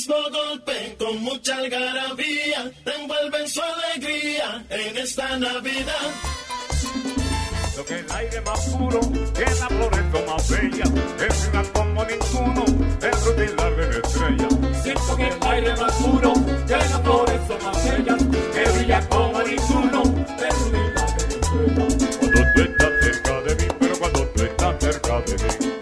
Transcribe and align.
El 0.00 0.06
mismo 0.06 0.30
golpe 0.30 0.96
con 0.98 1.22
mucha 1.22 1.56
algarabía 1.56 2.72
te 2.84 2.94
envuelve 3.02 3.42
en 3.42 3.48
su 3.50 3.60
alegría 3.60 4.64
en 4.70 4.96
esta 4.96 5.36
Navidad. 5.36 6.10
Lo 7.76 7.84
que 7.84 7.98
el 7.98 8.10
aire 8.10 8.40
más 8.40 8.60
puro, 8.70 9.00
que 9.34 9.44
la 9.44 9.68
flores 9.68 10.26
más 10.26 10.48
bella, 10.48 10.84
es 11.28 11.48
una 11.52 11.62
como 11.64 12.04
ninguno, 12.06 12.64
es 13.02 13.24
rutina 13.26 13.64
de 13.76 14.00
estrella. 14.00 14.48
Siento 14.82 15.16
que 15.16 15.28
el 15.28 15.48
aire 15.50 15.76
más 15.76 15.92
puro, 15.92 16.32
que 16.66 16.76
las 16.76 17.02
flores 17.02 17.40
son 17.46 17.62
más 17.62 17.84
bellas, 17.84 18.22
que 18.54 18.78
brilla 18.78 19.08
como 19.10 19.42
ninguno, 19.42 20.02
es 20.48 20.58
rutina 20.60 21.04
de 21.18 21.28
estrella. 21.28 22.08
Cuando 22.20 22.52
tú 22.54 22.62
estás 22.62 22.92
cerca 23.02 23.40
de 23.42 23.54
mí, 23.54 23.74
pero 23.78 23.98
cuando 23.98 24.26
tú 24.28 24.44
estás 24.44 24.76
cerca 24.80 25.20
de 25.20 25.34
mí, 25.34 25.79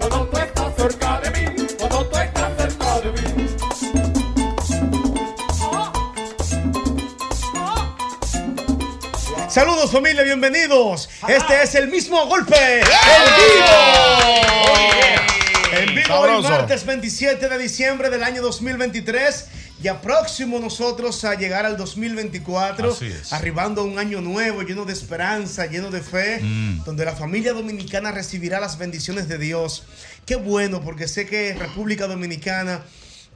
Saludos 9.59 9.91
familia, 9.91 10.23
bienvenidos. 10.23 11.11
Este 11.27 11.61
es 11.64 11.75
el 11.75 11.89
mismo 11.89 12.25
golpe 12.28 12.55
en 12.78 12.84
vivo. 12.84 13.67
En 15.73 15.95
vivo 15.97 16.15
hoy 16.15 16.42
martes 16.45 16.87
27 16.87 17.48
de 17.48 17.59
diciembre 17.59 18.09
del 18.09 18.23
año 18.23 18.41
2023. 18.41 19.47
Ya 19.83 20.00
próximo 20.00 20.61
nosotros 20.61 21.25
a 21.25 21.34
llegar 21.34 21.67
al 21.67 21.77
2024, 21.77 22.92
Así 22.92 23.06
es. 23.06 23.33
arribando 23.33 23.81
a 23.81 23.84
un 23.84 23.98
año 23.98 24.20
nuevo, 24.20 24.62
lleno 24.62 24.84
de 24.84 24.92
esperanza, 24.92 25.67
lleno 25.67 25.91
de 25.91 26.03
fe, 26.03 26.39
Mm. 26.41 26.84
donde 26.84 27.05
la 27.05 27.17
familia 27.17 27.53
dominicana 27.53 28.12
recibirá 28.12 28.61
las 28.61 28.78
bendiciones 28.78 29.27
de 29.27 29.39
Dios. 29.39 29.83
Qué 30.25 30.37
bueno, 30.37 30.83
porque 30.83 31.09
sé 31.09 31.27
que 31.27 31.55
República 31.55 32.06
Dominicana 32.06 32.83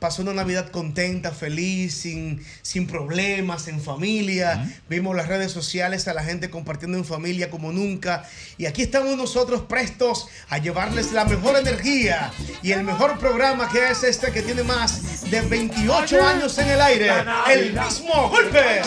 pasó 0.03 0.23
una 0.23 0.35
Navidad 0.35 0.69
contenta, 0.71 1.31
feliz, 1.31 1.95
sin, 1.95 2.45
sin 2.61 2.89
problemas, 2.89 3.69
en 3.69 3.81
familia. 3.81 4.69
Vimos 4.89 5.15
las 5.15 5.29
redes 5.29 5.53
sociales 5.53 6.09
a 6.09 6.13
la 6.13 6.25
gente 6.25 6.51
compartiendo 6.51 6.99
en 6.99 7.05
familia 7.05 7.51
como 7.51 7.71
nunca. 7.71 8.29
Y 8.59 8.67
aquí 8.67 8.83
estamos 8.83 9.17
nosotros 9.17 9.61
prestos 9.63 10.27
a 10.49 10.59
llevarles 10.59 11.13
la 11.13 11.25
mejor 11.25 11.57
energía 11.57 12.33
y 12.63 12.73
el 12.73 12.83
mejor 12.83 13.17
programa 13.21 13.69
que 13.71 13.91
es 13.91 14.03
este 14.03 14.33
que 14.33 14.43
tiene 14.43 14.65
más 14.65 15.31
de 15.31 15.41
28 15.41 16.21
años 16.21 16.59
en 16.59 16.69
el 16.69 16.81
aire. 16.81 17.11
El 17.49 17.73
mismo 17.73 18.29
golpe. 18.29 18.83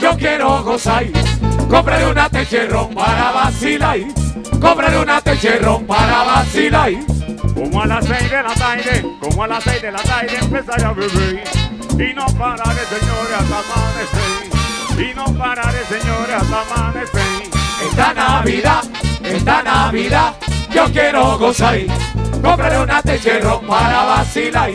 Yo 0.00 0.16
quiero 0.16 0.62
gozar, 0.62 1.06
cómprale 1.68 2.06
una 2.06 2.28
techerrón 2.28 2.94
para 2.94 3.32
vacilar, 3.32 3.98
cómprale 4.60 4.98
una 4.98 5.20
techerrón 5.20 5.86
para 5.86 6.22
vacilar. 6.22 6.92
Como 7.54 7.82
a 7.82 7.86
las 7.86 8.04
seis 8.04 8.30
de 8.30 8.42
la 8.42 8.54
tarde, 8.54 9.06
como 9.20 9.44
a 9.44 9.48
las 9.48 9.64
seis 9.64 9.82
de 9.82 9.92
la 9.92 10.02
tarde 10.02 10.36
empezar 10.40 10.84
a 10.84 10.92
beber. 10.92 11.44
Y 11.92 12.14
no 12.14 12.26
pararé 12.36 12.80
señores 12.86 13.34
hasta 13.38 13.58
amanecer, 13.60 15.10
y 15.10 15.14
no 15.14 15.24
pararé 15.38 15.84
señores 15.84 16.34
hasta 16.36 16.60
amanecer. 16.60 17.50
Esta 17.88 18.14
Navidad, 18.14 18.84
esta 19.22 19.62
Navidad, 19.62 20.34
yo 20.72 20.84
quiero 20.92 21.38
gozar, 21.38 21.78
cómprale 22.42 22.78
una 22.78 23.02
techerrón 23.02 23.66
para 23.66 24.04
vacilar, 24.04 24.70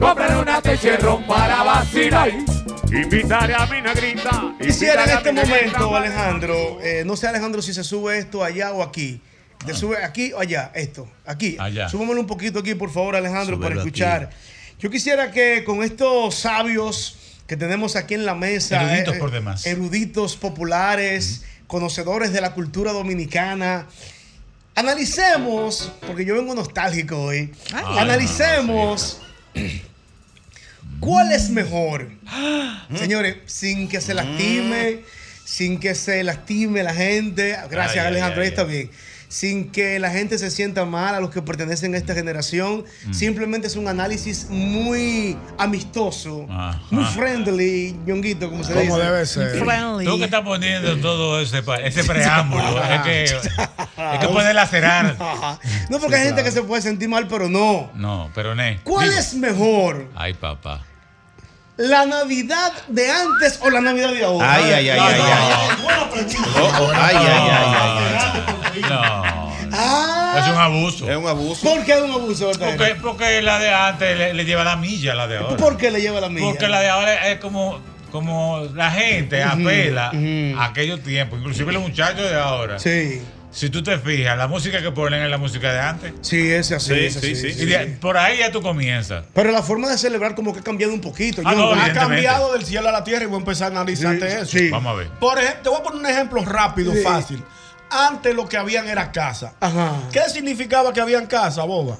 cómprale 0.00 0.40
una 0.40 0.60
techerrón 0.62 1.24
para 1.26 1.62
vacilar. 1.62 2.30
Invitaré 2.90 3.54
a 3.54 3.66
mi 3.66 3.80
negrita. 3.82 4.54
Quisiera 4.60 5.04
en 5.04 5.10
este 5.10 5.32
momento, 5.32 5.94
Alejandro, 5.94 6.78
eh, 6.82 7.04
no 7.06 7.16
sé 7.16 7.28
Alejandro 7.28 7.62
si 7.62 7.72
se 7.72 7.84
sube 7.84 8.18
esto 8.18 8.42
allá 8.42 8.72
o 8.72 8.82
aquí. 8.82 9.20
¿Te 9.64 9.74
sube 9.74 10.02
aquí 10.02 10.32
o 10.32 10.40
allá? 10.40 10.72
Esto, 10.74 11.06
aquí. 11.26 11.56
Allá. 11.60 11.88
Súbamelo 11.88 12.20
un 12.20 12.26
poquito 12.26 12.60
aquí, 12.60 12.74
por 12.74 12.90
favor, 12.90 13.14
Alejandro, 13.14 13.60
para 13.60 13.76
escuchar. 13.76 14.30
Yo 14.78 14.90
quisiera 14.90 15.30
que 15.30 15.62
con 15.64 15.82
estos 15.82 16.34
sabios 16.34 17.16
que 17.46 17.56
tenemos 17.56 17.94
aquí 17.94 18.14
en 18.14 18.24
la 18.24 18.34
mesa, 18.34 18.82
eh, 18.82 18.86
Eruditos 19.00 19.16
por 19.18 19.30
demás. 19.30 19.66
eruditos 19.66 20.36
populares, 20.36 21.44
conocedores 21.66 22.32
de 22.32 22.40
la 22.40 22.54
cultura 22.54 22.92
dominicana, 22.92 23.86
analicemos, 24.74 25.92
porque 26.06 26.24
yo 26.24 26.34
vengo 26.34 26.54
nostálgico 26.54 27.20
hoy, 27.20 27.52
analicemos 27.98 29.20
cuál 31.00 31.32
es 31.32 31.50
mejor. 31.50 32.08
Señores, 32.94 33.36
sin 33.46 33.88
que 33.88 34.00
se 34.00 34.14
lastime, 34.14 35.00
sin 35.44 35.78
que 35.80 35.94
se 35.94 36.22
lastime 36.24 36.82
la 36.82 36.94
gente. 36.94 37.56
Gracias, 37.70 38.04
Ay, 38.04 38.08
Alejandro, 38.12 38.40
ay, 38.42 38.46
ahí 38.46 38.50
está 38.50 38.62
ay. 38.62 38.68
bien. 38.68 38.90
Sin 39.28 39.70
que 39.70 40.00
la 40.00 40.10
gente 40.10 40.38
se 40.38 40.50
sienta 40.50 40.84
mal 40.84 41.14
a 41.14 41.20
los 41.20 41.30
que 41.30 41.40
pertenecen 41.40 41.94
a 41.94 41.98
esta 41.98 42.14
generación. 42.14 42.82
Mm. 43.06 43.14
Simplemente 43.14 43.68
es 43.68 43.76
un 43.76 43.86
análisis 43.86 44.48
muy 44.50 45.36
amistoso, 45.56 46.48
Ajá. 46.50 46.80
muy 46.90 47.04
friendly, 47.04 47.96
ñonguito, 48.04 48.50
como 48.50 48.64
se 48.64 48.72
Como 48.72 48.96
dice. 48.96 49.06
debe 49.08 49.26
ser. 49.26 49.60
Tú 50.04 50.18
que 50.18 50.24
estás 50.24 50.42
poniendo 50.42 50.96
todo 50.96 51.40
ese, 51.40 51.62
preámbulo, 52.02 52.82
es 52.82 53.00
que, 53.02 53.22
es 54.14 54.18
que 54.20 54.28
puede 54.32 54.52
lacerar. 54.52 55.16
No, 55.90 55.98
porque 56.00 56.16
hay 56.16 56.26
gente 56.26 56.42
que 56.44 56.50
se 56.50 56.62
puede 56.62 56.82
sentir 56.82 57.08
mal, 57.08 57.26
pero 57.28 57.48
no. 57.48 57.90
No, 57.94 58.30
pero 58.34 58.54
ne. 58.56 58.80
¿Cuál 58.84 59.08
Digo, 59.08 59.20
es 59.20 59.34
mejor? 59.34 60.08
Ay, 60.16 60.34
papá. 60.34 60.84
¿La 61.80 62.04
Navidad 62.04 62.72
de 62.88 63.10
antes 63.10 63.58
o 63.62 63.70
la 63.70 63.80
Navidad 63.80 64.12
de 64.12 64.22
ahora? 64.22 64.52
Ay, 64.54 64.64
ay, 64.64 64.88
ay, 64.90 64.98
ay, 65.00 65.18
no, 65.18 65.24
ay, 65.24 65.60
no, 65.82 66.62
Oh, 66.62 66.72
oh, 66.82 66.92
ay, 66.94 67.16
ay, 67.16 67.50
ay, 67.50 67.74
ay, 68.74 68.82
No. 68.82 69.50
Ah, 69.72 70.36
Es 70.38 70.48
un 70.52 70.58
abuso. 70.60 71.10
Es 71.10 71.16
un 71.16 71.26
abuso. 71.26 71.66
¿Por 71.66 71.82
qué 71.84 71.92
es 71.92 72.02
un 72.02 72.10
abuso? 72.10 72.50
Porque, 72.58 72.96
porque 73.00 73.40
la 73.40 73.58
de 73.58 73.72
antes 73.72 74.18
le, 74.18 74.34
le 74.34 74.44
lleva 74.44 74.62
la 74.62 74.76
milla 74.76 75.12
a 75.12 75.14
la 75.14 75.26
de 75.26 75.38
ahora. 75.38 75.56
¿Por 75.56 75.78
qué 75.78 75.90
le 75.90 76.00
lleva 76.02 76.20
la 76.20 76.28
milla? 76.28 76.46
Porque 76.50 76.68
la 76.68 76.80
de 76.80 76.88
ahora 76.90 77.28
es 77.28 77.38
como, 77.40 77.80
como 78.10 78.60
la 78.74 78.90
gente 78.90 79.42
apela 79.42 80.12
a 80.58 80.64
aquellos 80.64 81.00
tiempos, 81.02 81.38
inclusive 81.38 81.72
los 81.72 81.82
muchachos 81.82 82.28
de 82.30 82.38
ahora. 82.38 82.78
Sí, 82.78 83.22
Si 83.52 83.68
tú 83.68 83.82
te 83.82 83.98
fijas, 83.98 84.38
la 84.38 84.46
música 84.46 84.80
que 84.80 84.92
ponen 84.92 85.22
es 85.22 85.30
la 85.30 85.38
música 85.38 85.72
de 85.72 85.80
antes. 85.80 86.12
sí, 86.22 86.50
es 86.50 86.70
así. 86.70 86.94
Sí, 86.94 87.00
es 87.06 87.16
así, 87.16 87.34
sí, 87.34 87.52
sí, 87.52 87.62
Y 87.62 87.66
de- 87.66 87.86
por 88.00 88.16
ahí 88.16 88.38
ya 88.38 88.52
tú 88.52 88.62
comienzas. 88.62 89.24
Pero 89.34 89.50
la 89.50 89.62
forma 89.62 89.88
de 89.88 89.98
celebrar 89.98 90.34
como 90.34 90.52
que 90.52 90.60
ha 90.60 90.62
cambiado 90.62 90.92
un 90.92 91.00
poquito. 91.00 91.42
Ah, 91.44 91.54
no, 91.54 91.72
Ha 91.72 91.92
cambiado 91.92 92.52
del 92.52 92.64
cielo 92.64 92.88
a 92.88 92.92
la 92.92 93.02
tierra 93.04 93.24
y 93.24 93.26
voy 93.26 93.36
a 93.36 93.38
empezar 93.40 93.72
a 93.72 93.80
analizarte 93.80 94.30
Sí, 94.30 94.36
eso. 94.36 94.58
sí. 94.58 94.70
Vamos 94.70 94.92
a 94.92 94.96
ver. 94.98 95.08
Por 95.18 95.38
ejemplo, 95.38 95.62
te 95.62 95.68
voy 95.68 95.78
a 95.80 95.82
poner 95.82 95.98
un 96.00 96.06
ejemplo 96.06 96.44
rápido, 96.44 96.92
Sí. 96.92 97.00
fácil. 97.02 97.42
Antes 97.90 98.34
lo 98.36 98.48
que 98.48 98.56
habían 98.56 98.88
era 98.88 99.10
casa. 99.10 99.54
Ajá. 99.58 99.94
¿Qué 100.12 100.20
significaba 100.32 100.92
que 100.92 101.00
habían 101.00 101.26
casa, 101.26 101.64
boba? 101.64 101.98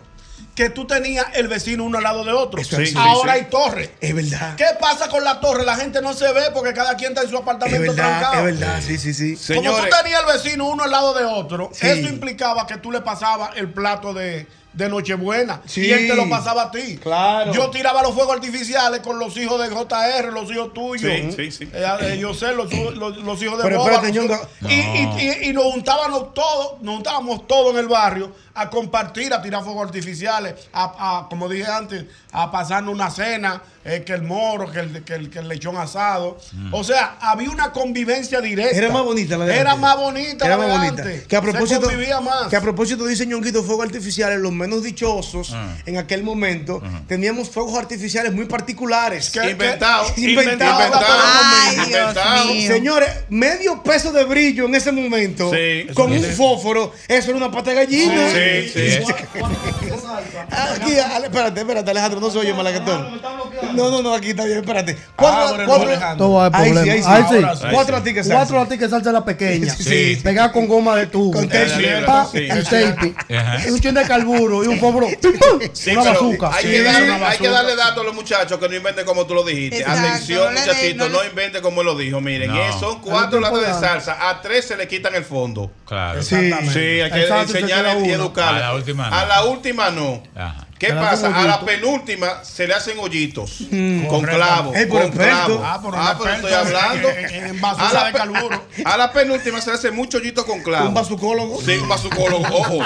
Que 0.61 0.69
tú 0.69 0.87
tenías 0.87 1.25
el 1.33 1.49
vecino 1.49 1.85
uno 1.85 1.97
al 1.97 2.05
lado 2.05 2.23
de 2.23 2.33
otro. 2.33 2.61
Es 2.61 2.71
Ahora 2.95 3.33
sí. 3.33 3.39
hay 3.41 3.49
torres. 3.49 3.89
Es 3.99 4.15
verdad. 4.15 4.57
¿Qué 4.57 4.67
pasa 4.79 5.09
con 5.09 5.25
la 5.25 5.41
torre? 5.41 5.65
La 5.65 5.75
gente 5.77 6.03
no 6.03 6.13
se 6.13 6.31
ve 6.35 6.51
porque 6.53 6.75
cada 6.75 6.97
quien 6.97 7.13
está 7.13 7.23
en 7.23 7.31
su 7.31 7.37
Es 7.37 7.41
apartamento 7.41 7.93
verdad, 7.95 8.19
trancado. 8.21 8.47
es 8.49 8.59
verdad, 8.61 8.81
sí, 8.87 8.99
sí, 8.99 9.15
sí. 9.15 9.55
Como 9.55 9.71
tú 9.75 9.85
tenías 10.03 10.21
el 10.21 10.27
vecino 10.27 10.67
uno 10.69 10.83
al 10.83 10.91
lado 10.91 11.15
de 11.15 11.25
otro, 11.25 11.71
Sí. 11.73 11.87
eso 11.87 12.09
implicaba 12.11 12.67
que 12.67 12.77
tú 12.77 12.93
le 12.93 13.01
pasabas 13.01 13.57
el 13.57 13.73
plato 13.73 14.13
de, 14.13 14.47
de 14.75 14.89
Nochebuena 14.91 15.63
Sí. 15.65 15.81
y 15.87 15.93
él 15.93 16.07
te 16.09 16.15
lo 16.15 16.29
pasaba 16.29 16.65
a 16.65 16.71
ti. 16.71 16.99
Claro. 17.03 17.53
Yo 17.55 17.71
tiraba 17.71 18.03
los 18.03 18.13
fuegos 18.15 18.35
artificiales 18.37 19.01
con 19.01 19.19
los 19.19 19.35
hijos 19.39 19.61
de 19.63 19.75
JR, 19.75 20.31
los 20.31 20.51
hijos 20.53 20.75
tuyos. 20.75 21.11
Sí, 21.11 21.33
sí, 21.35 21.51
sí. 21.53 21.71
Eh, 21.73 21.87
eh, 22.03 22.19
yo 22.21 22.35
sé, 22.35 22.53
los, 22.53 22.71
los- 22.73 23.17
los 23.17 23.43
hijos 23.43 23.57
de 23.57 23.65
Pero 23.65 23.79
Boba, 23.79 24.03
los 24.03 24.11
y, 24.69 24.75
y- 24.75 25.41
y- 25.45 25.49
y 25.49 25.53
nos 25.55 25.65
juntábamos 25.65 26.35
todos, 26.35 26.83
nos 26.83 26.97
juntábamos 26.97 27.47
todos 27.47 27.73
en 27.73 27.81
el 27.81 27.89
barrio 27.89 28.31
a 28.61 28.71
compartir, 28.71 29.33
a 29.33 29.41
tirar 29.43 29.63
fuegos 29.65 29.87
artificiales, 29.87 30.55
a, 30.73 31.19
a, 31.25 31.29
como 31.29 31.49
dije 31.49 31.67
antes, 31.67 32.05
a 32.33 32.51
pasarnos 32.51 32.95
una 32.95 33.11
cena, 33.11 33.63
eh, 33.85 34.03
que 34.05 34.13
el 34.13 34.23
moro, 34.23 34.71
que 34.71 34.81
el, 34.81 35.03
que 35.05 35.15
el, 35.15 35.31
que 35.31 35.39
el 35.39 35.49
lechón 35.49 35.77
asado. 35.79 36.39
O 36.71 36.85
sea, 36.85 37.17
había 37.21 37.51
una 37.51 37.73
convivencia 37.73 38.41
directa. 38.43 38.77
Era 38.77 38.91
más 38.91 39.03
bonita 39.05 39.39
la 39.39 39.47
de 39.47 39.57
Era 39.57 39.71
antes. 39.73 39.81
más 39.81 39.97
bonita 39.97 40.47
Era 40.47 40.57
la 40.59 40.63
más 40.67 40.67
de 40.83 40.87
bonita. 40.89 41.03
antes. 41.03 41.27
Que 41.27 41.37
a 41.37 41.41
propósito, 41.41 41.81
Se 41.81 41.87
convivía 41.87 42.21
más. 42.21 42.49
que 42.49 42.57
a 42.57 42.61
propósito 42.61 43.07
dice 43.07 43.27
Ñonguito, 43.27 43.63
fuegos 43.65 43.87
artificiales, 43.87 44.39
los 44.39 44.53
menos 44.53 44.83
dichosos 44.83 45.53
Ah. 45.55 45.75
en 45.87 45.97
aquel 45.97 46.23
momento, 46.23 46.83
teníamos 47.09 47.49
fuegos 47.51 47.79
artificiales 47.79 48.33
muy 48.35 48.45
particulares. 48.45 49.31
Que- 49.31 49.51
Inventado. 49.51 50.07
Inventado. 50.17 51.01
Señores, 52.67 53.09
medio 53.29 53.83
peso 53.83 54.13
de 54.13 54.25
brillo 54.25 54.67
en 54.67 54.75
ese 54.75 54.93
momento 54.93 55.51
Sí. 55.53 55.87
con 55.95 56.13
un 56.13 56.23
fósforo, 56.23 56.93
eso 57.09 57.29
era 57.31 57.37
una 57.37 57.51
pata 57.51 57.71
de 57.71 57.77
gallina. 57.77 58.29
Sí, 58.29 58.35
Sí, 58.35 58.50
sí. 58.73 58.99
Aquí, 60.75 60.99
Ale- 60.99 61.27
espérate, 61.27 61.61
espérate, 61.61 61.91
Alejandro, 61.91 62.21
no 62.21 62.31
soy 62.31 62.47
yo, 62.49 62.55
malaguetón. 62.57 63.21
No, 63.75 63.91
no, 63.91 64.03
no, 64.03 64.15
aquí 64.15 64.31
está 64.31 64.45
bien, 64.45 64.59
espérate. 64.59 64.97
Cuatro, 65.17 65.49
Ábrelo, 65.49 65.69
cuatro, 65.69 66.41
Ahí 66.53 66.71
sí, 66.71 66.75
problema. 66.75 67.15
ahí 67.15 67.25
sí. 67.31 67.67
Cuatro 67.73 67.97
a 67.97 68.03
ti 68.03 68.15
que 68.15 68.23
Cuatro 68.23 68.39
salsa. 68.57 68.61
a 68.63 68.69
ti 68.69 68.79
que 68.79 68.89
salsa 68.89 69.13
la 69.13 69.25
pequeña. 69.25 69.75
Sí. 69.75 70.19
Pegada 70.23 70.51
con 70.53 70.67
goma 70.67 70.97
de 70.97 71.07
tubo. 71.07 71.33
Con 71.33 71.49
tape. 71.49 73.15
Un 73.71 73.81
chin 73.81 73.95
de 73.95 74.03
carburo 74.05 74.65
y 74.65 74.69
un 74.69 74.79
fósforo. 74.81 75.07
Una 75.07 76.03
bazooka. 76.03 76.51
hay, 76.55 76.65
Sí, 76.65 76.71
que 76.71 76.83
darle, 76.83 77.05
una 77.05 77.15
hay 77.15 77.39
que 77.39 77.49
bazooka. 77.49 77.51
darle 77.51 77.77
datos 77.77 78.01
a 78.03 78.05
los 78.05 78.15
muchachos 78.15 78.59
que 78.59 78.69
no 78.69 78.75
inventen 78.75 79.05
como 79.07 79.27
tú 79.27 79.35
lo 79.35 79.45
dijiste. 79.45 79.85
Atención, 79.85 80.53
muchachitos, 80.55 81.11
no 81.11 81.25
inventen 81.25 81.63
como 81.63 81.81
él 81.83 81.87
lo 81.87 81.97
dijo. 81.97 82.21
Miren, 82.21 82.51
son 82.79 83.01
cuatro 83.01 83.41
latas 83.41 83.61
de 83.81 83.87
salsa. 83.87 84.29
A 84.31 84.41
tres 84.41 84.67
se 84.67 84.77
le 84.77 84.89
quitan 84.89 85.15
el 85.15 85.25
fondo. 85.25 85.71
Claro. 85.87 86.23
Sí. 86.23 86.35
Exactamente. 86.37 86.73
Sí, 86.73 87.01
hay 87.01 87.11
que 87.11 87.53
se 87.53 87.63
queda 87.65 87.95
y 87.99 88.13
uno. 88.13 88.30
A 88.39 88.53
la 88.53 88.75
última 88.75 89.11
no. 89.11 89.17
A 89.17 89.25
la 89.27 89.45
última 89.45 89.91
no. 89.91 90.23
Ajá. 90.35 90.67
¿Qué 90.79 90.95
pasa? 90.95 91.11
hacen 91.29 91.35
A 91.35 91.45
la 91.45 91.57
hoyitos. 91.57 91.65
penúltima 91.69 92.43
se 92.45 92.67
le 92.67 92.73
hacen 92.75 92.99
hoyitos 92.99 93.61
Mm. 93.71 94.07
con 94.07 94.21
Correcto. 94.21 94.37
clavo. 94.37 94.75
Ey, 94.75 94.87
pero 94.87 94.91
con 94.93 95.03
experto. 95.09 95.47
clavo. 95.59 95.63
Ah, 95.65 95.81
pero 95.83 95.97
Ah, 95.97 96.17
pero 96.19 96.35
estoy 96.35 96.53
hablando. 96.55 97.09
en- 97.11 97.35
en- 97.35 97.65
a, 97.65 97.93
la 97.93 98.11
de 98.11 98.83
a 98.87 98.97
la 98.97 99.13
penúltima 99.13 99.61
se 99.61 99.71
le 99.71 99.77
hace 99.77 99.91
mucho 99.91 100.17
hoyito 100.19 100.47
con 100.47 100.63
clavo. 100.63 100.89
Un 100.89 100.95
bazucólogo. 100.95 101.61
Sí, 101.61 101.73
un 101.73 101.89
bazucólogo. 101.89 102.47
Ojo. 102.47 102.79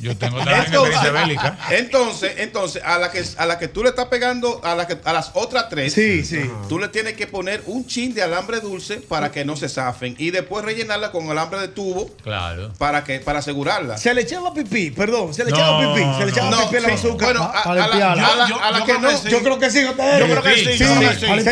Yo 0.00 0.16
tengo 0.16 0.38
también 0.38 0.64
Entonces, 0.66 0.94
experiencia 0.94 1.12
bélica. 1.12 1.58
entonces, 1.70 2.32
entonces, 2.38 2.82
a 2.84 2.98
la 2.98 3.10
que 3.10 3.22
a 3.36 3.46
la 3.46 3.58
que 3.58 3.68
tú 3.68 3.82
le 3.82 3.90
estás 3.90 4.06
pegando, 4.06 4.60
a 4.64 4.74
la 4.74 4.86
que 4.86 4.98
a 5.04 5.12
las 5.12 5.30
otras 5.34 5.68
tres, 5.68 5.92
Sí, 5.92 6.24
sí. 6.24 6.50
tú 6.68 6.78
le 6.78 6.88
tienes 6.88 7.14
que 7.14 7.26
poner 7.26 7.62
un 7.66 7.86
chin 7.86 8.14
de 8.14 8.22
alambre 8.22 8.60
dulce 8.60 8.96
para 8.96 9.30
que 9.32 9.44
no 9.44 9.56
se 9.56 9.68
zafen 9.68 10.14
y 10.18 10.30
después 10.30 10.64
rellenarla 10.64 11.10
con 11.12 11.30
alambre 11.30 11.60
de 11.60 11.68
tubo 11.68 12.10
Claro. 12.22 12.72
para 12.78 13.04
que 13.04 13.20
para 13.20 13.38
asegurarla. 13.40 13.96
Se 13.98 14.12
le 14.14 14.22
echaba 14.22 14.52
pipí, 14.54 14.90
perdón, 14.90 15.32
se 15.34 15.44
le 15.44 15.50
No, 15.50 15.56
echaba 15.56 15.80
pipí, 15.94 16.06
se 16.18 16.24
le 16.24 16.30
echaba 16.30 16.50
no. 16.50 16.58
pipí 16.64 16.76
a 16.76 16.80
la 16.80 16.88
sí, 16.88 16.94
bazooka. 16.94 17.24
bueno, 17.26 17.42
a, 17.42 17.60
a 17.62 17.74
la, 17.74 17.86
limpiarla. 17.88 18.26
a 18.26 18.36
la- 18.36 18.48
Yo- 18.48 18.62
a 18.62 18.70
la 18.70 18.78
yo 18.78 18.84
que 18.84 18.92
creo 18.92 19.00
no, 19.02 19.08
que 19.10 19.16
sí. 19.16 19.28
Yo 19.30 19.42
creo 19.42 19.58
que 19.58 19.70
sí, 19.70 19.84
ustedes. 19.84 20.18
Yo 20.20 20.26
creo 20.26 20.42
que 20.42 20.54
sí, 20.56 20.64
Se 20.64 20.70
le 20.72 20.74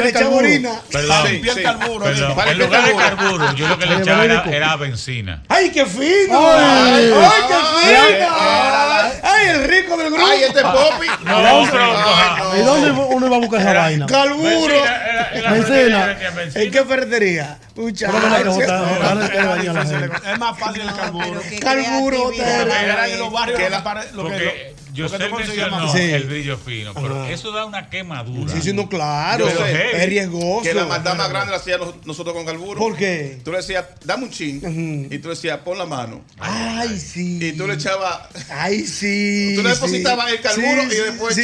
echaba 0.09 0.13
carburo. 0.13 0.37
orina. 0.39 0.81
Perdón. 0.91 1.27
Sí. 1.55 1.63
carburo. 1.63 2.09
En 2.09 2.59
lugar 2.59 2.85
de 2.87 2.95
carburo, 2.97 3.55
yo 3.55 3.69
lo 3.69 3.79
que 3.79 3.87
le 3.87 3.97
echaba 3.99 4.25
era, 4.25 4.77
benzina. 4.77 5.43
¡Ay, 5.49 5.71
qué 5.71 5.85
fino! 5.87 6.39
Ay. 6.39 7.11
¡Ay, 7.15 7.43
qué 7.49 7.55
fino! 8.15 8.24
¡Ay, 9.23 9.49
el 9.49 9.65
rico 9.65 9.97
del 9.97 10.11
grupo! 10.11 10.27
Ay, 10.27 10.43
este 10.45 10.63
Poppy. 10.63 11.07
No, 11.25 11.69
pero-. 11.71 12.57
¿Y 12.57 12.63
dónde 12.63 12.91
uno 12.91 13.27
iba 13.27 13.37
a 13.37 13.41
buscar 13.41 13.61
esa 13.61 13.71
Era- 13.71 13.81
vaina? 13.83 14.07
¡Calburo! 14.07 14.75
Benzina. 15.51 16.17
¿En 16.55 16.71
qué 16.71 16.85
ferretería? 16.85 17.59
Muchachos. 17.75 18.59
Es 20.25 20.39
más 20.39 20.59
fácil 20.59 20.83
el 20.83 20.95
carburo. 20.95 21.41
Carburo, 21.61 22.33
en 22.33 23.19
los 23.19 23.33
barrios 23.33 23.61
lo 24.13 24.29
que 24.29 24.75
yo 24.95 25.09
sé 25.09 25.19
mencionó 25.19 25.93
Sí. 25.93 26.01
el 26.01 26.25
brillo 26.25 26.57
fino, 26.57 26.95
pero 26.95 27.23
Ajá. 27.23 27.31
eso 27.31 27.53
da 27.53 27.67
una 27.67 27.91
quemadura. 27.91 28.53
Sí, 28.53 28.63
sí, 28.63 28.73
no, 28.73 28.89
claro. 28.89 29.49
Yo 29.51 29.57
sé. 29.65 30.03
Es 30.03 30.09
riesgoso. 30.09 30.63
Que 30.63 30.73
la 30.75 30.87
maldad 30.87 31.17
más 31.17 31.29
grande 31.29 31.51
la 31.51 31.57
hacía 31.59 31.77
nos- 31.79 32.07
nosotros 32.07 32.35
con 32.35 32.47
carburo. 32.47 32.79
¿Por 32.79 32.97
qué? 32.97 33.39
Tú 33.45 33.51
le 33.51 33.59
decías, 33.59 33.85
dame 34.05 34.25
un 34.25 34.31
chin. 34.31 35.09
Y 35.11 35.19
tú 35.19 35.29
le 35.29 35.35
decías, 35.35 35.59
pon 35.59 35.77
la 35.79 35.85
mano. 35.87 36.23
Ay, 36.39 36.99
sí. 36.99 37.39
Y 37.43 37.53
tú 37.53 37.67
le 37.67 37.75
echabas. 37.75 38.21
Ay, 38.51 38.87
sí. 38.87 39.53
Tú 39.57 39.63
le 39.63 39.69
sí. 39.71 39.75
depositabas 39.75 40.31
el 40.31 40.41
carburo 40.41 40.83
y 40.85 40.87
después 40.97 41.35
sí, 41.35 41.43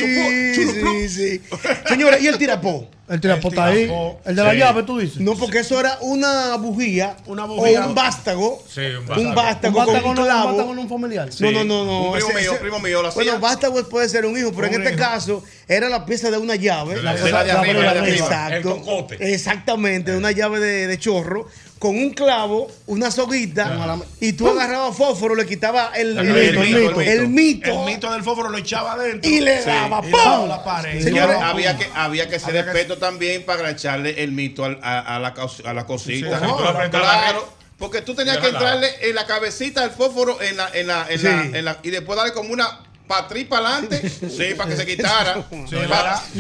chupó. 0.54 0.90
Sí, 0.92 1.08
sí. 1.08 1.40
Señores, 1.88 2.22
¿y 2.22 2.26
el 2.28 2.38
tirapó? 2.38 2.88
El 3.10 3.20
tirapota 3.20 3.66
ahí. 3.66 3.90
El 4.24 4.36
de 4.36 4.44
la 4.44 4.52
Sí. 4.52 4.58
llave, 4.58 4.82
tú 4.84 4.98
dices. 4.98 5.18
No, 5.20 5.34
porque 5.34 5.58
eso 5.58 5.78
era 5.80 5.98
una 6.00 6.54
bujía, 6.56 7.16
Una 7.26 7.44
bujía. 7.44 7.84
o 7.84 7.88
un 7.88 7.94
vástago. 7.94 8.62
Sí, 8.72 8.80
un 8.80 8.96
Un 8.98 9.06
vástago. 9.06 9.34
vástago, 9.34 9.78
Un 9.80 9.84
con 9.84 9.92
vástago 9.94 10.08
un 10.10 10.14
no- 10.14 10.20
un 10.22 10.26
clavo. 10.28 10.46
vástago 10.48 10.74
no 10.74 10.80
un 10.82 10.88
familiar. 10.88 11.28
No, 11.40 11.50
no, 11.50 11.64
no, 11.64 11.84
no. 11.84 12.00
Un 12.10 12.12
primo 12.14 12.28
mío, 12.40 12.52
primo 12.60 12.78
mío 12.78 13.02
lo. 13.02 13.12
Bueno, 13.12 13.40
vástago 13.40 13.82
puede 13.88 14.08
ser 14.08 14.24
un 14.26 14.38
hijo, 14.38 14.52
pero 14.52 14.68
en 14.68 14.74
este 14.74 14.90
hijo. 14.90 14.98
caso 14.98 15.44
era 15.66 15.88
la 15.88 16.06
pieza 16.06 16.30
de 16.30 16.38
una 16.38 16.54
llave. 16.54 17.02
La 17.02 17.14
de 17.14 17.30
la 17.32 17.42
de 17.44 17.50
arriba, 17.52 17.82
la 17.82 17.94
de 17.94 17.98
arriba. 18.00 18.16
Exacto. 18.26 18.56
El 18.56 18.62
cocote. 18.62 19.34
Exactamente, 19.34 20.16
una 20.16 20.30
llave 20.30 20.60
de, 20.60 20.86
de 20.86 20.98
chorro. 20.98 21.48
Con 21.80 21.96
un 21.96 22.10
clavo, 22.10 22.70
una 22.86 23.10
soguita, 23.10 23.98
y 24.20 24.34
tú 24.34 24.46
agarrabas 24.50 24.94
fósforo, 24.94 25.34
le 25.34 25.46
quitabas 25.46 25.96
el, 25.96 26.16
El 26.18 26.28
el 26.36 26.58
mito, 26.58 26.62
el 26.62 26.68
mito. 26.84 27.00
el 27.00 27.28
mito, 27.28 27.70
El 27.70 27.86
mito 27.94 28.12
del 28.12 28.22
fósforo 28.22 28.50
lo 28.50 28.58
echaba 28.58 28.92
adentro. 28.92 29.28
y 29.30 29.40
le 29.40 29.64
daba 29.64 30.02
¡pum! 30.02 30.46
la 30.46 30.62
pared. 30.62 31.02
Señores, 31.02 31.38
había 31.40 31.78
que, 31.78 31.88
había 31.94 32.28
que 32.28 32.38
ser 32.38 32.52
que- 32.52 32.58
experto 32.60 32.98
también 32.98 33.44
para 33.46 33.70
echarle 33.70 34.22
el 34.22 34.30
mito 34.32 34.66
al- 34.66 34.78
a, 34.82 35.16
a 35.16 35.18
la, 35.20 35.34
a 35.64 35.72
la 35.74 35.86
cosita. 35.86 36.38
Sí, 36.38 36.44
claro. 36.90 37.48
Porque 37.78 38.02
tú 38.02 38.14
tenías 38.14 38.36
que 38.36 38.48
entrarle 38.48 38.88
en 39.08 39.14
la 39.14 39.24
cabecita 39.24 39.80
del 39.80 39.90
fósforo 39.92 40.38
en 40.42 40.58
la, 40.58 40.68
en 40.74 40.86
la, 40.86 41.06
en 41.08 41.18
Sí. 41.18 41.24
la, 41.26 41.40
en 41.58 41.64
la- 41.64 41.78
y 41.82 41.88
después 41.88 42.14
darle 42.14 42.34
como 42.34 42.52
una 42.52 42.78
patri 43.10 43.44
para 43.44 43.74
adelante, 43.78 44.08
sí, 44.08 44.54
para 44.56 44.70
que 44.70 44.76
se 44.76 44.86
quitara. 44.86 45.44
Sí. 45.70 45.76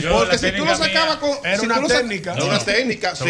Yo, 0.00 0.18
porque 0.18 0.38
si 0.38 0.52
tú 0.52 0.64
lo 0.64 0.74
sacabas 0.76 1.16
con. 1.16 1.30
Era 1.44 1.58
si 1.58 1.66
una 1.66 1.86
técnica. 1.86 2.34
Era 2.34 2.44
una 2.44 2.58
técnica, 2.58 3.14
sí. 3.14 3.24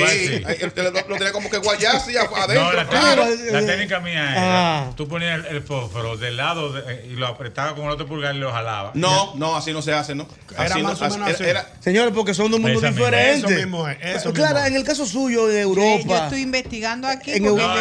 Lo, 0.75 0.91
lo 1.09 1.17
tenía 1.17 1.33
como 1.33 1.49
que 1.51 1.59
guayar 1.59 1.97
así 1.97 2.17
a- 2.17 2.25
No, 2.25 2.37
adentro, 2.37 2.73
la 2.73 2.87
claro. 2.89 3.25
técnica, 3.25 3.53
la 3.61 3.67
técnica 3.67 4.01
mía 4.01 4.25
Ah. 4.37 4.83
era, 4.87 4.97
tú 4.97 5.09
ponías 5.09 5.41
el, 5.47 5.57
el 5.57 5.63
fósforo 5.63 6.17
del 6.17 6.37
lado 6.37 6.73
de- 6.73 7.07
y 7.07 7.11
lo 7.17 7.27
apretabas 7.27 7.73
con 7.75 7.85
el 7.85 7.91
otro 7.91 8.07
pulgar 8.07 8.35
y 8.35 8.39
lo 8.39 8.53
jalabas. 8.53 8.95
No, 8.95 9.35
no, 9.37 9.57
así 9.57 9.73
no 9.73 9.83
se 9.83 9.93
hace, 9.93 10.15
¿no? 10.15 10.27
Era 10.53 10.65
Así 10.65 10.83
más 10.83 11.01
no, 11.01 11.07
o 11.07 11.11
menos 11.11 11.29
era- 11.29 11.35
así. 11.35 11.45
era- 11.45 11.73
Señores, 11.81 12.13
porque 12.15 12.35
son 12.35 12.51
dos 12.51 12.61
mundos 12.61 12.83
diferentes. 12.83 13.39
eso 13.39 13.49
mismo 13.49 13.89
es, 13.89 13.99
eso 14.03 14.33
Clara, 14.33 14.55
mismo 14.55 14.67
es. 14.67 14.71
en 14.71 14.77
el 14.77 14.85
caso 14.85 15.07
suyo 15.07 15.47
de 15.47 15.55
Yo 15.63 15.69
Europa. 15.69 16.25
estoy 16.25 16.43
investigando 16.43 17.09
aquí. 17.09 17.33
En 17.33 17.45
Europa- 17.45 17.75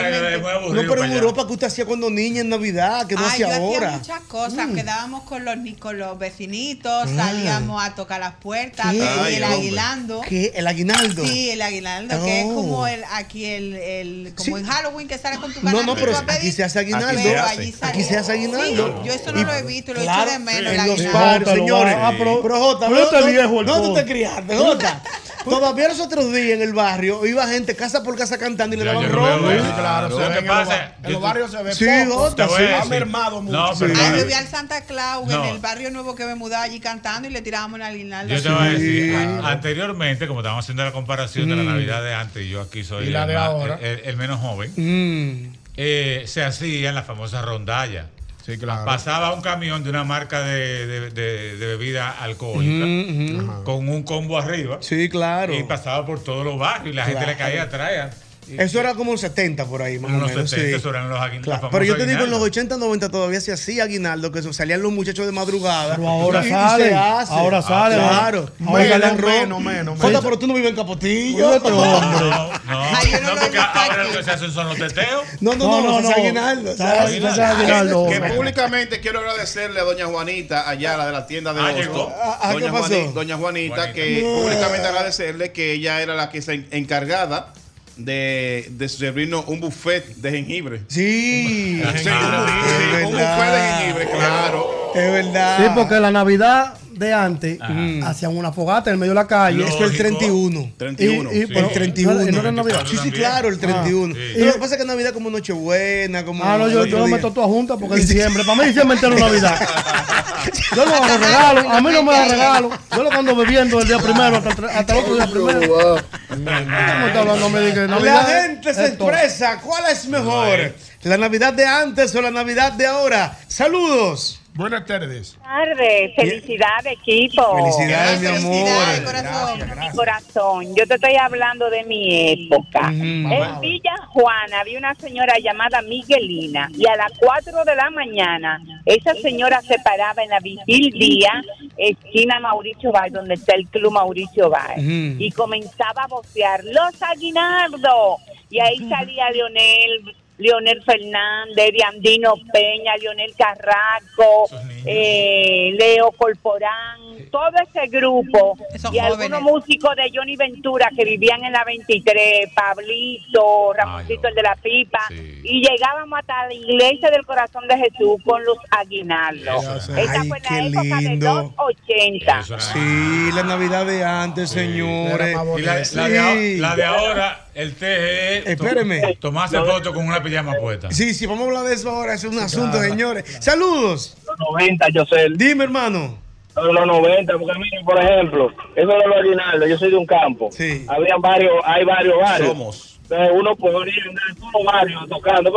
No, 0.73 0.81
pero 0.88 1.03
en. 1.03 1.12
Europa 1.12 1.45
que 1.47 1.53
usted 1.53 1.67
hacía 1.67 1.85
cuando 1.85 2.09
niña 2.09 2.41
en 2.41 2.50
Navidad, 2.50 3.07
que 3.07 3.15
no 3.15 3.21
Ay, 3.21 3.39
yo 3.39 3.47
hacía 3.47 3.47
hacía 3.47 3.57
ahora. 3.67 3.91
muchas 3.91 4.21
cosas. 4.21 4.67
Mm. 4.67 4.75
Quedábamos 4.75 5.23
con 5.23 5.44
los, 5.56 5.63
ni- 5.63 5.74
con 5.74 5.98
los 5.98 6.18
vecinitos, 6.19 7.10
salíamos 7.16 7.84
a 7.84 7.96
tocar 7.96 8.19
las 8.19 8.36
puertas, 8.36 8.92
¿Qué? 8.92 9.04
a 9.04 9.07
pedir 9.07 9.19
Ay, 9.24 9.36
el 9.36 9.44
hombre. 9.44 9.57
aguilando. 9.60 10.22
¿Qué? 10.22 10.51
¿El 10.56 10.68
aguinaldo? 10.68 11.25
Sí, 11.25 11.50
el 11.51 11.62
aguinaldo, 11.62 12.24
que 12.25 12.40
es 12.42 12.46
Oh. 12.50 12.56
como 12.56 12.88
el 12.88 13.04
aquí 13.12 13.46
el, 13.46 13.75
el 13.75 14.34
como 14.36 14.57
Sí. 14.57 14.63
en 14.63 14.69
Halloween 14.69 15.07
que 15.07 15.18
sales 15.18 15.40
con 15.40 15.54
tu 15.54 15.62
No, 15.62 15.84
no, 15.84 15.96
pero 15.96 16.16
a 16.18 16.22
pedir. 16.25 16.40
aquí 16.40 16.51
se 16.51 16.63
hace 16.63 16.80
aguinaldo. 16.80 17.07
Aquí 17.10 17.18
se 17.18 17.30
Pero 17.30 17.42
hace. 17.44 17.62
allí 17.62 17.72
sale- 17.72 17.92
Aquí 17.92 18.04
se 18.04 18.18
hace 18.18 18.31
aguinaldo. 18.31 19.01
Sí, 19.04 19.07
yo 19.07 19.13
eso 19.13 19.31
no 19.31 19.44
lo 19.44 19.54
he 19.54 19.63
visto, 19.63 19.94
lo 19.94 20.01
claro, 20.01 20.24
echo 20.24 20.31
de 20.31 20.40
menos. 20.40 20.60
en 20.62 20.68
el 20.68 20.75
los 20.78 20.90
aguinaldo. 21.00 21.19
barrios, 21.19 21.40
Jota 21.50 21.56
lo 21.56 21.63
señores. 21.63 21.96
va- 21.96 22.07
ah, 22.07 22.13
pero- 22.18 22.42
Pero 22.42 22.60
Jota, 22.60 22.88
pero 22.88 23.00
no, 23.00 23.06
este 23.06 23.19
no, 23.22 23.25
viejo, 23.28 23.60
el 23.62 23.66
no 23.66 23.75
tú 23.75 23.81
codo. 23.81 23.94
te 23.96 24.06
criaste, 24.06 24.57
Jota. 24.57 25.01
Todavía 25.45 25.88
los 25.88 26.00
otros 26.00 26.31
días 26.33 26.50
en 26.57 26.62
el 26.62 26.74
barrio 26.74 27.25
iba 27.25 27.47
gente 27.47 27.75
casa 27.75 28.03
por 28.03 28.18
casa 28.18 28.38
cantando 28.38 28.75
y 28.75 28.80
le 28.80 28.86
Ya, 28.86 28.94
daban. 28.94 29.06
Sí, 29.09 29.71
claro, 29.77 30.09
se 30.09 30.13
Lo 30.13 30.19
ve 30.19 30.33
que 30.33 30.39
en 30.39 30.45
los 30.47 30.57
pasa, 30.57 30.69
bar- 30.69 30.95
en 30.97 31.03
yo- 31.03 31.09
los 31.12 31.21
barrios 31.21 31.51
se 31.51 31.63
ve 31.63 31.75
Sí, 31.75 31.86
poco. 32.09 32.36
Ha 32.81 32.86
mermado 32.86 33.41
mucho. 33.41 33.57
No, 33.57 33.71
pero 33.80 33.94
Ay, 33.97 34.01
mira, 34.12 34.18
yo 34.21 34.25
vi 34.27 34.33
al 34.33 34.47
Santa 34.47 34.81
Claus 34.86 35.31
en 35.31 35.44
el 35.45 35.59
barrio 35.59 35.91
nuevo 35.91 36.15
que 36.15 36.25
me 36.25 36.36
mudaba 36.36 36.63
allí 36.63 36.80
cantando 36.80 37.27
y 37.27 37.31
le 37.31 37.41
tirábamos 37.41 37.80
el 37.80 37.86
aguinaldo. 37.86 38.33
Yo 38.36 38.41
te 38.44 38.50
voy 38.50 38.68
a 38.68 38.69
decir, 38.71 39.15
anteriormente, 39.44 40.27
como 40.27 40.41
estábamos 40.41 40.65
haciendo 40.65 40.84
la 40.84 40.91
comparación 40.91 41.50
de 41.50 41.55
la 41.55 41.63
Navidad 41.63 42.03
de 42.03 42.13
antes, 42.13 42.43
y 42.46 42.50
yo 42.50 42.62
aquí 42.62 42.84
soy 42.84 43.05
la 43.10 43.24
el, 43.24 43.84
el- 43.86 44.00
el 44.05 44.17
menos 44.17 44.39
joven, 44.41 44.72
Mm. 44.75 45.53
eh, 45.77 46.24
se 46.27 46.43
hacían 46.43 46.96
las 46.96 47.05
famosas 47.05 47.46
rondallas. 47.46 48.05
Sí, 48.46 48.58
claro. 48.58 48.86
Pasaba 48.86 49.34
un 49.34 49.41
camión 49.41 49.84
de 49.84 49.89
una 49.89 50.03
marca 50.03 50.41
de, 50.41 50.88
de- 50.88 51.10
de- 51.12 51.58
de 51.58 51.65
bebida 51.67 52.10
alcohólica 52.10 53.63
con 53.63 53.88
un 53.89 54.03
combo 54.03 54.38
arriba 54.39 54.77
Sí, 54.81 55.08
claro. 55.10 55.53
y 55.53 55.63
pasaba 55.63 56.05
por 56.05 56.24
todos 56.24 56.43
los 56.46 56.58
barrios 56.58 56.93
y 56.93 56.96
la 56.96 57.05
gente 57.05 57.25
le 57.27 57.36
caía 57.36 57.63
atrás. 57.63 58.15
Y- 58.50 58.62
Eso 58.62 58.79
era 58.79 58.94
como 58.96 59.12
en 59.12 59.18
70 59.18 59.65
por 59.65 59.82
ahí, 59.82 60.00
más 60.00 60.10
En 60.12 60.18
o 60.18 60.20
los 60.22 60.29
menos. 60.32 60.50
70 60.50 60.70
sí. 60.70 60.75
eso 60.79 60.89
eran 60.89 61.10
los 61.10 61.20
aguin- 61.20 61.41
Claro, 61.41 61.70
Pero 61.72 61.84
yo 61.86 61.96
te 61.98 62.06
digo, 62.06 62.24
en 62.24 62.29
los 62.32 62.39
aguinaldos. 62.39 62.48
80, 62.48 62.77
90 62.77 63.10
todavía 63.10 63.41
se 63.41 63.51
hacía 63.51 63.84
aguinaldo, 63.84 64.32
que 64.32 64.39
eso, 64.39 64.51
salían 64.53 64.82
los 64.82 64.91
muchachos 64.91 65.25
de 65.25 65.32
madrugada. 65.32 65.96
Pero 65.96 66.08
ahora 66.10 66.44
Y- 66.44 66.48
y 66.48 66.51
sale, 66.51 66.89
se 66.89 66.96
hace. 66.96 67.34
ahora 67.34 67.62
sale. 67.62 67.96
Claro. 67.96 68.50
Ahora 68.65 68.84
Menos, 68.84 69.00
sale 69.00 69.13
menos, 69.22 69.62
menos, 69.62 69.96
Jota, 69.98 70.08
menos. 70.08 70.24
pero 70.24 70.39
tú 70.39 70.48
no 70.48 70.53
vives 70.53 70.70
en 70.72 70.75
Capotillo. 70.75 71.50
Otro 71.50 71.77
hombre. 71.79 72.29
No, 72.29 72.48
no, 72.48 72.84
Ay, 72.96 73.12
no 73.22 73.36
no, 73.36 73.41
porque 73.41 73.58
ahora 73.58 74.03
lo 74.03 74.12
que 74.18 74.24
se 74.24 74.32
hacen 74.32 74.51
son 74.51 74.68
los 74.68 74.77
teteos. 74.77 75.24
No, 75.41 75.53
no, 75.56 75.68
no, 75.68 75.82
no, 75.82 76.01
no, 76.01 76.10
aguinaldo. 76.10 76.75
¿sabes? 76.75 77.22
sale 77.22 77.44
aguinaldo. 77.44 78.08
Que 78.08 78.20
públicamente 78.22 79.00
quiero 79.00 79.20
agradecerle 79.20 79.79
a 79.79 79.84
doña 79.84 80.06
Juanita, 80.08 80.70
allá 80.70 80.98
la 80.98 81.06
de 81.06 81.12
la 81.12 81.27
tienda 81.27 81.53
de 81.53 81.60
Ah, 81.62 81.65
Osto. 81.65 81.77
llegó. 81.77 82.13
Ah, 82.22 82.39
ah, 82.41 82.56
¿qué 82.58 83.10
doña, 83.13 83.38
Juanita, 83.38 83.94
que 83.94 84.22
públicamente 84.22 84.88
agradecerle 84.88 85.51
que 85.51 85.74
ella 85.74 86.01
era 86.01 86.15
la 86.15 86.29
que 86.29 86.41
se 86.41 86.53
en- 86.53 86.68
encargada 86.72 87.53
de, 88.00 88.68
de 88.72 88.89
servirnos 88.89 89.46
un 89.48 89.60
buffet 89.60 90.15
de 90.15 90.32
jengibre. 90.32 90.82
Sí, 90.88 91.82
sí, 91.98 92.10
un 92.10 93.12
buffet 93.12 93.51
de 93.51 93.62
jengibre, 93.62 94.10
claro. 94.10 94.91
Es 94.96 95.12
verdad. 95.12 95.58
Sí, 95.58 95.72
porque 95.75 96.00
la 96.00 96.12
Navidad 96.12 96.74
de 97.00 97.13
antes 97.13 97.60
Ajá. 97.62 97.74
hacían 98.10 98.36
una 98.38 98.51
fogata 98.51 98.89
en 98.89 98.96
el 98.96 99.00
medio 99.00 99.12
de 99.12 99.15
la 99.15 99.27
calle. 99.27 99.63
Eso 99.63 99.70
es 99.70 99.75
el 99.75 99.82
Lógico. 99.84 100.03
31. 100.03 100.72
31. 100.77 101.32
Y- 101.32 101.36
y- 101.38 101.41
Sí. 101.41 101.48
pero- 101.53 101.68
El 101.68 101.74
31. 101.74 102.13
¿no 102.13 102.22
era- 102.22 102.32
no 102.32 102.39
era 102.41 102.51
Navidad? 102.51 102.84
Sí, 102.89 102.98
sí, 103.01 103.12
claro, 103.12 103.48
el 103.50 103.58
31. 103.60 104.13
sí. 104.13 104.39
Lo 104.44 104.53
que 104.53 104.60
pasa 104.60 104.75
es 104.75 104.82
que 104.82 104.88
Navidad 104.88 105.13
como 105.13 105.29
Nochebuena, 105.29 106.25
como. 106.25 106.44
Ah, 106.44 106.58
no, 106.58 106.68
yo, 106.70 106.86
yo 106.86 107.00
lo 107.00 107.08
meto 107.08 107.32
toda 107.32 107.48
junta 107.48 107.77
porque 107.77 108.01
es 108.01 108.08
diciembre. 108.08 108.44
Para 108.44 108.62
mí 108.62 108.68
diciembre 108.68 108.96
entero 108.96 109.15
es 109.15 109.22
Navidad. 109.22 109.60
Yo 110.75 110.86
no 110.86 110.96
hago 110.96 111.18
regalo, 111.18 111.70
a 111.70 111.82
mí 111.82 111.89
no 111.91 112.03
me 112.03 112.12
da 112.13 112.25
regalo. 112.27 112.70
Yo 112.96 113.03
lo 113.03 113.12
ando 113.12 113.36
bebiendo 113.36 113.82
el 113.82 113.88
día 113.88 113.98
primero 113.98 114.38
hasta, 114.38 114.50
hasta 114.68 114.94
el 114.94 115.00
otro 115.00 115.15
día 115.15 115.27
primero. 115.29 115.98
¿Cómo 116.29 117.08
está 117.08 117.20
hablando? 117.20 117.50
Me 117.50 117.60
dice 117.62 117.88
La 117.88 118.24
gente 118.24 118.74
se 118.74 118.86
expresa. 118.88 119.60
¿Cuál 119.62 119.84
es 119.91 120.06
mejor? 120.08 120.74
¿La 121.03 121.18
Navidad 121.18 121.53
de 121.53 121.65
antes 121.65 122.15
o 122.15 122.22
la 122.22 122.32
Navidad 122.32 122.72
de 122.74 122.86
ahora? 122.86 123.38
Saludos. 123.48 124.38
Buenas 124.56 124.86
tardes. 124.86 125.38
tardes, 125.41 126.13
felicidades 126.15 126.94
equipo. 126.94 127.56
Felicidades, 127.56 128.20
mi 128.20 128.27
amor. 128.27 128.68
Felicidades, 128.68 129.01
corazón. 129.01 129.79
Mi 129.79 129.89
corazón, 129.96 130.75
yo 130.75 130.86
te 130.88 130.96
estoy 130.96 131.15
hablando 131.15 131.70
de 131.70 131.84
mi 131.86 132.32
época. 132.32 132.89
En 132.89 133.62
Villa 133.62 133.96
Juana 134.10 134.60
había 134.60 134.77
una 134.77 134.96
señora 134.96 135.36
llamada 135.39 135.82
Miguelina 135.82 136.70
y 136.77 136.86
a 136.88 136.96
las 136.98 137.12
4 137.20 137.63
de 137.63 137.75
la 137.75 137.89
mañana 137.89 138.60
esa 138.86 139.13
señora 139.15 139.62
se 139.62 139.79
paraba 139.79 140.24
en 140.24 140.29
la 140.29 140.39
Vigil 140.41 140.91
Día, 140.91 141.41
esquina 141.77 142.39
Mauricio 142.41 142.91
Bay, 142.91 143.12
donde 143.12 143.36
está 143.36 143.56
el 143.56 143.65
club 143.68 143.94
Mauricio 143.94 144.50
Bay, 144.50 144.74
Ujú. 144.77 145.24
y 145.24 145.32
comenzaba 145.32 146.03
a 146.03 146.08
vocear 146.08 146.63
los 146.65 147.01
aguinaldos. 147.01 148.18
Y 148.50 148.60
ahí 148.60 148.77
salía 148.89 149.29
Leonel. 149.32 150.15
Leonel 150.39 150.81
Fernández, 150.84 151.72
Diandino 151.74 152.36
Peña, 152.51 152.96
Leonel 152.98 153.34
Carrasco, 153.38 154.48
eh, 154.86 155.71
Leo 155.77 156.12
Corporán, 156.12 157.00
todo 157.31 157.50
ese 157.67 157.88
grupo 157.88 158.57
Esos 158.74 158.93
y 158.93 159.00
jóvenes. 159.00 159.19
algunos 159.31 159.41
músicos 159.41 159.95
de 159.95 160.12
Johnny 160.13 160.36
Ventura 160.36 160.89
que 160.95 161.05
vivían 161.05 161.43
en 161.43 161.51
la 161.53 161.63
23, 161.63 162.50
Pablito, 162.53 163.74
Ramoncito 163.74 164.27
el 164.27 164.36
de 164.36 164.41
la 164.43 164.55
pipa, 164.55 165.00
y 165.43 165.62
llegábamos 165.67 166.19
hasta 166.19 166.48
la 166.48 166.53
iglesia 166.53 167.09
del 167.12 167.25
corazón 167.25 167.67
de 167.67 167.77
Jesús 167.77 168.21
con 168.25 168.43
los 168.43 168.57
aguinaldos. 168.71 169.63
Esa 169.89 170.21
Ay, 170.21 170.27
fue 170.27 170.39
la 170.39 170.59
época 170.67 170.98
de 171.01 171.15
los 171.17 171.51
80. 171.57 172.43
Sí, 172.59 173.29
la 173.33 173.43
Navidad 173.43 173.86
de 173.86 174.03
antes, 174.03 174.50
señores. 174.50 175.38
Y 175.57 175.62
la, 175.62 175.86
Sí. 175.86 175.95
la 175.95 176.07
de, 176.09 176.19
ahora- 176.19 176.36
la 176.59 176.75
de 176.75 176.83
ahora, 176.86 177.45
el 177.53 177.74
TG. 177.75 178.50
Espéreme. 178.51 179.15
Tomarse 179.19 179.57
foto 179.59 179.93
con 179.93 180.05
una 180.07 180.21
pijama 180.21 180.53
puesta. 180.55 180.91
Sí, 180.91 181.13
sí, 181.13 181.25
vamos 181.25 181.43
a 181.45 181.48
hablar 181.48 181.63
de 181.65 181.75
eso 181.75 181.89
ahora. 181.89 182.13
Es 182.13 182.24
un 182.24 182.38
asunto, 182.39 182.79
señores. 182.81 183.25
Saludos. 183.39 184.15
90, 184.39 184.89
yo 184.89 185.05
sé. 185.05 185.27
Dime, 185.36 185.65
hermano. 185.65 186.17
Los 186.55 186.88
90, 186.88 187.38
porque 187.38 187.60
miren, 187.60 187.86
por 187.86 188.00
ejemplo, 188.00 188.51
eso 188.75 188.88
de 188.88 189.08
los 189.08 189.17
aguinaldos, 189.17 189.69
yo 189.69 189.77
soy 189.77 189.91
de 189.91 189.98
un 189.98 190.05
campo. 190.05 190.50
Sí. 190.51 190.86
Habían 190.89 191.22
varios, 191.22 191.53
hay 191.63 191.86
varios 191.86 192.17
barrios. 192.19 192.50
Somos. 192.50 193.00
Entonces 193.03 193.29
uno 193.34 193.55
podría 193.55 194.03
andar 194.08 194.24
en 194.29 194.36
todos 194.36 194.53
los 194.53 194.63
barrios 194.65 195.10
tocando. 195.10 195.51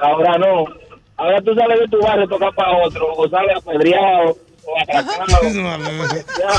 Ahora 0.00 0.38
no. 0.38 0.64
Ahora 1.16 1.40
tú 1.40 1.54
sales 1.54 1.80
de 1.80 1.88
tu 1.88 2.00
barrio 2.00 2.24
a 2.24 2.28
tocar 2.28 2.54
para 2.54 2.76
otro, 2.76 3.12
o 3.16 3.28
sales 3.28 3.56
apedreado, 3.56 4.36
o 4.66 4.80
atracado. 4.80 5.26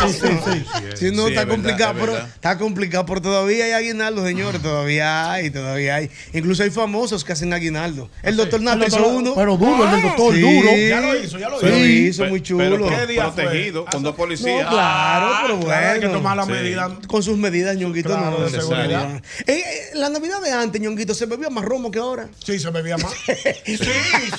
Sí, 0.08 0.14
sí, 0.14 0.28
sí. 0.46 0.66
Sí, 0.96 1.12
no, 1.14 1.28
Sí, 1.28 1.34
está 1.34 1.46
complicado, 1.48 1.96
pero 2.00 2.18
está 2.18 2.58
complicado, 2.58 3.06
pero 3.06 3.22
todavía 3.22 3.66
hay 3.66 3.72
aguinaldo, 3.72 4.26
señores, 4.26 4.62
todavía 4.62 5.32
hay, 5.32 5.50
todavía 5.52 5.96
hay. 5.96 6.10
Incluso 6.34 6.64
hay 6.64 6.70
famosos 6.72 7.24
que 7.24 7.34
hacen 7.34 7.54
aguinaldo. 7.54 8.10
El 8.24 8.36
doctor 8.38 8.62
Nato 8.62 8.84
El 8.84 8.88
hizo 8.88 9.08
uno. 9.08 9.34
pero 9.36 9.58
duro, 9.58 9.84
el 9.86 9.92
del 9.92 10.02
doctor, 10.04 10.34
Sí. 10.36 10.42
duro. 10.42 10.76
Ya 10.76 11.02
lo 11.02 11.16
hizo, 11.20 11.38
ya 11.40 11.50
lo 11.50 11.60
Sí, 11.60 11.68
hizo. 11.68 11.86
hizo 11.86 12.24
Pe- 12.24 12.30
muy 12.30 12.42
chulo. 12.42 12.64
pero 12.64 12.88
¿Qué 12.88 13.08
día 13.08 13.32
fue? 13.32 13.44
protegido, 13.44 13.86
con 13.86 14.04
dos 14.04 14.14
No, 14.14 14.18
policías. 14.18 14.68
claro, 14.70 15.36
pero 15.42 15.58
Ah, 15.58 15.60
Claro, 15.66 15.88
hay 15.88 16.00
que 16.00 16.06
bueno. 16.08 16.14
tomar 16.20 16.38
las 16.38 16.46
Sí. 16.46 16.52
medidas. 16.54 16.92
Con 17.08 17.24
sus 17.24 17.38
medidas, 17.38 17.76
ñonguito. 17.76 18.10
Claro, 18.10 18.32
no, 18.40 18.46
de 18.46 18.50
seguridad. 18.50 19.22
Eh, 19.46 19.54
eh, 19.60 19.64
la 19.96 20.10
Navidad 20.10 20.42
de 20.42 20.52
antes, 20.52 20.82
ñonguito, 20.82 21.14
se 21.14 21.26
bebía 21.26 21.50
más 21.50 21.64
romo 21.66 21.92
que 21.92 22.00
ahora. 22.00 22.30
Sí, 22.44 22.58
se 22.60 22.70
bebía 22.70 22.98
más. 22.98 23.12
Sí, 23.66 23.76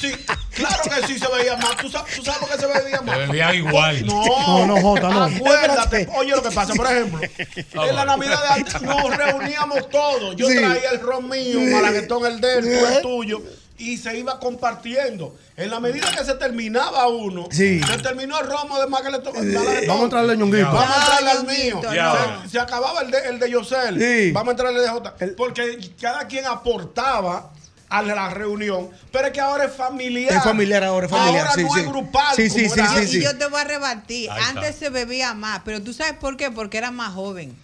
sí. 0.01 0.13
Claro 0.55 0.83
que 0.85 1.07
sí 1.07 1.19
se 1.19 1.27
veía 1.29 1.57
más. 1.57 1.77
¿Tú 1.77 1.89
sabes, 1.89 2.17
tú 2.17 2.23
sabes 2.25 2.41
por 2.41 2.51
qué 2.51 2.59
se 2.59 2.67
bebía 2.67 3.01
más? 3.03 3.17
Se 3.17 3.27
bebía 3.27 3.49
igual. 3.59 4.05
No, 4.07 4.67
No, 4.67 4.81
Jota, 4.81 5.09
no. 5.09 5.25
Acuérdate, 5.25 6.09
oye 6.17 6.31
lo 6.31 6.43
que 6.43 6.51
pasa, 6.51 6.75
por 6.75 6.87
ejemplo, 6.87 7.21
en 7.23 7.97
la 7.97 8.05
Navidad 8.05 8.43
de 8.43 8.49
antes 8.61 8.83
nos 8.83 9.17
reuníamos 9.17 9.89
todos. 9.91 10.35
Yo 10.37 10.49
Sí. 10.49 10.57
traía 10.57 10.91
el 10.93 11.01
ron 11.01 11.29
mío, 11.29 11.61
malaguetón 11.61 12.25
el 12.27 12.41
de 12.41 12.55
él, 12.59 12.65
tú 12.65 12.87
el 12.87 13.03
tuyo, 13.03 13.43
y 13.77 13.97
se 13.97 14.17
iba 14.19 14.41
compartiendo. 14.41 15.37
En 15.57 15.71
la 15.71 15.79
medida 15.81 16.11
que 16.17 16.25
se 16.25 16.35
terminaba 16.35 17.07
uno, 17.09 17.47
Sí. 17.51 17.81
se 17.83 17.99
terminó 17.99 18.39
el 18.41 18.47
romo 18.49 18.79
de 18.81 18.87
más 18.89 19.03
que 19.03 19.11
le 19.11 19.19
tocó. 19.21 19.39
malaguetón. 19.43 19.87
Vamos 19.87 20.01
a 20.01 20.05
entrarle 20.05 20.37
ñonguito. 20.37 20.67
Vamos 20.73 20.91
a 20.91 21.01
entrarle 21.01 21.31
al 21.31 21.47
mío. 21.47 21.75
Ñonguito, 21.75 21.95
Ya. 21.95 22.41
Se, 22.45 22.51
se 22.51 22.61
acababa 22.61 23.03
el 23.03 23.11
de, 23.11 23.19
el 23.29 23.39
de 23.39 23.51
Yosel. 23.51 24.01
Sí. 24.01 24.33
Vamos 24.33 24.49
a 24.49 24.51
entrarle 24.53 24.81
de 24.81 24.89
J. 24.89 25.15
Porque 25.37 25.79
cada 26.01 26.27
quien 26.27 26.47
aportaba 26.47 27.51
a 27.91 28.03
la 28.03 28.29
reunión. 28.31 28.91
Pero 29.13 29.27
es 29.29 29.33
que 29.33 29.41
ahora 29.41 29.65
es 29.65 29.73
familiar. 29.75 30.33
Es 30.35 30.43
familiar 30.45 30.85
ahora, 30.85 31.07
es 31.07 31.11
familiar, 31.13 31.47
Ahora 31.47 31.53
sí, 31.55 31.63
no 31.65 31.73
sí. 31.75 31.81
es 31.81 31.87
grupal. 31.89 32.37
Sí, 32.37 32.51
sí, 32.51 32.63
como 32.65 32.75
sí, 32.75 32.81
era 32.81 32.89
sí, 32.91 32.95
antes. 32.97 33.11
sí. 33.11 33.19
Y 33.19 33.23
yo 33.23 33.39
te 33.39 33.47
voy 33.47 33.61
a 33.61 33.65
rebatir. 33.65 34.31
Ahí 34.31 34.39
está. 34.41 34.51
Antes 34.61 34.77
se 34.77 34.91
bebía 34.91 35.35
más, 35.35 35.61
pero 35.65 35.83
tú 35.83 35.93
sabes 35.93 36.15
por 36.15 36.37
qué, 36.37 36.51
porque 36.51 36.79
era 36.79 36.91
más 36.91 37.13
joven. 37.15 37.57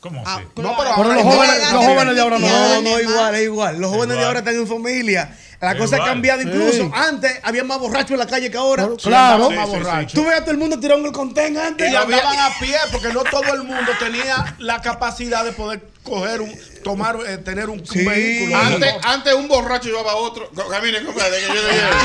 ¿Cómo 0.00 0.22
Ah? 0.24 0.40
No, 0.56 0.76
pero 0.76 1.12
los 1.12 1.22
jóvenes, 1.24 1.56
es- 1.56 1.72
los 1.72 1.84
jóvenes 1.84 2.14
de 2.14 2.20
ahora 2.20 2.38
no. 2.38 2.46
No, 2.48 2.82
no, 2.82 3.00
igual, 3.00 3.34
es 3.34 3.42
igual. 3.42 3.78
Los 3.80 3.90
jóvenes 3.90 4.16
de 4.16 4.24
ahora 4.24 4.38
están 4.38 4.54
en 4.54 4.66
familia. 4.68 5.36
La 5.60 5.76
cosa 5.76 5.96
ha 5.96 5.98
Igual. 5.98 6.10
cambiado 6.12 6.40
incluso. 6.42 6.84
Sí. 6.84 6.90
Antes 6.94 7.40
había 7.42 7.64
más 7.64 7.80
borrachos 7.80 8.12
en 8.12 8.18
la 8.18 8.28
calle 8.28 8.48
que 8.48 8.56
ahora. 8.56 8.88
Claro. 9.02 9.48
Sí, 9.50 9.56
más 9.56 9.66
Sí, 9.68 9.72
sí, 9.74 9.78
borracho. 9.80 10.14
Tú 10.16 10.24
ves 10.24 10.36
a 10.36 10.40
todo 10.42 10.52
el 10.52 10.58
mundo 10.58 10.78
tirando 10.78 11.08
el 11.08 11.12
contén 11.12 11.58
antes. 11.58 11.90
Y 11.90 11.96
andaban 11.96 12.38
a 12.38 12.50
pie 12.60 12.76
porque 12.92 13.12
no 13.12 13.24
todo 13.24 13.52
el 13.54 13.64
mundo 13.64 13.90
tenía 13.98 14.54
la 14.58 14.80
capacidad 14.80 15.44
de 15.44 15.50
poder 15.50 15.80
coger 16.08 16.40
un, 16.40 16.60
tomar, 16.84 17.16
eh, 17.26 17.38
tener 17.38 17.68
un, 17.68 17.80
un 17.80 17.86
Sí. 17.86 18.04
vehículo. 18.04 18.56
Antes, 18.58 18.94
antes 19.04 19.34
un 19.34 19.48
borracho 19.48 19.88
llevaba 19.88 20.12
a 20.12 20.16
otro. 20.16 20.50
Camine, 20.70 21.02
compadre, 21.04 21.38
que 21.40 21.46
yo 21.48 21.54
le 21.54 21.72
llevo. 21.72 21.96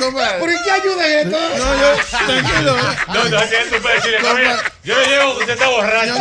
Compadre. 0.00 0.38
¿Por 0.40 0.48
qué 0.64 0.70
ayuda 0.70 1.06
esto? 1.20 1.38
No, 1.56 1.80
yo, 1.80 2.26
tranquilo. 2.26 2.76
No, 3.08 3.24
no, 3.28 3.38
así 3.38 3.54
es, 3.54 3.70
tú 3.70 3.82
puedes 3.82 4.02
decirle, 4.02 4.20
"No, 4.28 4.34
mira, 4.34 4.62
yo 4.84 4.96
le 4.98 5.06
llevo 5.06 5.34
que 5.34 5.40
usted 5.40 5.52
está 5.54 5.68
borracho. 5.68 6.14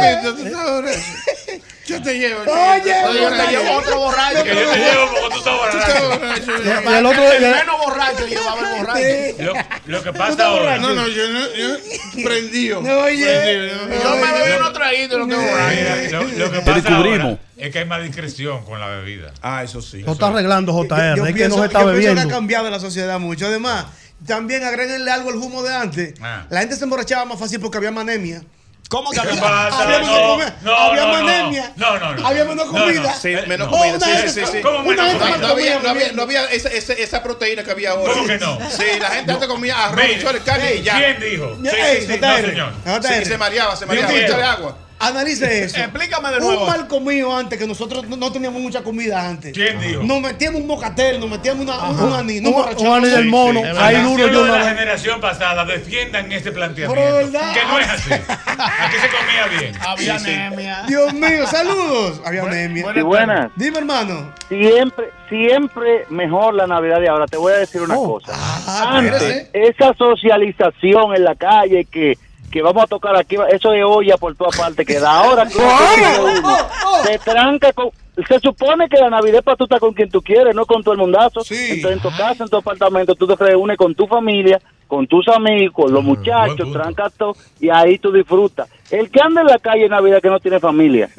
Yo 1.90 2.02
te 2.02 2.20
llevo. 2.20 2.42
Oye, 2.42 2.94
Yo 3.20 3.30
te 3.32 3.48
llevo 3.52 3.78
otro 3.78 4.00
borracho. 4.00 4.44
Que 4.44 4.50
yo 4.56 4.70
te 4.72 4.78
llevo 4.80 5.06
porque 5.12 5.30
tú 5.32 5.38
estás 5.40 5.58
borracho. 5.58 6.52
Y 6.92 6.98
el 6.98 7.06
otro, 7.06 7.32
El 7.32 7.42
menos 7.42 7.78
borracho 7.86 8.28
llevaba 8.28 8.60
el 8.72 8.78
borracho. 8.78 9.44
Lo, 9.44 9.54
lo 9.98 10.04
que 10.04 10.14
pasa 10.14 10.46
ahora. 10.46 10.78
No, 10.78 10.94
no, 10.94 11.08
yo 11.08 11.30
no, 11.30 11.40
yo 11.56 12.24
prendido. 12.24 12.82
No, 12.82 13.00
oye. 13.00 13.26
Prendido. 13.26 14.04
Yo 14.04 14.16
me 14.16 14.32
bebí 14.40 14.58
unos 14.58 14.74
traguitos 14.74 15.18
tengo 15.18 15.42
Mira, 15.42 15.52
borracho. 15.52 16.24
lo, 16.24 16.46
lo 16.46 16.52
que 16.52 16.60
pasa 16.62 16.96
ahora 16.96 17.38
es 17.58 17.72
que 17.72 17.80
hay 17.80 17.86
más 17.86 18.04
discreción 18.04 18.64
con 18.66 18.80
la 18.80 18.88
bebida. 18.88 19.34
Ah, 19.42 19.64
eso 19.64 19.82
sí. 19.82 20.02
lo 20.02 20.14
está 20.14 20.28
arreglando 20.28 20.72
JR. 20.74 21.18
Yo 21.18 21.26
es 21.26 21.36
que 21.36 21.50
no 21.50 21.58
se 21.60 21.66
está 21.66 21.80
yo 21.82 21.86
pienso 21.86 21.92
que 21.92 21.92
bebiendo. 21.92 22.22
ha 22.22 22.28
cambiado 22.28 22.70
la 22.70 22.80
sociedad 22.80 23.20
mucho. 23.20 23.48
Además, 23.48 23.86
también 24.26 24.64
agréguenle 24.64 25.12
algo 25.12 25.30
al 25.30 25.36
humo 25.36 25.64
de 25.64 25.74
antes. 25.76 26.14
Ah. 26.22 26.46
La 26.50 26.60
gente 26.62 26.76
se 26.76 26.84
emborrachaba 26.84 27.26
más 27.26 27.40
fácil 27.40 27.60
porque 27.60 27.78
había 27.78 27.92
más 27.92 28.04
anemia. 28.04 28.42
¿Cómo 28.90 29.12
que 29.12 29.22
¿Qué 29.22 29.28
había- 29.30 29.40
pasa? 29.42 29.84
Había 29.84 30.00
menos 30.00 30.18
No, 30.64 30.72
no, 30.72 30.76
Había 30.76 31.06
no, 31.06 31.16
anemia. 31.16 31.72
No, 31.76 32.00
no, 32.00 32.16
no. 32.16 32.28
Había 32.28 32.44
menos 32.44 32.66
No, 32.66 32.72
no. 32.74 32.80
comida. 32.86 33.14
Sí, 33.14 33.36
menos 33.48 33.70
No. 33.70 33.78
comida. 33.78 34.00
Sí, 34.00 34.30
sí, 34.30 34.42
sí. 34.52 34.62
¿Cómo 34.62 34.80
menos 34.84 35.14
comida? 35.14 35.38
no 35.38 35.48
había, 35.48 35.80
no 35.80 35.90
había, 35.90 36.12
no 36.12 36.22
había 36.24 36.46
esa, 36.46 36.70
esa, 36.70 36.94
esa 36.94 37.22
proteína 37.24 37.64
que 37.64 37.70
había 37.72 37.92
ahora. 37.92 38.14
¿Cómo 38.14 38.26
que 38.26 38.38
no? 38.40 38.58
Sí, 38.72 38.84
la 39.00 39.10
gente 39.12 39.32
antes 39.32 39.48
comía 39.48 39.86
arroz, 39.86 40.02
chole, 40.22 40.40
carne 40.40 40.74
y 40.76 40.82
ya. 40.82 40.98
¿Quién 40.98 41.20
dijo? 41.20 41.56
Sí, 41.64 41.70
sí, 42.02 42.08
sí. 42.14 42.20
No, 42.20 42.36
señor. 42.38 42.74
Sí, 43.04 43.26
se 43.26 43.38
mareaba, 43.38 43.76
se 43.76 43.86
mareaba. 43.86 44.12
Échale 44.12 44.44
agua. 44.44 44.78
Analice 45.00 45.64
eso. 45.64 45.78
Explícame 45.78 46.30
de 46.32 46.40
nuevo. 46.40 46.62
Un 46.64 46.68
mal 46.70 46.88
comido 46.88 47.36
antes, 47.36 47.58
que 47.58 47.66
nosotros 47.66 48.08
no, 48.08 48.18
no 48.18 48.32
teníamos 48.32 48.62
mucha 48.62 48.84
comida 48.84 49.28
antes. 49.28 49.54
¿Quién 49.54 49.80
dijo? 49.80 50.04
Nos 50.04 50.22
metíamos 50.22 50.62
un 50.62 50.68
mocatel, 50.68 51.20
nos 51.20 51.30
metíamos 51.30 51.64
una, 51.66 51.78
un, 51.90 52.00
un 52.00 52.14
anís, 52.14 52.42
nos 52.42 52.54
Un- 52.54 52.88
un 52.88 52.94
anís 52.98 53.12
del 53.12 53.26
mono. 53.26 53.62
Sí, 53.62 53.68
Ahí 53.80 53.96
sí. 53.96 54.02
duro 54.02 54.28
yo 54.28 54.44
de 54.46 54.52
la 54.52 54.70
generación 54.70 55.22
pasada 55.22 55.64
defiendan 55.66 56.32
este 56.32 56.52
planteamiento. 56.52 57.02
Pero, 57.02 57.16
¿verdad? 57.32 57.54
Que 57.54 57.66
no 57.66 57.80
es 57.80 57.88
así. 57.90 58.12
Aquí 58.14 58.96
se 59.02 59.10
comía 59.10 59.60
bien. 59.60 59.74
Había 59.88 60.16
anemia. 60.16 60.84
Dios 60.88 61.14
mío, 61.14 61.48
saludos. 61.48 62.22
Había 62.26 62.44
anemia. 62.44 62.84
buenas 62.84 63.04
buenas. 63.06 63.52
Dime, 63.56 63.78
hermano. 63.80 64.34
Siempre, 64.50 65.06
siempre 65.30 66.06
mejor 66.10 66.56
la 66.56 66.68
Navidad 66.68 67.00
de 67.00 67.08
ahora. 67.08 67.26
Te 67.28 67.38
voy 67.38 67.54
a 67.54 67.58
decir 67.58 67.82
una 67.82 67.96
Oh. 67.98 68.14
cosa. 68.20 68.34
Ah, 68.36 68.98
Antes, 68.98 69.48
esa 69.54 69.94
socialización 69.94 71.16
en 71.16 71.24
la 71.24 71.36
calle 71.36 71.86
que, 71.86 72.18
que 72.50 72.62
vamos 72.62 72.84
a 72.84 72.88
tocar 72.88 73.16
aquí, 73.16 73.36
eso 73.50 73.74
es 73.74 73.84
olla 73.86 74.18
por 74.18 74.36
todas 74.36 74.58
partes 74.58 74.86
que 74.86 75.00
da. 75.00 75.20
Ahora 75.20 75.46
que 75.46 75.58
uno 76.40 76.58
se 77.04 77.20
tranca 77.20 77.74
con... 77.74 77.90
Se 78.28 78.40
supone 78.40 78.88
que 78.90 78.98
la 79.00 79.10
Navidad 79.10 79.44
para 79.44 79.58
tú 79.58 79.64
estar 79.66 79.80
con 79.80 79.94
quien 79.94 80.10
tú 80.10 80.22
quieres, 80.22 80.56
no 80.56 80.66
con 80.66 80.84
todo 80.84 80.94
el 80.94 81.00
mundazo. 81.00 81.42
Sí. 81.44 81.56
Entonces, 81.72 81.98
en 81.98 82.00
tu 82.02 82.10
casa, 82.18 82.44
en 82.44 82.50
tu 82.50 82.58
apartamento, 82.58 83.16
tú 83.16 83.28
te 83.28 83.36
reúnes 83.36 83.78
con 83.78 83.94
tu 83.96 84.08
familia, 84.08 84.60
con 84.88 85.06
tus 85.08 85.28
amigos, 85.28 85.74
con 85.76 85.94
los 85.94 86.04
muchachos, 86.04 86.72
trancas 86.74 87.14
todo 87.14 87.36
y 87.60 87.70
ahí 87.70 88.00
tú 88.00 88.12
disfrutas. 88.12 88.68
El 88.90 89.12
que 89.12 89.22
anda 89.22 89.42
en 89.42 89.48
la 89.48 89.60
calle 89.60 89.86
en 89.86 89.92
Navidad 89.92 90.20
que 90.20 90.30
no 90.30 90.40
tiene 90.40 90.60
familia. 90.60 91.10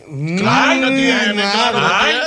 Ay, 0.44 0.80
no 0.80 0.88
tiene, 0.88 1.34
claro. 1.34 1.78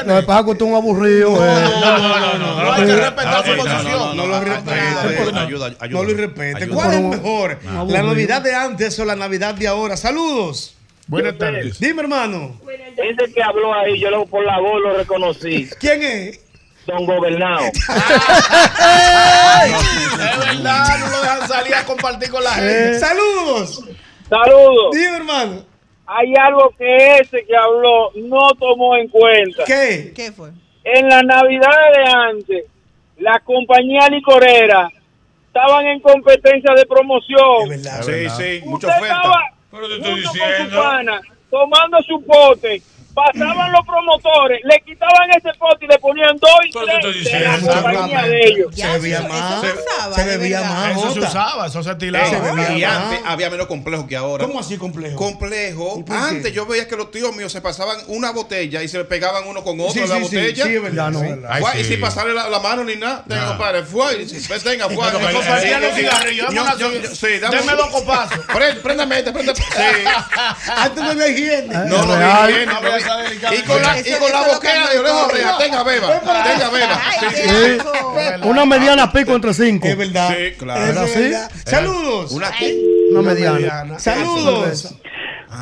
Que 0.05 0.25
pasa 0.25 0.39
es 0.39 0.45
que 0.45 0.51
usted 0.51 0.65
es 0.65 0.71
un 0.71 0.75
aburrido. 0.77 1.29
eh. 1.45 1.63
No, 1.81 1.97
no, 1.97 2.19
no, 2.19 2.37
no. 2.37 2.63
No 2.63 2.71
hay 2.71 2.85
que 2.85 2.91
no, 2.93 2.97
respetar 2.99 3.43
su 3.45 3.49
no, 3.51 3.57
no, 3.57 3.63
posición. 3.63 4.17
No 4.17 4.27
lo 4.27 4.39
respete. 4.39 4.79
Ayuda, 4.79 5.41
ayuda, 5.41 5.65
ayuda. 5.65 5.87
No 5.89 6.03
lo 6.03 6.11
irrespete. 6.11 6.63
Ayuda. 6.63 6.75
¿Cuál 6.75 6.93
es 6.93 7.01
mejor? 7.01 7.59
¿La 7.87 8.03
Navidad 8.03 8.41
de 8.41 8.55
antes 8.55 8.97
o 8.99 9.05
la 9.05 9.15
Navidad 9.17 9.53
de 9.55 9.67
ahora? 9.67 9.97
Saludos. 9.97 10.75
Buenas 11.07 11.37
tardes. 11.37 11.79
Dime, 11.79 12.01
hermano. 12.01 12.59
Ese 12.97 13.33
que 13.33 13.43
habló 13.43 13.73
ahí, 13.73 13.99
yo 13.99 14.09
lo, 14.09 14.25
por 14.25 14.45
la 14.45 14.59
voz 14.59 14.81
lo 14.81 14.97
reconocí. 14.97 15.69
¿Quién 15.79 16.01
es? 16.03 16.39
Don 16.85 17.05
Gobernado. 17.05 17.65
Es 19.63 20.37
verdad, 20.39 20.99
no 20.99 21.07
lo 21.07 21.21
dejan 21.21 21.47
salir 21.47 21.75
a 21.75 21.85
compartir 21.85 22.29
con 22.29 22.43
la 22.43 22.51
gente. 22.51 22.99
Saludos. 22.99 23.83
Saludos. 24.29 24.91
Dime, 24.91 25.17
hermano. 25.17 25.65
hay 26.05 26.33
algo 26.35 26.73
que 26.77 27.17
ese 27.19 27.45
que 27.45 27.55
habló 27.55 28.11
no 28.15 28.51
tomó 28.59 28.95
en 28.97 29.07
cuenta. 29.07 29.63
¿Qué? 29.65 30.11
¿Qué 30.15 30.31
fue? 30.31 30.49
En 30.83 31.07
la 31.07 31.23
Navidad 31.23 31.69
de 31.95 32.11
antes, 32.11 32.65
la 33.17 33.39
compañía 33.39 34.09
licorera 34.09 34.89
estaban 35.47 35.85
en 35.87 35.99
competencia 36.01 36.73
de 36.75 36.85
promoción. 36.85 37.69
Sí, 38.03 38.29
sí, 38.37 38.61
mucha 38.65 38.87
oferta. 38.87 39.05
estaba 39.05 39.52
Pero 39.73 39.87
te 39.87 39.95
estoy 39.95 40.11
junto 40.23 40.29
con 40.29 40.37
su 40.37 40.43
diciendo. 40.45 40.77
pana, 40.77 41.21
tomando 41.49 41.97
su 42.03 42.23
pote, 42.23 42.81
pasaban 43.13 43.71
los 43.71 43.85
promotores, 43.85 44.59
le 44.63 44.79
quitaban 44.81 45.29
ese 45.37 45.49
pote 45.57 45.85
y 45.85 45.87
le 45.87 45.97
ponían 45.99 46.35
dos 46.37 46.51
y 46.67 46.71
tres 46.71 47.31
de 47.31 47.39
la 47.39 47.59
compañía 47.59 48.21
de 48.23 48.47
ellos. 48.47 48.75
Se 48.75 48.87
bebía 48.87 49.21
más. 49.21 49.61
Se 50.15 50.23
bebía 50.25 50.61
más. 50.63 50.91
Eso 50.91 51.13
se 51.13 51.19
usaba, 51.19 51.67
eso 51.67 51.83
se 51.83 51.89
Ey, 51.89 51.93
estilaba. 51.93 52.71
y 52.77 52.83
antes 52.83 53.19
había 53.25 53.49
menos 53.49 53.67
complejo 53.67 54.07
que 54.07 54.15
ahora. 54.15 54.45
¿Cómo 54.45 54.59
así 54.59 54.77
complejo? 54.77 55.15
Complejo. 55.15 56.03
Antes 56.09 56.53
yo 56.53 56.65
veía 56.65 56.87
que 56.87 56.95
los 56.95 57.11
tíos 57.11 57.35
míos 57.35 57.51
se 57.51 57.61
pasaban 57.61 57.97
una 58.07 58.31
botella 58.31 58.81
y 58.81 58.87
se 58.87 58.97
le 58.97 59.05
pegaban 59.05 59.47
uno 59.47 59.63
con 59.63 59.79
otro 59.79 60.01
en 60.03 60.09
la 60.09 60.17
botella. 60.17 60.65
sí, 60.65 60.77
verdad, 60.77 61.11
no. 61.11 61.21
Y 61.79 61.83
sin 61.83 62.01
pasarle 62.01 62.33
la, 62.33 62.59
mano 62.59 62.83
ni 62.83 62.95
nada. 62.95 63.23
Nada. 63.27 63.47
compadre, 63.49 63.83
fue. 63.83 64.21
y 64.23 64.29
si- 64.29 64.53
Tenga, 64.63 64.87
fue. 64.87 65.11
Compartían 65.11 65.81
los 65.81 65.93
cigarrillos. 65.95 66.47
Sí, 67.13 67.39
dame- 67.39 67.57
Deme 67.57 67.73
dos 67.73 67.87
copazos. 67.87 68.39
Prende- 68.47 68.81
Préndame 68.81 69.19
este, 69.19 69.31
préndame. 69.31 69.59
Sí. 69.59 69.71
Antes 70.75 71.03
no 71.03 71.09
había 71.11 71.27
higiene. 71.27 71.67
No, 71.73 72.05
no, 72.05 72.05
no, 72.05 72.13
había 72.13 72.57
bien. 72.57 72.69
Y 73.51 73.61
con 73.63 73.81
la, 73.81 73.99
y 73.99 74.11
con 74.19 74.31
la 74.31 74.47
boquera 74.53 74.89
de 74.89 74.99
oreja 74.99 75.25
oreja. 75.25 75.57
Tenga, 75.57 75.83
beba. 75.83 76.19
Tenga, 76.19 76.69
beba. 76.69 77.01
Sí, 77.19 77.49
sí. 77.49 78.47
Una 78.47 78.65
mediana 78.65 79.11
pico 79.11 79.33
entre 79.35 79.53
cinco. 79.53 79.87
Es 79.87 79.97
verdad. 79.97 80.29
Sí, 80.29 80.57
claro. 80.57 81.07
¿Sí? 81.07 81.31
Saludos. 81.65 82.31
Una 82.31 82.51
Una 83.11 83.21
mediana. 83.21 83.99
Saludos. 83.99 84.95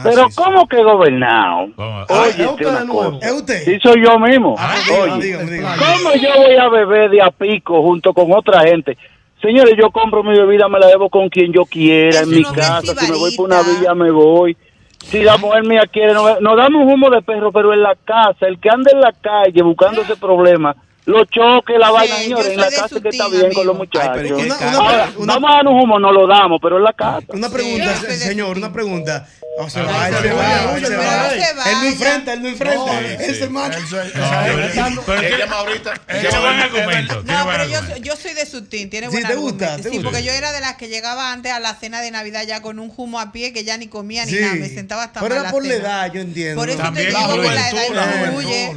Pero 0.03 0.27
¿cómo 0.36 0.67
que 0.67 0.81
gobernado? 0.83 1.67
Ah, 1.77 2.05
Oye, 2.10 2.43
¿es 2.43 2.48
usted 2.48 2.65
de 2.79 2.86
nuevo? 2.86 3.12
cosa. 3.19 3.27
¿Es 3.27 3.33
usted? 3.33 3.65
Sí, 3.65 3.79
soy 3.83 4.03
yo 4.03 4.17
mismo. 4.19 4.55
Ah, 4.57 4.75
Oye, 5.01 5.25
dígame, 5.25 5.51
dígame. 5.51 5.77
¿cómo 5.77 6.15
yo 6.15 6.29
voy 6.38 6.55
a 6.55 6.69
beber 6.69 7.10
de 7.10 7.21
a 7.21 7.29
pico 7.31 7.81
junto 7.81 8.13
con 8.13 8.31
otra 8.31 8.62
gente? 8.62 8.98
Señores, 9.41 9.74
yo 9.77 9.89
compro 9.91 10.24
mi 10.24 10.38
bebida, 10.38 10.69
me 10.69 10.79
la 10.79 10.88
debo 10.88 11.10
con 11.10 11.27
quien 11.29 11.51
yo 11.51 11.65
quiera, 11.65 12.19
Es 12.19 12.21
en 12.21 12.29
mi 12.29 12.43
casa. 12.43 12.95
Si 12.95 13.12
me 13.12 13.17
voy 13.17 13.36
por 13.36 13.48
una 13.48 13.62
villa, 13.63 13.93
me 13.95 14.12
voy. 14.12 14.55
Si 15.03 15.24
la 15.24 15.38
mujer 15.38 15.63
mía 15.65 15.81
quiere, 15.91 16.13
no- 16.13 16.39
nos 16.39 16.58
damos 16.58 16.84
un 16.84 16.93
humo 16.93 17.10
de 17.10 17.22
perro, 17.22 17.51
pero 17.51 17.74
en 17.74 17.81
la 17.81 17.96
casa, 17.96 18.48
el 18.48 18.60
que 18.60 18.70
anda 18.70 18.91
en 18.93 19.01
la 19.01 19.12
calle 19.12 19.62
buscando 19.62 20.01
ese 20.01 20.15
problema, 20.15 20.75
los 21.05 21.27
choques, 21.29 21.77
la 21.79 21.88
Sí, 21.88 21.93
vaina, 21.93 22.15
señores, 22.17 22.46
soy 22.46 22.53
en 22.53 22.60
la 22.62 22.70
casa 22.70 23.00
que 23.01 23.10
está 23.10 23.27
bien 23.27 23.53
con 23.53 23.67
los 23.67 23.77
muchachos. 23.77 24.17
Ay, 24.17 24.50
Ahora, 24.75 25.10
una- 25.17 25.34
vamos 25.34 25.50
a 25.51 25.53
dar 25.55 25.67
un 25.67 25.79
humo, 25.81 26.00
no 26.00 26.12
lo 26.12 26.27
damos, 26.27 26.60
pero 26.62 26.77
en 26.77 26.84
la 26.84 26.93
casa. 26.93 27.25
Una 27.29 27.50
pregunta, 27.50 27.96
señor, 28.17 28.58
una 28.58 28.72
pregunta. 28.72 29.27
O 29.60 29.70
se 29.70 29.81
va, 29.81 30.08
él 30.08 30.13
no, 30.13 30.22
se 30.22 30.34
va, 30.34 30.75
él 30.77 30.81
se 30.86 30.88
pero 30.88 31.01
va. 31.01 31.34
Él 31.34 31.75
no 31.81 31.84
enfrenta, 31.88 32.34
él 32.34 32.41
no 32.41 32.48
enfrenta. 32.48 33.00
Él 33.01 33.17
se 33.17 33.31
esa- 33.31 33.50
pero- 33.50 35.01
pero 35.05 35.22
Él 35.22 35.38
llama 35.38 35.55
ahorita. 35.58 35.93
tiene 36.08 36.24
llama 36.24 36.39
buen 36.39 36.60
ahorita. 36.62 36.63
argumento. 36.63 37.24
tiene 37.24 37.38
No, 37.39 37.46
pero 37.51 37.65
yo, 37.65 37.79
soy- 37.86 38.00
yo 38.01 38.15
soy 38.15 38.34
de 38.34 38.46
su 38.46 38.63
team, 38.65 38.89
tiene 38.89 39.08
Sí, 39.08 39.12
buen 39.12 39.27
¿te 39.27 39.36
gusta? 39.36 39.65
argumento. 39.65 39.84
¿Te 39.84 39.89
Sí, 39.89 39.96
gusta? 39.98 40.10
porque 40.10 40.24
yo 40.24 40.31
era 40.31 40.53
de 40.53 40.62
las 40.62 40.75
que 40.77 40.88
llegaba 40.88 41.34
antes 41.34 41.51
a 41.51 41.60
la 41.60 41.75
cena 41.75 42.00
de 42.01 42.12
Navidad 42.12 42.43
ya 42.48 42.62
con 42.62 42.79
un 42.79 42.93
humo 42.96 43.20
a 43.20 43.34
pie 43.34 43.51
que 43.51 43.65
ya 43.65 43.75
ni 43.77 43.88
comía 43.88 44.24
ni 44.25 44.31
Sí. 44.31 44.39
nada, 44.39 44.55
me 44.55 44.70
sentaba 44.70 45.03
hasta 45.03 45.20
Pero 45.20 45.36
era 45.36 45.51
por 45.51 45.65
la 45.65 45.74
edad, 45.74 46.12
yo 46.13 46.22
entiendo. 46.22 46.60
Por 46.60 46.70
eso 46.70 46.77
te 46.77 46.84
La 47.12 47.20
digo 47.20 47.41
que 47.41 47.50
la 47.50 47.70
edad 47.70 48.25
influye. 48.27 48.74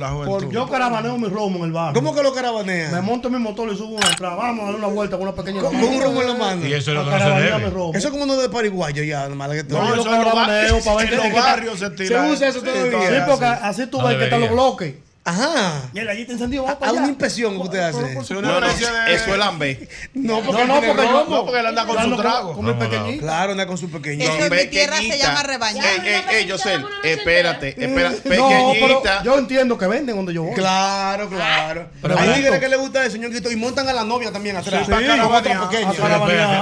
Yo 0.51 0.69
caravaneo 0.69 1.17
mi 1.19 1.29
romo 1.29 1.59
en 1.61 1.65
el 1.67 1.73
barrio. 1.73 1.95
¿Cómo 2.15 2.23
que 2.23 2.23
lo 2.23 2.31
Me 2.31 2.37
carabanea? 2.37 3.01
monto 3.03 3.29
mi 3.31 3.39
motor 3.39 3.73
y 3.73 3.77
subo 3.77 3.97
una 3.97 4.09
entrada. 4.09 4.37
Vamos 4.37 4.61
a 4.63 4.65
darle 4.67 4.79
una 4.79 4.87
vuelta 4.89 5.17
con 5.17 5.27
una 5.29 5.35
pequeña. 5.37 5.61
Con 5.61 5.73
con 5.81 5.85
un 5.85 6.01
romo 6.03 6.23
en 6.23 6.29
la 6.29 6.35
mano. 6.35 6.67
Y 6.67 6.73
eso 6.73 6.91
es 6.93 6.97
lo 6.97 7.05
que 7.05 7.11
no 7.11 7.19
se 7.19 7.25
debe. 7.25 7.67
Eso 7.99 8.09
es 8.09 8.11
como 8.11 8.25
uno 8.25 8.37
de 8.37 8.49
pariguayo 8.49 9.03
ya, 9.03 9.29
nomás 9.29 9.51
que 9.51 9.65
No, 9.65 9.87
yo 9.89 9.95
eso 9.95 10.05
lo 10.05 10.11
caravaneo 10.11 10.75
bar- 10.75 10.85
para 10.85 10.97
ver 10.97 11.13
en 11.15 11.21
que- 11.21 11.29
los 11.29 11.45
barrios 11.45 11.79
se 11.79 11.87
estila. 11.87 12.27
Se 12.27 12.33
usa 12.33 12.49
eso 12.49 12.61
Sí, 12.61 12.65
todavía. 12.67 12.91
todavía 12.93 13.25
Sí, 13.25 13.31
porque 13.31 13.47
sí. 13.47 13.53
así 13.63 13.87
tú 13.87 13.99
No 13.99 14.07
ves 14.09 14.17
que 14.19 14.25
están 14.25 14.41
los 14.41 14.51
bloques. 14.51 14.95
Ajá. 15.27 15.89
Y 15.95 16.01
el 16.01 16.09
allí 16.11 16.27
te 16.27 16.33
encendido. 16.33 16.65
Va 16.65 16.73
A 16.73 16.79
para 16.79 16.93
una 16.93 17.09
impresión 17.09 17.55
que 17.57 17.63
usted 17.63 17.79
hace. 17.79 17.99
No, 18.35 18.43
no, 18.61 18.67
eso 18.67 19.33
es 19.33 19.39
lambe. 19.39 19.89
No, 20.13 20.41
porque 20.43 20.67
No, 20.67 20.81
no, 20.81 20.87
porque 20.87 21.03
yo. 21.03 21.27
No, 21.31 21.45
porque 21.47 21.61
él 21.61 21.67
anda 21.67 21.87
con 21.87 22.05
su 22.05 22.17
trago. 22.17 22.53
Con 22.53 22.65
mi 22.67 22.73
Vamos, 22.73 22.87
pequeñito. 22.89 23.23
Claro, 23.23 23.53
anda 23.53 23.67
con 23.67 23.79
su 23.79 23.91
pequeño. 23.91 24.23
Eso 24.23 24.45
en 24.45 24.53
mi 24.53 24.67
tierra 24.67 24.97
se 24.97 25.03
Pequeñita. 25.05 25.27
llama 25.27 25.43
rebañar. 25.45 25.87
Ey, 25.87 26.01
ey, 26.05 26.23
ey, 26.31 26.47
Yosel, 26.47 26.85
espérate, 27.03 27.75
No, 27.79 27.95
pero 27.95 28.11
pequeñita. 28.23 29.23
yo 29.23 29.39
entiendo 29.39 29.79
que 29.79 29.87
venden 29.87 30.15
donde 30.17 30.35
yo 30.35 30.43
voy. 30.43 30.55
Claro, 30.55 31.31
claro. 31.31 31.89
Pero 32.03 32.19
Hay 32.19 32.35
tigres 32.35 32.61
que 32.61 32.69
le 32.69 32.77
gusta 32.77 33.07
eso, 33.07 33.17
ñonguito, 33.17 33.51
y 33.51 33.57
montan 33.57 33.89
a 33.89 33.95
la 33.95 34.05
novia 34.05 34.31
también 34.31 34.57
atrás. 34.59 34.85
Sí, 34.85 34.93
con 34.93 35.03
otra 35.03 35.17
caravanea. 35.17 35.69
pequeña. 35.71 35.89
A 35.89 35.93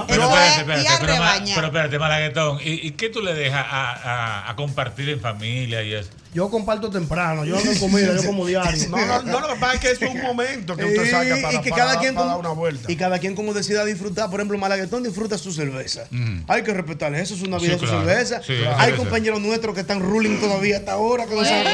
Pero 0.06 0.22
espérate, 0.22 0.60
espérate, 0.60 0.82
espérate, 0.92 1.52
pero, 1.56 1.66
espérate, 1.66 1.98
Malaguetón. 1.98 2.58
¿Y, 2.62 2.86
¿Y 2.86 2.90
qué 2.92 3.08
tú 3.08 3.22
le 3.22 3.34
dejas 3.34 3.66
a 3.68 4.52
compartir 4.56 5.08
en 5.08 5.20
familia 5.20 5.82
y 5.82 5.94
eso? 5.94 6.10
Yo 6.34 6.48
comparto 6.50 6.88
temprano. 6.88 7.44
Yo 7.44 7.58
en 7.60 7.78
comida, 7.78 8.14
yo 8.16 8.24
como 8.24 8.46
diario. 8.46 8.88
No, 8.88 8.96
no, 9.04 9.22
no, 9.22 9.40
lo 9.40 9.48
que 9.54 9.60
pasa 9.60 9.74
es 9.74 9.80
que 9.80 9.90
es 9.90 10.00
un 10.10 10.22
momento 10.22 10.74
que 10.76 10.82
Y- 10.82 10.86
usted 10.96 11.10
saca 11.10 11.36
para, 11.42 11.52
y 11.54 11.60
que 11.60 11.70
para- 11.70 11.82
cada 11.84 11.98
quien 12.00 12.14
para 12.14 12.26
como, 12.28 12.36
dar 12.38 12.46
una 12.46 12.58
vuelta. 12.58 12.90
y 12.90 12.96
cada 12.96 13.18
quien 13.18 13.34
como 13.34 13.52
decida 13.52 13.84
disfrutar 13.84 14.30
por 14.30 14.40
ejemplo 14.40 14.56
Malaguetón 14.56 15.02
disfruta 15.02 15.36
su 15.36 15.52
cerveza 15.52 16.04
hay 16.48 16.62
que 16.62 16.72
respetarle 16.72 17.20
eso 17.20 17.34
es 17.34 17.42
una 17.42 17.58
vida 17.58 17.74
Sí, 17.74 17.80
su 17.80 17.84
claro. 17.86 18.06
cerveza 18.06 18.42
Sí, 18.42 18.54
hay 18.78 18.92
compañeros 18.94 19.40
nuestros 19.42 19.74
que 19.74 19.82
están 19.82 20.00
ruling 20.00 20.40
todavía 20.40 20.78
hasta 20.78 20.92
ahora 20.92 21.26
que 21.26 21.34
no 21.34 21.44
se 21.44 21.52
han 21.52 21.64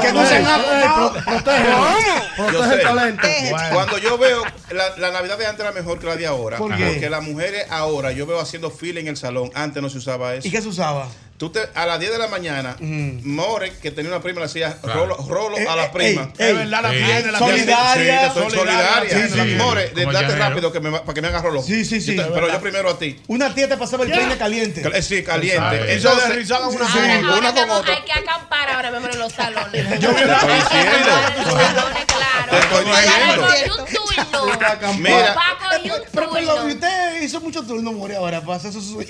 que 0.00 0.12
no 0.12 0.24
se 0.26 0.36
han 0.36 0.94
pro- 0.94 1.12
protege. 1.24 2.74
El 2.74 2.82
talento. 2.82 3.28
Cuando 3.72 3.98
yo 3.98 4.18
veo 4.18 4.42
la, 4.70 4.96
la 4.98 5.10
Navidad 5.10 5.38
de 5.38 5.46
antes 5.46 5.60
era 5.64 5.72
mejor 5.72 5.98
que 5.98 6.06
la 6.06 6.16
de 6.16 6.26
ahora. 6.26 6.58
¿Por 6.58 6.74
qué? 6.76 6.84
Porque 6.86 7.10
las 7.10 7.22
mujeres 7.22 7.66
ahora, 7.70 8.12
yo 8.12 8.26
veo 8.26 8.40
haciendo 8.40 8.70
fila 8.70 9.00
en 9.00 9.08
el 9.08 9.16
salón. 9.16 9.50
Antes 9.54 9.82
no 9.82 9.88
se 9.90 9.98
usaba 9.98 10.34
eso. 10.34 10.46
y 10.46 10.50
qué 10.50 10.60
se 10.62 10.68
usaba 10.68 11.08
Tú 11.44 11.50
te, 11.50 11.60
a 11.74 11.84
las 11.84 12.00
10 12.00 12.10
de 12.10 12.16
la 12.18 12.28
mañana, 12.28 12.74
More, 12.80 13.70
que 13.82 13.90
tenía 13.90 14.10
una 14.10 14.22
prima, 14.22 14.40
le 14.40 14.46
hacía 14.46 14.78
Claro. 14.80 15.00
rolo, 15.04 15.16
rolo 15.28 15.58
Eh, 15.58 15.66
a 15.68 15.76
la 15.76 15.84
eh, 15.84 15.90
prima. 15.92 16.22
ey, 16.38 16.48
Es 16.52 16.56
verdad, 16.56 16.82
la 16.82 16.88
tiene, 16.90 17.32
la 17.32 17.38
Solidaria. 17.38 18.32
Sí, 18.32 18.40
solidaria. 18.56 19.28
Sí. 19.28 19.54
More, 19.58 19.90
date 19.94 20.36
rápido 20.36 20.72
que 20.72 20.80
me, 20.80 20.90
para 21.00 21.12
que 21.12 21.20
me 21.20 21.28
haga 21.28 21.42
rolo. 21.42 21.60
Sí, 21.62 21.84
sí, 21.84 22.00
sí. 22.00 22.16
Yo 22.16 22.24
te- 22.24 22.32
pero 22.32 22.50
yo 22.50 22.58
primero 22.62 22.88
a 22.88 22.98
ti. 22.98 23.20
una 23.26 23.54
tía 23.54 23.68
te 23.68 23.76
pasaba 23.76 24.04
el 24.04 24.10
peine 24.10 24.38
caliente 24.38 24.82
Eh, 24.94 25.02
Sí, 25.02 25.22
caliente. 25.22 25.92
Entonces, 25.96 26.28
deslizaban 26.30 26.70
una 26.74 26.86
sí, 26.90 26.98
con 27.26 27.38
una 27.40 27.52
con 27.54 27.70
otra. 27.72 27.92
Hay 27.94 28.02
que 28.04 28.12
acampar 28.12 28.70
ahora 28.70 28.90
mismo 28.90 29.08
en 29.10 29.18
los 29.18 29.30
salones. 29.34 30.00
Yo 30.00 30.14
te 30.14 30.22
estoy 30.22 30.54
diciendo. 30.54 31.10
En 31.36 31.44
los 31.44 31.62
salones, 31.62 32.04
claro. 32.06 32.50
Te 32.50 32.58
estoy 32.58 32.84
diciendo. 32.86 33.86
Mira, 34.98 35.34
Paco 35.34 35.76
y 35.82 35.90
un 35.90 36.02
pero 36.12 36.64
usted 36.66 37.22
hizo 37.22 37.40
mucho 37.40 37.62
turno 37.62 37.92
More 37.92 38.16
ahora 38.16 38.40
pasa 38.40 38.68
eso 38.68 38.80
su 38.80 39.02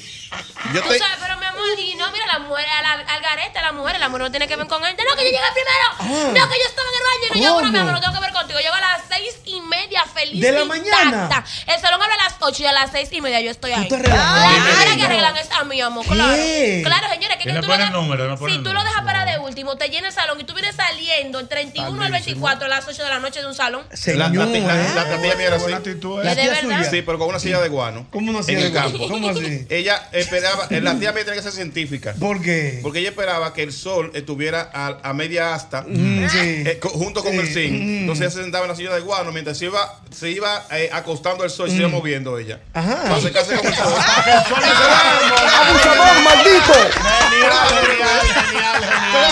yo 0.73 0.83
Tú 0.83 0.89
te, 0.89 0.99
sabes, 0.99 1.19
pero 1.21 1.39
mi 1.39 1.47
amor, 1.47 1.63
y 1.79 1.95
no, 1.95 2.11
mira, 2.11 2.27
la 2.27 2.39
mujer, 2.41 2.65
al, 2.79 3.01
al 3.07 3.21
garete, 3.23 3.61
la 3.61 3.73
mujer, 3.73 3.99
la 4.01 4.09
mujer 4.09 4.23
no 4.23 4.31
tiene 4.31 4.49
que 4.49 4.57
ver 4.57 4.67
con 4.67 4.83
gente. 4.83 5.05
No, 5.09 5.17
que 5.17 5.25
yo 5.25 5.31
llegué 5.31 5.45
primero. 5.53 6.33
No, 6.33 6.49
que 6.49 6.59
yo 6.59 6.67
estaba 6.67 6.89
en 6.89 6.95
el 6.95 7.03
baño 7.05 7.25
y 7.25 7.33
que 7.33 7.41
yo 7.41 7.49
ahora, 7.51 7.69
mi 7.69 7.79
amor, 7.79 7.93
no 7.93 8.01
tengo 8.01 8.15
que 8.15 8.21
ver 8.21 8.33
contigo. 8.33 8.59
Llego 8.61 8.75
a 8.75 8.81
las 8.81 9.03
seis 9.09 9.37
y 9.45 9.61
media, 9.61 10.05
feliz. 10.05 10.41
¿De 10.41 10.53
la 10.53 10.65
mañana? 10.65 11.45
El 11.67 11.81
salón 11.81 12.03
abre 12.03 12.15
a 12.15 12.25
las 12.25 12.35
ocho 12.41 12.63
y 12.63 12.67
a 12.67 12.73
las 12.73 12.91
seis 12.91 13.09
y 13.13 13.21
media 13.21 13.41
yo 13.41 13.51
estoy 13.51 13.73
ahí. 13.73 13.89
te 13.89 13.99
relajas. 13.99 14.53
La 14.53 14.73
manera 14.73 14.97
que 14.97 15.05
arreglan 15.05 15.37
es 15.37 15.51
a 15.51 15.65
mi 15.65 15.81
amor, 15.81 16.05
claro. 16.07 16.35
¿Qué? 16.35 16.83
Claro, 16.85 17.09
señores, 17.09 17.37
que, 17.37 17.45
que 17.45 17.53
no 17.53 17.61
tú 17.61 17.69
lo 17.69 17.75
el 17.75 17.93
número, 17.93 18.29
no 18.29 18.37
pone 18.37 18.53
Si 18.53 18.59
el 18.59 18.65
tú 18.65 18.73
lo 18.73 18.83
dejas 18.83 19.03
para 19.03 19.24
de 19.35 19.39
último, 19.41 19.77
te 19.77 19.89
llena 19.89 20.09
el 20.09 20.15
salón 20.15 20.41
y 20.41 20.45
tú 20.45 20.55
vienes 20.55 20.75
saliendo 20.77 21.39
el 21.41 21.49
31 21.49 22.03
al 22.03 22.11
24 22.13 22.67
a 22.67 22.69
las 22.69 22.87
8 22.89 23.03
de 23.03 23.09
la 23.09 23.19
noche 23.21 23.41
de 23.41 23.47
un 23.47 23.55
salón. 23.55 23.85
la, 24.07 24.29
la, 24.29 24.47
la, 24.47 24.57
¿eh? 24.57 24.63
la, 24.95 25.05
la 25.05 25.23
tía 25.23 25.35
mía 25.37 25.47
era 25.47 25.57
así. 25.57 25.71
La 25.71 25.79
¿eh? 25.79 25.81
¿Es 25.81 25.85
de 25.85 25.95
tía 26.43 26.53
verdad? 26.53 26.61
suya. 26.63 26.91
Sí, 26.91 27.03
pero 27.03 27.19
con 27.19 27.29
una 27.29 27.39
silla 27.39 27.61
de 27.61 27.69
guano. 27.69 28.07
¿Cómo 28.11 28.33
no 28.33 28.41
hacía 28.41 28.59
En 28.59 28.65
el 28.67 28.73
de- 28.73 28.79
campo. 28.79 29.09
¿Cómo 29.09 29.29
así? 29.31 29.67
Ella 29.71 30.09
esperaba, 30.13 30.67
eh, 30.71 30.81
la 30.81 30.99
tía 30.99 31.13
mía 31.13 31.25
tenía 31.25 31.37
que 31.37 31.43
ser 31.43 31.53
científica. 31.53 32.15
¿Por 32.19 32.41
qué? 32.43 32.81
Porque 32.83 33.01
ella 33.01 33.11
esperaba 33.11 33.53
que 33.53 33.63
el 33.63 33.73
sol 33.73 34.11
estuviera 34.15 34.71
a, 34.73 34.99
a 35.03 35.13
media 35.13 35.55
asta 35.55 35.85
Mm, 35.87 36.29
sí. 36.29 36.39
eh, 36.41 36.81
junto 36.83 37.23
con 37.23 37.35
el 37.35 37.47
zinc. 37.53 37.73
Mm. 37.73 37.99
Entonces 38.01 38.23
ella 38.27 38.31
se 38.35 38.43
sentaba 38.43 38.65
en 38.65 38.71
la 38.71 38.77
silla 38.77 38.95
de 38.95 39.01
guano 39.01 39.33
mientras 39.33 39.59
se 39.59 39.67
iba, 39.67 40.01
se 40.11 40.31
iba 40.31 40.65
eh, 40.71 40.89
acostando 40.93 41.45
el 41.45 41.51
sol 41.51 41.69
y 41.69 41.73
se 41.73 41.79
iba 41.79 41.89
moviendo 41.89 42.39
ella. 42.39 42.61
Mm. 42.75 42.79
Ajá. 42.79 43.03
El. 43.09 43.15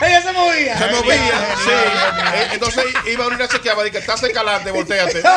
ella 0.00 0.22
se 0.22 0.32
movía. 0.32 0.78
Se 0.78 0.86
movía, 0.88 1.56
sí. 1.64 1.70
Eh, 1.70 2.48
Entonces 2.52 2.84
iba 3.06 3.24
a 3.24 3.28
una 3.28 3.48
chequeaba 3.48 3.86
y 3.86 3.90
que 3.90 3.98
estás 3.98 4.22
escalante, 4.22 4.70
volteate. 4.70 5.22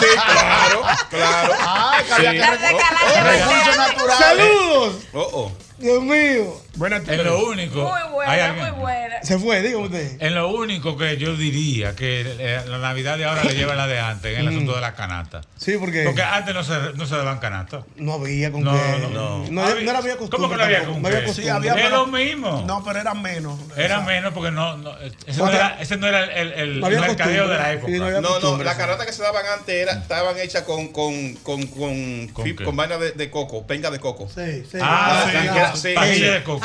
Sí, 0.00 0.06
claro, 0.16 0.82
claro. 1.10 1.54
Ay, 1.60 2.04
que 2.04 2.12
había 2.14 2.58
que 2.58 2.58
saludos. 4.18 4.96
Oh, 5.12 5.30
oh. 5.32 5.52
Dios 5.78 6.02
mío 6.02 6.63
Buena 6.76 6.96
En 7.06 7.24
lo 7.24 7.46
único. 7.46 7.82
Muy 7.82 8.00
hay 8.00 8.10
buena, 8.10 8.44
alguien- 8.46 8.70
muy 8.72 8.80
buena. 8.80 9.22
se 9.22 9.38
fue 9.38 9.62
dígame 9.62 9.84
usted 9.84 10.16
En 10.20 10.34
lo 10.34 10.48
único 10.48 10.96
que 10.96 11.16
yo 11.16 11.36
diría 11.36 11.94
que 11.94 12.22
eh, 12.38 12.60
la 12.66 12.78
Navidad 12.78 13.16
de 13.16 13.24
ahora 13.26 13.44
le 13.44 13.54
lleva 13.54 13.74
a 13.74 13.76
la 13.76 13.86
de 13.86 14.00
antes, 14.00 14.32
en 14.34 14.40
el 14.40 14.48
asunto 14.54 14.74
de 14.74 14.80
la 14.80 14.94
canasta. 14.94 15.42
sí 15.56 15.74
porque 15.78 16.02
Porque 16.04 16.22
antes 16.22 16.52
no 16.54 16.64
se, 16.64 16.72
no 16.94 17.06
se 17.06 17.16
daban 17.16 17.38
canastas. 17.38 17.84
no 17.96 18.14
había 18.14 18.50
con 18.50 18.64
No, 18.64 18.72
qué 18.72 18.98
no, 19.02 19.08
no, 19.08 19.08
no. 19.10 19.50
no, 19.50 19.80
no 19.80 19.90
había 19.98 20.16
costumbre 20.16 20.30
¿Cómo 20.30 20.48
que 20.50 20.56
no 20.56 20.62
había 20.64 20.84
con 20.84 21.00
no 21.02 21.08
había 21.08 21.24
costumbre 21.24 21.44
Sí, 21.44 21.48
había, 21.48 21.74
Es 21.74 21.82
pero- 21.82 21.96
lo 21.96 22.06
mismo. 22.06 22.64
No, 22.66 22.82
pero 22.84 22.98
era 23.00 23.14
menos. 23.14 23.58
Era 23.76 24.00
menos 24.00 24.32
porque 24.34 24.50
no, 24.50 24.76
no 24.76 24.94
ese, 25.26 25.38
no 25.40 25.48
era, 25.50 25.76
ese 25.80 25.96
no 25.96 26.06
era 26.08 26.24
el, 26.24 26.30
el, 26.30 26.52
el 26.52 26.80
No 26.80 26.86
había 26.86 27.00
mercadeo 27.02 27.48
de 27.48 27.56
la 27.56 27.72
época. 27.72 27.92
Sí, 27.92 27.98
no 27.98 28.06
había- 28.06 28.20
No, 28.20 28.38
las 28.62 28.74
sí. 28.74 28.78
caratas 28.80 29.06
que 29.06 29.12
se 29.12 29.22
daban 29.22 29.44
antes 29.58 29.74
era, 29.74 29.92
estaban 29.92 30.36
hechas 30.38 30.62
con, 30.62 30.88
con, 30.88 31.34
con, 31.36 31.66
con, 31.68 32.28
¿Con 32.28 32.54
con 32.56 32.76
vaina 32.76 32.98
de, 32.98 33.12
de 33.12 33.30
coco, 33.30 33.66
penga 33.66 33.90
de 33.90 34.00
coco. 34.00 34.28
Sí, 34.34 34.64
sí. 34.70 34.78
Ah, 34.82 35.24
Ah, 35.24 35.72
sí, 35.76 35.94
pajilla 35.94 36.14
sí. 36.16 36.32
de 36.32 36.42
coco. 36.42 36.63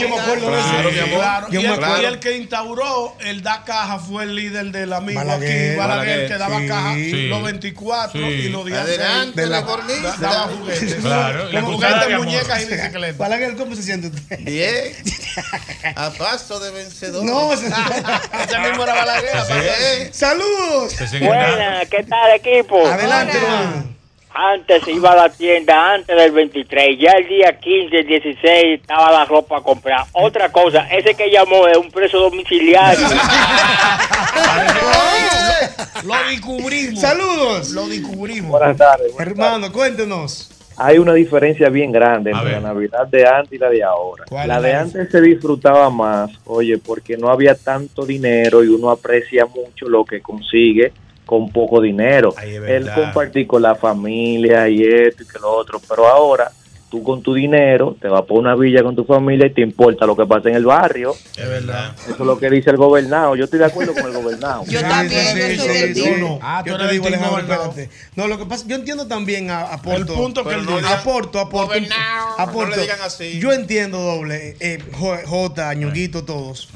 Yo 0.00 0.08
me 0.08 0.18
acuerdo 0.18 0.50
de 0.50 0.60
eso. 0.60 2.00
Y, 2.00 2.04
el, 2.04 2.18
que 2.20 2.36
instauró 2.36 3.16
el 3.20 3.42
da 3.42 3.64
caja 3.64 3.98
fue 3.98 4.24
el 4.24 4.34
líder 4.34 4.66
del 4.72 4.92
amigo 4.92 5.18
Balaguer. 5.20 5.70
aquí, 5.70 5.78
Balaguer, 5.78 6.28
que 6.28 6.38
daba 6.38 6.60
caja 6.66 6.94
los 6.96 7.42
24 7.42 8.20
Sí. 8.20 8.26
y 8.26 8.48
los 8.48 8.64
días 8.66 8.80
Adelante, 8.80 9.40
de 9.40 9.46
la- 9.46 9.60
da- 9.62 10.16
daba 10.20 10.48
juguetes. 10.48 10.94
Claro, 10.96 11.44
la 11.50 11.60
Como 11.60 11.74
juguetes, 11.76 12.08
de 12.08 12.18
muñecas 12.18 12.62
y 12.62 12.66
bicicletas. 12.66 13.18
Balaguer, 13.18 13.56
¿cómo 13.56 13.74
se 13.74 13.82
siente 13.82 14.08
usted? 14.08 14.38
Bien. 14.40 14.92
A 15.96 16.10
paso 16.10 16.58
de 16.60 16.70
vencedor. 16.70 17.24
No, 17.24 17.52
ese- 17.54 17.66
Ese 17.66 18.58
mismo 18.60 18.82
era 18.84 18.94
Balaguer. 18.94 20.12
¡Saludos! 20.12 20.92
Se 20.92 21.06
siguen 21.08 21.30
dando. 21.30 21.56
Buena, 21.56 21.80
¿qué 21.90 22.02
tal 22.04 22.30
equipo? 22.34 22.86
Adelante, 22.86 23.36
hermano. 23.36 23.95
Antes 24.38 24.86
iba 24.88 25.12
a 25.12 25.16
la 25.16 25.28
tienda 25.30 25.94
antes 25.94 26.14
del 26.14 26.30
23, 26.30 26.98
ya 26.98 27.12
el 27.12 27.26
día 27.26 27.58
15, 27.58 27.96
el 27.96 28.06
16 28.06 28.80
estaba 28.80 29.10
la 29.10 29.24
ropa 29.24 29.56
a 29.56 29.62
comprar. 29.62 30.04
Otra 30.12 30.52
cosa, 30.52 30.86
ese 30.90 31.14
que 31.14 31.30
llamó 31.30 31.66
es 31.66 31.78
un 31.78 31.90
preso 31.90 32.18
domiciliario. 32.18 33.00
Lo 36.04 36.14
descubrimos. 36.28 37.00
¡Saludos! 37.00 37.70
Lo 37.70 37.88
descubrimos. 37.88 38.50
Buenas 38.50 38.76
tardes. 38.76 39.10
Hermano, 39.18 39.72
cuéntenos. 39.72 40.50
Hay 40.76 40.98
una 40.98 41.14
diferencia 41.14 41.70
bien 41.70 41.90
grande 41.90 42.32
A 42.34 42.38
entre 42.38 42.52
ver. 42.52 42.62
la 42.62 42.68
Navidad 42.68 43.06
de 43.06 43.26
antes 43.26 43.54
y 43.54 43.58
la 43.58 43.70
de 43.70 43.82
ahora. 43.82 44.24
¿Cuál 44.28 44.48
La 44.48 44.60
de 44.60 44.74
antes 44.74 45.10
se 45.10 45.20
disfrutaba 45.22 45.88
más, 45.88 46.30
oye, 46.44 46.76
porque 46.76 47.16
no 47.16 47.30
había 47.30 47.54
tanto 47.54 48.04
dinero 48.04 48.62
y 48.62 48.68
uno 48.68 48.90
aprecia 48.90 49.46
mucho 49.46 49.88
lo 49.88 50.04
que 50.04 50.20
consigue 50.20 50.92
con 51.26 51.50
poco 51.50 51.80
dinero. 51.82 52.32
Verdad. 52.60 52.94
compartir 52.94 53.46
con 53.46 53.60
la 53.60 53.74
familia 53.74 54.68
y 54.68 54.82
esto 54.82 55.24
y 55.24 55.26
que 55.26 55.38
lo 55.38 55.50
otro. 55.52 55.80
Pero 55.86 56.06
ahora, 56.06 56.50
tú 56.88 57.02
con 57.02 57.20
tu 57.20 57.34
dinero 57.34 57.96
te 58.00 58.06
vas 58.06 58.22
por 58.22 58.38
una 58.38 58.54
villa 58.54 58.80
con 58.84 58.94
tu 58.94 59.04
familia 59.04 59.48
y 59.48 59.50
te 59.52 59.60
importa 59.60 60.06
lo 60.06 60.16
que 60.16 60.24
pasa 60.24 60.48
en 60.50 60.54
el 60.54 60.64
barrio. 60.64 61.16
Es 61.36 61.48
verdad. 61.48 61.92
Eso 62.04 62.12
es 62.12 62.20
lo 62.20 62.38
que 62.38 62.48
dice 62.48 62.70
el 62.70 62.76
gobernado. 62.76 63.34
Yo 63.34 63.44
estoy 63.44 63.58
de 63.58 63.64
acuerdo 63.64 63.92
con 63.92 64.06
el 64.06 64.12
gobernado. 64.12 64.64
Yo 64.66 64.80
también, 64.82 65.20
sí, 65.36 65.56
yo 65.56 65.62
sí, 65.64 65.94
sí. 65.94 66.10
No, 66.20 66.38
Ah, 66.40 66.62
yo 66.64 66.78
te 66.78 66.88
digo, 66.92 67.08
Alejandro, 67.08 67.40
espérate. 67.40 67.90
No, 68.14 68.28
lo 68.28 68.38
que 68.38 68.46
pasa, 68.46 68.64
yo 68.68 68.76
entiendo 68.76 69.08
también, 69.08 69.50
a- 69.50 69.62
aporto. 69.62 70.12
El 70.12 70.18
punto 70.18 70.42
que 70.44 70.50
Pero 70.50 70.60
él 70.60 70.66
no 70.66 70.76
dice. 70.76 70.88
le- 70.88 70.94
Aporto, 70.94 71.40
aporto. 71.40 71.66
Gobernado. 71.66 72.38
aporto. 72.38 72.70
No 72.70 72.76
le 72.76 72.82
digan 72.82 73.00
así. 73.02 73.40
Yo 73.40 73.52
entiendo, 73.52 73.98
doble. 73.98 74.56
Eh, 74.60 74.78
Jo- 74.92 75.18
Jota, 75.26 75.74
Ñonguito, 75.74 76.24
todos. 76.24 76.68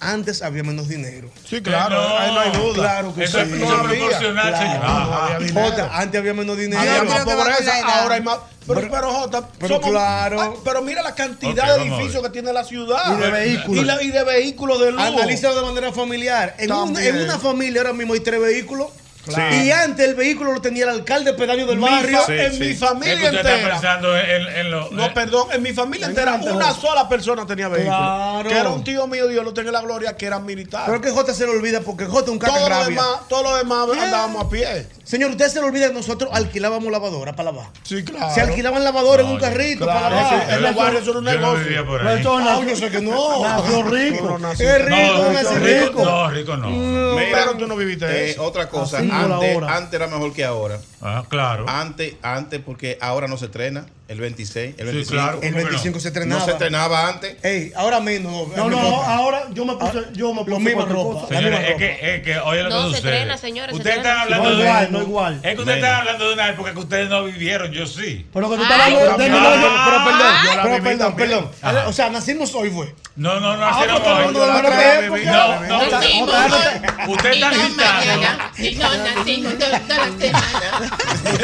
Antes 0.00 0.42
había 0.42 0.62
menos 0.62 0.86
dinero. 0.88 1.28
Sí, 1.48 1.60
claro, 1.60 2.00
No. 2.00 2.18
ahí 2.18 2.32
no 2.32 2.40
hay 2.40 2.50
duda. 2.52 2.74
Claro 2.74 3.14
que 3.14 3.24
Eso 3.24 3.38
sí. 3.38 3.42
es 3.52 3.58
No 3.58 3.68
había. 3.68 3.98
proporcional, 3.98 4.48
Claro. 4.48 4.56
señor. 4.58 4.78
No 4.84 4.86
Ajá. 4.96 5.24
había 5.34 5.38
dinero. 5.48 5.70
Jota, 5.70 5.90
antes 5.98 6.20
había 6.20 6.34
menos 6.34 6.56
dinero. 6.56 6.80
Había 6.80 7.02
más 7.02 7.24
pobreza, 7.24 7.72
ahora 8.00 8.14
hay 8.14 8.22
más. 8.22 8.38
Pero, 8.66 8.80
Pero- 8.80 8.92
pero, 8.92 9.12
Jota, 9.12 9.48
pero 9.58 9.80
claro. 9.80 10.40
ah, 10.40 10.52
pero 10.62 10.82
mira 10.82 11.02
la 11.02 11.14
cantidad 11.14 11.74
de 11.78 11.82
edificios 11.84 12.22
que 12.22 12.28
tiene 12.30 12.52
la 12.52 12.64
ciudad. 12.64 13.16
Y 13.16 13.20
de 13.20 13.30
vehículos. 13.30 13.82
Y, 13.82 13.86
la- 13.86 14.02
y 14.02 14.10
de 14.10 14.24
vehículos 14.24 14.80
de 14.80 14.92
lujo. 14.92 15.02
Analízalo 15.04 15.56
de 15.56 15.62
manera 15.66 15.92
familiar. 15.92 16.54
En 16.58 16.70
una, 16.72 17.02
en 17.04 17.16
una 17.22 17.38
familia 17.38 17.80
ahora 17.80 17.94
mismo 17.94 18.12
hay 18.14 18.20
tres 18.20 18.40
vehículos. 18.40 18.88
Claro. 19.34 19.56
Y 19.56 19.70
antes 19.70 20.06
el 20.08 20.14
vehículo 20.14 20.52
lo 20.52 20.60
tenía 20.60 20.84
el 20.84 20.90
alcalde 20.90 21.32
pedáneo 21.34 21.66
del 21.66 21.78
Mi 21.78 21.84
barrio. 21.84 22.20
en 22.28 22.52
Sí, 22.52 22.58
mi 22.58 22.64
sí. 22.66 22.72
Es 22.72 22.78
que 22.80 22.86
familia 22.86 23.14
usted 23.16 23.34
está 23.36 23.50
entera. 23.54 23.72
pensando 23.74 24.16
en, 24.18 24.46
en 24.48 24.70
lo. 24.70 24.90
No, 24.90 25.06
eh, 25.06 25.10
perdón, 25.14 25.48
en 25.52 25.62
mi 25.62 25.72
familia 25.72 26.06
entera 26.06 26.34
una 26.34 26.72
sola 26.72 27.08
persona 27.08 27.46
tenía 27.46 27.68
vehículo. 27.68 27.96
Claro. 27.96 28.48
Que 28.48 28.56
era 28.58 28.68
un 28.70 28.84
tío 28.84 29.06
mío, 29.06 29.26
Dios 29.28 29.44
lo 29.44 29.52
tenga 29.52 29.68
en 29.68 29.74
la 29.74 29.80
gloria, 29.82 30.16
que 30.16 30.26
era 30.26 30.38
militar. 30.38 30.84
Pero 30.86 31.00
que 31.00 31.10
Jota 31.10 31.34
se 31.34 31.44
le 31.46 31.52
olvida 31.52 31.80
porque 31.80 32.04
Jota 32.06 32.26
es 32.26 32.28
un 32.30 32.38
caca 32.38 32.54
todo 32.54 32.68
lo 32.68 32.84
demás, 32.84 33.06
todo 33.28 33.42
lo 33.42 33.56
demás 33.56 33.88
andábamos 33.90 34.44
a 34.46 34.48
pie. 34.48 34.86
Señor, 35.04 35.30
usted 35.30 35.48
se 35.48 35.60
le 35.60 35.66
olvida 35.66 35.88
que 35.88 35.94
nosotros 35.94 36.30
alquilábamos 36.34 36.90
lavadora 36.92 37.34
para 37.34 37.52
lavar. 37.52 37.68
Sí, 37.82 38.04
claro. 38.04 38.34
Se 38.34 38.42
alquilaban 38.42 38.84
lavadora 38.84 39.22
en 39.22 39.28
un 39.28 39.34
No, 39.36 39.40
carrito 39.40 39.84
Claro, 39.84 40.00
para 40.00 40.14
lavar. 40.16 40.46
sí, 40.48 40.54
en 40.54 40.62
los 40.62 40.74
barrios 40.74 41.02
era 41.08 41.18
un 41.18 41.24
yo 41.24 41.32
no 41.32 41.38
negocio. 41.40 41.64
vivía 41.64 41.86
por 41.86 41.98
Pero 41.98 42.10
ahí. 42.10 42.20
eso 42.20 42.36
Ah, 42.38 42.42
nació- 42.44 42.68
yo 42.68 42.76
sé 42.76 42.90
que 42.90 43.00
no. 43.00 43.42
Nació 43.42 43.82
rico. 43.84 43.94
Es 43.98 44.14
rico, 44.14 44.28
No, 44.28 44.38
no 44.38 45.32
rico, 45.32 45.54
rico. 45.58 46.04
no, 46.04 46.30
rico 46.30 46.56
no. 46.56 46.68
Mira, 46.68 47.28
Pero 47.32 47.56
tú 47.56 47.66
no 47.66 47.76
viviste 47.76 48.04
eh, 48.06 48.30
eso. 48.32 48.42
Otra 48.44 48.68
cosa, 48.68 49.00
Antes, 49.22 49.94
era 49.94 50.06
mejor 50.06 50.32
que 50.32 50.44
ahora. 50.44 50.78
Ah, 51.02 51.24
claro. 51.28 51.64
Antes, 51.68 52.14
antes, 52.22 52.60
porque 52.64 52.98
ahora 53.00 53.26
no 53.28 53.36
se 53.36 53.46
estrena. 53.46 53.86
El 54.08 54.20
26, 54.20 54.76
el 54.78 54.86
Sí, 54.88 54.94
25. 54.94 55.10
claro. 55.12 55.38
El 55.42 55.52
¿Cómo 55.52 55.56
que 55.56 55.64
no? 55.64 55.68
25 55.68 56.00
se 56.00 56.04
No 56.06 56.08
estrenaba. 56.08 56.44
se 56.46 56.50
estrenaba 56.52 57.08
antes. 57.08 57.36
Ey, 57.44 57.72
ahora 57.76 58.00
menos. 58.00 58.48
No, 58.56 58.70
no, 58.70 59.02
ahora 59.02 59.42
yo 59.52 59.66
me 59.66 59.74
puse, 59.76 59.98
yo 60.14 60.30
me 60.32 60.40
Lo 60.40 60.46
puse 60.46 60.60
mismo 60.60 60.86
ropa. 60.86 61.28
Señores, 61.28 61.60
es 61.68 61.76
que, 61.76 62.16
es 62.16 62.22
que, 62.22 62.38
oye 62.38 62.62
lo 62.62 62.70
No, 62.70 62.76
que 62.76 62.82
se 62.82 62.96
sucede. 62.96 63.12
estrena, 63.12 63.36
señores, 63.36 63.72
se 63.72 63.76
Ustedes 63.76 63.96
estrena. 63.98 64.22
están 64.22 64.32
hablando 64.32 64.48
No 64.50 64.56
de. 64.56 64.62
igual, 64.64 64.92
no 64.92 65.02
igual. 65.02 65.34
Es 65.42 65.54
que 65.54 65.60
ustedes 65.60 65.76
están 65.76 65.94
hablando 66.00 66.26
de 66.26 66.32
una 66.32 66.48
época 66.48 66.72
que 66.72 66.78
ustedes 66.78 67.08
no 67.10 67.24
vivieron, 67.24 67.70
yo 67.70 67.86
sí. 67.86 68.26
Pero 68.32 68.48
que 68.48 68.56
tú 68.56 68.62
estás 68.62 68.80
Ay, 68.80 68.94
hablando 68.94 69.18
de 69.18 69.28
No, 69.28 69.36
de- 69.36 69.42
no, 69.42 69.50
de- 69.50 69.58
no, 69.58 69.84
pero 69.84 70.04
perdón, 70.04 70.32
pero 70.62 70.82
perdón, 70.84 71.16
perdón. 71.16 71.50
O 71.86 71.92
sea, 71.92 72.08
nacimos 72.08 72.54
hoy, 72.54 72.70
fue. 72.70 72.94
No, 73.16 73.38
no, 73.40 73.56
no, 73.58 73.66
Ah, 73.66 73.72
pues 73.76 73.88
no 73.88 73.98
la 73.98 74.22
No, 74.22 74.28
misma 74.30 74.62
no, 74.62 75.82
época. 75.82 75.98
Usted 79.16 79.72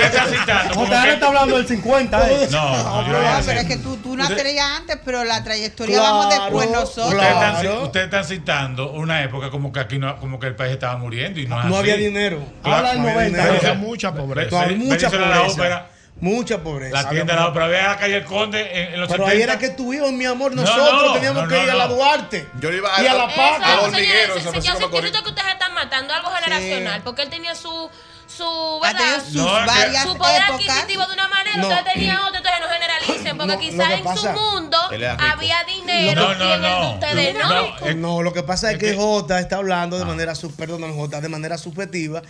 está 0.05 0.27
citando. 0.27 0.81
Usted 0.83 1.13
está 1.15 1.27
hablando 1.27 1.57
del 1.57 1.67
50, 1.67 2.31
eh. 2.31 2.49
No, 2.51 2.77
no, 2.83 3.07
yo 3.07 3.13
pero 3.47 3.61
es 3.61 3.67
que 3.67 3.77
tú, 3.77 3.97
tú 3.99 4.17
nacerías 4.17 4.67
antes, 4.79 4.99
pero 5.05 5.25
la 5.25 5.43
trayectoria 5.45 5.99
Claro, 5.99 6.15
vamos 6.17 6.35
después 6.35 6.71
nosotros. 6.71 7.15
Ustedes 7.15 7.33
están, 7.33 7.61
Claro. 7.61 7.83
ustedes 7.85 8.05
están 8.07 8.25
citando 8.25 8.93
una 8.93 9.23
época 9.23 9.51
como 9.51 9.73
que 9.73 9.81
aquí 9.81 9.99
no, 9.99 10.17
como 10.19 10.39
que 10.39 10.47
el 10.49 10.57
país 10.57 10.73
estaba 10.73 10.97
muriendo 10.97 11.41
y 11.41 11.47
no 11.47 11.57
No 11.57 11.63
así. 11.69 11.77
había 11.79 11.97
dinero. 11.97 12.43
Habla 12.63 12.91
del 12.91 13.03
No 13.03 13.09
había 13.09 13.15
90. 13.29 13.39
dinero. 13.43 13.59
Había 13.61 13.75
mucha 13.75 14.15
pobreza. 14.15 14.67
Mucha 14.77 15.11
pobreza. 15.11 15.87
Mucha 16.21 16.63
pobreza. 16.63 17.03
la 17.03 17.09
tienda 17.11 17.35
de 17.35 17.41
la 17.41 17.49
ópera, 17.49 17.67
ve 17.67 17.81
a 17.81 17.89
la 17.89 17.97
calle 17.99 18.17
El 18.17 18.25
Conde 18.25 18.61
en, 18.61 18.95
en 18.95 19.01
los 19.01 19.09
Pero 19.11 19.25
70. 19.25 19.31
ahí 19.33 19.43
era 19.43 19.59
que 19.59 19.67
estuvimos, 19.67 20.13
mi 20.13 20.25
amor. 20.25 20.55
No, 20.55 20.63
Nosotros 20.63 21.03
no, 21.09 21.13
teníamos 21.15 21.43
no, 21.43 21.49
que 21.49 21.55
no, 21.57 21.63
ir 21.65 21.71
a 21.71 21.75
la 21.75 21.89
no. 21.89 21.95
Duarte. 21.97 22.49
Yo 22.61 22.71
iba 22.73 22.89
Y 23.03 23.07
a 23.07 23.15
la 23.15 23.25
Eso, 23.27 23.37
Paca. 23.37 23.75
a 23.75 23.81
hormiguero, 23.83 24.09
señores, 24.11 24.33
San 24.35 24.43
se- 24.45 24.51
Francisco 24.51 24.75
yo 24.75 24.79
de 24.81 24.87
Macorís. 24.87 25.11
siento 25.11 25.23
que 25.25 25.31
ustedes 25.31 25.53
están 25.53 25.75
matando 25.75 26.15
algo 26.15 26.31
generacional, 26.31 27.03
porque 27.03 27.23
él 27.23 27.31
tenía 27.31 27.55
su, 27.55 27.91
su, 28.37 28.81
¿verdad? 28.83 29.23
sus 29.25 29.35
No, 29.35 29.47
que- 29.47 29.67
varias 29.67 30.03
su 30.03 30.17
poder 30.17 30.43
épocas. 30.43 30.69
adquisitivo 30.69 31.07
de 31.07 31.13
una 31.15 31.29
manera, 31.29 31.57
No. 31.57 31.69
ustedes 31.69 31.93
tenían 31.95 32.17
otro, 32.19 32.37
entonces 32.37 32.61
no 32.61 32.69
generalicen, 32.69 33.37
porque 33.39 33.47
No, 33.47 33.55
lo 33.55 33.59
quizás 33.61 33.89
que 33.89 33.95
en 33.95 34.05
pasa- 34.05 34.35
su 34.35 34.41
mundo 34.41 34.79
había 35.19 35.65
dinero 35.65 36.23
No, 36.23 36.35
no, 36.35 36.45
y 36.45 36.53
en 36.53 36.65
el 36.65 36.81
de 36.81 36.87
ustedes 36.95 37.35
no. 37.35 37.49
No, 37.49 37.95
No, 37.95 38.23
lo 38.23 38.33
que 38.33 38.43
pasa 38.43 38.69
es 38.71 38.75
Es 38.75 38.81
que 38.81 38.91
que- 38.93 38.97
Jota 38.97 39.41
está 39.41 39.57
hablando 39.57 39.99
de 39.99 40.05
manera, 40.05 40.35
sub- 40.35 40.55
perdón, 40.57 40.83
Jota, 40.95 41.21
de 41.21 41.29
manera 41.29 41.57
subjetiva, 41.59 42.23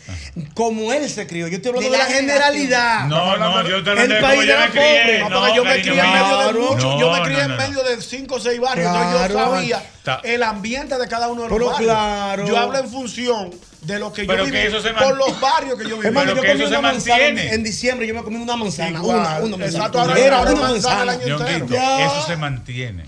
como 0.55 0.93
él 0.93 1.09
se 1.09 1.27
crió. 1.27 1.49
Yo 1.49 1.57
estoy 1.57 1.71
hablando 1.71 1.91
De 1.91 1.97
de 1.97 2.03
la 2.03 2.09
la 2.09 2.15
generalidad. 2.15 3.05
No, 3.07 3.37
no, 3.37 3.67
yo 3.69 3.83
te 3.83 3.95
de 3.95 4.21
país 4.21 4.31
cómo 4.31 4.43
yo 4.43 4.59
me 4.59 4.71
crié. 4.71 5.19
yo 5.55 5.65
me 5.65 5.81
crié 5.81 6.01
en 6.01 6.13
medio 6.13 6.39
de 6.39 6.53
muchos. 6.55 7.01
yo 7.01 7.11
me 7.13 7.23
crié 7.23 7.41
en 7.43 7.57
medio 7.57 7.83
de 7.83 8.03
cinco 8.03 8.35
o 8.37 8.41
seis 8.41 8.61
barrios. 8.61 8.87
entonces 8.95 9.29
yo 9.33 9.39
sabía 9.39 9.83
el 10.23 10.43
ambiente 10.43 10.99
de 10.99 11.09
cada 11.09 11.29
uno 11.29 11.43
de 11.43 11.49
los 11.49 11.57
Pero 11.59 11.71
barrios. 11.71 11.91
claro. 11.93 12.47
Yo 12.47 12.59
hablo 12.59 12.79
en 12.79 12.89
función 12.91 13.51
de 13.87 13.99
lo 13.99 14.13
que 14.13 14.25
Pero 14.25 14.45
yo 14.47 14.51
que 14.51 14.51
viví 14.63 14.67
eso 14.67 14.81
se 14.83 14.93
man- 14.93 15.05
por 15.05 15.17
los 15.17 15.41
barrios 15.41 15.79
que 15.79 15.85
yo 15.89 15.97
viví. 15.97 16.07
Hermano, 16.09 16.35
yo 16.35 16.43
comí 16.43 16.63
una 16.65 16.81
manzana 16.81 17.23
mantiene. 17.25 17.55
en 17.55 17.63
diciembre, 17.63 18.07
yo 18.07 18.15
me 18.15 18.23
comí 18.23 18.37
una 18.37 18.57
manzana, 18.57 18.99
Igual. 18.99 19.19
una, 19.19 19.39
una 19.39 19.57
manzana. 19.57 19.67
Exacto, 19.67 20.01
ahora 20.01 20.19
Era 20.19 20.41
una 20.43 20.51
manzana 20.55 20.71
manzana. 20.71 21.03
el 21.03 21.09
año 21.21 21.41
entero. 21.51 21.67
Eso 22.07 22.27
se 22.27 22.37
mantiene. 22.37 23.05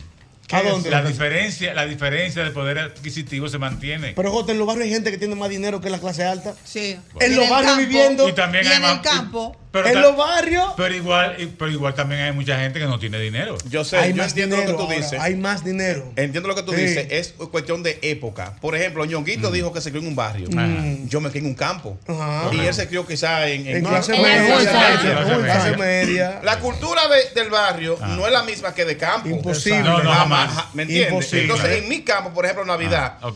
¿A 0.52 0.62
dónde? 0.62 0.90
La 0.90 1.02
diferencia, 1.02 1.74
la 1.74 1.86
diferencia 1.86 2.42
del 2.44 2.52
poder 2.52 2.78
adquisitivo 2.78 3.48
se 3.48 3.58
mantiene. 3.58 4.12
Pero 4.14 4.30
Jota, 4.30 4.52
en 4.52 4.58
los 4.58 4.66
barrios 4.66 4.84
hay 4.86 4.92
gente 4.92 5.10
que 5.10 5.18
tiene 5.18 5.34
más 5.34 5.48
dinero 5.48 5.80
que 5.80 5.90
la 5.90 5.98
clase 5.98 6.24
alta. 6.24 6.54
Sí. 6.64 6.96
En 7.20 7.36
los 7.36 7.48
barrios 7.48 7.72
campo, 7.72 7.86
viviendo. 7.88 8.28
y 8.28 8.32
también 8.32 8.64
y 8.64 8.68
hay 8.68 8.76
en 8.76 8.82
más- 8.82 8.92
el 8.96 9.00
campo. 9.02 9.56
pero 9.72 9.88
en 9.88 10.00
los 10.00 10.16
barrios. 10.16 10.72
Pero 10.76 10.94
igual, 10.94 11.36
pero 11.58 11.70
igual 11.70 11.94
también 11.94 12.20
hay 12.22 12.32
mucha 12.32 12.58
gente 12.58 12.78
que 12.78 12.86
no 12.86 12.98
tiene 12.98 13.18
dinero. 13.18 13.58
Yo 13.68 13.84
sé, 13.84 13.98
hay 13.98 14.10
yo 14.12 14.16
más 14.18 14.28
entiendo 14.28 14.56
dinero. 14.56 14.72
lo 14.72 14.78
que 14.78 14.84
tú 14.84 14.90
ahora, 14.90 15.04
dices. 15.04 15.20
Hay 15.20 15.34
más 15.34 15.64
dinero. 15.64 16.12
Entiendo 16.16 16.48
lo 16.48 16.54
que 16.54 16.62
tú 16.62 16.72
Sí. 16.72 16.80
dices, 16.80 17.06
es 17.10 17.34
cuestión 17.50 17.82
de 17.82 17.98
época. 18.02 18.54
Por 18.60 18.74
ejemplo, 18.76 19.04
Ñonguito 19.04 19.50
dijo 19.50 19.72
que 19.72 19.80
se 19.80 19.90
crió 19.90 20.00
en 20.02 20.08
un 20.08 20.16
barrio. 20.16 20.48
Mm. 20.50 21.08
Yo 21.08 21.20
me 21.20 21.28
crié 21.30 21.42
en 21.42 21.48
un 21.48 21.54
campo. 21.54 21.98
Ajá. 22.06 22.50
Y 22.54 22.60
él 22.60 22.72
se 22.72 22.86
crió 22.86 23.06
quizá 23.06 23.48
en, 23.48 23.66
En 23.66 23.76
en- 23.78 23.84
clase 23.84 24.12
media. 24.12 24.46
clase 24.46 24.64
clase 24.70 25.04
media. 25.04 25.24
media, 25.36 25.44
clase 25.44 25.76
media. 25.76 26.40
La 26.42 26.58
cultura 26.60 27.02
de- 27.08 27.38
del 27.40 27.50
barrio 27.50 27.98
no 28.00 28.26
es 28.26 28.32
la 28.32 28.44
misma 28.44 28.72
que 28.72 28.84
de 28.86 28.96
campo. 28.96 29.28
Imposible. 29.28 29.80
No, 29.80 30.02
no, 30.02 30.10
Jamás, 30.10 30.35
jamás. 30.36 30.74
¿Me 30.74 30.82
entiendes? 30.82 31.32
Entonces, 31.32 31.82
en 31.82 31.88
mi 31.88 32.02
campo, 32.02 32.30
por 32.32 32.44
ejemplo, 32.44 32.64
Navidad, 32.64 33.18
Ah, 33.22 33.32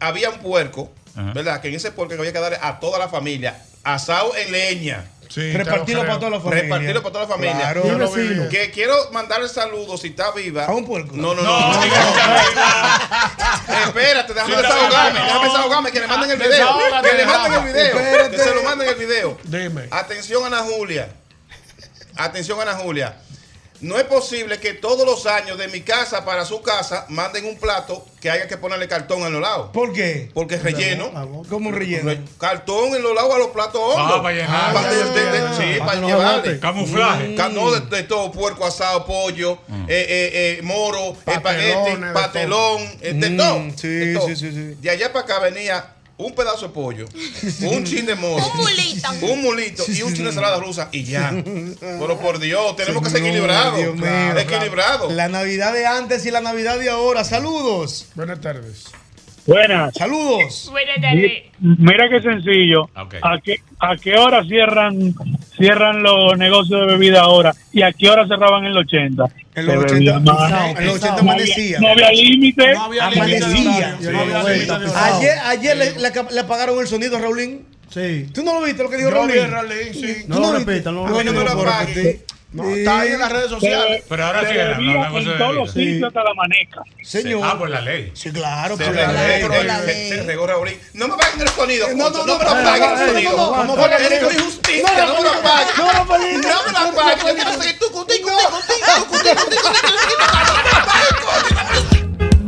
había 0.00 0.30
un 0.30 0.38
puerco, 0.38 0.92
Ajá. 1.16 1.32
¿verdad? 1.32 1.60
Que 1.60 1.68
en 1.68 1.74
ese 1.74 1.92
puerco 1.92 2.14
había 2.14 2.32
que 2.32 2.40
darle 2.40 2.58
a 2.60 2.80
toda 2.80 2.98
la 2.98 3.08
familia 3.08 3.56
asado 3.84 4.34
en 4.36 4.52
leña. 4.52 5.04
Sí, 5.28 5.50
Repartirlo 5.52 6.02
para 6.02 6.18
toda 6.18 6.30
la 6.32 6.40
familia. 6.40 6.62
Repartirlo 6.64 7.02
para 7.02 7.12
toda 7.14 7.24
la 7.24 7.30
familia. 7.30 7.56
Claro. 7.56 7.82
Yo 7.86 7.96
lo. 7.96 8.48
Que 8.50 8.70
quiero 8.70 8.94
mandarle 9.12 9.48
saludos 9.48 10.02
si 10.02 10.08
está 10.08 10.30
viva. 10.32 10.66
¿A 10.66 10.74
un 10.74 10.84
puerco? 10.84 11.16
No, 11.16 11.34
no, 11.34 11.40
no. 11.42 11.58
No, 11.58 11.72
no, 11.72 11.86
no. 11.86 12.02
Espérate, 13.86 14.34
déjame 14.34 14.54
Sí, 14.56 14.62
desahogarme, 14.62 15.20
déjame 15.20 15.44
desahogarme, 15.46 15.92
que 15.92 16.00
le 16.00 16.06
manden 16.06 16.30
el 16.32 16.38
video. 16.38 16.78
Que 17.02 17.12
le 17.16 17.26
manden 17.26 17.52
el 17.54 17.64
video. 17.72 17.98
Espérate. 17.98 18.36
Que 18.36 18.42
se 18.42 18.54
lo 18.54 18.62
manden 18.62 18.88
el 18.88 18.94
video. 18.96 19.38
Dime. 19.44 19.88
Atención, 19.90 20.44
Ana 20.44 20.58
Julia. 20.58 21.08
Atención, 22.16 22.60
Ana 22.60 22.74
Julia. 22.74 23.16
No 23.82 23.98
es 23.98 24.04
posible 24.04 24.58
que 24.60 24.74
todos 24.74 25.04
los 25.04 25.26
años 25.26 25.58
de 25.58 25.66
mi 25.68 25.80
casa 25.80 26.24
para 26.24 26.44
su 26.44 26.62
casa 26.62 27.04
manden 27.08 27.44
un 27.46 27.56
plato 27.58 28.06
que 28.20 28.30
haya 28.30 28.46
que 28.46 28.56
ponerle 28.56 28.86
cartón 28.86 29.22
en 29.22 29.32
los 29.32 29.42
lados. 29.42 29.70
¿Por 29.72 29.92
qué? 29.92 30.30
Porque 30.32 30.54
es 30.54 30.62
relleno. 30.62 31.10
¿Cómo 31.50 31.72
relleno? 31.72 32.08
Re- 32.10 32.20
Cartón 32.38 32.94
en 32.94 33.02
los 33.02 33.12
lados 33.12 33.34
a 33.34 33.38
los 33.38 33.48
platos 33.48 33.80
hondos. 33.82 34.12
Ah, 34.18 34.22
para 34.22 34.34
llenar. 34.36 34.72
Para 34.72 34.90
de- 34.92 35.04
de- 35.04 35.30
de- 35.32 35.38
Ah, 35.38 35.54
sí, 35.58 35.78
para 35.80 35.84
para 35.92 36.06
llevarle. 36.06 36.60
Camuflaje. 36.60 37.28
Mm. 37.30 37.54
No, 37.54 37.70
de, 37.72 37.96
de 37.96 38.02
todo, 38.04 38.30
puerco 38.30 38.64
asado, 38.64 39.04
pollo, 39.04 39.58
eh, 39.88 40.06
eh, 40.08 40.30
eh, 40.58 40.62
moro, 40.62 41.16
espagueti, 41.26 41.40
Patelones, 41.42 42.08
de 42.08 42.14
patelón, 42.14 42.82
eh, 43.00 43.12
de 43.14 43.30
Mm, 43.30 43.36
todo. 43.36 43.62
sí, 43.76 43.88
de 43.88 44.14
todo. 44.14 44.26
sí, 44.28 44.36
sí, 44.36 44.50
sí. 44.52 44.74
De 44.80 44.90
allá 44.90 45.12
para 45.12 45.24
acá 45.24 45.38
venía 45.40 45.84
un 46.18 46.34
pedazo 46.34 46.68
de 46.68 46.74
pollo, 46.74 47.06
un 47.62 47.84
chin 47.84 48.06
de 48.06 48.14
moro, 48.14 48.44
Un 48.46 48.58
mulito. 48.58 49.08
un 49.22 49.42
mulito 49.42 49.84
y 49.88 50.02
un 50.02 50.12
chin 50.14 50.24
de 50.24 50.30
ensalada 50.30 50.58
rusa 50.58 50.88
y 50.92 51.04
ya. 51.04 51.32
Pero 51.80 52.18
por 52.20 52.38
Dios, 52.38 52.76
tenemos 52.76 53.02
que 53.02 53.10
ser 53.10 53.20
equilibrados. 53.24 53.78
Dios 53.78 53.96
mío. 53.96 54.38
Equilibrados. 54.38 55.12
La 55.12 55.28
Navidad 55.28 55.72
de 55.72 55.86
antes 55.86 56.24
y 56.26 56.30
la 56.30 56.40
Navidad 56.40 56.78
de 56.78 56.90
ahora. 56.90 57.24
Saludos. 57.24 58.06
Buenas 58.14 58.40
tardes. 58.40 58.84
Buenas. 59.46 59.94
Saludos. 59.94 60.68
Buenas 60.70 61.00
tardes. 61.00 61.42
Mira 61.58 62.08
qué 62.08 62.20
sencillo. 62.22 62.82
Ok. 62.96 63.14
¿A 63.22 63.38
qué, 63.42 63.56
¿A 63.80 63.96
qué 63.96 64.14
hora 64.16 64.44
cierran 64.44 65.14
cierran 65.56 66.02
los 66.02 66.38
negocios 66.38 66.80
de 66.80 66.86
bebida 66.86 67.22
ahora? 67.22 67.52
¿Y 67.72 67.82
a 67.82 67.92
qué 67.92 68.08
hora 68.08 68.26
cerraban 68.28 68.64
en 68.64 68.74
los 68.74 68.84
80? 68.84 69.24
En 69.54 69.66
los 69.66 69.74
Se 69.74 69.80
80, 69.80 69.94
bebía 69.94 70.18
más. 70.20 70.78
en 70.78 70.86
los 70.86 70.94
80 70.96 71.08
No 71.08 71.12
había- 71.16 71.20
amanecía. 71.32 71.80
No 71.80 71.88
había 71.88 72.10
límite. 72.12 72.72
No 72.72 72.82
había 72.84 73.06
Amanecía. 73.06 73.96
Sí. 74.00 74.06
No. 74.10 74.96
Ayer, 74.96 75.38
ayer 75.46 75.76
le, 75.76 75.90
le, 75.98 76.10
le 76.30 76.40
apagaron 76.40 76.78
el 76.80 76.86
sonido 76.86 77.16
a 77.16 77.20
Raulín. 77.20 77.66
Sí. 77.90 78.26
¿Tú 78.32 78.42
no 78.42 78.58
lo 78.58 78.64
viste 78.64 78.82
lo 78.82 78.88
que 78.90 78.96
dijo 78.96 79.10
Raulín? 79.10 79.34
vi 79.36 79.40
el 79.42 79.50
Raulín, 79.50 79.92
sí. 79.92 80.16
No 80.28 80.36
¿Tú 80.36 80.40
lo 80.42 80.52
viste? 80.52 80.70
repitan, 80.72 80.94
no 80.94 81.06
lo 81.08 81.18
repitan. 81.18 82.16
No 82.52 82.68
está 82.68 83.00
ahí 83.00 83.12
en 83.12 83.18
las 83.20 83.32
redes 83.32 83.50
sociales. 83.50 84.04
Pero 84.08 84.24
ahora 84.26 84.40
sí 84.48 84.54
en 84.58 85.38
todos 85.38 85.54
los 85.54 85.72
sitios 85.72 86.08
hasta 86.08 86.22
la 86.22 86.34
maneca. 86.34 86.82
Señor. 87.02 87.40
Ah, 87.44 87.58
por 87.58 87.70
la 87.70 87.80
ley. 87.80 88.10
Sí, 88.14 88.30
claro, 88.30 88.76
por 88.76 88.94
la 88.94 89.80
ley. 89.80 90.80
No 90.94 91.08
me 91.08 91.14
apaguen 91.14 91.40
el 91.40 91.48
sonido. 91.48 91.88
No, 91.94 92.10
no, 92.10 92.26
no, 92.26 92.38
me 92.38 92.44
lo 92.44 92.54
no, 92.54 92.74
el 92.74 92.80
no, 92.80 93.06
sonido. 93.06 93.30
no, 93.32 93.64
no, 93.64 93.74
¿Cómo 93.74 93.86
no, 93.88 93.98
no, 93.98 94.32
injusticia? 94.32 94.82
no, 94.96 95.06
No 95.06 95.14
me 95.14 95.22
lo 95.22 95.30
apaguen. 95.32 95.76
No, 95.78 95.92
no, 95.92 96.06
Polín, 96.06 96.40
No 96.40 96.62
me 96.66 96.72
lo 96.72 96.78
apaguen. 96.78 97.26
Yo 97.26 97.34
quiero 97.34 97.52
seguir 97.62 97.78
ticu, 97.78 98.04
ticu. 98.06 98.28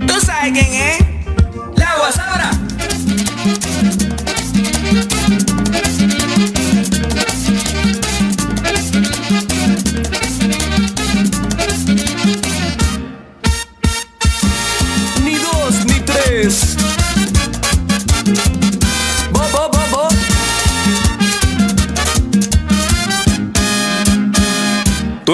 ¿Tú 0.07 0.21
sabes 0.21 0.53
quién 0.53 0.75
es? 0.75 0.99
La 1.77 1.97
guasabra. 1.97 2.54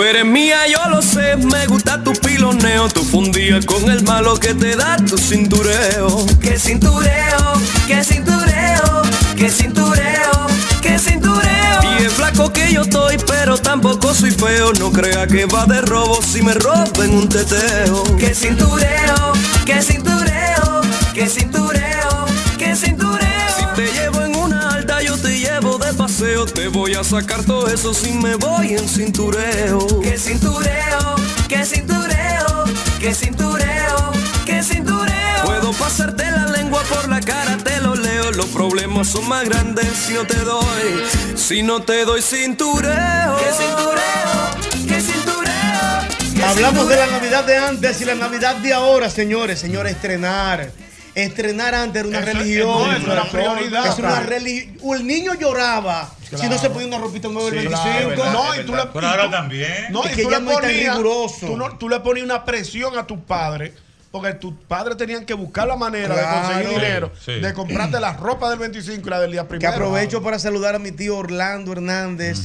Tú 0.01 0.07
eres 0.07 0.25
mía, 0.25 0.61
yo 0.67 0.89
lo 0.89 1.03
sé, 1.03 1.37
me 1.37 1.67
gusta 1.67 2.03
tu 2.03 2.15
piloneo, 2.15 2.89
tu 2.89 3.03
fundía 3.03 3.61
con 3.67 3.91
el 3.91 4.03
malo 4.03 4.35
que 4.41 4.55
te 4.55 4.75
da 4.75 4.97
tu 4.97 5.19
cintureo. 5.19 6.25
Que 6.41 6.59
cintureo, 6.59 7.53
que 7.87 8.03
cintureo, 8.03 9.03
que 9.37 9.51
cintureo, 9.51 10.47
que 10.81 10.99
cintureo. 10.99 11.81
Y 11.83 12.05
es 12.05 12.15
flaco 12.15 12.51
que 12.51 12.73
yo 12.73 12.81
estoy, 12.81 13.19
pero 13.27 13.59
tampoco 13.59 14.15
soy 14.15 14.31
feo, 14.31 14.73
no 14.73 14.91
crea 14.91 15.27
que 15.27 15.45
va 15.45 15.67
de 15.67 15.83
robo 15.83 16.19
si 16.23 16.41
me 16.41 16.55
roben 16.55 17.11
un 17.11 17.29
teteo. 17.29 18.03
Que 18.17 18.35
cintureo, 18.35 19.35
que 19.67 19.83
cintureo, 19.83 20.81
que 21.13 21.29
cintureo, 21.29 22.25
que 22.57 22.75
cintureo. 22.75 23.51
Si 23.55 23.67
te 23.77 23.93
llevo 23.93 24.20
te 26.55 26.69
voy 26.69 26.93
a 26.95 27.03
sacar 27.03 27.43
todo 27.45 27.67
eso 27.69 27.95
si 27.95 28.13
me 28.13 28.35
voy 28.35 28.75
en 28.75 28.87
cintureo. 28.87 29.79
Que 30.03 30.19
cintureo, 30.19 31.15
que 31.49 31.65
cintureo, 31.65 32.65
que 33.01 33.15
cintureo, 33.15 34.13
que 34.45 34.63
cintureo. 34.63 35.45
Puedo 35.47 35.73
pasarte 35.73 36.31
la 36.31 36.47
lengua 36.49 36.83
por 36.83 37.09
la 37.09 37.21
cara, 37.21 37.57
te 37.57 37.81
lo 37.81 37.95
leo. 37.95 38.33
Los 38.33 38.47
problemas 38.47 39.09
son 39.09 39.27
más 39.31 39.49
grandes 39.49 39.87
si 39.97 40.13
no 40.13 40.27
te 40.27 40.37
doy, 40.41 41.05
si 41.37 41.63
no 41.63 41.83
te 41.83 42.05
doy 42.05 42.21
cintureo. 42.21 43.37
Que 43.39 43.53
cintureo, 43.55 44.89
que 44.89 45.01
cintureo. 45.01 46.35
que 46.35 46.45
Hablamos 46.45 46.87
de 46.87 46.97
la. 46.97 47.07
Navidad 47.07 47.45
de 47.45 47.57
antes 47.57 47.99
y 48.03 48.05
la 48.05 48.15
Navidad 48.15 48.57
de 48.57 48.75
ahora, 48.75 49.09
señores. 49.09 49.59
Señores, 49.59 49.93
estrenar. 49.93 50.71
Estrenar 51.25 51.75
antes 51.75 52.01
era 52.01 52.09
una 52.09 52.21
Eso- 52.21 52.39
religión. 52.39 52.69
no, 52.69 52.93
eso 52.93 53.13
era 53.13 53.25
prioridad. 53.31 53.87
Es 53.87 53.99
una 53.99 54.21
religión. 54.21 54.97
El 54.97 55.07
niño 55.07 55.35
lloraba 55.35 56.13
si 56.23 56.49
no 56.49 56.59
se 56.59 56.71
ponía 56.71 56.87
una 56.89 56.99
ropita 56.99 57.29
nueva 57.29 57.49
el 57.49 57.55
Sí, 57.61 57.67
25. 57.69 57.81
claro, 57.85 58.11
es 58.13 58.17
verdad. 58.19 58.33
No, 58.33 58.61
y 58.61 58.65
tú 58.67 58.75
le, 58.77 58.83
Pero 58.93 59.07
ahora 59.09 59.31
también. 59.31 59.73
no, 59.91 60.05
Es 60.05 60.13
y 60.13 60.17
que 60.17 60.23
tú 60.23 60.31
ya 60.31 60.39
le 60.39 60.45
no 60.45 60.51
es 60.53 60.57
tan 60.59 60.67
ponías, 60.71 60.97
riguroso. 60.97 61.47
tú, 61.47 61.57
no- 61.57 61.77
tú 61.79 61.89
le 61.89 62.01
ponías 62.01 62.25
una 62.25 62.45
presión 62.45 62.97
a 62.99 63.07
tus 63.07 63.19
padres, 63.19 63.73
porque 64.13 64.33
tus 64.35 64.55
padres 64.69 64.97
tenían 64.97 65.25
que 65.27 65.35
buscar 65.35 65.67
la 65.69 65.77
manera 65.77 66.15
de 66.15 66.23
conseguir 66.49 66.69
dinero, 66.81 67.13
Sí, 67.17 67.33
sí. 67.35 67.41
de 67.41 67.53
comprarte 67.53 67.99
la 68.01 68.13
ropa 68.13 68.49
del 68.51 68.59
25 68.61 69.09
y 69.09 69.11
la 69.11 69.21
del 69.21 69.33
día 69.33 69.43
Que 69.43 69.49
primero. 69.49 69.73
aprovecho 69.73 70.23
para 70.23 70.39
saludar 70.39 70.75
a 70.77 70.79
mi 70.79 70.93
tío 70.93 71.17
Orlando 71.17 71.73
Hernández, 71.73 72.39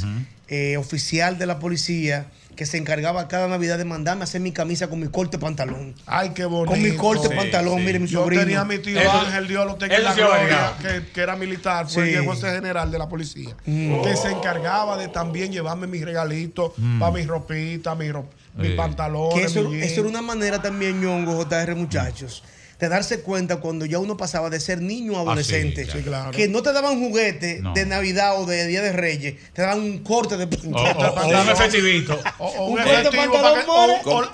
eh, 0.48 0.78
oficial 0.78 1.38
de 1.38 1.46
la 1.48 1.58
policía, 1.60 2.28
que 2.56 2.66
se 2.66 2.78
encargaba 2.78 3.28
cada 3.28 3.48
Navidad 3.48 3.78
de 3.78 3.86
mandarme 3.86 4.22
a 4.22 4.24
hacer 4.26 4.42
mi 4.42 4.52
camisa 4.52 4.88
con 4.88 5.00
mi 5.00 5.08
corte 5.08 5.38
de 5.38 5.42
pantalón. 5.42 5.94
Ay, 6.06 6.30
qué 6.34 6.46
bonito. 6.46 6.72
Con 6.72 6.82
mi 6.82 6.92
corte 6.96 7.28
Sí, 7.28 7.36
pantalón, 7.36 7.80
sí. 7.80 7.84
mire 7.86 8.00
mi 8.00 8.08
Yo 8.08 8.22
sobrino. 8.22 8.42
tenía 8.44 8.62
a 8.62 8.66
mi 8.66 8.78
tío 8.80 9.00
Eso- 9.00 9.12
Ángel, 9.12 9.48
Dios 9.48 9.66
lo 9.66 9.76
tenga 9.76 9.96
en 9.98 10.04
la 10.04 10.14
gloria, 10.14 10.74
que, 10.82 11.12
que 11.12 11.22
era 11.22 11.36
militar, 11.36 11.88
fue 11.90 12.06
Sí. 12.06 12.12
llegó 12.12 12.32
a 12.32 12.36
ser 12.36 12.56
general 12.56 12.92
de 12.92 12.98
la 12.98 13.10
policía, 13.10 13.56
que 13.66 14.16
se 14.16 14.30
encargaba 14.32 14.98
de 14.98 15.08
también 15.10 15.52
llevarme 15.52 15.88
mis 15.88 16.04
regalitos 16.06 16.72
para 17.00 17.12
mis 17.12 17.28
ropitas, 17.28 17.98
mis, 17.98 18.12
ro- 18.12 18.30
mis 18.56 18.70
Sí. 18.70 18.74
pantalones. 18.76 19.36
Que 19.36 19.44
eso, 19.46 19.70
jeans. 19.70 19.92
era 19.92 20.08
una 20.08 20.22
manera 20.22 20.62
también, 20.62 21.02
ñongo, 21.02 21.36
JR, 21.44 21.76
muchachos, 21.76 22.44
de 22.80 22.90
darse 22.90 23.22
cuenta 23.22 23.58
cuando 23.58 23.86
ya 23.86 24.00
uno 24.00 24.18
pasaba 24.18 24.50
de 24.50 24.60
ser 24.60 24.82
niño 24.82 25.18
a 25.18 25.22
adolescente. 25.22 25.86
Ah, 25.88 25.92
sí, 25.92 25.98
Sí, 26.00 26.04
claro. 26.04 26.32
Que 26.32 26.48
no 26.48 26.62
te 26.62 26.74
daban 26.74 27.00
juguete 27.00 27.60
No. 27.62 27.74
de 27.74 27.86
Navidad 27.86 28.40
o 28.42 28.46
de 28.46 28.68
Día 28.68 28.82
de 28.82 28.92
Reyes, 28.92 29.36
te 29.54 29.62
daban 29.62 29.80
un 29.82 30.00
corte 30.04 30.38
de 30.38 30.48
pantalón. 30.48 31.42
un 31.44 31.50
efectivito. 31.50 32.20
O, 32.38 32.76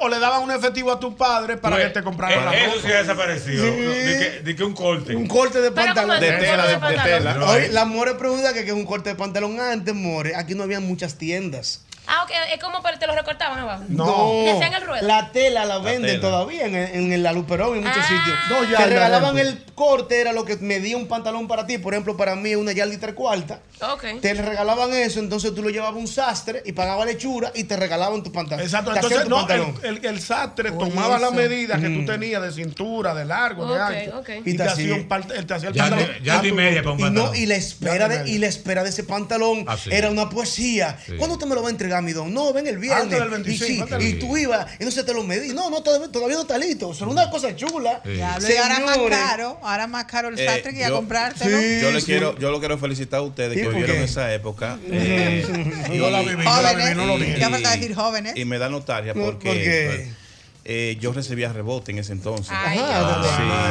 le 0.10 0.20
daban 0.20 0.44
un 0.44 0.52
efectivo 0.52 0.92
a 0.92 1.00
tus 1.00 1.14
padres 1.14 1.58
para 1.60 1.76
Pues, 1.76 1.88
que 1.88 1.94
te 1.94 2.04
compraran 2.04 2.40
eh, 2.40 2.46
la 2.46 2.58
Eso 2.66 2.82
sí 2.82 2.92
ha 2.92 2.98
desaparecido. 3.02 3.64
De 3.66 3.72
que, 4.20 4.42
de 4.44 4.56
que 4.56 4.64
un 4.64 4.74
corte. 4.74 5.16
Un 5.16 5.28
corte 5.28 5.62
de 5.62 5.72
pantalón. 5.72 6.20
De 6.20 6.32
tela, 6.32 6.66
de- 6.68 6.74
de 6.74 6.80
pantalón. 6.80 7.34
tela. 7.40 7.54
Ahí- 7.54 7.70
la 7.72 7.86
More 7.86 8.16
pregunta 8.16 8.54
que, 8.54 8.64
que 8.64 8.72
es 8.72 8.76
un 8.76 8.86
corte 8.86 9.10
de 9.10 9.16
pantalón 9.16 9.60
antes, 9.60 9.94
More. 9.94 10.36
Aquí 10.36 10.56
no 10.56 10.64
había 10.64 10.80
muchas 10.80 11.16
tiendas. 11.16 11.82
Ah, 12.14 12.24
ok, 12.26 12.32
es 12.54 12.60
como 12.62 12.82
para 12.84 13.00
te 13.00 13.08
lo 13.08 13.16
recortaban 13.16 13.58
abajo. 13.60 13.84
No. 13.88 14.32
Que 14.44 14.56
sea 14.58 14.68
en 14.68 14.74
el 14.74 14.82
ruedo. 14.82 15.08
La 15.08 15.32
tela 15.32 15.64
la 15.66 15.78
venden 15.78 16.18
tela. 16.18 16.22
todavía 16.22 16.66
en, 16.66 16.76
el- 16.76 17.12
en 17.14 17.24
la 17.24 17.32
Luperón 17.32 17.76
y 17.76 17.78
en 17.80 17.86
muchos 17.86 18.04
Ah. 18.04 18.08
sitios. 18.08 18.38
Dos 18.50 18.66
Te 18.66 18.72
yardas 18.74 18.90
regalaban 18.90 19.40
el 19.40 19.64
corte, 19.76 20.20
era 20.20 20.34
lo 20.34 20.44
que 20.44 20.58
medía 20.58 20.98
un 20.98 21.08
pantalón 21.08 21.48
para 21.48 21.66
ti. 21.66 21.78
Por 21.78 21.94
ejemplo, 21.94 22.18
para 22.18 22.36
mí 22.36 22.54
una 22.56 22.74
yarda 22.74 22.94
y 22.94 22.98
tres 22.98 23.16
cuartas. 23.16 23.60
Ok. 23.82 24.04
Te 24.22 24.34
regalaban 24.34 24.94
eso, 24.94 25.20
entonces 25.22 25.56
tú 25.56 25.64
lo 25.64 25.70
llevabas 25.70 25.96
un 25.96 26.08
sastre 26.08 26.62
y 26.66 26.74
pagabas 26.74 27.06
lechura 27.08 27.52
y 27.56 27.64
te 27.64 27.78
regalaban 27.78 28.22
tu 28.24 28.32
pantalón. 28.32 28.66
Exacto, 28.66 28.92
Te 28.92 28.98
entonces 28.98 29.24
tu 29.24 29.30
no, 29.30 29.38
pantalón. 29.38 29.76
el, 29.84 29.98
el- 29.98 30.06
el 30.06 30.22
sastre 30.22 30.70
Oye, 30.70 30.78
tomaba 30.78 31.18
las 31.18 31.32
eso. 31.32 31.40
medidas 31.42 31.80
que 31.80 31.88
tú 31.88 32.02
Mm. 32.02 32.06
tenías 32.06 32.42
de 32.42 32.52
cintura, 32.52 33.16
de 33.16 33.24
largo, 33.26 33.66
de 33.68 33.74
Ok, 33.74 33.80
ancho, 33.90 34.20
ok. 34.20 34.30
y 34.46 34.50
Y 34.50 34.58
te 34.58 34.64
te 34.64 34.70
hacía 34.70 34.94
un 34.96 35.08
te 35.08 35.38
el 35.70 35.74
Ya 35.74 35.84
pantalón. 35.84 36.08
de- 36.08 36.20
ya 36.24 36.42
de 36.42 36.50
tu- 36.50 36.56
media 36.56 36.84
para 36.84 36.92
un 36.94 37.00
Y, 37.00 37.04
no, 37.04 37.08
pantalón. 37.24 37.36
y 37.38 37.46
la 37.46 37.56
espera 37.56 37.98
Ya 37.98 38.08
de, 38.10 38.20
te 38.26 38.30
y 38.32 38.38
la 38.38 38.48
de 38.84 38.90
ese 38.90 39.04
pantalón 39.06 39.64
Ah, 39.68 39.78
era 39.90 40.10
una 40.10 40.30
poesía. 40.30 40.98
Sí. 41.06 41.14
¿Cuándo 41.18 41.36
usted 41.36 41.48
me 41.48 41.56
lo 41.56 41.62
va 41.62 41.70
a 41.70 41.72
entregar, 41.72 42.01
No, 42.02 42.54
ven 42.54 42.68
el 42.68 42.78
viernes. 42.78 43.04
Antes 43.04 43.20
del 43.20 43.30
25, 43.30 43.66
y, 43.66 43.68
sí, 43.76 43.82
antes 43.82 43.98
del 44.00 44.08
y 44.08 44.14
tú 44.20 44.38
ibas, 44.38 44.68
y 44.80 44.86
no 44.86 44.92
se 44.92 45.04
te 45.04 45.14
lo 45.14 45.24
medí. 45.24 45.50
No, 45.54 45.70
no, 45.70 45.82
todavía, 45.82 46.08
todavía 46.12 46.36
no 46.36 46.42
está 46.42 46.58
listo. 46.58 46.94
Son 46.94 47.10
una 47.10 47.30
cosa 47.30 47.56
chula. 47.56 48.02
Sí. 48.06 48.20
Ahora 48.22 48.80
más 48.80 48.98
caro, 49.10 49.60
ahora 49.64 49.88
más 49.88 50.06
caro 50.06 50.28
el 50.30 50.40
Eh, 50.40 50.46
sastre 50.46 50.74
que 50.74 50.80
ir 50.80 50.86
a 50.86 50.92
comprártelo. 50.92 51.58
Sí. 51.60 51.80
Yo 51.82 51.92
le 51.92 52.02
quiero, 52.02 52.38
yo 52.40 52.52
lo 52.52 52.60
quiero 52.60 52.78
felicitar 52.78 53.20
a 53.20 53.24
ustedes 53.24 53.56
que 53.58 53.64
¿por 53.64 53.74
vivieron 53.74 53.98
qué? 53.98 54.04
esa 54.04 54.34
época. 54.34 54.78
eh, 54.90 55.46
y- 55.94 55.98
Yo 55.98 56.10
la 56.10 56.20
viví, 56.22 56.44
yo 56.44 56.62
la 56.62 56.74
viví, 56.74 56.96
no 56.96 57.06
lo 57.06 57.14
Jóvenes, 57.14 57.28
dije. 57.28 57.40
ya 57.40 57.50
falta 57.50 57.72
decir 57.72 57.96
jóvenes. 57.96 58.34
Y 58.36 58.46
me 58.46 58.58
da 58.58 58.70
nostalgia 58.70 59.14
No, 59.14 59.24
porque 59.26 59.48
porque- 59.48 60.21
eh, 60.64 60.98
yo 61.00 61.12
recibía 61.14 61.52
rebote 61.52 61.92
en 61.92 61.98
ese 62.00 62.12
entonces. 62.14 62.52
Ay, 62.56 62.78
Ajá, 62.80 63.24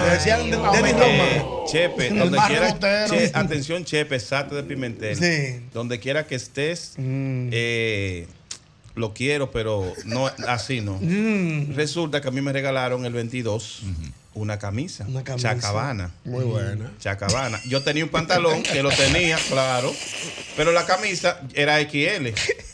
sí. 0.07 0.11
Decían 0.11 0.51
de- 0.51 0.57
Denny 0.57 0.93
bueno. 0.93 0.99
Roma. 0.99 1.65
Chepe, 1.71 2.11
donde 2.19 2.39
quiera, 2.49 3.07
che, 3.09 3.31
atención 3.35 3.85
Chepe, 3.85 4.19
Sate 4.19 4.55
de 4.57 4.63
Pimentel, 4.65 5.17
Sí. 5.17 5.63
donde 5.73 6.01
quiera 6.01 6.27
que 6.27 6.35
estés, 6.35 6.95
Mm. 6.97 7.49
eh, 7.53 8.27
lo 8.97 9.15
quiero, 9.15 9.51
pero 9.53 9.93
no 10.05 10.31
así 10.49 10.81
no. 10.81 10.99
Mm. 11.01 11.75
Resulta 11.77 12.21
que 12.21 12.29
a 12.29 12.31
mí 12.33 12.41
me 12.41 12.53
regalaron 12.53 13.05
el 13.07 13.13
22 13.13 13.83
una 14.35 14.59
camisa, 14.59 15.05
Una 15.09 15.23
camisa. 15.25 15.55
chacabana. 15.55 16.11
Muy 16.25 16.45
buena. 16.45 16.91
Chacabana. 17.01 17.61
Yo 17.69 17.83
tenía 17.83 18.05
un 18.05 18.11
pantalón 18.11 18.63
que 18.63 18.83
lo 18.83 18.91
tenía, 18.91 19.37
claro, 19.49 19.93
pero 20.57 20.73
la 20.73 20.87
camisa 20.87 21.41
era 21.55 21.81
XL. 21.81 22.33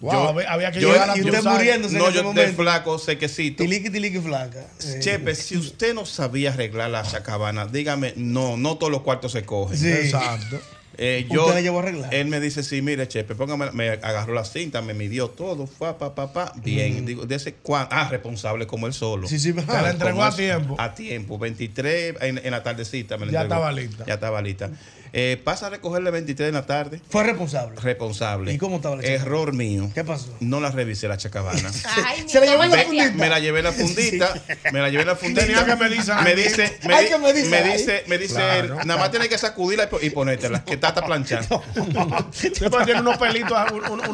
Wow, 0.00 0.28
había- 0.28 0.50
había 0.50 0.72
que 0.72 0.80
yo- 0.80 0.92
llegar 0.92 1.10
a 1.10 1.16
Y 1.16 1.20
usted 1.22 1.42
muriéndose 1.42 1.94
en 1.96 2.02
No, 2.02 2.08
ese 2.08 2.22
yo 2.22 2.32
de 2.32 2.48
flaco, 2.54 2.98
sequecito. 2.98 3.62
Tiliqui, 3.62 3.90
tiliqui, 3.90 4.18
flaca. 4.18 4.66
Eh, 4.86 4.98
Chepe, 5.00 5.34
si 5.34 5.58
usted 5.58 5.92
no 5.94 6.06
sabía 6.06 6.52
arreglar 6.52 6.90
la 6.90 7.02
chacabana, 7.02 7.66
dígame, 7.66 8.14
no, 8.16 8.56
no 8.56 8.78
todos 8.78 8.90
los 8.90 9.02
cuartos 9.02 9.32
se 9.32 9.44
cogen. 9.44 9.76
Sí. 9.78 9.88
Exacto. 9.92 10.58
Eh, 11.02 11.22
¿Usted 11.24 11.34
yo, 11.34 11.48
la 11.54 11.60
llevó 11.62 11.78
a 11.78 11.82
arreglar? 11.82 12.14
Él 12.14 12.26
me 12.28 12.40
dice, 12.40 12.62
sí, 12.62 12.82
mire, 12.82 13.06
Chepe, 13.08 13.34
póngame, 13.34 13.70
me 13.72 13.88
agarró 13.90 14.34
la 14.34 14.44
cinta, 14.44 14.82
me 14.82 14.92
midió 14.92 15.28
todo, 15.28 15.66
fue 15.66 15.96
pa, 15.98 16.14
pa, 16.14 16.32
pa, 16.32 16.52
bien. 16.62 17.06
Digo, 17.06 17.24
de 17.26 17.34
ese 17.36 17.54
cuan- 17.54 17.88
ah, 17.90 18.08
responsable 18.10 18.66
como 18.66 18.86
él 18.86 18.92
solo. 18.92 19.26
Sí, 19.28 19.38
sí, 19.38 19.52
Te 19.52 19.62
la 19.66 19.90
entregó 19.90 20.22
a 20.22 20.34
tiempo. 20.34 20.76
A 20.78 20.94
tiempo, 20.94 21.38
23 21.38 22.16
en, 22.20 22.38
en 22.44 22.50
la 22.50 22.62
tardecita 22.62 23.16
me 23.16 23.26
la 23.26 23.32
Ya 23.32 23.40
entregó. 23.42 23.60
estaba 23.62 23.72
lista. 23.72 24.04
Ya 24.06 24.14
estaba 24.14 24.42
lista. 24.42 24.70
Eh, 25.12 25.40
pasa 25.42 25.66
a 25.66 25.70
recogerle 25.70 26.10
23 26.10 26.48
en 26.48 26.54
la 26.54 26.66
tarde. 26.66 27.00
Fue 27.08 27.24
responsable. 27.24 27.80
Responsable. 27.80 28.52
¿Y 28.52 28.58
cómo 28.58 28.76
estaba 28.76 28.96
la 28.96 29.02
chacabana? 29.02 29.24
Error 29.24 29.52
mío. 29.52 29.90
¿Qué 29.94 30.04
pasó? 30.04 30.34
No 30.40 30.60
la 30.60 30.70
revisé 30.70 31.08
la 31.08 31.16
chacabana. 31.16 31.70
Ay, 32.06 32.24
Se 32.28 32.38
la 32.40 32.46
llevó 32.46 32.64
la 32.64 32.78
fundita. 32.84 33.10
Me 33.16 33.28
la 33.28 33.38
llevé 33.40 33.58
en 33.60 33.64
la 33.64 33.72
fundita, 33.72 34.34
me 34.72 34.80
la 34.80 34.88
llevé 34.88 35.02
en 35.02 35.08
la 35.08 35.16
fundita. 35.16 36.22
Me 36.22 36.34
dice, 36.34 36.78
me, 36.84 36.94
Hay 36.94 37.04
di- 37.06 37.10
que 37.10 37.18
medirse 37.18 37.50
me 37.50 37.62
dice, 37.72 38.04
me 38.06 38.18
dice, 38.18 38.34
Claro. 38.34 38.76
nada 38.84 39.00
más 39.00 39.10
tienes 39.10 39.28
que 39.28 39.38
sacudirla 39.38 39.84
y 39.84 39.86
po- 39.88 39.98
y 40.00 40.10
ponértela, 40.10 40.64
que 40.64 40.74
está 40.74 40.88
hasta 40.88 41.04
planchando. 41.04 41.62
Tiene 42.84 43.00
unos 43.00 43.18
pelitos, 43.18 43.58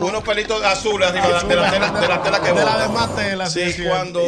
Unos 0.01 0.23
azules 0.65 1.09
arriba 1.09 1.27
de 1.27 1.33
la- 1.33 1.43
de 1.43 1.57
la 1.57 1.71
tela, 1.71 2.01
de 2.01 2.09
la 2.09 2.23
tela 2.23 2.41
que 2.41 2.53
de 2.53 2.65
la 2.65 2.79
demás 2.83 3.17
tela, 3.17 3.47
sí, 3.51 3.75
cuando, 3.87 4.23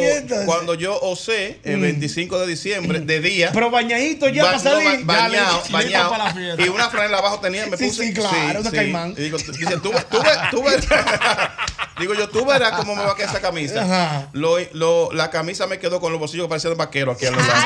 cuando 0.45 0.73
yo 0.75 0.99
osé 1.01 1.59
el 1.63 1.79
25 1.79 2.39
de 2.39 2.47
diciembre, 2.47 2.99
de 2.99 3.19
día, 3.19 3.51
Pero 3.53 3.69
bañadito 3.69 4.27
ya 4.29 4.43
para 4.43 4.59
salir. 4.59 5.05
ba- 5.05 5.23
bañado, 5.23 5.63
bañado, 5.71 6.09
para 6.11 6.23
la 6.25 6.33
fiesta. 6.33 6.58
Y 6.59 6.69
una 6.69 6.89
franela 6.89 7.17
abajo 7.19 7.39
tenía, 7.39 7.65
me 7.67 7.77
Sí, 7.77 7.85
puse. 7.87 8.03
sí, 8.07 8.13
claro, 8.13 8.61
una 8.61 8.71
caimán. 8.71 9.11
Y 9.17 9.21
digo, 9.21 9.37
tú- 9.37 9.51
dice, 9.51 9.77
tú, 9.77 9.91
tú, 10.11 10.21
digo 11.99 12.13
yo, 12.13 12.29
tú 12.29 12.45
verás 12.45 12.73
cómo 12.73 12.95
me 12.95 13.03
va 13.03 13.11
a 13.11 13.15
quedar 13.15 13.29
esa 13.29 13.41
camisa. 13.41 13.83
Ajá. 13.83 14.27
Lo, 14.33 14.57
lo- 14.73 15.11
la 15.11 15.29
camisa 15.29 15.67
me 15.67 15.79
quedó 15.79 15.99
con 15.99 16.11
los 16.11 16.19
bolsillos 16.19 16.45
que 16.45 16.49
parecían 16.49 16.77
vaqueros 16.77 17.15
aquí 17.15 17.25
a 17.25 17.31
los 17.31 17.45
lados. 17.45 17.63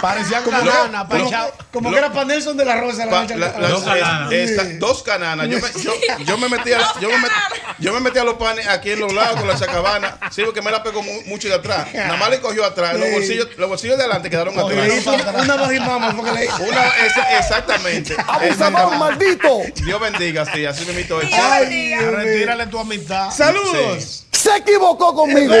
Parecían 0.00 0.44
Como, 0.44 0.58
cananas, 0.58 1.06
como- 1.08 1.08
panchado. 1.24 1.52
como 1.72 1.88
Lo- 1.90 1.94
que 1.94 1.98
era 1.98 2.12
para 2.12 2.24
Nelson 2.26 2.56
de 2.56 2.64
la 2.64 2.76
Rosa. 2.80 3.04
la 3.04 3.10
Pa- 3.10 3.16
mancha- 3.18 3.36
la- 3.36 3.58
la- 3.58 3.68
Dos 3.68 3.82
cananas. 3.82 4.30
dos 4.78 5.02
cananas. 5.02 5.48
Yo 5.48 5.58
me, 5.58 5.82
yo, 5.82 5.92
yo 6.24 6.38
me 6.38 6.48
metía, 6.48 6.78
yo, 7.00 7.08
me 7.08 7.16
met- 7.16 7.32
yo 7.78 7.92
me 7.92 8.00
metía 8.00 8.24
los 8.24 8.34
panes 8.34 8.66
aquí 8.68 8.92
en 8.92 9.00
los 9.00 9.12
lados 9.12 9.38
con 9.40 9.48
la 9.48 9.56
chacabana. 9.58 10.18
Sí, 10.30 10.42
porque 10.44 10.62
me 10.62 10.70
la 10.70 10.82
pegó 10.82 11.02
mu- 11.02 11.22
mucho 11.26 11.48
de 11.48 11.54
atrás. 11.54 11.88
Nada 11.92 12.16
más 12.16 12.30
le 12.30 12.40
cogió 12.40 12.64
atrás. 12.64 12.94
Los 12.98 13.10
bolsillos, 13.10 13.48
los 13.56 13.68
bolsillos 13.68 13.96
de 13.96 14.04
adelante 14.04 14.30
quedaron 14.30 14.54
Porque 14.54 14.76
le 14.76 14.82
atrás. 14.82 14.98
hizo 14.98 15.12
una, 15.14 15.56
bajimama 15.56 16.14
porque 16.16 16.32
le 16.32 16.44
hizo. 16.44 16.62
Una, 16.62 16.86
esa- 17.04 17.38
exactamente. 17.38 18.14
¡Abusador, 18.26 18.96
maldito! 18.98 19.60
Dios 19.84 20.00
bendiga, 20.00 20.44
sí, 20.52 20.64
así 20.64 20.84
me 20.84 20.92
invitó 20.92 21.20
el 21.20 21.28
Ay. 21.32 21.94
Retírale 21.96 22.66
tu 22.66 22.78
amistad. 22.78 23.30
Saludos. 23.30 24.26
¡Se 24.32 24.56
equivocó 24.56 25.14
conmigo! 25.14 25.54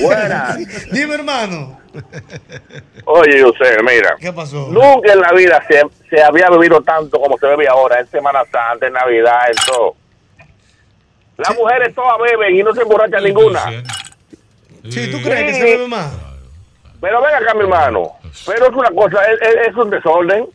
Buenas. 0.00 0.56
Dime, 0.90 1.14
hermano. 1.14 1.83
Oye, 3.06 3.42
José, 3.42 3.76
mira. 3.82 4.16
¿Qué 4.18 4.32
pasó? 4.32 4.68
Nunca 4.70 5.12
en 5.12 5.20
la 5.20 5.32
vida 5.32 5.62
se, 5.68 5.82
se 6.10 6.22
había 6.22 6.48
bebido 6.50 6.80
tanto 6.82 7.20
como 7.20 7.36
se 7.38 7.46
bebe 7.46 7.68
ahora, 7.68 8.00
en 8.00 8.06
Semana 8.08 8.40
Santa, 8.50 8.86
en 8.86 8.92
Navidad, 8.92 9.48
en 9.48 9.56
todo. 9.66 9.94
Las 11.36 11.56
mujeres 11.56 11.94
todas 11.94 12.16
beben 12.20 12.56
y 12.56 12.62
no 12.62 12.74
se 12.74 12.82
emborrachan 12.82 13.24
ninguna. 13.24 13.82
Sí, 14.90 15.10
¿tú 15.10 15.20
crees 15.22 15.44
que 15.44 15.54
se 15.54 15.64
bebe 15.64 15.88
más? 15.88 16.12
Pero 17.00 17.20
ven 17.22 17.34
acá, 17.34 17.54
mi 17.54 17.60
hermano. 17.60 18.12
Pero 18.46 18.66
es 18.66 18.72
una 18.72 18.90
cosa, 18.90 19.18
es- 19.24 19.68
es 19.68 19.74
un 19.76 19.90
desorden. 19.90 20.46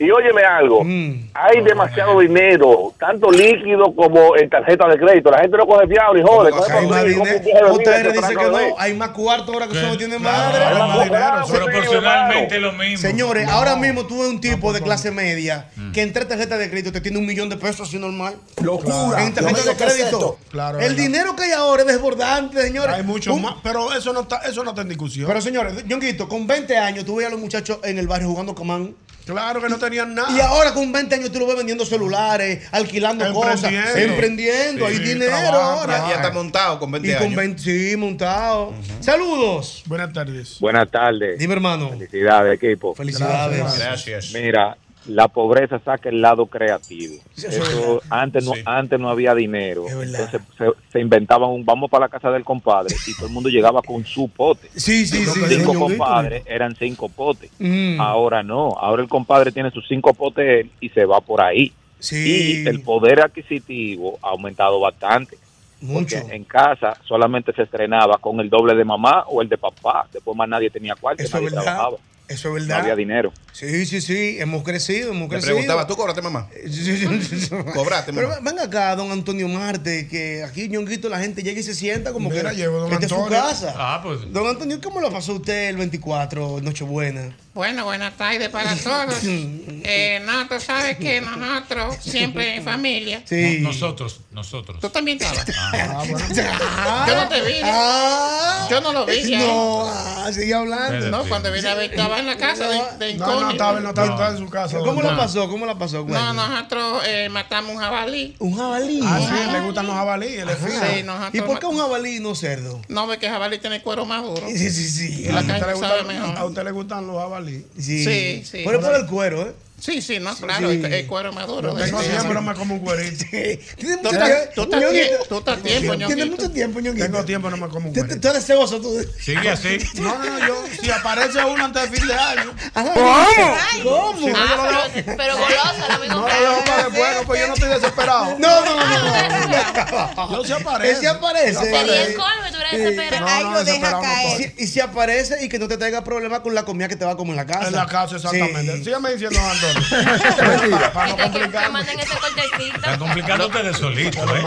Y 0.00 0.08
óyeme 0.12 0.42
algo, 0.42 0.84
Mm. 0.84 1.28
hay 1.34 1.60
demasiado 1.64 2.20
dinero, 2.20 2.94
tanto 3.00 3.32
líquido 3.32 3.92
como 3.96 4.36
en 4.36 4.48
tarjeta 4.48 4.86
de 4.86 4.96
crédito. 4.96 5.28
La 5.28 5.40
gente 5.40 5.56
no 5.56 5.66
coge 5.66 5.88
fiado 5.88 6.14
ni 6.14 6.22
jode. 6.22 6.50
coge 6.52 6.72
Hay 6.72 6.86
más 6.86 7.04
dinero. 7.04 7.72
Ustedes 7.72 8.12
dicen 8.12 8.28
se 8.28 8.36
que 8.36 8.44
no. 8.44 8.58
Hay 8.78 8.94
más 8.94 9.08
cuarto 9.08 9.52
ahora 9.52 9.66
que 9.66 9.72
¿Qué? 9.72 9.78
eso 9.80 9.88
no 9.88 9.96
tiene 9.96 10.16
Claro, 10.18 10.38
madre. 10.52 10.64
hay 10.64 10.78
más 10.78 11.04
dinero. 11.04 11.24
dinero. 11.48 11.64
Proporcionalmente 11.64 12.60
lo 12.60 12.72
mismo. 12.74 12.98
Señores, 12.98 13.48
ahora 13.48 13.74
mismo 13.74 14.06
tú 14.06 14.20
ves 14.20 14.28
un 14.28 14.40
tipo 14.40 14.72
de 14.72 14.80
clase 14.82 15.10
media 15.10 15.66
Mm. 15.74 15.90
que 15.90 16.02
en 16.02 16.12
tres 16.12 16.28
tarjetas 16.28 16.60
de 16.60 16.70
crédito 16.70 16.92
te 16.92 17.00
tiene 17.00 17.18
un 17.18 17.26
millón 17.26 17.48
de 17.48 17.56
pesos 17.56 17.88
así 17.88 17.98
normal. 17.98 18.36
Locura. 18.62 19.24
En 19.24 19.34
tarjeta 19.34 19.62
de 19.62 19.76
crédito. 19.76 20.38
Claro, 20.52 20.78
El 20.78 20.94
dinero 20.94 21.34
que 21.34 21.42
hay 21.42 21.52
ahora 21.52 21.82
es 21.82 21.88
desbordante, 21.88 22.62
señores. 22.62 22.94
Hay 22.94 23.02
mucho 23.02 23.34
Un- 23.34 23.42
más, 23.42 23.56
pero 23.64 23.92
eso 23.92 24.12
no 24.12 24.20
está, 24.20 24.36
eso 24.48 24.62
no 24.62 24.70
está 24.70 24.82
en 24.82 24.88
discusión. 24.90 25.26
Pero 25.26 25.40
señores, 25.40 25.84
Yonguito, 25.86 26.28
con 26.28 26.46
20 26.46 26.76
años 26.78 27.04
tú 27.04 27.16
veías 27.16 27.30
a 27.30 27.34
los 27.34 27.40
muchachos 27.40 27.78
en 27.82 27.98
el 27.98 28.06
barrio 28.06 28.28
jugando 28.28 28.54
comán. 28.54 28.94
Claro 29.32 29.60
que 29.60 29.68
no 29.68 29.78
tenían 29.78 30.14
nada. 30.14 30.30
Y 30.36 30.40
ahora 30.40 30.72
con 30.74 30.90
20 30.90 31.14
años 31.14 31.30
tú 31.32 31.38
lo 31.38 31.46
ves 31.46 31.56
vendiendo 31.56 31.84
celulares, 31.86 32.66
alquilando 32.72 33.32
cosas, 33.32 33.64
Emprendiendo. 33.72 34.12
emprendiendo. 34.14 34.86
hay 34.86 34.96
Sí, 34.96 35.02
dinero 35.04 35.30
trabaja, 35.36 35.58
ahora. 35.80 35.98
Ya, 35.98 36.08
ya 36.08 36.14
está 36.16 36.30
montado 36.32 36.78
con 36.78 36.90
20 36.90 37.08
Y 37.08 37.14
con 37.14 37.22
años. 37.24 37.36
20, 37.36 37.62
sí, 37.62 37.96
montado. 37.96 38.74
Saludos. 39.00 39.82
Buenas 39.86 40.12
tardes. 40.12 40.58
Buenas 40.60 40.90
tardes. 40.90 41.38
Dime, 41.38 41.54
hermano. 41.54 41.90
Felicidades, 41.90 42.54
equipo. 42.62 42.94
Felicidades. 42.94 43.78
Gracias. 43.78 44.32
Mira, 44.32 44.76
la 45.06 45.28
pobreza 45.28 45.78
saca 45.78 46.08
el 46.10 46.20
lado 46.20 46.46
creativo. 46.46 47.14
Eso 47.36 47.48
Eso, 47.48 48.02
antes, 48.10 48.44
no, 48.44 48.52
Sí. 48.54 48.60
antes 48.66 49.00
no 49.00 49.08
había 49.08 49.34
dinero. 49.34 49.86
Entonces 49.88 50.40
se, 50.58 50.66
se 50.92 51.00
inventaban 51.00 51.48
un 51.50 51.64
vamos 51.64 51.90
para 51.90 52.06
la 52.06 52.08
casa 52.08 52.30
del 52.30 52.44
compadre 52.44 52.94
y 53.06 53.14
todo 53.14 53.26
el 53.26 53.32
mundo 53.32 53.48
llegaba 53.48 53.80
con 53.82 54.04
su 54.04 54.28
pote. 54.28 54.68
Sí, 54.74 55.06
sí, 55.06 55.24
sí. 55.24 55.40
cinco 55.48 55.74
compadres 55.74 56.42
eran 56.46 56.74
cinco 56.76 57.08
potes. 57.08 57.50
Mm. 57.58 58.00
Ahora 58.00 58.42
no. 58.42 58.70
Ahora 58.78 59.02
el 59.02 59.08
compadre 59.08 59.50
tiene 59.52 59.70
sus 59.70 59.86
cinco 59.88 60.12
potes 60.14 60.66
y 60.80 60.88
se 60.90 61.04
va 61.04 61.20
por 61.20 61.40
ahí. 61.40 61.72
Sí. 62.00 62.62
Y 62.64 62.68
el 62.68 62.82
poder 62.82 63.20
adquisitivo 63.22 64.18
ha 64.22 64.28
aumentado 64.30 64.78
bastante. 64.80 65.36
Mucho. 65.80 66.18
Porque 66.18 66.34
en 66.36 66.44
casa 66.44 66.96
solamente 67.06 67.52
se 67.52 67.62
estrenaba 67.62 68.18
con 68.18 68.40
el 68.40 68.50
doble 68.50 68.74
de 68.74 68.84
mamá 68.84 69.24
o 69.28 69.40
el 69.42 69.48
de 69.48 69.56
papá. 69.58 70.06
Después 70.12 70.36
más 70.36 70.48
nadie 70.48 70.70
tenía 70.70 70.94
cuarto, 70.96 71.22
nadie 71.32 71.44
verdad. 71.46 71.62
trabajaba. 71.62 71.96
Eso 72.28 72.56
es 72.56 72.66
No 72.66 72.74
había 72.74 72.82
verdad. 72.84 72.96
dinero. 72.98 73.32
Sí, 73.52 73.86
sí, 73.86 74.00
sí. 74.02 74.36
Hemos 74.38 74.62
crecido, 74.62 75.10
hemos 75.12 75.22
Me 75.22 75.28
crecido. 75.28 75.54
preguntaba, 75.54 75.86
¿tú 75.86 75.96
cobraste, 75.96 76.20
mamá? 76.22 76.48
Sí, 76.66 76.84
sí, 76.96 76.96
sí, 77.22 77.40
sí. 77.40 77.48
Cobraste, 77.74 78.12
Pero 78.12 78.28
mamá. 78.28 78.40
ven 78.42 78.58
acá, 78.60 78.94
don 78.96 79.10
Antonio 79.10 79.48
Marte, 79.48 80.06
que 80.08 80.44
aquí 80.44 80.68
Ñonguito 80.68 81.08
la 81.08 81.18
gente 81.18 81.42
llega 81.42 81.58
y 81.58 81.62
se 81.62 81.74
sienta 81.74 82.12
como 82.12 82.28
Mira, 82.30 82.50
que 82.50 82.56
llegó 82.56 82.80
don 82.80 82.88
que 82.90 82.94
esta 82.96 83.06
es 83.06 83.12
su 83.12 83.16
Antonio. 83.16 83.42
casa. 83.42 83.74
Ah, 83.76 84.00
pues. 84.02 84.20
Don 84.32 84.46
Antonio, 84.46 84.78
¿cómo 84.82 85.00
lo 85.00 85.10
pasó 85.10 85.34
usted 85.34 85.68
el 85.70 85.76
24, 85.78 86.60
Nochebuena? 86.62 87.34
Bueno, 87.58 87.84
buenas 87.86 88.16
tardes 88.16 88.50
para 88.50 88.76
todos. 88.76 89.18
Eh, 89.24 90.22
no, 90.24 90.46
tú 90.46 90.60
sabes 90.60 90.96
que 90.96 91.20
nosotros, 91.20 91.96
siempre 92.00 92.54
en 92.54 92.62
familia. 92.64 93.22
Sí. 93.24 93.58
No- 93.58 93.70
nosotros, 93.70 94.20
nosotros. 94.30 94.78
Tú 94.78 94.88
también 94.90 95.18
estabas. 95.20 95.44
Ah, 95.72 96.04
bueno. 96.08 96.24
Ah, 96.60 97.04
Yo 97.08 97.16
no 97.16 97.28
te 97.28 97.40
vi. 97.42 97.54
Ah, 97.64 98.68
Yo 98.70 98.80
no 98.80 98.92
lo 98.92 99.06
vi. 99.06 99.28
ya. 99.28 99.40
No, 99.40 99.88
ah, 99.88 100.30
sigue 100.32 100.54
hablando. 100.54 101.08
No, 101.10 101.24
cuando 101.24 101.50
vine 101.50 101.68
a 101.68 101.74
ver, 101.74 101.90
estaba 101.90 102.20
en 102.20 102.26
la 102.26 102.36
casa 102.36 102.68
de, 102.68 102.80
de 103.06 103.14
No, 103.14 103.40
no, 103.40 103.50
estaba, 103.50 103.80
no 103.80 103.88
estaba, 103.88 104.06
estaba 104.06 104.30
en 104.30 104.38
su 104.38 104.48
casa. 104.48 104.78
¿Cómo 104.78 105.02
don 105.02 105.16
la 105.16 105.16
pasó? 105.16 105.48
¿Cómo 105.48 105.66
la 105.66 105.76
pasó? 105.76 106.04
No, 106.06 106.32
nosotros 106.32 107.02
eh, 107.08 107.28
matamos 107.28 107.72
un 107.74 107.78
jabalí. 107.80 108.36
Un 108.38 108.56
jabalí. 108.56 109.00
Ah, 109.02 109.18
sí, 109.18 109.52
le 109.52 109.60
gustan 109.62 109.86
los 109.88 109.96
jabalíes, 109.96 110.42
él 110.42 110.48
es 110.48 110.58
fino. 110.58 110.70
Sí, 110.94 111.02
nosotros 111.02 111.34
¿Y 111.34 111.40
por 111.40 111.58
qué 111.58 111.66
un 111.66 111.78
jabalí 111.78 112.16
y 112.18 112.20
no 112.20 112.36
cerdo? 112.36 112.80
No, 112.86 113.08
ve 113.08 113.18
que 113.18 113.26
el 113.26 113.32
jabalí 113.32 113.58
tiene 113.58 113.82
cuero 113.82 114.04
más 114.04 114.22
duro. 114.22 114.46
Sí, 114.46 114.70
sí, 114.70 114.88
sí. 114.88 115.24
La 115.24 115.38
¿A 115.38 115.40
usted, 115.40 115.54
le 115.54 115.60
sabe 115.60 115.74
gustan, 115.74 116.06
mejor. 116.06 116.38
a 116.38 116.44
usted 116.44 116.64
le 116.64 116.70
gustan 116.70 117.06
los 117.08 117.16
jabalíes? 117.18 117.47
Sí, 117.48 118.04
Sí, 118.04 118.42
sí. 118.44 118.62
Pero 118.64 118.80
por 118.80 118.94
el 118.94 119.06
cuero, 119.06 119.42
¿eh? 119.48 119.52
Sí, 119.80 120.02
sí, 120.02 120.18
no, 120.18 120.34
claro, 120.36 120.70
Sí. 120.70 121.04
cuero 121.06 121.28
es 121.30 121.34
más 121.34 121.46
duro. 121.46 121.78
Yo 121.78 121.84
tengo 121.84 122.00
tiempo, 122.00 122.34
no 122.34 122.42
me 122.42 122.54
como 122.54 122.74
un 122.74 122.80
cuerito. 122.80 123.24
Tiene 123.30 123.56
Tú 123.78 123.86
mucho 124.02 124.10
estás- 124.10 124.26
tiempo, 124.28 124.52
tú 124.54 124.62
estás 124.62 124.80
Ñonguito. 124.80 125.04
tie- 125.06 125.28
tú 125.28 125.38
estás 125.38 125.62
tiempo, 125.62 125.80
Tiene 125.96 125.96
Ñonguito. 126.06 126.26
mucho 126.26 126.50
tiempo, 126.50 126.80
Ñonguito. 126.80 127.04
Tengo 127.06 127.24
tiempo, 127.24 127.50
no 127.50 127.56
me 127.56 127.68
como 127.68 127.88
un 127.88 127.94
Tú- 127.94 128.00
cuerito. 128.00 128.20
Tú 128.20 128.28
eres 128.28 128.44
celoso, 128.46 128.80
tú. 128.80 129.06
Sigue 129.20 129.48
así. 129.50 129.78
No, 129.94 130.18
no, 130.18 130.38
yo, 130.46 130.64
si 130.82 130.90
aparece 130.90 131.44
uno 131.44 131.64
antes 131.64 131.90
de 131.90 131.96
fin 131.96 132.08
de 132.08 132.14
año, 132.14 132.54
¿Cómo? 132.74 134.14
No, 134.20 134.26
yo 134.28 134.34
Ah, 134.36 134.56
lo 134.56 134.62
pero, 134.62 135.04
dejo- 135.04 135.16
pero 135.16 135.36
golosa, 135.38 135.86
el 135.86 135.92
amigo 135.92 136.14
no 136.14 136.20
lo 136.20 136.26
dejo 136.26 136.64
para 136.64 136.84
después, 136.84 137.16
no, 137.16 137.22
pues 137.26 137.40
yo 137.40 137.46
no 137.46 137.54
estoy 137.54 137.68
desesperado. 137.68 138.24
No, 138.38 138.64
no, 138.64 138.76
no, 138.76 138.86
no. 138.86 140.32
Yo 140.32 140.44
sí 140.44 140.52
aparece. 140.52 140.90
Él 140.92 140.96
sí 141.00 141.06
aparece. 141.06 141.54
Sería 141.54 142.02
el 142.06 142.14
colmo 142.14 142.32
y 142.48 142.52
tú 142.52 142.58
eres 142.60 142.78
desesperado. 142.80 143.20
No, 143.26 143.32
Ahí 143.32 143.44
no, 143.44 143.50
lo 143.52 143.64
deja 143.64 143.90
no 143.90 144.00
caer. 144.00 144.54
y 144.58 144.66
si 144.66 144.80
aparece 144.80 145.44
y 145.44 145.48
que 145.48 145.58
no 145.58 145.68
te 145.68 145.76
traiga 145.76 146.02
problemas 146.04 146.40
con 146.40 146.54
la 146.54 146.64
comida 146.64 146.88
que 146.88 146.96
te 146.96 147.04
va 147.04 147.12
a 147.12 147.16
comer 147.16 147.32
en 147.32 147.36
la 147.36 147.46
casa. 147.46 147.68
En 147.68 147.74
la 147.74 147.86
casa, 147.86 148.16
exactamente. 148.16 148.76
Sí. 148.78 148.84
Sígame 148.84 149.12
diciendo, 149.12 149.38
Antonio. 149.40 149.67
Para, 149.74 150.92
para 150.92 151.06
no 151.16 151.24
Es 151.24 151.30
que- 151.30 151.30
que 151.30 151.30
te 151.30 151.30
complicarme. 151.32 151.70
manden 151.72 152.00
ese 152.00 152.16
cortecito. 152.18 152.76
Están 152.76 152.98
complicando 152.98 153.46
ustedes 153.46 153.76
solitos, 153.76 154.22
¿eh? 154.22 154.42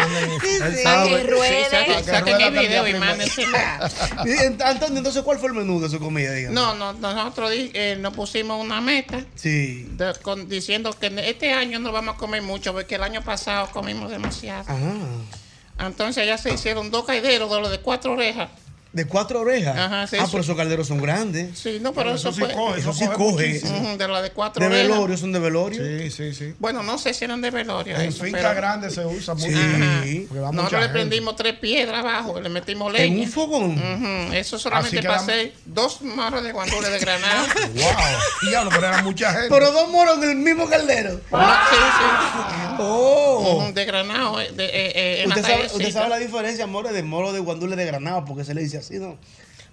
Para 0.84 1.04
que 1.04 1.18
Sí, 1.22 1.28
ruede. 1.28 2.04
saquen, 2.04 2.42
el 2.42 2.52
video 2.60 2.88
y 2.88 2.94
mándenselo. 2.96 3.58
Antonio, 4.66 4.98
entonces, 4.98 5.24
¿cuál 5.24 5.40
fue 5.40 5.50
el 5.50 5.56
menú 5.56 5.80
de 5.82 5.90
su 5.90 6.00
comida? 6.00 6.32
Dígame? 6.34 6.54
No, 6.56 6.76
no, 6.76 6.94
nosotros 6.94 7.52
di- 7.52 7.72
eh, 7.74 7.98
nos 8.00 8.14
pusimos 8.14 8.64
una 8.64 8.82
meta 8.82 9.22
Sí. 9.36 9.88
de- 9.92 10.14
con- 10.22 10.48
diciendo 10.48 10.92
que 10.94 11.08
este 11.30 11.54
año 11.54 11.80
no 11.80 11.92
vamos 11.92 12.16
a 12.16 12.18
comer 12.18 12.42
mucho 12.42 12.74
porque 12.74 12.96
el 12.96 13.04
año 13.04 13.22
pasado 13.22 13.70
comimos 13.72 14.10
demasiado. 14.10 14.62
Ajá. 14.62 15.88
Entonces 15.88 16.26
ya 16.28 16.38
se 16.38 16.54
hicieron 16.54 16.92
dos 16.92 17.06
caideros 17.06 17.50
de 17.52 17.60
los 17.60 17.72
de 17.72 17.80
cuatro 17.80 18.14
orejas 18.14 18.50
De 18.94 19.06
cuatro 19.06 19.40
orejas. 19.40 19.78
Ajá, 19.78 20.06
sí, 20.06 20.18
ah, 20.20 20.24
eso- 20.24 20.32
pero 20.32 20.44
esos 20.44 20.58
calderos 20.58 20.86
son 20.88 20.98
grandes. 21.02 21.58
Sí, 21.58 21.78
no, 21.82 21.94
pero 21.94 22.14
eso, 22.14 22.34
sí 22.34 22.42
fue- 22.42 22.54
coge, 22.54 22.80
eso 22.82 22.92
sí 22.92 23.08
coge. 23.08 23.60
De 23.98 24.08
la 24.08 24.22
de 24.22 24.32
cuatro 24.32 24.60
De 24.62 24.68
orejas. 24.68 24.88
velorio, 24.90 25.18
son 25.18 25.32
de 25.32 25.40
velorio. 25.40 25.82
Sí, 25.82 26.12
sí, 26.12 26.34
sí. 26.34 26.54
Bueno, 26.60 26.84
no 26.84 26.98
sé 26.98 27.14
si 27.14 27.24
eran 27.24 27.40
de 27.42 27.52
velorio. 27.52 27.96
En 27.96 28.10
eso, 28.10 28.24
finca 28.26 28.40
pero- 28.40 28.54
grande 28.56 28.90
se 28.90 29.06
usa 29.06 29.34
mucho. 29.34 29.48
Mucha 29.50 30.52
Nosotros 30.52 30.82
le 30.82 30.90
prendimos 30.90 31.38
tres 31.38 31.54
piedras 31.60 32.00
abajo, 32.02 32.42
le 32.42 32.50
metimos 32.50 32.94
¿En 32.96 33.02
leña. 33.14 33.24
un 33.24 33.32
fogón? 33.32 33.72
Ujú, 33.78 34.34
Eso 34.34 34.60
solamente 34.60 35.02
pasé 35.04 35.54
dos 35.66 36.02
marros 36.02 36.44
de 36.44 36.52
guandules 36.52 36.92
de 36.92 37.00
granada. 37.00 37.46
Wow. 37.74 38.50
Diablo, 38.50 38.72
pero 38.74 38.88
era 38.88 39.02
mucha 39.04 39.32
gente. 39.32 39.48
Pero 39.50 39.72
dos 39.72 39.90
moros 39.90 40.18
en 40.22 40.30
el 40.32 40.36
mismo 40.36 40.70
caldero. 40.70 41.12
No, 41.32 41.40
sí, 41.40 41.76
sí. 41.76 42.76
Oh. 42.80 43.58
Ujú, 43.64 43.74
De 43.74 43.86
granado. 43.86 44.40
eh, 44.42 44.52
De, 44.54 44.66
eh, 44.66 44.72
eh, 44.96 45.22
en 45.24 45.30
Usted 45.30 45.42
sabe, 45.44 45.66
usted 45.68 45.92
sabe 45.92 46.10
la 46.10 46.18
diferencia, 46.18 46.64
amor, 46.66 46.90
de 46.92 47.04
moro 47.04 47.32
de 47.32 47.40
guandule 47.40 47.76
de 47.76 47.86
granado, 47.86 48.26
porque 48.26 48.44
se 48.44 48.54
le 48.54 48.62
dice 48.62 48.81
así, 48.82 49.00
¿no? 49.00 49.18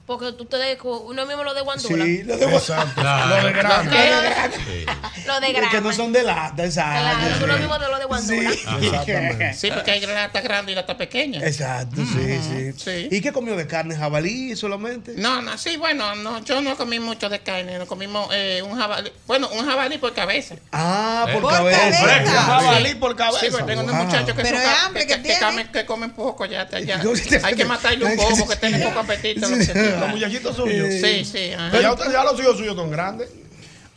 Porque 0.08 0.32
tú 0.32 0.46
te 0.46 0.76
cu- 0.78 1.04
uno 1.10 1.26
mismo 1.26 1.44
lo 1.44 1.52
de 1.52 1.60
guandula. 1.60 2.02
Sí, 2.04 2.22
lo 2.24 2.36
de 2.38 2.46
Exacto. 2.56 3.00
Claro. 3.00 3.36
Lo 3.36 3.44
de 3.46 3.52
grande. 3.52 4.86
Lo 5.26 5.40
de 5.40 5.52
grama. 5.52 5.70
que 5.70 5.80
no 5.82 5.92
son 5.92 6.12
de 6.12 6.22
lata, 6.22 6.64
exacto. 6.64 7.00
Claro, 7.18 7.44
uno 7.44 7.58
mismo 7.58 7.78
de 7.78 7.88
lo 7.88 7.98
de 7.98 8.04
guandula. 8.06 8.50
Exactamente. 8.50 9.52
Sí, 9.58 9.70
porque 9.70 9.90
hay 9.90 10.00
lata 10.06 10.40
grande 10.40 10.72
y 10.72 10.74
lata 10.74 10.96
pequeña. 10.96 11.40
Exacto, 11.46 12.00
sí, 12.04 12.40
sí, 12.42 12.72
sí. 12.76 13.08
¿Y 13.10 13.20
qué 13.20 13.32
comió 13.32 13.54
de 13.54 13.66
carne? 13.66 13.96
¿Jabalí 13.96 14.56
solamente? 14.56 15.12
No, 15.16 15.42
no, 15.42 15.58
sí, 15.58 15.76
bueno, 15.76 16.14
no, 16.16 16.42
yo 16.42 16.60
no 16.62 16.74
comí 16.76 16.98
mucho 17.00 17.28
de 17.28 17.40
carne, 17.40 17.78
no 17.78 17.86
comimos 17.86 18.28
eh, 18.32 18.62
un 18.62 18.78
jabalí, 18.78 19.12
bueno, 19.26 19.48
un 19.50 19.66
jabalí 19.66 19.98
por 19.98 20.14
cabeza. 20.14 20.54
Ah, 20.72 21.26
por 21.32 21.42
Por 21.42 21.52
cabeza. 21.52 21.80
cabeza. 22.00 22.30
Un 22.32 22.36
jabalí 22.64 22.94
por 22.94 23.14
cabeza. 23.16 23.40
Sí, 23.40 23.46
porque 23.50 23.66
tengo 23.66 23.82
unos 23.82 23.94
muchachos 23.94 24.34
que, 24.34 24.42
Pero 24.42 24.56
son 24.58 24.70
hambre 24.86 25.06
que, 25.06 25.08
que 25.08 25.16
que, 25.16 25.22
tiene. 25.28 25.40
comen, 25.40 25.68
que 25.68 25.84
comen 25.86 26.10
poco 26.12 26.46
ya, 26.46 26.66
ya. 26.80 26.98
¿Cómo 27.00 27.12
te- 27.14 27.40
Hay 27.44 27.54
que 27.54 27.64
matarle 27.66 28.04
un 28.06 28.16
poco 28.16 28.36
porque 28.38 28.56
tiene 28.56 28.78
poco 28.78 29.00
apetito. 29.00 29.48
lo 29.48 29.56
que. 29.58 29.97
Los 30.00 30.08
muchachitos 30.10 30.56
suyos. 30.56 30.88
Sí, 31.00 31.24
sí. 31.24 31.52
ajá. 31.52 31.80
Ya, 31.80 31.92
usted- 31.92 32.12
ya 32.12 32.24
los 32.24 32.38
hijos 32.40 32.56
suyos 32.58 32.74
son 32.76 32.90
grandes. 32.90 33.28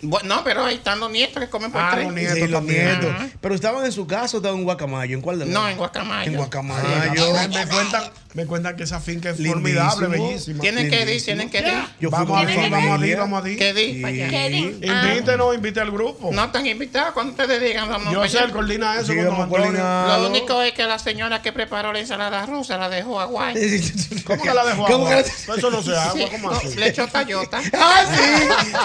Bueno, 0.03 0.35
no, 0.37 0.43
pero 0.43 0.65
ahí 0.65 0.75
están 0.75 0.99
los 0.99 1.11
nietos 1.11 1.43
que 1.43 1.47
comen 1.47 1.71
por 1.71 1.79
Ah, 1.79 1.91
tres. 1.93 2.05
los 2.05 2.15
nietos. 2.15 2.35
Sí, 2.35 2.47
los 2.47 2.63
nietos. 2.63 3.11
Pero 3.39 3.53
estaban 3.53 3.85
en 3.85 3.91
su 3.91 4.07
casa 4.07 4.37
o 4.37 4.39
estaban 4.39 4.57
en 4.57 4.63
Guacamayo. 4.63 5.15
¿En 5.15 5.21
cuál 5.21 5.37
de 5.37 5.45
los 5.45 5.53
No, 5.53 5.69
en 5.69 5.77
Guacamayo. 5.77 6.31
En 6.31 6.37
Guacamayo. 6.37 7.33
Me, 7.33 7.47
me 7.49 7.67
cuentan, 7.67 8.03
me 8.33 8.45
cuentan 8.45 8.75
que 8.77 8.83
esa 8.83 8.99
finca 8.99 9.29
es 9.29 9.39
Lindísimo. 9.39 9.53
formidable, 9.53 10.07
bellísima. 10.07 10.61
Tienen 10.61 10.89
que 10.89 11.15
ir, 11.15 11.23
tienen 11.23 11.49
que 11.49 11.59
ir. 11.59 11.73
Yo 11.99 12.09
Vamos 12.09 12.37
a 12.39 12.51
ir, 12.51 12.69
vamos 12.69 13.01
a 13.01 13.05
ir, 13.05 13.17
vamos 13.17 13.43
a 13.45 13.49
ir. 13.49 13.57
¿Qué 13.57 13.73
di? 13.73 14.01
para 14.01 14.13
allá. 14.13 14.29
¿Qué 14.29 14.49
di? 14.49 14.89
Ah. 14.89 15.03
Invítenos, 15.07 15.55
invite 15.55 15.79
al 15.81 15.91
grupo. 15.91 16.29
No 16.31 16.45
están 16.45 16.65
invitados 16.65 17.13
cuando 17.13 17.31
ustedes 17.31 17.61
digan. 17.61 17.89
Vamos 17.89 18.13
Yo 18.13 18.27
sé, 18.27 18.39
él 18.43 18.51
coordina 18.51 18.95
eso 18.95 19.07
Sí, 19.07 19.15
con 19.17 19.25
don 19.25 19.41
Antonio. 19.41 20.07
Lo 20.07 20.27
único 20.27 20.61
es 20.61 20.73
que 20.73 20.85
la 20.85 20.99
señora 20.99 21.41
que 21.41 21.51
preparó 21.51 21.91
la 21.91 21.99
ensalada 21.99 22.45
rusa 22.45 22.77
la 22.77 22.89
dejó 22.89 23.19
a 23.19 23.25
guay. 23.25 23.81
¿Cómo 24.25 24.41
que 24.41 24.53
la 24.53 24.65
dejó 24.65 24.85
¿Cómo 24.85 25.07
agua? 25.07 25.19
Eso 25.19 25.69
no 25.69 25.81
se 25.83 25.97
agua, 25.97 26.29
¿cómo 26.31 26.51
No, 26.51 26.57
así? 26.57 26.75
le 26.75 26.87
echó 26.87 27.07
tallota. 27.07 27.59
Ah, 27.73 28.05
sí. 28.09 28.21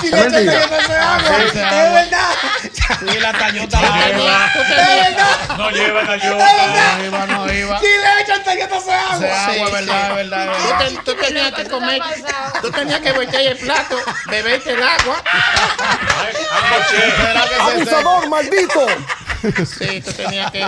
Sí, 0.01 0.11
le 0.11 0.23
echan 0.23 0.33
tallota 0.33 0.79
ese 0.81 0.93
agua. 0.97 1.39
Es 1.39 1.55
verdad. 1.55 2.35
Y 3.03 3.21
la 3.21 3.33
tañota 3.33 3.79
Tú 3.79 3.85
la 3.85 4.53
tú 4.53 4.61
Es 4.61 4.77
verdad. 4.77 5.57
No 5.59 5.71
lleva 5.71 6.03
verdad. 6.03 6.99
No 6.99 7.05
iba, 7.05 7.27
no 7.27 7.53
iba. 7.53 7.81
Sí, 7.81 7.87
le 7.87 8.23
echan 8.23 8.45
tallota 8.45 8.77
ese 8.79 8.93
agua. 8.93 9.36
Agua, 9.37 9.71
verdad, 9.71 10.15
verdad, 10.15 10.47
verdad. 10.47 11.03
tú 11.05 11.15
tenías 11.15 11.53
que 11.53 11.65
comer, 11.69 12.03
tú 12.63 12.71
tenías 12.71 13.01
que 13.01 13.13
voltear 13.13 13.43
el 13.43 13.59
plato, 13.59 13.97
beberte 14.29 14.73
el 14.73 14.83
agua. 14.83 15.23
¿Será 16.91 17.43
que 17.49 17.79
se 17.79 17.85
seca? 17.85 18.27
maldito! 18.29 18.87
Sí, 19.67 20.01
tú 20.05 20.13
tenías 20.13 20.51
que. 20.51 20.65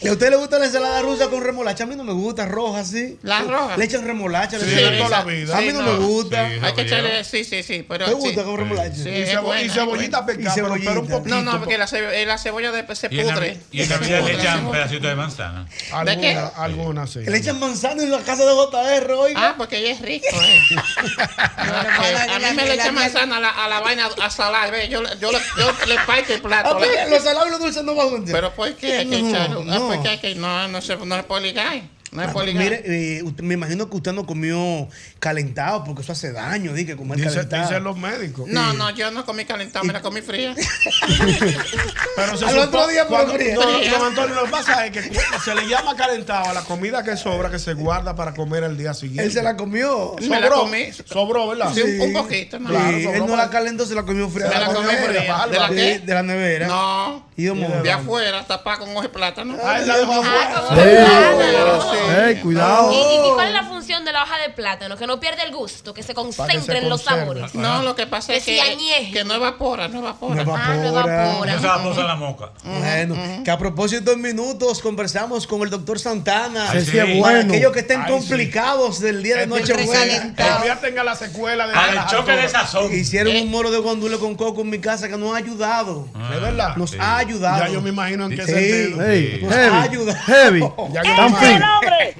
¿Y 0.00 0.08
a 0.08 0.12
usted 0.12 0.30
le 0.30 0.36
gusta 0.36 0.58
la 0.58 0.66
ensalada 0.66 1.00
rusa 1.02 1.28
con 1.28 1.42
remolacha? 1.42 1.84
A 1.84 1.86
mí 1.86 1.94
no 1.96 2.04
me 2.04 2.12
gusta, 2.12 2.46
roja 2.46 2.80
así. 2.80 3.18
La 3.22 3.42
roja. 3.42 3.76
Le 3.76 3.84
echan 3.84 4.04
remolacha. 4.04 4.58
le 4.58 4.64
Sí, 4.64 4.72
echan- 4.74 4.96
toda 4.98 5.08
la 5.10 5.24
vida. 5.24 5.56
A 5.56 5.60
mí 5.60 5.68
sí, 5.70 5.72
no, 5.72 5.82
me 5.82 5.94
gusta. 5.96 6.48
Sí. 6.48 6.58
Hay 6.62 6.72
que 6.74 6.80
echarle, 6.82 7.24
sí, 7.24 7.44
sí, 7.44 7.62
sí, 7.62 7.84
pero 7.88 8.04
¿Te 8.06 8.10
sí. 8.12 8.16
gusta 8.18 8.42
con 8.44 8.56
remolacha? 8.56 8.94
Sí, 8.96 9.08
Y, 9.08 9.22
es 9.22 9.30
cebo- 9.30 9.42
buena, 9.42 9.62
y 9.62 9.66
es 9.66 9.72
cebollita 9.74 10.18
Y 10.20 10.24
pero, 10.26 10.74
pero 10.84 11.00
un 11.02 11.08
poquito. 11.08 11.34
No, 11.36 11.42
no, 11.42 11.58
porque 11.58 11.78
la, 11.78 11.86
cebo- 11.86 12.10
eh, 12.12 12.26
la 12.26 12.38
cebolla 12.38 12.72
después 12.72 12.98
se 12.98 13.08
pudre. 13.10 13.60
Y 13.70 13.82
en 13.82 13.88
Navidad 13.88 14.22
le 14.24 14.32
echan 14.34 14.70
pedacitos 14.70 15.08
de 15.08 15.14
manzana. 15.14 15.66
¿De 16.04 16.20
qué? 16.20 16.38
Algunas, 16.56 17.10
sí. 17.10 17.20
Le 17.20 17.36
echan 17.38 17.58
manzana 17.60 18.02
en 18.02 18.10
la 18.10 18.20
casa 18.20 18.44
de 18.44 18.52
JR 18.52 19.12
hoy. 19.12 19.32
Ah, 19.36 19.54
porque 19.56 19.78
ella 19.78 19.92
es 19.92 20.00
rico, 20.00 20.26
eh. 20.42 20.60
a 21.56 22.38
mí 22.38 22.56
me 22.56 22.64
le 22.66 22.74
echan 22.74 22.94
manzana 22.94 23.36
a 23.36 23.40
la, 23.40 23.68
la 23.68 23.80
vaina 23.80 24.08
a 24.20 24.30
salar, 24.30 24.70
ve, 24.70 24.88
yo, 24.88 25.02
le- 25.02 25.18
yo, 25.20 25.30
le- 25.32 25.38
yo 25.58 25.86
le 25.86 25.96
parto 26.06 26.32
el 26.34 26.42
plato. 26.42 26.78
Los 27.08 27.22
salados 27.22 27.48
y 27.48 27.50
los 27.50 27.60
dulces 27.60 27.81
no 27.82 27.94
van 27.94 28.08
juntos. 28.10 28.30
pero 28.32 28.52
¿por 28.54 28.72
qué 28.74 28.98
hay 28.98 29.06
que 29.08 29.22
No, 29.22 29.28
echarlo? 29.28 29.60
Ah, 29.68 29.78
no. 29.78 29.90
hay 29.90 30.18
que, 30.18 30.34
no, 30.34 30.68
no 30.68 30.80
se, 30.80 30.96
no 30.96 31.16
se 31.16 31.22
puede 31.24 31.42
ligar. 31.44 31.82
No 32.12 32.20
se 32.22 32.28
Ah, 32.28 32.44
mire, 32.44 32.82
eh, 32.84 33.22
usted- 33.22 33.42
me 33.42 33.54
imagino 33.54 33.88
que 33.88 33.96
usted 33.96 34.12
no 34.12 34.26
comió 34.26 34.86
calentado 35.18 35.82
porque 35.82 36.02
eso 36.02 36.12
hace 36.12 36.30
daño, 36.30 36.74
di 36.74 36.84
que 36.84 36.94
comer 36.94 37.16
Dice- 37.16 37.30
calentado. 37.30 37.62
dicen 37.62 37.84
los 37.84 37.96
médicos. 37.96 38.48
No, 38.48 38.74
no, 38.74 38.90
yo 38.90 39.10
no 39.10 39.24
comí 39.24 39.46
calentado, 39.46 39.82
me 39.86 39.94
la 39.94 40.02
comí 40.02 40.20
fría. 40.20 40.54
Pero 42.16 42.36
se 42.36 42.44
Al 42.44 42.50
supo- 42.54 42.62
otro 42.64 42.86
día, 42.88 43.04
pero 43.08 43.08
cuando- 43.08 43.32
fría. 43.34 43.54
no, 43.54 43.62
Fría. 43.62 43.92
don 43.92 44.08
Antonio, 44.08 44.34
lo 44.34 44.44
que 44.44 44.50
pasa 44.50 44.86
es 44.86 44.92
que 44.92 45.02
se 45.44 45.54
le 45.54 45.66
llama 45.68 45.96
calentado 45.96 46.50
a 46.50 46.52
la 46.52 46.60
comida 46.64 47.02
que 47.02 47.16
sobra, 47.16 47.50
que 47.50 47.58
se 47.58 47.72
guarda 47.74 48.14
para 48.14 48.34
comer 48.34 48.64
el 48.64 48.76
día 48.76 48.92
siguiente. 48.94 49.24
Él 49.24 49.32
se 49.32 49.42
la 49.42 49.56
comió. 49.56 50.14
Me 50.20 50.28
la 50.28 50.48
Sobró, 50.48 50.60
comí. 50.64 50.92
sobró, 51.06 51.48
¿verdad? 51.48 51.72
Sí, 51.74 51.80
un- 51.80 52.00
un 52.02 52.12
poquito, 52.12 52.58
¿no? 52.58 52.68
Sí, 52.68 52.94
él 52.96 53.04
sobró 53.04 53.26
no 53.26 53.36
la 53.36 53.48
calentó, 53.50 53.86
se 53.86 53.94
la 53.94 54.02
comió 54.02 54.28
fría. 54.28 54.48
Me 54.48 54.54
la 54.60 54.66
comí 54.66 54.88
fría. 55.06 55.46
¿De 55.50 55.58
la 55.58 55.68
qué? 55.70 55.98
de 56.00 56.14
la 56.14 56.22
nevera. 56.22 56.66
No. 56.66 57.31
De 57.36 57.90
afuera, 57.92 58.44
tapada 58.44 58.78
con 58.78 58.90
hoja 58.90 59.02
de 59.02 59.08
plátano. 59.08 59.56
Ah, 59.62 59.78
la 59.78 59.94
afuera. 59.94 60.50
Ah, 60.54 60.64
como- 60.68 62.22
Ey, 62.22 62.36
cuidado. 62.40 62.92
¿Y, 62.92 62.96
y- 62.96 63.28
y 63.30 63.32
cuál 63.34 63.48
es 63.48 63.54
la 63.54 63.64
función 63.64 64.04
de 64.04 64.12
la 64.12 64.22
hoja 64.22 64.38
de 64.38 64.50
plátano? 64.50 64.96
Que 64.96 65.06
no 65.06 65.18
pierde 65.18 65.42
el 65.44 65.52
gusto, 65.54 65.94
que 65.94 66.02
se 66.02 66.14
concentre 66.14 66.78
en 66.78 66.88
los 66.88 67.02
sabores. 67.02 67.54
No, 67.54 67.82
lo 67.82 67.94
que 67.96 68.06
pasa 68.06 68.32
Que 68.32 68.38
es 68.38 68.44
que, 68.44 68.60
añeje. 68.60 69.12
que 69.12 69.24
no 69.24 69.34
evapora, 69.34 69.88
no 69.88 70.00
evapora. 70.00 70.44
No 70.44 70.54
Ah, 70.54 70.74
no 70.74 70.88
evapora. 70.88 71.54
Esa 71.54 71.76
en 72.00 72.06
la 72.06 72.16
moca. 72.16 72.50
Bueno, 72.64 73.16
que 73.44 73.50
a 73.50 73.58
propósito 73.58 74.12
en 74.12 74.20
minutos 74.20 74.80
conversamos 74.82 75.46
con 75.46 75.62
el 75.62 75.70
doctor 75.70 75.98
Santana. 75.98 76.70
Ay, 76.70 76.78
Ese 76.78 76.90
sí 76.92 76.98
es 76.98 77.06
sí. 77.06 77.20
Para 77.20 77.34
bueno. 77.36 77.52
aquellos 77.52 77.72
que 77.72 77.80
estén 77.80 78.00
Ay, 78.00 78.06
sí. 78.06 78.12
complicados 78.12 79.00
del 79.00 79.22
día 79.22 79.38
de 79.38 79.46
Nochebuena. 79.46 80.34
Todavía 80.36 80.80
tenga 80.80 81.02
la 81.04 81.14
secuela 81.14 81.66
de 81.66 81.74
Al 81.74 82.06
choque 82.08 82.32
de 82.32 82.48
sazón. 82.48 82.92
Hicieron 82.92 83.34
Eh. 83.34 83.42
un 83.42 83.50
moro 83.50 83.70
de 83.70 83.78
guandule 83.78 84.18
con 84.18 84.34
coco 84.34 84.60
en 84.60 84.70
mi 84.70 84.78
casa 84.80 85.08
que 85.08 85.16
nos 85.16 85.34
ha 85.34 85.38
ayudado. 85.38 86.06
¿De 86.30 86.38
verdad? 86.40 86.76
Nos 86.76 86.94
ha 86.98 87.21
ayudado. 87.22 87.64
Ya 87.66 87.72
yo 87.72 87.80
me 87.82 87.88
imagino 87.90 88.24
en 88.26 88.30
qué 88.36 88.44
Sí. 88.46 88.52
sentido. 88.52 89.02
Hey, 89.06 89.40
Nos 89.42 89.52
ha 89.52 89.56
heavy. 89.56 89.76
ayudado. 89.88 90.18
Heavy. 90.26 90.60
Ya 90.60 91.02
yo 91.02 91.16
Tan 91.16 91.28
imagino. 91.28 91.66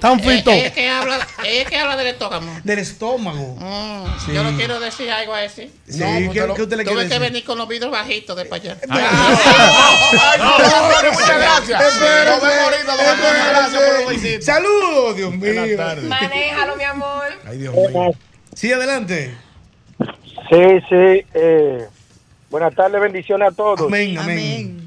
Tan 0.00 0.18
Eh, 0.18 0.22
fito. 0.22 0.50
ella 0.50 0.66
es 0.66 0.72
que 0.72 0.88
habla, 0.88 1.18
es 1.46 1.68
que 1.68 1.76
habla 1.78 1.96
del 1.96 2.06
estómago. 2.08 2.46
Del 2.64 2.78
estómago. 2.78 3.56
Mm, 3.58 4.32
Yo 4.34 4.44
le 4.44 4.56
quiero 4.56 4.80
decir 4.80 5.10
algo 5.10 5.34
a 5.34 5.44
ese. 5.44 5.70
Sí, 5.88 5.98
No, 5.98 6.06
¿qué, 6.06 6.24
pues 6.26 6.32
te 6.32 6.46
lo- 6.46 6.54
qué 6.54 6.62
usted 6.62 6.76
le 6.76 6.84
Tuve 6.84 6.94
quiere 6.94 7.08
que 7.08 7.14
decir? 7.14 7.20
venir 7.32 7.44
con 7.44 7.58
los 7.58 7.68
vidrios 7.68 7.90
bajitos 7.92 8.36
de 8.36 8.44
para 8.46 8.62
allá. 8.62 8.76
No, 10.38 10.58
muchas 11.12 11.38
gracias. 11.38 11.82
Saludos, 14.44 15.16
Dios 15.16 15.38
Buenas 15.38 15.66
mío. 15.66 15.76
tardes. 15.76 16.04
Manéjalo, 16.04 16.76
mi 16.76 16.84
amor. 16.84 17.24
Ay, 17.48 17.58
Dios 17.58 17.74
mío. 17.74 18.12
Sí, 18.54 18.72
adelante. 18.72 19.34
Sí, 20.50 20.60
sí. 20.88 21.24
Eh, 21.34 21.86
buenas 22.50 22.74
tardes, 22.74 23.00
bendiciones 23.00 23.48
a 23.48 23.52
todos. 23.54 23.80
Amén, 23.86 24.18
amén. 24.18 24.38
Amén. 24.38 24.81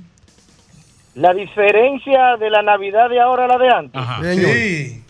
La 1.16 1.34
diferencia 1.34 2.36
de 2.38 2.49
la 2.49 2.61
Navidad 2.61 3.09
de 3.09 3.20
ahora 3.22 3.45
a 3.45 3.47
la 3.47 3.57
de 3.57 3.70
antes, 3.70 4.01
Ajá. 4.01 4.22
Señor. 4.22 4.51
Sí. 4.51 5.01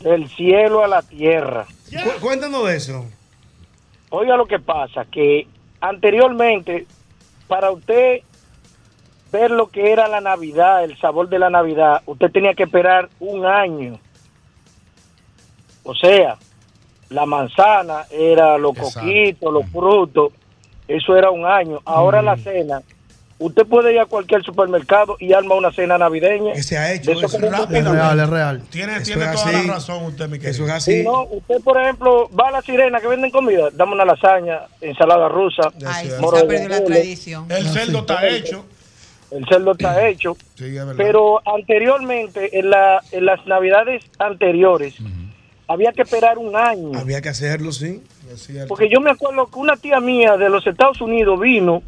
del 0.00 0.28
cielo 0.30 0.82
a 0.84 0.88
la 0.88 1.02
tierra. 1.02 1.66
Cu- 1.90 2.20
Cuéntanos 2.20 2.66
de 2.66 2.76
eso. 2.76 3.04
Oiga 4.10 4.36
lo 4.36 4.46
que 4.46 4.58
pasa, 4.58 5.04
que 5.04 5.46
anteriormente, 5.80 6.86
para 7.46 7.70
usted 7.70 8.20
ver 9.30 9.50
lo 9.52 9.68
que 9.68 9.92
era 9.92 10.08
la 10.08 10.20
Navidad, 10.20 10.82
el 10.82 10.98
sabor 10.98 11.28
de 11.28 11.38
la 11.38 11.50
Navidad, 11.50 12.02
usted 12.06 12.30
tenía 12.32 12.54
que 12.54 12.64
esperar 12.64 13.08
un 13.20 13.46
año. 13.46 14.00
O 15.84 15.94
sea, 15.94 16.36
la 17.10 17.26
manzana 17.26 18.04
era 18.10 18.58
los 18.58 18.76
Exacto. 18.76 19.00
coquitos, 19.00 19.52
los 19.52 19.66
frutos, 19.70 20.32
eso 20.88 21.16
era 21.16 21.30
un 21.30 21.44
año. 21.46 21.80
Ahora 21.84 22.20
la 22.22 22.36
cena, 22.36 22.82
usted 23.40 23.66
puede 23.66 23.92
ir 23.94 23.98
a 23.98 24.06
cualquier 24.06 24.42
supermercado 24.44 25.16
y 25.18 25.32
arma 25.32 25.56
una 25.56 25.72
cena 25.72 25.98
navideña. 25.98 26.52
Que 26.52 26.62
se 26.62 26.78
ha 26.78 26.92
hecho 26.92 27.10
eso 27.12 27.38
no 27.40 27.50
rápido. 27.50 27.78
Es 27.80 27.84
real, 27.90 28.20
es 28.20 28.28
real. 28.30 28.62
Tiene, 28.70 29.00
tiene 29.00 29.24
es 29.24 29.32
toda 29.32 29.48
así. 29.50 29.66
la 29.66 29.74
razón 29.74 30.04
usted, 30.04 30.28
mi 30.28 30.38
querido. 30.38 30.50
Eso 30.66 30.76
es 30.76 30.84
Si 30.84 30.92
así. 30.98 31.02
no, 31.04 31.24
usted, 31.24 31.60
por 31.64 31.80
ejemplo, 31.80 32.30
va 32.38 32.48
a 32.48 32.52
la 32.52 32.62
sirena 32.62 33.00
que 33.00 33.08
venden 33.08 33.30
comida, 33.32 33.68
dame 33.72 33.92
una 33.94 34.04
lasaña, 34.04 34.60
ensalada 34.80 35.28
rusa, 35.28 35.72
Ay, 35.86 36.10
moro 36.20 36.36
se 36.36 36.42
ha 36.42 36.46
de 36.46 36.48
perdido 36.48 36.68
la 36.68 36.76
guandule, 36.76 37.00
tradición. 37.00 37.46
El 37.50 37.66
cerdo 37.68 37.98
está 38.00 38.28
hecho. 38.28 38.64
el 39.30 39.44
cerdo 39.46 39.72
está 39.72 40.06
hecho. 40.08 40.36
Sí, 40.56 40.64
es 40.66 40.74
verdad. 40.74 40.94
Pero 40.96 41.40
anteriormente, 41.46 42.58
en, 42.58 42.70
la, 42.70 43.02
en 43.10 43.24
las 43.24 43.44
navidades 43.46 44.04
anteriores, 44.18 44.94
había 45.66 45.92
que 45.92 46.02
esperar 46.02 46.36
un 46.38 46.54
año. 46.56 46.98
Había 46.98 47.20
que 47.22 47.28
hacerlo, 47.30 47.72
sí. 47.72 48.02
Es. 48.32 48.48
Porque 48.68 48.88
yo 48.88 49.00
me 49.00 49.10
acuerdo 49.10 49.46
que 49.46 49.58
una 49.58 49.76
tía 49.76 49.98
mía 50.00 50.36
de 50.36 50.48
los 50.50 50.66
Estados 50.66 51.00
Unidos 51.00 51.38
vino 51.40 51.82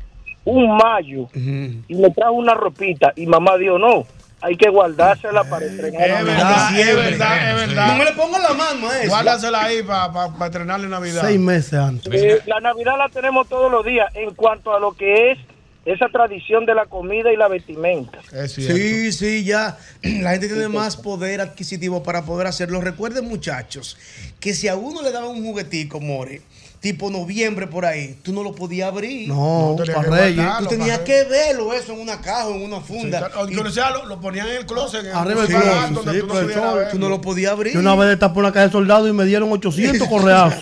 un 0.45 0.77
mayo 0.77 1.29
y 1.35 1.95
me 1.95 2.11
trajo 2.11 2.33
una 2.33 2.55
ropita 2.55 3.13
y 3.17 3.27
mamá 3.27 3.57
dijo, 3.57 3.79
no, 3.79 4.05
hay 4.41 4.57
que 4.57 4.69
guardársela 4.69 5.45
para 5.45 5.67
entrenar. 5.67 6.03
Es 6.03 6.25
verdad, 6.25 6.81
es 6.81 6.97
verdad, 6.97 7.51
es 7.51 7.69
verdad. 7.69 7.87
No 7.87 7.99
me 7.99 8.05
le 8.05 8.13
pongo 8.13 8.39
la 8.39 8.55
mano 8.55 8.89
a 8.89 9.01
eso. 9.01 9.09
Guárdasela 9.09 9.63
ahí 9.63 9.83
para 9.83 10.47
estrenarle 10.47 10.89
Navidad. 10.89 11.23
Seis 11.23 11.39
meses 11.39 11.75
antes. 11.75 12.13
Eh, 12.13 12.41
la 12.47 12.59
Navidad 12.61 12.95
la 12.99 13.09
tenemos 13.09 13.49
todos 13.49 13.71
los 13.71 13.85
días 13.85 14.11
en 14.15 14.35
cuanto 14.35 14.75
a 14.75 14.81
lo 14.81 14.93
que 14.93 15.31
es 15.31 15.39
esa 15.85 16.09
tradición 16.09 16.65
de 16.67 16.75
la 16.75 16.87
comida 16.87 17.33
y 17.33 17.37
la 17.37 17.49
vestimenta. 17.49 18.19
Sí, 18.49 19.13
sí, 19.13 19.45
ya 19.45 19.79
la 20.03 20.33
gente 20.33 20.49
tiene 20.49 20.69
más 20.69 20.97
poder 20.97 21.41
adquisitivo 21.41 22.03
para 22.03 22.25
poder 22.25 22.49
hacerlo. 22.49 22.81
Recuerden, 22.81 23.29
muchachos, 23.29 23.97
que 24.41 24.55
si 24.55 24.69
a 24.69 24.77
uno 24.77 25.03
le 25.03 25.13
daban 25.13 25.31
un 25.31 25.45
juguetico, 25.45 26.01
More, 26.01 26.41
tipo 26.83 27.11
noviembre 27.11 27.67
por 27.69 27.87
ahí, 27.87 28.19
tú 28.23 28.33
no 28.33 28.43
lo 28.43 28.55
podías 28.55 28.89
abrir. 28.89 29.29
No, 29.29 29.77
tenías 29.79 29.97
para 29.97 30.11
Reyes. 30.17 30.45
Tú 30.59 30.67
tenías 30.67 30.99
para 30.99 31.05
que 31.05 31.23
verlo 31.25 31.73
eso 31.73 31.93
en 31.93 32.01
una 32.01 32.21
caja 32.21 32.49
o 32.49 32.55
en 32.57 32.63
una 32.65 32.81
funda. 32.81 33.31
O 33.37 33.47
que 33.47 33.71
sea, 33.71 33.91
lo, 33.91 34.05
lo 34.07 34.21
ponían 34.21 34.49
en 34.49 34.57
el 34.57 34.67
closet. 34.67 35.07
En 35.07 35.13
Arriba 35.15 35.43
del 35.43 35.53
el 35.53 35.59
lugar 35.61 35.75
closet, 35.75 35.95
donde 35.95 36.13
sí, 36.13 36.21
tú 36.21 36.27
no 36.27 36.35
verlo. 36.75 36.91
Tú 36.91 36.99
no 36.99 37.09
lo 37.09 37.21
podías 37.21 37.53
abrir. 37.53 37.73
Yo 37.75 37.81
una 37.81 37.95
vez 37.95 38.19
tapé 38.19 38.41
una 38.41 38.53
caja 38.53 38.67
de 38.67 38.73
soldado 38.73 39.07
y 39.09 39.13
me 39.13 39.25
dieron 39.25 39.51
800 39.53 40.09
correazos. 40.11 40.61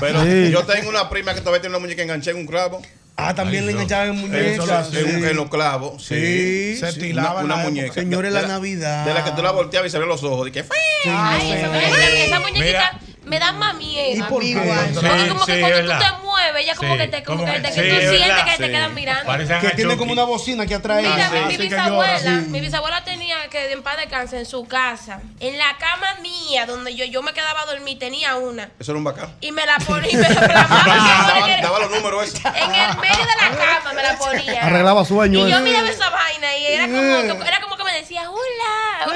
Pero 0.00 0.22
Sí. 0.24 0.50
yo 0.50 0.64
tengo 0.64 0.90
una 0.90 1.08
prima 1.08 1.32
que 1.34 1.40
todavía 1.40 1.62
tiene 1.62 1.74
una 1.76 1.80
muñeca 1.84 2.02
enganchada 2.02 2.36
en 2.36 2.42
un 2.42 2.46
clavo. 2.46 2.80
Ah, 3.16 3.34
también 3.34 3.66
le 3.66 3.72
enganchaban 3.72 4.10
en 4.10 4.14
Eso 4.34 4.62
muñecas. 4.62 4.92
lo- 4.92 5.00
en, 5.00 5.24
en 5.24 5.36
los 5.36 5.48
clavos. 5.48 6.04
Sí. 6.04 6.14
Sí. 6.14 6.76
Se 6.76 6.92
Sí, 6.92 6.98
estilaba 7.00 7.42
Una, 7.42 7.56
la 7.56 7.62
muñeca. 7.64 7.94
Señores, 7.94 8.32
De 8.32 8.42
la 8.42 8.46
Navidad. 8.46 9.04
De 9.06 9.12
la 9.14 9.24
que 9.24 9.32
tú 9.32 9.42
la 9.42 9.50
volteabas 9.50 9.88
y 9.88 9.90
se 9.90 9.98
ven 9.98 10.06
los 10.08 10.22
ojos. 10.22 10.46
Y 10.48 10.52
que, 10.52 10.64
Ay, 11.10 11.50
esa, 11.52 11.82
esa- 11.82 12.08
esa 12.26 12.40
muñequita 12.40 13.00
me 13.28 13.38
da 13.38 13.52
más 13.52 13.74
miedo. 13.76 14.16
¿Y 14.16 14.22
por 14.28 14.42
qué? 14.42 14.54
Porque 14.94 15.28
como 15.28 15.44
Sí, 15.44 15.52
que 15.52 15.60
cuando 15.60 15.80
tú 15.82 15.98
te 15.98 16.24
mueves, 16.24 16.62
ella 16.64 16.74
como 16.74 16.92
Sí, 16.92 16.98
que 16.98 17.08
te, 17.08 17.22
como 17.22 17.44
que, 17.44 17.52
que- 17.52 17.58
te- 17.60 17.68
que 17.68 17.68
tú 17.68 17.80
sientes 17.80 18.10
verdad, 18.10 18.44
que 18.44 18.56
te 18.56 18.70
quedan 18.70 18.94
mirando. 18.94 19.60
Que 19.60 19.70
tiene 19.70 19.96
como 19.96 20.12
una 20.12 20.24
bocina 20.24 20.66
que 20.66 20.74
atrae. 20.74 21.02
Mira, 21.02 21.30
mi 21.46 21.56
bisabuela, 21.56 22.30
mi 22.48 22.60
bisabuela 22.60 23.04
tenía 23.04 23.36
que 23.50 23.72
en 23.72 23.82
paz 23.82 23.96
descanse 23.98 24.38
en 24.38 24.46
su 24.46 24.66
casa, 24.66 25.20
en 25.40 25.58
la 25.58 25.76
cama 25.78 26.14
mía, 26.22 26.66
donde 26.66 26.94
yo, 26.94 27.04
yo 27.04 27.22
me 27.22 27.32
quedaba 27.32 27.62
a 27.62 27.66
dormir, 27.66 27.98
tenía 27.98 28.36
una. 28.36 28.70
Eso 28.78 28.92
era 28.92 28.98
un 28.98 29.04
bacán. 29.04 29.34
Y 29.40 29.52
me 29.52 29.64
la 29.66 29.78
ponía 29.78 30.10
y 30.12 30.16
me 30.16 30.28
la 30.28 30.34
daba, 31.62 31.78
los 31.80 31.90
números 31.90 32.34
en 32.44 32.74
el 32.74 32.98
medio 32.98 33.16
de 33.16 33.36
la 33.40 33.56
cama 33.56 33.92
me 33.94 34.02
la 34.02 34.18
ponía. 34.18 34.66
Arreglaba 34.66 35.04
sueño. 35.04 35.46
Y 35.46 35.50
yo 35.50 35.58
eh. 35.58 35.60
miraba 35.60 35.88
esa 35.88 36.08
vaina 36.10 36.56
y 36.56 36.66
era 36.66 36.86
como, 36.86 37.42
que, 37.42 37.48
era 37.48 37.60
como 37.60 37.76
que 37.76 37.84
me 37.84 37.92
decía, 37.94 38.30
hola, 38.30 39.14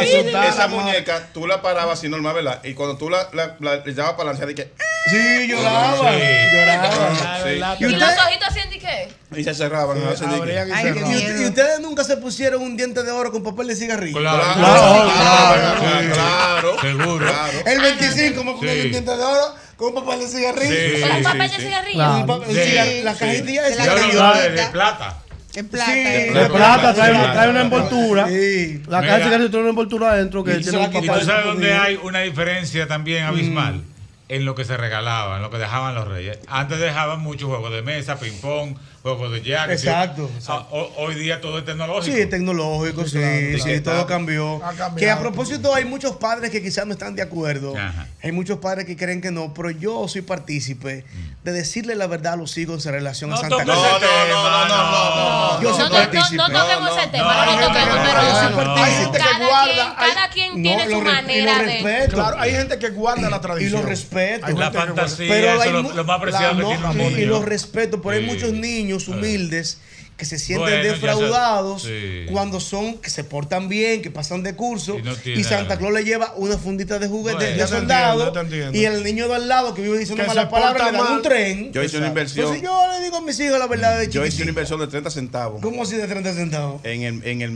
esa, 0.00 0.48
esa 0.48 0.68
muñeca 0.68 1.28
tú 1.32 1.46
la 1.46 1.62
parabas 1.62 1.98
así 1.98 2.08
normal, 2.08 2.31
¿verdad? 2.32 2.60
Y 2.64 2.74
cuando 2.74 2.96
tú 2.96 3.08
la, 3.10 3.28
la, 3.32 3.56
la, 3.60 3.76
le 3.76 3.90
echabas 3.92 4.12
para 4.12 4.30
lanzar, 4.30 4.50
y 4.50 4.54
que. 4.54 4.72
Sí, 5.10 5.48
lloraba. 5.48 6.10
Lloraba. 6.12 7.38
Sí. 7.42 7.60
Y 7.80 7.84
¿Y 7.86 7.96
los 7.96 8.10
ojitos 8.26 8.48
así 8.48 8.68
de 8.68 8.78
qué? 8.78 9.08
Y 9.36 9.44
se 9.44 9.54
cerraban. 9.54 10.02
¿no? 10.02 10.14
Se 10.16 10.24
abrían 10.24 10.68
y 10.68 10.72
Ay, 10.72 10.82
cerraban. 10.84 11.12
¿Y, 11.12 11.42
y 11.42 11.44
ustedes 11.46 11.80
nunca 11.80 12.04
se 12.04 12.16
pusieron 12.18 12.62
un 12.62 12.76
diente 12.76 13.02
de 13.02 13.10
oro 13.10 13.32
con 13.32 13.42
papel 13.42 13.68
de 13.68 13.76
cigarrillo? 13.76 14.18
Claro, 14.18 14.42
Claro, 14.54 15.10
claro, 15.12 15.80
claro, 15.80 16.12
claro. 16.14 16.80
Seguro. 16.80 17.26
Claro. 17.26 17.58
El 17.66 17.80
25 17.80 18.44
me 18.44 18.52
Sí. 18.52 18.80
un 18.86 18.90
diente 18.92 19.16
de 19.16 19.22
oro 19.24 19.54
con 19.76 19.94
papel 19.94 20.20
de 20.20 20.28
cigarrillo. 20.28 20.70
Sí, 20.96 21.02
¿Con 21.02 21.16
sí, 21.18 21.22
papel 21.24 21.42
sí, 21.50 21.56
de 21.56 21.56
sí. 21.56 21.66
cigarrillo? 21.66 21.94
Claro. 21.94 22.44
Sí, 22.46 23.02
la 23.02 23.14
sí. 23.14 23.26
de 23.26 23.42
de, 23.42 24.50
de 24.50 24.66
plata. 24.70 25.21
En 25.54 25.68
plata. 25.68 25.92
Sí. 25.92 25.98
eh. 25.98 26.30
De 26.32 26.46
plata, 26.48 26.94
trae, 26.94 27.10
una- 27.12 27.32
trae 27.32 27.50
una 27.50 27.60
envoltura. 27.62 28.28
Sí. 28.28 28.82
La 28.88 29.00
caja 29.00 29.12
de 29.12 29.16
Mira. 29.18 29.24
cigarrillo 29.26 29.50
trae 29.50 29.60
una 29.62 29.70
envoltura 29.70 30.10
adentro 30.12 30.42
que 30.44 30.52
Y 30.52 30.64
se 30.64 30.70
tiene 30.70 30.78
la 30.78 30.88
un 30.88 30.96
Y 30.96 31.00
quita- 31.00 31.12
papel. 31.12 31.26
tú 31.26 31.30
sabes 31.32 31.44
dónde 31.46 31.74
hay 31.74 31.98
una 32.02 32.20
diferencia 32.20 32.86
también 32.88 33.24
abismal. 33.24 33.82
En 34.28 34.46
lo 34.46 34.54
que 34.54 34.64
se 34.64 34.78
regalaba, 34.78 35.36
en 35.36 35.42
lo 35.42 35.50
que 35.50 35.58
dejaban 35.58 35.94
los 35.94 36.08
reyes. 36.08 36.38
Antes 36.48 36.78
dejaban 36.80 37.20
muchos 37.20 37.50
juegos 37.50 37.70
de 37.70 37.82
mesa, 37.82 38.18
ping-pong, 38.18 38.76
juegos 39.02 39.32
de 39.32 39.42
jack. 39.42 39.70
Exacto, 39.70 40.30
Ah, 40.48 40.66
ho- 40.70 40.92
hoy 40.98 41.14
día 41.16 41.40
todo 41.40 41.58
es 41.58 41.64
tecnológico. 41.64 42.16
Sí, 42.16 42.26
tecnológico, 42.26 43.04
sí, 43.04 43.18
claro. 43.18 43.58
sí, 43.58 43.64
¿Qué 43.64 43.80
todo 43.80 44.06
cambió. 44.06 44.60
Que 44.96 45.10
a 45.10 45.18
propósito 45.18 45.74
hay 45.74 45.84
muchos 45.84 46.16
padres 46.16 46.50
que 46.50 46.62
quizás 46.62 46.86
no 46.86 46.92
están 46.92 47.16
de 47.16 47.22
acuerdo. 47.22 47.76
Ajá. 47.76 48.06
Hay 48.22 48.30
muchos 48.32 48.58
padres 48.58 48.84
que 48.86 48.96
creen 48.96 49.20
que 49.20 49.30
no, 49.32 49.52
pero 49.54 49.70
yo 49.70 50.06
soy 50.06 50.22
partícipe 50.22 51.04
de 51.42 51.52
decirle 51.52 51.96
la 51.96 52.06
verdad 52.06 52.34
a 52.34 52.36
los 52.36 52.56
hijos 52.58 52.86
en 52.86 52.92
relación 52.92 53.30
No 53.30 53.36
a 53.36 53.40
Santa 53.40 53.56
ese 53.56 53.64
tema, 53.64 53.74
no. 54.68 55.62
Yo 55.62 55.70
soy 55.74 55.78
No, 55.78 55.88
no, 55.88 55.88
no, 55.88 55.94
partícipe. 55.96 56.36
no 56.36 56.46
toquemos 56.46 56.90
No, 56.90 56.96
ese 56.96 57.06
no, 57.06 57.12
tema, 57.12 57.34
no, 57.34 57.44
no 57.44 57.52
lo 57.52 57.60
no, 57.60 57.66
toquemos, 57.66 57.96
no, 57.96 58.02
pero 58.04 58.22
no, 58.22 58.50
no, 58.50 58.64
no. 58.64 58.82
Hay 58.84 58.92
gente 58.94 59.18
que 59.18 59.24
cada 59.24 59.38
guarda, 59.48 60.30
quien, 60.32 60.62
tiene 60.62 60.84
lo 60.88 60.90
su 60.96 60.98
y 60.98 61.04
manera 61.04 61.52
lo 61.52 61.58
de... 61.58 61.64
respeto. 61.82 62.14
Claro, 62.16 62.36
hay 62.38 62.50
gente 62.52 62.78
que 62.78 62.88
guarda 62.90 63.30
la 63.30 63.36
y 63.36 63.40
tradición. 63.40 63.82
lo 63.82 63.88
respeto. 63.88 64.46
Hay 64.46 64.54
La 64.54 64.70
fantasía, 64.70 65.26
Pero 65.28 65.48
eso 65.52 65.60
hay 65.62 65.68
es 65.68 65.74
lo, 65.74 65.82
lo 65.92 66.04
más 66.04 66.20
preciado 66.20 66.54
la- 66.54 66.60
que 66.60 66.64
tiene 66.66 66.86
un 66.86 66.92
y- 67.00 67.04
niño. 67.04 67.18
Y 67.18 67.24
los 67.26 67.44
respeto, 67.44 68.00
pero 68.00 68.16
hay 68.16 68.20
Sí. 68.24 68.26
muchos 68.30 68.52
niños 68.52 68.91
humildes 68.98 69.78
que 70.16 70.24
se 70.26 70.38
sienten 70.38 70.68
Bueno, 70.68 70.84
defraudados 70.92 71.82
sí. 71.82 72.26
cuando 72.30 72.60
son, 72.60 72.98
que 72.98 73.10
se 73.10 73.24
portan 73.24 73.68
bien, 73.68 74.02
que 74.02 74.10
pasan 74.10 74.42
de 74.44 74.54
curso, 74.54 74.96
Y 74.98 75.02
no 75.02 75.14
Santa. 75.42 75.76
Claus 75.78 75.92
le 75.92 76.04
lleva 76.04 76.32
una 76.36 76.56
fundita 76.58 76.98
de 77.00 77.08
juguetes 77.08 77.40
Bueno. 77.48 77.56
de 77.62 77.66
soldado, 77.66 78.40
entiendo, 78.40 78.78
y 78.78 78.84
el 78.84 79.02
niño 79.02 79.26
de 79.28 79.34
al 79.34 79.48
lado 79.48 79.74
que 79.74 79.82
vive 79.82 79.98
diciendo 79.98 80.22
Que 80.22 80.28
malas 80.28 80.46
palabras 80.48 80.92
le 80.92 80.98
mal. 80.98 81.16
un 81.16 81.22
tren. 81.22 81.72
Yo 81.72 81.82
hice 81.82 81.98
una 81.98 82.06
inversión. 82.08 82.44
Entonces 82.54 82.62
yo 82.62 82.86
le 82.92 83.00
digo 83.04 83.16
a 83.16 83.20
mis 83.22 83.40
hijos 83.40 83.58
la 83.58 83.66
verdad 83.66 83.98
de 83.98 84.08
Yo 84.08 84.24
hice 84.24 84.42
una 84.42 84.50
inversión 84.50 84.78
de 84.80 84.86
30 84.86 85.10
centavos. 85.10 85.60
¿Cómo 85.60 85.82
así 85.82 85.96
de 85.96 86.06
30 86.06 86.32
centavos? 86.34 86.80
En 86.84 87.02
el, 87.02 87.20
en 87.26 87.42
el 87.42 87.50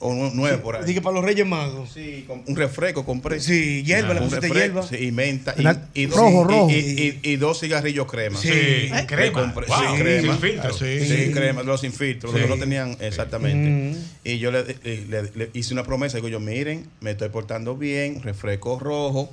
1989 0.00 0.58
por 0.62 0.76
ahí. 0.76 0.84
Dije 0.84 1.00
para 1.00 1.14
los 1.14 1.24
Reyes 1.24 1.46
Magos. 1.46 1.90
Sí, 1.92 2.24
con 2.26 2.42
un 2.46 2.56
refresco 2.56 3.04
compré. 3.04 3.40
Sí, 3.40 3.82
hierba, 3.84 4.14
le 4.14 4.20
un 4.20 4.26
pusiste 4.28 4.48
refresco, 4.48 4.80
hierba. 4.82 4.88
sí, 4.88 4.96
y 5.06 5.12
menta. 5.12 5.54
Y, 5.58 6.02
y 6.02 6.06
dos- 6.06 6.16
rojo, 6.18 6.42
y- 6.42 6.44
rojo. 6.44 6.70
Y, 6.70 6.74
y- 6.74 7.20
y 7.32 7.36
dos 7.36 7.60
cigarrillos 7.60 8.06
crema. 8.10 8.38
Sí. 8.38 8.48
Sí, 8.48 8.54
¿Eh? 8.54 9.04
crema. 9.06 9.52
Wow, 9.80 9.96
sí, 9.96 10.02
crema. 10.02 10.32
Sin 10.32 10.40
filtro. 10.42 10.72
Sí, 10.72 11.00
Sí. 11.06 11.30
crema, 11.32 11.62
los 11.62 11.80
sin 11.80 11.92
filtro, 11.92 12.30
los 12.30 12.40
Sí. 12.40 12.46
que 12.46 12.54
no 12.54 12.58
tenían 12.60 12.96
exactamente. 13.00 13.68
Mm. 13.98 14.04
Y 14.24 14.38
yo 14.38 14.50
le, 14.50 14.64
le- 14.84 15.06
le- 15.06 15.30
le 15.34 15.50
hice 15.54 15.72
una 15.74 15.84
promesa, 15.84 16.16
digo 16.18 16.28
yo, 16.28 16.40
miren, 16.40 16.86
me 17.00 17.12
estoy 17.12 17.28
portando 17.28 17.76
bien, 17.76 18.22
refresco 18.22 18.78
rojo. 18.78 19.30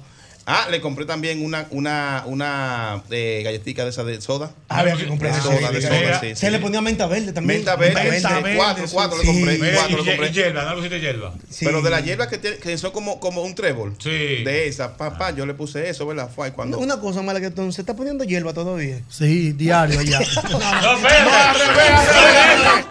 Ah, 0.48 0.68
le 0.72 0.82
compré 0.82 1.06
también 1.06 1.46
una, 1.46 1.68
una, 1.70 2.24
una 2.26 3.04
eh, 3.12 3.42
galletita 3.44 3.84
de 3.84 3.92
esa 3.92 4.04
de 4.04 4.20
soda. 4.22 4.52
Ah, 4.70 4.80
había 4.80 4.96
que 4.96 5.06
comprar 5.08 5.32
de 5.34 5.40
eso. 5.40 5.48
soda, 5.52 5.68
sí, 5.70 5.74
de 5.76 5.82
soda, 5.82 6.20
sí, 6.20 6.30
Se 6.30 6.36
sí. 6.48 6.50
le 6.52 6.60
ponía 6.60 6.82
menta 6.82 7.06
verde 7.06 7.32
también. 7.32 7.60
Menta 7.60 7.76
verde, 7.76 8.10
Menta 8.10 8.40
verde, 8.40 8.56
cuatro, 8.58 8.86
cuatro 8.92 9.20
sí. 9.22 9.28
le 9.28 9.34
compré, 9.34 9.58
Mira, 9.60 9.74
cuatro 9.76 10.00
y, 10.00 10.04
le 10.06 10.12
compré. 10.12 10.28
y 10.30 10.32
hierba, 10.34 10.64
¿no 10.64 10.70
le 10.72 10.76
pusiste 10.78 11.00
hierba? 11.00 11.34
Sí. 11.50 11.66
Pero 11.66 11.82
de 11.82 11.90
la 11.92 12.00
hierba 12.02 12.28
que, 12.28 12.38
tiene- 12.40 12.58
que 12.58 12.78
son 12.78 12.92
como, 12.92 13.20
como 13.20 13.44
un 13.44 13.54
trébol. 13.54 13.96
Sí. 14.00 14.10
De 14.44 14.68
esa, 14.68 14.98
papá, 14.98 15.32
yo 15.32 15.46
le 15.46 15.54
puse 15.54 15.88
eso, 15.90 16.08
¿verdad? 16.08 16.30
Fue 16.34 16.48
ahí 16.48 16.52
cuando. 16.54 16.80
Una 16.80 17.00
cosa 17.00 17.22
mala 17.22 17.40
que 17.40 17.46
entonces 17.48 17.76
se 17.76 17.82
está 17.84 17.96
poniendo 17.96 18.24
hierba 18.24 18.52
todavía. 18.54 19.00
Sí, 19.10 19.52
diario 19.54 20.00
allá. 20.00 20.20
No, 20.52 20.98
espérate. 20.98 21.62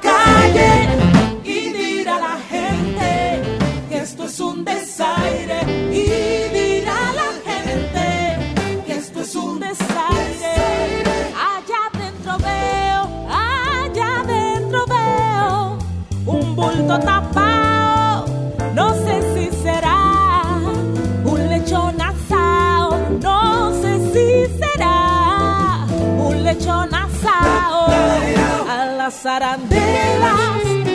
calle 0.03 0.89
y 1.07 1.10
bulto 16.91 17.07
tapado 17.07 18.25
no 18.75 18.95
sé 18.95 19.23
si 19.35 19.57
será 19.63 20.57
un 21.25 21.49
lechón 21.49 22.01
asado 22.01 22.99
no 23.23 23.73
sé 23.81 23.93
si 24.13 24.59
será 24.59 25.87
un 26.19 26.43
lechón 26.43 26.93
asado 26.93 27.87
a 28.69 28.87
las 28.99 29.25
arandelas, 29.25 30.90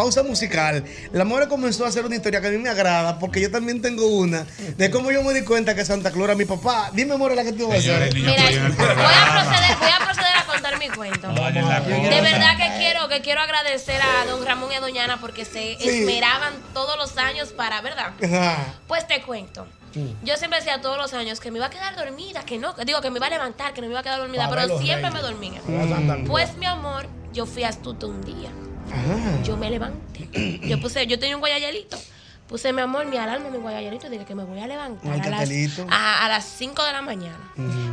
pausa 0.00 0.22
musical. 0.22 0.82
La 1.12 1.24
More 1.26 1.46
comenzó 1.46 1.84
a 1.84 1.88
hacer 1.88 2.06
una 2.06 2.16
historia 2.16 2.40
que 2.40 2.46
a 2.46 2.50
mí 2.50 2.56
me 2.56 2.70
agrada, 2.70 3.18
porque 3.18 3.38
yo 3.38 3.50
también 3.50 3.82
tengo 3.82 4.06
una, 4.06 4.46
de 4.78 4.90
cómo 4.90 5.10
yo 5.12 5.22
me 5.22 5.34
di 5.34 5.44
cuenta 5.44 5.74
que 5.74 5.84
Santa 5.84 6.10
Claus 6.10 6.24
era 6.24 6.34
mi 6.34 6.46
papá. 6.46 6.90
Dime, 6.94 7.18
More, 7.18 7.34
la 7.36 7.44
que 7.44 7.52
tú 7.52 7.68
vas 7.68 7.76
a 7.76 7.96
hacer. 7.96 8.14
Mira, 8.14 8.32
voy 8.32 8.86
a 8.86 9.30
proceder, 9.34 9.76
voy 9.78 9.90
a 9.90 10.04
proceder 10.04 10.36
a 10.38 10.46
contar 10.46 10.78
mi 10.78 10.88
cuento. 10.88 11.28
De 11.28 12.20
verdad 12.22 12.56
que 12.56 12.78
quiero, 12.78 13.08
que 13.08 13.20
quiero 13.20 13.42
agradecer 13.42 14.00
a 14.00 14.24
don 14.24 14.42
Ramón 14.46 14.72
y 14.72 14.76
a 14.76 14.80
doña 14.80 15.04
Ana 15.04 15.20
porque 15.20 15.44
se 15.44 15.76
Sí. 15.78 15.88
esmeraban 16.00 16.54
todos 16.72 16.96
los 16.96 17.18
años 17.18 17.48
para, 17.52 17.82
¿verdad? 17.82 18.12
Ajá. 18.24 18.56
Pues 18.88 19.06
te 19.06 19.20
cuento. 19.20 19.66
Yo 20.24 20.36
siempre 20.38 20.60
decía 20.60 20.80
todos 20.80 20.96
los 20.96 21.12
años 21.12 21.40
que 21.40 21.50
me 21.50 21.58
iba 21.58 21.66
a 21.66 21.70
quedar 21.70 21.94
dormida, 21.94 22.42
que 22.44 22.56
no, 22.56 22.72
digo 22.86 23.02
que 23.02 23.10
me 23.10 23.18
iba 23.18 23.26
a 23.26 23.30
levantar, 23.30 23.74
que 23.74 23.82
no 23.82 23.88
me 23.88 23.92
iba 23.92 24.00
a 24.00 24.02
quedar 24.02 24.18
dormida, 24.20 24.48
pero 24.48 24.78
siempre 24.78 25.10
reyes. 25.10 25.12
me 25.12 25.20
dormía. 25.20 25.60
Pues 26.26 26.56
mi 26.56 26.64
amor, 26.64 27.06
yo 27.34 27.44
fui 27.44 27.64
astuto 27.64 28.08
un 28.08 28.22
día. 28.22 28.50
Ah. 28.92 29.42
Yo 29.44 29.56
me 29.56 29.70
levanté. 29.70 30.60
Yo 30.62 30.80
puse, 30.80 31.06
yo 31.06 31.18
tenía 31.18 31.36
un 31.36 31.40
guayayelito. 31.40 31.98
Puse 32.48 32.72
mi 32.72 32.80
amor, 32.82 33.06
mi 33.06 33.16
alarma, 33.16 33.48
mi 33.48 33.58
guayayelito, 33.58 34.10
dije 34.10 34.24
que 34.24 34.34
me 34.34 34.42
voy 34.44 34.58
a 34.60 34.66
levantar 34.66 35.06
Un 35.14 35.20
a 35.22 35.30
las, 35.30 35.48
a, 35.88 36.24
a 36.24 36.28
las 36.28 36.44
5 36.44 36.84
de 36.84 36.92
la 36.92 37.00
mañana. 37.02 37.38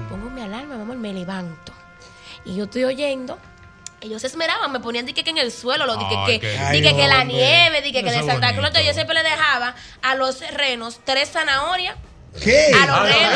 Pongo 0.10 0.30
mi 0.32 0.42
alarma, 0.42 0.76
mi 0.76 0.82
amor, 0.82 0.98
me 0.98 1.14
levanto. 1.14 1.72
Y 2.44 2.56
yo 2.56 2.64
estoy 2.64 2.84
oyendo. 2.86 3.38
Ellos 4.02 4.22
se 4.22 4.28
esmeraban, 4.28 4.72
me 4.72 4.80
ponían 4.80 5.06
dique 5.06 5.24
que 5.24 5.30
en 5.32 5.38
el 5.40 5.52
suelo, 5.52 5.86
lo 5.88 5.98
dique 5.98 6.16
Ay, 6.16 6.40
que, 6.40 6.48
dique 6.72 6.90
lindo. 6.90 6.98
que 6.98 7.08
la 7.08 7.24
nieve, 7.24 7.82
dique 7.82 8.04
que 8.04 8.12
de 8.12 8.24
Santa 8.24 8.54
Claus. 8.56 8.72
Yo 8.86 8.94
siempre 8.94 9.16
le 9.16 9.24
dejaba 9.24 9.76
a 10.02 10.16
los 10.16 10.40
renos 10.52 11.00
tres 11.04 11.30
zanahorias. 11.32 11.96
¿Qué? 12.44 12.72
A 12.74 12.86
los 12.86 13.02
renos, 13.02 13.34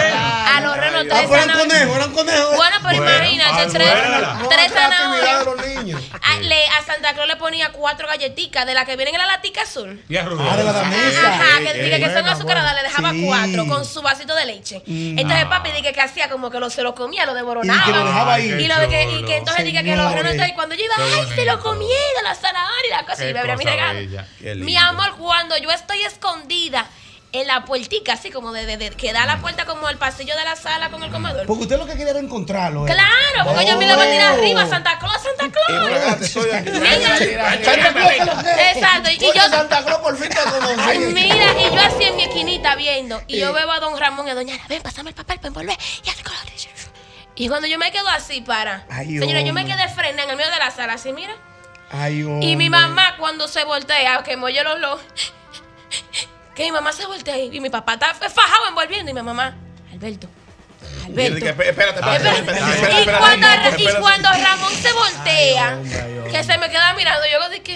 a 0.56 0.62
los 0.62 0.78
renos 0.78 1.04
tres 1.08 1.14
Ah, 1.14 1.26
pero 1.28 1.36
eran 1.36 1.50
zanahorias. 1.50 1.58
conejos, 1.58 1.96
eran 1.98 2.12
conejos. 2.12 2.56
Bueno, 2.56 2.76
pero 2.84 2.98
Bueno, 3.02 3.12
imagínate, 3.12 3.52
ah, 3.52 3.68
tres, 3.72 4.50
tres 4.50 4.72
zanahorias. 4.74 5.39
de 5.39 5.46
los 5.46 5.66
niños. 5.68 6.02
A, 6.22 6.39
le- 6.39 6.68
a 6.68 6.84
Santa 6.86 7.14
Claus 7.14 7.28
le 7.28 7.36
ponía 7.38 7.72
cuatro 7.72 8.08
galletitas 8.08 8.66
de 8.68 8.74
las 8.76 8.86
que 8.86 8.96
vienen 8.96 9.16
en 9.16 9.22
la 9.22 9.26
latica 9.28 9.64
azul. 9.64 10.04
Y 10.08 10.18
a. 10.18 10.22
Ah, 10.22 10.56
de 10.58 10.64
la 10.64 10.72
damesa. 10.72 11.28
Ajá, 11.34 11.58
Ey, 11.60 11.66
que, 11.66 11.72
ey, 11.72 11.86
dije 11.86 12.00
que 12.00 12.14
son 12.14 12.28
azucaradas, 12.28 12.76
le 12.76 12.84
dejaba 12.84 13.10
Sí. 13.12 13.24
cuatro 13.26 13.66
con 13.68 13.86
su 13.86 14.02
vasito 14.04 14.36
de 14.36 14.46
leche. 14.46 14.84
Mm. 14.86 15.18
Entonces 15.18 15.46
Ah. 15.46 15.50
papi 15.50 15.72
dije 15.72 15.94
que 15.94 16.02
hacía 16.02 16.30
como 16.30 16.52
que 16.52 16.60
lo, 16.60 16.70
se 16.70 16.84
lo 16.84 16.94
comía, 16.94 17.26
lo 17.26 17.32
Y 17.32 17.36
devoronaba. 17.36 17.84
que 17.86 17.92
lo 17.92 18.06
dejaba 18.06 18.34
ahí. 18.36 18.50
Y, 18.52 18.68
lo 18.68 18.80
de 18.80 18.88
que, 18.88 19.04
y 19.20 19.24
que 19.26 19.38
entonces 19.38 19.66
dije 19.66 19.84
que 19.84 19.96
los 19.96 20.12
renos 20.14 20.32
entonces, 20.34 20.54
cuando 20.54 20.76
yo 20.76 20.84
iba, 20.86 20.96
ay, 21.00 21.26
se 21.36 21.46
lo 21.46 21.54
bonito. 21.58 21.60
comieron, 21.64 22.24
la 22.24 22.36
zanahoria 22.36 22.88
y 22.88 22.89
la 22.92 23.06
cosa. 23.06 23.28
Y 23.28 23.34
me 23.34 23.39
abría 23.39 23.56
mi 23.58 23.66
regalo. 23.66 24.00
Mi 24.58 24.78
amor, 24.78 25.16
cuando 25.18 25.58
yo 25.58 25.72
estoy 25.72 26.04
escondida 26.04 26.86
en 27.34 27.48
la 27.48 27.64
puertica, 27.66 28.14
así 28.14 28.30
como 28.30 28.52
de, 28.52 28.66
de- 28.66 28.78
de- 28.78 28.90
que 28.92 29.14
da 29.14 29.26
la 29.26 29.40
puerta 29.40 29.66
como 29.66 29.88
al 29.88 29.98
pasillo 29.98 30.36
de 30.36 30.44
la 30.44 30.56
sala 30.56 30.90
con 30.90 31.02
el 31.04 31.12
comedor. 31.12 31.46
Porque 31.48 31.64
usted 31.64 31.78
lo 31.78 31.86
que 31.86 31.94
quería 31.94 32.10
era 32.12 32.20
encontrarlo. 32.20 32.86
¿eh? 32.88 32.92
Claro, 32.94 33.50
porque 33.50 33.66
yo 33.66 33.78
me 33.78 33.88
le 33.88 33.96
voy 33.96 34.06
a 34.08 34.12
tirar 34.12 34.34
arriba, 34.34 34.68
Santa 34.68 35.00
Claus, 35.00 35.18
Santa 35.22 35.50
Claus. 35.50 36.22
Exacto, 38.76 39.10
y 39.12 39.18
yo 39.18 39.32
Santa 39.50 39.84
Claus 39.84 40.00
por 40.02 40.18
fin 40.18 40.30
te. 40.30 41.00
Mira, 41.14 41.46
y 41.62 41.74
yo 41.76 41.82
así 41.82 42.04
en 42.04 42.16
mi 42.16 42.24
esquinita 42.24 42.76
viendo, 42.76 43.22
y 43.28 43.40
yo 43.40 43.54
veo 43.54 43.72
a 43.72 43.80
don 43.80 43.98
Ramón 43.98 44.28
y 44.28 44.32
a 44.32 44.36
doña 44.36 44.56
Ana, 44.56 44.66
ven, 44.68 44.82
pásame 44.82 45.10
el 45.12 45.16
papel 45.16 45.38
para 45.38 45.48
envolver, 45.48 45.78
y 46.06 46.10
así 46.10 46.24
con 46.24 46.34
la 46.34 46.42
Y 47.36 47.48
cuando 47.48 47.68
yo 47.68 47.78
me 47.78 47.92
quedo 47.92 48.08
así, 48.10 48.42
para. 48.42 48.86
Ay, 48.90 49.18
Señora, 49.20 49.42
yo 49.42 49.54
me 49.54 49.66
quedé 49.66 49.88
frena 49.90 50.24
en 50.24 50.30
el 50.30 50.36
medio 50.38 50.52
de 50.52 50.58
la 50.60 50.72
sala, 50.72 50.94
así, 50.94 51.14
mira. 51.14 51.34
Ay, 51.92 52.22
Y 52.42 52.56
mi 52.56 52.70
mamá, 52.70 53.16
cuando 53.18 53.48
se 53.48 53.64
voltea, 53.64 54.22
que 54.24 54.38
molle 54.38 54.64
los 54.64 54.80
los. 54.80 55.00
Que 56.56 56.64
mi 56.64 56.72
mamá 56.72 56.91
se 56.91 57.06
voltea 57.06 57.38
y 57.38 57.60
mi 57.60 57.70
papá 57.70 57.93
está 57.93 58.12
fajado 58.14 58.68
envolviendo, 58.68 59.12
y 59.12 59.14
mi 59.14 59.22
mamá, 59.22 59.56
Alberto. 59.91 60.28
Alberto. 61.06 61.45
Espérate, 61.45 61.70
espérate, 61.70 61.99
espérate, 61.99 62.28
Y 62.28 62.32
espérate, 62.74 63.18
cuando, 63.18 63.47
y 63.78 63.88
cuando 63.99 64.30
Ramón 64.30 64.74
se 64.74 64.91
voltea, 64.93 65.78
que 66.30 66.43
se 66.43 66.58
me 66.58 66.70
queda 66.70 66.93
mirando, 66.93 67.26
yo 67.32 67.49
de 67.49 67.62
que, 67.62 67.76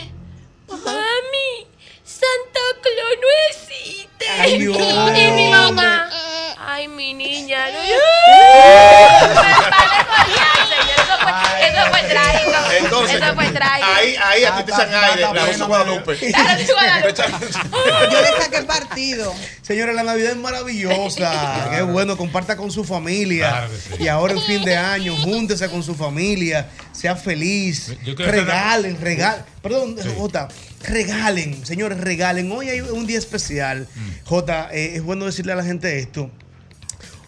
mami, 0.67 1.67
Santa 2.03 2.59
Claus 2.81 3.17
no 3.21 3.27
existe. 3.49 4.25
Ay, 4.39 4.57
Dios. 4.59 4.77
y 4.77 5.31
mi 5.31 5.49
mamá, 5.49 6.09
ay, 6.59 6.87
mi 6.87 7.13
niña, 7.13 7.67
no. 7.71 7.79
Eso 11.15 11.23
fue, 11.23 11.67
eso 11.67 11.81
fue 11.89 12.01
trágico. 12.09 12.51
Entonces, 12.79 13.21
eso 13.21 13.35
fue 13.35 13.47
trágico. 13.49 13.87
ahí, 13.95 14.15
ahí 14.15 14.43
a 14.43 14.57
ti 14.57 14.63
te 14.63 14.71
echan 14.71 14.89
aire, 14.93 15.21
la 15.21 15.45
Rosa 15.45 15.65
Guadalupe. 15.65 16.17
Yo 18.11 18.21
le 18.21 18.41
saqué 18.41 18.61
partido. 18.63 19.33
Señores, 19.61 19.95
la 19.95 20.03
Navidad 20.03 20.31
es 20.31 20.37
maravillosa. 20.37 21.69
Qué 21.71 21.81
bueno, 21.81 22.17
comparta 22.17 22.55
con 22.55 22.71
su 22.71 22.83
familia. 22.83 23.67
Y 23.99 24.07
ahora 24.07 24.33
en 24.33 24.41
fin 24.41 24.63
de 24.63 24.75
año, 24.75 25.15
júntese 25.17 25.69
con 25.69 25.83
su 25.83 25.95
familia, 25.95 26.69
sea 26.91 27.15
feliz. 27.15 27.95
Regalen, 28.17 28.99
regalen. 28.99 29.43
Perdón, 29.61 29.97
Jota, 30.17 30.47
regalen, 30.83 31.65
señores, 31.65 31.99
regalen. 31.99 32.51
Hoy 32.51 32.69
hay 32.69 32.81
un 32.81 33.07
día 33.07 33.17
especial. 33.17 33.87
Mm. 33.95 34.09
Jota, 34.25 34.69
eh, 34.71 34.95
es 34.95 35.03
bueno 35.03 35.25
decirle 35.25 35.53
a 35.53 35.55
la 35.55 35.63
gente 35.63 35.97
esto. 35.99 36.29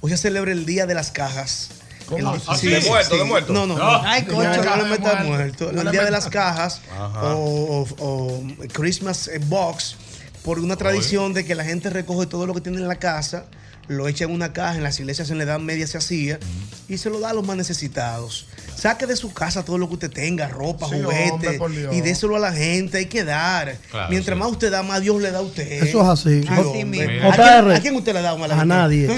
Hoy 0.02 0.12
se 0.12 0.18
celebra 0.18 0.52
el 0.52 0.66
Día 0.66 0.86
de 0.86 0.94
las 0.94 1.12
Cajas. 1.12 1.70
¿Cómo 2.08 2.34
El- 2.36 2.41
así? 2.47 2.68
¿De 2.68 2.82
muerto, 2.82 3.18
de 3.18 3.24
muerto? 3.26 3.53
No, 3.53 3.66
no, 3.68 3.78
No. 3.78 3.84
no. 4.01 4.01
Ay, 4.08 4.22
No, 4.28 4.34
concho, 4.36 4.49
no, 4.64 4.78
de 4.78 4.84
le 4.84 4.89
metas 4.89 5.26
muerto. 5.26 5.70
El 5.70 5.91
Día 5.91 6.03
de 6.05 6.12
las 6.12 6.28
Cajas 6.28 6.82
o, 7.22 7.86
o- 7.99 8.05
o 8.05 8.43
Christmas 8.74 9.30
Box 9.47 9.95
por 10.43 10.60
una 10.60 10.76
tradición 10.78 11.34
de 11.34 11.43
que 11.45 11.55
la 11.55 11.66
gente 11.66 11.89
recoge 11.89 12.26
todo 12.26 12.45
lo 12.47 12.53
que 12.53 12.62
tiene 12.62 12.78
en 12.78 12.88
la 12.88 12.95
casa, 12.95 13.45
lo 13.88 14.08
echa 14.08 14.24
en 14.26 14.32
una 14.32 14.53
caja, 14.53 14.76
en 14.78 14.84
las 14.84 14.99
iglesias 14.99 15.30
en 15.30 15.38
la 15.38 15.43
Edad 15.43 15.60
Media 15.60 15.86
se 15.88 15.97
hacía, 15.97 16.39
y 16.88 16.97
se 16.97 17.10
lo 17.10 17.20
da 17.20 17.32
a 17.32 17.34
los 17.34 17.45
más 17.45 17.58
necesitados. 17.58 18.47
Saque 18.78 19.08
de 19.08 19.16
su 19.16 19.34
casa 19.34 19.66
todo 19.66 19.78
lo 19.80 19.88
que 19.88 19.96
usted 19.96 20.12
tenga, 20.12 20.48
ropa, 20.48 20.88
Sí, 20.88 21.02
juguete, 21.02 21.32
hombre, 21.32 21.54
por 21.54 21.72
Dios. 21.72 21.96
y 21.96 22.02
déselo 22.02 22.36
a 22.36 22.40
la 22.40 22.54
gente, 22.54 23.00
hay 23.00 23.06
que 23.08 23.24
dar. 23.24 23.76
Claro, 23.90 24.10
Mientras 24.10 24.38
más 24.38 24.50
usted 24.50 24.70
da, 24.72 24.84
más 24.84 25.02
Dios 25.02 25.20
le 25.20 25.32
da 25.32 25.40
a 25.40 25.42
usted. 25.42 25.84
Eso 25.84 26.02
es 26.02 26.08
así. 26.08 26.44
Sí, 26.44 26.48
Así 26.48 26.62
hombre. 26.62 26.86
mismo. 26.86 27.32
¿A, 27.32 27.36
quién, 27.36 27.72
a 27.72 27.80
quién 27.80 27.96
usted 27.96 28.14
le 28.14 28.22
da 28.22 28.34
un 28.36 28.44
A 28.44 28.66
nadie. 28.66 29.08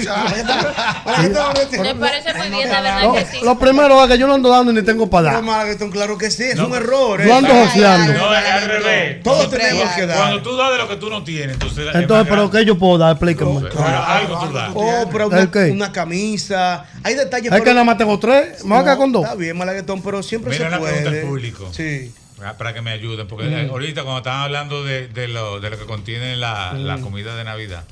Me 1.10 1.94
parece 1.94 2.34
muy 2.34 2.48
bien, 2.48 2.68
de 2.68 2.74
verdad 2.74 3.02
Lo, 3.02 3.12
que 3.12 3.24
sí. 3.26 3.38
lo 3.42 3.58
primero 3.58 4.02
es 4.04 4.10
que 4.10 4.18
yo 4.18 4.26
no 4.26 4.34
ando 4.34 4.48
dando 4.50 4.72
ni 4.72 4.82
tengo 4.82 5.08
para 5.08 5.32
dar. 5.32 5.42
Malaguetón, 5.42 5.90
claro 5.90 6.16
que 6.16 6.30
sí, 6.30 6.44
es 6.44 6.58
un 6.58 6.74
error. 6.74 7.22
Yo 7.22 7.28
¿eh? 7.28 7.32
ando 7.32 7.48
joseando. 7.54 8.12
No, 8.14 8.34
es 8.34 8.44
al 8.50 8.68
revés. 8.68 9.22
Todos 9.22 9.50
tenemos 9.50 9.90
que 9.94 10.06
dar. 10.06 10.16
Cuando 10.16 10.42
tú 10.42 10.56
das 10.56 10.72
de 10.72 10.78
lo 10.78 10.88
que 10.88 10.96
tú 10.96 11.10
no 11.10 11.22
tienes, 11.24 11.54
entonces. 11.54 11.88
es 11.88 11.94
Entonces, 11.94 12.28
más 12.30 12.38
¿pero 12.38 12.50
qué 12.50 12.64
yo 12.64 12.78
puedo 12.78 12.98
dar? 12.98 13.12
Explíqueme. 13.12 13.60
Pero 13.60 13.84
algo 13.84 14.38
tú 14.46 14.52
das. 14.52 14.70
Oh, 14.74 15.08
pero 15.10 15.28
una 15.72 15.92
camisa. 15.92 16.84
Hay 17.02 17.14
detalles. 17.14 17.52
Es 17.52 17.60
que 17.62 17.70
nada 17.70 17.84
más 17.84 17.96
tengo 17.98 18.18
tres. 18.18 18.62
Me 18.64 18.70
voy 18.70 18.78
a 18.80 18.82
quedar 18.84 18.96
con 18.98 19.12
dos. 19.12 19.24
Está 19.24 19.34
bien, 19.36 19.56
Malaguetón, 19.56 20.02
pero 20.02 20.22
siempre 20.22 20.52
Mira 20.52 20.64
se 20.66 20.70
la 20.70 20.80
pregunta 20.80 21.04
puede. 21.10 21.20
al 21.20 21.26
público. 21.26 21.72
Sí. 21.72 22.14
Ah, 22.42 22.54
Para 22.56 22.72
que 22.72 22.80
me 22.80 22.90
ayuden, 22.90 23.26
porque 23.28 23.46
Mm. 23.48 23.52
eh, 23.54 23.68
ahorita 23.70 24.02
cuando 24.02 24.18
estaban 24.18 24.40
hablando 24.42 24.82
de, 24.82 25.08
de 25.08 25.28
lo, 25.28 25.60
de 25.60 25.70
lo 25.70 25.78
que 25.78 25.84
contiene 25.84 26.36
la, 26.36 26.72
Mm. 26.74 26.78
la 26.86 26.98
comida 26.98 27.36
de 27.36 27.44
Navidad, 27.44 27.84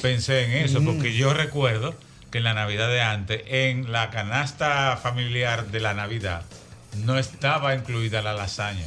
pensé 0.00 0.44
en 0.44 0.52
eso, 0.64 0.80
Mm. 0.80 0.86
porque 0.86 1.14
yo 1.14 1.34
recuerdo 1.34 1.94
que 2.30 2.38
en 2.38 2.44
la 2.44 2.54
Navidad 2.54 2.88
de 2.88 3.02
antes, 3.02 3.42
en 3.48 3.92
la 3.92 4.08
canasta 4.10 4.96
familiar 4.96 5.66
de 5.66 5.80
la 5.80 5.92
Navidad, 5.92 6.42
no 7.04 7.18
estaba 7.18 7.74
incluida 7.74 8.22
la 8.22 8.32
lasaña. 8.32 8.86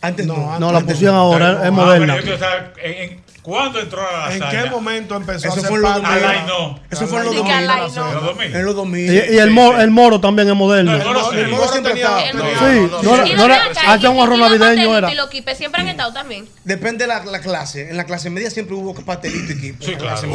Antes 0.00 0.26
no. 0.26 0.58
No, 0.60 0.70
la 0.70 0.80
pusieron 0.80 1.16
ahora, 1.16 1.50
es 1.50 1.56
Ah, 1.56 1.60
pero 1.62 1.72
moderna. 1.72 2.16
yo 2.16 2.22
quiero 2.22 2.38
saber, 2.38 2.72
¿en- 2.82 3.10
en- 3.10 3.24
¿Cuándo 3.44 3.78
entró 3.78 4.00
la 4.02 4.34
¿En 4.34 4.40
qué 4.50 4.70
momento 4.70 5.14
empezó 5.16 5.48
Eso 5.48 5.60
a 5.60 5.64
fue 5.68 5.76
en 5.76 5.82
los 5.82 5.90
parte 5.92 6.08
2000. 6.08 6.14
de 6.14 6.26
la- 6.26 6.30
Alay 6.30 6.46
no. 6.48 6.80
Eso 6.90 7.06
fue 7.06 7.18
en 7.18 7.24
los 7.26 7.34
Sí, 7.34 7.42
que 7.42 7.48
2000. 7.52 7.70
Alay 7.70 7.90
no. 7.94 8.08
En 8.08 8.14
los 8.14 8.24
2000. 8.24 8.54
En 8.56 8.64
los 8.64 8.74
2000. 8.74 9.04
Y, 9.12 9.34
y 9.34 9.38
el, 9.38 9.50
moro, 9.50 9.80
el 9.82 9.90
moro 9.90 10.20
también 10.20 10.48
es 10.48 10.54
moderno. 10.56 10.92
No, 10.92 10.96
el 10.98 11.04
moro 11.04 11.30
sí. 11.30 11.36
El 11.36 11.48
moro 11.48 11.68
siempre 11.68 11.94
moro. 11.94 12.18
Sí, 12.58 13.04
no, 13.04 13.36
no 13.36 13.44
era- 13.44 13.62
hacía 13.86 14.08
un 14.10 14.20
arroz 14.22 14.38
navideño, 14.38 14.96
era. 14.96 15.12
Y 15.12 15.14
los 15.14 15.28
quipes 15.28 15.58
siempre 15.58 15.82
han 15.82 15.88
estado 15.88 16.12
también. 16.14 16.48
Depende 16.64 17.04
de 17.04 17.08
la, 17.08 17.22
la 17.26 17.40
clase. 17.42 17.90
En 17.90 17.98
la 17.98 18.04
clase 18.04 18.30
media 18.30 18.50
siempre 18.50 18.74
hubo 18.76 18.94
pastelito 18.94 19.52
y 19.52 19.56
equipo. 19.58 19.84
Sí, 19.84 19.94
claro, 19.96 20.26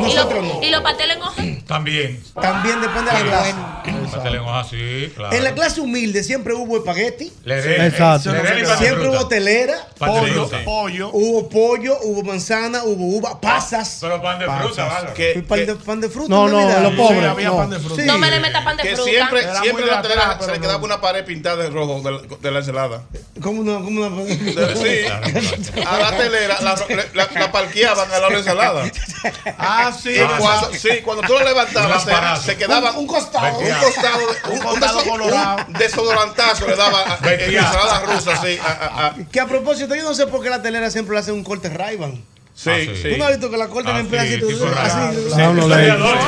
Nosotros 0.00 0.44
no. 0.44 0.62
y 0.62 0.70
los 0.70 0.82
pasteles 0.82 1.16
en 1.16 1.22
hoja. 1.22 1.42
También. 1.66 2.22
También 2.40 2.80
depende 2.82 3.10
de 3.10 3.18
la 3.18 3.24
clase. 3.24 3.54
Pastel 4.12 4.34
en 4.34 4.40
hoja, 4.40 4.64
sí, 4.64 5.12
claro. 5.16 5.34
En 5.34 5.44
la 5.44 5.54
clase 5.54 5.80
humilde 5.80 6.22
siempre 6.22 6.52
hubo 6.52 6.76
espagueti. 6.76 7.32
Exacto. 7.46 8.32
Siempre 8.78 9.08
hubo 9.08 9.26
telera. 9.28 9.76
Pollo. 9.98 11.10
Hubo 11.12 11.48
pollo, 11.48 11.96
hubo 12.02 12.22
manzana, 12.22 12.49
hubo 12.84 13.16
uva, 13.18 13.40
pasas. 13.40 13.98
Pero 14.00 14.20
pan 14.22 14.38
de 14.38 14.46
fruta, 14.46 14.84
¿vale? 14.86 15.12
Que, 15.14 15.44
pan, 15.46 15.66
de, 15.66 15.74
pan 15.76 16.00
de 16.00 16.08
fruta. 16.08 16.28
No, 16.28 16.48
no, 16.48 16.60
Navidad. 16.60 16.82
los 16.82 16.92
pobres. 16.94 17.20
Sí, 17.20 17.26
había 17.26 17.48
no. 17.48 17.56
pan 17.56 17.70
de 17.70 17.78
fruta. 17.78 18.02
Sí. 18.02 18.06
No 18.08 18.18
me 18.18 18.30
le 18.30 18.40
metas 18.40 18.64
pan 18.64 18.76
de 18.76 18.82
que 18.82 18.94
fruta. 18.96 19.10
siempre, 19.10 19.42
Era 19.42 19.60
siempre 19.60 19.86
la 19.86 20.02
telera 20.02 20.30
atrás, 20.30 20.44
se 20.46 20.50
le 20.52 20.58
no. 20.58 20.62
quedaba 20.62 20.84
una 20.84 21.00
pared 21.00 21.24
pintada 21.24 21.56
de 21.62 21.70
rojo 21.70 22.00
de 22.00 22.10
la, 22.12 22.20
de 22.40 22.50
la 22.50 22.58
ensalada. 22.58 23.02
¿Cómo 23.42 23.62
no? 23.62 23.82
¿Cómo 23.84 24.08
no? 24.08 24.24
Sí, 24.80 25.82
a 25.86 25.98
la 25.98 26.16
telera 26.16 26.60
la, 26.60 26.74
la, 27.14 27.28
la 27.34 27.52
parqueaban 27.52 28.10
al 28.10 28.20
lado 28.20 28.26
de 28.28 28.32
la 28.32 28.38
ensalada. 28.38 28.90
Ah, 29.58 29.92
sí. 29.98 30.10
Y 30.14 30.40
cuando, 30.40 30.72
sí, 30.74 30.88
cuando 31.04 31.22
tú 31.26 31.34
la 31.34 31.44
levantabas, 31.44 32.04
se, 32.04 32.46
se 32.52 32.56
quedaba 32.56 32.92
Un- 32.92 32.98
un 33.00 33.06
costado. 33.06 33.58
Un 33.58 33.70
costado, 33.70 34.18
un, 34.48 34.52
un 34.52 34.58
costado 34.60 35.04
colorado. 35.04 35.64
un 35.68 35.72
desodorantazo 35.74 36.66
le 36.66 36.76
daba 36.76 37.00
a- 37.14 37.18
ensalada 37.34 38.00
rusa, 38.00 38.36
sí. 38.42 38.58
a- 38.62 38.66
a- 38.70 39.06
a- 39.08 39.14
Que 39.30 39.40
a 39.40 39.46
propósito, 39.46 39.94
yo 39.94 40.02
no 40.02 40.14
sé 40.14 40.26
por 40.26 40.42
qué 40.42 40.50
la 40.50 40.62
telera 40.62 40.90
siempre 40.90 41.14
le 41.14 41.20
hacen 41.20 41.34
un 41.34 41.44
corte 41.44 41.68
Ray-Ban. 41.68 42.22
Sí, 42.62 42.70
Ah, 42.70 42.76
sí. 42.80 43.02
sí. 43.02 43.08
¿Tú 43.10 43.16
no 43.16 43.24
has 43.24 43.30
visto 43.30 43.50
que 43.50 43.56
la 43.56 43.68
cortan 43.68 43.96
Ah, 43.96 44.00
en 44.00 44.06
sí, 44.06 44.10
pedacitos? 44.10 44.48
tipo 44.48 44.64
así. 44.66 44.90
Sí, 44.90 45.40
Ah, 45.40 45.52
no 45.54 45.62
son 45.62 45.70
de 45.70 45.90
adorno. 45.90 46.22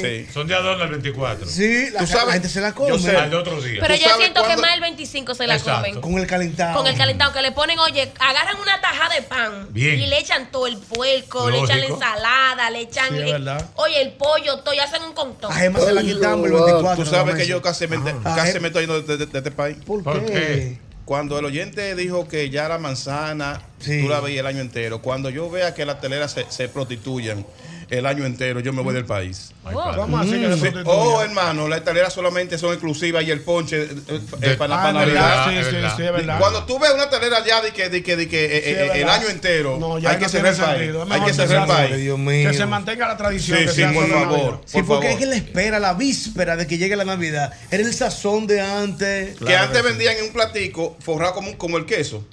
Sí. 0.00 0.26
Son 0.32 0.46
de 0.46 0.54
adorno 0.54 0.84
el 0.84 0.90
24. 0.90 1.46
Sí, 1.46 1.90
la, 1.90 2.00
Tú 2.00 2.06
sabes, 2.06 2.26
la 2.26 2.32
gente 2.34 2.48
se 2.48 2.60
la 2.60 2.68
yo 2.68 2.74
come. 2.74 2.98
sé. 2.98 3.16
Al 3.16 3.30
de 3.30 3.36
otro 3.36 3.60
día. 3.60 3.78
Pero 3.80 3.94
¿Tú 3.94 4.00
yo 4.00 4.08
sabes 4.08 4.22
siento 4.24 4.42
que 4.46 4.56
más 4.56 4.74
el 4.74 4.80
25 4.80 5.34
se 5.34 5.46
la 5.46 5.56
Exacto. 5.56 5.80
comen. 5.88 6.00
Con 6.00 6.18
el 6.18 6.26
calentado. 6.26 6.76
Con 6.78 6.86
el 6.86 6.96
calentado, 6.96 7.32
que 7.32 7.42
le 7.42 7.52
ponen, 7.52 7.78
oye, 7.80 8.12
agarran 8.20 8.56
una 8.60 8.80
tajada 8.80 9.14
de 9.14 9.22
pan 9.22 9.68
Bien. 9.70 9.98
y 10.00 10.06
le 10.06 10.18
echan 10.18 10.50
todo 10.50 10.66
el 10.66 10.76
puerco, 10.78 11.50
le 11.50 11.58
echan 11.58 11.80
la 11.80 11.88
Lógico. 11.88 11.94
ensalada, 11.94 12.70
le 12.70 12.80
echan, 12.80 13.08
Sí, 13.10 13.18
es 13.18 13.24
verdad. 13.32 13.70
oye, 13.76 14.00
el 14.02 14.12
pollo, 14.12 14.58
todo, 14.60 14.74
y 14.74 14.78
hacen 14.78 15.02
un 15.02 15.12
contón. 15.14 15.50
A 15.52 15.54
Gemma 15.56 15.80
se 15.80 15.92
la 15.92 16.02
quitamos 16.02 16.46
el 16.46 16.52
24. 16.52 17.04
Tú 17.04 17.10
sabes 17.10 17.34
que 17.36 17.46
yo 17.46 17.60
casi 17.62 17.86
me, 17.88 17.98
casi 18.22 18.60
me 18.60 18.68
estoy 18.68 18.86
yendo 18.86 19.02
de, 19.02 19.24
este 19.24 19.50
país. 19.50 19.76
¿Por 19.84 20.02
¿Por 20.02 20.24
qué? 20.26 20.78
Cuando 21.04 21.38
el 21.38 21.44
oyente 21.44 21.94
dijo 21.96 22.28
que 22.28 22.48
ya 22.50 22.68
la 22.68 22.78
manzana 22.78 23.60
tú 23.84 24.08
la 24.08 24.20
veías 24.20 24.40
el 24.40 24.46
año 24.46 24.60
entero. 24.60 25.02
Cuando 25.02 25.30
yo 25.30 25.50
vea 25.50 25.74
que 25.74 25.84
las 25.84 26.00
teleras 26.00 26.32
se, 26.32 26.46
se 26.48 26.68
prostituyan 26.68 27.44
el 27.92 28.06
año 28.06 28.24
entero, 28.24 28.60
yo 28.60 28.72
me 28.72 28.80
voy 28.82 28.94
del 28.94 29.04
país. 29.04 29.52
¿Cómo 29.62 30.18
así 30.18 30.30
que 30.32 30.48
se 30.48 30.54
Sí. 30.54 30.60
prostituyen? 30.60 30.84
Oh, 30.86 31.22
hermano, 31.22 31.68
las 31.68 31.84
teleras 31.84 32.12
solamente 32.12 32.56
son 32.56 32.72
exclusivas 32.72 33.22
y 33.24 33.30
el 33.30 33.40
ponche 33.42 33.82
eh, 33.82 33.88
eh, 34.08 34.20
De- 34.38 34.56
para, 34.56 34.82
Ah, 34.88 34.92
verdad, 34.92 35.46
sí, 35.50 35.56
sí, 35.70 35.76
sí, 35.96 36.02
es 36.02 36.12
verdad. 36.12 36.38
Cuando 36.40 36.64
tú 36.64 36.78
ves 36.78 36.90
una 36.94 37.10
telera 37.10 37.44
ya 37.44 37.60
de 37.60 37.70
que, 37.72 37.90
de 37.90 38.02
que, 38.02 38.16
de 38.16 38.28
que 38.28 38.44
eh, 38.46 38.62
eh, 38.64 38.90
el 39.02 39.08
año 39.08 39.28
entero, 39.28 39.76
No, 39.78 39.98
ya 39.98 40.10
hay 40.10 40.16
no 40.16 40.22
que 40.22 40.28
cerrar 40.30 40.54
el 40.80 40.94
país. 40.94 41.10
Hay 41.10 41.20
que 41.20 41.32
cerrar 41.34 41.68
el 41.68 41.74
país. 41.74 41.96
Dios 41.98 42.18
mío. 42.18 42.50
Que 42.50 42.56
se 42.56 42.66
mantenga 42.66 43.06
la 43.08 43.16
tradición. 43.18 43.58
Sí, 43.58 43.64
que 43.66 43.70
sí, 43.70 43.76
sea 43.76 43.92
por 43.92 44.08
favor. 44.08 44.60
Sí, 44.64 44.78
por 44.78 44.86
porque 44.86 45.06
favor. 45.08 45.10
es 45.10 45.16
que 45.18 45.26
la 45.26 45.36
espera, 45.36 45.78
la 45.78 45.92
víspera 45.92 46.56
de 46.56 46.66
que 46.66 46.78
llegue 46.78 46.96
la 46.96 47.04
Navidad. 47.04 47.52
Era 47.70 47.82
el 47.82 47.92
sazón 47.92 48.46
de 48.46 48.60
antes. 48.62 49.36
que 49.36 49.54
antes 49.54 49.82
vendían 49.82 50.16
en 50.16 50.24
un 50.24 50.32
platico 50.32 50.96
forrado 51.00 51.34
como, 51.34 51.56
como 51.58 51.76
el 51.76 51.84
queso. 51.84 52.24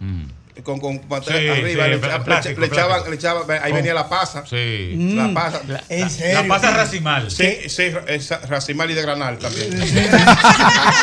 Con, 0.63 0.79
con 0.79 0.99
Sí, 1.23 1.31
arriba, 1.31 1.55
sí, 1.55 1.61
le, 1.91 1.97
plástico, 1.97 2.59
le- 2.61 2.67
echaban, 2.67 2.89
plástico. 3.03 3.09
le 3.09 3.15
echaban, 3.15 3.43
ahí 3.63 3.71
venía 3.71 3.93
la 3.93 4.09
pasa. 4.09 4.43
Sí. 4.49 4.95
La 5.15 5.33
pasa. 5.33 5.61
¿En 5.89 6.01
La 6.01 6.09
serio? 6.09 6.47
pasa 6.47 6.71
racimal. 6.71 7.31
Sí, 7.31 7.57
sí, 7.69 7.91
esa- 8.07 8.39
racimal 8.47 8.89
y 8.91 8.93
de 8.93 9.01
granal 9.01 9.37
también. 9.37 9.71
Sí, 9.71 9.93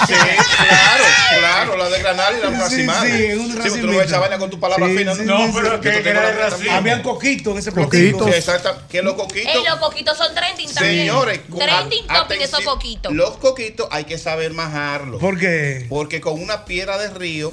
claro, 0.07 1.05
claro, 1.39 1.77
la 1.77 1.89
de 1.89 1.99
granal 2.01 2.35
y 2.39 2.43
la 2.43 2.51
racimal. 2.61 3.07
sí, 3.07 3.25
en 3.27 3.41
un 3.41 3.63
Sí, 3.63 3.81
tú 3.81 3.87
no 3.87 4.01
echas 4.01 4.21
vaina 4.21 4.39
con 4.39 4.51
tu 4.51 4.61
palabra 4.61 4.87
Sí, 4.89 4.97
fina. 4.99 5.15
sí, 5.15 5.23
No, 5.25 5.39
sí, 5.47 5.53
pero 5.55 5.81
que, 5.81 6.03
que 6.03 6.09
era 6.09 6.31
de. 6.31 6.71
Habían 6.71 7.03
coquitos 7.03 7.53
en 7.53 7.59
ese 7.59 7.73
platico. 7.73 8.25
Sí, 8.25 8.31
exacto. 8.35 8.83
Que 8.89 9.03
los 9.03 9.15
coquitos. 9.15 9.55
Ey, 9.55 9.65
los 9.65 9.79
coquitos 9.79 10.17
son 10.17 10.35
trending 10.35 10.73
también. 10.73 10.99
Señores, 11.07 11.41
trending 11.57 12.05
a- 12.09 12.15
topping 12.21 12.41
esos 12.43 12.61
coquitos. 12.63 13.13
Los 13.13 13.37
coquitos 13.39 13.89
hay 13.91 14.05
que 14.05 14.19
saber 14.19 14.53
majarlos. 14.53 15.21
¿Por 15.21 15.39
qué? 15.39 15.87
Porque 15.89 16.21
con 16.21 16.41
una 16.43 16.65
piedra 16.65 16.99
de 16.99 17.11
río, 17.11 17.53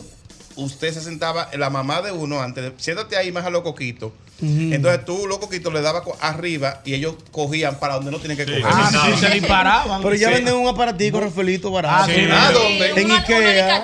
usted 0.56 0.94
se 0.94 1.02
sentaba, 1.02 1.50
la 1.54 1.70
mamá 1.70 2.02
de 2.02 2.12
uno 2.12 2.42
antes, 2.42 2.72
siéntate 2.78 3.18
ahí, 3.18 3.32
maja 3.32 3.50
los 3.50 3.64
Entonces 4.44 5.06
tú 5.06 5.26
los 5.28 5.38
coquitos 5.40 5.74
le 5.74 5.82
dabas 5.82 6.02
co- 6.04 6.18
arriba 6.20 6.82
y 6.86 6.94
ellos 6.94 7.16
cogían 7.32 7.80
para 7.80 7.96
donde 7.96 8.12
no 8.12 8.20
tienen 8.20 8.38
que 8.38 8.46
coger. 8.46 8.64
Ah, 8.66 8.90
sí, 8.92 9.18
se 9.20 9.30
disparaban. 9.30 10.02
Pero 10.02 10.16
ya 10.16 10.28
Sí. 10.30 10.34
venden 10.36 10.56
un 10.56 10.68
aparatico, 10.68 11.20
Rafaelito, 11.20 11.72
barato. 11.72 11.96
Ah, 12.00 12.06
Sí. 12.08 12.28
¿Ah, 12.32 12.52
dónde? 12.52 12.90
En 13.02 13.12
Ikea. 13.12 13.84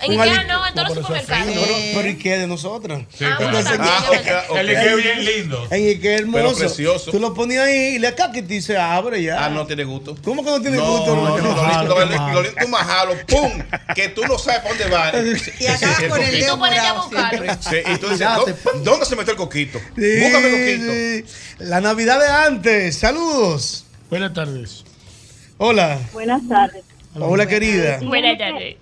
En 0.00 0.20
Ikea 0.20 0.44
no, 0.44 0.66
en 0.66 0.74
todos 0.74 0.88
los 0.88 0.98
supermercados. 0.98 1.46
Pero, 1.54 1.74
pero 1.94 2.08
¿y 2.08 2.16
qué 2.18 2.38
de 2.38 2.46
nosotras? 2.46 3.02
Sí, 3.16 3.24
Ah. 3.24 3.38
Ah, 3.40 4.04
ok. 4.50 4.56
El 4.58 4.68
Ikea 4.68 4.94
bien 4.96 5.24
lindo. 5.24 5.66
En 5.70 5.86
Ikea 5.88 6.16
hermoso. 6.18 6.44
Pero 6.44 6.56
precioso. 6.58 7.10
Tú 7.10 7.18
lo 7.18 7.34
ponías 7.34 7.64
ahí 7.66 7.94
y 7.96 7.98
le 7.98 8.08
acá 8.08 8.30
que 8.32 8.42
te 8.42 8.60
se 8.62 8.76
abre 8.76 9.22
ya. 9.22 9.44
Ah, 9.44 9.50
no 9.50 9.66
tiene 9.66 9.84
gusto. 9.84 10.16
¿Cómo 10.24 10.44
que 10.44 10.50
no 10.50 10.60
tiene 10.60 10.76
No, 10.78 10.86
gusto? 10.86 11.14
no, 11.16 11.36
hermano? 11.36 11.54
no, 11.54 11.62
lo 11.62 11.68
lindo, 11.68 11.94
qué 11.94 12.00
lo 12.00 12.06
lindo, 12.06 12.22
malo. 12.22 12.34
lo 12.34 12.42
lindo, 12.42 12.60
tú 12.62 12.68
majalo, 12.68 13.12
¡pum! 13.26 13.52
Que 13.94 14.08
tú 14.08 14.22
no 14.26 14.38
sabes 14.38 14.60
para 14.60 14.74
dónde 14.74 14.88
va. 14.90 15.12
Y 15.60 15.66
acabas 15.66 16.02
con 16.04 16.22
el 16.22 16.34
Y 16.34 16.40
dedo 16.40 16.56
y 16.56 17.98
tú 17.98 18.08
dices, 18.08 18.26
Cuídate. 18.26 18.52
¿dó- 18.64 18.72
¿dónde 18.82 19.06
se 19.06 19.16
metió 19.16 19.32
el 19.32 19.38
coquito? 19.38 19.80
Sí, 19.98 20.20
Búscame 20.20 20.76
sí. 20.76 21.24
La 21.58 21.80
Navidad 21.80 22.20
de 22.20 22.28
antes. 22.28 22.96
Saludos. 22.96 23.84
Buenas 24.10 24.32
tardes. 24.32 24.84
Hola. 25.58 25.98
Buenas 26.12 26.46
tardes. 26.48 26.84
Hola, 27.14 27.46
querida. 27.46 27.98
Buenas 28.02 28.38
tardes. 28.38 28.76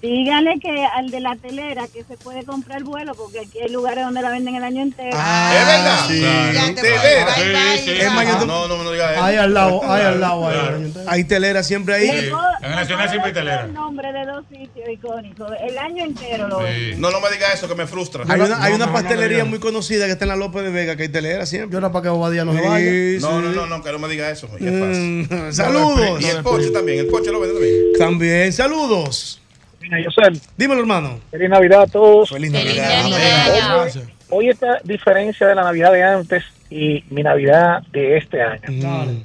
Dígale 0.00 0.60
que 0.60 0.84
al 0.84 1.10
de 1.10 1.18
la 1.18 1.34
telera 1.34 1.88
que 1.88 2.04
se 2.04 2.16
puede 2.16 2.44
comprar 2.44 2.84
vuelo 2.84 3.14
porque 3.16 3.40
aquí 3.40 3.58
hay 3.58 3.68
lugares 3.68 4.04
donde 4.04 4.22
la 4.22 4.30
venden 4.30 4.54
el 4.54 4.62
año 4.62 4.82
entero. 4.82 5.10
Ah, 5.14 5.52
¿Es 5.52 5.66
verdad? 5.66 6.04
sí. 6.06 6.74
Telera. 6.80 7.34
Sí, 7.34 7.82
sí. 7.84 7.90
Es 7.98 8.06
Ah, 8.08 8.44
No, 8.46 8.68
no, 8.68 8.82
no 8.84 8.92
digas 8.92 9.12
eso. 9.12 9.22
Ahí 9.24 9.36
al 9.36 9.52
lado, 9.54 9.80
ahí 9.90 10.02
al 10.02 10.20
lado. 10.20 10.46
ahí. 10.48 10.54
Claro. 10.92 11.08
Hay 11.10 11.24
telera 11.24 11.62
siempre 11.64 11.94
ahí. 11.94 12.08
Sí. 12.08 12.28
En 12.62 12.70
el 12.70 12.76
Nacional 12.76 13.08
siempre 13.08 13.28
hay 13.30 13.34
telera. 13.34 13.64
El 13.64 13.74
nombre 13.74 14.12
de 14.12 14.24
dos 14.26 14.44
sitios 14.48 14.88
icónicos. 14.88 15.50
El 15.68 15.76
año 15.78 16.04
entero 16.04 16.46
lo. 16.46 16.60
No, 16.98 17.10
no 17.10 17.20
me 17.20 17.30
digas 17.30 17.54
eso 17.54 17.66
que 17.66 17.74
me 17.74 17.86
frustra. 17.88 18.22
Hay 18.28 18.40
una, 18.40 18.62
hay 18.62 18.74
una 18.74 18.86
no, 18.86 18.92
pastelería 18.92 19.44
muy 19.44 19.58
conocida 19.58 20.06
que 20.06 20.12
está 20.12 20.26
en 20.26 20.28
la 20.30 20.36
López 20.36 20.62
de 20.62 20.70
Vega, 20.70 20.94
que 20.96 21.04
hay 21.04 21.08
telera 21.08 21.44
siempre. 21.44 21.72
Yo 21.72 21.78
era 21.78 21.90
para 21.90 22.04
que 22.04 22.08
Obadía 22.10 22.44
no 22.44 22.52
se 22.54 22.60
vaya. 22.60 22.88
Sí, 22.88 23.18
No, 23.20 23.40
no, 23.40 23.50
no, 23.50 23.66
no, 23.66 23.82
que 23.82 23.90
no 23.90 23.98
me 23.98 24.08
diga 24.08 24.30
eso. 24.30 24.48
Mm, 24.60 25.50
Saludos. 25.50 26.20
Y 26.20 26.26
el 26.26 26.42
poche 26.44 26.70
también, 26.70 27.00
el 27.00 27.06
poche 27.08 27.32
lo 27.32 27.40
vende 27.40 27.54
también. 27.54 27.74
También, 27.98 28.52
saludos. 28.52 29.40
Mira, 29.88 30.00
yo 30.00 30.10
sé, 30.10 30.22
Dímelo, 30.56 30.80
hermano. 30.80 31.18
feliz 31.30 31.48
Navidad 31.48 31.82
a 31.82 31.86
todos. 31.86 32.28
Feliz 32.28 32.52
Feliz 32.52 32.76
Navidad. 32.76 33.02
Navidad. 33.08 33.80
Hoy, 33.80 34.02
hoy 34.30 34.48
esta 34.50 34.78
diferencia 34.84 35.46
de 35.46 35.54
la 35.54 35.62
Navidad 35.62 35.92
de 35.92 36.02
antes 36.02 36.44
y 36.68 37.02
mi 37.08 37.22
Navidad 37.22 37.82
de 37.90 38.18
este 38.18 38.42
año. 38.42 38.60
Mm. 38.68 39.22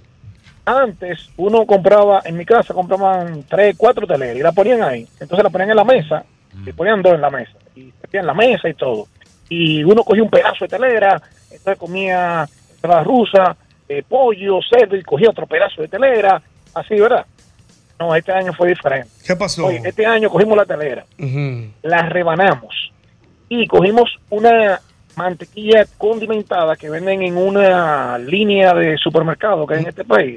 Antes 0.65 1.29
uno 1.35 1.65
compraba, 1.65 2.21
en 2.23 2.37
mi 2.37 2.45
casa 2.45 2.73
compraban 2.73 3.43
tres, 3.43 3.75
cuatro 3.77 4.07
teleras 4.07 4.37
y 4.37 4.41
la 4.41 4.53
ponían 4.53 4.81
ahí. 4.81 5.05
Entonces 5.19 5.43
la 5.43 5.49
ponían 5.49 5.71
en 5.71 5.75
la 5.75 5.83
mesa 5.83 6.23
y 6.65 6.71
ponían 6.71 7.01
dos 7.01 7.15
en 7.15 7.21
la 7.21 7.29
mesa. 7.29 7.51
Y 7.75 7.91
metían 8.01 8.25
la 8.25 8.33
mesa 8.33 8.69
y 8.69 8.73
todo. 8.73 9.07
Y 9.49 9.83
uno 9.83 10.03
cogía 10.03 10.23
un 10.23 10.29
pedazo 10.29 10.63
de 10.63 10.69
telera, 10.69 11.21
entonces 11.51 11.77
comía 11.77 12.47
ensalada 12.73 13.03
rusa, 13.03 13.57
eh, 13.89 14.03
pollo, 14.07 14.59
cerdo 14.69 14.95
y 14.95 15.03
cogía 15.03 15.29
otro 15.29 15.45
pedazo 15.45 15.81
de 15.81 15.89
telera. 15.89 16.41
Así, 16.73 16.95
¿verdad? 16.95 17.25
No, 18.03 18.13
este 18.15 18.33
año 18.33 18.51
fue 18.53 18.69
diferente. 18.69 19.09
¿Qué 19.25 19.35
pasó? 19.35 19.67
Oye, 19.67 19.81
este 19.83 20.05
año 20.05 20.29
cogimos 20.29 20.57
la 20.57 20.65
telera 20.65 21.05
la 21.81 22.01
rebanamos 22.09 22.91
y 23.47 23.65
cogimos 23.67 24.09
una 24.29 24.81
mantequilla 25.15 25.85
condimentada 25.97 26.75
que 26.75 26.89
venden 26.89 27.21
en 27.21 27.37
una 27.37 28.17
línea 28.17 28.73
de 28.73 28.97
supermercado 28.97 29.65
que 29.65 29.75
hay 29.75 29.81
en 29.81 29.89
este 29.89 30.03
país, 30.03 30.35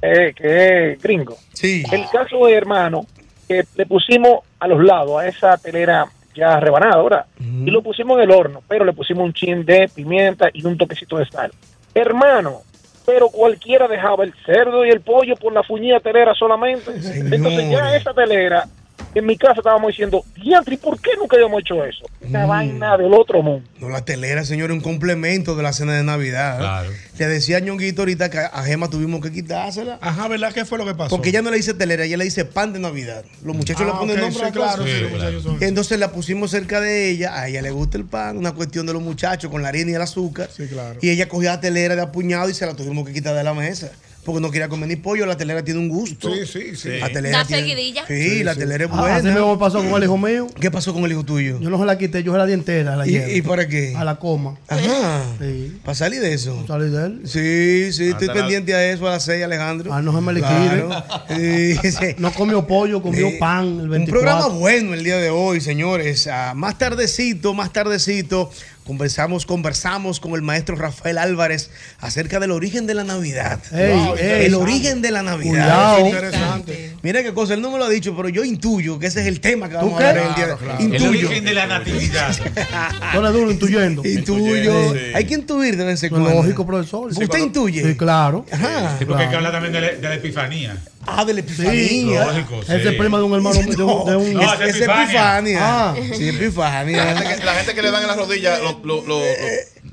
eh, 0.00 0.32
que 0.34 0.92
es 0.92 1.02
gringo. 1.02 1.36
Sí. 1.52 1.82
El 1.92 2.08
caso 2.08 2.46
de 2.46 2.54
hermano, 2.54 3.04
que 3.46 3.64
le 3.74 3.86
pusimos 3.86 4.40
a 4.58 4.68
los 4.68 4.82
lados 4.82 5.20
a 5.20 5.26
esa 5.26 5.58
telera 5.58 6.06
ya 6.34 6.60
rebanada, 6.60 7.02
¿verdad? 7.02 7.26
Y 7.38 7.70
lo 7.70 7.82
pusimos 7.82 8.16
en 8.18 8.24
el 8.24 8.30
horno, 8.30 8.62
pero 8.68 8.84
le 8.84 8.92
pusimos 8.92 9.24
un 9.24 9.32
chin 9.32 9.64
de 9.64 9.90
pimienta 9.94 10.48
y 10.52 10.64
un 10.66 10.78
toquecito 10.78 11.18
de 11.18 11.26
sal. 11.26 11.52
Hermano, 11.94 12.60
pero 13.06 13.28
cualquiera 13.28 13.86
dejaba 13.86 14.24
el 14.24 14.34
cerdo 14.44 14.84
y 14.84 14.90
el 14.90 15.00
pollo 15.00 15.36
por 15.36 15.52
la 15.52 15.62
fuñida 15.62 16.00
telera 16.00 16.34
solamente. 16.34 16.90
Entonces 16.90 17.70
ya 17.70 17.96
esa 17.96 18.12
telera, 18.12 18.64
en 19.18 19.26
mi 19.26 19.36
casa 19.36 19.54
estábamos 19.58 19.88
diciendo, 19.88 20.24
diantre, 20.42 20.74
¿y 20.74 20.78
por 20.78 21.00
qué 21.00 21.10
nunca 21.18 21.36
habíamos 21.36 21.60
hecho 21.62 21.84
eso? 21.84 22.04
Una 22.20 22.44
vaina 22.46 22.96
del 22.98 23.12
otro 23.14 23.42
mundo. 23.42 23.66
No, 23.80 23.88
la 23.88 24.04
telera, 24.04 24.44
señor, 24.44 24.70
es 24.70 24.74
un 24.76 24.82
complemento 24.82 25.54
de 25.56 25.62
la 25.62 25.72
cena 25.72 25.94
de 25.94 26.02
Navidad. 26.02 26.58
Claro. 26.58 26.90
Le 27.18 27.26
decía 27.26 27.56
a 27.56 27.60
Ñonguito 27.60 28.02
ahorita 28.02 28.28
que 28.30 28.38
a 28.38 28.62
Gema 28.64 28.90
tuvimos 28.90 29.20
que 29.22 29.32
quitársela. 29.32 29.98
Ajá, 30.02 30.28
¿verdad? 30.28 30.52
¿Qué 30.52 30.64
fue 30.64 30.76
lo 30.78 30.84
que 30.84 30.94
pasó? 30.94 31.10
Porque 31.10 31.30
ella 31.30 31.40
no 31.40 31.50
le 31.50 31.56
dice 31.56 31.72
telera, 31.72 32.04
ella 32.04 32.16
le 32.18 32.24
dice 32.24 32.44
pan 32.44 32.72
de 32.72 32.78
Navidad. 32.78 33.24
Los 33.44 33.56
muchachos 33.56 33.82
Ah, 33.82 33.92
le 33.92 33.92
ponen 33.92 34.16
ok, 34.16 34.22
nombre 34.22 34.46
sí, 34.46 34.52
claro, 34.52 34.82
cosa. 34.82 34.84
sí, 34.94 35.00
los 35.00 35.10
muchachos 35.12 35.42
son- 35.42 35.62
Entonces 35.62 35.98
la 35.98 36.12
pusimos 36.12 36.50
cerca 36.50 36.80
de 36.80 37.08
ella, 37.10 37.40
a 37.40 37.48
ella 37.48 37.62
le 37.62 37.70
gusta 37.70 37.96
el 37.96 38.04
pan, 38.04 38.36
una 38.36 38.52
cuestión 38.52 38.84
de 38.86 38.92
los 38.92 39.02
muchachos 39.02 39.50
con 39.50 39.62
la 39.62 39.68
harina 39.68 39.92
y 39.92 39.94
el 39.94 40.02
azúcar. 40.02 40.50
Sí, 40.54 40.66
claro. 40.66 40.98
Y 41.00 41.08
ella 41.10 41.26
cogía 41.28 41.52
la 41.52 41.60
telera 41.60 41.96
de 41.96 42.02
apuñado 42.02 42.50
y 42.50 42.54
se 42.54 42.66
la 42.66 42.74
tuvimos 42.74 43.06
que 43.06 43.14
quitar 43.14 43.34
de 43.34 43.44
la 43.44 43.54
mesa. 43.54 43.90
Porque 44.26 44.40
no 44.40 44.50
quería 44.50 44.68
comer 44.68 44.88
ni 44.88 44.96
pollo, 44.96 45.24
la 45.24 45.36
telera 45.36 45.62
tiene 45.64 45.78
un 45.78 45.88
gusto. 45.88 46.28
Sí, 46.34 46.44
sí, 46.46 46.74
sí. 46.76 46.88
La 46.98 47.08
telera 47.12 47.44
tiene- 47.44 47.62
seguidilla. 47.62 48.04
Sí, 48.06 48.42
la 48.42 48.54
telera 48.56 48.84
es 48.86 48.90
Ah, 48.92 49.00
buena. 49.00 49.16
Así 49.16 49.28
mismo 49.28 49.56
pasó 49.58 49.78
con 49.78 49.94
el 49.94 50.02
hijo 50.02 50.18
mío. 50.18 50.48
¿Qué 50.60 50.68
pasó 50.70 50.92
con 50.92 51.04
el 51.04 51.12
hijo 51.12 51.22
tuyo? 51.24 51.60
Yo 51.60 51.70
no 51.70 51.78
se 51.78 51.84
la 51.86 51.96
quité, 51.96 52.22
yo 52.24 52.32
se 52.32 52.38
la 52.38 52.44
di 52.44 52.52
entera. 52.52 52.96
La 52.96 53.06
¿Y, 53.06 53.12
llevo. 53.12 53.30
y 53.30 53.42
para 53.42 53.68
qué? 53.68 53.94
A 53.96 54.02
la 54.04 54.16
coma. 54.16 54.56
Ajá. 54.66 55.22
Sí. 55.40 55.78
Para 55.84 55.94
salir 55.94 56.20
de 56.20 56.34
eso. 56.34 56.64
Salí 56.66 56.90
de 56.90 57.06
él. 57.06 57.20
Sí, 57.24 57.92
sí, 57.92 58.08
estoy 58.08 58.26
Hasta 58.26 58.26
la- 58.26 58.32
pendiente 58.34 58.74
a 58.74 58.90
eso 58.92 59.06
a 59.06 59.12
las 59.12 59.24
6, 59.24 59.44
Alejandro. 59.44 59.94
Ah, 59.94 60.02
no 60.02 60.12
se 60.12 60.20
me 60.20 60.32
liquide. 60.32 60.84
Claro. 60.86 61.04
No 62.18 62.32
comió 62.32 62.66
pollo, 62.66 63.00
comió 63.02 63.28
Sí. 63.30 63.36
pan 63.38 63.78
el 63.80 63.88
24. 63.88 64.00
Un 64.00 64.06
programa 64.06 64.46
bueno 64.48 64.94
el 64.94 65.04
día 65.04 65.18
de 65.18 65.30
hoy, 65.30 65.60
señores. 65.60 66.26
Ah, 66.26 66.52
más 66.56 66.76
tardecito, 66.78 67.54
más 67.54 67.72
tardecito, 67.72 68.50
conversamos, 68.86 69.46
conversamos 69.46 70.20
con 70.20 70.32
el 70.34 70.42
maestro 70.42 70.76
Rafael 70.76 71.18
Álvarez 71.18 71.70
acerca 71.98 72.38
del 72.40 72.50
origen 72.52 72.86
de 72.86 72.94
la 72.94 73.04
Navidad. 73.04 73.60
Ey, 73.72 73.92
Wow, 73.98 74.14
ey, 74.16 74.46
el 74.46 74.54
origen 74.54 75.02
de 75.02 75.10
la 75.10 75.22
Navidad. 75.22 75.50
Cuidado. 75.50 76.06
Interesante. 76.06 76.92
Mira 77.02 77.22
qué 77.22 77.32
cosa, 77.34 77.54
él 77.54 77.62
no 77.62 77.70
me 77.70 77.78
lo 77.78 77.84
ha 77.84 77.88
dicho, 77.88 78.16
pero 78.16 78.28
yo 78.28 78.44
intuyo 78.44 78.98
que 78.98 79.06
ese 79.06 79.20
es 79.20 79.26
el 79.26 79.40
tema 79.40 79.68
que 79.68 79.74
¿Tú 79.76 79.86
vamos 79.86 79.98
qué? 79.98 80.04
a 80.04 80.10
hablar 80.10 80.26
el 80.28 80.34
día 80.34 80.46
de 80.46 80.56
Claro, 80.56 80.58
claro. 80.58 80.78
El 80.78 80.94
Intuyo. 81.02 81.28
origen 81.28 81.44
de 81.44 81.54
la 81.54 81.66
natividad. 81.66 82.36
Eres 83.14 83.32
duro 83.32 83.50
intuyendo. 83.50 84.02
Intuyo. 84.04 84.92
Sí. 84.94 85.00
Hay 85.14 85.24
que 85.24 85.34
intuir 85.34 85.76
de 85.76 85.84
vez 85.84 86.02
en 86.02 86.12
Lo 86.12 86.20
cuando. 86.20 86.42
lógico, 86.42 86.66
profesor. 86.66 87.08
¿Usted 87.10 87.38
intuye? 87.38 87.82
Sí, 87.82 87.96
claro. 87.96 88.44
Ajá. 88.50 88.96
Sí, 88.98 89.04
porque 89.04 89.24
hay 89.24 89.30
que 89.30 89.36
hablar 89.36 89.52
también 89.52 89.72
de 89.72 89.80
la, 89.80 89.86
de 89.92 90.02
la 90.08 90.14
epifanía. 90.14 90.76
Ah, 91.06 91.24
de 91.24 91.34
la 91.34 91.40
epifanía. 91.40 92.24
Lógico, 92.26 92.62
sí. 92.64 92.72
Ese 92.74 92.88
es 92.90 92.94
prima 92.96 93.18
de 93.18 93.24
un 93.24 93.34
hermano 93.34 93.54
de 93.60 93.82
un. 93.84 94.04
De 94.06 94.16
un 94.16 94.34
No, 94.34 94.54
es, 94.54 94.60
es 94.76 94.76
Epifania. 94.82 95.58
Ah. 95.62 95.94
Sí, 95.96 96.32
La 96.32 96.38
Epifania. 96.38 97.16
gente 97.16 97.36
que, 97.38 97.44
la 97.44 97.54
gente 97.54 97.74
que 97.74 97.82
le 97.82 97.90
dan 97.90 98.02
en 98.02 98.08
las 98.08 98.16
rodillas, 98.16 98.60
lo, 98.60 98.72
lo- 98.82 99.06
lo- 99.06 99.18
lo- 99.18 99.24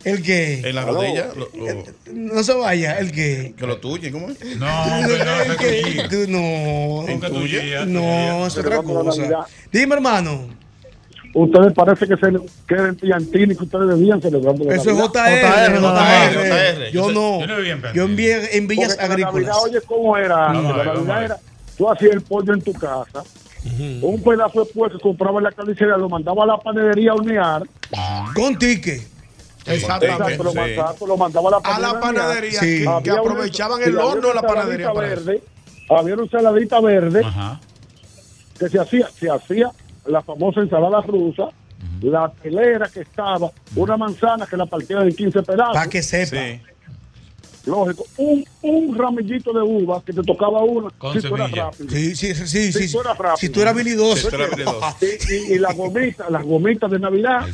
¿El 0.06 0.22
qué? 0.24 0.62
en 0.66 0.76
las 0.76 0.86
rodillas, 0.86 1.28
lo- 1.36 1.50
lo- 1.54 1.84
No 2.14 2.44
se 2.44 2.54
vaya, 2.54 2.98
¿el 3.00 3.12
qué? 3.12 3.54
que 3.58 3.66
lo 3.68 3.78
tuyen, 3.78 4.12
¿cómo 4.12 4.30
es? 4.32 4.40
No, 4.58 4.84
hombre, 4.84 5.20
no, 5.24 5.42
¿El 5.44 6.28
no. 6.32 7.86
No, 7.86 8.48
es 8.48 8.54
otra 8.58 8.64
Celebramos 8.64 8.96
la 8.96 9.04
cosa. 9.04 9.22
Navidad. 9.22 9.40
Dime, 9.72 9.96
hermano. 9.96 10.63
Ustedes 11.36 11.74
parece 11.74 12.08
que 12.08 12.16
se 12.16 12.32
queden 12.68 12.96
Tiantini 12.96 13.56
que 13.56 13.64
ustedes 13.64 13.88
debían 13.88 14.22
celebrando 14.22 14.70
Eso 14.72 14.92
es. 14.92 14.96
JR. 14.98 15.80
JR, 15.80 15.80
JR. 15.80 16.92
Yo 16.92 17.12
no. 17.12 17.40
Yo 17.42 17.48
no 17.48 17.58
vivía 17.58 18.50
en 18.52 18.68
Villas 18.68 18.98
Agrícolas. 19.00 19.34
Navidad, 19.34 19.56
oye, 19.64 19.82
¿cómo 19.82 20.16
era? 20.16 20.52
A 20.52 20.54
la 20.54 21.16
a 21.16 21.24
era, 21.26 21.38
tú 21.76 21.90
hacías 21.90 22.12
el 22.14 22.22
pollo 22.22 22.54
en 22.54 22.62
tu 22.62 22.72
casa 22.74 23.24
Un 24.04 24.22
pedazo 24.22 24.64
de 24.64 24.72
puerco 24.74 24.98
que 24.98 25.02
compraba 25.02 25.40
en 25.40 25.46
la 25.46 25.52
carnicería, 25.52 25.98
lo 25.98 26.08
mandaba 26.08 26.44
a 26.44 26.48
la 26.48 26.58
panadería 26.58 27.12
a 27.12 27.16
hornear. 27.16 27.64
Con 28.36 28.56
tique. 28.60 29.02
Exacto, 29.66 30.06
lo, 30.06 30.52
sí. 30.52 30.58
mandaba, 30.58 30.96
lo 31.08 31.18
mandaba 31.18 31.48
a 31.48 31.52
la 31.52 31.58
A 31.58 31.62
panadería. 31.62 31.94
la 31.94 32.00
panadería, 32.00 32.60
Sí. 32.60 32.66
que, 32.66 32.82
que 32.84 32.88
Había 32.90 33.14
una- 33.14 33.32
aprovechaban 33.32 33.82
el 33.82 33.98
horno 33.98 34.28
de 34.28 34.34
la 34.36 34.42
panadería. 34.42 34.88
saladita 34.88 35.16
verde, 35.16 35.44
había 35.90 36.14
una 36.16 36.24
ensaladita 36.24 36.82
verde 36.82 37.22
Ajá. 37.26 37.60
que 38.60 38.70
se 38.70 38.80
hacía, 38.80 39.08
se 39.18 39.32
hacía 39.32 39.72
la 40.06 40.22
famosa 40.22 40.62
ensalada 40.62 41.02
rusa, 41.02 41.50
la 42.02 42.32
telera 42.42 42.88
que 42.90 43.02
estaba, 43.02 43.52
una 43.76 43.98
manzana 43.98 44.46
que 44.46 44.58
la 44.58 44.66
partían 44.66 45.04
en 45.04 45.16
15 45.16 45.44
pedazos. 45.44 45.74
Para 45.74 45.90
que 45.90 46.02
sepa. 46.04 46.38
Lógico, 47.66 48.04
un, 48.18 48.44
un 48.62 48.98
ramillito 48.98 49.54
de 49.54 49.62
uva 49.62 50.04
que 50.06 50.12
te 50.12 50.22
tocaba 50.22 50.62
una 50.64 50.90
Con 50.98 51.14
si 51.14 51.26
tú 51.26 51.34
eras 51.36 51.48
semilla. 51.50 51.66
rápido. 51.68 51.90
Sí, 51.92 52.14
sí, 52.16 52.36
sí. 52.36 52.74
Si 52.74 52.88
sí. 52.88 52.92
tú 52.94 53.00
eras 53.00 53.18
rápido. 53.18 53.38
Si 53.38 53.50
tú 53.50 53.62
eras 53.62 53.74
habilidoso. 53.74 54.30
Si. 55.00 55.06
Y, 55.06 55.34
y- 55.34 55.54
y 55.56 55.60
las 55.60 55.76
gomitas, 55.78 56.30
las 56.30 56.44
gomitas 56.44 56.92
de 56.92 57.00
Navidad. 57.00 57.48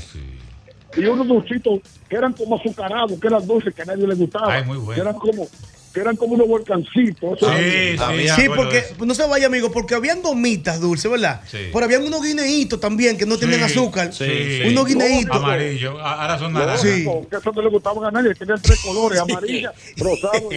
Y 0.97 1.05
unos 1.05 1.27
dulcitos 1.27 1.81
que 2.09 2.15
eran 2.15 2.33
como 2.33 2.55
azucarados, 2.55 3.19
que 3.19 3.27
eran 3.27 3.45
dulces, 3.45 3.73
que 3.75 3.83
a 3.83 3.85
nadie 3.85 4.07
le 4.07 4.15
gustaba. 4.15 4.51
Ay, 4.55 4.63
muy 4.65 4.77
bueno. 4.77 4.95
Que 4.95 5.01
eran 5.01 5.13
como, 5.19 5.47
que 5.93 5.99
eran 6.01 6.15
como 6.15 6.33
unos 6.35 6.47
volcancitos. 6.47 7.37
eso 7.37 7.51
Sí, 7.51 8.27
sí. 8.35 8.47
Porque 8.55 8.83
no 9.05 9.13
se 9.15 9.25
vaya, 9.25 9.47
amigo, 9.47 9.71
porque 9.71 9.95
habían 9.95 10.21
gomitas 10.21 10.79
dulces, 10.79 11.09
¿verdad? 11.09 11.41
Sí. 11.49 11.69
Pero 11.73 11.85
habían 11.85 12.03
unos 12.03 12.21
guineitos 12.23 12.79
también 12.79 13.17
que 13.17 13.25
no 13.25 13.37
Sí, 13.37 13.45
azúcar. 13.63 14.13
sí, 14.13 14.61
Unos 14.67 14.85
guineitos. 14.85 15.35
Amarillo. 15.35 15.99
A- 15.99 16.21
Ahora 16.21 16.39
son 16.39 16.53
naranjas. 16.53 16.81
Sí. 16.81 17.05
que 17.29 17.37
eso 17.37 17.51
no 17.51 17.61
le 17.61 17.69
gustaban 17.69 18.05
a 18.05 18.11
nadie, 18.11 18.35
tenían 18.35 18.61
tres 18.61 18.79
colores, 18.81 19.19
amarilla, 19.19 19.73
rosado. 19.97 20.49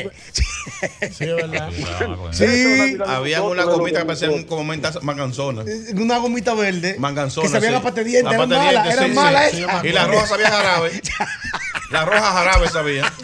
Sí, 1.12 1.24
verdad. 1.26 1.70
Sí. 2.32 2.96
Había 3.06 3.42
una 3.42 3.64
gomita 3.64 4.00
que 4.00 4.04
parecían 4.06 4.42
como 4.44 4.64
mentas 4.64 5.02
manganzonas. 5.02 5.66
Una 5.94 6.18
gomita 6.18 6.54
verde. 6.54 6.96
Manganzonas. 6.98 7.50
Que 7.50 7.56
sabían 7.56 7.72
sí. 7.74 7.78
a 7.78 7.82
pate 7.82 8.04
diente, 8.04 8.30
A 8.30 8.34
eran 8.34 8.48
malas, 8.48 8.92
eran 8.92 9.14
malas. 9.14 9.54
Y 9.84 9.88
la 9.90 10.06
roja 10.06 10.26
sabía 10.26 10.50
jarabe. 10.50 10.90
La 11.92 12.04
roja 12.04 12.32
jarabe 12.32 12.68
sabía. 12.68 13.04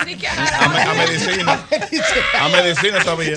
A, 0.60 0.68
me- 0.68 0.82
a 0.82 0.94
medicina. 0.94 1.58
A 2.40 2.48
medicina 2.48 3.02
sabía. 3.02 3.36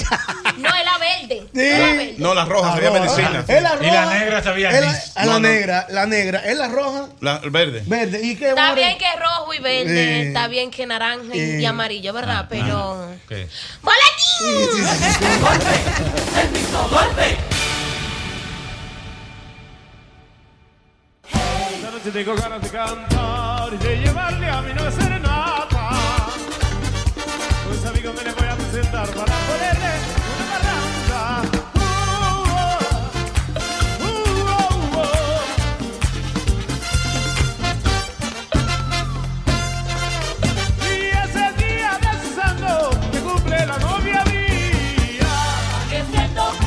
No, 0.57 0.69
era 0.75 0.97
verde. 0.97 1.47
Sí. 1.53 1.59
Era 1.61 1.85
verde. 1.87 2.15
No, 2.17 2.33
la 2.33 2.45
roja 2.45 2.73
sabía 2.73 2.91
medicina. 2.91 3.45
Es 3.47 3.63
la 3.63 3.75
roja. 3.75 3.87
Y 3.87 3.91
la 3.91 4.05
negra 4.07 4.43
sabía 4.43 4.69
Es 4.71 4.81
la, 4.81 5.21
a 5.21 5.25
la 5.25 5.33
No, 5.33 5.39
no. 5.39 5.39
negra, 5.39 5.87
la 5.89 6.05
negra. 6.05 6.39
Es 6.45 6.57
la 6.57 6.67
roja, 6.67 7.07
La 7.21 7.39
el 7.43 7.49
verde. 7.49 7.83
verde. 7.85 8.19
¿Y 8.23 8.35
qué? 8.35 8.49
Está 8.49 8.73
bien 8.73 8.97
que 8.97 9.05
es 9.05 9.19
rojo 9.19 9.53
y 9.53 9.59
verde, 9.59 10.21
Eh. 10.21 10.27
está 10.27 10.47
bien 10.47 10.69
que 10.71 10.85
naranja 10.85 11.33
y, 11.35 11.39
Eh. 11.39 11.59
y 11.61 11.65
amarillo, 11.65 12.13
¿verdad? 12.13 12.47
Pero. 12.49 13.07
¿Qué? 13.29 13.47
¡Boletín! 13.81 14.85
Esta 14.85 16.81
noche 22.03 22.11
tengo 22.11 22.35
ganas 22.35 22.61
de 22.61 22.69
cantar 22.69 23.73
y 23.73 23.77
de 23.77 23.97
llevarle 23.97 24.49
a 24.49 24.61
mi 24.61 24.73
novia 24.73 24.91
serenata. 24.91 25.89
Pues 27.67 27.85
amigo 27.85 28.11
me 28.13 28.23
le 28.23 28.31
voy 28.31 28.47
a 28.47 28.55
presentar 28.55 29.07
para 29.09 29.35
ponerle 29.47 29.91
una 30.35 30.45
barranca. 30.51 31.41
Uh, 31.75 31.79
uh, 34.03 35.01
mía. 44.01 44.49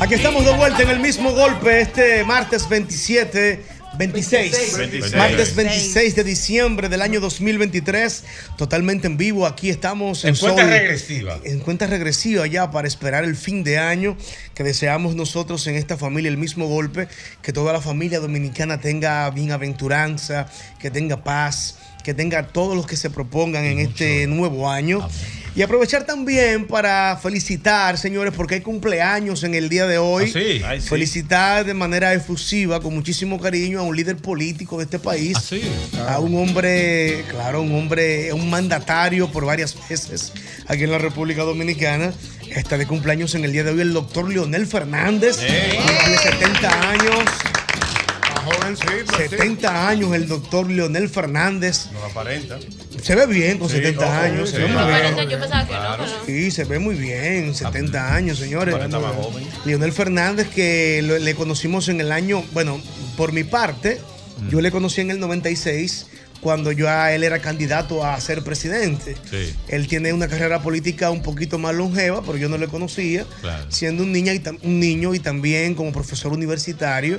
Aquí 0.00 0.14
estamos 0.14 0.44
de 0.44 0.56
vuelta 0.56 0.82
en 0.82 0.90
el 0.90 1.00
mismo 1.00 1.32
golpe 1.32 1.80
este 1.80 2.22
martes 2.24 2.68
27. 2.68 3.73
26. 3.98 4.76
26. 4.78 5.14
Martes 5.14 5.54
26 5.54 6.14
de 6.16 6.24
diciembre 6.24 6.88
del 6.88 7.02
año 7.02 7.20
2023. 7.20 8.24
Totalmente 8.56 9.06
en 9.06 9.16
vivo. 9.16 9.46
Aquí 9.46 9.70
estamos 9.70 10.24
En 10.24 10.34
cuenta 10.36 10.62
Sol- 10.62 10.70
regresiva. 10.70 11.38
En 11.44 11.60
cuenta 11.60 11.86
regresiva 11.86 12.46
ya 12.46 12.70
para 12.70 12.88
esperar 12.88 13.24
el 13.24 13.36
fin 13.36 13.62
de 13.64 13.78
año 13.78 14.16
que 14.54 14.64
deseamos 14.64 15.14
nosotros 15.14 15.66
en 15.66 15.76
esta 15.76 15.96
familia 15.96 16.28
el 16.30 16.36
mismo 16.36 16.66
golpe. 16.66 17.08
Que 17.42 17.52
toda 17.52 17.72
la 17.72 17.80
familia 17.80 18.20
dominicana 18.20 18.80
tenga 18.80 19.30
bienaventuranza, 19.30 20.48
que 20.78 20.90
tenga 20.90 21.22
paz, 21.22 21.76
que 22.02 22.14
tenga 22.14 22.48
todos 22.48 22.76
los 22.76 22.86
que 22.86 22.96
se 22.96 23.10
propongan 23.10 23.64
en 23.64 23.78
este 23.78 24.26
nuevo 24.26 24.70
año. 24.70 25.08
Y 25.56 25.62
aprovechar 25.62 26.04
también 26.04 26.66
para 26.66 27.16
felicitar, 27.22 27.96
señores, 27.96 28.34
porque 28.36 28.56
hay 28.56 28.60
cumpleaños 28.60 29.44
en 29.44 29.54
el 29.54 29.68
día 29.68 29.86
de 29.86 29.98
hoy. 29.98 30.24
¿Ah, 30.24 30.30
sí? 30.32 30.62
Ay, 30.64 30.80
sí. 30.80 30.88
Felicitar 30.88 31.64
de 31.64 31.74
manera 31.74 32.12
efusiva, 32.12 32.80
con 32.80 32.92
muchísimo 32.92 33.40
cariño, 33.40 33.78
a 33.78 33.82
un 33.82 33.94
líder 33.94 34.16
político 34.16 34.78
de 34.78 34.84
este 34.84 34.98
país. 34.98 35.36
¿Ah, 35.36 35.40
sí? 35.40 35.62
A 36.08 36.18
un 36.18 36.34
hombre, 36.36 37.24
claro, 37.30 37.62
un 37.62 37.72
hombre, 37.76 38.32
un 38.32 38.50
mandatario 38.50 39.30
por 39.30 39.44
varias 39.44 39.76
veces 39.88 40.32
aquí 40.66 40.82
en 40.82 40.90
la 40.90 40.98
República 40.98 41.44
Dominicana. 41.44 42.12
Está 42.50 42.76
de 42.76 42.86
cumpleaños 42.86 43.36
en 43.36 43.44
el 43.44 43.52
día 43.52 43.62
de 43.62 43.70
hoy 43.70 43.80
el 43.80 43.92
doctor 43.92 44.28
Leonel 44.28 44.66
Fernández. 44.66 45.38
Tiene 45.38 46.18
70 46.18 46.90
años. 46.90 47.24
Jovencito. 48.44 49.16
sí. 49.16 49.28
70 49.28 49.88
años 49.88 50.14
el 50.14 50.26
doctor 50.26 50.68
Leonel 50.68 51.08
Fernández. 51.08 51.86
No 51.92 52.04
aparenta. 52.04 52.58
Se 53.04 53.14
ve 53.14 53.26
bien 53.26 53.58
con 53.58 53.68
Sí, 53.68 53.76
70 53.76 54.04
ojo, 54.06 54.12
años. 54.14 54.48
sí, 54.50 54.56
se 54.56 54.62
ve 54.62 54.68
muy 54.68 54.84
bien. 54.86 55.28
Yo 55.28 55.38
pensaba 55.40 55.66
que 55.66 55.74
no, 55.74 55.96
pero. 55.98 56.10
Sí, 56.26 56.50
se 56.50 56.64
ve 56.64 56.78
muy 56.78 56.94
bien, 56.94 57.54
70 57.54 58.14
años, 58.14 58.38
señores. 58.38 58.74
Joven. 58.74 59.46
Leonel 59.66 59.92
Fernández, 59.92 60.48
que 60.48 61.02
lo- 61.02 61.18
le 61.18 61.34
conocimos 61.34 61.88
en 61.88 62.00
el 62.00 62.10
año, 62.12 62.42
bueno, 62.52 62.80
por 63.16 63.32
mi 63.32 63.44
parte, 63.44 64.00
yo 64.50 64.60
le 64.62 64.70
conocí 64.70 65.02
en 65.02 65.10
el 65.10 65.20
96, 65.20 66.06
cuando 66.40 66.72
ya 66.72 67.12
él 67.14 67.24
era 67.24 67.38
candidato 67.40 68.04
a 68.04 68.18
ser 68.20 68.42
presidente. 68.42 69.16
Sí. 69.30 69.54
Él 69.68 69.86
tiene 69.86 70.12
una 70.12 70.28
carrera 70.28 70.60
política 70.62 71.10
un 71.10 71.22
poquito 71.22 71.58
más 71.58 71.74
longeva, 71.74 72.22
pero 72.22 72.36
yo 72.38 72.48
no 72.48 72.58
le 72.58 72.68
conocía, 72.68 73.24
Claro. 73.40 73.64
siendo 73.70 74.02
un, 74.02 74.12
niña 74.12 74.32
y 74.34 74.40
tam- 74.40 74.58
un 74.62 74.80
niño 74.80 75.14
y 75.14 75.20
también 75.20 75.74
como 75.74 75.92
profesor 75.92 76.32
universitario. 76.32 77.18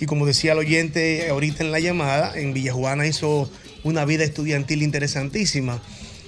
Y 0.00 0.06
como 0.06 0.26
decía 0.26 0.52
el 0.52 0.58
oyente 0.58 1.28
ahorita 1.30 1.64
en 1.64 1.72
la 1.72 1.80
llamada, 1.80 2.32
en 2.38 2.52
Villajuana 2.54 3.06
hizo 3.06 3.50
una 3.88 4.04
vida 4.04 4.24
estudiantil 4.24 4.82
interesantísima. 4.82 5.80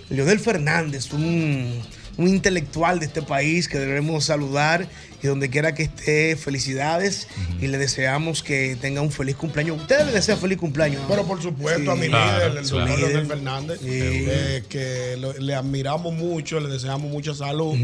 Leonel 0.09 0.41
Fernández, 0.41 1.13
un, 1.13 1.81
un 2.17 2.29
intelectual 2.29 2.99
de 2.99 3.07
este 3.07 3.23
país 3.23 3.69
que 3.69 3.79
debemos 3.79 4.25
saludar 4.25 4.89
y 5.23 5.27
donde 5.29 5.51
quiera 5.51 5.75
que 5.75 5.85
esté, 5.85 6.35
felicidades 6.35 7.29
y 7.61 7.69
le 7.69 7.79
deseamos 7.79 8.43
que 8.43 8.77
tenga 8.81 9.03
un 9.03 9.13
feliz 9.13 9.37
cumpleaños. 9.37 9.81
Ustedes 9.81 10.07
le 10.07 10.13
desean 10.13 10.39
feliz 10.39 10.59
cumpleaños. 10.59 11.03
Pero 11.09 11.25
por 11.27 11.41
supuesto, 11.41 11.83
Sí. 11.83 11.89
a 11.91 11.95
mi 11.95 12.09
Claro, 12.09 12.49
líder, 12.49 12.59
el 12.59 12.69
claro. 12.69 12.79
doctor 12.79 12.89
Líder. 12.99 13.09
Leonel 13.11 13.27
Fernández, 13.29 13.79
Sí. 13.81 13.89
eh, 13.91 14.63
que 14.69 15.17
lo- 15.21 15.35
le 15.35 15.55
admiramos 15.55 16.13
mucho, 16.15 16.59
le 16.59 16.69
deseamos 16.71 17.09
mucha 17.11 17.33
salud 17.35 17.75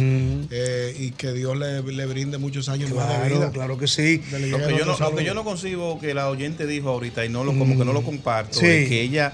eh, 0.51 0.97
y 0.99 1.11
que 1.12 1.33
Dios 1.33 1.57
le, 1.57 1.83
le 1.83 2.07
brinde 2.07 2.39
muchos 2.39 2.68
años 2.68 2.91
más 2.91 3.07
de 3.09 3.14
Claro, 3.14 3.37
vida. 3.37 3.51
claro 3.53 3.79
que 3.79 3.87
sí. 3.87 4.20
Lo 4.33 4.39
que, 4.39 4.77
yo 4.77 4.85
no, 4.85 4.97
lo 4.99 5.14
que 5.16 5.24
yo 5.24 5.35
no 5.35 5.45
concibo 5.45 6.01
que 6.01 6.12
la 6.14 6.29
oyente 6.29 6.66
dijo 6.66 6.89
ahorita 6.89 7.24
y 7.24 7.29
no 7.29 7.45
lo, 7.45 7.57
como 7.57 7.79
que 7.79 7.85
no 7.85 7.93
lo 7.93 8.03
comparto 8.03 8.59
Sí. 8.59 8.66
es 8.66 8.89
que 8.89 9.03
ella 9.03 9.33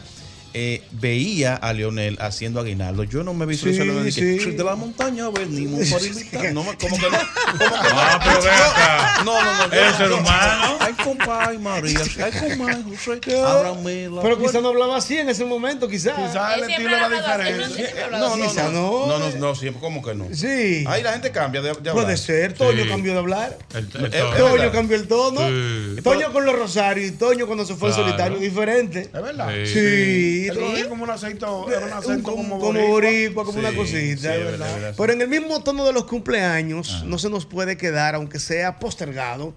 eh, 0.54 0.82
veía 0.92 1.54
a 1.56 1.72
Leonel 1.72 2.18
haciendo 2.20 2.60
aguinaldo. 2.60 3.04
Yo 3.04 3.22
no 3.24 3.34
me 3.34 3.46
visualizo 3.46 3.82
Sí, 4.10 4.38
sí. 4.40 4.50
de 4.50 4.64
la 4.64 4.74
montaña 4.76 5.28
venimos 5.30 5.88
para 5.88 6.04
invitar. 6.06 6.52
No, 6.52 6.64
como 6.64 6.76
que 6.76 6.86
no. 6.86 6.88
Como 6.88 6.98
que 6.98 7.10
Ah, 7.94 8.20
pero 8.24 8.42
ve 8.42 8.50
acá. 8.50 9.22
No, 9.24 9.42
no, 9.42 9.66
no. 9.68 9.72
Es 9.74 9.96
ser 9.96 10.12
humano. 10.12 10.76
Ay, 10.80 10.92
compadre 11.04 11.58
María. 11.58 12.00
Ay, 12.22 12.32
compadre 12.56 12.82
José. 12.82 13.20
Ábrame 13.46 14.08
la 14.08 14.22
Pero 14.22 14.36
puerta. 14.36 14.42
quizá 14.46 14.60
no 14.60 14.68
hablaba 14.68 14.96
así 14.96 15.18
en 15.18 15.28
ese 15.28 15.44
momento, 15.44 15.88
quizás. 15.88 16.14
Quizás 16.16 16.56
el 16.58 16.70
estilo 16.70 16.88
era 16.96 17.08
no 17.08 17.16
diferente. 17.16 17.94
No, 18.10 18.36
no, 18.36 18.48
Quizá 18.48 18.64
no. 18.64 18.72
no. 18.72 19.06
No, 19.06 19.18
no, 19.18 19.30
no, 19.36 19.54
siempre, 19.54 19.80
¿cómo 19.80 20.02
que 20.02 20.14
no? 20.14 20.26
Sí. 20.34 20.84
Ahí 20.86 21.02
la 21.02 21.12
gente 21.12 21.30
cambia 21.30 21.60
de, 21.62 21.72
de 21.72 21.90
hablar. 21.90 22.04
Puede 22.04 22.16
ser. 22.16 22.52
Toño 22.54 22.82
Sí. 22.82 22.88
cambió 22.88 23.12
de 23.12 23.18
hablar. 23.18 23.58
El, 23.74 23.78
el 23.78 23.88
tono. 23.88 24.36
Toño 24.36 24.72
cambió 24.72 24.96
el 24.96 25.08
tono. 25.08 25.40
Sí. 25.40 26.02
Toño 26.02 26.21
con 26.44 26.46
los 26.52 26.58
rosarios 26.58 27.08
y 27.08 27.12
Toño 27.12 27.46
cuando 27.46 27.64
se 27.64 27.74
fue 27.74 27.88
en 27.90 27.94
Claro. 27.94 28.08
solitario, 28.10 28.38
diferente. 28.38 29.00
¿Es 29.02 29.12
verdad? 29.12 29.48
Sí. 29.64 30.48
Sí. 30.52 30.82
Como 30.88 31.04
un 31.04 31.10
acento, 31.10 31.70
era 31.70 31.86
un 31.86 31.92
Un- 31.92 31.98
acento 31.98 32.30
como, 32.34 32.58
como, 32.58 32.60
como 32.60 32.86
boricua, 32.88 33.44
como 33.44 33.58
Sí, 33.60 33.64
una 33.64 33.74
cosita, 33.76 33.96
sí, 33.98 34.06
es 34.06 34.22
verdad. 34.22 34.44
verdad, 34.44 34.68
es 34.68 34.74
verdad. 34.82 34.94
Pero 34.96 35.12
en 35.12 35.20
el 35.22 35.28
mismo 35.28 35.62
tono 35.62 35.84
de 35.86 35.92
los 35.92 36.04
cumpleaños, 36.04 37.04
no 37.06 37.18
se 37.18 37.30
nos 37.30 37.46
puede 37.46 37.76
quedar, 37.76 38.14
aunque 38.14 38.38
sea 38.38 38.78
postergado, 38.78 39.54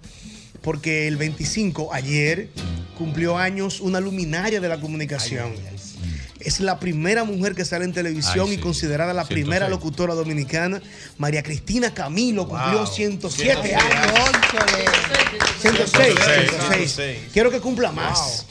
porque 0.62 1.06
el 1.08 1.16
25, 1.16 1.92
ayer, 1.92 2.48
cumplió 2.98 3.36
años 3.36 3.80
una 3.80 4.00
luminaria 4.00 4.60
de 4.60 4.68
la 4.68 4.80
comunicación. 4.80 5.52
Es 6.46 6.60
la 6.60 6.78
primera 6.78 7.24
mujer 7.24 7.54
que 7.56 7.64
sale 7.64 7.84
en 7.84 7.92
televisión 7.92 8.46
Ay, 8.46 8.52
y 8.52 8.56
sí. 8.56 8.62
considerada 8.62 9.12
la 9.12 9.24
106. 9.24 9.44
primera 9.44 9.68
locutora 9.68 10.14
dominicana. 10.14 10.80
María 11.18 11.42
Cristina 11.42 11.92
Camilo 11.92 12.46
cumplió 12.46 12.78
Wow. 12.78 12.86
107 12.86 13.74
años. 13.74 14.12
106, 15.60 16.14
106. 16.60 17.18
Quiero 17.32 17.50
que 17.50 17.60
cumpla 17.60 17.90
más. 17.92 18.46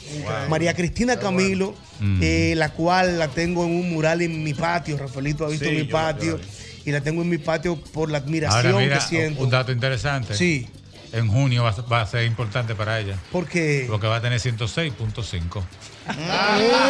María 0.48 0.74
Cristina 0.74 1.18
Camilo, 1.18 1.74
eh, 2.20 2.54
la 2.56 2.70
cual 2.72 3.18
la 3.18 3.28
tengo 3.28 3.64
en 3.64 3.70
un 3.72 3.90
mural 3.92 4.20
en 4.22 4.42
mi 4.44 4.54
patio. 4.54 4.98
Rafaelito 4.98 5.44
ha 5.46 5.48
visto 5.48 5.64
Sí, 5.64 5.70
mi 5.72 5.86
yo 5.86 5.90
patio. 5.90 6.38
yo 6.38 6.44
Y 6.84 6.92
la 6.92 7.00
tengo 7.00 7.22
en 7.22 7.28
mi 7.28 7.38
patio 7.38 7.76
por 7.80 8.10
la 8.10 8.18
admiración 8.18 8.66
Ahora 8.74 8.78
mira, 8.84 8.98
que 8.98 9.04
siento. 9.06 9.42
un 9.42 9.50
dato 9.50 9.72
interesante. 9.72 10.36
Sí. 10.36 10.68
en 11.12 11.28
junio 11.28 11.62
va, 11.62 11.70
a 11.70 11.72
ser- 11.72 11.84
va 11.90 12.00
a 12.02 12.06
ser 12.06 12.24
importante 12.26 12.74
para 12.74 13.00
ella. 13.00 13.16
Porque 13.32 13.86
Porque 13.88 14.06
va 14.06 14.16
a 14.16 14.20
tener 14.20 14.38
106.5. 14.38 15.62
En. 16.08 16.86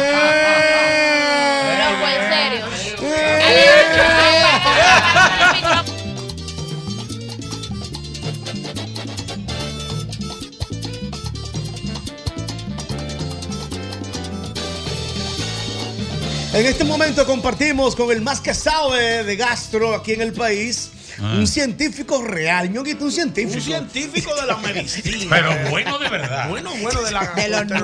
En 16.57 16.65
este 16.65 16.85
momento 16.85 17.23
compartimos 17.27 17.95
con 17.95 18.09
el 18.09 18.21
más 18.21 18.41
que 18.41 18.55
sabe 18.55 19.23
de 19.23 19.35
gastro 19.35 19.93
aquí 19.93 20.13
en 20.13 20.21
el 20.21 20.33
país, 20.33 20.89
Ah. 21.19 21.33
un 21.37 21.47
científico 21.47 22.21
real, 22.23 22.71
ñoquito, 22.71 23.05
un 23.05 23.11
científico. 23.11 23.55
Un 23.57 23.61
científico 23.61 24.35
de 24.35 24.45
la 24.45 24.57
medicina. 24.57 25.27
Pero 25.29 25.69
bueno 25.69 25.97
de 25.99 26.09
verdad. 26.09 26.49
Bueno, 26.49 26.71
bueno 26.81 27.01
de 27.01 27.11
la 27.11 27.21
De 27.33 27.49
los 27.49 27.67
de 27.67 27.75
Es 27.75 27.81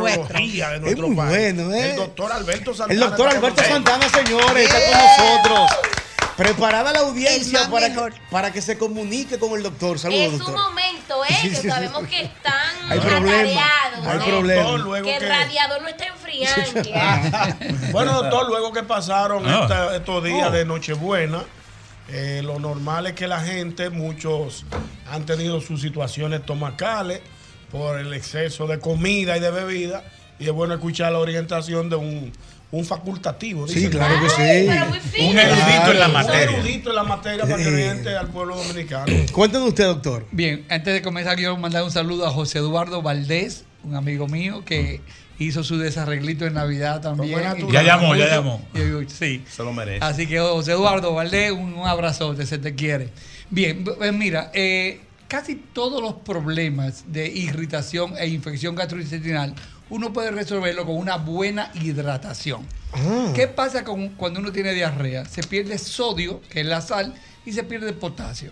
nuestro 0.82 1.08
muy 1.08 1.16
país. 1.18 1.30
bueno, 1.56 1.74
¿eh? 1.74 1.90
El 1.92 1.96
doctor 1.96 2.32
Alberto 2.32 2.74
Santana. 2.74 2.94
El 2.94 3.00
doctor 3.00 3.28
Alberto. 3.30 3.64
Santana, 3.64 4.10
señores, 4.10 4.70
está 4.72 4.80
con 4.92 5.48
nosotros. 5.48 5.72
Preparada 6.38 6.92
la 6.92 7.00
audiencia 7.02 7.70
para 7.70 7.94
que, 7.94 8.00
para 8.32 8.52
que 8.52 8.60
se 8.62 8.76
comunique 8.78 9.38
con 9.38 9.54
el 9.54 9.62
doctor. 9.62 10.00
Saludos, 10.00 10.22
Es 10.26 10.32
un 10.34 10.40
doctor. 10.40 10.58
momento, 10.64 11.26
¿eh? 11.30 11.38
Que 11.44 11.70
sabemos 11.70 12.08
que 12.08 12.22
están 12.24 12.54
Hay 12.90 13.00
problema, 13.00 13.32
atareados. 13.36 14.08
hay 14.08 14.18
¿eh? 14.18 14.24
problema. 14.32 14.62
Doctor, 14.64 14.80
luego 14.80 15.06
que 15.08 15.14
el 15.16 15.20
que- 15.20 15.30
radiador 15.30 15.82
no 15.84 15.88
está 15.90 16.06
enfriando. 16.08 16.82
Bueno, 17.92 18.14
doctor, 18.14 18.48
luego 18.48 18.74
que 18.74 18.82
pasaron 18.84 19.44
Ah. 19.48 19.60
esta- 19.64 19.96
estos 19.96 20.24
días 20.24 20.48
Oh. 20.48 20.52
de 20.52 20.66
Nochebuena, 20.66 21.44
eh, 22.10 22.42
lo 22.44 22.60
normal 22.60 23.08
es 23.08 23.14
que 23.14 23.28
la 23.28 23.40
gente, 23.40 23.90
muchos 23.90 24.66
han 25.10 25.26
tenido 25.26 25.62
sus 25.62 25.82
situaciones 25.82 26.42
estomacales 26.42 27.22
por 27.72 28.00
el 28.00 28.14
exceso 28.14 28.68
de 28.68 28.80
comida 28.80 29.38
y 29.38 29.40
de 29.40 29.52
bebida. 29.52 30.04
Y 30.40 30.46
es 30.46 30.52
bueno 30.52 30.74
escuchar 30.74 31.12
la 31.12 31.20
orientación 31.20 31.90
de 31.90 31.96
un, 31.96 32.32
un 32.72 32.86
facultativo. 32.86 33.68
Sí, 33.68 33.76
dicen. 33.76 33.92
claro 33.92 34.16
que 34.22 34.30
sí. 34.30 34.68
Un 35.30 35.38
erudito 35.40 35.92
en 35.92 36.00
la 36.00 36.08
Un 36.08 36.14
materia. 36.14 36.44
erudito 36.58 36.90
en 36.90 36.96
la 36.96 37.04
materia 37.04 37.44
para 37.46 37.58
que 37.58 37.68
oriente 37.70 38.16
al 38.18 38.28
pueblo 38.28 38.56
dominicano. 38.58 39.06
Cuéntenos 39.32 39.70
usted, 39.70 39.86
doctor. 39.86 40.26
Bien, 40.32 40.66
antes 40.70 40.94
de 40.94 41.02
comenzar 41.02 41.36
quiero 41.36 41.56
mandar 41.58 41.84
un 41.84 41.92
saludo 41.92 42.26
a 42.28 42.32
José 42.32 42.60
Eduardo 42.60 43.02
Valdés, 43.02 43.64
un 43.84 43.96
amigo 43.96 44.28
mío 44.28 44.64
que 44.66 45.02
hizo 45.44 45.64
su 45.64 45.78
desarreglito 45.78 46.46
en 46.46 46.54
Navidad 46.54 47.02
también. 47.02 47.40
Ya 47.72 47.84
llamó, 47.84 48.16
ya 48.16 48.28
llamó. 48.28 48.62
Sí. 49.08 49.44
Se 49.50 49.64
lo 49.64 49.74
merece. 49.74 50.04
Así 50.04 50.28
que 50.28 50.40
José 50.40 50.72
Eduardo 50.72 51.14
Valdés, 51.14 51.52
un, 51.52 51.74
un 51.74 51.88
abrazote, 51.88 52.46
se 52.46 52.58
te 52.58 52.76
quiere. 52.76 53.10
Bien, 53.50 53.84
pues 53.84 54.14
mira, 54.14 54.50
eh, 54.54 55.02
casi 55.28 55.56
todos 55.56 56.02
los 56.02 56.14
problemas 56.16 57.06
de 57.12 57.28
irritación 57.28 58.14
e 58.18 58.28
infección 58.28 58.76
gastrointestinal 58.76 59.56
uno 59.90 60.14
puede 60.14 60.32
resolverlo 60.32 60.86
con 60.86 60.96
una 60.96 61.18
buena 61.18 61.72
hidratación. 61.76 62.66
Ah. 62.94 63.32
¿Qué 63.36 63.48
pasa 63.48 63.84
con, 63.84 64.10
cuando 64.10 64.40
uno 64.40 64.52
tiene 64.52 64.74
diarrea? 64.74 65.26
Se 65.26 65.44
pierde 65.44 65.78
sodio, 65.78 66.42
que 66.50 66.62
es 66.62 66.66
la 66.66 66.82
sal, 66.82 67.14
y 67.46 67.52
se 67.52 67.64
pierde 67.64 67.94
potasio. 67.94 68.52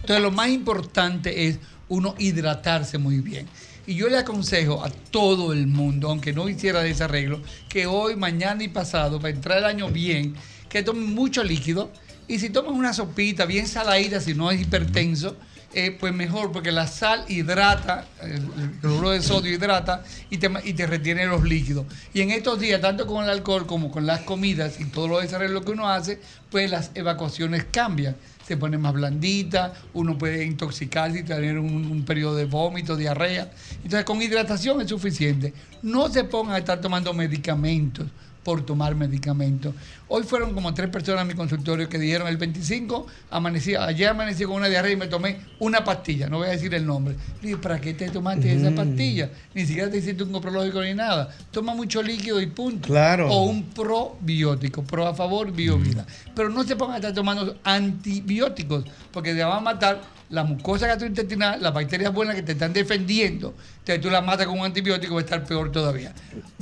Entonces 0.00 0.22
lo 0.22 0.30
más 0.30 0.48
importante 0.48 1.48
es 1.48 1.58
uno 1.88 2.14
hidratarse 2.18 2.98
muy 2.98 3.20
bien. 3.20 3.46
Y 3.86 3.94
yo 3.94 4.08
le 4.08 4.18
aconsejo 4.18 4.84
a 4.84 4.90
todo 4.90 5.52
el 5.52 5.66
mundo, 5.66 6.08
aunque 6.08 6.32
no 6.32 6.48
hiciera 6.48 6.84
ese 6.84 7.04
arreglo, 7.04 7.40
que 7.68 7.86
hoy, 7.86 8.16
mañana 8.16 8.64
y 8.64 8.68
pasado, 8.68 9.20
para 9.20 9.34
entrar 9.34 9.58
el 9.58 9.64
año 9.64 9.88
bien, 9.88 10.34
que 10.68 10.82
tomen 10.82 11.14
mucho 11.14 11.44
líquido. 11.44 11.90
Y 12.28 12.40
si 12.40 12.50
toman 12.50 12.74
una 12.74 12.92
sopita 12.92 13.44
bien 13.44 13.68
saladita, 13.68 14.20
si 14.20 14.34
no 14.34 14.50
es 14.50 14.60
hipertenso, 14.60 15.36
eh, 15.72 15.96
pues 16.00 16.14
mejor, 16.14 16.52
porque 16.52 16.72
la 16.72 16.86
sal 16.86 17.24
hidrata, 17.28 18.06
el, 18.22 18.40
cloruro 18.80 19.10
de 19.10 19.20
sodio 19.20 19.52
hidrata 19.52 20.02
y 20.30 20.38
te, 20.38 20.50
y 20.64 20.72
te 20.72 20.86
retiene 20.86 21.26
los 21.26 21.44
líquidos. 21.44 21.86
Y 22.14 22.22
en 22.22 22.30
estos 22.30 22.58
días, 22.58 22.80
tanto 22.80 23.06
con 23.06 23.22
el 23.22 23.30
alcohol 23.30 23.66
como 23.66 23.90
con 23.90 24.06
las 24.06 24.20
comidas 24.20 24.80
y 24.80 24.86
todo 24.86 25.06
lo 25.06 25.20
desarrollo 25.20 25.62
que 25.64 25.72
uno 25.72 25.88
hace, 25.88 26.18
pues 26.50 26.70
las 26.70 26.90
evacuaciones 26.94 27.66
cambian. 27.70 28.16
Se 28.46 28.56
pone 28.56 28.78
más 28.78 28.92
blandita, 28.92 29.72
uno 29.94 30.16
puede 30.16 30.44
intoxicarse 30.44 31.20
y 31.20 31.22
tener 31.24 31.58
un, 31.58 32.04
periodo 32.04 32.36
de 32.36 32.44
vómito, 32.44 32.96
diarrea. 32.96 33.50
Entonces, 33.82 34.04
con 34.04 34.22
hidratación 34.22 34.80
es 34.80 34.88
suficiente. 34.88 35.52
No 35.82 36.08
se 36.08 36.22
pongan 36.24 36.54
a 36.54 36.58
estar 36.58 36.80
tomando 36.80 37.12
medicamentos 37.12 38.06
por 38.46 38.64
tomar 38.64 38.94
medicamentos. 38.94 39.74
Hoy 40.06 40.22
fueron 40.22 40.54
como 40.54 40.72
tres 40.72 40.88
personas 40.88 41.22
en 41.22 41.26
mi 41.26 41.34
consultorio 41.34 41.88
que 41.88 41.98
dijeron 41.98 42.28
el 42.28 42.36
25, 42.36 43.04
amanecí, 43.30 43.74
ayer 43.74 44.08
amanecí 44.10 44.44
con 44.44 44.54
una 44.54 44.68
diarrea 44.68 44.92
y 44.92 44.96
me 44.96 45.08
tomé 45.08 45.40
una 45.58 45.82
pastilla, 45.82 46.28
no 46.28 46.38
voy 46.38 46.46
a 46.46 46.50
decir 46.52 46.72
el 46.72 46.86
nombre. 46.86 47.16
Le 47.42 47.48
digo, 47.48 47.60
¿para 47.60 47.80
qué 47.80 47.92
te 47.92 48.08
tomaste 48.08 48.54
esa 48.54 48.70
Mm. 48.70 48.76
pastilla? 48.76 49.30
Ni 49.52 49.66
siquiera 49.66 49.90
te 49.90 49.96
hiciste 49.98 50.22
un 50.22 50.30
coprológico 50.30 50.80
ni 50.80 50.94
nada. 50.94 51.28
Toma 51.50 51.74
mucho 51.74 52.00
líquido 52.04 52.40
y 52.40 52.46
punto. 52.46 52.86
Claro. 52.86 53.28
O 53.32 53.46
un 53.46 53.64
probiótico, 53.64 54.84
pro 54.84 55.08
a 55.08 55.14
favor, 55.14 55.50
biovida. 55.50 56.06
Pero 56.36 56.48
no 56.48 56.62
se 56.62 56.76
pongan 56.76 56.94
a 56.94 56.98
estar 56.98 57.14
tomando 57.14 57.56
antibióticos, 57.64 58.84
porque 59.10 59.34
te 59.34 59.42
van 59.42 59.58
a 59.58 59.60
matar 59.60 60.00
la 60.30 60.44
mucosa 60.44 60.86
gastrointestinal, 60.86 61.60
las 61.60 61.74
bacterias 61.74 62.12
buenas 62.14 62.36
que 62.36 62.42
te 62.44 62.52
están 62.52 62.72
defendiendo. 62.72 63.54
Entonces 63.80 64.00
tú 64.00 64.08
las 64.08 64.24
matas 64.24 64.46
con 64.46 64.60
un 64.60 64.66
antibiótico, 64.66 65.14
va 65.14 65.20
a 65.20 65.24
estar 65.24 65.44
peor 65.44 65.72
todavía. 65.72 66.12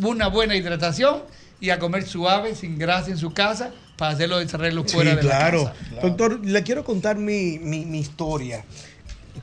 Una 0.02 0.28
buena 0.28 0.56
hidratación 0.56 1.22
y 1.60 1.70
a 1.70 1.78
comer 1.78 2.06
suave, 2.06 2.54
sin 2.54 2.78
grasa 2.78 3.10
en 3.10 3.18
su 3.18 3.32
casa, 3.32 3.70
para 3.96 4.12
hacer 4.12 4.28
los 4.28 4.40
desarrollos 4.40 4.90
fuera 4.92 5.10
Sí, 5.10 5.16
de 5.16 5.22
claro. 5.22 5.64
la 5.64 5.72
casa. 5.72 6.00
Doctor, 6.02 6.44
le 6.44 6.62
quiero 6.62 6.84
contar 6.84 7.16
mi, 7.16 7.58
mi- 7.58 7.84
mi 7.84 8.00
historia. 8.00 8.64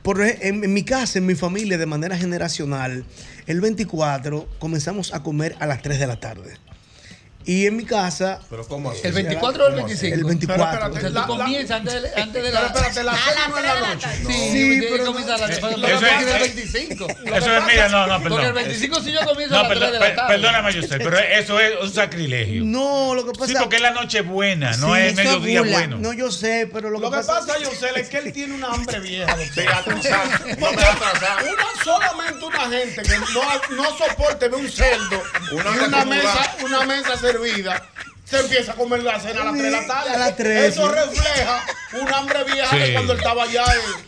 Por, 0.02 0.20
en, 0.22 0.64
en 0.64 0.72
mi 0.72 0.82
casa, 0.84 1.18
en 1.18 1.26
mi 1.26 1.34
familia, 1.34 1.78
de 1.78 1.86
manera 1.86 2.16
generacional, 2.16 3.04
el 3.46 3.60
24 3.60 4.48
comenzamos 4.58 5.12
a 5.14 5.22
comer 5.22 5.54
a 5.60 5.66
las 5.66 5.82
3 5.82 5.98
de 5.98 6.06
la 6.06 6.18
tarde. 6.20 6.54
Y 7.44 7.66
en 7.66 7.76
mi 7.76 7.84
casa. 7.84 8.40
¿Pero 8.50 8.66
cómo 8.66 8.90
así? 8.90 9.00
¿El 9.04 9.12
24 9.12 9.64
o 9.64 9.68
el 9.68 9.74
25? 9.74 10.14
El 10.14 10.24
24. 10.24 10.64
Pero 10.70 10.86
espérate, 10.86 10.96
O 10.96 11.00
sea, 11.00 11.08
tú 11.08 11.14
la- 11.14 11.20
la- 11.38 11.44
comienzas 11.44 11.76
antes 11.80 12.02
de- 12.02 12.20
antes 12.22 12.42
de 12.42 12.50
la- 12.52 12.60
Pero 12.60 12.66
espérate, 12.86 13.04
la 13.04 13.12
A 13.12 13.16
cena 13.16 13.34
las 13.40 13.48
no 13.48 13.56
es 13.58 13.64
la 13.64 13.74
de 13.74 13.80
la 13.80 13.94
noche. 13.94 14.06
No. 14.22 14.30
Sí, 14.30 14.50
Sí, 14.52 14.86
pero 14.90 15.04
comienza 15.06 15.34
a 15.34 15.38
las 15.38 15.50
Eso 15.50 15.60
pero 15.60 15.72
es- 15.72 15.78
lo 15.80 15.86
que 15.88 15.92
pasa 15.94 16.06
es 16.20 16.24
que 16.24 16.32
el 16.32 16.40
25. 16.54 17.06
Eso 17.36 17.56
es, 17.56 17.64
mira, 17.66 17.88
no, 17.88 18.06
no, 18.06 18.14
perdón. 18.22 18.28
Porque 18.30 18.46
el 18.46 18.52
25 18.52 19.00
sí 19.00 19.12
yo 19.12 19.20
comienzo 19.26 19.54
a 19.54 19.62
No, 19.62 19.62
las 19.62 19.68
3 19.70 19.80
perdón, 19.80 19.92
de 20.00 20.08
la 20.08 20.14
tarde. 20.16 20.34
perdóname, 20.34 20.78
usted, 20.80 20.98
pero 20.98 21.18
eso 21.18 21.60
es 21.60 21.72
un 21.82 21.92
sacrilegio. 21.92 22.62
No, 22.64 23.14
lo 23.14 23.24
que 23.26 23.32
pasa 23.32 23.46
Sí, 23.52 23.54
porque 23.58 23.76
es 23.76 23.82
la 23.82 23.90
noche 23.90 24.20
buena, 24.22 24.76
no 24.76 24.94
Sí, 24.94 25.00
es 25.00 25.12
eso 25.12 25.16
mediodía 25.22 25.60
gula. 25.60 25.72
bueno. 25.72 25.98
No, 25.98 26.12
yo 26.12 26.30
sé, 26.30 26.68
pero 26.72 26.90
lo, 26.90 27.00
Lo 27.00 27.10
que 27.10 27.16
pasa, 27.18 27.58
Yosel, 27.58 27.96
es 27.96 28.08
que 28.08 28.18
él 28.18 28.32
tiene 28.32 28.54
una 28.54 28.68
hambre 28.68 29.00
vieja. 29.00 29.34
Porque 29.52 29.98
una, 30.58 31.84
solamente 31.84 32.44
una 32.44 32.68
gente 32.70 33.02
que 33.02 33.18
no, 33.18 33.76
no 33.76 33.96
soporte 33.98 34.48
ver 34.48 34.54
un 34.60 34.70
cerdo 34.70 35.22
una 35.52 36.04
mesa, 36.04 36.56
una 36.64 36.84
mesa 36.86 37.16
servida, 37.32 37.82
se 38.24 38.40
empieza 38.40 38.72
a 38.72 38.74
comer 38.74 39.02
la 39.02 39.20
cena 39.20 39.42
a 39.42 39.44
las 39.46 39.52
3 39.54 39.64
de 39.64 39.70
la 39.70 39.86
tarde. 39.86 40.10
A 40.10 40.18
las 40.18 40.36
tres, 40.36 40.72
Eso 40.74 40.88
sí. 40.88 40.94
refleja 40.94 41.64
una 42.00 42.16
hambre 42.18 42.44
vieja 42.44 42.70
Sí. 42.70 42.78
de 42.78 42.92
cuando 42.94 43.12
él 43.12 43.18
estaba 43.18 43.42
allá 43.42 43.64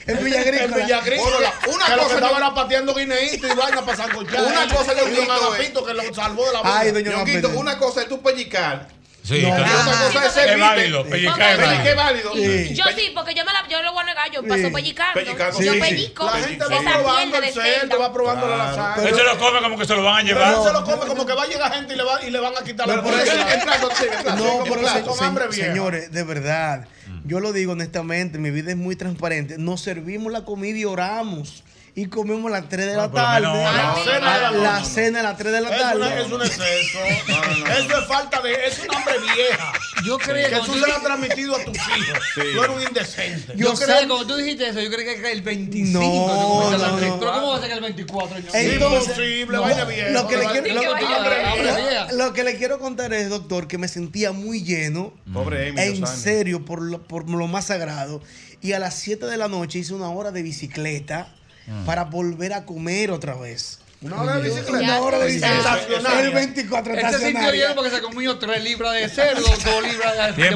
en, 0.06 0.16
En 0.18 0.24
Villa 0.24 0.40
Agrícola. 0.40 1.54
en 1.66 1.74
una 1.74 1.84
que 1.86 1.90
lo 1.96 2.02
cosa 2.02 2.08
que 2.08 2.14
estaba 2.14 2.36
era 2.38 2.54
pateando 2.54 2.94
guineíto 2.94 3.46
y 3.46 3.54
vaina 3.54 3.84
para 3.84 3.96
sancochar. 3.96 4.42
Una 4.44 4.68
cosa 4.74 4.94
que 4.94 5.00
don 5.00 5.12
es- 5.12 5.28
Agapito 5.30 5.84
que 5.84 5.94
lo 5.94 6.14
salvó 6.14 6.46
de 6.46 6.52
la 6.52 6.62
vida. 6.62 6.78
Ay, 6.78 6.90
doña 6.92 7.10
Agapito. 7.16 7.48
una 7.50 7.78
cosa 7.78 8.02
es 8.02 8.08
tú 8.08 8.22
pellicar. 8.22 8.88
Sí, 9.24 9.40
No. 9.40 9.56
Claro. 9.56 9.90
otra 9.90 10.06
cosa 10.12 10.26
es 10.26 10.32
ser 10.34 10.58
válido, 10.58 11.06
pellicar 11.06 11.58
es 11.86 11.96
válido. 11.96 12.32
Sí. 12.34 12.74
Yo 12.74 12.84
sí, 12.94 13.10
porque 13.14 13.34
yo 13.34 13.42
me 13.46 13.54
la, 13.54 13.66
yo 13.68 13.82
lo 13.82 13.94
voy 13.94 14.02
a 14.02 14.04
negar, 14.04 14.30
yo 14.30 14.42
paso 14.42 14.66
Sí. 14.66 14.70
pellicando. 14.70 15.14
Pellicando, 15.14 15.62
yo 15.62 15.72
sí. 15.72 15.80
pellico. 15.80 16.24
La 16.26 16.32
gente 16.32 16.64
va 16.66 16.92
probando 16.92 17.38
el 17.38 17.52
cerdo. 17.52 17.98
va 17.98 18.12
probando 18.12 18.48
la 18.48 18.56
lasaña. 18.58 19.08
Él 19.08 19.14
se 19.14 19.24
lo 19.24 19.38
come 19.38 19.60
como 19.62 19.78
que 19.78 19.86
se 19.86 19.94
lo 19.96 20.02
van 20.04 20.16
a 20.16 20.22
llevar. 20.28 20.54
él 20.54 20.62
se 20.62 20.72
lo 20.74 20.84
come 20.84 21.06
como 21.06 21.26
que 21.26 21.32
va 21.32 21.42
a 21.44 21.46
llegar 21.46 21.72
gente 21.72 21.94
y 21.94 21.96
le, 21.96 22.04
va, 22.04 22.22
y 22.22 22.30
le 22.30 22.38
van 22.38 22.52
a 22.54 22.62
quitar 22.62 22.86
la 22.86 22.94
Pero 22.94 23.04
por 23.04 23.14
eso, 23.14 23.32
sí, 23.32 23.54
entrando, 23.54 23.88
No, 24.36 24.64
pero 24.64 25.20
hambre 25.20 25.52
señores, 25.52 26.12
de 26.12 26.22
verdad, 26.22 26.86
yo 27.24 27.40
lo 27.40 27.54
digo 27.54 27.72
honestamente, 27.72 28.36
mi 28.38 28.50
vida 28.50 28.72
es 28.72 28.76
muy 28.76 28.94
transparente. 28.94 29.56
Nos 29.56 29.80
servimos 29.80 30.32
la 30.32 30.44
comida 30.44 30.76
y 30.76 30.84
oramos. 30.84 31.64
Y 31.96 32.06
comemos 32.06 32.46
a 32.50 32.58
las 32.58 32.68
3 32.68 32.86
de 32.86 32.96
la 32.96 33.02
No, 33.02 33.08
lo 33.08 33.14
tarde. 33.14 33.46
menos 33.46 33.62
La 33.72 33.82
no, 33.84 33.94
cena 34.04 34.14
de 34.14 34.20
la 34.42 34.50
la, 34.50 34.80
noche. 34.80 34.90
cena 34.90 35.20
a 35.20 35.22
las 35.22 35.36
3 35.38 35.52
de 35.52 35.60
la 35.60 35.70
Es, 35.70 35.80
tarde. 35.80 35.96
una- 36.00 36.20
es 36.20 36.32
un 36.32 36.42
exceso. 36.42 36.98
Eso 37.78 37.98
es 38.00 38.06
falta 38.08 38.40
de. 38.42 38.66
Es 38.66 38.80
un 38.80 38.96
hambre 38.96 39.14
vieja. 39.20 39.72
Yo 40.04 40.18
creo 40.18 40.48
Que 40.50 40.56
tú 40.66 40.74
se 40.74 40.80
lo 40.80 40.86
has 40.96 41.02
transmitido 41.04 41.54
a 41.54 41.64
tus 41.64 41.76
hijos. 41.76 42.18
Sí. 42.34 42.40
Tú 42.52 42.64
eres 42.64 42.76
un 42.76 42.82
indecente. 42.82 43.52
Yo 43.56 43.68
Yo 43.68 43.74
creo 43.74 43.76
sé- 43.76 43.86
que 44.02 44.08
cuando 44.08 44.26
tú 44.26 44.36
dijiste 44.36 44.68
eso, 44.70 44.80
yo 44.80 44.90
creo 44.90 45.22
que 45.22 45.32
el 45.32 45.42
25 45.42 46.00
No, 46.00 46.70
no, 46.72 46.78
no. 46.78 46.96
Pero 46.98 47.18
¿cómo 47.32 47.50
va 47.50 47.56
a 47.56 47.60
ser 47.60 47.68
que 47.68 47.74
el 47.74 47.80
24? 47.80 48.38
ño? 48.40 48.44
Ey, 48.54 48.70
Entonces, 48.72 49.08
Imposible, 49.10 49.56
no, 49.56 49.62
vaina 49.62 49.84
vieja. 49.84 50.10
lo 50.10 50.26
que 50.26 50.36
le 50.36 50.46
quiero- 50.46 50.62
lo- 52.16 52.32
que 52.32 52.42
le 52.42 52.78
contar 52.78 53.12
es, 53.14 53.28
doctor, 53.30 53.68
que 53.68 53.78
me 53.78 53.86
sentía 53.86 54.32
muy 54.32 54.64
lleno. 54.64 55.14
Pobre 55.32 55.68
Amy, 55.70 55.80
En 55.80 56.06
serio, 56.08 56.64
por 56.64 56.82
lo, 56.82 57.00
por 57.06 57.30
lo 57.30 57.46
más 57.46 57.66
sagrado. 57.66 58.20
Y 58.60 58.72
a 58.72 58.80
las 58.80 58.94
7 58.94 59.26
de 59.26 59.36
la 59.36 59.46
noche 59.46 59.78
hice 59.78 59.94
una 59.94 60.08
hora 60.10 60.32
de 60.32 60.42
bicicleta 60.42 61.32
Mm. 61.66 61.84
para 61.84 62.04
volver 62.04 62.52
a 62.52 62.64
comer 62.64 63.10
otra 63.10 63.34
vez. 63.34 63.78
Una 64.04 64.20
hora 64.22 64.36
de 64.36 64.42
bicicleta. 64.50 64.78
Una 64.78 65.00
hora 65.00 65.18
de 65.18 65.26
bicicleta. 65.26 66.20
El 66.20 66.30
24 66.32 66.92
Este 66.94 67.02
sintió 67.04 67.16
estacionario. 67.28 67.62
lleno 67.62 67.74
porque 67.74 67.90
se 67.90 68.00
comió 68.02 68.38
3 68.38 68.62
libras 68.64 68.92
de 68.92 69.08
cerdo, 69.08 69.40
2 69.42 69.82
libras 69.82 70.12
de, 70.14 70.20
de 70.22 70.26
de, 70.26 70.32
de 70.32 70.48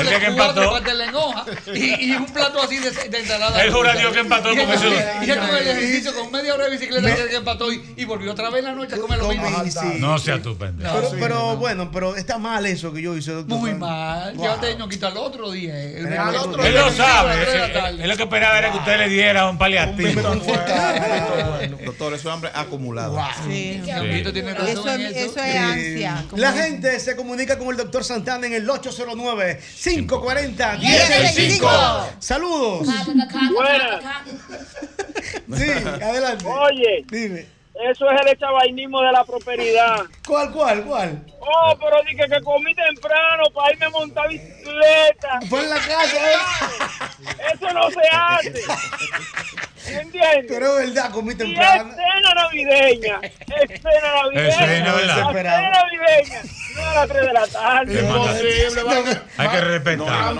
El 0.00 0.08
día 0.08 0.26
empató. 0.28 0.70
pasteles 0.72 1.08
en 1.08 1.14
hoja 1.14 1.44
y, 1.74 2.10
y 2.10 2.12
un 2.16 2.26
plato 2.26 2.62
así 2.62 2.78
de, 2.78 2.90
de 2.90 3.18
ensalada. 3.20 3.62
Él 3.62 3.72
jura 3.72 3.94
Dios 3.94 4.12
que 4.12 4.20
empató 4.20 4.50
él- 4.50 4.58
eso- 4.60 4.88
Y 5.22 5.30
él 5.30 5.38
con 5.38 5.48
el 5.56 5.68
ejercicio, 5.68 6.14
con 6.14 6.32
media 6.32 6.54
hora 6.54 6.64
de 6.64 6.70
bicicleta, 6.70 7.14
que 7.28 7.36
empató 7.36 7.72
y, 7.72 7.94
y 7.96 8.04
volvió 8.04 8.32
otra 8.32 8.50
vez 8.50 8.58
en 8.60 8.64
la 8.66 8.72
noche 8.72 8.96
a 8.96 8.98
comer 8.98 9.18
lo 9.20 9.28
mismo. 9.28 9.48
No 9.98 10.18
sea 10.18 10.42
tú, 10.42 10.56
pendejo. 10.58 11.00
Pero, 11.20 11.56
bueno, 11.56 11.90
pero 11.92 12.16
está 12.16 12.38
mal 12.38 12.66
eso 12.66 12.92
que 12.92 13.00
yo 13.02 13.16
hice, 13.16 13.30
doctor. 13.32 13.58
Muy 13.58 13.74
mal. 13.74 14.34
Wow. 14.34 14.44
Ya 14.44 14.60
te 14.60 14.74
no 14.76 14.88
quita 14.88 15.08
otro 15.10 15.50
día. 15.52 15.74
eh. 15.76 15.98
El 16.00 16.18
otro 16.18 16.42
otro 16.50 16.64
Él 16.64 16.72
día, 16.72 16.82
lo 16.86 16.92
sabe. 16.92 17.36
de 17.36 17.64
Él, 17.64 17.72
tarde. 17.72 18.02
él 18.02 18.08
lo 18.10 18.16
que 18.16 18.22
esperaba 18.24 18.58
era 18.58 18.72
que 18.72 18.78
usted 18.78 18.98
le 18.98 19.08
diera 19.08 19.48
un 19.48 19.56
paliativo. 19.58 20.20
Doctor, 21.84 22.14
eso 22.14 22.28
es 22.28 22.34
hambre 22.40 22.50
acumulado. 22.54 23.18
Sí. 23.46 23.80
Razón 23.86 24.68
Eso, 24.68 24.88
eso. 24.90 25.18
eso 25.18 25.40
es 25.42 25.56
ansia. 25.56 26.24
como 26.28 26.40
La 26.42 26.50
es- 26.50 26.56
gente 26.64 27.00
se 27.00 27.16
comunica 27.16 27.58
con 27.58 27.68
el 27.68 27.76
doctor 27.76 28.04
Santana 28.04 28.46
en 28.46 28.54
el 28.54 28.68
809-540-1065. 28.68 30.78
1065. 30.78 31.68
Saludos. 32.18 32.88
Sí, 35.56 35.70
adelante. 36.02 36.44
Oye, 36.46 37.04
Dime. 37.10 37.46
Eso 37.88 38.10
es 38.10 38.20
el 38.20 38.28
echabainismo 38.28 39.00
de 39.02 39.12
la 39.12 39.24
prosperidad. 39.24 40.00
¿Cuál, 40.26 40.50
cuál, 40.52 40.84
cuál? 40.84 41.24
Oh, 41.40 41.74
pero 41.78 41.96
dije 42.08 42.24
que 42.28 42.40
comí 42.42 42.74
temprano 42.74 43.44
para 43.54 43.72
irme 43.72 43.86
a 43.86 43.90
montar 43.90 44.28
bicicleta. 44.28 45.40
Fue 45.48 45.60
en 45.60 45.70
la 45.70 45.76
casa, 45.76 46.30
¿eh? 46.32 46.36
Eso 47.54 47.68
no 47.72 47.90
se 47.90 48.00
hace. 48.12 48.62
¿Entiendes? 50.00 50.44
Pero 50.48 50.78
es 50.78 50.94
verdad, 50.94 51.10
comí 51.10 51.30
Y 51.30 51.32
es 51.32 51.38
temprano. 51.38 51.94
cena 51.94 52.34
navideña. 52.34 53.20
Es 53.22 53.80
cena 53.80 54.12
navideña. 54.22 54.48
Es 54.48 54.56
cena, 54.56 54.94
¿verdad? 54.94 55.16
La 55.16 55.32
cena 55.32 55.70
navideña. 55.70 56.42
No 56.76 56.82
a 56.88 56.94
las 56.94 57.08
3 57.08 57.26
de 57.26 57.32
la 57.32 57.46
tarde. 57.46 58.00
Imposible. 58.00 59.20
Hay 59.38 59.48
que 59.48 59.60
respetar. 59.60 60.36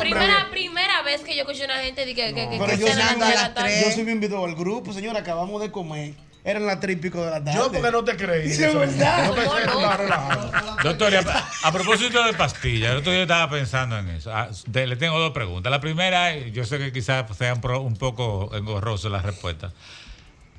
Primera, 0.00 0.48
primera 0.50 1.02
vez 1.02 1.22
que 1.22 1.34
yo 1.34 1.42
escucho 1.42 1.62
a 1.62 1.66
una 1.66 1.78
gente 1.78 2.04
que, 2.04 2.14
que, 2.14 2.34
que, 2.34 2.48
Pero 2.58 2.66
que 2.66 2.76
yo 2.78 2.86
a 2.86 2.94
la 2.94 3.12
invitado, 3.12 3.54
tarde. 3.54 3.82
yo 3.84 3.90
soy 3.92 4.10
invitado 4.10 4.44
al 4.44 4.54
grupo, 4.54 4.92
señora, 4.92 5.20
acabamos 5.20 5.60
de 5.62 5.70
comer. 5.70 6.14
Eran 6.44 6.66
las 6.66 6.80
tres 6.80 6.96
y 6.96 6.98
pico 7.00 7.24
de 7.24 7.30
la 7.30 7.44
tarde. 7.44 7.54
Yo 7.54 7.70
porque 7.70 7.90
no 7.92 8.02
te 8.04 8.16
creí. 8.16 8.48
Sí, 8.52 8.64
eso. 8.64 8.82
es 8.82 8.96
verdad. 8.98 9.26
Yo 9.28 9.34
pensé 9.36 9.50
que 9.56 9.62
tú 9.68 9.78
estabas 9.78 10.00
relajado. 10.00 10.50
Doctor, 10.82 11.14
a, 11.16 11.48
a 11.62 11.72
propósito 11.72 12.24
de 12.24 12.32
pastillas, 12.34 12.90
el 12.90 12.96
otro 12.98 13.12
día 13.12 13.22
estaba 13.22 13.48
pensando 13.48 13.96
en 13.98 14.08
eso. 14.08 14.34
Ah, 14.34 14.48
de- 14.66 14.86
le 14.88 14.96
tengo 14.96 15.20
dos 15.20 15.30
preguntas. 15.32 15.70
La 15.70 15.80
primera, 15.80 16.36
yo 16.36 16.64
sé 16.64 16.78
que 16.78 16.92
quizás 16.92 17.24
sea 17.36 17.54
un, 17.54 17.60
pro- 17.60 17.80
un 17.80 17.96
poco 17.96 18.50
engorroso 18.56 19.08
la 19.08 19.22
respuesta. 19.22 19.72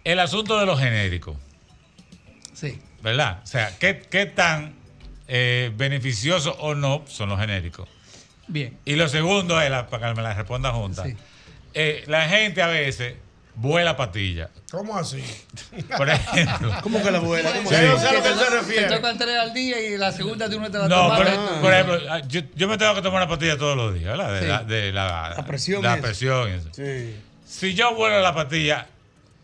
El 0.05 0.19
asunto 0.21 0.57
de 0.57 0.65
los 0.65 0.79
genéricos, 0.79 1.36
Sí. 2.53 2.79
¿verdad? 3.01 3.41
O 3.43 3.47
sea, 3.47 3.77
¿qué, 3.77 4.01
qué 4.09 4.25
tan 4.25 4.75
eh, 5.27 5.71
beneficiosos 5.75 6.55
o 6.59 6.75
no 6.75 7.03
son 7.07 7.27
los 7.29 7.39
genéricos? 7.39 7.89
Bien. 8.47 8.77
Y 8.86 8.95
lo 8.95 9.09
segundo 9.09 9.59
es, 9.61 9.69
la- 9.69 9.88
para 9.88 10.09
que 10.09 10.15
me 10.15 10.21
la 10.23 10.34
responda 10.34 10.71
junta. 10.71 11.03
Sí. 11.03 11.15
Eh, 11.73 12.03
la 12.07 12.29
gente 12.29 12.61
a 12.61 12.67
veces 12.67 13.15
vuela 13.56 13.95
patilla. 13.95 14.49
¿Cómo 14.72 14.97
así? 14.97 15.24
Por 15.97 16.10
ejemplo. 16.10 16.72
¿Cómo 16.82 17.01
que 17.04 17.12
la 17.12 17.18
abuela? 17.20 17.51
¿Cómo 17.54 17.70
Sí. 17.70 17.76
que- 17.76 17.86
Yo 17.86 17.99
sé 17.99 18.08
a 18.08 18.14
lo 18.14 18.22
que 18.24 18.30
él 18.30 18.36
se 18.39 18.43
Te 18.45 18.49
refiere. 18.49 18.95
tocan 18.95 19.18
tres 19.18 19.38
al 19.38 19.54
día 19.54 19.80
y 19.80 19.97
la 19.97 20.12
segunda 20.12 20.47
de 20.47 20.56
uno 20.56 20.72
te 20.72 20.78
la 20.80 20.88
No, 20.88 20.95
tomas. 21.10 21.20
por, 21.38 21.62
por 21.62 21.74
ejemplo, 21.74 21.99
ah, 22.10 22.20
yo, 22.28 22.41
yo 22.56 22.68
me 22.68 22.78
tengo 22.78 22.95
que 22.95 23.01
tomar 23.01 23.22
una 23.22 23.30
pastilla 23.30 23.58
todos 23.58 23.78
los 23.78 23.93
días, 23.93 24.18
¿verdad? 24.18 24.34
De, 24.34 24.39
Sí. 24.41 24.47
la, 24.47 24.64
de 24.64 24.91
la, 24.91 25.34
La 25.38 25.45
presión 25.45 25.84
La 25.84 25.97
presión 26.01 26.49
eso. 26.49 26.70
Sí. 26.74 27.16
Si 27.45 27.74
yo 27.74 27.93
vuelo 27.95 28.20
la 28.22 28.34
pastilla 28.34 28.88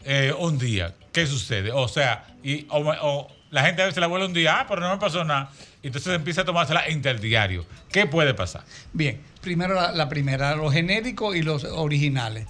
eh, 0.06 0.34
un 0.38 0.58
día, 0.58 0.94
¿qué 1.12 1.28
sucede? 1.28 1.72
O 1.72 1.88
sea, 1.88 2.26
y, 2.44 2.66
o, 2.70 2.82
me- 2.84 2.98
o 3.02 3.28
la 3.52 3.64
gente 3.66 3.82
a 3.82 3.86
veces 3.86 4.00
la 4.00 4.08
vuela 4.08 4.26
un 4.26 4.34
día, 4.34 4.60
ah, 4.62 4.66
pero 4.68 4.82
no 4.82 4.90
me 4.90 4.98
pasó 4.98 5.24
nada. 5.24 5.52
Y 5.84 5.88
Entonces 5.88 6.14
empieza 6.14 6.42
a 6.42 6.46
tomársela 6.46 6.90
interdiario. 6.90 7.66
¿Qué 7.92 8.06
puede 8.06 8.34
pasar? 8.34 8.64
Bien, 8.94 9.22
primero 9.42 9.76
la, 9.76 9.92
la 9.92 10.10
primera, 10.10 10.56
los 10.56 10.74
genéricos 10.74 11.36
y 11.36 11.42
los 11.42 11.64
originales. 11.64 12.48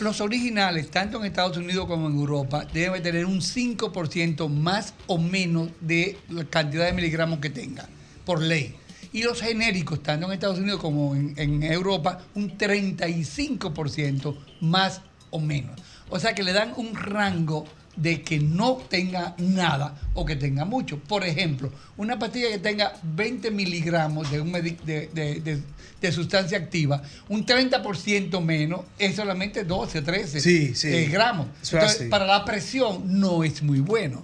Los 0.00 0.22
originales, 0.22 0.90
tanto 0.90 1.18
en 1.18 1.26
Estados 1.26 1.58
Unidos 1.58 1.86
como 1.86 2.08
en 2.08 2.16
Europa, 2.16 2.66
deben 2.72 3.02
tener 3.02 3.26
un 3.26 3.40
5% 3.42 4.48
más 4.48 4.94
o 5.06 5.18
menos 5.18 5.68
de 5.82 6.16
la 6.30 6.44
cantidad 6.44 6.86
de 6.86 6.92
miligramos 6.94 7.38
que 7.40 7.50
tengan, 7.50 7.86
por 8.24 8.40
ley. 8.40 8.74
Y 9.12 9.22
los 9.24 9.42
genéricos, 9.42 10.02
tanto 10.02 10.26
en 10.26 10.32
Estados 10.32 10.58
Unidos 10.58 10.80
como 10.80 11.14
en, 11.14 11.34
en 11.36 11.62
Europa, 11.64 12.20
un 12.34 12.56
35% 12.56 14.36
más 14.62 15.02
o 15.30 15.38
menos. 15.38 15.78
O 16.08 16.18
sea 16.18 16.34
que 16.34 16.42
le 16.44 16.52
dan 16.54 16.72
un 16.76 16.94
rango 16.94 17.66
de 17.96 18.22
que 18.22 18.38
no 18.38 18.76
tenga 18.88 19.34
nada 19.36 20.00
o 20.14 20.24
que 20.24 20.36
tenga 20.36 20.64
mucho. 20.64 20.98
Por 20.98 21.24
ejemplo, 21.24 21.70
una 21.98 22.18
pastilla 22.18 22.48
que 22.48 22.58
tenga 22.58 22.94
20 23.02 23.50
miligramos 23.50 24.30
de, 24.30 24.40
un 24.40 24.52
de, 24.52 24.62
de- 25.12 25.40
de- 25.40 25.62
de 26.00 26.12
sustancia 26.12 26.56
activa, 26.58 27.02
un 27.28 27.44
30% 27.44 28.40
menos 28.42 28.80
es 28.98 29.16
solamente 29.16 29.64
12, 29.64 30.02
13 30.02 30.40
Sí, 30.40 30.74
sí. 30.74 30.88
eh, 30.88 31.08
gramos. 31.10 31.48
Entonces, 31.72 32.08
para 32.08 32.26
la 32.26 32.44
presión 32.44 33.20
no 33.20 33.44
es 33.44 33.62
muy 33.62 33.80
bueno, 33.80 34.22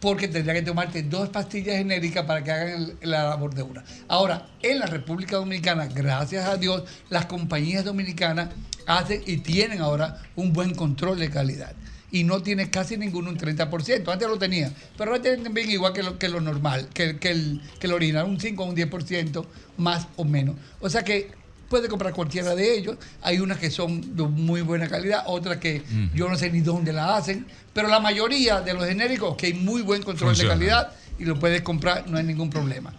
porque 0.00 0.28
tendría 0.28 0.54
que 0.54 0.62
tomarte 0.62 1.02
dos 1.02 1.28
pastillas 1.30 1.76
genéricas 1.78 2.24
para 2.26 2.44
que 2.44 2.50
hagan 2.52 2.68
el- 3.00 3.10
la 3.10 3.24
labor 3.24 3.54
de 3.54 3.62
una. 3.62 3.82
Ahora, 4.08 4.46
en 4.62 4.78
la 4.78 4.86
República 4.86 5.36
Dominicana, 5.36 5.86
gracias 5.86 6.46
a 6.48 6.56
Dios, 6.56 6.84
las 7.10 7.26
compañías 7.26 7.84
dominicanas 7.84 8.50
hacen 8.86 9.22
y 9.26 9.38
tienen 9.38 9.80
ahora 9.80 10.22
un 10.36 10.52
buen 10.52 10.74
control 10.74 11.18
de 11.18 11.28
calidad. 11.30 11.72
Y 12.12 12.24
no 12.24 12.40
tiene 12.42 12.70
casi 12.70 12.96
ninguno 12.96 13.30
un 13.30 13.36
30%. 13.38 14.08
Antes 14.12 14.28
lo 14.28 14.38
tenía. 14.38 14.72
Pero 14.96 15.10
ahora 15.10 15.22
tienen 15.22 15.42
también 15.42 15.70
igual 15.70 15.92
que 15.92 16.02
lo, 16.02 16.18
que 16.18 16.28
lo 16.28 16.40
normal, 16.40 16.88
que, 16.94 17.18
que 17.18 17.30
el, 17.30 17.60
que 17.80 17.86
el 17.88 17.92
original, 17.94 18.26
un 18.26 18.38
5 18.40 18.62
o 18.62 18.66
un 18.66 18.76
10% 18.76 19.44
más 19.78 20.06
o 20.16 20.24
menos. 20.24 20.54
O 20.80 20.88
sea 20.88 21.02
que 21.02 21.30
puede 21.68 21.88
comprar 21.88 22.12
cualquiera 22.12 22.54
de 22.54 22.78
ellos. 22.78 22.96
Hay 23.22 23.40
unas 23.40 23.58
que 23.58 23.70
son 23.72 24.16
de 24.16 24.22
muy 24.22 24.60
buena 24.60 24.88
calidad, 24.88 25.24
otras 25.26 25.56
que 25.58 25.82
yo 26.14 26.28
no 26.28 26.36
sé 26.36 26.50
ni 26.50 26.60
dónde 26.60 26.92
la 26.92 27.16
hacen. 27.16 27.44
Pero 27.72 27.88
la 27.88 27.98
mayoría 27.98 28.60
de 28.60 28.72
los 28.72 28.86
genéricos, 28.86 29.36
que 29.36 29.46
hay 29.46 29.54
muy 29.54 29.82
buen 29.82 30.02
control 30.04 30.30
Funciona. 30.30 30.54
de 30.54 30.58
calidad 30.60 30.92
y 31.18 31.24
lo 31.24 31.38
puedes 31.38 31.62
comprar, 31.62 32.08
no 32.08 32.18
hay 32.18 32.24
ningún 32.24 32.50
problema. 32.50 32.94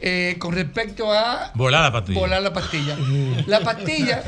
Eh, 0.00 0.36
con 0.38 0.52
respecto 0.52 1.12
a 1.12 1.52
Volar 1.54 1.82
la 1.84 1.92
pastilla. 1.92 2.18
volar 2.20 2.42
la 2.42 2.52
pastilla. 2.52 2.96
La 3.46 3.60
pastilla 3.60 4.22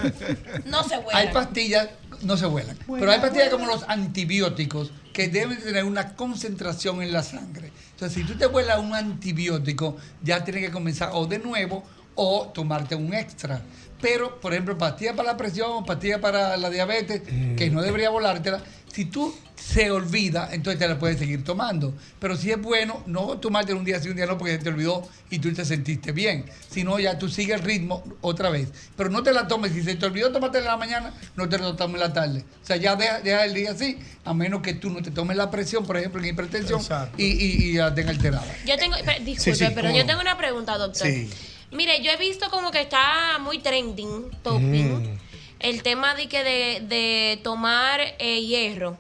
No 0.67 0.83
se 0.85 0.97
vuela. 0.99 1.19
hay 1.19 1.29
pastillas, 1.33 1.89
no 2.23 2.37
se 2.37 2.47
vuelan, 2.47 2.77
pero 2.87 3.11
hay 3.11 3.21
pastillas 3.21 3.51
como 3.51 3.67
los 3.67 3.85
antibióticos 3.89 4.91
que 5.13 5.29
deben 5.29 5.59
tener 5.59 5.85
una 5.85 6.15
concentración 6.15 7.03
en 7.03 7.13
la 7.13 7.23
sangre. 7.23 7.73
Entonces, 7.93 8.23
si 8.23 8.25
tú 8.25 8.39
te 8.39 8.47
vuelas 8.47 8.79
un 8.79 8.95
antibiótico, 8.95 9.97
ya 10.23 10.45
tienes 10.45 10.65
que 10.65 10.71
comenzar 10.71 11.11
o 11.13 11.27
de 11.27 11.39
nuevo 11.39 11.85
o 12.15 12.51
tomarte 12.55 12.95
un 12.95 13.15
extra. 13.15 13.63
Pero, 14.01 14.41
por 14.41 14.53
ejemplo, 14.53 14.77
pastillas 14.79 15.15
para 15.17 15.33
la 15.33 15.37
presión, 15.37 15.85
pastillas 15.85 16.21
para 16.21 16.57
la 16.57 16.71
diabetes, 16.71 17.23
que 17.57 17.71
no 17.71 17.83
debería 17.83 18.11
volártela, 18.11 18.63
si 18.93 19.05
tú 19.07 19.35
se 19.55 19.91
olvida, 19.91 20.49
entonces 20.53 20.79
te 20.79 20.89
la 20.89 20.99
puedes 20.99 21.19
seguir 21.19 21.45
tomando. 21.45 21.93
Pero 22.21 22.37
si 22.37 22.51
es 22.51 22.61
bueno, 22.61 23.03
no 23.07 23.39
tomarte 23.39 23.75
un 23.75 23.85
día 23.85 24.01
sí, 24.01 24.09
un 24.09 24.17
día 24.17 24.25
no, 24.27 24.39
porque 24.39 24.53
se 24.57 24.59
te 24.61 24.69
olvidó 24.71 25.07
y 25.31 25.41
tú 25.41 25.53
te 25.53 25.65
sentiste 25.65 26.13
bien. 26.13 26.45
Sino 26.71 26.99
ya 26.99 27.19
tú 27.19 27.29
sigues 27.29 27.57
el 27.61 27.63
ritmo 27.67 28.03
otra 28.23 28.51
vez. 28.51 28.69
Pero 28.97 29.11
no 29.11 29.23
te 29.23 29.33
la 29.33 29.47
tomes. 29.47 29.73
Si 29.73 29.83
se 29.83 29.95
te 29.97 30.07
olvidó 30.07 30.33
tomártela 30.33 30.65
en 30.65 30.71
la 30.71 30.77
mañana, 30.77 31.13
no 31.37 31.49
te 31.49 31.59
la 31.59 31.77
tomes 31.77 31.95
en 31.97 32.01
la 32.09 32.13
tarde. 32.13 32.45
O 32.63 32.67
sea, 32.67 32.77
ya 32.77 32.97
deja, 32.97 33.21
deja 33.21 33.45
el 33.45 33.55
día 33.55 33.73
así, 33.73 33.99
a 34.25 34.33
menos 34.33 34.63
que 34.63 34.75
tú 34.75 34.91
no 34.91 35.03
te 35.03 35.11
tomes 35.11 35.37
la 35.37 35.51
presión, 35.51 35.85
por 35.85 35.97
ejemplo, 35.97 36.21
en 36.21 36.29
hipertensión, 36.29 36.81
y, 37.19 37.25
y, 37.25 37.53
y 37.71 37.73
la 37.75 37.95
tenga 37.95 38.11
alterada. 38.11 38.47
Yo 38.65 38.77
tengo, 38.79 38.97
pe- 39.05 39.21
disculpe, 39.25 39.55
Sí, 39.59 39.67
sí, 39.67 39.73
pero 39.75 39.89
cómo 39.89 39.99
yo 39.99 40.07
tengo 40.07 40.21
una 40.21 40.39
pregunta, 40.39 40.79
doctor. 40.79 41.07
Sí. 41.07 41.29
Mire, 41.71 42.03
yo 42.03 42.11
he 42.11 42.17
visto 42.17 42.49
como 42.51 42.71
que 42.71 42.81
está 42.81 43.39
muy 43.41 43.59
trending, 43.59 44.31
topping, 44.43 45.19
el 45.61 45.83
tema 45.83 46.15
de 46.15 46.29
que 46.29 46.43
de, 46.43 46.81
de 46.83 47.41
tomar 47.43 48.01
eh, 48.19 48.41
hierro. 48.43 48.97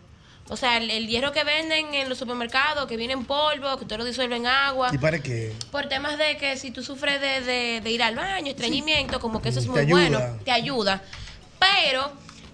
O 0.50 0.56
sea, 0.56 0.78
el, 0.78 0.90
el 0.90 1.06
hierro 1.08 1.32
que 1.32 1.44
venden 1.44 1.94
en 1.94 2.08
los 2.08 2.18
supermercados, 2.18 2.86
que 2.86 2.96
viene 2.96 3.12
en 3.12 3.24
polvo, 3.26 3.76
que 3.76 3.84
usted 3.84 3.98
lo 3.98 4.04
disuelve 4.04 4.36
en 4.36 4.46
agua. 4.46 4.90
¿Y 4.94 4.98
para 4.98 5.18
qué? 5.22 5.52
Por 5.70 5.88
temas 5.88 6.16
de 6.18 6.36
que 6.38 6.56
si 6.56 6.70
tú 6.70 6.82
sufres 6.82 7.20
de, 7.20 7.40
de- 7.42 7.80
de 7.82 7.90
ir 7.90 8.02
al 8.02 8.14
baño, 8.16 8.50
estreñimiento, 8.50 9.20
como 9.20 9.42
que 9.42 9.50
eso 9.50 9.60
es 9.60 9.66
muy 9.66 9.80
bueno, 9.92 10.18
te 10.44 10.50
ayuda. 10.50 11.02
Pero 11.58 12.10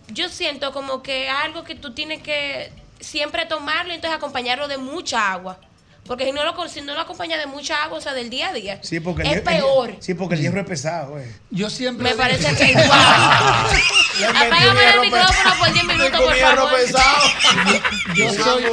yo 0.08 0.28
siento 0.28 0.72
como 0.72 1.02
que 1.02 1.28
algo 1.28 1.62
que 1.64 1.74
tú 1.76 1.92
tienes 1.94 2.20
que 2.22 2.72
siempre 3.00 3.46
tomarlo 3.46 3.92
y 3.92 3.96
entonces 3.96 4.16
acompañarlo 4.16 4.66
de 4.66 4.78
mucha 4.78 5.32
agua. 5.32 5.58
Porque 6.06 6.26
si 6.26 6.32
no 6.32 6.44
lo, 6.44 6.68
si 6.68 6.80
no 6.82 6.94
lo 6.94 7.00
acompaña 7.00 7.38
de 7.38 7.46
mucha 7.46 7.82
agua, 7.82 7.96
o 7.98 8.00
sea, 8.00 8.12
del 8.12 8.28
día 8.28 8.48
a 8.48 8.52
día, 8.52 8.78
Sí, 8.82 9.00
porque 9.00 9.22
el 9.22 9.28
es 9.28 9.36
el- 9.38 9.42
peor. 9.42 9.96
sí, 10.00 10.12
porque 10.14 10.34
el 10.34 10.42
hierro 10.42 10.60
es 10.60 10.66
pesado, 10.66 11.12
güey. 11.12 11.24
Yo 11.50 11.70
siempre. 11.70 12.10
Me 12.10 12.14
parece 12.14 12.54
que 12.54 12.70
igual. 12.72 12.90
Apágame 14.36 14.90
el 14.94 15.00
micrófono 15.00 15.54
por 15.58 15.72
10 15.72 15.84
minutos, 15.86 16.20
por 16.20 16.36
favor. 16.36 16.70
Yo 18.14 18.32
soy, 18.32 18.64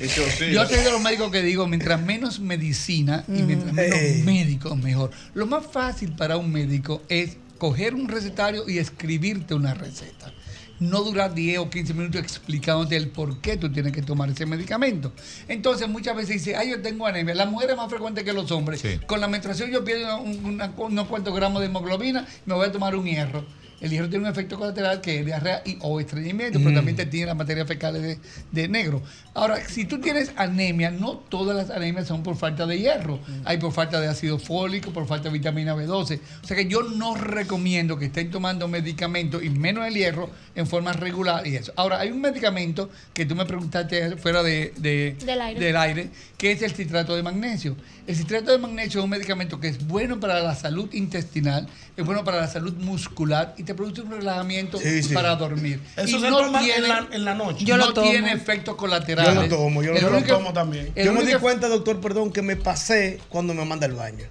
Eso 0.00 0.22
sí. 0.38 0.52
yo 0.52 0.66
soy 0.66 0.76
de 0.78 0.90
los 0.92 1.00
médicos 1.00 1.32
que 1.32 1.42
digo, 1.42 1.66
mientras 1.66 2.00
menos 2.00 2.38
medicina 2.38 3.24
y 3.28 3.42
mientras 3.42 3.72
menos 3.72 3.98
médicos, 4.24 4.76
mejor. 4.76 5.10
Lo 5.34 5.46
más 5.46 5.64
fácil 5.66 6.12
para 6.12 6.36
un 6.36 6.52
médico 6.52 7.02
es 7.08 7.36
coger 7.58 7.94
un 7.94 8.08
recetario 8.08 8.68
y 8.68 8.78
escribirte 8.78 9.54
una 9.54 9.74
receta. 9.74 10.32
No 10.80 11.02
durar 11.02 11.34
10 11.34 11.58
o 11.58 11.70
15 11.70 11.94
minutos 11.94 12.20
explicándote 12.20 12.96
el 12.96 13.08
por 13.08 13.38
qué 13.40 13.56
tú 13.56 13.70
tienes 13.72 13.92
que 13.92 14.02
tomar 14.02 14.30
ese 14.30 14.46
medicamento. 14.46 15.12
Entonces 15.48 15.88
muchas 15.88 16.14
veces 16.16 16.34
dice, 16.36 16.56
ay, 16.56 16.70
yo 16.70 16.80
tengo 16.82 17.06
anemia. 17.06 17.34
Las 17.34 17.50
mujeres 17.50 17.76
más 17.76 17.88
frecuentes 17.90 18.24
que 18.24 18.32
los 18.32 18.50
hombres. 18.50 18.80
Con 19.06 19.20
la 19.20 19.28
menstruación 19.28 19.70
yo 19.70 19.84
pierdo 19.84 20.18
un- 20.20 20.44
una- 20.44 20.72
unos 20.76 21.06
cuantos 21.08 21.34
gramos 21.34 21.60
de 21.60 21.66
hemoglobina, 21.66 22.26
me 22.46 22.54
voy 22.54 22.66
a 22.66 22.72
tomar 22.72 22.94
un 22.96 23.04
hierro. 23.06 23.44
El 23.80 23.90
hierro 23.90 24.08
tiene 24.08 24.24
un 24.24 24.30
efecto 24.30 24.56
colateral 24.58 25.00
que 25.00 25.20
es 25.20 25.26
diarrea 25.26 25.62
y, 25.64 25.78
o 25.82 26.00
estreñimiento, 26.00 26.58
pero 26.58 26.70
Mm. 26.72 26.74
también 26.74 26.96
te 26.96 27.06
tiene 27.06 27.26
las 27.26 27.36
materias 27.36 27.66
fecales 27.68 28.02
de, 28.02 28.18
de 28.50 28.68
negro. 28.68 29.02
Ahora, 29.34 29.56
si 29.68 29.84
tú 29.84 30.00
tienes 30.00 30.32
anemia, 30.36 30.90
no 30.90 31.12
todas 31.16 31.56
las 31.56 31.70
anemias 31.70 32.06
son 32.08 32.22
por 32.24 32.36
falta 32.36 32.66
de 32.66 32.78
hierro. 32.78 33.20
Hay 33.44 33.58
por 33.58 33.72
falta 33.72 34.00
de 34.00 34.08
ácido 34.08 34.38
fólico, 34.38 34.92
por 34.92 35.06
falta 35.06 35.28
de 35.28 35.32
vitamina 35.38 35.76
B12. 35.76 36.20
O 36.42 36.46
sea 36.46 36.56
que 36.56 36.66
yo 36.66 36.82
no 36.82 37.14
recomiendo 37.14 37.98
que 37.98 38.06
estén 38.06 38.30
tomando 38.30 38.66
medicamentos, 38.66 39.42
y 39.44 39.50
menos 39.50 39.86
el 39.86 39.94
hierro, 39.94 40.28
en 40.56 40.66
forma 40.66 40.92
regular 40.92 41.46
y 41.46 41.54
eso. 41.54 41.72
Ahora, 41.76 42.00
hay 42.00 42.10
un 42.10 42.20
medicamento 42.20 42.90
que 43.14 43.26
tú 43.26 43.36
me 43.36 43.44
preguntaste 43.46 44.16
fuera 44.16 44.42
de, 44.42 44.72
de- 44.78 45.16
Del 45.24 45.40
aire. 45.40 45.60
del 45.64 45.76
aire, 45.76 46.10
que 46.36 46.50
es 46.50 46.62
el 46.62 46.72
citrato 46.72 47.14
de 47.14 47.22
magnesio. 47.22 47.76
El 48.08 48.16
citrato 48.16 48.50
de 48.50 48.58
magnesio 48.58 49.00
es 49.00 49.04
un 49.04 49.10
medicamento 49.10 49.60
que 49.60 49.68
es 49.68 49.86
bueno 49.86 50.18
para 50.18 50.40
la 50.42 50.54
salud 50.56 50.92
intestinal, 50.92 51.68
es 51.98 52.06
bueno 52.06 52.22
para 52.24 52.40
la 52.40 52.46
salud 52.48 52.72
muscular 52.74 53.54
y 53.58 53.64
te 53.64 53.74
produce 53.74 54.02
un 54.02 54.10
relajamiento 54.12 54.78
Sí, 54.78 55.02
sí. 55.02 55.12
para 55.14 55.34
dormir. 55.34 55.80
Eso 55.96 56.16
y 56.16 56.20
se 56.20 56.28
toma 56.28 56.62
en 56.64 56.82
la- 56.88 57.08
en 57.10 57.24
la 57.24 57.34
noche. 57.34 57.64
Yo 57.64 57.76
no 57.76 57.86
lo 57.86 57.92
tomo. 57.92 58.08
tiene 58.10 58.32
efectos 58.32 58.76
colaterales. 58.76 59.34
Yo 59.34 59.42
lo 59.42 59.48
tomo, 59.48 59.82
yo 59.82 59.92
El 59.94 60.02
lo, 60.02 60.10
único- 60.16 60.28
tomo 60.36 60.52
también. 60.52 60.92
el 60.94 61.04
Yo 61.06 61.12
me 61.12 61.24
di 61.24 61.34
cuenta, 61.34 61.68
doctor, 61.68 62.00
perdón, 62.00 62.30
que 62.32 62.40
me 62.40 62.54
pasé 62.56 63.18
cuando 63.28 63.52
me 63.52 63.64
manda 63.64 63.86
al 63.86 63.94
baño. 63.94 64.26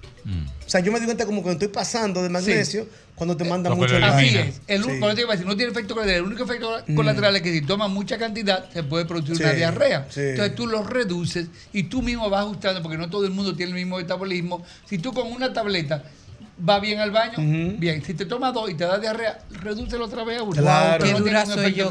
O 0.66 0.70
sea, 0.70 0.80
yo 0.80 0.92
me 0.92 0.98
di 1.00 1.06
cuenta 1.06 1.24
como 1.24 1.42
que 1.42 1.50
estoy 1.52 1.68
pasando 1.68 2.22
de 2.22 2.28
magnesio 2.28 2.86
cuando 3.14 3.34
te 3.36 3.44
manda 3.44 3.74
mucho 3.74 3.94
al 3.96 4.02
baño. 4.02 4.14
Así 4.16 4.36
es. 4.36 4.60
El, 4.66 4.82
Sí. 4.84 4.88
te 4.90 4.96
iba 4.98 5.08
a 5.08 5.32
decir, 5.32 5.46
no 5.46 5.56
tiene 5.56 5.72
efecto 5.72 5.94
colateral. 5.94 6.20
El 6.20 6.26
único 6.26 6.44
efecto 6.44 6.70
Mm. 6.86 6.94
colateral 6.94 7.34
es 7.36 7.42
que 7.42 7.52
si 7.52 7.62
tomas 7.62 7.88
mucha 7.90 8.18
cantidad, 8.18 8.70
se 8.70 8.82
puede 8.82 9.06
producir 9.06 9.36
una 9.36 9.50
Sí, 9.50 9.56
diarrea. 9.56 10.06
sí. 10.10 10.20
Entonces 10.20 10.54
tú 10.54 10.66
lo 10.66 10.82
reduces 10.82 11.48
y 11.72 11.84
tú 11.84 12.02
mismo 12.02 12.28
vas 12.28 12.42
ajustando, 12.44 12.82
porque 12.82 12.98
no 12.98 13.08
todo 13.08 13.24
el 13.24 13.30
mundo 13.30 13.54
tiene 13.56 13.70
el 13.72 13.76
mismo 13.76 13.96
metabolismo. 13.96 14.62
Si 14.88 14.98
tú 14.98 15.12
con 15.14 15.32
una 15.32 15.52
tableta 15.54 16.04
vas 16.58 16.80
bien 16.80 16.98
al 16.98 17.10
baño, 17.10 17.34
bien. 17.78 18.02
Si 18.02 18.14
te 18.14 18.26
tomas 18.26 18.52
dos 18.52 18.70
y 18.70 18.74
te 18.74 18.84
da 18.84 18.98
diarrea, 18.98 19.38
redúcelo 19.50 20.06
otra 20.06 20.24
vez 20.24 20.40
a 20.40 20.42
uno. 20.42 20.52
Claro. 20.52 21.04
Qué 21.04 21.12
dura 21.12 21.46
soy 21.46 21.74
yo. 21.74 21.90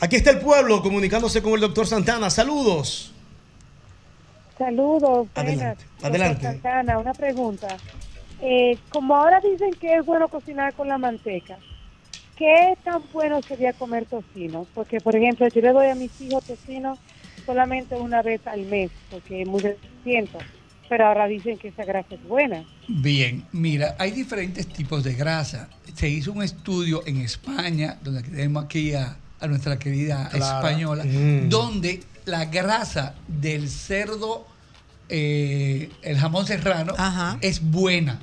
Aquí 0.00 0.16
está 0.16 0.30
el 0.30 0.40
pueblo 0.40 0.82
comunicándose 0.82 1.42
con 1.42 1.54
el 1.54 1.60
doctor 1.60 1.86
Santana. 1.86 2.30
Saludos. 2.30 3.12
Saludos. 4.58 5.28
Adelante, 5.34 5.84
adelante. 6.02 6.42
Santana, 6.42 6.98
una 6.98 7.12
pregunta. 7.12 7.76
Eh, 8.40 8.78
como 8.90 9.16
ahora 9.16 9.40
dicen 9.40 9.72
que 9.80 9.96
es 9.96 10.04
bueno 10.04 10.28
cocinar 10.28 10.74
con 10.74 10.88
la 10.88 10.98
manteca, 10.98 11.58
¿qué 12.36 12.76
tan 12.84 13.02
bueno 13.12 13.40
sería 13.42 13.72
comer 13.72 14.06
tocino? 14.06 14.66
Porque, 14.74 15.00
por 15.00 15.16
ejemplo, 15.16 15.46
yo 15.48 15.60
le 15.60 15.72
doy 15.72 15.88
a 15.88 15.94
mis 15.94 16.20
hijos 16.20 16.44
tocino 16.44 16.98
solamente 17.44 17.96
una 17.96 18.22
vez 18.22 18.46
al 18.46 18.62
mes, 18.62 18.90
porque 19.10 19.42
es 19.42 19.48
muy 19.48 19.62
siento. 20.04 20.38
Pero 20.88 21.06
ahora 21.06 21.26
dicen 21.26 21.58
que 21.58 21.68
esa 21.68 21.84
grasa 21.84 22.14
es 22.14 22.22
buena. 22.24 22.64
Bien, 22.88 23.44
mira, 23.52 23.96
hay 23.98 24.10
diferentes 24.12 24.66
tipos 24.68 25.02
de 25.04 25.14
grasa. 25.14 25.68
Se 25.94 26.08
hizo 26.08 26.32
un 26.32 26.42
estudio 26.42 27.02
en 27.06 27.18
España, 27.22 27.98
donde 28.02 28.22
tenemos 28.22 28.64
aquí 28.64 28.94
a, 28.94 29.16
a 29.40 29.46
nuestra 29.46 29.78
querida 29.78 30.28
Clara. 30.30 30.56
española, 30.58 31.04
Mm. 31.04 31.48
donde 31.48 32.02
la 32.26 32.44
grasa 32.46 33.14
del 33.28 33.68
cerdo, 33.68 34.46
eh, 35.08 35.90
el 36.02 36.18
jamón 36.18 36.46
serrano, 36.46 36.94
es 37.40 37.60
buena 37.62 38.18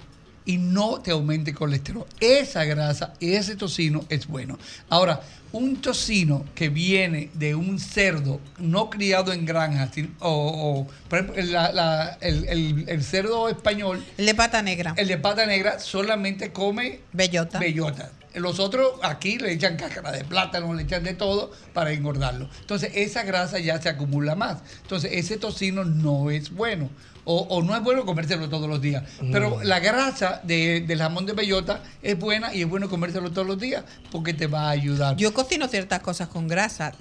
y 0.45 0.57
no 0.57 0.99
te 1.02 1.11
aumente 1.11 1.52
el 1.52 1.57
colesterol. 1.57 2.06
Esa 2.19 2.64
grasa, 2.65 3.14
ese 3.22 3.56
tocino 3.56 4.03
es 4.10 4.27
bueno. 4.27 4.57
Ahora, 4.90 5.22
un 5.53 5.81
tocino 5.81 6.43
que 6.55 6.67
viene 6.69 7.30
de 7.35 7.55
un 7.55 7.80
cerdo 7.80 8.41
no 8.57 8.89
criado 8.89 9.31
en 9.31 9.45
granja, 9.45 9.89
sin- 9.93 10.13
o, 10.19 10.30
o, 10.30 10.88
por 11.07 11.19
ejemplo, 11.19 11.41
la- 11.45 11.71
la- 11.71 12.17
el, 12.21 12.45
el- 12.49 12.85
el 12.89 13.03
cerdo 13.03 13.47
español. 13.49 14.03
El 14.17 14.25
de 14.25 14.35
pata 14.35 14.61
negra. 14.61 14.93
El 14.97 15.07
de 15.07 15.17
pata 15.17 15.45
negra 15.45 15.80
solamente 15.80 16.51
come 16.51 16.99
bellota. 17.13 17.59
Bellota. 17.59 18.11
Los 18.34 18.59
otros 18.59 18.93
aquí 19.03 19.38
le 19.38 19.51
echan 19.53 19.77
cáscara 19.77 20.11
de 20.11 20.23
plátano, 20.25 20.73
le 20.73 20.81
echan 20.81 21.03
de 21.03 21.13
todo 21.13 21.51
para 21.71 21.91
engordarlo. 21.91 22.49
Entonces, 22.61 22.89
esa 22.95 23.21
grasa 23.21 23.59
ya 23.59 23.80
se 23.80 23.89
acumula 23.89 24.34
más. 24.34 24.57
Entonces, 24.81 25.11
ese 25.13 25.38
tocino 25.38 25.85
no 25.85 26.31
es 26.31 26.49
bueno. 26.49 26.89
O, 27.25 27.41
o 27.49 27.61
no 27.63 27.75
es 27.75 27.81
bueno 27.83 28.05
comérselo 28.05 28.49
todos 28.49 28.67
los 28.69 28.81
días. 28.81 29.03
Pero 29.31 29.57
Mm. 29.57 29.63
la 29.63 29.79
grasa 29.79 30.41
de- 30.43 30.81
del 30.81 30.99
jamón 30.99 31.25
de 31.25 31.33
bellota 31.33 31.81
es 32.01 32.19
buena 32.19 32.53
y 32.53 32.61
es 32.61 32.67
bueno 32.69 32.89
comérselo 32.89 33.31
todos 33.31 33.47
los 33.47 33.57
días 33.59 33.83
porque 34.11 34.33
te 34.33 34.47
va 34.47 34.67
a 34.67 34.69
ayudar. 34.71 35.15
Yo 35.15 35.33
cocino 35.33 35.67
ciertas 35.67 35.99
cosas 36.01 36.27
con 36.27 36.47
grasa. 36.47 36.93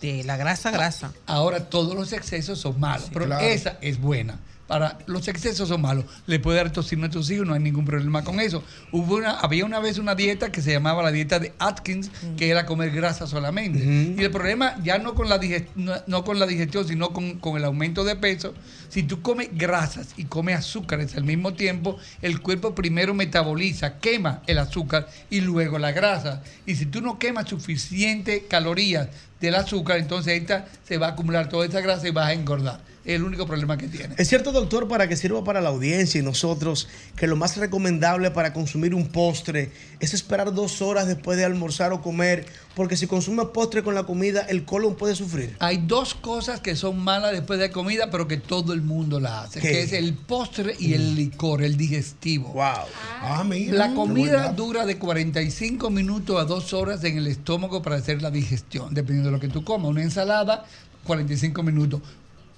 De 0.00 0.22
la 0.22 0.36
grasa, 0.36 0.70
grasa. 0.70 1.12
Ahora 1.26 1.68
todos 1.68 1.96
los 1.96 2.12
excesos 2.12 2.60
son 2.60 2.78
malos, 2.78 3.10
pero 3.12 3.24
claro. 3.26 3.44
esa 3.44 3.78
es 3.80 4.00
buena. 4.00 4.38
Para 4.68 4.98
los 5.06 5.26
excesos 5.28 5.70
son 5.70 5.80
malos. 5.80 6.04
Le 6.26 6.38
puede 6.38 6.58
dar 6.58 6.70
tocino 6.70 7.06
a 7.06 7.10
tus 7.10 7.30
hijos, 7.30 7.46
no 7.46 7.54
hay 7.54 7.60
ningún 7.60 7.84
problema 7.86 8.22
con 8.22 8.38
eso. 8.38 8.62
Hubo 8.92 9.16
una, 9.16 9.40
había 9.40 9.64
una 9.64 9.80
vez 9.80 9.96
una 9.98 10.14
dieta 10.14 10.52
que 10.52 10.60
se 10.62 10.70
llamaba 10.72 11.02
la 11.02 11.10
dieta 11.10 11.40
de 11.40 11.54
Atkins, 11.58 12.10
que 12.36 12.50
era 12.50 12.64
comer 12.66 12.90
grasa 12.90 13.26
solamente. 13.26 13.78
Y 14.16 14.22
el 14.22 14.30
problema 14.30 14.76
ya 14.84 14.98
no 14.98 15.14
con 15.14 15.28
la 15.30 15.40
digest- 15.40 15.68
no, 15.74 15.94
no 16.06 16.22
con 16.22 16.38
la 16.38 16.46
digestión, 16.46 16.86
sino 16.86 17.14
con, 17.14 17.38
con 17.40 17.56
el 17.56 17.64
aumento 17.64 18.04
de 18.04 18.14
peso. 18.14 18.52
Si 18.88 19.02
tú 19.02 19.20
comes 19.20 19.50
grasas 19.52 20.14
y 20.16 20.24
comes 20.24 20.56
azúcares 20.56 21.14
al 21.16 21.24
mismo 21.24 21.54
tiempo, 21.54 21.98
el 22.22 22.40
cuerpo 22.40 22.74
primero 22.74 23.14
metaboliza, 23.14 23.98
quema 23.98 24.42
el 24.46 24.58
azúcar 24.58 25.08
y 25.30 25.40
luego 25.40 25.78
la 25.78 25.92
grasa. 25.92 26.42
Y 26.66 26.76
si 26.76 26.86
tú 26.86 27.00
no 27.00 27.18
quemas 27.18 27.48
suficiente 27.48 28.46
calorías 28.48 29.08
del 29.40 29.54
azúcar, 29.56 29.98
entonces 29.98 30.40
esta 30.40 30.66
se 30.86 30.98
va 30.98 31.08
a 31.08 31.10
acumular 31.10 31.48
toda 31.48 31.66
esa 31.66 31.80
grasa 31.80 32.08
y 32.08 32.12
vas 32.12 32.28
a 32.28 32.32
engordar. 32.32 32.80
Es 33.08 33.14
el 33.14 33.24
único 33.24 33.46
problema 33.46 33.78
que 33.78 33.88
tiene. 33.88 34.14
Es 34.18 34.28
cierto, 34.28 34.52
doctor, 34.52 34.86
para 34.86 35.08
que 35.08 35.16
sirva 35.16 35.42
para 35.42 35.62
la 35.62 35.70
audiencia 35.70 36.20
y 36.20 36.22
nosotros, 36.22 36.88
que 37.16 37.26
lo 37.26 37.36
más 37.36 37.56
recomendable 37.56 38.30
para 38.30 38.52
consumir 38.52 38.94
un 38.94 39.08
postre 39.08 39.70
es 39.98 40.12
esperar 40.12 40.52
dos 40.52 40.82
horas 40.82 41.06
después 41.06 41.38
de 41.38 41.46
almorzar 41.46 41.94
o 41.94 42.02
comer, 42.02 42.44
porque 42.74 42.98
si 42.98 43.06
consume 43.06 43.46
postre 43.46 43.82
con 43.82 43.94
la 43.94 44.04
comida, 44.04 44.42
el 44.42 44.66
colon 44.66 44.94
puede 44.94 45.14
sufrir. 45.14 45.56
Hay 45.58 45.78
dos 45.78 46.12
cosas 46.12 46.60
que 46.60 46.76
son 46.76 46.98
malas 46.98 47.32
después 47.32 47.58
de 47.58 47.70
comida, 47.70 48.10
pero 48.10 48.28
que 48.28 48.36
todo 48.36 48.74
el 48.74 48.82
mundo 48.82 49.20
la 49.20 49.44
hace, 49.44 49.60
¿Qué? 49.60 49.70
que 49.70 49.82
es 49.84 49.94
el 49.94 50.12
postre 50.12 50.76
y 50.78 50.92
el 50.92 51.14
licor, 51.14 51.62
el 51.62 51.78
digestivo. 51.78 52.52
Wow. 52.52 52.84
Ah, 53.22 53.42
mira. 53.42 53.72
La 53.72 53.94
comida 53.94 54.52
dura 54.52 54.84
de 54.84 54.98
45 54.98 55.88
minutos 55.88 56.38
a 56.38 56.44
2 56.44 56.74
horas 56.74 57.02
en 57.04 57.16
el 57.16 57.26
estómago 57.26 57.80
para 57.80 57.96
hacer 57.96 58.20
la 58.20 58.30
digestión, 58.30 58.92
dependiendo 58.92 59.30
de 59.30 59.36
lo 59.36 59.40
que 59.40 59.48
tú 59.48 59.64
comas. 59.64 59.88
Una 59.88 60.02
ensalada, 60.02 60.66
45 61.04 61.62
minutos. 61.62 62.02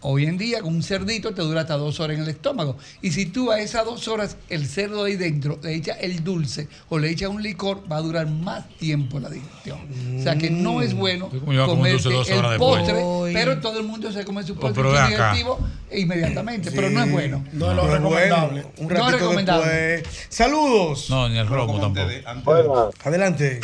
Hoy 0.02 0.24
en 0.24 0.38
día, 0.38 0.62
con 0.62 0.74
un 0.74 0.82
cerdito 0.82 1.34
te 1.34 1.42
dura 1.42 1.60
hasta 1.60 1.76
dos 1.76 2.00
horas 2.00 2.16
en 2.16 2.22
el 2.22 2.28
estómago. 2.30 2.76
Y 3.02 3.10
si 3.10 3.26
tú 3.26 3.50
a 3.50 3.60
esas 3.60 3.84
dos 3.84 4.08
horas, 4.08 4.36
el 4.48 4.66
cerdo 4.66 5.04
ahí 5.04 5.16
dentro, 5.16 5.58
le 5.62 5.74
echas 5.74 5.98
el 6.00 6.24
dulce 6.24 6.68
o 6.88 6.98
le 6.98 7.10
echas 7.10 7.28
un 7.28 7.42
licor, 7.42 7.82
va 7.90 7.96
a 7.96 8.00
durar 8.00 8.26
más 8.26 8.66
tiempo 8.78 9.20
la 9.20 9.28
digestión. 9.28 9.78
O 10.18 10.22
sea 10.22 10.36
que 10.36 10.48
no 10.50 10.80
es 10.80 10.94
bueno 10.94 11.28
como 11.28 11.52
yo 11.52 11.66
como 11.66 11.82
un 11.82 11.90
dulce 11.90 12.08
comerte 12.08 12.34
dos 12.34 12.52
el 12.52 12.58
postre, 12.58 13.04
pero 13.34 13.60
todo 13.60 13.78
el 13.78 13.86
mundo 13.86 14.10
se 14.10 14.24
come 14.24 14.42
su 14.42 14.54
Pues, 14.56 14.72
postre 14.72 14.90
su 14.90 15.06
digestivo 15.10 15.58
inmediatamente, 15.92 16.70
pero 16.72 16.88
no 16.88 17.02
es 17.04 17.12
bueno. 17.12 17.44
No 17.52 17.70
es 17.70 17.76
lo 17.76 17.86
recomendable. 17.86 18.62
bueno. 18.62 18.70
Un 18.78 18.88
No 18.88 19.06
es 19.08 19.12
recomendable. 19.20 19.70
después. 19.70 20.26
Saludos. 20.30 21.10
No, 21.10 21.28
ni 21.28 21.36
el 21.38 21.46
romo 21.46 21.78
tampoco. 21.78 22.90
Adelante. 23.04 23.60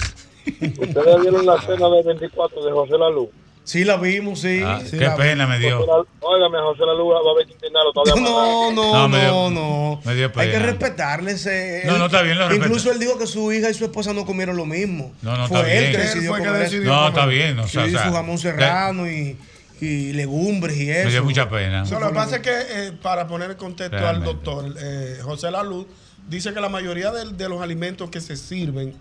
Ustedes 0.47 1.21
vieron 1.23 1.47
la 1.47 1.61
cena 1.63 1.89
del 1.89 2.05
24 2.05 2.65
de 2.65 2.73
José 2.73 2.93
Lalu. 2.99 3.31
Sí, 3.67 3.83
la 3.85 3.97
vimos, 3.97 4.41
sí. 4.43 4.61
Ah, 4.65 4.81
Sí, 4.85 4.97
qué 4.97 5.05
la 5.07 5.17
pena 5.17 5.45
me 5.49 5.59
dio. 5.59 5.81
Óigame, 6.21 6.59
José 6.61 6.87
Lalu 6.87 7.09
va 7.09 7.17
a 7.17 7.33
haber 7.33 7.47
que 7.47 7.53
internarlo 7.55 7.93
todavía. 7.93 8.15
No, 8.23 8.71
no, 8.73 8.93
No, 8.93 9.09
me 9.09 9.19
dio- 9.21 9.29
no, 9.31 9.51
no. 9.51 10.01
me 10.05 10.15
dio 10.15 10.27
Hay 10.37 10.47
que 10.47 10.53
pena. 10.53 10.67
respetarle 10.67 11.33
ese. 11.33 11.83
No, 11.85 11.99
no, 11.99 12.07
está 12.07 12.23
bien, 12.23 12.39
lo 12.39 12.55
Incluso 12.55 12.93
él 12.93 13.01
dijo 13.01 13.19
que 13.19 13.27
su 13.27 13.53
hija 13.53 13.69
y 13.69 13.75
su 13.75 13.85
esposa 13.85 14.13
no 14.13 14.25
comieron 14.25 14.57
lo 14.57 14.67
mismo. 14.67 15.13
No, 15.21 15.37
no, 15.37 15.49
Fue 15.49 15.59
está 15.59 15.73
él 15.73 15.81
bien. 15.81 15.91
que 15.93 15.97
Él 15.99 16.03
decidió 16.07 16.31
fue 16.31 16.41
que 16.43 16.47
comer 16.47 16.63
decidió 16.63 16.83
eso. 16.85 16.93
No, 17.01 17.09
está 17.09 17.27
bien, 17.27 17.59
o 17.59 17.67
sea, 17.67 17.83
Sí, 17.89 17.95
o 17.95 17.99
sea, 17.99 18.07
su 18.09 18.15
jamón 18.15 18.39
serrano 18.39 19.11
y, 19.11 19.37
y 19.81 20.13
legumbres 20.13 20.77
y 20.77 20.89
eso. 20.89 21.05
Me 21.07 21.11
dio 21.11 21.25
mucha 21.25 21.49
pena. 21.49 21.85
So, 21.87 21.99
lo 21.99 22.07
que 22.11 22.15
pasa 22.15 22.37
es 22.37 22.43
que, 22.43 22.51
eh, 22.71 22.93
para 23.03 23.27
poner 23.27 23.51
en 23.51 23.57
contexto 23.57 23.97
Realmente. 23.97 24.29
al 24.31 24.35
doctor, 24.45 24.75
eh, 24.81 25.19
José 25.25 25.51
Laluz 25.51 25.87
dice 26.29 26.55
que 26.55 26.61
la 26.61 26.69
mayoría 26.69 27.11
de, 27.11 27.33
de 27.33 27.49
los 27.49 27.61
alimentos 27.61 28.11
que 28.11 28.21
se 28.21 28.37
sirven 28.37 28.95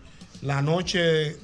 la 0.45 0.61
noche 0.61 0.99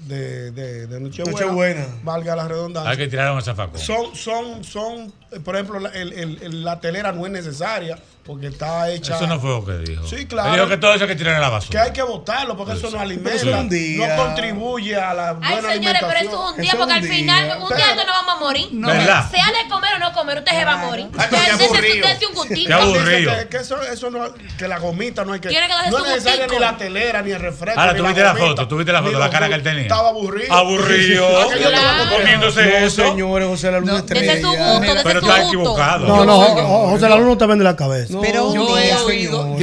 de, 0.08 0.52
de, 0.52 0.86
de 0.88 1.00
Nochebuena, 1.00 1.32
Nochebuena. 1.40 1.86
valga 2.04 2.36
la 2.36 2.48
redundancia, 2.48 2.92
Hay 2.92 2.98
que 2.98 3.08
tirar 3.08 3.32
un 3.34 3.42
zafacón. 3.42 3.80
son, 3.80 4.16
son, 4.16 4.64
son, 4.64 5.12
por 5.44 5.56
ejemplo, 5.56 5.80
la, 5.80 5.90
el- 5.90 6.14
el- 6.14 6.38
el- 6.44 6.64
la 6.64 6.80
telera 6.80 7.12
no 7.12 7.26
es 7.26 7.32
necesaria 7.32 7.98
porque 8.26 8.48
está 8.48 8.90
hecha. 8.90 9.16
Eso 9.16 9.28
no 9.28 9.40
fue 9.40 9.50
lo 9.50 9.66
que 9.66 9.78
dijo. 9.80 10.06
Sí, 10.08 10.26
claro. 10.28 10.50
Él 10.50 10.56
dijo 10.56 10.68
que 10.70 10.78
todo 10.78 10.94
eso 10.94 11.04
hay 11.06 11.10
que 11.10 11.16
tirar 11.16 11.36
en 11.36 11.42
la 11.42 11.48
Que 11.48 11.54
basura. 11.54 11.84
hay 11.84 11.92
que 11.92 12.04
votarlo 12.04 12.56
porque 12.56 12.74
eso 12.74 12.90
no 12.92 13.00
alimenta, 13.00 13.34
Eso 13.34 13.50
es 13.50 13.56
un 13.56 13.70
día. 13.70 14.16
no 14.16 14.24
contribuye 14.24 14.96
a 14.96 15.14
la 15.14 15.30
Ay, 15.42 15.54
buena 15.54 15.72
señores, 15.74 16.02
pero 16.02 16.12
alimentación. 16.12 16.28
eso 16.28 16.46
es 16.46 16.56
un 16.56 16.62
día, 16.62 16.72
porque 16.78 16.94
al 16.94 17.04
final, 17.04 17.58
un 17.62 17.76
día 17.78 17.88
que 17.88 18.06
no 18.06 18.12
vamos 18.14 18.36
a 18.36 18.40
morir. 18.40 18.68
No, 18.72 18.88
¿verdad? 18.88 19.32
Sea 19.32 19.46
de 19.48 19.70
comer 19.70 19.94
o 19.96 20.00
no 20.00 20.14
comer, 20.14 20.38
usted 20.40 20.52
se 20.52 20.66
va 20.66 20.74
a 20.74 20.78
morir. 20.78 21.08
Ay, 21.18 21.28
pero 21.30 21.42
qué 21.46 21.52
Usted 21.66 22.04
usted 22.14 22.28
un 22.30 22.36
gustito. 22.36 22.68
Qué 22.68 22.74
aburrido. 22.74 23.38
Que, 23.38 23.48
que 23.48 23.58
eso, 23.58 23.82
eso 23.82 24.10
no, 24.12 24.20
que 24.58 24.68
la 24.68 24.78
gomita 24.80 25.26
no 25.26 25.34
hay 25.34 25.40
que. 25.40 25.50
Tiene 25.50 25.68
que 25.68 25.90
no 25.90 25.98
es 25.98 26.04
necesaria 26.08 26.48
ni 26.48 26.60
la 26.60 26.78
telera, 26.78 27.22
ni 27.22 27.32
el 27.32 27.40
refresco. 27.40 27.80
Ahora, 27.80 27.96
tú 27.96 28.04
viste 28.06 28.22
la 28.24 28.36
foto, 28.36 28.68
tú 28.68 28.78
viste 28.78 28.92
la 28.92 29.02
foto, 29.04 29.20
la 29.20 29.30
cara 29.30 29.48
que 29.50 29.56
él 29.56 29.64
tenía. 29.64 29.82
Estaba 29.84 30.10
aburrido. 30.10 30.54
Aburrido. 30.54 31.28
Estaba 31.52 32.10
Comiéndose 32.12 32.66
No, 32.66 32.78
eso. 32.86 33.02
señores, 33.10 33.48
José 33.48 33.72
la 33.72 33.80
Luna. 33.80 34.04
Ese 34.08 34.34
es 34.34 34.42
su 34.42 34.48
gusto, 34.50 34.84
ese 34.84 35.04
Pero 35.04 35.20
está 35.20 35.44
equivocado. 35.48 36.08
No, 36.08 36.26
no, 36.26 36.38
Jo- 36.38 36.56
Jo- 36.62 36.90
José 36.92 37.10
la 37.10 37.16
Luna 37.16 37.38
te 37.38 37.46
vende 37.46 37.64
la 37.64 37.76
cabeza. 37.76 38.11
Pero 38.22 38.54
yo 38.54 38.78
he 38.78 38.94
oído, 38.96 39.58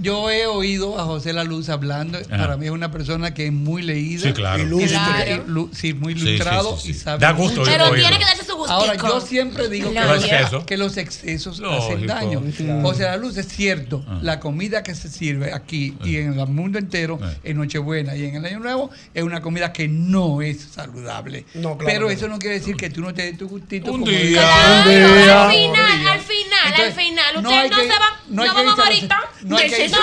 yo 0.00 0.30
he 0.30 0.46
oído 0.46 0.98
a 0.98 1.04
José 1.04 1.32
La 1.32 1.44
Luz 1.44 1.68
hablando. 1.68 2.18
Para 2.28 2.56
mí 2.56 2.66
es 2.66 2.72
una 2.72 2.90
persona 2.90 3.32
que 3.34 3.46
es 3.46 3.52
muy 3.52 3.82
leída. 3.82 4.22
Sí, 4.24 4.32
claro. 4.32 4.62
Ilustre. 4.62 4.88
Claro. 4.90 5.44
Lu- 5.46 5.70
sí, 5.72 5.94
muy 5.94 6.14
Sí, 6.14 6.20
sí, 6.20 6.26
ilustrado 6.28 6.76
sí, 6.76 6.82
sí. 6.82 6.90
y 6.90 6.94
sabe. 6.94 7.18
Da 7.20 7.32
gusto 7.32 7.60
mucho. 7.60 7.70
Pero 7.70 7.90
tiene 7.92 8.18
que 8.18 8.24
darse 8.24 8.44
su 8.44 8.56
gustico. 8.56 8.72
Ahora, 8.72 8.96
yo 8.96 9.20
siempre 9.20 9.68
digo 9.68 9.92
que, 9.92 10.00
los, 10.00 10.24
exceso. 10.24 10.66
que 10.66 10.76
los 10.76 10.96
excesos 10.96 11.58
Lógico. 11.60 11.82
hacen 11.94 12.06
daño. 12.06 12.42
Claro. 12.56 12.82
José 12.82 13.02
La 13.04 13.16
Luz 13.16 13.36
es 13.36 13.48
cierto, 13.48 14.04
Ah. 14.08 14.18
la 14.22 14.40
comida 14.40 14.82
que 14.82 14.94
se 14.94 15.08
sirve 15.08 15.52
aquí 15.52 15.94
y 16.04 16.16
en 16.16 16.38
el 16.38 16.46
mundo 16.48 16.78
entero, 16.78 17.18
en 17.44 17.56
Nochebuena 17.56 18.16
y 18.16 18.24
en 18.24 18.36
el 18.36 18.44
Año 18.44 18.58
Nuevo, 18.60 18.90
es 19.14 19.22
una 19.22 19.40
comida 19.40 19.72
que 19.72 19.88
no 19.88 20.42
es 20.42 20.60
saludable. 20.72 21.44
No, 21.54 21.76
claro 21.76 21.86
Pero 21.86 22.10
eso 22.10 22.28
no 22.28 22.38
quiere 22.38 22.58
decir 22.58 22.76
que 22.76 22.90
tú 22.90 23.00
no 23.00 23.12
te 23.14 23.22
des 23.22 23.38
tu 23.38 23.48
gustito. 23.48 23.92
Un 23.92 24.04
día. 24.04 24.18
día. 24.20 25.44
al 25.46 25.52
final, 25.52 26.08
al 26.08 26.20
final, 26.20 26.47
al 26.68 26.74
Entonces, 26.80 27.04
final. 27.04 27.34
no 27.34 27.40
Usted 27.48 27.60
hay 27.62 27.70
no, 27.70 27.76
que- 27.76 27.82
se 27.92 27.98
va, 27.98 28.20
no 28.28 28.44
no, 28.46 28.54
vamos 28.54 28.72
a 28.72 28.76
los- 28.76 28.86
ahorita. 28.86 29.20
No 29.42 29.56
hay 29.56 29.70
que 29.70 29.84
irse. 29.84 29.96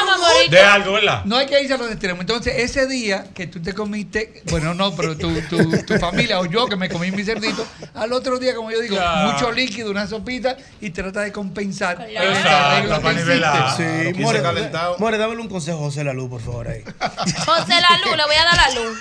De 0.49 0.59
algo, 0.59 0.93
¿verdad? 0.93 1.23
No 1.25 1.37
hay 1.37 1.45
que 1.45 1.61
irse 1.61 1.73
a 1.73 1.77
los 1.77 1.89
extremos. 1.89 2.21
Entonces, 2.21 2.53
ese 2.57 2.87
día 2.87 3.25
que 3.33 3.47
tú 3.47 3.61
te 3.61 3.73
comiste, 3.73 4.41
bueno, 4.49 4.73
no, 4.73 4.95
pero 4.95 5.17
tu, 5.17 5.33
tu, 5.41 5.57
tu 5.83 5.97
familia 5.97 6.39
o 6.39 6.45
yo 6.45 6.67
que 6.67 6.75
me 6.75 6.89
comí 6.89 7.11
mi 7.11 7.23
cerdito, 7.23 7.65
al 7.93 8.11
otro 8.13 8.37
día, 8.39 8.55
como 8.55 8.71
yo 8.71 8.79
digo, 8.79 8.95
Claro. 8.95 9.31
mucho 9.33 9.51
líquido, 9.51 9.91
una 9.91 10.07
sopita 10.07 10.55
y 10.81 10.89
trata 10.91 11.21
de 11.21 11.31
compensar 11.31 11.97
Claro. 12.07 12.29
desarreglo 12.29 13.01
para 13.01 13.13
nivelar. 13.19 13.65
hiciste. 13.67 14.13
Sí, 14.15 14.21
More, 14.21 14.41
calentado. 14.41 14.97
More, 14.99 15.17
dámele 15.17 15.41
un 15.41 15.49
consejo 15.49 15.77
a 15.77 15.81
José 15.81 16.03
la 16.03 16.13
Luz, 16.13 16.29
por 16.29 16.41
favor, 16.41 16.67
ahí. 16.67 16.83
José 17.45 17.73
la 17.81 17.97
luz, 18.05 18.15
le 18.17 18.23
voy 18.25 18.35
a 18.35 18.43
dar 18.45 18.55
la 18.55 18.81
luz. 18.81 18.97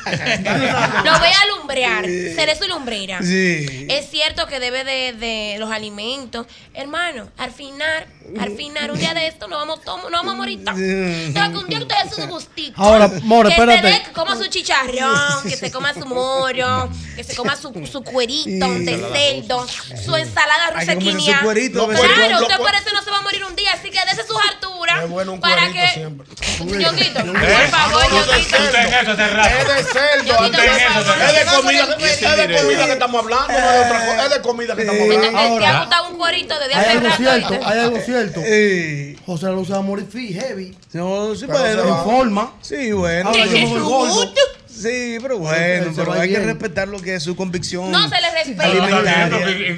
Lo 1.05 1.19
voy 1.19 1.29
a 1.29 1.41
alumbrear. 1.43 2.05
Seré 2.05 2.57
su 2.57 2.67
lumbrera. 2.69 3.21
Sí. 3.23 3.87
Es 3.89 4.11
cierto 4.11 4.47
que 4.47 4.61
debe 4.61 4.85
de, 4.85 5.13
de 5.13 5.57
los 5.59 5.71
alimentos. 5.71 6.47
Hermano, 6.75 7.29
al 7.39 7.51
final, 7.53 8.07
al 8.41 8.57
final, 8.57 8.91
un 8.91 8.99
día 8.99 9.15
de 9.15 9.27
esto 9.29 9.47
no 9.49 9.57
vamos, 9.57 9.81
tomo- 9.83 10.05
no 10.11 10.19
vamos 10.19 10.33
a 10.35 10.37
morir. 10.37 10.59
Entonces, 10.59 11.33
que 11.35 11.57
un 11.59 11.67
día 11.69 11.79
usted 11.79 11.95
hace 11.97 12.23
su 12.23 12.27
gustito. 12.29 12.81
Ahora, 12.83 13.11
More, 13.23 13.49
que 13.49 13.55
espérate. 13.55 13.83
se 13.83 13.87
dé, 13.99 14.03
que 14.05 14.13
coma 14.13 14.37
su 14.37 14.47
chicharrón, 14.47 15.43
que 15.43 15.57
se 15.57 15.71
coma 15.71 15.93
su 15.95 16.07
moro, 16.07 16.89
que 17.17 17.25
se 17.25 17.35
coma 17.37 17.57
su, 17.57 17.73
su 17.91 18.03
cuerito 18.03 18.69
de 18.71 18.97
cerdo, 19.13 19.67
su 20.05 20.17
ensalada 20.17 20.71
rusequinia. 20.73 21.41
de 21.43 21.71
Claro, 21.71 22.43
usted 22.43 22.57
por 22.57 22.75
eso 22.75 22.91
no 22.95 23.03
se 23.03 23.11
va 23.11 23.19
a 23.19 23.23
morir 23.23 23.45
un 23.45 23.55
día, 23.57 23.73
así 23.73 23.91
que 23.91 23.99
dése 24.09 24.27
sus 24.27 24.37
alturas 24.51 25.05
Es 25.05 25.11
bueno 25.11 25.33
un 25.33 25.41
para 25.41 25.57
cuerito 25.63 25.81
que... 25.81 25.89
siempre. 25.93 26.27
¿Eh? 26.35 26.39
por 26.61 27.69
favor, 27.69 28.11
No, 28.11 28.27
no. 28.27 28.33
Es 28.33 28.51
de 28.51 29.85
cerdo, 29.85 30.43
de- 30.43 30.47
es 30.49 31.35
de 31.35 31.45
comida, 31.57 31.97
es 32.01 32.21
de 32.21 32.57
comida 32.57 32.87
que 32.87 32.93
estamos 32.93 33.23
hablando, 33.23 33.53
no 33.53 33.59
es 33.59 33.65
de 33.65 33.81
otra 33.85 34.07
cosa. 34.07 34.25
Es 34.25 34.31
de 34.31 34.41
comida 34.43 34.75
que 34.77 34.83
estamos 34.83 35.03
Entonces, 35.03 35.29
hablando. 35.35 35.59
te 35.59 35.67
ha 35.67 35.81
gustado 35.81 36.09
un 36.09 36.17
cuerito 36.19 36.59
desde 36.59 36.75
Hay 36.75 36.81
hace 36.81 36.91
algo 36.91 37.09
rato. 37.09 37.17
cierto, 37.17 37.49
¿viste? 37.51 37.65
hay 37.67 37.79
algo 37.79 37.97
cierto. 37.99 38.14
Eh, 38.45 39.17
José 39.27 39.47
la 39.47 39.53
Luz 39.53 39.67
se 39.67 39.73
va 39.73 39.79
a 39.81 39.83
morir 39.83 40.07
fi- 40.09 40.33
heavy. 40.33 40.77
no, 40.93 41.35
sí, 41.35 41.47
Pero 41.47 41.89
va. 41.89 41.99
En 41.99 42.05
forma. 42.05 42.53
Sí, 42.61 42.93
bueno. 42.93 43.29
Ahora 43.31 43.47
yo 43.47 43.53
me 43.53 43.67
voy 43.67 43.81
gordo. 43.81 44.33
Sí, 44.77 45.19
pero 45.23 45.39
bueno, 45.39 45.93
pero 45.95 46.13
hay 46.13 46.31
que 46.31 46.41
respetar 46.41 46.89
lo 46.89 47.01
que 47.01 47.15
es 47.15 47.23
su 47.23 47.37
convicción. 47.37 47.91
No 47.93 48.09
se 48.09 48.21
le 48.21 48.31
respeta. 48.31 48.69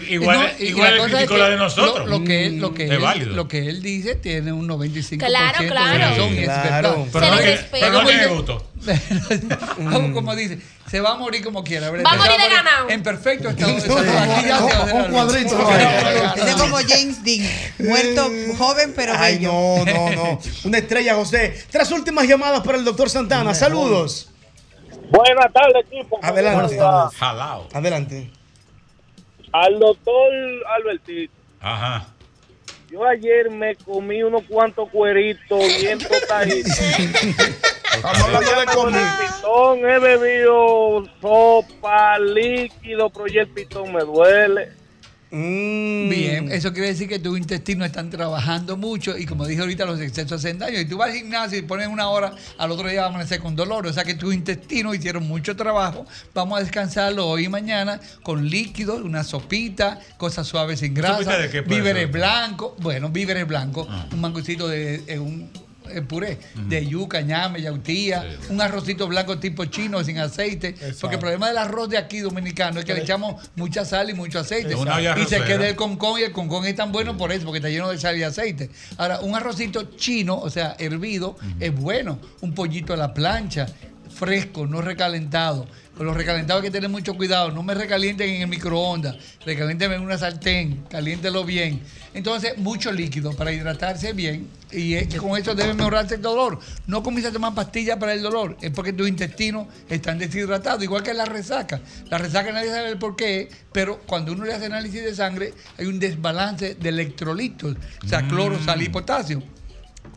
Igual, 0.09 0.39
No, 0.59 0.64
igual 0.64 0.97
cosa 0.97 1.06
es 1.06 1.12
criticó 1.12 1.35
que 1.35 1.39
la 1.40 1.48
de 1.51 1.56
nosotros. 1.56 2.09
Lo, 2.09 2.18
lo 2.18 2.24
que 2.24 2.47
él, 2.47 2.59
lo, 2.59 2.73
que 2.74 2.85
Es 2.86 2.90
él, 2.93 2.98
válido. 2.98 3.35
lo 3.36 3.47
que 3.48 3.68
él 3.68 3.82
dice 3.82 4.14
tiene 4.14 4.52
un 4.52 4.66
95% 4.66 5.18
Claro, 5.27 5.62
de 5.62 5.68
claro. 5.68 5.98
razón 5.98 6.35
y 6.35 6.39
es 6.39 6.44
Claro. 6.44 7.06
Pero 7.12 7.24
Se 7.27 7.31
no 7.31 7.40
le 7.40 7.59
pero 7.70 7.86
no 7.93 7.98
Como 7.98 8.09
tiene 8.09 8.23
dice- 8.24 8.35
gusto. 8.35 8.70
como, 9.77 10.12
como 10.12 10.36
dice, 10.36 10.59
se 10.90 11.01
va 11.01 11.12
a 11.12 11.14
morir 11.16 11.43
como 11.43 11.62
quiera. 11.64 11.90
¿verdad? 11.90 12.05
Va 12.06 12.12
a 12.12 12.16
morir 12.16 12.40
de 12.40 12.48
ganado. 12.55 12.89
En 12.90 13.02
perfecto 13.02 13.48
estado 13.51 13.74
de 13.74 13.81
salud. 13.82 13.97
La 14.05 15.09
cuadrito, 15.10 15.68
es 16.47 16.55
como 16.55 16.77
James 16.77 17.23
Dean, 17.24 17.47
muerto 17.78 18.31
joven 18.56 18.93
pero 18.97 19.12
Ay, 19.16 19.36
bello. 19.39 19.52
no, 19.52 19.85
no, 19.85 20.10
no. 20.12 20.40
Una 20.64 20.78
estrella, 20.78 21.14
José. 21.16 21.55
Tres 21.70 21.90
últimas 21.90 22.27
llamadas 22.27 22.60
para 22.62 22.78
el 22.78 22.85
doctor 22.85 23.10
Santana. 23.10 23.55
Saludos. 23.55 24.28
Buenas 25.11 25.53
tardes, 25.53 25.85
equipo. 25.87 26.19
Adelante. 26.23 26.78
Jalao. 27.16 27.69
Adelante. 27.73 28.31
Al 29.53 29.78
doctor 29.78 30.33
Albertito. 30.77 31.33
Ajá. 31.61 32.07
Yo 32.91 33.05
ayer 33.05 33.51
me 33.51 33.74
comí 33.74 34.23
unos 34.23 34.45
cuantos 34.45 34.89
cueritos 34.91 35.59
bien 35.81 35.99
tostaditos. 35.99 36.78
Hablando 38.03 38.91
de 38.91 39.01
pitón 39.19 39.78
he 39.78 39.99
bebido 39.99 41.05
sopa, 41.20 42.19
líquido, 42.19 43.11
pero 43.11 43.27
ya 43.27 43.41
el 43.43 43.49
pitón 43.49 43.93
me 43.93 44.03
duele. 44.03 44.73
Mm. 45.31 46.09
Bien, 46.09 46.53
eso 46.53 46.73
quiere 46.73 46.89
decir 46.89 47.09
que 47.09 47.19
tus 47.19 47.36
intestinos 47.36 47.86
están 47.86 48.11
trabajando 48.11 48.77
mucho 48.77 49.19
y 49.19 49.27
como 49.27 49.47
dije 49.47 49.61
ahorita, 49.61 49.85
los 49.85 50.01
excesos 50.01 50.32
hacen 50.32 50.59
daño. 50.59 50.78
Y 50.78 50.85
tú 50.85 50.97
vas 50.98 51.11
al 51.11 51.16
gimnasio 51.16 51.59
y 51.59 51.62
pones 51.62 51.89
una 51.89 52.09
hora, 52.09 52.32
al 52.59 52.70
otro 52.70 52.89
día 52.89 53.01
vas 53.03 53.11
a 53.11 53.15
amanecer 53.15 53.40
con 53.40 53.57
dolor. 53.57 53.86
O 53.86 53.93
sea 53.93 54.05
que 54.05 54.15
tus 54.15 54.32
intestinos 54.35 54.94
hicieron 54.94 55.27
mucho 55.27 55.57
trabajo. 55.57 56.07
Vamos 56.32 56.59
a 56.59 56.62
descansarlo 56.62 57.27
hoy 57.27 57.47
y 57.47 57.48
mañana 57.48 58.01
con 58.23 58.48
líquidos, 58.48 59.01
una 59.03 59.24
sopita, 59.24 59.98
cosas 60.16 60.47
suaves 60.47 60.81
sin 60.81 60.94
grasa, 60.94 61.15
¿Sopita 61.19 61.39
de 61.39 61.51
qué 61.51 61.62
puede 61.62 61.81
víveres 61.81 62.11
blancos, 62.12 62.73
bueno, 62.78 63.09
víveres 63.11 63.47
blancos, 63.47 63.86
Ah. 63.90 64.07
un 64.12 64.20
mangucito 64.20 64.69
de 64.69 65.03
eh, 65.07 65.19
un 65.19 65.51
eh, 65.90 66.02
puré 66.02 66.38
de 66.54 66.86
yuca, 66.86 67.20
ñame, 67.20 67.62
yautía, 67.62 68.24
un 68.48 68.60
arrocito 68.60 69.06
blanco 69.08 69.38
tipo 69.38 69.64
chino 69.66 70.02
sin 70.04 70.18
aceite, 70.18 70.74
porque 71.00 71.16
el 71.16 71.20
problema 71.20 71.48
del 71.48 71.58
arroz 71.58 71.88
de 71.88 71.98
aquí 71.98 72.18
dominicano 72.20 72.80
es 72.80 72.84
que 72.84 72.94
le 72.94 73.02
echamos 73.02 73.50
mucha 73.56 73.84
sal 73.84 74.10
y 74.10 74.14
mucho 74.14 74.38
aceite. 74.40 74.74
Y 75.20 75.24
se 75.26 75.42
queda 75.42 75.68
el 75.68 75.76
concón 75.76 76.20
y 76.20 76.24
el 76.24 76.32
concón 76.32 76.66
es 76.66 76.74
tan 76.74 76.92
bueno 76.92 77.16
por 77.16 77.32
eso, 77.32 77.44
porque 77.44 77.58
está 77.58 77.68
lleno 77.68 77.88
de 77.88 77.98
sal 77.98 78.16
y 78.16 78.22
aceite. 78.22 78.70
Ahora, 78.96 79.20
un 79.20 79.34
arrocito 79.34 79.84
chino, 79.96 80.38
o 80.38 80.50
sea, 80.50 80.76
hervido, 80.78 81.36
es 81.60 81.74
bueno. 81.74 82.18
Un 82.40 82.54
pollito 82.54 82.92
a 82.92 82.96
la 82.96 83.14
plancha, 83.14 83.66
fresco, 84.16 84.66
no 84.66 84.80
recalentado. 84.80 85.66
Con 85.97 86.06
los 86.06 86.16
recalentados 86.16 86.62
hay 86.62 86.68
que 86.68 86.72
tener 86.72 86.90
mucho 86.90 87.14
cuidado. 87.14 87.51
No 87.52 87.62
me 87.62 87.74
recalienten 87.74 88.28
en 88.28 88.43
el 88.43 88.48
microondas. 88.48 89.16
Recaliéntenme 89.47 89.94
en 89.94 90.02
una 90.02 90.18
sartén. 90.18 90.84
Caliéntelo 90.90 91.44
bien. 91.44 91.80
Entonces, 92.12 92.59
mucho 92.59 92.93
líquido 92.93 93.34
para 93.34 93.52
hidratarse 93.52 94.12
bien. 94.12 94.48
Y 94.70 94.94
es 94.94 95.09
que 95.09 95.16
con 95.16 95.38
eso 95.38 95.55
debe 95.55 95.72
mejorarse 95.72 96.16
el 96.16 96.22
dolor. 96.22 96.59
No 96.86 97.02
comiences 97.02 97.30
a 97.30 97.32
tomar 97.32 97.55
pastillas 97.55 97.97
para 97.97 98.12
el 98.12 98.20
dolor. 98.20 98.59
Es 98.60 98.72
porque 98.72 98.93
tus 98.93 99.09
intestinos 99.09 99.68
están 99.88 100.18
deshidratados. 100.18 100.82
Igual 100.82 101.02
que 101.02 101.14
la 101.14 101.24
resaca. 101.24 101.80
La 102.10 102.18
resaca 102.18 102.52
nadie 102.52 102.70
sabe 102.70 102.90
el 102.90 102.98
por 102.98 103.16
qué. 103.16 103.48
Pero 103.72 104.01
cuando 104.01 104.32
uno 104.32 104.44
le 104.44 104.52
hace 104.52 104.66
análisis 104.66 105.02
de 105.02 105.14
sangre, 105.14 105.55
hay 105.78 105.86
un 105.86 105.98
desbalance 105.98 106.74
de 106.74 106.88
electrolitos. 106.90 107.76
O 108.05 108.09
sea, 108.09 108.26
cloro, 108.28 108.62
sal 108.62 108.82
y 108.82 108.90
potasio 108.90 109.43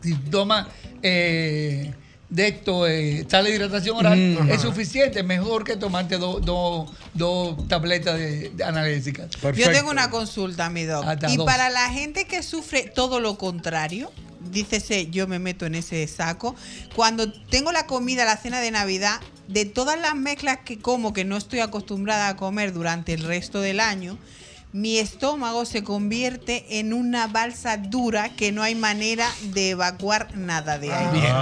si 0.02 0.14
toma 0.14 0.68
eh, 1.02 1.92
de 2.30 2.46
esto, 2.48 2.86
eh, 2.86 3.24
de 3.28 3.50
hidratación 3.50 3.96
oral, 3.96 4.16
Mm. 4.16 4.48
es 4.50 4.58
Ajá. 4.58 4.62
suficiente, 4.62 5.22
mejor 5.24 5.64
que 5.64 5.76
tomarte 5.76 6.16
dos 6.16 6.40
dos- 6.44 6.88
dos 7.12 7.66
tabletas 7.68 8.16
de, 8.18 8.50
de 8.50 8.64
analgésicas. 8.64 9.28
Yo 9.56 9.70
tengo 9.72 9.90
una 9.90 10.10
consulta, 10.10 10.70
mi 10.70 10.84
doc. 10.84 11.04
Hasta 11.04 11.28
Y 11.30 11.36
dos. 11.36 11.44
para 11.46 11.68
la 11.70 11.90
gente 11.90 12.26
que 12.26 12.42
sufre 12.44 12.82
todo 12.94 13.18
lo 13.18 13.36
contrario, 13.36 14.12
dícese, 14.52 15.08
yo 15.10 15.26
me 15.26 15.38
meto 15.40 15.66
en 15.66 15.74
ese 15.74 16.06
saco. 16.06 16.54
Cuando 16.94 17.30
tengo 17.32 17.72
la 17.72 17.86
comida, 17.86 18.24
la 18.24 18.36
cena 18.36 18.60
de 18.60 18.70
Navidad, 18.70 19.20
de 19.48 19.64
todas 19.64 19.98
las 20.00 20.14
mezclas 20.14 20.60
que 20.64 20.78
como 20.78 21.12
que 21.12 21.24
no 21.24 21.36
estoy 21.36 21.58
acostumbrada 21.58 22.28
a 22.28 22.36
comer 22.36 22.72
durante 22.72 23.12
el 23.12 23.24
resto 23.24 23.60
del 23.60 23.80
año, 23.80 24.16
mi 24.72 24.98
estómago 24.98 25.64
se 25.64 25.82
convierte 25.82 26.78
en 26.78 26.92
una 26.92 27.26
balsa 27.26 27.76
dura 27.76 28.28
que 28.36 28.52
no 28.52 28.62
hay 28.62 28.74
manera 28.76 29.28
de 29.52 29.70
evacuar 29.70 30.36
nada 30.36 30.78
de 30.78 30.92
ahí. 30.92 31.20
Bien. 31.20 31.34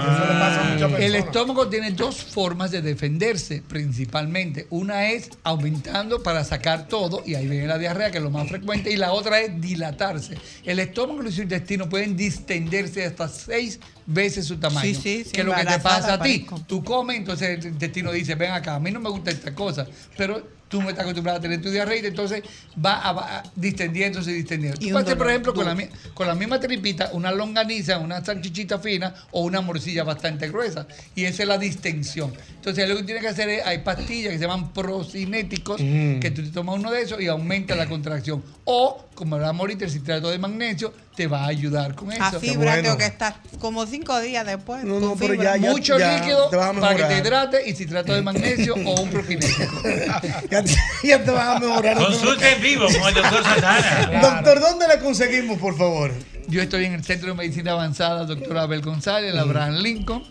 muchas 0.73 1.01
El 1.01 1.15
estómago 1.15 1.69
tiene 1.69 1.91
dos 1.91 2.25
formas 2.25 2.71
de 2.71 2.81
defenderse 2.81 3.63
principalmente. 3.67 4.67
Una 4.71 5.11
es 5.11 5.31
aumentando 5.43 6.23
para 6.23 6.43
sacar 6.45 6.89
todo, 6.89 7.23
y 7.27 7.35
ahí 7.35 7.47
viene 7.47 7.67
la 7.67 7.77
diarrea, 7.77 8.11
que 8.11 8.19
es 8.19 8.25
lo 8.25 8.31
más 8.31 8.49
frecuente, 8.49 8.91
y 8.91 8.97
la 8.97 9.13
otra 9.13 9.41
es 9.41 9.61
dilatarse. 9.61 10.39
El 10.65 10.79
estómago 10.79 11.21
y 11.21 11.27
los 11.27 11.39
intestinos 11.39 11.89
pueden 11.89 12.17
distenderse 12.17 13.05
hasta 13.05 13.29
seis 13.29 13.79
veces 14.07 14.47
su 14.47 14.57
tamaño. 14.57 14.87
Sí, 14.87 14.95
sí, 14.95 15.25
sí, 15.25 15.33
que 15.33 15.41
es 15.41 15.47
lo 15.47 15.55
que 15.55 15.65
te 15.65 15.79
pasa 15.81 16.15
a 16.15 16.23
ti. 16.23 16.39
parezco. 16.39 16.65
Tú 16.67 16.83
comes, 16.83 17.19
entonces 17.19 17.59
el 17.59 17.73
intestino 17.73 18.11
dice, 18.11 18.35
ven 18.37 18.53
acá, 18.53 18.77
a 18.77 18.81
mí 18.81 18.91
no 18.91 19.01
me 19.01 19.11
gusta 19.11 19.31
esta 19.31 19.55
cosa, 19.55 19.87
pero 20.17 20.58
tú 20.69 20.83
no 20.83 20.89
estás 20.91 21.03
acostumbrado 21.03 21.39
a 21.39 21.41
tener 21.41 21.61
tu 21.61 21.71
diarrea 21.71 21.97
y 22.03 22.07
entonces 22.07 22.43
va, 22.85 23.01
a, 23.01 23.13
va 23.13 23.43
distendiéndose 23.57 24.31
y 24.31 24.35
distendiendo. 24.35 24.79
Y 24.81 24.91
Tú 24.91 24.99
hacer, 24.99 25.17
por 25.19 25.29
ejemplo, 25.29 25.55
con 25.55 25.65
la, 25.65 25.89
con 26.15 26.27
la 26.27 26.35
misma 26.35 26.61
tripita, 26.61 27.11
una 27.13 27.33
longaniza, 27.33 27.99
una 27.99 28.25
salchichita 28.25 28.79
fina 28.79 29.15
o 29.31 29.43
una 29.43 29.61
morcilla 29.61 30.05
bastante 30.05 30.49
gruesa. 30.49 30.87
Y 31.15 31.25
esa 31.25 31.43
es 31.43 31.49
la 31.49 31.59
distensión. 31.59 32.33
Entonces, 32.57 32.89
lo 32.89 32.97
que 32.97 33.03
tienes 33.05 33.23
que 33.23 33.29
hacer 33.31 33.49
es, 33.49 33.67
hay 33.67 33.79
pastillas 33.79 34.33
que 34.33 34.39
se 34.39 34.45
llaman 34.45 34.73
procinéticos, 34.73 35.81
Mm. 35.81 36.21
que 36.21 36.31
tú 36.31 36.43
te 36.43 36.51
tomas 36.51 36.77
uno 36.79 36.91
de 36.91 37.03
esos 37.03 37.21
y 37.21 37.27
aumenta 37.29 37.75
la 37.75 37.87
contracción. 37.89 38.43
O, 38.65 39.07
como 39.15 39.37
hablamos 39.37 39.61
ahorita, 39.61 39.85
el 39.87 39.91
citrato 39.91 40.31
de 40.31 40.39
magnesio 40.39 40.93
te 41.19 41.27
va 41.27 41.43
a 41.43 41.49
ayudar 41.49 41.97
con 41.97 42.13
eso. 42.13 42.23
A 42.23 42.31
fibra 42.31 42.81
tengo 42.81 42.97
que 42.97 43.07
estar 43.07 43.35
como 43.59 43.85
cinco 43.87 44.21
días 44.21 44.47
después. 44.47 44.85
No, 44.85 45.01
no, 45.01 45.17
pero 45.19 45.35
ya- 45.35 45.57
ya- 45.57 45.71
Mucho 45.73 45.99
ya 45.99 46.17
líquido 46.21 46.49
para 46.49 46.95
que 46.95 47.03
te 47.03 47.19
hidrate 47.19 47.69
y 47.69 47.75
citrato 47.75 48.15
de 48.15 48.23
magnesio 48.23 48.75
o 48.87 49.01
un 49.01 49.11
profinético. 49.11 49.83
ya, 50.49 50.63
te- 50.63 50.77
ya 51.03 51.25
te 51.25 51.31
vas 51.33 51.57
a 51.57 51.59
mejorar. 51.59 51.97
Consulta 51.97 52.49
en 52.53 52.63
vivo 52.63 52.87
con 52.87 53.09
el 53.09 53.15
doctor 53.15 53.43
Santana. 53.43 54.21
Doctor, 54.23 54.61
¿dónde 54.61 54.87
le 54.87 55.01
conseguimos, 55.01 55.59
por 55.59 55.77
favor? 55.77 56.13
Yo 56.47 56.63
estoy 56.63 56.85
en 56.85 56.93
el 56.95 57.03
Centro 57.05 57.27
de 57.31 57.35
Medicina 57.35 57.73
Avanzada, 57.73 58.25
doctor 58.25 58.57
Abel 58.59 58.81
González, 58.81 59.31
en 59.31 59.37
la 59.37 59.45
Mm. 59.45 59.49
Abraham 59.49 59.75
Lincoln. 59.83 60.23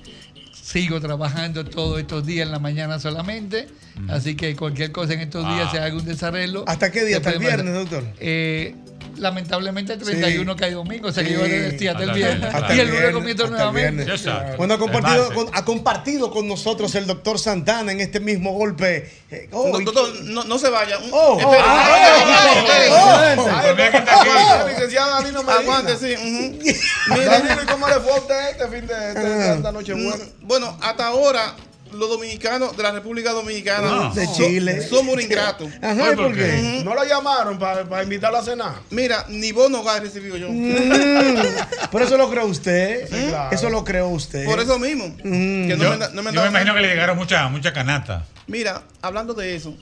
Sigo 0.53 1.01
trabajando 1.01 1.65
todos 1.65 1.99
estos 1.99 2.25
días 2.25 2.45
en 2.45 2.53
la 2.53 2.59
mañana 2.59 2.97
solamente. 2.97 3.67
Así 4.09 4.35
que 4.35 4.55
cualquier 4.55 4.91
cosa 4.91 5.13
en 5.13 5.21
estos 5.21 5.45
días, 5.45 5.67
Ah. 5.67 5.71
si 5.71 5.77
hay 5.77 5.83
algún 5.85 6.05
desarreglo. 6.05 6.63
¿Hasta 6.67 6.91
qué 6.91 7.03
día? 7.03 7.17
se 7.17 7.17
¿Hasta 7.17 7.29
el 7.31 7.39
mandar. 7.39 7.63
viernes, 7.63 7.89
doctor? 7.89 8.03
Eh, 8.19 8.75
lamentablemente 9.17 9.93
el 9.93 9.99
31 9.99 10.55
cae 10.55 10.71
domingo, 10.71 11.07
o 11.07 11.11
sea 11.11 11.23
que 11.23 11.29
Sí. 11.29 11.35
yo 11.35 11.41
voy 11.41 11.49
a 11.51 11.53
decir 11.61 11.89
hasta 11.89 12.03
el 12.03 12.09
Hasta 12.11 12.15
viernes. 12.19 12.53
hasta 12.53 12.75
y 12.75 12.79
el 12.79 12.87
lunes 12.89 13.11
comienzo 13.11 13.43
hasta 13.45 13.55
nuevamente. 13.55 14.03
viernes. 14.05 14.57
Bueno, 14.57 14.73
ha 14.75 14.77
compartido, 14.77 15.33
con, 15.33 15.47
ha 15.53 15.65
compartido 15.65 16.29
con 16.31 16.47
nosotros 16.47 16.93
el 16.93 17.07
doctor 17.07 17.39
Santana 17.39 17.91
en 17.91 17.99
este 18.01 18.19
mismo 18.19 18.51
golpe. 18.53 19.09
Eh, 19.31 19.49
oh, 19.51 19.69
No, 19.69 19.79
doctor, 19.79 20.21
no, 20.25 20.43
no 20.43 20.59
se 20.59 20.69
vaya. 20.69 20.99
Oh, 21.11 21.39
Espere, 21.39 22.89
oh, 22.91 23.35
oh, 23.39 24.63
oh, 24.63 24.67
licenciado 24.69 25.09
Danilo 25.11 25.43
Medina. 25.43 25.59
Aguante, 25.61 25.97
sí. 25.97 26.13
¿y 26.13 27.65
cómo 27.71 27.87
le 27.87 27.95
fue 27.95 28.11
a 28.13 28.15
usted 28.17 28.49
este 28.51 28.67
fin 28.67 28.87
de 28.87 28.93
este- 29.09 29.53
esta 29.55 29.71
noche? 29.71 29.95
Mm, 29.95 30.11
Bueno, 30.47 30.77
hasta 30.81 31.07
ahora 31.07 31.55
los 31.93 32.09
dominicanos 32.09 32.75
de 32.75 32.83
la 32.83 32.91
República 32.91 33.31
Dominicana 33.31 33.87
Ah. 34.07 34.11
De 34.13 34.25
so- 34.25 34.33
Chile. 34.35 34.81
somos 34.87 35.15
un 35.15 35.21
ingrato. 35.21 35.69
Ajá, 35.81 36.13
¿y 36.13 36.15
por 36.15 36.33
qué? 36.35 36.81
¿No 36.83 36.93
lo 36.95 37.03
llamaron 37.03 37.57
para 37.59 38.03
invitarlo 38.03 38.37
a 38.37 38.43
cenar? 38.43 38.75
Mira, 38.89 39.25
ni 39.29 39.51
bono 39.51 39.79
hogar 39.81 39.97
he 39.97 40.05
recibido 40.05 40.37
yo. 40.37 40.49
Mm, 40.49 41.35
Por 41.91 42.01
eso 42.01 42.17
lo 42.17 42.29
creó 42.29 42.45
usted. 42.45 43.07
Sí, 43.09 43.27
claro. 43.29 43.55
Eso 43.55 43.69
lo 43.69 43.83
creó 43.83 44.07
usted. 44.09 44.45
Por 44.45 44.59
eso 44.59 44.77
mismo. 44.79 45.07
Mm. 45.23 45.67
Que 45.67 45.75
no 45.77 45.83
yo, 45.83 45.89
me 45.91 45.97
da- 45.97 46.09
no 46.09 46.21
me 46.23 46.31
yo 46.31 46.41
me 46.41 46.41
da- 46.41 46.49
imagino 46.49 46.73
que 46.73 46.81
le 46.81 46.87
llegaron 46.89 47.17
muchas 47.17 47.49
mucha 47.51 47.73
canastas. 47.73 48.23
Mira, 48.47 48.83
hablando 49.01 49.33
de 49.33 49.55
eso, 49.55 49.75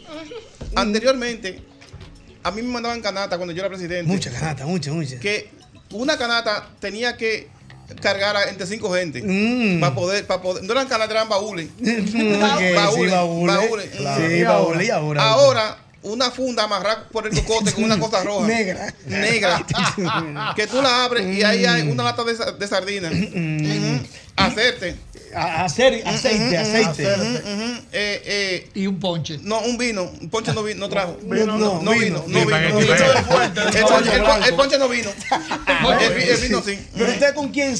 anteriormente 0.76 1.62
a 2.44 2.52
mí 2.52 2.62
me 2.62 2.70
mandaban 2.72 3.02
canata 3.02 3.38
cuando 3.38 3.54
yo 3.54 3.62
era 3.62 3.70
presidente. 3.70 4.12
Mucha 4.12 4.32
canata, 4.32 4.66
mucha, 4.66 4.92
mucha. 4.92 5.20
Que 5.20 5.50
una 5.92 6.18
canata 6.18 6.68
tenía 6.80 7.18
que 7.18 7.48
cargar 8.02 8.36
a- 8.36 8.50
entre 8.50 8.66
cinco 8.66 8.92
gente 8.94 9.22
Mm. 9.24 9.80
para 9.80 9.94
poder, 9.96 10.26
para 10.26 10.42
poder. 10.42 10.64
No 10.64 10.72
eran 10.74 10.88
canatas, 10.88 11.12
eran 11.12 11.30
baúles. 11.30 11.68
Ok, 11.80 12.60
sí, 12.60 13.08
baúles. 13.08 13.90
Claro. 13.98 14.28
Sí, 14.30 14.44
baúles, 14.44 14.88
y 14.88 14.92
ahora. 14.92 15.24
Ahora, 15.24 15.78
una 16.06 16.32
funda 16.32 16.64
amarrada 16.64 17.08
por 17.12 17.28
el 17.28 17.34
cocote 17.34 17.74
con 17.74 17.84
una 17.84 18.00
cosa 18.00 18.24
roja. 18.24 18.48
Negra. 18.48 18.94
Negra. 19.06 19.66
que 20.56 20.68
tú 20.68 20.82
la 20.82 21.04
abres 21.06 21.26
y 21.36 21.44
ahí 21.44 21.66
hay 21.66 21.84
una 21.90 22.04
lata 22.04 22.24
de, 22.24 22.34
de 22.58 22.68
sardina. 22.68 23.10
Ujú. 23.10 24.06
Hacerte. 24.38 24.96
A- 25.34 25.66
hacer- 25.66 26.02
aceite, 26.06 26.58
aceite. 26.58 27.04
Eh, 27.92 28.22
eh, 28.26 28.70
y 28.74 28.88
un 28.88 29.00
ponche. 29.00 29.38
No, 29.42 29.60
un 29.62 29.78
vino. 29.78 30.04
Un 30.22 30.30
ponche 30.30 30.54
no, 30.54 30.64
vi- 30.64 30.76
no 30.76 30.88
trajo. 30.88 31.18
Vino 31.24 31.46
no, 31.46 31.58
no, 31.58 31.82
no 31.82 31.92
vino. 31.92 32.22
vino. 32.22 32.40
No 32.40 32.46
vino. 32.46 32.70
no 32.70 32.80
vino. 32.80 32.94
El 34.46 34.54
ponche- 34.56 34.78
no 34.78 34.88
vino. 34.90 35.10
El 36.02 36.14
vi- 36.16 36.24
el 36.30 36.38
vino 36.42 36.62
sí. 36.62 36.80
Pero 36.96 37.12
usted 37.12 37.34
con 37.36 37.50
quién 37.50 37.76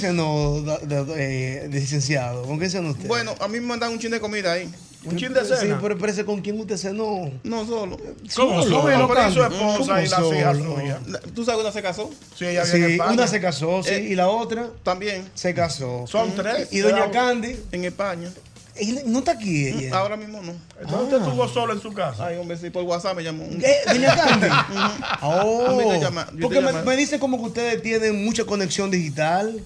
da- 0.66 0.80
da- 0.84 1.06
eh, 1.16 1.68
licenciado? 1.72 2.44
¿Con 2.44 2.58
quién 2.58 2.70
cenó 2.72 2.90
usted? 2.92 3.08
Bueno, 3.08 3.36
a 3.40 3.48
mí 3.48 3.60
me 3.60 3.68
mandan 3.68 3.92
un 3.92 4.00
chin 4.00 4.12
de 4.12 4.20
comida 4.20 4.52
ahí. 4.54 4.70
Un 5.06 5.18
chin 5.18 5.34
de 5.34 5.46
Sí, 5.46 5.54
cena. 5.60 5.80
pero 5.82 5.98
parece 5.98 6.26
con 6.26 6.42
quién 6.42 6.60
usted 6.60 6.78
cenó. 6.78 7.32
No 7.44 7.66
solo. 7.66 7.98
¿Cómo 8.36 8.64
solo? 8.64 9.08
solo? 9.08 9.32
Su 9.32 9.44
esposa 9.44 10.04
y 10.04 10.10
¿Cómo 10.10 10.32
las 10.32 10.34
hijas 10.40 10.58
suyas. 10.58 11.00
¿Tú 11.36 11.46
sabes 11.46 11.62
una 11.62 11.72
se 11.72 11.82
casó? 11.82 12.10
Sí, 12.36 12.46
ella 12.46 12.66
Sí, 12.66 12.78
en 12.78 12.92
España. 12.92 13.12
una 13.12 13.28
se 13.28 13.40
casó, 13.42 13.84
sí, 13.84 13.90
Eh, 13.92 14.08
y 14.12 14.16
la 14.16 14.30
otra 14.30 14.68
También. 14.84 15.30
se 15.34 15.54
casó. 15.54 16.06
Son 16.08 16.34
tres. 16.36 16.70
¿Y 16.72 16.80
doña 16.80 17.12
Candy? 17.12 17.56
En 17.72 17.86
España. 17.86 18.30
¿No 19.06 19.20
está 19.20 19.32
aquí 19.32 19.68
ella? 19.68 19.96
Ahora 19.98 20.18
mismo 20.18 20.42
no. 20.42 20.52
Entonces 20.82 21.02
usted 21.04 21.18
estuvo 21.20 21.48
solo 21.48 21.72
en 21.72 21.80
su 21.82 21.94
casa. 21.94 22.26
Ay, 22.28 22.38
hombre, 22.38 22.58
sí, 22.58 22.70
por 22.70 22.84
WhatsApp 22.84 23.16
me 23.16 23.24
llamó. 23.24 23.46
¿Qué? 23.58 23.74
¿Doña 23.88 24.16
Candy? 24.16 24.48
A 24.50 24.68
mí 25.72 25.84
Oh, 25.86 25.92
te 25.92 26.00
llama- 26.02 26.28
porque 26.42 26.60
me, 26.60 26.74
me 26.84 26.98
dice 26.98 27.18
como 27.18 27.38
que 27.38 27.44
ustedes 27.46 27.82
tienen 27.82 28.26
mucha 28.26 28.44
conexión 28.44 28.92
digital. 28.92 29.62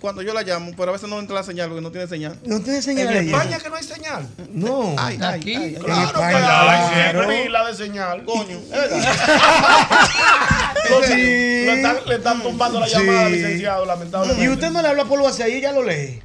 Cuando 0.00 0.20
yo 0.22 0.34
la 0.34 0.42
llamo, 0.42 0.72
pero 0.76 0.90
a 0.90 0.92
veces 0.92 1.08
no 1.08 1.18
entra 1.18 1.34
la 1.36 1.42
señal 1.42 1.68
porque 1.68 1.80
no 1.82 1.90
tiene 1.90 2.06
señal. 2.06 2.38
¿No 2.44 2.60
tiene 2.60 2.82
señal 2.82 3.08
En 3.16 3.28
ella? 3.28 3.36
España 3.38 3.58
que 3.58 3.68
no 3.70 3.76
hay 3.76 3.82
señal. 3.82 4.28
No. 4.52 4.94
Ay, 4.98 5.18
Aquí. 5.22 5.54
ay, 5.54 5.74
ay. 5.76 5.82
Claro 5.82 6.12
claro. 6.12 6.92
Siempre 7.22 7.42
vi 7.44 7.48
la 7.48 7.66
de 7.66 7.74
señal. 7.74 8.24
Coño, 8.24 8.58
es 8.58 8.70
verdad. 8.70 8.98
Lo- 10.90 11.02
Sí. 11.06 11.12
Le 11.14 11.74
están, 11.76 11.96
le 12.06 12.14
están 12.16 12.42
tumbando 12.42 12.78
la 12.80 12.86
Sí. 12.86 12.94
llamada, 12.98 13.28
licenciado, 13.28 13.84
lamentablemente. 13.86 14.44
Y 14.44 14.48
usted 14.48 14.70
no 14.70 14.82
le 14.82 14.88
habla 14.88 15.04
por 15.04 15.20
WhatsApp 15.20 15.48
y 15.48 15.52
ella 15.54 15.72
lo 15.72 15.82
lee. 15.82 16.22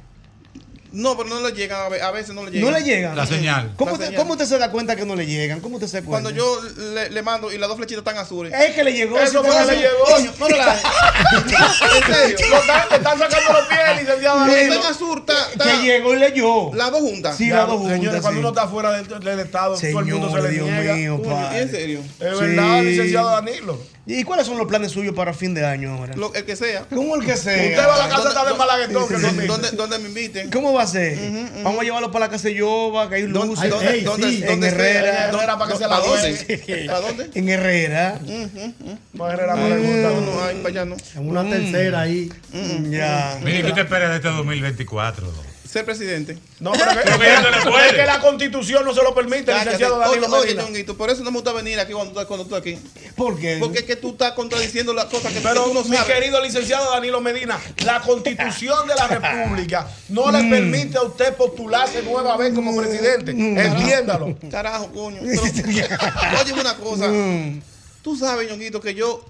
No, 0.92 1.16
pero 1.16 1.28
no 1.30 1.40
le 1.40 1.54
llegan, 1.54 1.80
a 1.80 1.88
ve- 1.88 2.02
a 2.02 2.10
veces 2.10 2.34
no 2.34 2.44
le 2.44 2.50
llegan. 2.50 2.70
No 2.70 2.78
le 2.78 2.84
llegan. 2.84 3.16
La 3.16 3.26
señal. 3.26 3.72
¿Cómo, 3.76 3.90
La 3.90 3.94
usted, 3.94 4.06
señal. 4.06 4.20
cómo 4.22 4.32
usted 4.34 4.44
se 4.46 4.58
da 4.58 4.70
cuenta 4.70 4.94
que 4.94 5.04
no 5.06 5.16
le 5.16 5.26
llegan? 5.26 5.60
¿Cómo 5.60 5.76
usted 5.76 5.88
se 5.88 6.02
cuenta? 6.02 6.10
Cuando 6.10 6.30
yo 6.30 6.60
le, 6.94 7.10
le 7.10 7.22
mando 7.22 7.50
y 7.50 7.56
las 7.58 7.68
dos 7.68 7.78
flechitas 7.78 7.98
están 8.00 8.18
azules. 8.18 8.52
Es 8.52 8.74
que 8.74 8.84
le 8.84 8.92
llegó. 8.92 9.18
Eso 9.18 9.42
si 9.42 9.48
fue 9.48 9.60
usted 9.62 9.66
que 9.68 9.76
le 9.76 9.82
llegó. 9.82 10.04
Coño, 10.04 10.32
no 10.38 10.48
relaje. 10.48 10.80
En 11.32 12.14
serio. 12.14 12.36
Lo 12.50 12.56
están, 12.58 12.88
le 12.90 12.96
están 12.96 13.18
sacando 13.18 13.52
los 13.52 13.66
pies, 13.68 14.00
licenciado. 14.00 14.36
Cuando 14.38 14.56
en 14.56 14.72
azul, 14.72 15.18
está, 15.20 15.50
está 15.52 15.64
Que 15.64 15.76
llegó 15.82 16.14
y 16.14 16.18
leyó. 16.18 16.74
las 16.74 16.90
dos 16.90 17.00
juntas. 17.00 17.36
Sí, 17.36 17.48
las 17.48 17.66
dos 17.66 17.78
juntas. 17.78 17.96
Señores, 17.98 18.20
cuando 18.20 18.38
sí. 18.38 18.40
uno 18.40 18.48
está 18.50 18.68
fuera 18.68 18.92
del, 18.92 19.08
del 19.08 19.40
Estado, 19.40 19.74
todo 19.76 19.98
el 20.00 20.04
mundo 20.06 20.30
se 20.30 20.42
le 20.42 20.48
Dios 20.50 20.66
niega. 20.68 20.94
mío, 20.94 21.16
Coño, 21.22 21.34
padre. 21.34 21.62
¿En 21.62 21.70
serio? 21.70 22.00
Es 22.20 22.38
Sí. 22.38 22.44
verdad, 22.44 22.82
licenciado 22.82 23.30
Danilo. 23.30 23.80
¿Y 24.04 24.24
cuáles 24.24 24.48
son 24.48 24.58
los 24.58 24.66
planes 24.66 24.90
suyos 24.90 25.14
para 25.14 25.32
fin 25.32 25.54
de 25.54 25.64
año 25.64 25.92
ahora? 25.96 26.16
Lo, 26.16 26.34
el 26.34 26.44
que 26.44 26.56
sea. 26.56 26.84
¿Cómo 26.92 27.14
el 27.14 27.24
que 27.24 27.36
sea? 27.36 27.54
Usted 27.54 27.78
va 27.78 27.94
a 27.94 27.98
la 27.98 28.08
casa 28.08 28.16
¿Dónde- 28.16 28.28
está 28.30 28.44
de 28.50 28.54
Malaguetón, 28.58 29.08
¿Dónde, 29.12 29.28
invite. 29.28 29.46
dónde, 29.46 29.70
dónde 29.70 29.98
me 30.00 30.08
inviten? 30.08 30.50
¿Cómo 30.50 30.72
va 30.72 30.82
a 30.82 30.86
ser? 30.88 31.16
Vamos 31.62 31.80
a 31.80 31.84
llevarlo 31.84 32.10
para 32.10 32.26
la 32.26 32.30
casa 32.32 32.48
de 32.48 32.54
Yoba, 32.54 33.08
que 33.08 33.14
hay 33.14 33.22
¿Dónde, 33.22 33.46
luces. 33.54 33.70
dónde, 33.70 33.90
ey, 33.94 34.00
dónde, 34.00 34.28
sí. 34.28 34.40
dónde 34.42 34.68
En 34.68 34.74
sea? 34.76 34.88
Herrera. 34.90 35.26
¿Dónde 35.28 35.36
Herrera 35.38 35.58
para 35.58 35.70
que 35.70 35.76
se 35.76 35.82
la 35.84 35.88
¿Para 35.88 36.02
juegue. 36.02 36.32
dónde? 36.36 36.86
¿Para 36.86 37.00
dónde? 37.00 37.30
En 37.34 37.48
Herrera. 37.48 38.20
No, 39.12 39.30
Herrera 39.30 39.54
no 39.54 39.68
le 39.68 39.78
gusta. 39.78 40.08
No, 40.10 40.20
no, 40.20 40.44
ay, 40.44 40.56
para 40.56 40.68
allá 40.68 40.84
no. 40.84 40.96
En 41.14 41.28
una 41.28 41.48
tercera 41.48 42.00
ahí. 42.00 42.32
Ya. 42.90 43.38
Mire, 43.44 43.62
¿qué 43.62 43.68
usted 43.68 43.82
espera 43.82 44.08
de 44.10 44.16
este 44.16 44.28
2024? 44.30 45.51
Ser 45.72 45.86
presidente. 45.86 46.36
No, 46.60 46.72
pero 46.72 46.90
es 46.90 46.96
que- 46.98 47.02
Pero 47.18 47.50
que 47.50 47.64
no 47.64 47.70
puede. 47.70 47.86
es 47.88 47.92
que 47.94 48.04
la 48.06 48.20
constitución 48.20 48.84
no 48.84 48.92
se 48.92 49.02
lo 49.02 49.14
permite, 49.14 49.46
Cállate. 49.46 49.64
licenciado 49.64 49.98
Danilo 49.98 50.26
Oye, 50.36 50.60
oye, 50.60 50.84
por 50.84 51.08
eso 51.08 51.24
no 51.24 51.30
me 51.30 51.36
gusta 51.38 51.52
venir 51.52 51.80
aquí 51.80 51.92
cuando 51.94 52.12
tú, 52.20 52.26
cuando 52.28 52.44
tú 52.46 52.54
aquí. 52.56 52.78
¿Por 53.16 53.38
qué? 53.40 53.56
Porque 53.58 53.78
es 53.78 53.84
que 53.84 53.96
tú 53.96 54.10
estás 54.10 54.32
contradiciendo 54.32 54.92
las 54.92 55.06
cosas 55.06 55.32
que, 55.32 55.40
Pero, 55.40 55.64
tú 55.64 55.72
no 55.74 55.82
mi 55.84 55.96
sabes. 55.96 56.12
querido 56.14 56.42
licenciado 56.42 56.90
Danilo 56.90 57.22
Medina, 57.22 57.58
la 57.86 58.02
constitución 58.02 58.86
de 58.86 58.94
la 58.94 59.06
República 59.08 59.88
no 60.10 60.26
Mm. 60.26 60.32
le 60.32 60.50
permite 60.50 60.98
a 60.98 61.02
usted 61.02 61.34
postularse 61.36 62.02
nueva 62.02 62.36
vez 62.36 62.52
como 62.52 62.76
presidente. 62.76 63.32
Mm. 63.32 63.58
Entiéndalo. 63.58 64.36
Carajo, 64.50 64.92
coño. 64.92 65.20
Pero, 65.22 66.40
oye, 66.42 66.52
una 66.52 66.76
cosa. 66.76 67.08
Mm. 67.08 67.62
Tú 68.02 68.14
sabes, 68.16 68.50
Ñonguito, 68.50 68.80
que 68.80 68.94
yo 68.94 69.24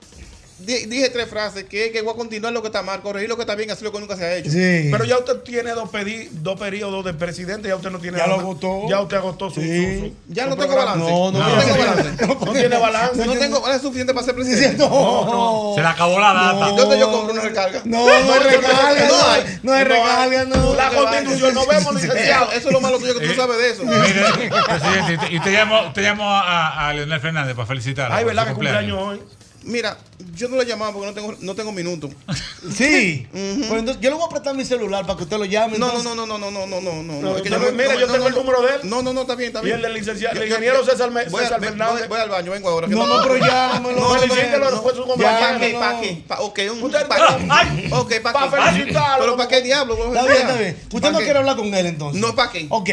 dije 0.59 1.09
tres 1.11 1.29
frases 1.29 1.65
que 1.65 1.91
que 1.93 2.03
voy 2.03 2.13
a 2.15 2.17
continuar 2.17 2.53
lo 2.53 2.63
que 2.63 2.69
está 2.69 2.83
mal, 2.83 3.01
corregir 3.03 3.29
lo 3.29 3.37
que 3.37 3.43
está 3.43 3.55
bien, 3.55 3.71
hacer 3.71 3.85
lo 3.85 3.93
que 3.93 4.01
nunca 4.01 4.17
se 4.17 4.25
ha 4.25 4.35
hecho. 4.37 4.51
Sí. 4.51 4.89
Pero 4.91 5.05
ya 5.05 5.19
usted 5.19 5.37
tiene 5.41 5.73
dos, 5.73 5.91
pedi- 5.91 6.29
dos 6.31 6.59
periodos 6.59 7.05
de 7.05 7.15
presidente, 7.15 7.69
ya 7.69 7.77
usted 7.77 7.91
no 7.91 7.99
tiene 7.99 8.19
Ya 8.19 8.27
lo 8.27 8.35
agotó. 8.35 8.89
Ya 8.89 9.01
usted 9.01 9.17
agotó 9.17 9.51
su. 9.51 9.61
Sí. 9.61 9.99
su- 9.99 10.07
su- 10.07 10.15
Ya 10.29 10.45
su 10.45 10.51
no 10.51 10.57
tengo 10.57 10.77
balance. 10.77 10.99
No, 11.11 11.33
no, 11.33 11.39
no, 11.39 11.57
no. 11.57 11.63
tengo 11.63 11.77
balance. 11.79 12.27
No 12.27 12.53
tiene 12.53 12.77
balance. 12.79 13.27
No 13.27 13.33
tengo 13.35 13.61
balance 13.61 13.83
suficiente 13.83 14.15
para 14.15 14.27
ser 14.27 14.35
presidente. 14.35 14.83
No, 14.93 15.73
Se 15.75 15.81
le 15.81 15.87
acabó 15.87 16.19
la 16.19 16.33
data. 16.33 16.71
¿Y 16.71 16.77
dónde 16.77 16.99
yo 16.99 17.11
compro 17.11 17.33
una 17.33 17.43
recarga? 17.43 17.83
No, 17.85 18.07
no 18.07 18.33
hay 18.33 18.41
recarga. 18.41 19.09
No 19.09 19.17
No 19.19 19.27
hay. 19.31 19.59
No 19.63 19.73
hay 19.73 19.85
recarga, 19.85 20.45
no. 20.45 20.75
La 20.75 20.91
constitución, 20.91 21.55
nos 21.55 21.67
vemos, 21.67 21.95
licenciado. 21.95 22.53
Eso 22.53 22.69
es 22.69 22.73
lo 22.73 22.81
malo 22.81 22.99
tuyo 22.99 23.19
que 23.19 23.27
tú 23.29 23.35
sabes 23.35 23.59
de 23.59 23.71
eso. 23.71 23.83
Mire, 23.85 24.51
presidente, 24.67 25.27
y 25.33 25.39
usted 25.39 25.53
llamó, 25.53 25.87
usted 25.89 26.03
llamó 26.03 26.29
a, 26.31 26.89
a 26.89 26.93
Leonel 26.95 27.21
Fernández 27.21 27.55
para 27.55 27.67
felicitarlo. 27.67 28.15
Ay, 28.15 28.25
¿verdad 28.25 28.47
que 28.47 28.53
cumpleaños 28.53 28.99
hoy? 29.01 29.23
Mira, 29.65 29.97
yo 30.35 30.49
no 30.49 30.57
le 30.57 30.65
llamaba 30.65 30.93
porque 30.93 31.07
no 31.07 31.15
tengo, 31.15 31.35
no 31.41 31.55
tengo 31.55 31.73
minutos. 31.73 32.11
Sí. 32.77 33.27
Pues 33.33 33.81
entonces, 33.81 33.99
yo 34.01 34.11
le 34.11 34.15
voy 34.15 34.25
a 34.25 34.29
prestar 34.29 34.55
mi 34.55 34.65
celular 34.65 35.05
para 35.05 35.17
que 35.17 35.25
usted 35.25 35.37
lo 35.37 35.45
llame. 35.45 35.79
No, 35.79 35.93
no, 36.01 36.15
no, 36.15 36.15
no, 36.15 36.39
no, 36.39 36.49
no, 36.49 36.65
no, 36.65 36.81
no, 36.81 37.03
no, 37.03 37.21
No, 37.21 37.37
es 37.37 37.43
que 37.43 37.51
no, 37.51 37.59
yo 37.59 37.67
no- 37.67 37.73
mira, 37.73 37.95
no, 37.95 37.99
yo 38.01 38.07
tengo 38.07 38.29
el 38.29 38.35
número 38.37 38.63
de 38.63 38.75
él. 38.77 38.81
No, 38.85 39.03
no, 39.03 39.13
no, 39.13 39.23
está 39.23 39.35
bien, 39.35 39.49
está 39.49 39.61
Y 39.63 39.65
bien. 39.65 39.77
el 39.79 39.83
del 39.83 39.95
licenciado- 39.95 40.41
el 40.41 40.47
ingeniero 40.49 40.85
César 40.85 41.11
voy 41.11 41.25
Fernández. 41.45 41.99
Voy, 42.03 42.09
voy 42.09 42.21
al 42.21 42.29
baño, 42.31 42.53
vengo 42.53 42.69
ahora. 42.69 42.87
No, 42.87 43.05
no, 43.05 43.21
pero 43.25 43.37
llámelo. 43.45 43.99
No, 44.01 44.11
Felicítelo, 44.15 44.81
fue 44.83 44.95
su 44.95 45.05
compañero. 45.05 45.81
¿Para 45.81 46.01
qué? 46.01 46.25
¿Para 46.29 46.47
qué? 46.47 46.69
Ok, 46.69 46.73
un, 46.73 46.83
Usted- 46.85 47.07
¿para 47.09 47.37
qué? 47.37 47.89
Ok, 47.93 48.13
¿para 48.23 48.49
felicitarlo. 48.71 49.25
Pero 49.25 49.37
¿para 49.37 49.49
qué 49.49 49.61
diablo? 49.63 49.95
Está 50.15 50.23
bien, 50.23 50.37
está 50.37 50.57
bien. 50.57 50.79
Usted 50.93 51.11
no 51.11 51.19
quiere 51.19 51.39
hablar 51.41 51.57
con 51.57 51.75
él 51.75 51.87
entonces. 51.87 52.21
No, 52.23 52.33
¿para 52.37 52.53
qué? 52.53 52.67
Ok. 52.71 52.91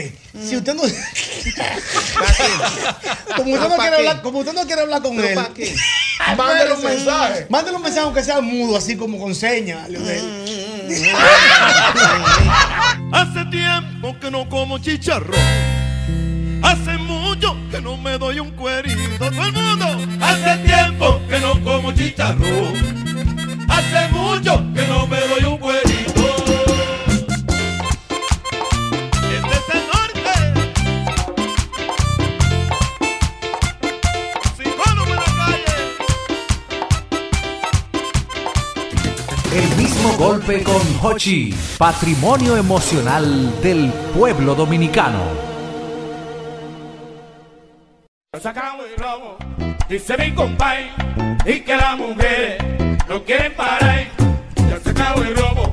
Si 0.48 0.56
usted 0.58 0.74
no. 0.74 0.82
¿Para 0.82 2.34
qué? 2.38 3.34
Como 3.36 3.54
usted 3.54 3.70
no 3.70 3.78
¿Para 3.78 3.82
quiere 3.84 3.90
qué? 4.04 4.08
hablar, 4.10 4.22
como 4.24 4.40
usted 4.40 4.54
no 4.54 4.66
quiere 4.66 4.82
hablar 4.82 5.02
con 5.04 5.16
¿Pero 5.16 5.28
él. 5.28 5.36
para 5.36 5.54
qué? 5.54 5.76
Mándele 6.60 6.76
un 6.76 6.84
mensaje. 6.84 7.48
Mándele 7.50 7.78
un 7.78 7.84
mensaje 7.84 8.06
aunque 8.06 8.24
sea 8.24 8.42
mudo, 8.42 8.78
así 8.78 8.98
como 8.98 9.18
con 9.18 9.34
señas. 9.34 9.88
Hace 13.12 13.46
tiempo 13.46 14.16
que 14.20 14.30
no 14.32 14.50
como 14.50 14.78
chicharrón. 14.80 15.40
Hace 16.62 16.98
mucho 16.98 17.56
que 17.72 17.80
no 17.82 17.96
me 17.96 18.18
doy 18.18 18.40
un 18.40 18.52
cuerito. 18.52 19.00
Todo 19.18 19.46
el 19.46 19.54
mundo. 19.54 19.86
Hace 20.20 20.58
tiempo 20.66 21.22
que 21.30 21.40
no 21.40 21.64
como 21.64 21.94
chicharrón. 21.94 22.74
Hace 23.70 24.10
mucho 24.12 24.62
que 24.74 24.86
no 24.88 25.08
me 25.08 25.22
doy 25.22 25.46
un 25.46 25.58
mismo 40.00 40.18
golpe 40.18 40.64
con 40.64 40.82
Hochi, 41.02 41.54
patrimonio 41.78 42.56
emocional 42.56 43.60
del 43.62 43.92
pueblo 44.18 44.56
dominicano. 44.56 45.20
Sacamos 48.40 48.86
el 48.86 49.04
robo, 49.04 49.38
dice 49.90 50.18
mi 50.18 50.34
compay, 50.34 50.90
y 51.46 51.60
que 51.62 51.76
las 51.76 51.98
mujeres 51.98 52.64
no 53.10 53.24
quieren 53.26 53.54
parar. 53.56 54.08
Ya 54.70 54.80
se 54.80 54.90
acabó 54.92 55.22
el 55.22 55.36
robo, 55.36 55.72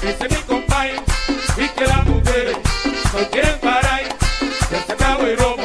dice 0.00 0.26
mi 0.30 0.36
compay, 0.46 0.92
y 1.58 1.68
que 1.68 1.86
las 1.86 2.06
mujeres 2.06 2.56
no 3.12 3.30
quieren 3.30 3.60
parar. 3.60 4.02
Ya 4.70 4.82
se 4.86 5.32
el 5.32 5.38
robo, 5.38 5.55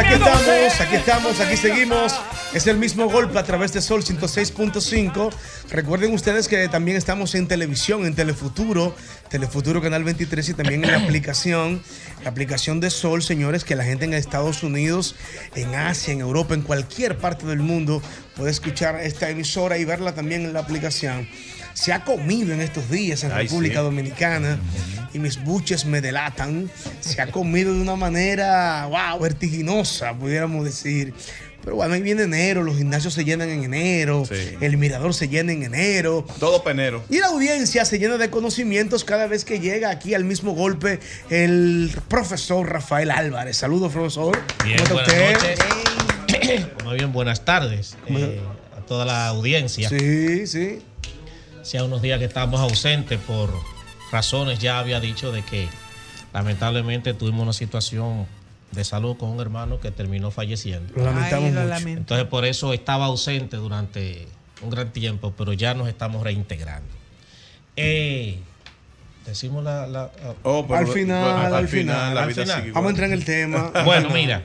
aquí 0.00 0.14
estamos, 0.14 0.80
aquí 0.80 0.96
estamos, 0.96 1.40
aquí 1.40 1.56
seguimos. 1.56 2.20
Es 2.54 2.66
el 2.66 2.78
mismo 2.78 3.08
golpe 3.08 3.38
a 3.38 3.44
través 3.44 3.72
de 3.72 3.80
Sol 3.80 4.02
106.5. 4.02 5.30
Recuerden 5.70 6.12
ustedes 6.14 6.48
que 6.48 6.68
también 6.68 6.96
estamos 6.96 7.34
en 7.34 7.46
televisión, 7.46 8.06
en 8.06 8.14
Telefuturo, 8.14 8.94
Telefuturo 9.28 9.80
Canal 9.80 10.02
23 10.02 10.48
y 10.48 10.54
también 10.54 10.84
en 10.84 10.90
la 10.90 10.98
aplicación, 10.98 11.82
la 12.24 12.30
aplicación 12.30 12.80
de 12.80 12.90
Sol, 12.90 13.22
señores, 13.22 13.62
que 13.62 13.76
la 13.76 13.84
gente 13.84 14.06
en 14.06 14.14
Estados 14.14 14.62
Unidos, 14.62 15.16
en 15.54 15.74
Asia, 15.74 16.12
en 16.12 16.20
Europa, 16.20 16.54
en 16.54 16.62
cualquier 16.62 17.18
parte 17.18 17.46
del 17.46 17.60
mundo 17.60 18.02
puede 18.36 18.50
escuchar 18.50 18.96
esta 19.00 19.28
emisora 19.28 19.78
y 19.78 19.84
verla 19.84 20.14
también 20.14 20.44
en 20.44 20.54
la 20.54 20.60
aplicación. 20.60 21.28
Se 21.74 21.92
ha 21.92 22.04
comido 22.04 22.52
en 22.52 22.60
estos 22.60 22.90
días 22.90 23.24
en 23.24 23.32
Ay, 23.32 23.46
República 23.46 23.78
sí. 23.78 23.84
Dominicana 23.84 24.58
y 25.14 25.18
mis 25.18 25.42
buches 25.42 25.84
me 25.86 26.00
delatan. 26.00 26.70
Se 27.00 27.20
ha 27.22 27.30
comido 27.30 27.72
de 27.74 27.80
una 27.80 27.96
manera, 27.96 28.86
wow, 28.86 29.18
vertiginosa, 29.20 30.12
pudiéramos 30.14 30.64
decir. 30.64 31.14
Pero 31.62 31.76
bueno, 31.76 31.92
ahí 31.92 32.00
viene 32.00 32.22
enero, 32.22 32.62
los 32.62 32.78
gimnasios 32.78 33.12
se 33.12 33.22
llenan 33.22 33.50
en 33.50 33.62
enero, 33.64 34.24
Sí. 34.26 34.34
el 34.62 34.78
mirador 34.78 35.12
se 35.12 35.28
llena 35.28 35.52
en 35.52 35.62
enero. 35.62 36.24
Todo 36.38 36.64
penero. 36.64 37.04
Y 37.10 37.18
la 37.18 37.26
audiencia 37.26 37.84
se 37.84 37.98
llena 37.98 38.16
de 38.16 38.30
conocimientos 38.30 39.04
cada 39.04 39.26
vez 39.26 39.44
que 39.44 39.60
llega 39.60 39.90
aquí 39.90 40.14
al 40.14 40.24
mismo 40.24 40.52
golpe 40.52 41.00
el 41.28 41.90
profesor 42.08 42.66
Rafael 42.70 43.10
Álvarez. 43.10 43.58
Saludos, 43.58 43.92
profesor. 43.92 44.38
Bien, 44.64 44.78
¿Cómo 44.88 45.00
está 45.00 45.12
buenas 45.12 45.36
usted? 45.42 45.58
noches. 45.58 46.84
Muy 46.84 46.94
bien, 46.96 47.12
buenas 47.12 47.44
tardes 47.44 47.96
eh, 48.06 48.40
a 48.76 48.80
toda 48.86 49.04
la 49.04 49.26
audiencia. 49.28 49.88
Sí, 49.90 50.46
sí. 50.46 50.78
Hacía 51.70 51.84
unos 51.84 52.02
días 52.02 52.18
que 52.18 52.24
estábamos 52.24 52.58
ausentes 52.58 53.16
por 53.20 53.48
razones, 54.10 54.58
ya 54.58 54.80
había 54.80 54.98
dicho 54.98 55.30
de 55.30 55.42
que 55.44 55.68
lamentablemente 56.32 57.14
tuvimos 57.14 57.44
una 57.44 57.52
situación 57.52 58.26
de 58.72 58.82
salud 58.82 59.16
con 59.16 59.28
un 59.30 59.38
hermano 59.40 59.78
que 59.78 59.92
terminó 59.92 60.32
falleciendo. 60.32 60.92
Lo 60.96 61.04
lamentamos 61.04 61.44
Ay, 61.50 61.52
lo 61.54 61.60
mucho. 61.60 61.68
lamento. 61.70 62.00
Entonces 62.00 62.26
por 62.26 62.44
eso 62.44 62.72
estaba 62.72 63.04
ausente 63.04 63.56
durante 63.56 64.26
un 64.62 64.70
gran 64.70 64.90
tiempo, 64.92 65.32
pero 65.38 65.52
ya 65.52 65.74
nos 65.74 65.86
estamos 65.88 66.24
reintegrando. 66.24 66.92
Eh, 67.76 68.40
decimos 69.24 69.62
la... 69.62 69.86
la- 69.86 70.10
Oh, 70.42 70.66
pero- 70.66 70.80
Al 70.80 70.88
final, 70.88 71.54
al 71.54 71.68
final, 71.68 72.14
la 72.16 72.22
al 72.24 72.28
vida 72.30 72.42
final. 72.42 72.60
sigue. 72.62 72.72
Vamos 72.72 72.88
a 72.88 72.90
entrar 72.90 73.06
en 73.10 73.14
el 73.14 73.24
tema. 73.24 73.70
Bueno, 73.84 74.10
mira. 74.10 74.42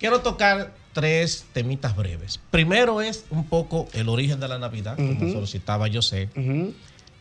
Quiero 0.00 0.22
tocar 0.22 0.72
tres 0.92 1.44
temitas 1.52 1.96
breves. 1.96 2.38
Primero 2.50 3.00
es 3.00 3.24
un 3.30 3.46
poco 3.46 3.88
el 3.92 4.08
origen 4.08 4.40
de 4.40 4.48
la 4.48 4.58
Navidad, 4.58 4.96
como 4.96 5.12
Ujú. 5.12 5.32
solicitaba 5.32 5.86
José. 5.92 6.28
Ujú. 6.36 6.74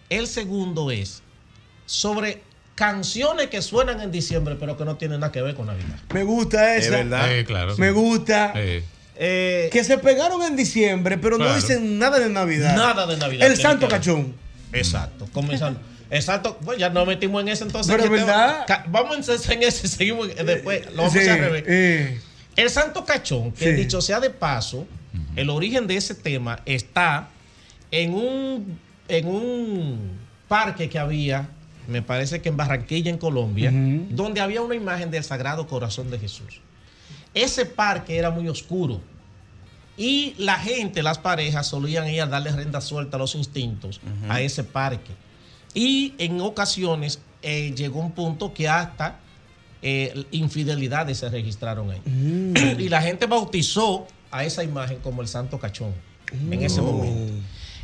El 0.10 0.27
segundo 0.27 0.91
es 0.91 1.22
sobre 1.85 2.41
canciones 2.76 3.48
que 3.48 3.61
suenan 3.61 4.02
en 4.02 4.11
diciembre, 4.11 4.56
pero 4.60 4.77
que 4.77 4.85
no 4.85 4.95
tienen 4.98 5.19
nada 5.19 5.31
que 5.31 5.41
ver 5.41 5.56
con 5.56 5.68
Navidad. 5.68 5.99
Me 6.14 6.23
gusta 6.23 6.76
Es 6.76 6.88
esa. 6.88 6.98
verdad. 6.98 7.30
Claro. 7.45 7.77
Me 7.77 7.91
gusta. 7.91 8.53
Eh, 9.23 9.69
Que 9.72 9.84
se 9.84 9.98
pegaron 9.99 10.41
en 10.41 10.56
diciembre, 10.56 11.18
pero 11.18 11.38
no 11.38 11.53
dicen 11.53 11.99
nada 11.99 12.18
de 12.19 12.30
Navidad. 12.30 12.76
Nada 12.76 13.06
de 13.06 13.18
Navidad 13.18 13.48
El 13.48 13.57
Santo. 13.57 13.88
Cachón. 13.88 14.34
Exacto. 14.73 15.27
Comenzando. 15.31 15.80
Exacto. 16.10 16.57
Pues 16.65 16.77
ya 16.80 16.89
nos 16.89 17.06
metimos 17.07 17.41
en 17.41 17.49
ese 17.49 17.64
entonces. 17.65 17.91
Pero 17.93 18.03
¿qué 18.06 18.10
verdad. 18.10 18.65
Ca- 18.68 18.85
Vamos 18.89 19.15
en 19.49 19.64
ese, 19.64 19.88
seguimos 19.88 20.27
eh, 20.30 20.43
después. 20.43 20.88
Lo 20.91 21.03
vamos 21.03 21.14
Sí, 21.14 21.19
a 21.27 21.35
revés. 21.38 22.22
El 22.56 22.69
Santo 22.69 23.06
Cachón, 23.06 23.52
que 23.52 23.65
Sí. 23.65 23.72
dicho 23.73 24.02
sea 24.02 24.19
de 24.19 24.30
paso, 24.30 24.86
el 25.36 25.49
origen 25.49 25.88
de 25.88 25.98
ese 25.98 26.15
tema 26.15 26.61
está 26.65 27.30
en 27.91 28.14
un, 28.14 28.80
en 29.07 29.28
un 29.28 30.11
parque 30.48 30.90
que 30.90 30.99
había, 30.99 31.49
me 31.88 32.02
parece 32.02 32.41
que 32.41 32.49
en 32.49 32.57
Barranquilla, 32.57 33.10
en 33.10 33.18
Colombia, 33.18 33.72
donde 34.10 34.41
había 34.41 34.61
una 34.61 34.76
imagen 34.76 35.11
del 35.11 35.23
Sagrado 35.23 35.68
Corazón 35.68 36.10
de 36.11 36.19
Jesús. 36.19 36.61
Ese 37.34 37.65
parque 37.65 38.18
era 38.18 38.30
muy 38.30 38.48
oscuro 38.48 39.02
y 39.98 40.34
la 40.38 40.57
gente, 40.57 41.03
las 41.03 41.18
parejas, 41.18 41.68
solían 41.68 42.07
ir 42.10 42.22
a 42.22 42.26
darle 42.26 42.52
renda 42.52 42.82
suelta 42.82 43.18
a 43.18 43.19
los 43.19 43.36
instintos 43.36 44.02
a 44.30 44.41
ese 44.41 44.64
parque. 44.64 45.11
Y 45.73 46.14
en 46.18 46.41
ocasiones 46.41 47.19
eh, 47.41 47.73
llegó 47.76 47.99
un 47.99 48.11
punto 48.11 48.53
que 48.53 48.68
hasta 48.68 49.19
eh, 49.82 50.26
infidelidades 50.32 51.18
se 51.20 51.30
registraron 51.30 51.90
ahí. 51.91 52.02
Y 52.80 52.90
la 52.90 53.02
gente 53.02 53.26
bautizó 53.26 54.08
a 54.32 54.44
esa 54.44 54.64
imagen 54.64 54.99
como 54.99 55.22
el 55.22 55.28
Santo 55.28 55.60
Cachón 55.60 55.94
en 56.32 56.62
ese 56.64 56.80
Oh. 56.82 56.84
momento. 56.84 57.34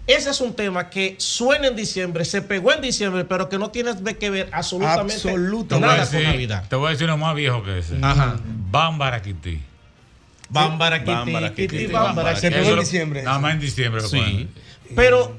Ese 0.05 0.29
es 0.29 0.39
un 0.39 0.53
tema 0.53 0.89
que 0.89 1.15
suena 1.17 1.67
en 1.67 1.75
diciembre, 1.75 2.23
se 2.23 2.41
pegó 2.41 2.71
en 2.71 2.79
diciembre, 2.81 3.25
pero 3.25 3.49
que 3.49 3.57
no 3.57 3.71
tiene 3.71 3.93
que 4.17 4.29
ver 4.29 4.49
absolutamente 4.53 5.15
Te 5.15 5.31
voy, 5.31 5.35
a 5.35 5.79
nada 5.79 5.97
con 6.05 6.11
decir, 6.13 6.27
Navidad. 6.27 6.63
te 6.69 6.75
voy 6.77 6.87
a 6.87 6.91
decir 6.91 7.05
uno 7.07 7.17
más 7.17 7.35
viejo 7.35 7.61
que 7.61 7.79
ese. 7.79 7.97
Ajá. 8.01 8.39
Bámbara, 8.71 9.21
kitty, 9.21 9.59
Bámbara, 10.49 11.03
kitty, 11.03 11.11
bámbara. 11.11 11.53
kitty. 11.53 11.65
Eso 12.55 12.75
lo- 12.75 13.21
Nada 13.23 13.39
más 13.39 13.53
en 13.55 13.59
diciembre. 13.59 14.01
Sí. 14.01 14.47
Pero 14.95 15.35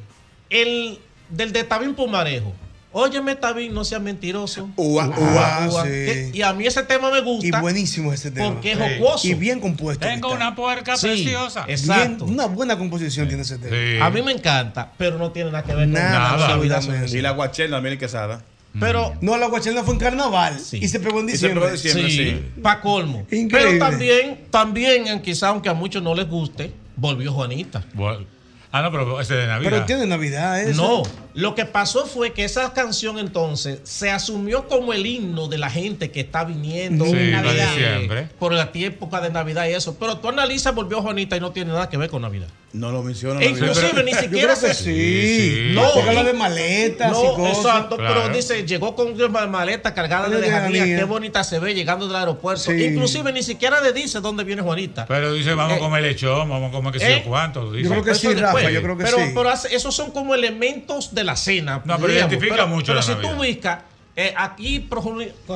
el 0.50 0.98
del 1.30 1.52
de 1.52 1.64
Tabín 1.64 1.94
Pumarejo. 1.94 2.52
Óyeme, 2.90 3.36
Tabín, 3.36 3.74
no 3.74 3.84
seas 3.84 4.00
mentiroso. 4.00 4.70
Ua, 4.76 5.08
Ua, 5.08 5.68
ua, 5.70 5.82
sí. 5.84 5.88
Que- 5.90 6.30
Y 6.32 6.42
a 6.42 6.52
mí 6.54 6.66
ese 6.66 6.82
tema 6.84 7.10
me 7.10 7.20
gusta. 7.20 7.46
Y 7.46 7.50
buenísimo 7.60 8.12
ese 8.12 8.30
tema. 8.30 8.48
Porque 8.54 8.72
es 8.72 8.78
jocoso. 8.78 9.26
Y 9.28 9.34
bien 9.34 9.60
compuesto. 9.60 10.06
Tengo 10.06 10.28
está. 10.32 10.36
una 10.46 10.54
puerca 10.56 10.96
Sí, 10.96 11.06
preciosa. 11.08 11.64
exacto. 11.68 12.24
Bien, 12.24 12.34
una 12.34 12.46
buena 12.46 12.78
composición 12.78 13.28
tiene 13.28 13.42
ese 13.42 13.58
tema. 13.58 14.06
A 14.06 14.10
mí 14.10 14.22
me 14.22 14.32
encanta, 14.32 14.90
pero 14.96 15.18
no 15.18 15.30
tiene 15.32 15.50
nada 15.50 15.64
que 15.64 15.74
ver 15.74 15.86
Nada, 15.88 16.30
con 16.38 16.40
Navidad. 16.48 16.76
absolutamente. 16.78 17.18
Y 17.18 17.20
la 17.20 17.32
guachela, 17.32 17.80
Miguel 17.80 17.98
Quesada. 17.98 18.42
Pero 18.80 19.14
No, 19.22 19.36
la 19.36 19.48
guachela 19.48 19.82
fue 19.82 19.94
en 19.94 20.00
carnaval 20.00 20.56
y 20.72 20.88
se 20.88 21.00
pegó 21.00 21.20
en 21.20 21.28
Y 21.28 21.32
se 21.36 21.48
pegó 21.48 21.68
diciembre. 21.70 22.00
en 22.04 22.06
diciembre, 22.06 22.50
sí. 22.54 22.60
pa' 22.62 22.80
colmo. 22.80 23.26
Increíble. 23.30 23.48
Pero 23.50 23.78
también, 23.78 24.40
también, 24.50 25.20
quizá 25.22 25.48
aunque 25.48 25.68
a 25.68 25.74
muchos 25.74 26.02
no 26.02 26.14
les 26.14 26.28
guste, 26.28 26.72
volvió 26.96 27.32
Juanita. 27.32 27.84
Bueno. 27.94 28.24
Ah, 28.70 28.82
no, 28.82 28.90
pero 28.92 29.18
ese 29.20 29.34
de 29.34 29.46
Navidad. 29.46 29.70
Pero 29.70 29.84
tiene 29.86 30.06
Navidad 30.06 30.60
eso. 30.60 30.82
No, 30.82 31.02
lo 31.38 31.54
que 31.54 31.64
pasó 31.66 32.04
fue 32.04 32.32
que 32.32 32.44
esa 32.44 32.72
canción 32.72 33.16
entonces 33.18 33.78
se 33.84 34.10
asumió 34.10 34.66
como 34.66 34.92
el 34.92 35.06
himno 35.06 35.46
de 35.46 35.56
la 35.58 35.70
gente 35.70 36.10
que 36.10 36.18
está 36.20 36.42
viniendo 36.44 37.04
Sí, 37.04 37.12
para 37.32 37.52
diciembre. 37.52 38.28
por 38.40 38.52
la 38.52 38.68
época 38.74 39.20
de 39.20 39.30
Navidad 39.30 39.68
y 39.68 39.72
eso. 39.74 39.96
Pero 40.00 40.18
tú 40.18 40.28
analizas, 40.28 40.74
volvió 40.74 41.00
Juanita 41.00 41.36
y 41.36 41.40
no 41.40 41.52
tiene 41.52 41.70
nada 41.70 41.88
que 41.88 41.96
ver 41.96 42.10
con 42.10 42.22
Navidad. 42.22 42.48
No 42.70 42.92
lo 42.92 43.02
mencionan. 43.02 43.42
E 43.42 43.46
inclusive 43.46 44.02
ni 44.04 44.12
siquiera 44.12 44.54
creo 44.54 44.68
que 44.68 44.74
se- 44.74 44.84
sí. 44.84 45.70
No, 45.74 45.90
Porque 45.94 46.08
habla 46.10 46.24
de 46.24 46.32
maletas 46.34 47.10
no, 47.12 47.32
y 47.32 47.36
cosas. 47.36 47.56
Exacto, 47.56 47.96
pero 47.96 48.28
dice, 48.28 48.66
llegó 48.66 48.94
con 48.94 49.18
una 49.20 49.46
maleta 49.46 49.94
cargada 49.94 50.28
de 50.28 50.36
De 50.36 50.42
lejanía, 50.42 50.84
qué 50.84 51.04
bonita 51.04 51.42
se 51.44 51.58
ve 51.60 51.74
llegando 51.74 52.06
del 52.06 52.16
aeropuerto. 52.16 52.64
Sí. 52.64 52.72
Inclusive 52.84 53.32
ni 53.32 53.42
siquiera 53.42 53.80
le 53.80 53.94
dice 53.94 54.20
dónde 54.20 54.44
viene 54.44 54.60
Juanita. 54.60 55.06
Pero 55.06 55.32
dice, 55.32 55.54
vamos 55.54 55.72
Eh, 55.72 55.76
a 55.76 55.78
comer 55.78 56.02
lechón, 56.02 56.48
vamos 56.50 56.68
a 56.68 56.72
comer 56.72 56.92
que 56.92 56.98
sé 56.98 57.10
¿Eh? 57.16 57.22
yo 57.24 57.30
cuánto. 57.30 57.72
dice. 57.72 57.88
Eso 57.88 58.34
después. 58.34 58.66
pero, 58.98 59.16
Pero 59.34 59.48
hace- 59.48 59.74
esos 59.74 59.94
son 59.94 60.10
como 60.10 60.34
elementos 60.34 61.14
de 61.14 61.24
la 61.28 61.36
cena. 61.36 61.82
No, 61.84 61.98
pero 61.98 62.12
identifica 62.12 62.54
Pero- 62.54 62.68
mucho 62.68 62.86
Pero 62.86 62.96
la 62.96 63.02
si 63.02 63.10
Navidad. 63.12 63.30
tú 63.30 63.36
buscas, 63.36 63.78
eh, 64.16 64.34
aquí, 64.36 64.88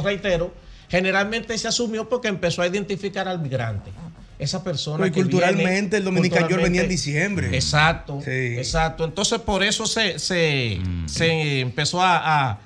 reitero, 0.04 0.54
generalmente 0.88 1.56
se 1.58 1.66
asumió 1.68 2.08
porque 2.08 2.28
empezó 2.28 2.62
a 2.62 2.66
identificar 2.66 3.26
al 3.26 3.40
migrante. 3.40 3.90
Esa 4.38 4.62
persona 4.64 5.04
que 5.04 5.12
culturalmente, 5.12 5.64
viene- 5.72 5.96
el 5.98 6.04
Dominican 6.04 6.48
York 6.48 6.62
venía 6.62 6.82
en 6.82 6.88
diciembre. 6.88 7.54
Exacto, 7.54 8.20
exacto. 8.26 9.04
Entonces 9.04 9.38
por 9.40 9.62
eso 9.62 9.86
se, 9.86 10.18
se, 10.18 10.80
se 11.06 11.60
empezó 11.60 12.02
a, 12.02 12.50
a- 12.50 12.58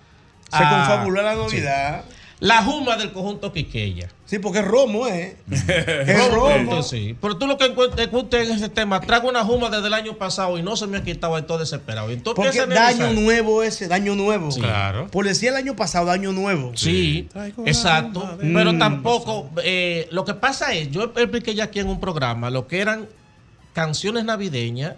Se 0.50 0.62
a- 0.64 0.70
confabuló 0.70 1.22
la 1.22 1.34
sí. 1.34 1.56
Navidad. 1.56 2.04
La 2.40 2.62
juma 2.62 2.96
del 2.96 3.12
conjunto 3.12 3.52
Quiqueya. 3.52 4.08
Sí, 4.26 4.40
porque 4.40 4.58
es 4.58 4.64
romo, 4.64 5.06
¿eh? 5.06 5.36
es 5.50 6.30
Romo, 6.32 6.82
sí. 6.82 7.16
Pero 7.20 7.36
tú 7.36 7.46
lo 7.46 7.56
que 7.56 7.66
encuentras 7.66 8.48
en 8.48 8.56
ese 8.56 8.68
tema, 8.68 9.00
traigo 9.00 9.28
una 9.28 9.44
juma 9.44 9.70
desde 9.70 9.86
el 9.86 9.94
año 9.94 10.14
pasado 10.18 10.58
y 10.58 10.62
no 10.64 10.76
se 10.76 10.88
me 10.88 10.98
ha 10.98 11.04
quitado, 11.04 11.38
estoy 11.38 11.60
desesperado. 11.60 12.10
Entonces, 12.10 12.34
Porque 12.34 12.58
¿qué 12.58 12.64
es 12.64 12.98
daño 12.98 13.12
nuevo 13.12 13.62
ese, 13.62 13.86
daño 13.86 14.16
nuevo. 14.16 14.50
Sí. 14.50 14.60
Claro. 14.60 15.06
Por 15.12 15.26
decir 15.26 15.50
el 15.50 15.54
año 15.56 15.76
pasado, 15.76 16.06
daño 16.06 16.32
nuevo. 16.32 16.72
Sí, 16.74 17.28
exacto. 17.64 18.36
Pero 18.40 18.72
Mm. 18.72 18.78
tampoco, 18.80 19.48
eh, 19.62 20.08
lo 20.10 20.24
que 20.24 20.34
pasa 20.34 20.72
es, 20.74 20.90
yo 20.90 21.04
expliqué 21.04 21.54
ya 21.54 21.64
aquí 21.64 21.78
en 21.78 21.88
un 21.88 22.00
programa 22.00 22.50
lo 22.50 22.66
que 22.66 22.80
eran 22.80 23.06
canciones 23.74 24.24
navideñas, 24.24 24.94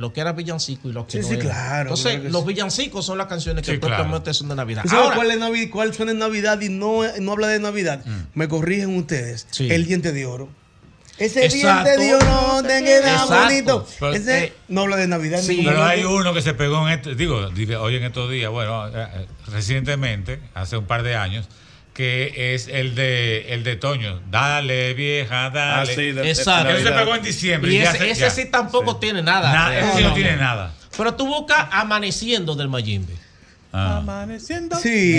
lo 0.00 0.12
que 0.12 0.20
era 0.22 0.32
villancico 0.32 0.88
y 0.88 0.92
lo 0.92 1.06
que 1.06 1.12
Sí, 1.12 1.18
no 1.20 1.28
sí, 1.28 1.34
era. 1.34 1.42
claro, 1.42 1.80
Entonces, 1.82 2.14
claro 2.14 2.30
los 2.30 2.42
sí. 2.42 2.48
villancicos 2.48 3.04
son 3.06 3.18
las 3.18 3.26
canciones 3.26 3.64
que 3.64 3.72
Sí, 3.72 3.78
claro. 3.78 3.96
propiamente 3.96 4.32
son 4.34 4.48
de 4.48 4.54
Navidad. 4.56 4.82
¿Tú 4.82 4.88
sabes 4.88 5.04
Ahora, 5.04 5.16
cuál, 5.16 5.30
es 5.30 5.38
Navi- 5.38 5.70
cuál 5.70 5.92
suena 5.94 6.12
en 6.12 6.18
Navidad 6.18 6.60
y 6.62 6.68
no, 6.70 7.02
no 7.20 7.32
habla 7.32 7.48
de 7.48 7.58
Navidad? 7.60 8.02
Me 8.34 8.48
corrigen 8.48 8.96
ustedes. 8.96 9.46
El 9.58 9.84
diente 9.86 10.12
de 10.12 10.24
oro. 10.26 10.48
Ese 11.18 11.44
Exacto. 11.44 11.84
diente 11.90 12.02
de 12.02 12.14
oro 12.14 12.62
te 12.62 12.82
queda 12.82 13.12
Exacto. 13.12 13.44
bonito. 13.44 13.86
Pero, 14.00 14.14
Ese 14.14 14.44
eh, 14.44 14.52
no 14.68 14.80
habla 14.80 14.96
de 14.96 15.06
Navidad. 15.06 15.42
ningún 15.42 15.66
Pero 15.66 15.84
hay 15.84 16.02
uno 16.02 16.32
que 16.32 16.40
se 16.40 16.54
pegó 16.54 16.88
en 16.88 16.94
este, 16.94 17.14
digo, 17.14 17.36
hoy 17.80 17.96
en 17.96 18.04
estos 18.04 18.30
días, 18.30 18.50
bueno, 18.50 18.88
eh, 18.88 18.92
eh, 18.96 19.26
recientemente, 19.48 20.40
hace 20.54 20.78
un 20.78 20.86
par 20.86 21.02
de 21.02 21.16
años, 21.16 21.46
que 22.00 22.54
es 22.54 22.66
el 22.68 22.94
de 22.94 23.52
el 23.52 23.62
de 23.62 23.76
Toño. 23.76 24.22
Dale, 24.30 24.94
vieja, 24.94 25.50
dale. 25.50 25.82
Ah, 25.82 25.94
sí, 25.94 26.12
de- 26.12 26.12
de 26.14 26.30
Exacto. 26.30 26.74
Que 26.74 26.82
se 26.82 26.90
pegó 26.92 27.14
en 27.14 27.22
diciembre. 27.22 27.72
Y 27.74 27.76
ese, 27.78 27.98
se- 27.98 28.10
ese 28.10 28.30
sí 28.30 28.44
tampoco 28.50 28.96
tiene 28.96 29.20
nada. 29.22 29.52
Na- 29.52 29.78
ese 29.78 29.98
sí 29.98 30.02
no 30.02 30.14
tiene 30.14 30.36
nada. 30.36 30.72
Pero 30.96 31.14
tú 31.14 31.26
buscas 31.26 31.68
Amaneciendo 31.72 32.54
del 32.54 32.68
Mayimbe. 32.68 33.12
Amaneciendo. 33.72 34.76
Sí. 34.80 35.12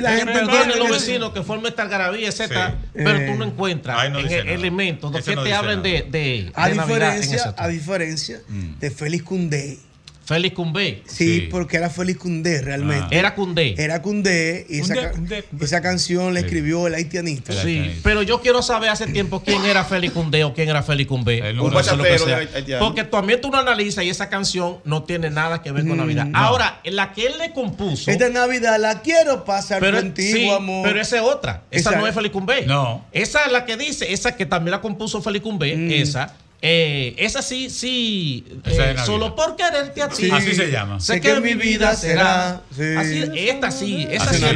La 0.00 0.10
gente 0.16 0.32
perdone 0.32 0.74
los 0.76 0.86
que- 0.86 0.92
vecinos 0.92 1.32
que 1.32 1.42
forma 1.42 1.68
esta 1.68 1.82
algarabía, 1.82 2.28
etcétera, 2.28 2.78
Sí. 2.82 2.88
pero 2.94 3.18
Eh. 3.18 3.26
tú 3.30 3.38
no 3.38 3.44
encuentras 3.44 4.10
no 4.10 4.18
en 4.20 4.48
elementos 4.48 5.14
Ese 5.14 5.30
que 5.30 5.36
no 5.36 5.42
te 5.44 5.52
hablen 5.54 5.82
de, 5.82 5.98
nada. 6.00 6.10
de, 6.10 6.52
A 6.54 6.68
de 6.68 6.74
Navidad 6.74 7.14
en 7.14 7.20
diferencia, 7.20 7.36
ese 7.36 7.54
a 7.56 7.68
diferencia 7.68 8.40
de 8.48 8.90
Félix 8.90 9.22
Cundé. 9.24 9.78
Félix 10.24 10.54
Cundé. 10.54 11.02
Sí, 11.06 11.48
porque 11.50 11.76
era 11.78 11.90
Félix 11.90 12.18
Cundé 12.20 12.62
realmente. 12.62 13.06
Ah. 13.06 13.18
Era 13.18 13.34
Cundé. 13.34 13.74
Era 13.76 14.00
Cundé 14.02 14.66
y 14.68 14.78
esa, 14.80 15.10
Cundé, 15.10 15.44
esa 15.60 15.82
canción 15.82 16.32
la 16.32 16.40
escribió 16.40 16.86
el 16.86 16.94
haitianito. 16.94 17.52
Sí, 17.52 18.00
pero 18.02 18.22
yo 18.22 18.40
quiero 18.40 18.62
saber 18.62 18.90
hace 18.90 19.06
tiempo 19.08 19.42
quién 19.42 19.64
era 19.64 19.84
Félix 19.84 20.12
Cundé 20.14 20.44
o 20.44 20.54
quién 20.54 20.68
era 20.68 20.82
Félix 20.82 21.08
Cundé. 21.08 21.52
Un 21.60 21.72
bachatero 21.72 22.24
sea. 22.24 22.38
de 22.38 22.48
haitiano. 22.56 22.84
Porque 22.86 23.04
también 23.04 23.40
tú 23.40 23.50
lo 23.50 23.58
analizas 23.58 24.04
y 24.04 24.10
esa 24.10 24.28
canción 24.28 24.78
no 24.84 25.02
tiene 25.02 25.28
nada 25.30 25.60
que 25.62 25.72
ver 25.72 25.82
con 25.86 25.96
Mm, 25.96 26.00
Navidad. 26.00 26.26
no. 26.26 26.38
Ahora, 26.38 26.80
la 26.84 27.12
que 27.12 27.26
él 27.26 27.34
le 27.38 27.52
compuso. 27.52 28.10
Esta 28.10 28.28
Navidad 28.28 28.78
la 28.80 29.02
quiero 29.02 29.44
pasar 29.44 29.80
pero, 29.80 29.98
contigo, 29.98 30.36
sí, 30.38 30.48
amor. 30.50 30.86
pero 30.86 31.00
esa 31.00 31.16
es 31.16 31.22
otra. 31.22 31.62
Esa, 31.70 31.90
Esa- 31.90 31.98
no 31.98 32.06
es 32.06 32.14
Félix 32.14 32.32
Cumbé. 32.32 32.64
No. 32.66 33.04
Esa 33.12 33.44
es 33.44 33.52
la 33.52 33.64
que 33.64 33.76
dice, 33.76 34.12
esa 34.12 34.36
que 34.36 34.46
también 34.46 34.70
la 34.70 34.80
compuso 34.80 35.20
Félix 35.20 35.42
Cumbé, 35.42 35.76
Mm. 35.76 35.90
esa. 35.90 36.34
Eh, 36.62 37.14
esa 37.18 37.42
sí, 37.42 37.68
sí. 37.70 38.46
Eh, 38.64 38.94
solo 39.04 39.34
por 39.34 39.56
quererte 39.56 40.00
a 40.00 40.08
ti. 40.08 40.24
Sí. 40.26 40.30
Así 40.30 40.54
se 40.54 40.70
llama. 40.70 41.00
Sé 41.00 41.20
que 41.20 41.40
mi 41.40 41.54
vida 41.54 41.94
será. 41.96 42.62
Sí. 42.74 42.94
Así, 42.96 43.24
esta 43.36 43.70
sí, 43.70 44.06
esa 44.10 44.30
Así 44.30 44.38
sí 44.38 44.44
es 44.46 44.54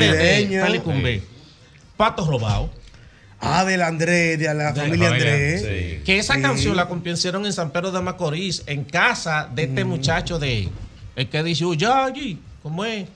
de- 0.50 0.80
Cumbé. 0.82 1.22
Pato 1.96 2.24
Robado. 2.26 2.70
Ah, 3.40 3.64
del 3.64 3.82
Andrés, 3.82 4.38
de 4.38 4.54
la 4.54 4.72
De- 4.72 4.80
familia 4.80 5.08
Andrés. 5.08 5.62
Que 6.04 6.18
esa 6.18 6.34
Sí. 6.36 6.42
canción 6.42 6.76
la 6.76 6.86
compusieron 6.88 7.44
en 7.44 7.52
San 7.52 7.70
Pedro 7.70 7.90
de 7.90 8.00
Macorís, 8.00 8.62
en 8.66 8.84
casa 8.84 9.50
de 9.54 9.64
este 9.64 9.84
muchacho 9.84 10.38
de. 10.38 10.68
El 11.16 11.28
que 11.28 11.42
dice, 11.42 11.64
uy, 11.64 11.76
ya 11.76 12.04
allí, 12.06 12.38
¿cómo 12.62 12.84
es? 12.84 13.06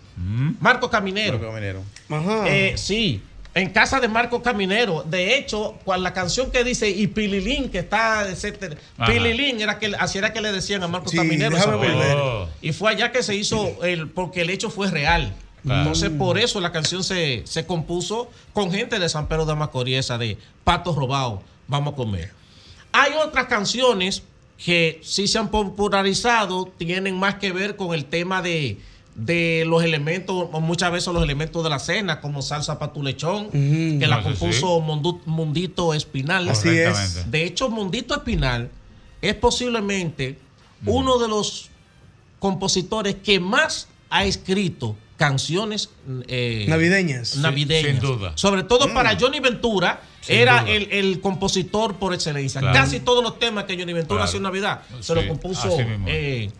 Marco 0.61 0.91
Caminero. 0.91 1.39
Marco 1.39 1.49
Caminero. 1.53 1.83
Ajá. 2.11 2.45
Eh, 2.49 2.75
sí, 2.77 3.23
en 3.55 3.71
casa 3.71 4.01
de 4.01 4.09
Marco 4.09 4.43
Caminero. 4.43 5.03
De 5.03 5.37
hecho, 5.37 5.79
cuando 5.85 6.05
la 6.05 6.13
canción 6.13 6.51
que 6.51 6.63
dice 6.65 6.89
y 6.89 7.07
Pililín, 7.09 7.71
que 7.71 7.81
está, 7.81 8.29
etcétera. 8.29 8.77
Ajá. 8.97 9.13
Pililín 9.13 9.61
era 9.61 9.79
que 9.79 9.93
así 9.99 10.19
era 10.19 10.33
que 10.33 10.41
le 10.41 10.53
decían 10.53 10.83
a 10.83 10.89
Marco 10.89 11.09
Sí, 11.09 11.17
Caminero. 11.17 11.57
Oh. 11.57 12.49
Y 12.63 12.73
fue 12.73 12.91
allá 12.93 13.13
que 13.13 13.23
se 13.23 13.35
hizo 13.35 13.83
el, 13.85 14.09
porque 14.09 14.43
el 14.43 14.51
hecho 14.51 14.71
fue 14.71 14.91
real. 14.91 15.35
Claro. 15.63 15.81
Entonces, 15.81 16.11
por 16.11 16.39
eso 16.39 16.61
la 16.61 16.73
canción 16.73 17.05
se, 17.05 17.43
se 17.45 17.67
compuso 17.67 18.31
con 18.53 18.73
gente 18.73 18.99
de 18.99 19.09
San 19.09 19.27
Pedro 19.29 19.45
de 19.45 19.55
Macorís, 19.55 19.99
esa 19.99 20.17
de 20.17 20.39
Patos 20.65 20.97
Robados, 20.97 21.41
vamos 21.67 21.93
a 21.93 21.97
comer. 21.97 22.33
Hay 22.93 23.13
otras 23.23 23.47
canciones 23.47 24.23
que 24.65 25.01
sí 25.03 25.27
se 25.27 25.39
han 25.39 25.49
popularizado, 25.49 26.67
tienen 26.79 27.19
más 27.19 27.37
que 27.37 27.53
ver 27.53 27.77
con 27.77 27.95
el 27.95 28.05
tema 28.07 28.43
de, 28.43 28.79
de 29.15 29.65
los 29.67 29.83
elementos, 29.85 30.49
muchas 30.61 30.93
veces 30.93 31.13
los 31.13 31.23
elementos 31.23 31.63
de 31.63 31.71
la 31.71 31.79
cena, 31.79 32.21
como 32.21 32.43
salsa 32.43 32.79
para 32.79 32.93
tu 32.93 33.03
lechón, 33.03 33.51
que 33.51 34.07
la 34.07 34.19
sí, 34.19 34.23
compuso 34.23 34.81
Mundito 34.81 35.93
Espinal. 35.95 36.49
Así 36.49 36.69
es. 36.71 37.31
De 37.31 37.45
hecho, 37.45 37.69
Mundito 37.69 38.15
Espinal 38.15 38.71
es 39.21 39.35
posiblemente 39.35 40.39
uno 40.87 41.19
de 41.19 41.29
los 41.29 41.69
compositores 42.39 43.17
que 43.17 43.39
más 43.41 43.89
ha 44.09 44.25
escrito 44.25 44.97
canciones 45.17 45.91
eh, 46.29 46.65
Navideñas. 46.67 47.37
navideñas. 47.37 47.91
sin 47.93 48.01
duda. 48.01 48.33
Sobre 48.37 48.63
todo 48.63 48.89
Mm. 48.89 48.95
para 48.95 49.19
Johnny 49.21 49.39
Ventura, 49.41 50.01
Sin 50.23 50.37
era 50.37 50.65
el, 50.67 50.91
el 50.93 51.21
compositor 51.21 51.97
por 51.97 52.15
excelencia. 52.15 52.61
Claro. 52.63 52.75
Casi 52.79 53.01
todos 53.01 53.23
los 53.23 53.39
temas 53.39 53.65
que 53.65 53.75
Johnny 53.77 53.93
Ventura 53.93 54.21
Claro. 54.21 54.25
hacía 54.25 54.39
en 54.39 54.43
Navidad 54.45 54.83
se 55.01 55.09
Sí, 55.09 55.15
los 55.15 55.25
compuso 55.27 55.69
así 55.69 55.85
mismo. 55.85 56.07
eh, 56.09 56.51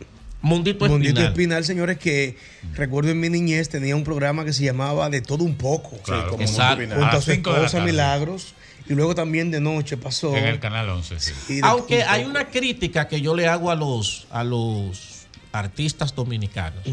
Mundito 0.43 0.87
Mundito 0.87 1.21
Espinal. 1.21 1.33
Espinal, 1.33 1.65
señores, 1.65 1.99
que 1.99 2.37
recuerdo 2.75 3.11
en 3.11 3.21
mi 3.21 3.29
niñez 3.29 3.69
tenía 3.69 3.95
un 3.95 4.05
programa 4.05 4.45
que 4.45 4.53
se 4.53 4.65
llamaba 4.65 5.11
De 5.11 5.21
todo 5.21 5.45
un 5.45 5.57
poco. 5.57 5.99
Claro, 5.99 6.31
como 6.31 6.43
Exacto. 6.43 6.83
Espinal. 6.83 7.01
Junto 7.01 7.17
A 7.17 7.21
su 7.21 7.33
esposa. 7.33 7.81
Milagros. 7.85 8.55
Y 8.89 8.95
luego 8.95 9.15
también 9.15 9.51
de 9.51 9.61
noche 9.61 9.97
pasó. 9.97 10.37
En 10.37 10.47
el 10.47 10.59
canal 10.59 10.89
11. 10.89 11.21
sí. 11.21 11.61
Aunque 11.63 12.03
hay 12.03 12.25
una 12.25 12.49
crítica 12.49 13.07
que 13.07 13.21
yo 13.21 13.37
le 13.37 13.47
hago 13.47 13.71
a 13.71 13.75
los, 13.75 14.27
a 14.31 14.43
los 14.43 15.27
artistas 15.53 16.15
dominicanos. 16.15 16.85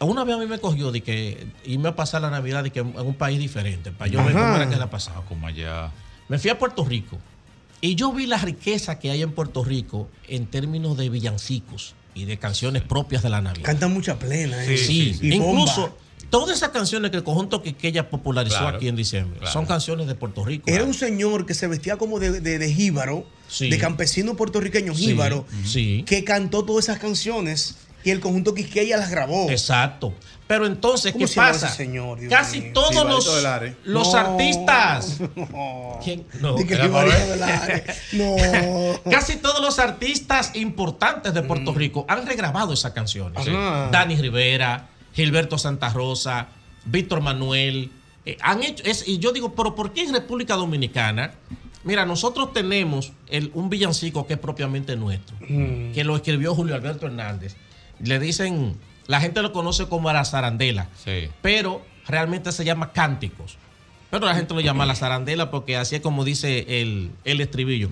Una 0.00 0.24
vez 0.24 0.36
a 0.36 0.38
mí 0.38 0.46
me 0.46 0.58
cogió 0.60 0.92
de 0.92 1.00
que 1.00 1.46
irme 1.64 1.88
a 1.88 1.96
pasar 1.96 2.22
la 2.22 2.30
Navidad 2.30 2.62
de 2.62 2.70
que 2.70 2.78
en 2.80 2.96
un 2.96 3.14
país 3.14 3.38
diferente, 3.38 3.90
para 3.90 4.08
yo 4.08 4.24
ver 4.24 4.32
cómo 4.32 4.54
era 4.54 4.68
que 4.68 4.76
la 4.76 4.88
pasaba. 4.88 5.24
Como 5.24 5.46
allá. 5.46 5.90
Me 6.28 6.38
fui 6.38 6.50
a 6.50 6.58
Puerto 6.58 6.84
Rico 6.84 7.18
y 7.80 7.94
yo 7.94 8.12
vi 8.12 8.26
la 8.26 8.38
riqueza 8.38 8.98
que 8.98 9.10
hay 9.10 9.22
en 9.22 9.32
Puerto 9.32 9.64
Rico 9.64 10.08
en 10.28 10.46
términos 10.46 10.96
de 10.96 11.08
villancicos 11.08 11.94
y 12.14 12.24
de 12.24 12.38
canciones 12.38 12.82
propias 12.82 13.22
de 13.22 13.30
la 13.30 13.40
Navidad. 13.40 13.64
Cantan 13.64 13.92
mucha 13.92 14.18
plena. 14.18 14.64
¿eh? 14.64 14.76
Sí, 14.76 15.16
Y 15.22 15.34
incluso 15.34 15.82
bomba. 15.82 15.96
todas 16.30 16.56
esas 16.56 16.70
canciones 16.70 17.10
que 17.12 17.16
el 17.18 17.22
conjunto 17.24 17.62
que 17.62 17.76
ella 17.82 18.10
popularizó 18.10 18.58
Claro, 18.58 18.76
aquí 18.78 18.88
en 18.88 18.96
diciembre 18.96 19.38
claro. 19.38 19.52
son 19.52 19.66
canciones 19.66 20.06
de 20.08 20.14
Puerto 20.16 20.44
Rico. 20.44 20.64
Era 20.68 20.82
un 20.84 20.94
señor 20.94 21.46
que 21.46 21.54
se 21.54 21.68
vestía 21.68 21.96
como 21.96 22.18
de, 22.18 22.40
de, 22.40 22.58
de 22.58 22.74
jíbaro, 22.74 23.24
Sí. 23.48 23.70
de 23.70 23.78
campesino 23.78 24.34
puertorriqueño 24.36 24.94
Sí, 24.94 25.06
jíbaro, 25.06 25.46
sí. 25.64 26.02
que 26.06 26.24
cantó 26.24 26.64
todas 26.64 26.86
esas 26.86 26.98
canciones 26.98 27.76
y 28.04 28.10
el 28.10 28.20
conjunto 28.20 28.52
Quisqueya 28.54 28.96
las 28.96 29.10
grabó. 29.10 29.48
Exacto. 29.50 30.12
Pero 30.48 30.66
entonces, 30.66 31.12
¿Cómo 31.12 31.26
¿qué 31.26 31.32
pasa? 31.34 31.68
señor, 31.68 32.18
Casi 32.28 32.60
mío? 32.62 32.70
todos 32.72 33.06
los, 33.06 33.26
los 33.84 34.12
No. 34.12 34.18
artistas. 34.18 35.20
No. 35.36 36.00
¿Quién? 36.02 36.26
No. 36.40 36.56
No. 38.12 39.00
Casi 39.10 39.36
todos 39.36 39.60
los 39.60 39.78
artistas 39.78 40.52
importantes 40.54 41.34
de 41.34 41.42
Puerto 41.42 41.72
Rico 41.74 42.04
han 42.08 42.26
regrabado 42.26 42.72
esas 42.72 42.92
canciones. 42.92 43.46
Mm. 43.46 43.54
Ajá. 43.56 43.88
Dani 43.92 44.16
Rivera, 44.16 44.88
Gilberto 45.14 45.58
Santa 45.58 45.88
Rosa, 45.90 46.48
Víctor 46.84 47.20
Manuel. 47.20 47.90
eh, 48.24 48.36
han 48.42 48.62
hecho, 48.62 48.82
es, 48.84 49.06
y 49.08 49.18
yo 49.18 49.32
digo, 49.32 49.54
pero 49.54 49.74
¿por 49.74 49.92
qué 49.92 50.02
en 50.02 50.12
República 50.12 50.54
Dominicana? 50.54 51.32
Mira, 51.84 52.04
nosotros 52.04 52.52
tenemos 52.52 53.12
el- 53.28 53.50
un 53.54 53.70
villancico 53.70 54.26
que 54.26 54.34
es 54.34 54.38
propiamente 54.38 54.96
nuestro, 54.96 55.36
Mm. 55.48 55.92
que 55.92 56.04
lo 56.04 56.16
escribió 56.16 56.54
Julio 56.54 56.74
Alberto 56.74 57.06
Hernández. 57.06 57.56
Le 58.00 58.18
dicen, 58.18 58.76
la 59.08 59.20
gente 59.20 59.42
lo 59.42 59.52
conoce 59.52 59.88
como 59.88 60.12
la 60.12 60.24
zarandela, 60.24 60.86
Sí. 61.04 61.28
pero 61.42 61.82
realmente 62.06 62.52
se 62.52 62.64
llama 62.64 62.92
cánticos. 62.92 63.56
Pero 64.10 64.24
la 64.26 64.34
gente 64.34 64.54
lo 64.54 64.60
llama 64.60 64.86
la 64.86 64.94
zarandela 64.94 65.50
porque 65.50 65.76
así 65.76 65.96
es 65.96 66.00
como 66.00 66.24
dice 66.24 66.80
el, 66.80 67.10
el 67.24 67.40
estribillo. 67.40 67.90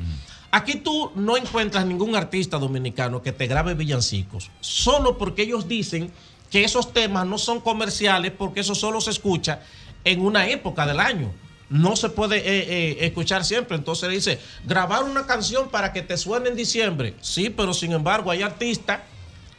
Aquí 0.51 0.77
tú 0.77 1.11
no 1.17 1.37
encuentras 1.37 1.85
ningún 1.85 2.15
artista 2.17 2.59
dominicano 2.59 3.21
que 3.21 3.33
te 3.33 3.47
grabe 3.47 3.75
villancicos, 3.75 4.51
solo 4.61 5.19
porque 5.19 5.43
ellos 5.43 5.67
dicen 5.69 6.11
que 6.51 6.65
esos 6.65 6.93
temas 6.95 7.27
no 7.27 7.37
son 7.37 7.61
comerciales 7.61 8.31
porque 8.33 8.61
eso 8.61 8.75
solo 8.75 9.01
se 9.01 9.11
escucha 9.11 9.61
en 10.05 10.21
una 10.21 10.49
época 10.49 10.87
del 10.87 11.01
año. 11.01 11.33
No 11.69 11.97
se 11.97 12.09
puede 12.11 12.37
eh, 12.39 12.43
eh, 12.47 12.97
escuchar 13.01 13.45
siempre. 13.45 13.77
Entonces 13.77 14.09
dice, 14.09 14.39
grabar 14.65 15.03
una 15.03 15.27
canción 15.27 15.69
para 15.69 15.93
que 15.93 16.01
te 16.01 16.17
suene 16.17 16.49
en 16.49 16.55
diciembre. 16.57 17.15
Sí, 17.21 17.51
pero 17.51 17.75
sin 17.75 17.93
embargo 17.93 18.31
hay 18.31 18.43
artistas 18.43 19.01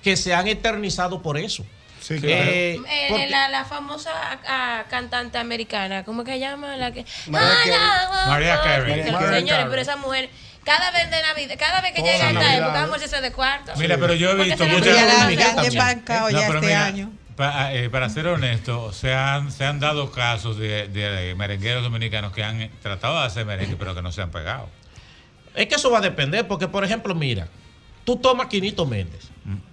que 0.07 0.15
se 0.15 0.33
han 0.33 0.47
eternizado 0.47 1.21
por 1.21 1.37
eso. 1.37 1.65
Sí, 1.99 2.17
claro. 2.21 2.35
Eh, 2.49 2.75
Eh, 2.87 3.05
porque- 3.09 3.27
la, 3.29 3.49
la 3.49 3.65
famosa 3.65 4.11
ah, 4.47 4.85
cantante 4.89 5.37
americana, 5.37 6.05
¿cómo 6.05 6.23
que 6.23 6.31
se 6.31 6.39
llama? 6.39 6.77
La 6.77 6.93
que, 6.93 7.05
Mariah 7.27 8.55
Ah, 8.55 8.61
Carey. 8.63 9.03
Señores, 9.03 9.65
pero 9.69 9.81
esa 9.81 9.97
mujer, 9.97 10.29
cada 10.63 10.91
vez 10.91 11.11
de 11.11 11.21
Navidad, 11.21 11.55
cada 11.59 11.81
vez 11.81 11.91
que 11.91 11.99
Toda 12.01 12.13
llega 12.13 12.29
esta 12.29 12.55
época, 12.55 12.71
vamos 12.81 13.01
a 13.01 13.03
irse 13.03 13.19
de 13.19 13.31
cuarto. 13.33 13.73
Mira, 13.75 13.97
pero 13.97 14.13
yo 14.13 14.31
he 14.31 14.35
visto 14.45 14.65
muchas 14.65 14.85
No, 14.95 16.29
ya 16.29 16.47
pero 16.47 16.59
este 16.59 16.67
mira, 16.67 16.85
año. 16.85 17.11
pa- 17.35 17.73
eh, 17.73 17.89
para 17.89 18.07
ser 18.09 18.27
honesto, 18.27 18.93
se 18.93 19.13
han, 19.13 19.51
se 19.51 19.65
han 19.65 19.81
dado 19.81 20.09
casos 20.11 20.57
de, 20.57 20.87
de 20.87 21.35
merengueros 21.35 21.83
dominicanos 21.83 22.31
que 22.31 22.43
han 22.45 22.69
tratado 22.81 23.19
de 23.19 23.25
hacer 23.25 23.45
merengue, 23.45 23.75
pero 23.75 23.93
que 23.93 24.01
no 24.01 24.13
se 24.13 24.21
han 24.21 24.31
pegado. 24.31 24.69
Es 25.55 25.67
que 25.67 25.75
eso 25.75 25.91
va 25.91 25.97
a 25.97 26.01
depender, 26.01 26.47
porque 26.47 26.69
por 26.69 26.85
ejemplo, 26.85 27.13
mira, 27.15 27.47
tú 28.05 28.15
tomas 28.15 28.47
Quinito 28.47 28.85
Méndez. 28.85 29.27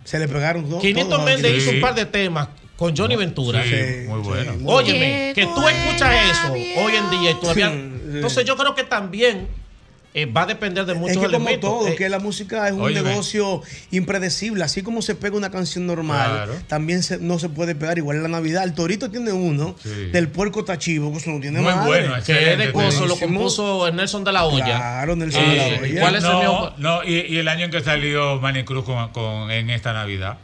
Se 0.05 0.19
le 0.19 0.29
pegaron 0.29 0.69
dos. 0.69 0.81
Quinito 0.81 1.09
todos 1.09 1.23
a 1.23 1.25
Méndez 1.25 1.53
Quinito. 1.53 1.63
hizo 1.63 1.71
un 1.73 1.81
par 1.81 1.95
de 1.95 2.07
temas 2.07 2.49
con 2.77 2.97
Johnny 2.97 3.17
Ventura. 3.17 3.63
Sí, 3.65 4.07
muy 4.09 4.21
bueno. 4.21 4.53
Óyeme, 4.67 5.33
que 5.35 5.47
tú 5.47 5.69
escuchas 5.69 6.31
eso 6.31 6.53
hoy 6.53 6.95
en 6.95 7.11
día 7.11 7.31
y 7.31 7.35
todavía. 7.35 7.73
Entonces 7.73 8.45
yo 8.45 8.57
creo 8.57 8.75
que 8.75 8.85
también 8.85 9.49
eh, 10.15 10.27
va 10.27 10.43
a 10.43 10.47
depender 10.47 10.87
de 10.87 10.95
muchos 10.95 11.11
Es 11.11 11.19
que 11.19 11.25
como 11.27 11.37
elementos. 11.49 11.71
todo, 11.71 11.89
Eh, 11.89 11.97
que 11.97 12.09
la 12.09 12.21
música 12.21 12.69
es 12.69 12.73
un 12.75 12.83
óyeme. 12.83 13.09
negocio 13.11 13.63
impredecible. 13.91 14.63
Así 14.65 14.83
como 14.83 15.03
se 15.03 15.15
pega 15.15 15.37
una 15.37 15.51
canción 15.51 15.87
normal, 15.87 16.31
Claro. 16.31 16.55
también 16.69 17.03
se- 17.03 17.19
no 17.19 17.39
se 17.39 17.49
puede 17.49 17.75
pegar 17.75 17.99
igual 17.99 18.19
en 18.19 18.23
la 18.23 18.29
Navidad. 18.29 18.65
El 18.65 18.75
Torito 18.75 19.11
tiene 19.11 19.33
uno 19.33 19.75
Sí. 19.83 19.89
del 20.13 20.29
puerco 20.29 20.65
tachivo, 20.65 21.11
que 21.13 21.19
eso 21.19 21.31
no 21.31 21.41
tiene 21.41 21.61
Muy 21.61 21.73
madre. 21.73 21.87
bueno, 22.09 22.15
que 22.25 22.53
es 22.53 22.59
de 22.59 22.73
coso, 22.73 23.07
lo 23.07 23.17
compuso 23.19 23.91
Nelson 23.93 24.25
de 24.25 24.33
la 24.33 24.45
Olla. 24.45 24.65
Claro, 24.65 25.17
Nelson 25.17 25.43
Sí. 25.45 25.51
de 25.51 25.57
la 25.57 25.83
Hoya. 25.83 26.01
¿Cuál 26.01 26.15
es 26.17 26.25
el 26.25 26.31
no, 26.31 26.39
mío? 26.41 26.73
no, 26.79 27.05
y, 27.05 27.15
y 27.35 27.37
el 27.39 27.49
año 27.49 27.65
en 27.65 27.71
que 27.71 27.81
salió 27.81 28.41
Manny 28.41 28.65
Cruz 28.65 28.85
con, 28.85 29.09
con- 29.11 29.51
en 29.51 29.71
esta 29.71 29.93
Navidad. 29.93 30.39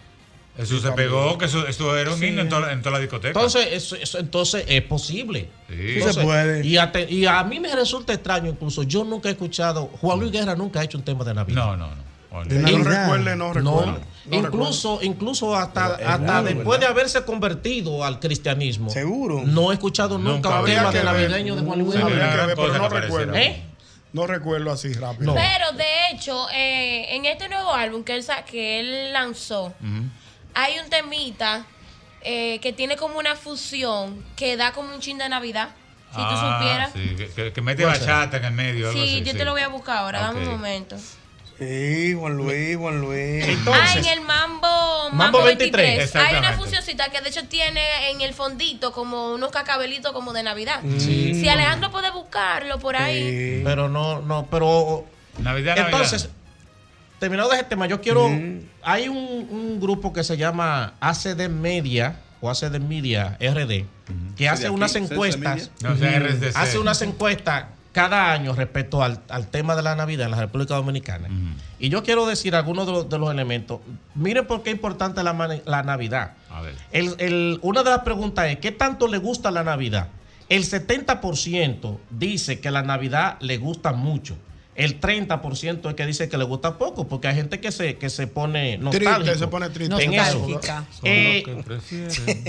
Eso 0.62 0.78
se 0.80 0.92
pegó, 0.92 1.38
que 1.38 1.46
eso, 1.46 1.66
eso 1.66 1.96
era 1.96 2.12
un 2.12 2.18
Sí. 2.18 2.26
himno 2.26 2.42
en, 2.42 2.48
toda- 2.48 2.72
en 2.72 2.80
toda 2.82 2.92
la 2.92 2.98
discoteca. 3.00 3.28
Entonces, 3.28 3.68
eso, 3.72 3.96
eso- 3.96 4.18
entonces 4.18 4.64
es 4.68 4.82
posible. 4.82 5.48
Sí. 5.68 5.74
Entonces, 5.94 6.14
Se 6.16 6.22
puede. 6.22 6.66
Y 6.66 6.76
a, 6.76 6.92
te- 6.92 7.10
y 7.12 7.26
a 7.26 7.42
mí 7.44 7.60
me 7.60 7.74
resulta 7.74 8.12
extraño, 8.12 8.50
incluso 8.50 8.82
yo 8.82 9.04
nunca 9.04 9.28
he 9.28 9.32
escuchado, 9.32 9.86
Juan 10.00 10.20
Luis 10.20 10.32
Guerra 10.32 10.54
nunca 10.54 10.80
ha 10.80 10.84
hecho 10.84 10.98
un 10.98 11.04
tema 11.04 11.24
de 11.24 11.34
Navidad. 11.34 11.64
No, 11.64 11.76
no, 11.76 11.86
no. 11.88 12.10
No 12.32 12.44
Navidad. 12.44 13.02
recuerde, 13.02 13.34
no 13.36 13.52
recuerdo. 13.52 13.98
No 14.26 14.36
incluso, 14.36 15.00
incluso 15.02 15.56
hasta, 15.56 15.96
después 16.42 16.78
de 16.78 16.86
haberse 16.86 17.24
convertido 17.24 18.04
al 18.04 18.20
cristianismo. 18.20 18.88
Seguro. 18.90 19.42
No 19.44 19.72
he 19.72 19.74
escuchado 19.74 20.16
nunca, 20.16 20.60
un 20.60 20.64
tema 20.66 20.92
de 20.92 20.98
ver. 20.98 21.04
navideño 21.04 21.56
de 21.56 21.62
Juan 21.62 21.78
Luis 21.80 21.92
Guerra. 21.94 22.08
que 22.40 22.46
ver, 22.46 22.56
pero 22.56 22.78
no 22.78 22.88
recuerdo. 22.88 23.34
¿Eh? 23.34 23.62
No 24.12 24.26
recuerdo 24.28 24.70
así 24.72 24.92
rápido. 24.92 25.34
Pero 25.34 25.72
de 25.76 25.84
hecho, 26.12 26.48
eh, 26.52 27.16
en 27.16 27.26
este 27.26 27.48
nuevo 27.48 27.72
álbum 27.72 28.02
que 28.04 28.14
él, 28.14 28.22
sa- 28.22 28.44
que 28.44 28.78
él 28.80 29.12
lanzó, 29.12 29.72
hay 30.54 30.78
un 30.78 30.90
temita 30.90 31.64
eh, 32.22 32.58
que 32.60 32.72
tiene 32.72 32.96
como 32.96 33.18
una 33.18 33.34
fusión 33.36 34.22
que 34.36 34.56
da 34.56 34.72
como 34.72 34.94
un 34.94 35.00
chin 35.00 35.18
de 35.18 35.28
Navidad. 35.28 35.70
Si 36.10 36.16
tú 36.16 36.22
Ah, 36.24 36.58
supieras. 36.58 36.90
sí, 36.92 37.16
que, 37.16 37.28
que- 37.34 37.52
que 37.52 37.60
mete 37.62 37.84
bachata 37.84 38.38
en 38.38 38.44
el 38.46 38.52
medio. 38.52 38.88
algo 38.88 39.00
Sí, 39.00 39.08
así, 39.16 39.24
yo 39.24 39.32
sí. 39.32 39.38
te 39.38 39.44
lo 39.44 39.52
voy 39.52 39.62
a 39.62 39.68
buscar 39.68 39.98
ahora, 39.98 40.20
dame 40.22 40.40
un 40.40 40.48
momento. 40.50 40.96
Sí, 41.58 42.14
Juan 42.18 42.36
Luis, 42.38 42.76
Juan 42.76 43.00
Luis. 43.02 43.44
ah, 43.70 43.94
en 43.96 44.04
el 44.06 44.20
Mambo, 44.22 44.66
Mambo, 45.10 45.14
Mambo 45.16 45.42
23. 45.44 45.98
23, 45.98 46.16
Hay 46.16 46.36
una 46.36 46.54
fusioncita 46.54 47.10
que 47.10 47.20
de 47.20 47.28
hecho 47.28 47.44
tiene 47.48 48.10
en 48.10 48.22
el 48.22 48.32
fondito 48.34 48.92
como 48.92 49.32
unos 49.34 49.50
cacabelitos 49.52 50.12
como 50.12 50.32
de 50.32 50.42
Navidad. 50.42 50.80
Sí. 50.98 51.34
Si 51.34 51.48
Alejandro 51.48 51.90
puede 51.90 52.10
buscarlo 52.10 52.78
por 52.78 52.96
ahí. 52.96 53.60
Pero 53.64 53.88
no, 53.88 54.20
no, 54.22 54.46
pero. 54.50 55.04
Navidad, 55.38 55.76
Entonces, 55.78 56.24
Navidad. 56.24 56.39
Terminado 57.20 57.50
de 57.50 57.56
ese 57.56 57.64
tema, 57.64 57.86
yo 57.86 58.00
quiero. 58.00 58.28
Hay 58.82 59.08
un, 59.08 59.16
un 59.50 59.78
grupo 59.80 60.12
que 60.12 60.24
se 60.24 60.36
llama 60.36 60.94
ACD 61.00 61.48
Media 61.48 62.16
o 62.40 62.50
ACD 62.50 62.80
Media 62.80 63.36
RD 63.40 63.84
que 64.36 64.48
hace 64.48 64.66
aquí, 64.66 64.74
unas 64.74 64.96
encuestas. 64.96 65.38
Media. 65.38 65.68
No, 65.82 65.92
o 65.92 65.96
sea, 65.96 66.18
RDC. 66.18 66.56
Hace 66.56 66.78
unas 66.78 67.00
encuestas 67.02 67.66
cada 67.92 68.32
año 68.32 68.54
respecto 68.54 69.02
al, 69.02 69.20
al 69.28 69.48
tema 69.48 69.74
de 69.76 69.82
la 69.82 69.94
Navidad 69.96 70.24
en 70.26 70.30
la 70.32 70.40
República 70.40 70.74
Dominicana. 70.74 71.28
Y 71.78 71.88
yo 71.90 72.02
quiero 72.02 72.24
decir 72.26 72.54
algunos 72.54 72.86
de 72.86 72.92
los, 72.92 73.08
de 73.08 73.18
los 73.18 73.30
elementos. 73.32 73.80
Miren 74.14 74.46
por 74.46 74.62
qué 74.62 74.70
es 74.70 74.76
importante 74.76 75.22
la, 75.22 75.60
la 75.66 75.82
Navidad. 75.82 76.32
A 76.50 76.62
ver. 76.62 76.74
El- 76.92 77.14
el- 77.18 77.58
una 77.62 77.82
de 77.82 77.90
las 77.90 78.00
preguntas 78.00 78.46
es, 78.48 78.58
¿qué 78.58 78.72
tanto 78.72 79.06
le 79.08 79.18
gusta 79.18 79.50
la 79.50 79.62
Navidad? 79.64 80.08
El 80.48 80.64
70% 80.64 81.98
dice 82.10 82.60
que 82.60 82.70
la 82.70 82.82
Navidad 82.82 83.36
le 83.40 83.58
gusta 83.58 83.92
mucho. 83.92 84.36
El 84.80 84.98
30% 85.00 85.88
es 85.90 85.94
que 85.94 86.06
dice 86.06 86.28
que 86.28 86.38
le 86.38 86.44
gusta 86.44 86.78
poco, 86.78 87.06
porque 87.06 87.28
hay 87.28 87.34
gente 87.34 87.60
que 87.60 87.70
se, 87.70 87.96
que 87.96 88.08
se 88.10 88.26
pone 88.26 88.78
nostálgico. 88.78 89.14
Triste, 89.24 89.38
se 89.38 89.46
pone 89.48 89.68
triste. 89.70 89.94
En 90.04 90.14
eso. 90.14 90.46
Eh, 91.04 91.44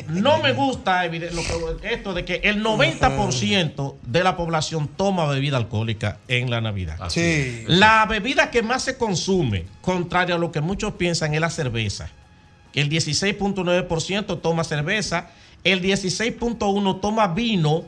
no 0.09 0.41
me 0.41 0.53
gusta 0.53 1.05
evide- 1.05 1.31
lo 1.31 1.41
que- 1.79 1.93
esto 1.93 2.13
de 2.13 2.25
que 2.25 2.41
el 2.43 2.63
90% 2.63 3.97
de 4.03 4.23
la 4.23 4.35
población 4.37 4.87
toma 4.95 5.25
bebida 5.27 5.57
alcohólica 5.57 6.19
en 6.27 6.49
la 6.49 6.61
Navidad. 6.61 6.97
Sí. 7.09 7.63
La 7.67 8.05
bebida 8.05 8.49
que 8.49 8.61
más 8.63 8.83
se 8.83 8.97
consume, 8.97 9.65
contrario 9.81 10.35
a 10.35 10.37
lo 10.39 10.51
que 10.51 10.61
muchos 10.61 10.93
piensan, 10.93 11.33
es 11.33 11.41
la 11.41 11.49
cerveza. 11.49 12.09
El 12.73 12.89
16.9% 12.89 14.39
toma 14.39 14.63
cerveza, 14.63 15.29
el 15.63 15.81
16.1% 15.81 16.99
toma 17.01 17.27
vino 17.27 17.83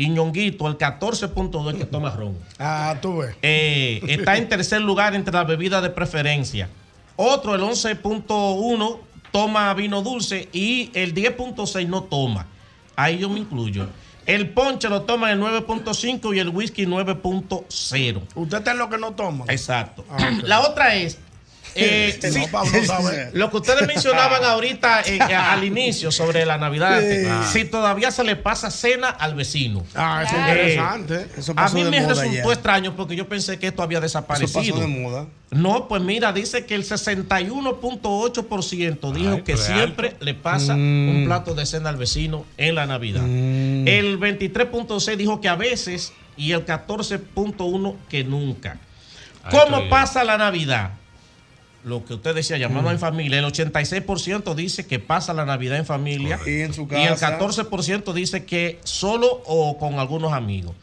y 0.00 0.08
ñonguito, 0.08 0.66
el 0.66 0.78
14.2% 0.78 1.72
es 1.72 1.76
que 1.76 1.84
toma 1.84 2.10
ron. 2.10 2.34
Ah, 2.58 2.96
tú 3.02 3.18
ves. 3.18 3.36
Eh, 3.42 4.00
está 4.08 4.38
en 4.38 4.48
tercer 4.48 4.80
lugar 4.80 5.14
entre 5.14 5.34
las 5.34 5.46
bebidas 5.46 5.82
de 5.82 5.90
preferencia. 5.90 6.70
Otro, 7.16 7.54
el 7.54 7.60
11.1, 7.60 8.98
toma 9.30 9.74
vino 9.74 10.00
dulce 10.00 10.48
y 10.54 10.90
el 10.94 11.14
10.6 11.14 11.86
no 11.86 12.04
toma. 12.04 12.46
Ahí 12.96 13.18
yo 13.18 13.28
me 13.28 13.40
incluyo. 13.40 13.88
El 14.24 14.48
ponche 14.48 14.88
lo 14.88 15.02
toma 15.02 15.32
el 15.32 15.38
9.5 15.38 16.34
y 16.34 16.38
el 16.38 16.48
whisky 16.48 16.86
9.0. 16.86 18.22
Usted 18.34 18.58
está 18.58 18.72
en 18.72 18.78
lo 18.78 18.88
que 18.88 18.96
no 18.96 19.12
toma. 19.12 19.44
Exacto. 19.48 20.06
Ah. 20.08 20.30
La 20.44 20.60
otra 20.60 20.94
es. 20.94 21.18
Eh, 21.74 22.18
No, 22.22 22.30
sí, 22.32 22.42
Pablo 22.50 22.84
sabe. 22.84 23.30
lo 23.32 23.50
que 23.50 23.56
ustedes 23.58 23.86
mencionaban 23.86 24.42
ahorita 24.50 25.00
eh, 25.02 25.18
eh, 25.28 25.34
al 25.34 25.64
inicio 25.64 26.10
sobre 26.12 26.44
la 26.46 26.58
Navidad, 26.58 27.00
Sí. 27.00 27.26
si 27.60 27.64
todavía 27.64 28.10
se 28.10 28.24
le 28.24 28.36
pasa 28.36 28.70
cena 28.70 29.08
al 29.08 29.34
vecino. 29.34 29.84
Ah, 29.94 30.22
eso 30.26 30.36
es 30.36 30.42
Eh, 30.42 30.48
interesante. 30.50 31.26
Eso 31.38 31.52
a 31.56 31.68
mí 31.70 31.82
de 31.84 31.90
me 31.90 32.00
moda 32.00 32.14
resultó 32.14 32.48
ya. 32.48 32.52
extraño 32.54 32.96
porque 32.96 33.16
yo 33.16 33.28
pensé 33.28 33.58
que 33.58 33.68
esto 33.68 33.82
había 33.82 33.98
Eso 33.98 34.02
desaparecido. 34.02 34.60
pasó 34.76 34.80
de 34.80 34.86
moda. 34.86 35.26
No, 35.50 35.88
pues 35.88 36.00
mira, 36.02 36.32
dice 36.32 36.64
que 36.64 36.74
el 36.76 36.84
61.8% 36.84 39.12
dijo 39.12 39.32
Ay, 39.36 39.42
que 39.42 39.56
siempre 39.56 40.16
le 40.20 40.34
pasa 40.34 40.76
Mm. 40.76 41.08
un 41.08 41.24
plato 41.26 41.54
de 41.54 41.66
cena 41.66 41.88
al 41.88 41.96
vecino 41.96 42.44
en 42.56 42.74
la 42.74 42.86
Navidad. 42.86 43.24
El 43.24 44.18
23.6 44.18 45.16
dijo 45.16 45.40
que 45.40 45.48
a 45.48 45.56
veces 45.56 46.12
y 46.36 46.52
el 46.52 46.64
14.1 46.64 47.96
que 48.08 48.24
nunca. 48.24 48.78
Ay, 49.42 49.58
¿Cómo 49.58 49.88
pasa 49.88 50.22
la 50.24 50.38
Navidad? 50.38 50.92
Lo 51.82 52.04
que 52.04 52.14
usted 52.14 52.34
decía, 52.34 52.58
llamando 52.58 52.90
Mm. 52.90 52.92
en 52.94 52.98
familia, 52.98 53.38
el 53.38 53.44
86% 53.46 54.54
dice 54.54 54.86
que 54.86 54.98
pasa 54.98 55.32
la 55.32 55.44
Navidad 55.46 55.78
en 55.78 55.86
familia 55.86 56.38
Y 56.46 56.60
en 56.60 56.74
su 56.74 56.82
y 56.90 56.94
el 56.94 57.08
casa. 57.10 57.38
14% 57.38 58.12
dice 58.12 58.44
que 58.44 58.78
solo 58.84 59.42
o 59.46 59.78
con 59.78 59.98
algunos 59.98 60.32
amigos. 60.32 60.74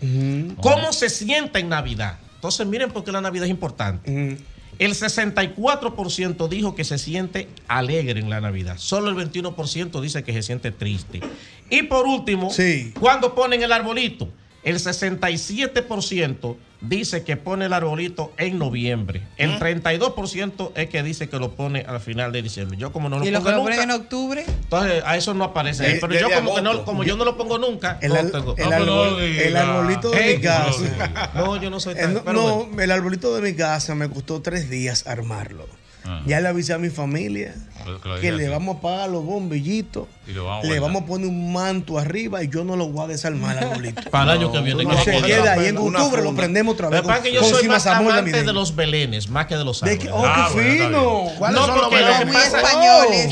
¿Cómo 0.62 0.92
se 0.94 1.10
siente 1.10 1.60
en 1.60 1.70
Navidad? 1.70 2.18
Entonces 2.36 2.66
miren 2.66 2.92
por 2.92 3.04
qué 3.04 3.12
la 3.12 3.22
Navidad 3.22 3.46
es 3.46 3.52
importante. 3.52 4.38
El 4.80 4.94
64% 4.94 6.48
dijo 6.48 6.76
que 6.76 6.84
se 6.84 6.98
siente 6.98 7.48
alegre 7.68 8.20
en 8.20 8.30
la 8.30 8.42
Navidad. 8.42 8.76
Solo 8.78 9.10
el 9.10 9.16
21% 9.16 10.02
dice 10.02 10.24
que 10.24 10.34
se 10.34 10.44
siente 10.44 10.72
triste. 10.72 11.22
Y 11.70 11.84
por 11.84 12.06
último, 12.06 12.52
cuando 13.00 13.34
ponen 13.36 13.62
el 13.64 13.72
arbolito, 13.72 14.30
el 14.64 14.80
67% 14.80 16.56
dice 16.82 17.24
que 17.24 17.38
pone 17.38 17.66
el 17.66 17.74
arbolito 17.74 18.34
en 18.38 18.60
noviembre. 18.60 19.24
El 19.38 19.58
32% 19.60 20.72
es 20.76 20.90
que 20.90 21.02
dice 21.04 21.28
que 21.28 21.40
lo 21.40 21.52
pone 21.54 21.82
al 21.88 22.00
final 22.00 22.32
de 22.32 22.42
diciembre. 22.44 22.78
Yo 22.78 22.92
como 22.92 23.10
no 23.10 23.18
lo 23.20 23.26
¿Y 23.26 23.32
los 23.32 23.40
pongo 23.42 23.50
que 23.50 23.52
lo 23.56 23.58
nunca, 23.64 23.76
ponen 23.76 23.90
en 23.90 23.96
octubre? 24.02 24.46
entonces 24.48 25.04
a 25.06 25.18
eso 25.18 25.34
no 25.34 25.44
aparece. 25.46 25.84
De- 25.84 25.96
Pero 26.00 26.14
de- 26.14 26.20
yo 26.22 26.28
de 26.30 26.36
como 26.36 26.56
que 26.56 26.62
no, 26.62 26.86
como 26.86 27.04
yo 27.04 27.18
no 27.18 27.26
lo 27.26 27.36
pongo 27.38 27.58
nunca, 27.58 27.98
El, 28.02 28.16
al- 28.16 28.32
tengo- 28.32 28.56
el 28.58 28.72
árbol- 28.74 29.56
arbolito 29.58 30.12
de 30.12 30.32
¿Eh? 30.34 30.36
mi 30.38 30.44
casa. 30.44 31.32
No, 31.34 31.60
yo 31.62 31.70
no 31.70 31.80
soy 31.80 31.94
Eh, 31.94 31.98
tan. 32.02 32.14
no, 32.14 32.24
pero 32.24 32.34
no, 32.42 32.56
bueno. 32.66 32.82
el 32.82 32.92
arbolito 32.92 33.36
de 33.36 33.42
mi 33.42 33.56
casa 33.58 33.96
me 33.96 34.08
costó 34.10 34.42
tres 34.42 34.70
días 34.70 35.08
armarlo. 35.08 35.66
Ah. 36.10 36.22
Ya 36.26 36.40
le 36.40 36.48
avisé 36.48 36.74
a 36.74 36.78
mi 36.78 36.90
familia 36.90 37.54
Lo- 37.86 38.00
que 38.22 38.32
le 38.32 38.44
así. 38.46 38.52
vamos 38.52 38.78
a 38.78 38.82
pagar 38.82 39.10
los 39.10 39.26
bombillitos. 39.26 40.08
Y 40.26 40.32
lo 40.32 40.46
vamos 40.46 40.66
a 40.66 40.68
le 40.68 40.80
vamos 40.80 41.04
a 41.04 41.06
poner 41.06 41.28
un 41.28 41.52
manto 41.54 41.98
arriba 42.00 42.44
y 42.44 42.50
yo 42.50 42.64
no 42.64 42.76
lo 42.76 42.88
voy 42.88 43.06
a 43.06 43.08
desarmar 43.08 43.58
al 43.58 43.70
bolito. 43.70 44.02
Para 44.12 44.24
el 44.34 44.40
año 44.40 44.52
que 44.52 44.62
viene. 44.62 44.84
No, 44.84 44.90
que 44.92 44.98
se 45.04 45.20
lo 45.20 45.26
queda 45.28 45.54
ahí 45.54 45.68
en 45.68 45.78
octubre, 45.78 46.22
lo 46.22 46.34
prendemos 46.36 46.74
otra 46.76 46.90
vez. 46.90 47.02
que 47.02 47.08
pasa 47.08 47.18
es 47.20 47.24
que 47.26 47.34
yo 47.34 47.44
soy 47.44 47.68
más 47.68 47.86
amante 47.88 48.44
de 48.44 48.54
los 48.54 48.76
belenes, 48.76 49.30
más 49.30 49.48
que 49.48 49.56
de 49.58 49.66
los 49.66 49.82
¿De 49.82 49.92
árboles. 49.92 50.08
qué? 50.08 50.14
Oh, 50.14 50.22
qué 50.24 50.28
Ah, 50.30 50.48
está 50.50 50.62
fino. 50.62 51.24
bien. 51.26 51.36
¿Cuáles 51.38 51.60
No, 51.60 51.66
son 51.66 51.76
los 51.76 51.84
porque 51.90 52.02
lo 52.02 52.20
que 52.20 52.26
pasa, 52.34 52.58
españoles. 52.58 53.30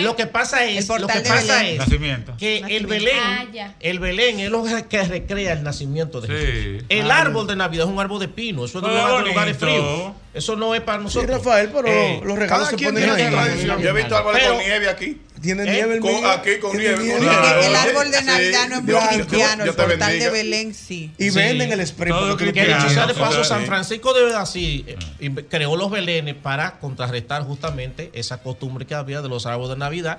lo- 0.00 0.16
¿Qué 0.16 0.22
que 0.22 0.26
pasa 0.28 0.64
El 0.64 0.78
es, 0.78 0.88
lo 0.88 1.06
que 1.06 1.20
pasa 1.20 1.56
Belén. 1.58 1.72
es 1.72 1.78
Nacimiento. 1.78 2.32
que 2.38 2.58
el 2.58 2.84
Ah, 2.84 2.88
Belén, 2.88 3.52
ya. 3.52 3.74
el 3.80 3.98
Belén 3.98 4.40
es 4.40 4.50
lo 4.50 4.64
que 4.88 5.02
recrea 5.04 5.52
el 5.52 5.62
nacimiento 5.62 6.20
de 6.20 6.28
Jesús. 6.28 6.84
El 6.88 7.10
Ah. 7.10 7.20
árbol 7.20 7.46
de 7.46 7.56
Navidad 7.56 7.86
es 7.86 7.92
un 7.92 8.00
árbol 8.00 8.20
de 8.20 8.28
pino, 8.28 8.64
eso 8.64 8.78
es 8.78 8.84
de 8.84 8.90
Ah, 8.90 8.92
lugar- 8.92 9.06
de 9.06 9.12
bonito. 9.14 9.30
lugares 9.30 9.56
fríos. 9.58 10.12
Eso 10.36 10.54
no 10.54 10.74
es 10.74 10.82
para 10.82 10.98
nosotros. 10.98 11.30
Rafael, 11.38 11.70
pero 11.74 11.88
Eh, 11.88 12.20
los 12.22 12.38
regalos 12.38 12.68
se 12.68 12.76
ponen 12.76 13.08
ahí. 13.10 13.30
tradición. 13.30 13.80
Yo 13.80 13.88
he 13.88 13.92
visto 13.92 14.16
árboles 14.16 14.42
Pero- 14.42 14.54
con 14.56 14.64
nieve 14.64 14.88
aquí. 14.90 15.20
Tiene 15.40 15.62
¿Eh? 15.64 15.72
nieve 15.72 15.94
el 15.96 16.00
Con- 16.00 16.14
mío. 16.14 16.28
aquí 16.30 16.58
con 16.60 16.76
nieve, 16.76 17.16
el 17.16 17.76
árbol 17.76 18.10
de 18.10 18.18
Sí. 18.18 18.24
Navidad 18.24 18.68
no 18.68 18.76
es 18.76 18.82
muy 18.82 18.94
cristiano, 19.16 19.64
el 19.64 19.74
portal 19.74 20.18
de. 20.18 20.30
Belén 20.30 20.74
sí. 20.74 21.12
Y 21.18 21.30
venden 21.30 21.72
el 21.72 21.86
spray. 21.86 22.10
Todo 22.12 22.36
que 22.36 22.46
dicho 22.52 22.88
sea 22.90 23.06
de 23.06 23.14
paso, 23.14 23.44
San 23.44 23.64
Francisco 23.66 24.12
de 24.14 24.34
así 24.34 24.84
eh, 24.88 24.96
y 25.20 25.30
creó 25.30 25.76
los 25.76 25.90
belenes 25.90 26.34
para 26.34 26.78
contrarrestar 26.78 27.42
justamente 27.42 28.10
esa 28.14 28.42
costumbre 28.42 28.86
que 28.86 28.94
había 28.94 29.22
de 29.22 29.28
los 29.28 29.46
árboles 29.46 29.70
de 29.70 29.76
Navidad. 29.76 30.18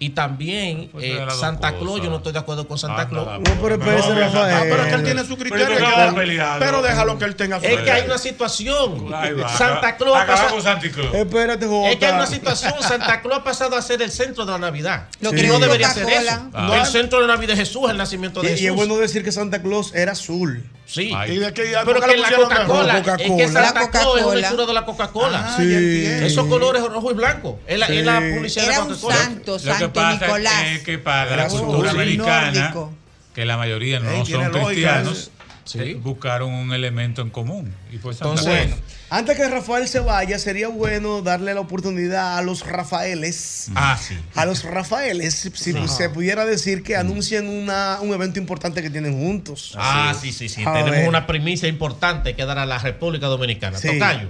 Y 0.00 0.10
también 0.10 0.88
Pues 0.92 1.04
eh, 1.04 1.26
Santa 1.40 1.72
cosa. 1.72 1.80
Claus, 1.82 2.02
yo 2.02 2.08
no 2.10 2.18
estoy 2.18 2.32
de 2.32 2.38
acuerdo 2.38 2.68
con 2.68 2.78
Santa 2.78 3.08
Claus. 3.08 3.26
la 3.26 3.38
No, 3.38 3.60
pero 3.60 3.74
espérese, 3.74 4.14
Rafael. 4.14 4.54
Ah, 4.56 4.60
pero 4.62 4.82
es 4.82 4.88
que 4.88 4.94
él 4.94 5.04
tiene 5.04 5.24
su 5.24 5.36
criterio. 5.36 5.66
que- 5.66 6.42
pero 6.60 6.82
déjalo 6.82 7.18
que 7.18 7.24
él 7.24 7.34
tenga 7.34 7.58
su 7.58 7.66
Es 7.66 7.80
que 7.80 7.90
hay 7.90 8.04
una 8.04 8.18
situación. 8.18 9.08
Santa 9.56 9.96
Claus 9.96 10.16
ha 10.16 10.26
pasado. 10.26 10.50
con 10.50 10.62
Santa 10.62 10.88
Claus. 10.90 11.14
Espérate, 11.14 11.66
Jota. 11.66 11.90
Es 11.90 11.96
que 11.96 12.06
hay 12.06 12.12
una 12.14 12.26
situación. 12.26 12.74
Santa 12.80 13.20
Claus 13.22 13.40
ha 13.40 13.44
pasado 13.44 13.76
a 13.76 13.82
ser 13.82 14.00
el 14.02 14.10
centro 14.10 14.44
de 14.46 14.52
la 14.52 14.58
Navidad. 14.58 15.08
Lo 15.20 15.32
que 15.32 15.42
no 15.42 15.54
es 15.54 15.60
debería 15.60 15.90
ser 15.92 16.08
eso. 16.08 16.48
Ah. 16.54 16.76
El 16.78 16.86
centro 16.86 17.20
de 17.20 17.26
la 17.26 17.34
Navidad 17.34 17.52
es 17.58 17.68
Jesús, 17.68 17.90
el 17.90 17.96
nacimiento 17.96 18.40
de 18.40 18.46
Y, 18.46 18.50
Jesús. 18.50 18.62
y 18.64 18.66
es 18.68 18.74
bueno 18.74 18.96
decir 18.98 19.24
que 19.24 19.32
Santa 19.32 19.60
Claus 19.62 19.94
era 19.94 20.12
azul. 20.12 20.64
Sí. 20.90 21.12
¿Y 21.28 21.36
de 21.36 21.52
qué? 21.52 21.74
Pero 21.84 22.00
¿por 22.00 22.08
qué 22.08 22.14
que 22.14 22.16
la 22.22 22.32
Coca-Cola, 22.34 22.98
es 22.98 23.02
que 23.04 23.46
La 23.52 23.72
Claus 23.72 23.74
es 23.76 23.86
Coca-Cola. 23.88 24.26
una 24.26 24.34
lectura 24.36 24.66
de 24.66 24.72
la 24.72 24.84
Coca-Cola. 24.86 25.44
Ah, 25.46 25.56
entiendo. 25.62 26.26
Esos 26.26 26.46
colores 26.46 26.82
rojo 26.82 27.10
y 27.10 27.14
blanco. 27.14 27.60
Es 27.66 27.78
la, 27.78 27.86
es 27.88 28.06
la 28.06 28.20
publicidad 28.20 28.64
Era 28.64 28.74
de 28.76 28.80
un 28.82 28.88
Coca-Cola. 28.88 29.16
santo, 29.16 29.52
Lo 29.52 29.58
que 29.58 29.64
Santo 29.68 29.92
pasa 29.92 30.26
Nicolás. 30.26 30.64
es 30.68 30.82
que 30.84 30.98
para 30.98 31.34
Era 31.34 31.42
la 31.44 31.48
cultura 31.50 31.90
americana, 31.90 32.52
Nórdico. 32.52 32.92
que 33.34 33.44
la 33.44 33.56
mayoría 33.58 34.00
no 34.00 34.24
son 34.24 34.40
lógica 34.50 34.64
cristianos, 34.64 35.30
Sí. 35.68 35.78
eh, 35.80 35.94
buscaron 35.94 36.52
un 36.52 36.72
elemento 36.72 37.20
en 37.20 37.30
común. 37.30 37.74
Y 37.92 37.98
pues 37.98 38.16
Santa 38.16 38.40
Entonces, 38.40 38.66
Claus. 38.68 38.80
Antes 39.10 39.36
que 39.36 39.48
Rafael 39.48 39.86
se 39.86 40.00
vaya, 40.00 40.38
sería 40.38 40.68
bueno 40.68 41.22
darle 41.22 41.52
la 41.54 41.60
oportunidad 41.60 42.38
a 42.38 42.42
los 42.42 42.66
Rafaeles. 42.66 43.68
Ah, 43.74 43.98
sí. 44.00 44.16
A 44.34 44.46
los 44.46 44.64
Rafaeles, 44.64 45.34
si, 45.34 45.50
se 45.88 46.10
pudiera 46.10 46.44
decir 46.46 46.82
que 46.82 46.96
anuncien 46.96 47.48
una, 47.48 47.98
un 48.00 48.12
evento 48.12 48.38
importante 48.38 48.82
que 48.82 48.90
tienen 48.90 49.18
juntos. 49.18 49.74
Ah, 49.78 50.14
sí, 50.18 50.32
sí, 50.32 50.48
sí. 50.48 50.62
A 50.64 50.72
Tenemos 50.72 50.90
ver. 50.92 51.08
una 51.08 51.26
primicia 51.26 51.68
importante 51.68 52.34
que 52.34 52.44
dar 52.44 52.58
a 52.58 52.66
la 52.66 52.78
República 52.78 53.26
Dominicana. 53.26 53.78
Sí. 53.78 53.88
Tocayo. 53.88 54.28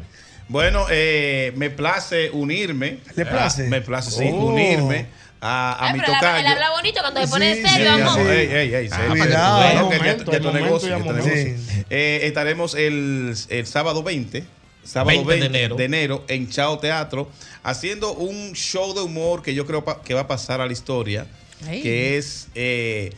Bueno, 0.49 0.87
eh, 0.91 1.53
me 1.57 1.71
place 1.71 2.31
unirme. 2.31 2.99
¿Le 3.15 3.27
place? 3.27 3.67
Ah, 3.67 3.69
me 3.69 3.81
place, 3.81 4.11
sí, 4.11 4.31
Oh. 4.33 4.47
unirme 4.47 5.07
a, 5.41 5.73
a 5.73 5.87
Ay, 5.89 5.93
mi 5.95 6.01
tocayo. 6.05 6.39
él 6.39 6.47
habla 6.47 6.71
bonito 6.71 7.01
cuando 7.01 7.21
se 7.21 7.29
pone 7.29 7.55
Sí, 7.57 7.63
serio, 7.69 7.95
sí, 7.95 8.01
amor. 8.01 8.15
sí. 8.15 8.21
Ey, 8.29 8.49
ey, 8.53 8.75
ey, 8.75 8.89
Ah, 8.93 9.05
cuidado. 9.09 9.89
Tu 9.89 10.33
momento. 10.33 10.53
negocio. 10.53 10.99
Eh, 11.91 12.21
estaremos 12.25 12.75
el, 12.75 13.35
el 13.49 13.67
sábado 13.67 14.03
20, 14.03 14.45
sábado 14.85 15.25
20 15.25 15.49
20, 15.49 15.75
de 15.77 15.85
enero. 15.85 16.25
en 16.29 16.49
Chao 16.51 16.79
Teatro, 16.79 17.31
haciendo 17.63 18.13
un 18.15 18.53
show 18.55 18.95
de 18.95 19.03
humor 19.03 19.43
que 19.43 19.55
yo 19.55 19.67
creo 19.67 19.85
pa- 19.85 20.03
que 20.03 20.15
va 20.15 20.23
a 20.23 20.27
pasar 20.29 20.61
a 20.61 20.67
la 20.67 20.73
historia, 20.73 21.27
Ay. 21.69 21.83
que 21.83 22.19
es 22.19 22.49
eh, 22.55 23.13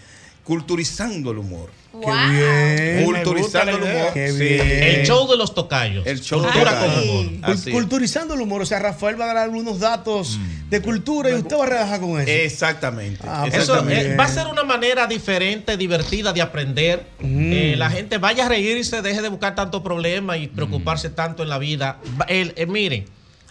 culturizando 0.44 1.30
el 1.30 1.38
humor. 1.38 1.70
Wow. 1.92 2.02
bien. 2.30 3.04
Culturizando 3.04 3.76
el 3.76 3.82
humor. 3.82 4.12
Qué 4.14 4.30
sí. 4.30 4.38
bien. 4.38 4.60
El 4.70 5.06
show 5.06 5.28
de 5.28 5.36
los 5.36 5.54
tocayos. 5.54 6.06
El 6.06 6.20
show 6.20 6.40
de 6.40 6.46
Cultura 6.48 6.78
con 6.78 6.90
humor. 6.90 7.26
Cul- 7.26 7.38
Así 7.42 7.70
es. 7.70 7.74
Culturizando 7.74 8.34
el 8.34 8.40
humor. 8.40 8.62
O 8.62 8.66
sea, 8.66 8.78
Rafael 8.78 9.20
va 9.20 9.24
a 9.24 9.28
dar 9.28 9.36
algunos 9.38 9.80
datos 9.80 10.38
Mm. 10.38 10.70
de 10.70 10.82
cultura 10.82 11.30
y 11.30 11.34
usted 11.34 11.56
va 11.56 11.64
a 11.64 11.68
relajar 11.68 12.00
con 12.00 12.20
eso. 12.20 12.30
Exactamente. 12.30 13.18
Ah, 13.26 13.44
Eso 13.48 13.56
exactamente. 13.58 14.12
eh, 14.12 14.16
va 14.16 14.24
a 14.24 14.28
ser 14.28 14.46
una 14.46 14.62
manera 14.62 15.06
diferente, 15.06 15.76
divertida 15.76 16.32
de 16.32 16.42
aprender. 16.42 17.06
Mm. 17.20 17.52
Eh, 17.52 17.74
la 17.76 17.90
gente 17.90 18.18
vaya 18.18 18.46
a 18.46 18.48
reírse, 18.48 19.02
deje 19.02 19.20
de 19.22 19.28
buscar 19.28 19.54
tanto 19.54 19.82
problema 19.82 20.36
y 20.38 20.46
preocuparse 20.46 21.10
tanto 21.10 21.42
en 21.42 21.48
la 21.48 21.58
vida. 21.58 21.98
El- 22.28 22.54
eh, 22.56 22.66
miren, 22.66 23.06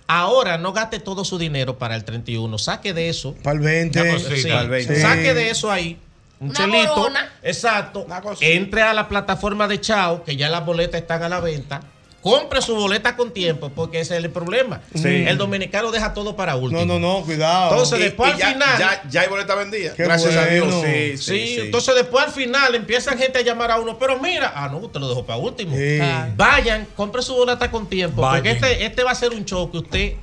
ahora 0.07 0.57
no 0.57 0.71
gaste 0.73 0.99
todo 0.99 1.25
su 1.25 1.37
dinero 1.37 1.77
para 1.77 1.95
el 1.95 2.05
31. 2.05 2.57
Saque 2.57 2.93
de 2.93 3.09
eso. 3.09 3.35
Para 3.43 3.57
el 3.57 3.63
20. 3.63 4.01
Una 4.01 4.13
cosita. 4.13 4.35
Sí, 4.37 4.47
para 4.47 4.61
el 4.61 4.69
20. 4.69 5.01
Saque 5.01 5.33
de 5.33 5.49
eso 5.49 5.71
ahí. 5.71 5.97
Un 6.39 6.49
Una 6.49 6.55
chelito. 6.57 7.09
Exacto. 7.43 8.05
Entre 8.41 8.81
a 8.81 8.93
la 8.93 9.07
plataforma 9.07 9.67
de 9.67 9.81
Chao, 9.81 10.23
que 10.23 10.35
ya 10.35 10.49
las 10.49 10.65
boletas 10.65 11.01
están 11.01 11.23
a 11.23 11.29
la 11.29 11.39
venta. 11.39 11.81
Compre 12.21 12.61
su 12.61 12.75
boleta 12.75 13.15
con 13.15 13.31
tiempo, 13.31 13.69
porque 13.73 14.01
ese 14.01 14.17
es 14.17 14.23
el 14.25 14.29
problema. 14.29 14.81
Sí. 14.93 15.07
El 15.25 15.37
dominicano 15.37 15.89
deja 15.89 16.13
todo 16.13 16.35
para 16.35 16.57
último. 16.57 16.83
No, 16.85 16.99
no, 16.99 17.19
no, 17.19 17.23
cuidado. 17.25 17.71
Entonces, 17.71 17.97
Y- 17.99 18.03
después 18.03 18.31
y 18.31 18.33
al 18.33 18.39
ya, 18.39 18.47
final. 18.51 18.77
Ya, 18.77 19.03
ya 19.09 19.21
hay 19.21 19.27
boleta 19.29 19.55
vendida. 19.55 19.93
Qué 19.95 20.03
Gracias 20.03 20.35
a 20.35 20.45
Dios. 20.47 20.73
Sí, 20.83 21.17
Sí, 21.17 21.17
sí, 21.17 21.47
sí. 21.55 21.59
entonces 21.61 21.95
después 21.95 22.25
al 22.25 22.31
final 22.33 22.75
empiezan 22.75 23.17
gente 23.17 23.39
a 23.39 23.41
llamar 23.41 23.71
a 23.71 23.77
uno, 23.79 23.97
pero 23.97 24.19
mira, 24.19 24.51
ah, 24.53 24.67
no, 24.67 24.79
usted 24.79 24.99
lo 24.99 25.07
dejó 25.07 25.25
para 25.25 25.39
último. 25.39 25.73
Sí. 25.77 25.99
Vayan, 26.35 26.87
compre 26.97 27.21
su 27.21 27.33
boleta 27.35 27.71
con 27.71 27.87
tiempo, 27.87 28.21
porque 28.21 28.51
este, 28.51 28.83
este 28.85 29.01
va 29.03 29.11
a 29.11 29.15
ser 29.15 29.31
un 29.31 29.45
show 29.45 29.71
que 29.71 29.77
usted 29.77 30.13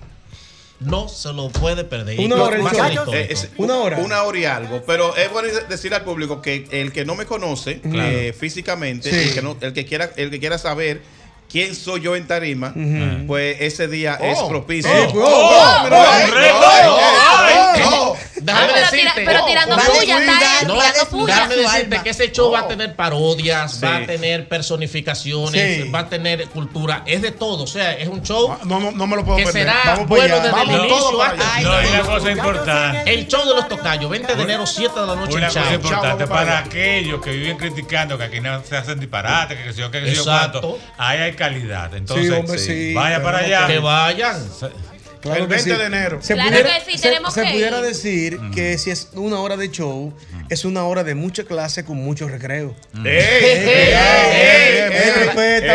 no 0.81 1.09
se 1.09 1.33
lo 1.33 1.49
puede 1.49 1.85
perder. 1.85 2.21
Una 2.21 2.37
hora 2.43 2.59
histórico. 2.59 3.13
es- 3.13 3.49
Una 3.57 3.77
hora. 3.77 3.99
Una 3.99 4.23
hora 4.23 4.39
y 4.39 4.45
algo. 4.45 4.83
Pero 4.87 5.17
es 5.17 5.31
bueno 5.31 5.49
decirle 5.69 5.97
al 5.97 6.05
público 6.05 6.43
que 6.43 6.67
el 6.71 6.93
que 6.93 7.05
no 7.05 7.15
me 7.15 7.25
conoce 7.27 7.81
eh, 7.85 8.35
físicamente, 8.39 9.11
Sí. 9.11 9.29
el, 9.29 9.35
que 9.35 9.43
no- 9.43 9.57
el 9.61 9.73
que 9.73 9.87
quiera, 9.87 10.11
el 10.17 10.31
que 10.31 10.39
quiera 10.41 10.59
saber 10.59 11.01
quién 11.51 11.75
soy 11.75 12.01
yo 12.01 12.17
en 12.17 12.27
tarima, 12.27 12.73
pues 13.27 13.57
ese 13.61 13.89
día 13.89 14.15
es 14.21 14.39
Oh. 14.41 14.49
propicio. 14.49 14.91
Oh, 14.91 15.13
oh, 15.15 15.89
oh, 15.91 15.91
oh, 15.91 16.97
oh, 16.97 17.77
no. 17.79 18.17
Déjame 18.37 18.67
pero, 18.67 18.75
tira- 18.77 18.91
decirte. 18.91 19.23
pero 19.25 19.45
tirando 19.47 19.77
puya, 19.77 20.19
está 20.19 20.61
él, 20.61 20.69
No, 20.69 20.75
tirando 20.75 20.75
descuidar 21.01 21.09
puya. 21.11 21.35
Déjame 21.35 21.57
decirte 21.57 22.01
que 22.05 22.11
ese 22.11 22.33
show 22.33 22.51
va 22.53 22.61
a 22.61 22.69
tener 22.69 22.95
parodias, 22.95 23.83
va 23.83 23.97
a 23.97 24.07
tener 24.07 24.47
personificaciones, 24.49 25.85
Sí. 25.85 25.91
va 25.91 26.01
a 26.01 26.09
tener 26.09 26.47
cultura, 26.49 27.03
es 27.07 27.23
de 27.23 27.33
todo. 27.33 27.65
O 27.65 27.67
sea, 27.67 27.93
es 27.95 28.09
un 28.09 28.23
show 28.23 28.53
Ah, 28.53 28.59
No, 28.65 28.79
no, 28.79 28.91
no 28.93 29.07
me 29.07 29.17
lo 29.17 29.25
puedo 29.25 29.39
que 29.39 29.45
perder. 29.45 29.63
será 29.69 29.77
Vamos 29.87 30.09
bueno 30.09 30.41
desde 30.41 30.63
el 30.63 30.71
inicio 30.71 31.23
hasta 31.23 31.61
No, 31.63 31.83
y 31.83 31.85
final. 31.87 32.01
una 32.03 32.15
cosa 32.15 32.31
importante. 32.31 33.15
El 33.15 33.27
show 33.29 33.49
de 33.49 33.55
los 33.55 33.69
tocayos, 33.69 34.11
20 34.11 34.35
de 34.37 34.43
enero, 34.43 34.67
7 34.67 35.01
de 35.01 35.07
la 35.07 35.15
noche 35.17 35.33
en 35.33 35.39
Una 35.39 35.47
cosa 35.49 35.75
importante 35.75 36.25
Chao, 36.25 36.29
para 36.33 36.59
aquellos 36.59 37.21
que 37.23 37.31
viven 37.31 37.57
criticando 37.57 38.17
que 38.19 38.25
aquí 38.25 38.41
no 38.41 38.63
se 38.63 38.77
hacen 38.77 39.01
disparates, 39.01 39.59
que 39.59 39.73
yo, 39.73 39.91
que 39.91 40.13
yo 40.15 40.25
cuánto. 40.25 40.79
Ahí 40.99 41.19
hay 41.19 41.33
calidad. 41.37 41.95
Entonces, 41.95 42.27
Sí, 42.27 42.33
hombre, 42.33 42.59
sí. 42.59 42.95
vaya 42.95 43.23
para 43.23 43.39
allá. 43.39 43.67
Que 43.67 43.79
vayan. 43.79 44.37
Claro 45.21 45.43
El 45.43 45.49
que 45.49 45.55
20 45.57 45.71
sí. 45.73 45.77
de 45.81 45.85
enero. 45.87 46.19
Se 46.23 46.35
Claro 46.35 46.51
pudiera, 46.51 46.79
que 46.85 46.85
sí, 46.93 46.99
se- 46.99 47.09
tenemos 47.09 47.35
se 47.35 47.43
que 47.43 47.51
pudiera 47.51 47.79
ir. 47.79 47.85
decir 47.85 48.39
que 48.55 48.79
si 48.79 48.91
es 48.93 49.09
una 49.15 49.41
hora 49.41 49.57
de 49.57 49.71
show, 49.71 50.13
es 50.51 50.65
una 50.65 50.85
hora 50.85 51.03
de 51.03 51.15
mucha 51.17 51.43
clase 51.45 51.85
con 51.85 51.97
mucho 51.97 52.29
recreo. 52.29 52.77
Eh, 53.05 53.97
eh, 53.97 55.33
pero- 55.35 55.67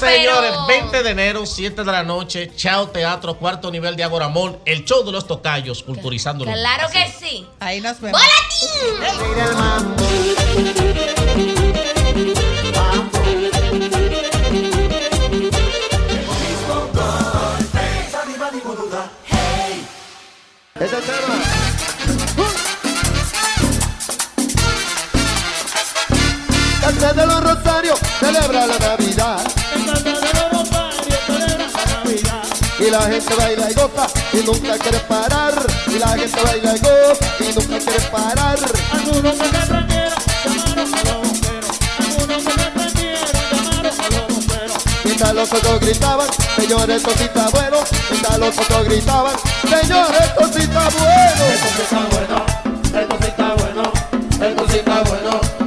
señores, 0.00 0.52
20 0.68 1.02
de 1.02 1.10
enero, 1.10 1.46
7 1.46 1.82
de 1.84 1.92
la 1.92 2.02
noche, 2.02 2.50
Chao 2.56 2.88
Teatro, 2.88 3.38
cuarto 3.38 3.70
nivel 3.70 3.96
de 3.96 4.04
Agoramón, 4.04 4.58
el 4.66 4.84
show 4.84 5.04
de 5.04 5.12
los 5.12 5.26
tocayos, 5.26 5.82
culturizando 5.82 6.44
Claro 6.44 6.88
que 6.92 7.10
sí. 7.18 7.46
Ahí 7.60 7.80
nos 7.80 7.98
vemos. 8.00 8.20
¡Boletín! 20.82 21.12
Casa 26.80 27.12
de 27.12 27.26
los 27.26 27.44
Rosarios 27.44 28.00
celebra 28.18 28.66
la 28.66 28.78
Navidad. 28.78 29.40
Y 32.80 32.90
la 32.90 33.02
gente 33.02 33.34
baila 33.36 33.70
y 33.70 33.74
goza 33.74 34.08
y 34.32 34.38
nunca 34.38 34.76
quiere 34.78 34.98
parar. 35.00 35.54
Y 35.86 35.98
la 36.00 36.08
gente 36.08 36.42
baila 36.42 36.74
y 36.74 36.80
goza 36.80 37.26
y 37.38 37.52
nunca 37.54 37.78
quiere 37.78 38.00
parar. 38.10 38.58
Algunos 38.92 39.38
llamaron 39.38 39.88
a 39.88 41.31
Mientras 45.22 45.50
los 45.50 45.60
otros 45.60 45.78
gritaban, 45.78 46.26
señores, 46.56 46.96
esto 46.96 47.10
sí 47.16 47.22
está 47.22 47.48
bueno. 47.50 47.76
Mientras 48.10 48.38
los 48.40 48.58
otros 48.58 48.84
gritaban, 48.86 49.36
señores, 49.62 50.20
esto 50.20 50.48
sí 50.52 50.62
está 50.62 50.88
bueno. 50.88 51.44
Esto 51.52 51.68
sí 51.76 51.82
está 51.82 52.00
bueno, 52.10 52.42
esto 53.00 53.18
sí 53.20 53.28
está 53.28 53.54
bueno, 53.54 53.92
esto 54.40 54.66
sí 54.68 54.78
está 54.78 55.02
bueno. 55.02 55.61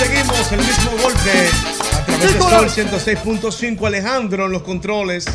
Seguimos 0.00 0.52
el 0.52 0.58
mismo 0.60 0.90
golpe 1.02 1.48
a 1.94 2.04
través 2.06 2.32
de 2.32 2.40
Sol 2.40 2.88
106.5. 2.90 3.86
Alejandro 3.86 4.46
en 4.46 4.52
los 4.52 4.62
controles. 4.62 5.26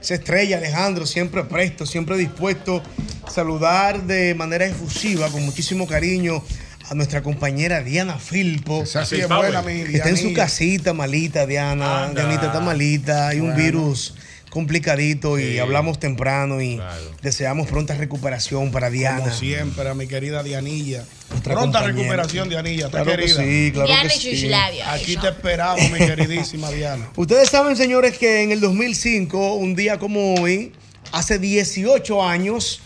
Se 0.00 0.14
estrella 0.14 0.58
Alejandro, 0.58 1.06
siempre 1.06 1.44
presto, 1.44 1.86
siempre 1.86 2.16
dispuesto 2.16 2.82
a 3.24 3.30
saludar 3.30 4.02
de 4.02 4.34
manera 4.34 4.66
efusiva, 4.66 5.28
con 5.28 5.44
muchísimo 5.44 5.86
cariño, 5.86 6.42
a 6.90 6.94
nuestra 6.94 7.22
compañera 7.22 7.80
Diana 7.82 8.18
Filpo. 8.18 8.82
Esa 8.82 9.04
sí 9.06 9.20
es 9.20 9.28
buena, 9.28 9.62
mi 9.62 9.82
Está 9.82 10.08
en 10.08 10.16
su 10.16 10.32
casita 10.32 10.92
malita, 10.92 11.46
Diana. 11.46 12.06
Anda. 12.06 12.22
Dianita 12.22 12.46
está 12.46 12.60
malita. 12.60 13.28
Hay 13.28 13.38
un 13.38 13.50
Bueno. 13.50 13.62
virus 13.62 14.14
complicadito 14.58 15.38
y 15.38 15.52
Sí. 15.52 15.58
hablamos 15.60 16.00
temprano 16.00 16.60
y 16.60 16.80
deseamos 17.22 17.68
pronta 17.68 17.94
recuperación 17.94 18.72
para 18.72 18.90
Diana. 18.90 19.20
Como 19.20 19.32
siempre, 19.34 19.88
a 19.88 19.94
mi 19.94 20.08
querida 20.08 20.42
Dianilla. 20.42 21.04
Nuestra 21.30 21.54
Pronta 21.54 21.78
compañera. 21.80 22.02
recuperación, 22.02 22.48
Dianilla. 22.48 22.86
¿Está 22.86 23.02
Claro 23.04 23.10
que 23.20 23.26
querida? 23.28 23.42
sí, 23.42 23.70
claro 23.72 23.86
Diana 23.88 24.08
que 24.08 24.30
y 24.32 24.36
sí. 24.36 24.50
Aquí 24.84 25.16
te 25.16 25.28
esperamos, 25.28 25.90
mi 25.92 25.98
queridísima 25.98 26.70
Diana. 26.72 27.08
Ustedes 27.16 27.48
saben, 27.50 27.76
señores, 27.76 28.18
que 28.18 28.42
en 28.42 28.50
el 28.50 28.60
2005, 28.60 29.54
un 29.54 29.76
día 29.76 29.98
como 30.00 30.34
hoy, 30.34 30.72
hace 31.12 31.38
18 31.38 32.24
años, 32.26 32.80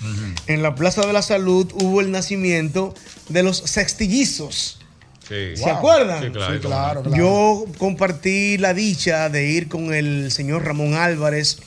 en 0.47 0.63
la 0.63 0.75
Plaza 0.75 1.07
de 1.07 1.13
la 1.15 1.23
Salud 1.23 1.73
hubo 1.75 2.01
el 2.03 2.11
nacimiento 2.11 2.95
de 3.31 3.43
los 3.45 3.57
sextillizos. 3.59 4.79
Sí. 5.33 5.57
¿Se 5.63 5.71
acuerdan? 5.71 6.23
Sí, 6.23 6.31
claro. 6.61 7.03
cómo 7.03 7.17
no. 7.17 7.23
Yo 7.23 7.65
compartí 7.79 8.59
la 8.59 8.75
dicha 8.75 9.31
de 9.31 9.47
ir 9.47 9.69
con 9.69 9.95
el 9.95 10.31
señor 10.31 10.65
Ramón 10.65 10.95
Álvarez, 10.95 11.59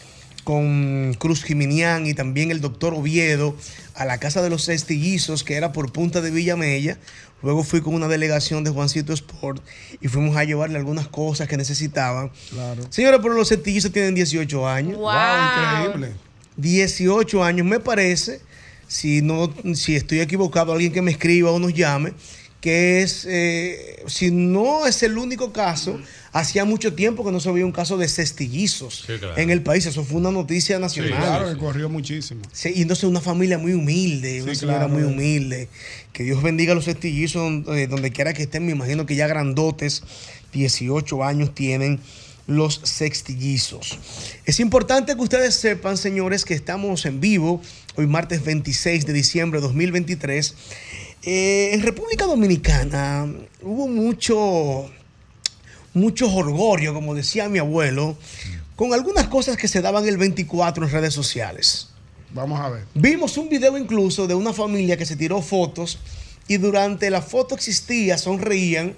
con 0.44 1.16
Cruz 1.18 1.44
Jiminián 1.44 2.06
y 2.06 2.14
también 2.14 2.52
el 2.52 2.62
doctor 2.62 2.94
Oviedo 2.94 3.56
a 3.96 4.06
la 4.06 4.20
casa 4.20 4.42
de 4.44 4.50
los 4.50 4.64
sextillizos, 4.64 5.44
que 5.44 5.56
era 5.56 5.72
por 5.72 5.92
Punta 5.92 6.22
de 6.22 6.30
Villamella. 6.30 7.00
Luego 7.42 7.64
fui 7.64 7.82
con 7.82 7.94
una 7.94 8.08
delegación 8.08 8.64
de 8.64 8.70
Juancito 8.70 9.14
Sport 9.14 9.64
y 10.02 10.08
fuimos 10.08 10.38
a 10.38 10.44
llevarle 10.44 10.78
algunas 10.78 11.08
cosas 11.08 11.48
que 11.48 11.58
necesitaban. 11.58 12.32
Claro. 12.50 12.84
Señores, 12.90 13.20
pero 13.22 13.34
los 13.34 13.48
sextillizos 13.48 13.92
tienen 13.92 14.16
18 14.16 14.68
años. 14.68 14.98
Wow, 14.98 15.12
increíble. 15.82 16.14
18 16.58 17.44
años, 17.44 17.66
me 17.66 17.80
parece, 17.80 18.42
si 18.88 19.22
no, 19.22 19.54
si 19.74 19.96
estoy 19.96 20.22
equivocado, 20.22 20.74
alguien 20.74 20.94
que 20.94 21.02
me 21.02 21.12
escriba 21.12 21.52
o 21.52 21.60
nos 21.60 21.74
llame, 21.74 22.14
que 22.66 23.04
es, 23.04 23.28
eh, 23.30 24.04
si 24.08 24.32
no 24.32 24.88
es 24.88 25.04
el 25.04 25.20
único 25.20 25.54
caso, 25.54 26.00
hacía 26.32 26.66
mucho 26.66 26.96
tiempo 26.96 27.24
que 27.24 27.32
no 27.32 27.40
se 27.40 27.52
veía 27.52 27.64
un 27.64 27.72
caso 27.72 27.96
de 27.96 28.08
cestillizos 28.08 29.04
Sí, 29.06 29.14
claro. 29.20 29.38
en 29.38 29.52
el 29.52 29.62
país. 29.62 29.86
Eso 29.86 30.04
fue 30.04 30.18
una 30.18 30.32
noticia 30.32 30.78
Sí, 30.78 30.82
nacional. 30.82 31.14
claro, 31.22 31.54
que 31.54 31.60
corrió 31.60 31.90
muchísimo. 31.90 32.42
Sí, 32.52 32.72
y 32.76 32.82
entonces 32.82 33.04
una 33.04 33.22
familia 33.22 33.60
muy 33.60 33.74
humilde, 33.74 34.42
una 34.42 34.56
Sí, 34.56 34.62
señora 34.62 34.80
claro. 34.88 34.94
muy 34.94 35.04
humilde. 35.04 35.68
Que 36.12 36.24
Dios 36.24 36.42
bendiga 36.42 36.72
a 36.72 36.76
los 36.76 36.86
cestillizos 36.86 37.44
donde, 37.44 37.86
donde 37.86 38.10
quiera 38.12 38.34
que 38.34 38.42
estén. 38.42 38.66
Me 38.66 38.72
imagino 38.72 39.06
que 39.06 39.16
ya 39.16 39.28
grandotes, 39.28 40.02
18 40.54 41.24
años 41.24 41.54
tienen 41.54 42.00
los 42.48 42.82
sextillizos. 42.84 44.00
Es 44.46 44.60
importante 44.60 45.16
que 45.16 45.22
ustedes 45.22 45.54
sepan, 45.54 45.98
señores, 45.98 46.46
que 46.46 46.56
estamos 46.56 47.06
en 47.06 47.20
vivo 47.20 47.62
hoy 47.96 48.08
martes 48.08 48.44
26 48.44 49.06
de 49.06 49.14
diciembre 49.14 49.60
de 49.62 49.68
2023. 49.68 50.56
Eh, 51.26 51.72
en 51.74 51.82
República 51.82 52.26
Dominicana 52.26 53.28
hubo 53.64 53.88
mucho, 53.88 54.88
mucho 55.96 56.32
orgullo, 56.32 56.94
como 56.94 57.16
decía 57.16 57.50
mi 57.50 57.58
abuelo, 57.58 58.16
con 58.76 58.94
algunas 58.94 59.28
cosas 59.28 59.58
que 59.58 59.68
se 59.68 59.82
daban 59.82 60.08
el 60.08 60.18
24 60.18 60.86
en 60.86 60.92
redes 60.92 61.16
sociales. 61.16 61.90
Vamos 62.30 62.60
a 62.60 62.70
ver. 62.70 62.84
Vimos 62.94 63.38
un 63.38 63.50
video 63.50 63.76
incluso 63.76 64.28
de 64.28 64.36
una 64.36 64.54
familia 64.54 64.98
que 64.98 65.06
se 65.06 65.16
tiró 65.16 65.42
fotos 65.42 65.98
y 66.48 66.58
durante 66.58 67.10
la 67.10 67.24
foto 67.24 67.56
existía, 67.56 68.20
sonreían 68.20 68.94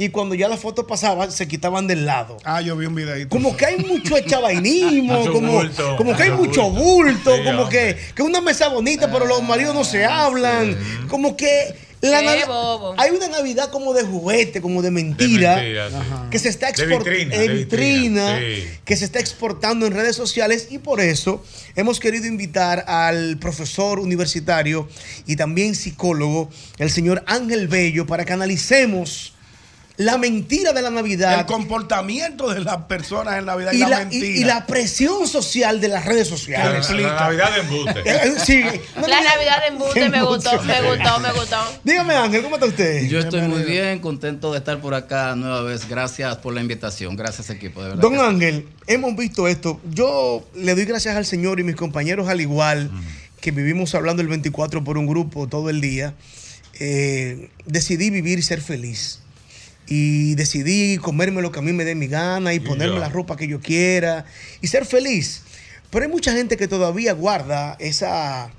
y 0.00 0.08
cuando 0.08 0.34
ya 0.34 0.48
la 0.48 0.56
foto 0.56 0.86
pasaba 0.86 1.30
se 1.30 1.46
quitaban 1.46 1.86
del 1.86 2.06
lado. 2.06 2.38
Ah, 2.44 2.62
yo 2.62 2.74
vi 2.74 2.86
un 2.86 2.94
videito. 2.94 3.28
Como 3.28 3.54
que 3.54 3.66
hay 3.66 3.76
mucho 3.76 4.16
echabainismo, 4.16 5.26
como, 5.30 5.52
bulto, 5.52 5.96
como 5.98 6.16
que 6.16 6.22
hay 6.22 6.30
mucho 6.30 6.70
bulto, 6.70 7.36
Sí, 7.36 7.42
como 7.44 7.62
hombre. 7.64 7.96
que, 7.96 8.14
que 8.14 8.22
una 8.22 8.40
mesa 8.40 8.68
bonita, 8.68 9.12
pero 9.12 9.26
los 9.26 9.42
maridos 9.42 9.74
no 9.74 9.84
se 9.84 10.06
hablan. 10.06 10.74
Como 11.06 11.36
que 11.36 11.76
la 12.00 12.46
bobo. 12.46 12.94
hay 12.96 13.10
una 13.10 13.28
Navidad 13.28 13.70
como 13.70 13.92
de 13.92 14.04
juguete, 14.04 14.62
como 14.62 14.80
de 14.80 14.90
mentira, 14.90 15.56
mentira, 15.56 15.90
sí. 15.90 15.96
que 16.30 16.38
se 16.38 16.48
está 16.48 16.70
exportando 16.70 17.10
en 17.10 17.56
vitrina, 17.58 18.36
vitrina, 18.36 18.38
sí. 18.38 18.68
que 18.86 18.96
se 18.96 19.04
está 19.04 19.20
exportando 19.20 19.84
en 19.84 19.92
redes 19.92 20.16
sociales 20.16 20.68
y 20.70 20.78
por 20.78 21.02
eso 21.02 21.44
hemos 21.76 22.00
querido 22.00 22.24
invitar 22.24 22.86
al 22.88 23.36
profesor 23.36 23.98
universitario 23.98 24.88
y 25.26 25.36
también 25.36 25.74
psicólogo, 25.74 26.48
el 26.78 26.90
señor 26.90 27.22
Ángel 27.26 27.68
Bello, 27.68 28.06
para 28.06 28.24
que 28.24 28.32
analicemos 28.32 29.34
la 30.00 30.16
mentira 30.16 30.72
de 30.72 30.80
la 30.80 30.88
Navidad 30.90 31.40
El 31.40 31.46
comportamiento 31.46 32.48
de 32.48 32.60
las 32.60 32.78
personas 32.84 33.38
en 33.38 33.44
Navidad 33.44 33.72
y, 33.72 33.76
y 33.76 33.78
la, 33.80 33.88
la, 33.88 33.98
mentira. 33.98 34.26
y- 34.26 34.30
y 34.40 34.44
la 34.44 34.66
presión 34.66 35.28
social 35.28 35.78
de 35.80 35.88
las 35.88 36.06
redes 36.06 36.26
sociales. 36.26 36.88
la- 36.90 36.96
la 36.96 37.14
Navidad 37.20 37.54
de 37.54 37.60
embuste. 37.60 38.00
Eh, 38.06 38.32
sí. 38.44 38.62
No, 38.98 39.06
La 39.06 39.20
Navidad 39.20 39.60
de 39.60 39.66
embuste 39.68 40.08
me 40.08 40.22
gustó, 40.22 40.62
me 40.62 40.80
gustó, 40.82 41.20
me 41.20 41.32
gustó. 41.32 41.56
Dígame, 41.84 42.14
Ángel, 42.14 42.42
¿cómo 42.42 42.56
está 42.56 42.66
usted? 42.66 43.06
Yo 43.08 43.18
estoy 43.18 43.42
muy 43.42 43.62
bien, 43.62 43.98
contento 43.98 44.52
de 44.52 44.58
estar 44.58 44.80
por 44.80 44.94
acá 44.94 45.36
nueva 45.36 45.62
vez. 45.62 45.86
Gracias 45.88 46.34
por 46.38 46.54
la 46.54 46.62
invitación. 46.62 47.14
Gracias, 47.16 47.50
equipo, 47.50 47.82
de 47.82 47.90
verdad. 47.90 48.02
Don. 48.02 48.18
Ángel, 48.20 48.68
hemos 48.86 49.14
visto 49.16 49.48
esto. 49.48 49.80
Yo 49.90 50.48
le 50.54 50.74
doy 50.74 50.86
gracias 50.86 51.14
al 51.16 51.26
Señor 51.26 51.60
y 51.60 51.62
mis 51.62 51.76
compañeros 51.76 52.28
al 52.28 52.40
igual, 52.40 52.90
que 53.40 53.50
vivimos 53.50 53.94
hablando 53.94 54.22
el 54.22 54.28
24 54.28 54.82
por 54.82 54.96
un 54.96 55.06
grupo 55.06 55.46
todo 55.46 55.68
el 55.68 55.80
día. 55.82 56.14
eh, 56.82 57.50
decidí 57.66 58.08
vivir 58.10 58.38
y 58.38 58.42
ser 58.42 58.62
feliz. 58.62 59.20
Y 59.90 60.36
decidí 60.36 60.96
comerme 60.96 61.42
lo 61.42 61.52
que 61.52 61.58
a 61.58 61.62
mí 61.62 61.72
me 61.72 61.84
dé 61.84 61.94
mi 61.94 62.06
gana 62.06 62.54
y 62.54 62.60
ponerme 62.60 62.98
la 62.98 63.10
ropa 63.10 63.36
que 63.36 63.46
yo 63.46 63.60
quiera 63.60 64.24
y 64.62 64.68
ser 64.68 64.86
feliz. 64.86 65.42
Pero 65.90 66.04
hay 66.04 66.10
mucha 66.10 66.32
gente 66.32 66.56
que 66.56 66.68
todavía 66.68 67.12
guarda 67.12 67.76
esa, 67.80 68.50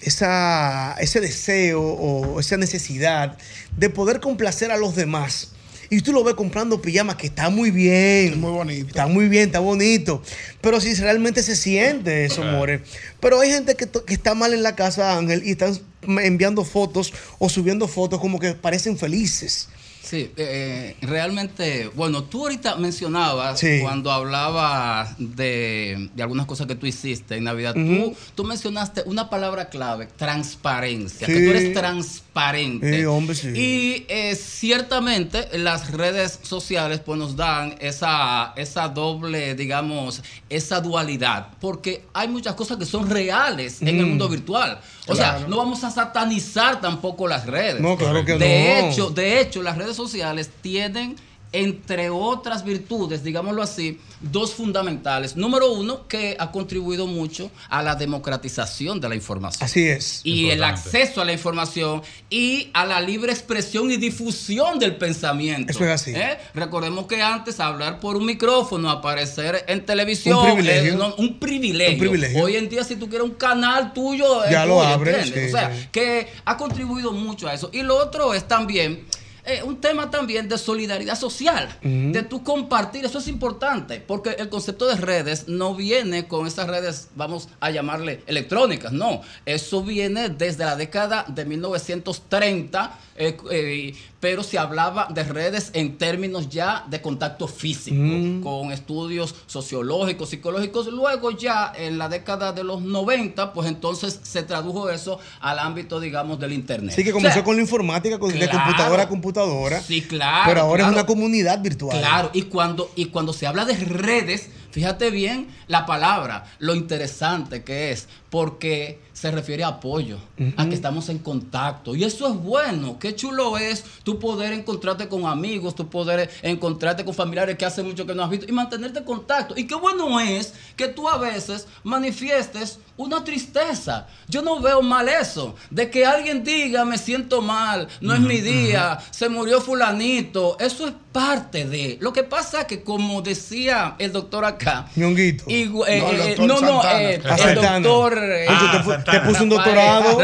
esa, 0.00 0.94
ese 1.00 1.20
deseo 1.20 1.82
o 1.82 2.40
esa 2.40 2.56
necesidad 2.56 3.36
de 3.76 3.90
poder 3.90 4.20
complacer 4.20 4.70
a 4.70 4.78
los 4.78 4.94
demás. 4.94 5.50
Y 5.88 6.00
tú 6.00 6.12
lo 6.12 6.24
ves 6.24 6.34
comprando 6.34 6.82
pijamas 6.82 7.16
que 7.16 7.28
está 7.28 7.48
muy 7.48 7.70
bien. 7.70 8.40
muy 8.40 8.50
bonito. 8.50 8.88
Está 8.88 9.06
muy 9.06 9.28
bien, 9.28 9.46
está 9.46 9.60
bonito. 9.60 10.22
Pero 10.60 10.80
si 10.80 10.94
realmente 10.94 11.42
se 11.42 11.54
siente 11.54 12.24
eso, 12.24 12.42
more. 12.42 12.82
Pero 13.20 13.40
hay 13.40 13.50
gente 13.50 13.76
que, 13.76 13.88
que 13.88 14.14
está 14.14 14.34
mal 14.34 14.52
en 14.52 14.62
la 14.62 14.74
casa, 14.74 15.16
Ángel, 15.16 15.42
y 15.44 15.52
están 15.52 15.78
enviando 16.06 16.64
fotos 16.64 17.12
o 17.38 17.48
subiendo 17.48 17.86
fotos 17.86 18.20
como 18.20 18.40
que 18.40 18.54
parecen 18.54 18.98
felices. 18.98 19.68
Sí, 20.08 20.30
eh, 20.36 20.96
realmente, 21.02 21.90
bueno, 21.96 22.22
tú 22.22 22.42
ahorita 22.42 22.76
mencionabas 22.76 23.58
Sí. 23.58 23.80
cuando 23.82 24.12
hablaba 24.12 25.12
de, 25.18 26.10
de 26.14 26.22
algunas 26.22 26.46
cosas 26.46 26.68
que 26.68 26.76
tú 26.76 26.86
hiciste 26.86 27.34
en 27.34 27.42
Navidad, 27.42 27.74
Ujú. 27.76 28.12
tú, 28.12 28.16
tú 28.36 28.44
mencionaste 28.44 29.02
una 29.06 29.28
palabra 29.28 29.68
clave, 29.68 30.06
transparencia, 30.16 31.26
Sí. 31.26 31.32
que 31.32 31.40
tú 31.40 31.50
eres 31.50 31.72
transparente. 31.74 32.98
Sí, 32.98 33.04
hombre, 33.04 33.34
sí. 33.34 33.48
Y 33.48 34.06
eh, 34.08 34.36
ciertamente 34.36 35.48
las 35.58 35.90
redes 35.90 36.38
sociales 36.42 37.00
pues 37.04 37.18
nos 37.18 37.34
dan 37.34 37.74
esa, 37.80 38.52
esa 38.56 38.88
doble, 38.88 39.54
digamos, 39.56 40.22
esa 40.48 40.80
dualidad, 40.80 41.48
porque 41.60 42.04
hay 42.14 42.28
muchas 42.28 42.54
cosas 42.54 42.76
que 42.76 42.84
son 42.84 43.10
reales 43.10 43.82
en 43.82 43.88
el 43.88 44.06
Mm. 44.06 44.08
mundo 44.10 44.28
virtual. 44.28 44.80
O 45.06 45.14
sea, 45.14 45.44
no 45.48 45.56
vamos 45.58 45.84
a 45.84 45.90
satanizar 45.90 46.80
tampoco 46.80 47.28
las 47.28 47.46
redes. 47.46 47.80
No, 47.80 47.96
claro 47.96 48.24
que 48.24 48.36
de 48.36 48.82
no. 48.82 48.88
Hecho, 48.88 49.10
de 49.10 49.40
hecho, 49.40 49.62
las 49.62 49.78
redes 49.78 49.96
sociales 49.96 50.50
tienen, 50.60 51.16
entre 51.56 52.10
otras 52.10 52.64
virtudes, 52.64 53.24
digámoslo 53.24 53.62
así, 53.62 53.98
dos 54.20 54.52
fundamentales. 54.54 55.36
Número 55.36 55.72
uno, 55.72 56.06
que 56.06 56.36
ha 56.38 56.50
contribuido 56.50 57.06
mucho 57.06 57.50
a 57.68 57.82
la 57.82 57.94
democratización 57.94 59.00
de 59.00 59.08
la 59.08 59.14
información. 59.14 59.64
Así 59.64 59.88
es. 59.88 60.20
Y 60.24 60.50
el 60.50 60.62
acceso 60.62 61.20
a 61.20 61.24
la 61.24 61.32
información 61.32 62.02
y 62.30 62.70
a 62.74 62.84
la 62.84 63.00
libre 63.00 63.32
expresión 63.32 63.90
y 63.90 63.96
difusión 63.96 64.78
del 64.78 64.96
pensamiento. 64.96 65.70
Eso 65.72 65.84
es 65.84 65.90
así. 65.90 66.12
¿Eh? 66.14 66.36
Recordemos 66.54 67.06
que 67.06 67.22
antes 67.22 67.58
hablar 67.60 68.00
por 68.00 68.16
un 68.16 68.26
micrófono, 68.26 68.90
aparecer 68.90 69.64
en 69.68 69.84
televisión, 69.86 70.38
Un 70.38 70.44
privilegio. 70.56 70.92
eh, 70.92 70.96
no, 70.96 71.14
un 71.16 71.38
privilegio. 71.38 71.94
Un 71.94 71.98
privilegio. 72.00 72.44
Hoy 72.44 72.56
en 72.56 72.68
día, 72.68 72.84
si 72.84 72.96
tú 72.96 73.08
quieres 73.08 73.26
un 73.26 73.34
canal 73.34 73.92
tuyo, 73.92 74.44
es 74.44 74.50
Ya 74.50 74.66
lo 74.66 74.82
abres, 74.82 75.30
o 75.30 75.50
sea, 75.50 75.74
sí. 75.74 75.88
que 75.90 76.28
ha 76.44 76.56
contribuido 76.56 77.12
mucho 77.12 77.48
a 77.48 77.54
eso. 77.54 77.70
Y 77.72 77.82
lo 77.82 77.96
otro 77.96 78.34
es 78.34 78.46
también 78.46 79.04
eh, 79.46 79.62
un 79.62 79.80
tema 79.80 80.10
también 80.10 80.48
de 80.48 80.58
solidaridad 80.58 81.16
social, 81.16 81.68
de 81.82 82.22
tú 82.24 82.42
compartir, 82.42 83.04
eso 83.04 83.18
es 83.18 83.28
importante, 83.28 84.00
porque 84.00 84.30
el 84.30 84.48
concepto 84.48 84.88
de 84.88 84.96
redes 84.96 85.46
no 85.46 85.74
viene 85.76 86.26
con 86.26 86.48
esas 86.48 86.66
redes, 86.66 87.08
vamos 87.14 87.48
a 87.60 87.70
llamarle 87.70 88.22
electrónicas, 88.26 88.92
no, 88.92 89.20
eso 89.44 89.84
viene 89.84 90.30
desde 90.30 90.64
la 90.64 90.74
década 90.74 91.24
de 91.28 91.44
1930, 91.44 92.98
eh, 93.16 93.36
eh, 93.50 93.94
pero 94.20 94.42
se 94.42 94.58
hablaba 94.58 95.08
de 95.10 95.22
redes 95.24 95.70
en 95.74 95.98
términos 95.98 96.48
ya 96.48 96.84
de 96.88 97.00
contacto 97.02 97.46
físico, 97.46 97.96
Mm. 97.96 98.42
con 98.42 98.72
estudios 98.72 99.34
sociológicos, 99.46 100.30
psicológicos, 100.30 100.86
luego 100.88 101.30
ya 101.32 101.72
en 101.76 101.98
la 101.98 102.08
década 102.08 102.52
de 102.52 102.64
los 102.64 102.80
90, 102.82 103.52
pues 103.52 103.68
entonces 103.68 104.18
se 104.22 104.42
tradujo 104.42 104.88
eso 104.90 105.18
al 105.40 105.58
ámbito, 105.58 106.00
digamos, 106.00 106.38
del 106.40 106.52
Internet. 106.52 106.94
Sí, 106.96 107.04
que 107.04 107.10
O 107.10 107.14
comenzó 107.14 107.34
sea, 107.34 107.44
con 107.44 107.56
la 107.56 107.62
informática, 107.62 108.18
con, 108.18 108.30
de 108.30 108.48
computadora 108.48 109.02
a 109.02 109.08
computadora. 109.08 109.08
computadora. 109.08 109.80
Sí, 109.82 110.02
claro. 110.02 110.44
Pero 110.46 110.60
ahora 110.62 110.84
claro. 110.84 110.92
es 110.92 110.98
una 110.98 111.06
comunidad 111.06 111.60
virtual. 111.60 111.98
Claro, 111.98 112.30
y 112.32 112.42
cuando, 112.42 112.90
y 112.96 113.06
cuando 113.06 113.32
se 113.32 113.46
habla 113.46 113.64
de 113.64 113.74
redes, 113.76 114.48
fíjate 114.70 115.10
bien 115.10 115.48
la 115.68 115.84
palabra, 115.86 116.44
lo 116.58 116.74
interesante 116.74 117.62
que 117.64 117.92
es, 117.92 118.08
porque 118.30 119.00
se 119.16 119.30
refiere 119.30 119.64
a 119.64 119.68
apoyo, 119.68 120.18
a 120.58 120.68
que 120.68 120.74
estamos 120.74 121.08
en 121.08 121.18
contacto. 121.20 121.96
Y 121.96 122.04
eso 122.04 122.28
es 122.28 122.34
bueno, 122.34 122.98
qué 122.98 123.14
chulo 123.16 123.56
es 123.56 123.82
tú 124.02 124.18
poder 124.18 124.52
encontrarte 124.52 125.08
con 125.08 125.24
amigos, 125.24 125.74
tú 125.74 125.88
poder 125.88 126.28
encontrarte 126.42 127.02
con 127.02 127.14
familiares 127.14 127.56
que 127.56 127.64
hace 127.64 127.82
mucho 127.82 128.04
que 128.04 128.14
no 128.14 128.22
has 128.22 128.28
visto 128.28 128.44
y 128.46 128.52
mantenerte 128.52 128.98
en 128.98 129.06
contacto. 129.06 129.54
Y 129.56 129.66
qué 129.66 129.74
bueno 129.74 130.20
es 130.20 130.52
que 130.76 130.88
tú 130.88 131.08
a 131.08 131.16
veces 131.16 131.66
manifiestes 131.82 132.78
una 132.98 133.24
tristeza. 133.24 134.06
Yo 134.28 134.42
no 134.42 134.60
veo 134.60 134.82
mal 134.82 135.08
eso, 135.08 135.54
de 135.70 135.90
que 135.90 136.04
alguien 136.04 136.44
diga 136.44 136.84
me 136.84 136.98
siento 136.98 137.40
mal, 137.40 137.88
no 138.02 138.12
es 138.12 138.20
mi 138.20 138.40
día, 138.40 138.98
se 139.10 139.30
murió 139.30 139.62
fulanito, 139.62 140.58
eso 140.60 140.88
es 140.88 140.94
parte 141.10 141.64
de. 141.64 141.96
Lo 142.02 142.12
que 142.12 142.22
pasa 142.22 142.60
es 142.60 142.66
que 142.66 142.82
como 142.82 143.22
decía 143.22 143.96
el 143.98 144.12
doctor 144.12 144.44
acá, 144.44 144.88
Ñonguito. 144.94 145.44
y, 145.48 145.62
eh, 145.62 145.68
No, 145.68 146.10
el 146.10 146.20
eh, 146.20 146.36
no, 146.38 146.60
no, 146.60 146.82
eh, 146.84 147.14
el 147.14 147.54
doctor. 147.54 149.05
Te 149.10 149.10
pu- 149.12 149.20
te 149.20 149.20
puso 149.28 149.42
un 149.44 149.48
doctorado. 149.48 150.20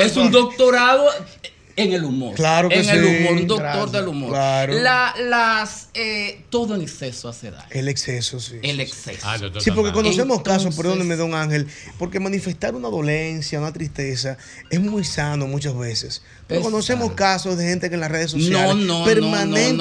Es 0.00 0.16
un 0.16 0.30
doctorado 0.30 1.06
en 1.76 1.92
el 1.92 2.02
humor. 2.04 2.34
Claro 2.34 2.68
que 2.68 2.80
en 2.80 2.88
el 2.88 3.04
humor, 3.04 3.32
un 3.34 3.46
doctor 3.46 3.62
Gracias. 3.66 3.92
del 3.92 4.08
humor. 4.08 4.30
Claro. 4.30 4.72
La- 4.80 5.14
las, 5.16 5.90
eh, 5.94 6.42
todo 6.50 6.74
en 6.74 6.82
exceso 6.82 7.28
hace 7.28 7.52
daño. 7.52 7.68
El 7.70 7.86
exceso, 7.86 8.40
sí. 8.40 8.56
El 8.64 8.80
exceso. 8.80 9.24
Sí, 9.60 9.70
porque 9.70 9.92
conocemos 9.92 10.42
casos, 10.42 10.74
perdóneme, 10.74 11.14
don 11.14 11.34
Ángel, 11.36 11.68
porque 11.96 12.18
manifestar 12.18 12.74
una 12.74 12.88
dolencia, 12.88 13.60
una 13.60 13.72
tristeza, 13.72 14.36
es 14.70 14.80
muy 14.80 15.04
sano 15.04 15.46
muchas 15.46 15.78
veces. 15.78 16.22
Pero 16.48 16.62
conocemos 16.62 17.12
casos 17.12 17.56
de 17.56 17.68
gente 17.68 17.88
que 17.88 17.94
en 17.94 18.00
las 18.00 18.10
redes 18.10 18.32
sociales 18.32 18.74
No, 18.74 18.74
no, 18.74 19.04
permanentemente 19.04 19.76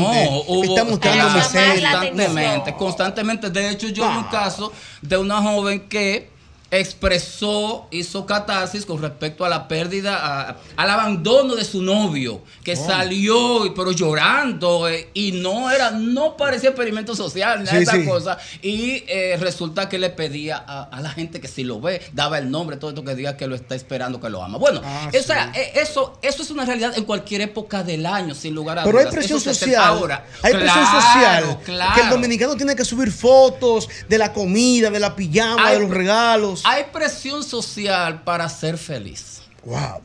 no, 0.00 0.44
no, 0.48 0.54
no. 0.54 0.64
Está 0.64 0.84
mostrando 0.84 1.24
Ah, 1.28 1.34
miseria. 1.36 1.90
Constantemente, 1.92 2.74
constantemente. 2.76 3.50
De 3.50 3.68
hecho, 3.70 3.88
yo 3.88 4.08
vi 4.10 4.16
un 4.16 4.24
caso 4.24 4.72
de 5.02 5.18
una 5.18 5.42
joven 5.42 5.86
que 5.86 6.31
expresó, 6.72 7.86
hizo 7.90 8.24
catarsis 8.26 8.86
con 8.86 9.00
respecto 9.02 9.44
a 9.44 9.48
la 9.48 9.68
pérdida, 9.68 10.16
a- 10.48 10.56
al 10.76 10.90
abandono 10.90 11.54
de 11.54 11.64
su 11.64 11.82
novio, 11.82 12.40
que 12.64 12.72
Oh. 12.72 12.86
salió, 12.86 13.72
pero 13.76 13.92
llorando, 13.92 14.88
eh, 14.88 15.10
y 15.14 15.32
no 15.32 15.70
era, 15.70 15.90
no 15.90 16.36
parecía 16.36 16.70
experimento 16.70 17.14
social, 17.14 17.60
ni 17.62 17.66
Sí, 17.68 17.76
esa 17.76 17.92
sí. 17.92 18.04
cosa. 18.06 18.38
Y 18.62 19.04
eh, 19.06 19.36
resulta 19.38 19.88
que 19.88 19.98
le 19.98 20.10
pedía 20.10 20.62
a, 20.66 20.84
a 20.84 21.00
la 21.00 21.10
gente 21.10 21.40
que 21.40 21.48
si 21.48 21.62
lo 21.64 21.80
ve, 21.80 22.00
daba 22.12 22.38
el 22.38 22.50
nombre, 22.50 22.76
todo 22.78 22.90
esto 22.90 23.04
que 23.04 23.14
diga 23.14 23.36
que 23.36 23.46
lo 23.46 23.54
está 23.54 23.74
esperando, 23.74 24.20
que 24.20 24.30
lo 24.30 24.42
ama. 24.42 24.56
Bueno, 24.58 24.80
Ah, 24.84 25.10
o 25.16 25.22
sea, 25.22 25.52
eh, 25.54 25.72
eso, 25.76 26.18
eso 26.22 26.42
es 26.42 26.50
una 26.50 26.64
realidad 26.64 26.92
en 26.96 27.04
cualquier 27.04 27.42
época 27.42 27.82
del 27.82 28.06
año, 28.06 28.34
sin 28.34 28.54
lugar 28.54 28.78
a 28.78 28.84
Pero 28.84 28.98
hay 28.98 29.04
dudas. 29.04 29.14
presión 29.16 29.38
Eso 29.38 29.52
social. 29.54 29.82
Ahora, 29.84 30.24
hay 30.42 30.52
presión 30.54 30.84
claro, 30.84 31.00
social. 31.00 31.58
claro. 31.64 31.94
Que 31.94 32.00
el 32.00 32.08
dominicano 32.10 32.56
tiene 32.56 32.74
que 32.74 32.84
subir 32.84 33.12
fotos 33.12 33.88
de 34.08 34.18
la 34.18 34.32
comida, 34.32 34.90
de 34.90 34.98
la 35.00 35.14
pijama, 35.14 35.66
Hay 35.66 35.74
de 35.74 35.80
los 35.80 35.90
regalos. 35.90 36.61
Hay 36.64 36.84
presión 36.92 37.42
social 37.42 38.22
para 38.22 38.48
ser 38.48 38.78
feliz. 38.78 39.42
Wow. 39.64 40.00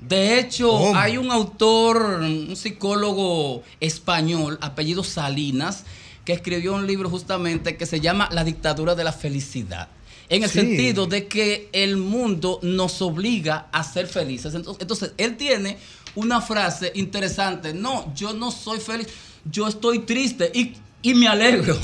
De 0.00 0.38
hecho, 0.38 0.94
hay 0.96 1.18
un 1.18 1.30
autor, 1.30 2.20
un 2.22 2.56
psicólogo 2.56 3.62
español, 3.80 4.58
apellido 4.62 5.04
Salinas, 5.04 5.84
que 6.24 6.32
escribió 6.32 6.74
un 6.74 6.86
libro 6.86 7.10
justamente 7.10 7.76
que 7.76 7.84
se 7.86 8.00
llama 8.00 8.28
La 8.32 8.44
dictadura 8.44 8.94
de 8.94 9.04
la 9.04 9.12
felicidad. 9.12 9.88
En 10.30 10.42
el 10.44 10.48
Sí. 10.50 10.60
sentido 10.60 11.06
de 11.06 11.26
que 11.26 11.68
el 11.72 11.96
mundo 11.96 12.60
nos 12.62 13.02
obliga 13.02 13.66
a 13.72 13.82
ser 13.84 14.06
felices. 14.06 14.54
Entonces, 14.54 14.80
entonces, 14.80 15.12
él 15.18 15.36
tiene 15.36 15.76
una 16.14 16.40
frase 16.40 16.92
interesante. 16.94 17.74
No, 17.74 18.12
yo 18.14 18.32
no 18.32 18.50
soy 18.52 18.78
feliz, 18.80 19.08
yo 19.44 19.66
estoy 19.68 20.00
triste 20.00 20.50
y, 20.54 20.74
y 21.02 21.14
me 21.14 21.26
alegro. 21.28 21.76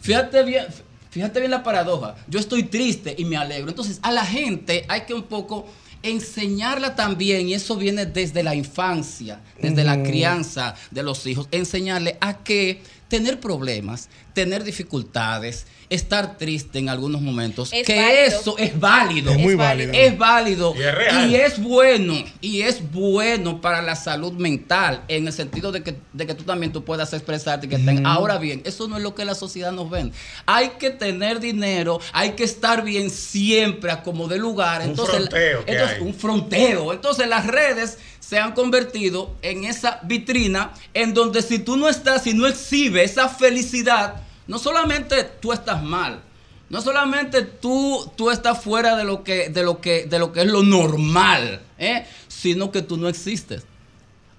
Fíjate 0.00 0.44
bien, 0.44 0.66
fíjate 1.10 1.40
bien 1.40 1.50
la 1.50 1.62
paradoja. 1.62 2.16
Yo 2.28 2.38
estoy 2.38 2.64
triste 2.64 3.14
y 3.18 3.24
me 3.24 3.36
alegro. 3.36 3.68
Entonces, 3.68 3.98
a 4.02 4.12
la 4.12 4.24
gente 4.24 4.84
hay 4.88 5.02
que 5.02 5.14
un 5.14 5.24
poco 5.24 5.66
enseñarla 6.02 6.94
también, 6.94 7.48
y 7.48 7.54
eso 7.54 7.76
viene 7.76 8.06
desde 8.06 8.42
la 8.42 8.54
infancia, 8.54 9.40
desde 9.60 9.82
la 9.82 10.02
crianza 10.02 10.74
de 10.90 11.02
los 11.02 11.26
hijos, 11.26 11.48
enseñarle 11.50 12.16
a 12.20 12.38
que 12.38 12.82
tener 13.08 13.40
problemas, 13.40 14.08
tener 14.34 14.64
dificultades, 14.64 15.66
estar 15.90 16.36
triste 16.36 16.78
en 16.78 16.90
algunos 16.90 17.22
momentos, 17.22 17.72
Es 17.72 17.86
que 17.86 17.96
válido. 17.96 18.20
eso 18.26 18.58
es 18.58 18.78
válido. 18.78 19.30
Es 19.32 19.38
muy 19.38 19.54
válido. 19.54 19.92
Es 19.94 20.18
válido. 20.18 20.74
Y 20.76 20.82
es 20.82 20.94
real. 20.94 21.30
Y 21.30 21.34
es 21.36 21.58
bueno. 21.62 22.14
Y 22.42 22.60
es 22.62 22.92
bueno 22.92 23.62
para 23.62 23.80
la 23.80 23.96
salud 23.96 24.32
mental, 24.34 25.02
en 25.08 25.26
el 25.26 25.32
sentido 25.32 25.72
de 25.72 25.82
que, 25.82 25.96
de 26.12 26.26
que 26.26 26.34
tú 26.34 26.44
también 26.44 26.72
tú 26.72 26.84
puedas 26.84 27.12
expresarte. 27.14 27.66
y 27.66 27.70
Que 27.70 27.78
ten- 27.78 28.06
Ahora 28.06 28.36
bien, 28.36 28.60
eso 28.66 28.86
no 28.86 28.98
es 28.98 29.02
lo 29.02 29.14
que 29.14 29.24
la 29.24 29.34
sociedad 29.34 29.72
nos 29.72 29.88
ven. 29.88 30.12
Hay 30.44 30.70
que 30.78 30.90
tener 30.90 31.40
dinero, 31.40 32.00
hay 32.12 32.32
que 32.32 32.44
estar 32.44 32.84
bien 32.84 33.08
siempre 33.10 33.90
a 33.90 34.02
como 34.02 34.28
de 34.28 34.36
lugar. 34.38 34.82
Un 34.82 34.88
Entonces, 34.90 35.16
fronteo 35.16 35.64
que 35.64 35.72
entonces, 35.72 35.96
hay. 35.96 36.06
un 36.06 36.14
fronteo. 36.14 36.92
Entonces 36.92 37.26
las 37.28 37.46
redes 37.46 37.96
se 38.28 38.38
han 38.38 38.52
convertido 38.52 39.34
en 39.40 39.64
esa 39.64 40.00
vitrina 40.02 40.74
en 40.92 41.14
donde 41.14 41.40
si 41.40 41.60
tú 41.60 41.78
no 41.78 41.88
estás 41.88 42.26
y 42.26 42.34
no 42.34 42.46
exhibes 42.46 43.12
esa 43.12 43.30
felicidad, 43.30 44.16
no 44.46 44.58
solamente 44.58 45.24
tú 45.24 45.50
estás 45.50 45.82
mal, 45.82 46.20
no 46.68 46.82
solamente 46.82 47.40
tú, 47.40 48.12
tú 48.16 48.30
estás 48.30 48.62
fuera 48.62 48.96
de 48.96 49.04
lo 49.04 49.24
que, 49.24 49.48
de 49.48 49.62
lo 49.62 49.80
que, 49.80 50.04
de 50.04 50.18
lo 50.18 50.30
que 50.30 50.42
es 50.42 50.46
lo 50.46 50.62
normal, 50.62 51.62
¿eh? 51.78 52.06
sino 52.28 52.70
que 52.70 52.82
tú 52.82 52.98
no 52.98 53.08
existes. 53.08 53.64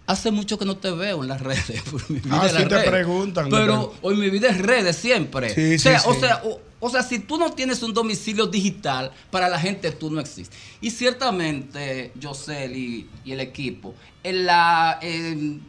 Hace 0.09 0.31
mucho 0.31 0.57
que 0.57 0.65
no 0.65 0.75
te 0.75 0.89
veo 0.89 1.21
en 1.21 1.29
las 1.29 1.39
redes. 1.39 1.81
por 1.91 2.09
mi 2.09 2.19
vida 2.19 2.41
Ah, 2.41 2.49
sí 2.49 2.55
te 2.57 2.65
redes. 2.65 2.89
preguntan, 2.89 3.47
Pero 3.49 3.93
hoy 4.01 4.15
mi 4.15 4.31
vida 4.31 4.49
es 4.49 4.57
redes 4.57 4.95
siempre. 4.95 5.53
Sí, 5.53 5.75
o, 5.75 5.79
sea, 5.79 5.99
sí, 5.99 6.09
o 6.09 6.13
sí. 6.15 6.19
sea, 6.21 6.41
o, 6.45 6.59
o 6.79 6.89
sea, 6.89 7.03
si 7.03 7.19
tú 7.19 7.37
no 7.37 7.51
tienes 7.53 7.83
un 7.83 7.93
domicilio 7.93 8.47
digital, 8.47 9.11
para 9.29 9.49
la 9.49 9.59
gente 9.59 9.91
tú 9.91 10.09
no 10.09 10.19
existes. 10.19 10.57
Y 10.81 10.89
ciertamente, 10.89 12.11
Yosel 12.15 12.75
y, 12.75 13.07
y 13.23 13.33
el 13.33 13.39
equipo, 13.39 13.93
en, 14.23 14.47
la, 14.47 14.97
en, 15.01 15.61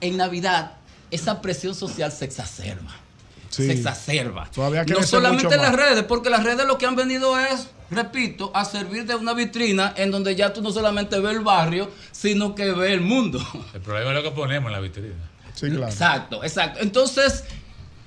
en 0.00 0.16
Navidad, 0.16 0.76
esa 1.10 1.42
presión 1.42 1.74
social 1.74 2.10
se 2.10 2.24
exacerba. 2.24 2.94
Sí. 3.50 3.66
Se 3.66 3.72
exacerba. 3.72 4.48
No 4.88 5.02
solamente 5.02 5.54
en 5.54 5.60
las 5.60 5.74
redes, 5.74 6.04
porque 6.04 6.30
las 6.30 6.42
redes 6.42 6.66
lo 6.66 6.78
que 6.78 6.86
han 6.86 6.96
venido 6.96 7.38
es, 7.38 7.68
repito, 7.94 8.50
a 8.54 8.64
servir 8.64 9.06
de 9.06 9.14
una 9.14 9.32
vitrina 9.32 9.94
en 9.96 10.10
donde 10.10 10.34
ya 10.34 10.52
tú 10.52 10.60
no 10.62 10.70
solamente 10.70 11.18
ves 11.18 11.36
el 11.36 11.40
barrio, 11.40 11.90
sino 12.12 12.54
que 12.54 12.72
ves 12.72 12.92
el 12.92 13.00
mundo. 13.00 13.40
El 13.72 13.80
problema 13.80 14.10
es 14.10 14.16
lo 14.16 14.22
que 14.22 14.30
ponemos 14.30 14.68
en 14.68 14.72
la 14.72 14.80
vitrina. 14.80 15.30
Sí, 15.54 15.70
claro. 15.70 15.86
Exacto, 15.86 16.42
exacto. 16.44 16.80
Entonces, 16.80 17.44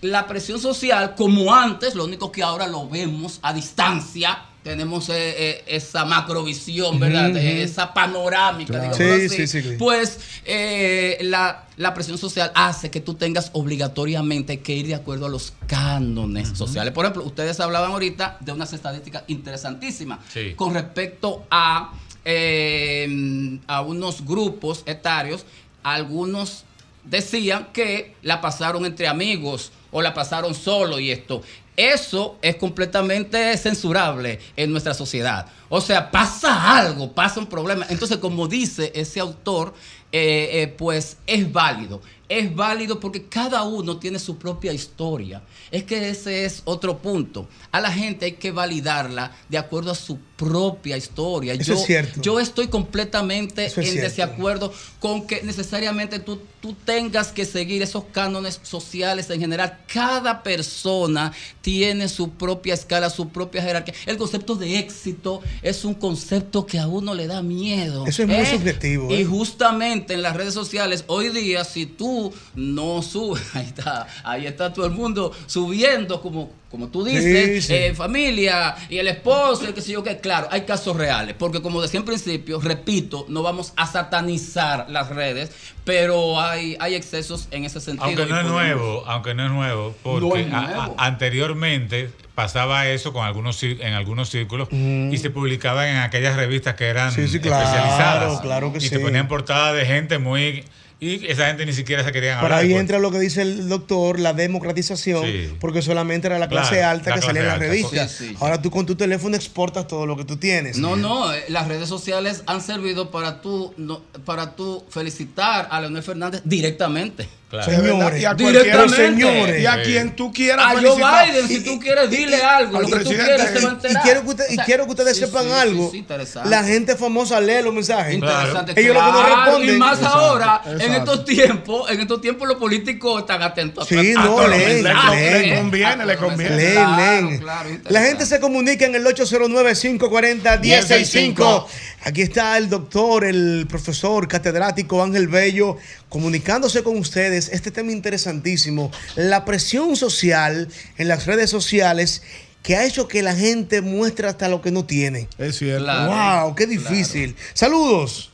la 0.02 0.28
presión 0.28 0.60
social, 0.60 1.16
como 1.16 1.54
antes, 1.54 1.96
lo 1.96 2.06
único 2.06 2.32
que 2.32 2.44
ahora 2.44 2.68
lo 2.68 2.88
vemos 2.88 3.40
a 3.42 3.54
distancia, 3.54 4.46
tenemos 4.68 5.08
eh, 5.10 5.14
eh, 5.16 5.64
esa 5.68 6.04
macrovisión, 6.04 7.00
¿verdad? 7.00 7.36
Esa 7.38 7.94
panorámica, 7.94 8.74
Claro. 8.74 8.94
digámoslo 8.98 9.30
Sí, 9.30 9.36
así. 9.36 9.48
sí, 9.48 9.62
sí. 9.62 9.76
Pues 9.80 10.20
eh, 10.44 11.18
la, 11.22 11.66
la 11.78 11.94
presión 11.94 12.18
social 12.18 12.52
hace 12.54 12.92
que 12.92 13.00
tú 13.00 13.14
tengas 13.14 13.50
obligatoriamente 13.54 14.60
que 14.60 14.74
ir 14.76 14.88
de 14.88 14.96
acuerdo 14.96 15.26
a 15.26 15.30
los 15.30 15.54
cánones 15.68 16.50
sociales. 16.50 16.94
Por 16.94 17.06
ejemplo, 17.06 17.24
ustedes 17.24 17.60
hablaban 17.62 17.92
ahorita 17.92 18.38
de 18.42 18.52
unas 18.52 18.74
estadísticas 18.74 19.24
interesantísimas 19.28 20.20
Sí. 20.34 20.54
con 20.56 20.74
respecto 20.74 21.46
a, 21.50 21.94
eh, 22.26 23.60
a 23.68 23.82
unos 23.82 24.26
grupos 24.26 24.84
etarios, 24.86 25.46
algunos 25.84 26.66
decían 27.06 27.70
que 27.72 28.16
la 28.22 28.42
pasaron 28.42 28.86
entre 28.86 29.08
amigos 29.08 29.72
o 29.92 30.02
la 30.02 30.14
pasaron 30.14 30.54
solo 30.54 31.00
y 31.00 31.12
esto. 31.12 31.42
Eso 31.78 32.40
es 32.42 32.56
completamente 32.56 33.56
censurable 33.56 34.40
en 34.56 34.72
nuestra 34.72 34.96
sociedad. 34.96 35.46
O 35.70 35.80
sea, 35.80 36.10
pasa 36.10 36.76
algo, 36.76 37.12
pasa 37.12 37.40
un 37.40 37.46
problema. 37.46 37.86
Entonces, 37.90 38.18
como 38.18 38.48
dice 38.48 38.92
ese 38.96 39.20
autor, 39.20 39.76
eh, 40.12 40.50
eh, 40.54 40.68
pues 40.76 41.18
es 41.28 41.52
válido. 41.52 42.02
Es 42.30 42.54
válido 42.54 43.00
porque 43.00 43.26
cada 43.26 43.64
uno 43.64 43.98
tiene 43.98 44.20
su 44.20 44.38
propia 44.38 44.74
historia. 44.74 45.42
Es 45.72 45.84
que 45.84 46.10
ese 46.10 46.46
es 46.46 46.62
otro 46.66 46.98
punto. 46.98 47.48
A 47.72 47.80
la 47.80 47.92
gente 47.92 48.26
hay 48.26 48.34
que 48.34 48.52
validarla 48.52 49.32
de 49.48 49.58
acuerdo 49.58 49.92
a 49.92 49.96
su 49.96 50.18
propia 50.36 50.98
historia. 50.98 51.54
Eso 51.54 51.64
yo, 51.64 51.74
es 51.76 51.86
cierto. 51.86 52.22
yo 52.22 52.40
estoy 52.40 52.68
completamente 52.68 53.66
es 53.66 53.78
en 53.78 53.84
cierto. 53.84 54.02
desacuerdo 54.02 54.74
con 55.00 55.26
que 55.26 55.42
necesariamente 55.44 56.20
tú, 56.20 56.40
tú 56.62 56.76
tengas 56.86 57.32
que 57.32 57.46
seguir 57.46 57.82
esos 57.82 58.04
cánones 58.12 58.60
sociales 58.62 59.30
en 59.30 59.40
general. 59.40 59.80
Cada 59.88 60.44
persona 60.44 61.34
tiene 61.62 62.10
su 62.10 62.32
propia 62.32 62.74
escala, 62.74 63.10
su 63.10 63.30
propia 63.30 63.62
jerarquía. 63.62 63.94
El 64.06 64.18
concepto 64.18 64.56
de 64.56 64.80
éxito 64.80 65.42
es 65.62 65.86
un 65.86 65.94
concepto 65.94 66.66
que 66.66 66.78
a 66.78 66.88
uno 66.88 67.14
le 67.14 67.28
da 67.28 67.42
miedo. 67.42 68.06
Eso 68.06 68.24
es 68.24 68.28
muy 68.28 68.46
subjetivo, 68.46 69.12
Y 69.12 69.22
¿eh? 69.22 69.26
justamente 69.26 70.14
en 70.14 70.22
las 70.22 70.36
redes 70.36 70.54
sociales, 70.54 71.04
hoy 71.08 71.30
día, 71.30 71.64
si 71.64 71.86
tú 71.86 72.17
no 72.56 73.02
subes, 73.02 73.44
ahí 73.56 73.66
está, 73.66 74.08
ahí 74.24 74.46
está 74.46 74.74
todo 74.74 74.86
el 74.86 74.92
mundo 74.94 75.32
subiendo 75.48 76.22
como 76.22 76.52
como 76.70 76.90
tú 76.90 77.06
dices, 77.06 77.64
Sí, 77.64 77.68
sí. 77.70 77.74
eh, 77.74 77.96
familia 77.96 78.76
y 78.90 78.98
el 78.98 79.08
esposo, 79.08 79.64
y 79.70 79.72
qué 79.72 79.80
sé 79.80 79.94
yo 79.94 80.04
qué. 80.04 80.18
Claro, 80.20 80.50
hay 80.52 80.64
casos 80.64 80.98
reales, 80.98 81.34
porque 81.40 81.62
como 81.62 81.82
decía 81.82 82.02
en 82.02 82.06
principio, 82.06 82.60
repito, 82.60 83.26
no 83.30 83.42
vamos 83.42 83.72
a 83.78 83.88
satanizar 83.88 84.86
las 84.90 85.08
redes, 85.08 85.50
pero 85.86 86.42
hay, 86.42 86.76
hay 86.82 86.96
excesos 86.96 87.48
en 87.52 87.64
ese 87.64 87.80
sentido. 87.80 88.06
Aunque 88.06 88.26
no 88.26 88.42
es 88.42 88.46
nuevo, 88.48 89.04
aunque 89.08 89.34
no 89.34 89.46
es 89.46 89.52
nuevo, 89.52 89.96
porque 90.04 90.28
No 90.28 90.36
es 90.36 90.54
a- 90.54 90.62
nuevo. 90.62 90.96
a- 90.98 91.06
anteriormente 91.06 92.10
pasaba 92.36 92.86
eso 92.88 93.14
con 93.14 93.26
algunos 93.26 93.64
en 93.64 93.94
algunos 93.94 94.30
círculos 94.30 94.68
y 94.72 95.18
se 95.18 95.30
publicaba 95.30 95.90
en 95.90 95.98
aquellas 95.98 96.36
revistas 96.36 96.76
que 96.76 96.86
eran 96.88 97.12
Sí, 97.14 97.28
sí, 97.30 97.40
claro, 97.40 97.64
especializadas 97.66 98.42
claro 98.42 98.72
que 98.74 98.80
y 98.80 98.82
sí. 98.82 98.90
te 98.90 99.00
ponían 99.00 99.28
portada 99.30 99.72
de 99.74 99.86
gente 99.86 100.18
muy 100.20 100.66
y 101.00 101.28
esa 101.28 101.46
gente 101.48 101.66
ni 101.66 101.74
siquiera 101.74 102.04
se 102.04 102.12
querían 102.12 102.38
Pero 102.40 102.46
hablar. 102.46 102.60
ahí 102.62 102.70
pues. 102.72 102.82
entra 102.82 102.98
lo 103.00 103.12
que 103.12 103.20
dice 103.20 103.44
el 103.44 103.70
doctor, 103.70 104.20
la 104.20 104.34
democratización, 104.34 105.26
Sí. 105.26 105.54
porque 105.60 105.82
solamente 105.84 106.26
era 106.28 106.40
la 106.40 106.50
clase 106.50 106.76
Claro, 106.78 106.90
alta 106.90 107.10
la 107.12 107.16
que 107.18 107.22
salía 107.22 107.42
en 107.44 107.48
las 107.50 107.60
revistas. 107.60 108.12
Sí, 108.12 108.30
sí. 108.30 108.36
Ahora 108.40 108.62
tú 108.62 108.72
con 108.72 108.86
tu 108.86 108.96
teléfono 108.96 109.36
exportas 109.36 109.88
todo 109.88 110.06
lo 110.08 110.18
que 110.18 110.26
tú 110.26 110.38
tienes. 110.38 110.78
No, 110.78 110.96
no, 110.96 111.32
eh, 111.34 111.44
las 111.50 111.68
redes 111.68 111.88
sociales 111.88 112.44
han 112.48 112.62
servido 112.62 113.12
para 113.12 113.42
tú, 113.42 113.74
no, 113.78 114.02
para 114.26 114.56
tú 114.56 114.84
felicitar 114.90 115.68
a 115.70 115.82
Leonel 115.82 116.02
Fernández 116.04 116.42
directamente. 116.46 117.28
Claro. 117.50 117.72
Verdad, 117.82 118.14
y 118.18 118.26
a 118.26 118.34
Directamente. 118.34 118.96
señores. 118.98 119.62
Y 119.62 119.66
a 119.66 119.82
quien 119.82 120.18
tú 120.18 120.34
quieras 120.34 120.66
A 120.66 120.72
Joe. 120.82 120.98
Biden, 121.32 121.48
si 121.48 121.64
tú 121.64 121.80
quieres, 121.80 122.10
dile 122.10 122.44
algo. 122.44 122.76
al 122.80 122.84
Lo 122.84 122.90
que 122.90 122.96
tú 122.96 123.00
presidente. 123.10 123.36
quieras 123.36 123.54
se 123.54 123.62
va 123.66 123.72
a 123.72 123.78
Y 123.90 123.96
quiero 124.04 124.22
que, 124.24 124.28
usted- 124.30 124.44
y 124.50 124.52
O 124.52 124.56
sea, 124.56 124.66
quiero 124.66 124.84
que 124.84 124.90
ustedes 124.92 125.18
sí, 125.18 125.26
sepan 125.26 125.46
sí, 125.46 125.52
algo. 125.54 125.86
sí, 125.86 125.92
sí, 125.92 125.98
interesante. 126.00 126.50
la 126.50 126.64
gente 126.66 126.98
famosa 126.98 127.40
lee 127.40 127.62
los 127.64 127.74
mensajes. 127.74 128.16
Interesante, 128.16 128.74
Ellos 128.76 128.96
lo 128.96 129.00
que 129.00 129.06
no 129.08 129.14
claro, 129.26 129.46
responden. 129.46 129.76
Y 129.76 129.78
más 129.80 129.98
Exacto, 129.98 130.18
ahora, 130.20 130.62
en 130.66 130.94
estos 130.94 131.24
tiempos, 131.24 131.90
en 131.90 132.02
estos 132.02 132.20
tiempos 132.20 132.48
los 132.50 132.58
políticos 132.58 133.22
están 133.22 133.42
atentos 133.42 133.86
a 133.86 133.88
Sí, 133.88 133.96
a 134.14 134.24
no, 134.26 134.46
leen, 134.46 134.84
mensajes. 134.84 135.32
leen. 135.32 135.50
Le 135.50 135.56
conviene, 135.58 136.06
le 136.06 136.18
conviene. 136.18 136.56
Leen, 136.58 136.74
Claro, 136.76 136.98
leen. 136.98 137.38
claro, 137.40 137.70
La 137.88 138.02
gente 138.02 138.26
se 138.26 138.42
comunica 138.42 138.86
en 138.86 138.96
el 138.96 139.08
809-540-1065. 139.08 141.66
Aquí 142.04 142.22
está 142.22 142.58
el 142.58 142.70
doctor, 142.70 143.26
el 143.26 143.66
profesor 143.68 144.28
catedrático 144.28 145.02
Ángel 145.02 145.28
Bello, 145.28 145.78
comunicándose 146.10 146.84
con 146.84 146.98
ustedes 146.98 147.50
este 147.50 147.72
tema 147.72 147.92
interesantísimo, 147.92 148.92
la 149.16 149.46
presión 149.46 149.96
social 149.96 150.68
en 150.98 151.08
las 151.08 151.26
redes 151.26 151.50
sociales 151.50 152.24
que 152.64 152.76
ha 152.76 152.86
hecho 152.86 153.08
que 153.08 153.24
la 153.24 153.34
gente 153.34 153.82
muestre 153.82 154.28
hasta 154.28 154.48
lo 154.50 154.62
que 154.62 154.72
no 154.72 154.86
tiene. 154.86 155.28
Es 155.38 155.58
cierto. 155.58 155.86
wow, 155.86 156.54
qué 156.56 156.68
difícil. 156.68 157.36
Saludos. 157.54 158.32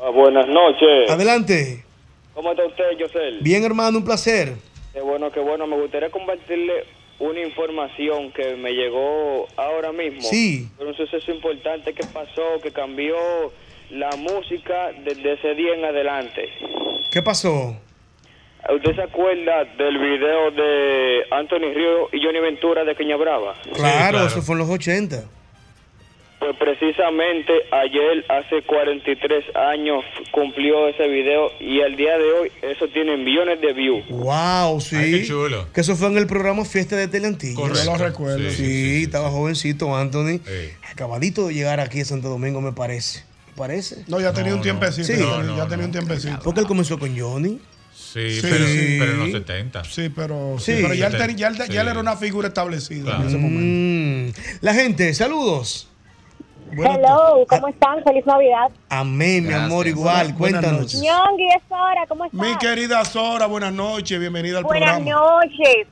Ah, 0.00 0.10
buenas 0.10 0.46
noches. 0.48 1.10
Adelante. 1.10 1.84
¿Cómo 2.34 2.52
está 2.52 2.64
usted, 2.66 2.84
Josel? 2.98 3.40
Bien, 3.42 3.62
hermano, 3.64 3.98
un 3.98 4.04
placer. 4.04 4.54
Qué 4.92 5.00
bueno, 5.00 5.30
qué 5.30 5.40
bueno. 5.40 5.66
Me 5.66 5.80
gustaría 5.80 6.10
compartirle 6.10 6.84
una 7.22 7.40
información 7.40 8.32
que 8.32 8.56
me 8.56 8.72
llegó 8.72 9.46
ahora 9.56 9.92
mismo. 9.92 10.22
Sí. 10.22 10.68
Por 10.76 10.88
un 10.88 10.94
suceso 10.94 11.30
importante 11.30 11.94
que 11.94 12.04
pasó, 12.04 12.60
que 12.60 12.72
cambió 12.72 13.16
la 13.90 14.10
música 14.16 14.92
desde 15.04 15.34
ese 15.34 15.54
día 15.54 15.74
en 15.74 15.84
adelante. 15.84 16.48
¿Qué 17.12 17.22
pasó? 17.22 17.76
¿Usted 18.74 18.94
se 18.96 19.02
acuerda 19.02 19.64
del 19.64 19.98
video 19.98 20.50
de 20.50 21.22
Anthony 21.30 21.72
Río 21.74 22.08
y 22.12 22.24
Johnny 22.24 22.40
Ventura 22.40 22.84
de 22.84 22.94
Caña 22.94 23.16
Brava? 23.16 23.54
Claro, 23.74 24.26
eso 24.26 24.42
fue 24.42 24.54
en 24.54 24.58
los 24.60 24.70
80. 24.70 25.24
Pues 26.42 26.56
precisamente 26.56 27.52
ayer, 27.70 28.24
hace 28.28 28.62
43 28.62 29.44
años, 29.54 30.02
cumplió 30.32 30.88
ese 30.88 31.06
video 31.06 31.52
y 31.60 31.80
al 31.82 31.94
día 31.94 32.18
de 32.18 32.24
hoy 32.32 32.52
eso 32.62 32.88
tiene 32.88 33.16
millones 33.16 33.60
de 33.60 33.72
views. 33.72 34.02
Wow, 34.08 34.80
sí. 34.80 34.96
Ay, 34.96 35.10
qué 35.20 35.24
chulo. 35.28 35.68
Que 35.72 35.82
eso 35.82 35.94
fue 35.94 36.08
en 36.08 36.18
el 36.18 36.26
programa 36.26 36.64
Fiesta 36.64 36.96
de 36.96 37.06
Teleantillas. 37.06 37.54
Correcto. 37.54 37.84
Yo 37.84 37.92
lo 37.92 37.96
recuerdo. 38.04 38.50
Sí, 38.50 39.04
estaba 39.04 39.30
jovencito 39.30 39.94
Anthony. 39.96 40.40
Acabadito 40.90 41.46
de 41.46 41.54
llegar 41.54 41.78
aquí 41.78 42.00
a 42.00 42.04
Santo 42.04 42.28
Domingo, 42.28 42.60
me 42.60 42.72
parece. 42.72 43.22
¿Me 43.50 43.56
parece? 43.56 44.02
No, 44.08 44.18
ya 44.20 44.32
tenía 44.32 44.56
un 44.56 44.62
tiempecito. 44.62 45.06
Sí. 45.06 45.18
ya, 45.20 45.56
ya 45.58 45.68
tenía 45.68 45.86
un 45.86 45.92
tiempecito. 45.92 46.40
Porque 46.42 46.58
él 46.58 46.66
comenzó 46.66 46.98
con 46.98 47.16
Johnny. 47.16 47.60
Sí, 47.94 48.30
Sí. 48.30 48.40
Pero, 48.42 48.64
pero 48.98 49.12
en 49.12 49.18
los 49.20 49.30
70. 49.30 49.84
Sí, 49.84 50.08
pero, 50.14 50.56
sí, 50.58 50.72
Sí. 50.74 50.78
pero 50.82 50.92
ya, 50.94 51.06
él, 51.06 51.16
ten- 51.16 51.36
ya, 51.36 51.46
él- 51.48 51.56
ya 51.56 51.64
él 51.64 51.86
Sí. 51.86 51.90
era 51.92 52.00
una 52.00 52.16
figura 52.16 52.48
establecida 52.48 53.04
Claro. 53.04 53.22
en 53.22 53.28
ese 53.28 53.36
momento. 53.38 54.40
Mm. 54.40 54.58
La 54.60 54.74
gente, 54.74 55.14
saludos. 55.14 55.88
Hello, 56.74 57.44
¿cómo 57.48 57.68
están? 57.68 58.02
Feliz 58.02 58.24
Navidad. 58.24 58.70
Amén, 58.88 59.46
mi 59.46 59.52
amor, 59.52 59.86
igual. 59.86 60.32
Buenas 60.32 60.62
Cuéntanos. 60.62 60.94
Ñongui, 60.94 61.46
es 61.48 61.62
hora, 61.70 62.06
¿cómo 62.08 62.24
estás? 62.24 62.40
Mi 62.40 62.56
querida 62.56 63.04
Sora, 63.04 63.46
buenas 63.46 63.72
noches, 63.72 64.18
bienvenida 64.18 64.58
al 64.58 64.64
Buenas 64.64 64.94
programa. 64.98 65.20
noches. 65.20 65.86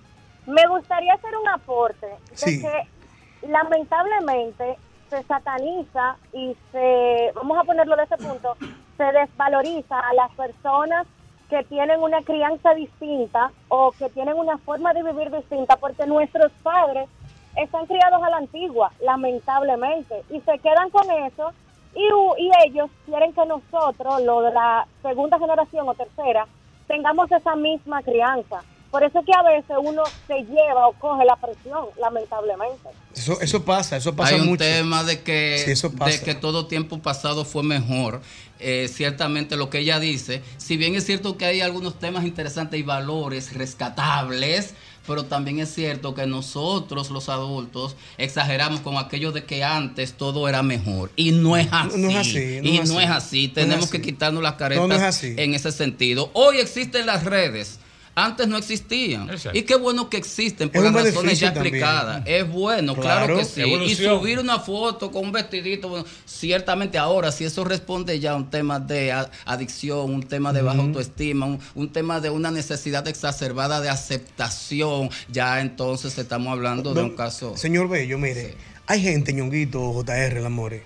Me 0.47 0.67
gustaría 0.69 1.13
hacer 1.15 1.31
un 1.37 1.49
aporte 1.49 2.07
de 2.07 2.37
Sí. 2.37 2.63
que 2.63 3.49
lamentablemente 3.49 4.77
se 5.11 5.23
sataniza 5.25 6.17
y 6.33 6.57
se, 6.73 7.31
vamos 7.35 7.59
a 7.59 7.65
ponerlo 7.65 7.97
de 7.97 8.05
ese 8.05 8.17
punto, 8.17 8.57
se 8.97 9.05
desvaloriza 9.05 9.99
a 10.01 10.15
las 10.15 10.31
personas 10.33 11.07
que 11.51 11.63
tienen 11.65 12.01
una 12.01 12.23
crianza 12.23 12.73
distinta 12.75 13.51
o 13.69 13.91
que 13.93 14.09
tienen 14.11 14.35
una 14.37 14.57
forma 14.59 14.95
de 14.95 15.03
vivir 15.03 15.31
distinta 15.31 15.77
porque 15.77 16.07
nuestros 16.07 16.51
padres 16.63 17.09
están 17.57 17.87
criados 17.87 18.23
a 18.23 18.31
la 18.31 18.37
antigua, 18.39 18.93
lamentablemente, 19.05 20.23
y 20.31 20.41
se 20.41 20.59
quedan 20.59 20.91
con 20.91 21.05
eso 21.27 21.53
y, 21.95 22.43
y 22.43 22.51
ellos 22.67 22.91
quieren 23.07 23.33
que 23.33 23.45
nosotros, 23.47 24.23
lo 24.23 24.43
de 24.43 24.53
la 24.53 24.87
segunda 25.03 25.39
generación 25.39 25.89
o 25.89 25.95
tercera, 25.95 26.47
tengamos 26.87 27.31
esa 27.33 27.57
misma 27.57 28.03
crianza. 28.03 28.63
Por 28.91 29.05
eso 29.05 29.21
es 29.21 29.25
que 29.25 29.33
a 29.33 29.43
veces 29.43 29.77
uno 29.81 30.03
se 30.27 30.35
lleva 30.43 30.89
o 30.89 30.93
coge 30.95 31.25
la 31.25 31.37
presión, 31.37 31.87
lamentablemente. 32.01 32.89
Eso, 33.15 33.41
eso 33.41 33.65
pasa, 33.65 33.97
eso 33.97 34.17
pasa 34.17 34.35
Hay 34.35 34.41
un 34.41 34.49
mucho. 34.49 34.65
tema 34.65 35.05
de 35.05 35.23
que, 35.23 35.59
Sí, 35.65 35.71
eso 35.71 35.93
pasa. 35.93 36.11
de 36.19 36.25
que 36.25 36.35
todo 36.35 36.67
tiempo 36.67 36.99
pasado 36.99 37.45
fue 37.45 37.63
mejor. 37.63 38.21
Eh, 38.59 38.89
ciertamente 38.89 39.57
lo 39.57 39.71
que 39.71 39.79
ella 39.79 40.01
dice, 40.01 40.43
si 40.57 40.77
bien 40.77 40.97
es 40.97 41.07
cierto 41.07 41.37
que 41.37 41.45
hay 41.47 41.61
algunos 41.61 42.01
temas 42.01 42.25
interesantes 42.25 42.79
y 42.81 42.83
valores 42.83 43.55
rescatables, 43.57 44.75
pero 45.07 45.25
también 45.25 45.59
es 45.61 45.73
cierto 45.75 46.15
que 46.15 46.27
nosotros 46.27 47.11
los 47.11 47.29
adultos 47.29 47.97
exageramos 48.19 48.81
con 48.81 48.97
aquello 48.97 49.33
de 49.33 49.45
que 49.45 49.65
antes 49.65 50.13
todo 50.13 50.49
era 50.49 50.63
mejor. 50.63 51.11
Y 51.17 51.33
no 51.33 51.57
es 51.57 51.69
así. 51.73 51.99
No 51.99 52.11
es 52.11 52.17
así, 52.17 52.61
no 52.63 52.69
y 52.69 52.79
es 52.79 52.89
no 52.91 52.99
así. 52.99 53.05
es 53.05 53.11
así. 53.11 53.45
Es 53.47 53.55
Tenemos 53.55 53.85
así. 53.87 53.93
que 53.93 54.03
quitarnos 54.03 54.43
las 54.43 54.55
caretas 54.55 55.23
en 55.25 55.55
ese 55.55 55.73
sentido. 55.73 56.31
Hoy 56.35 56.59
existen 56.59 57.07
las 57.07 57.25
redes. 57.25 57.79
Antes 58.25 58.47
no 58.49 58.57
existían. 58.57 59.31
Y 59.53 59.63
qué 59.63 59.77
bueno 59.77 60.09
que 60.11 60.17
existen 60.17 60.69
por 60.71 60.85
Es 60.85 60.93
las 60.93 61.05
razones 61.05 61.39
ya 61.41 61.53
también. 61.55 61.75
explicadas. 61.77 62.23
Es 62.27 62.49
bueno, 62.49 62.95
claro, 62.95 63.27
Claro. 63.27 63.37
que 63.39 63.45
sí. 63.45 63.61
Evolución. 63.63 64.15
Y 64.15 64.19
subir 64.19 64.39
una 64.39 64.59
foto 64.61 65.11
con 65.11 65.25
un 65.27 65.33
vestidito, 65.33 65.89
bueno, 65.89 66.05
ciertamente 66.27 66.99
ahora, 66.99 67.33
si 67.33 67.45
eso 67.45 67.65
responde 67.65 68.19
ya 68.21 68.33
a 68.33 68.37
un 68.37 68.51
tema 68.51 68.79
de 68.81 69.13
adicción, 69.45 70.13
un 70.15 70.23
tema 70.23 70.53
de 70.53 70.63
baja 70.63 70.81
autoestima, 70.81 71.47
un, 71.47 71.59
un 71.75 71.93
tema 71.93 72.21
de 72.21 72.31
una 72.31 72.51
necesidad 72.51 73.07
exacerbada 73.09 73.81
de 73.81 73.89
aceptación, 73.89 75.11
ya 75.31 75.61
entonces 75.61 76.17
estamos 76.19 76.53
hablando 76.53 76.95
de 76.95 77.03
un 77.03 77.17
caso. 77.17 77.57
Señor 77.57 77.89
Bello, 77.89 78.19
mire, 78.19 78.55
hay 78.87 79.01
gente, 79.03 79.33
ñonguito, 79.33 79.93
JR, 79.93 80.39
el 80.39 80.47
amore, 80.47 80.83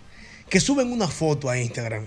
que 0.49 0.61
suben 0.61 0.93
una 0.93 1.09
foto 1.09 1.49
a 1.51 1.59
Instagram 1.59 2.07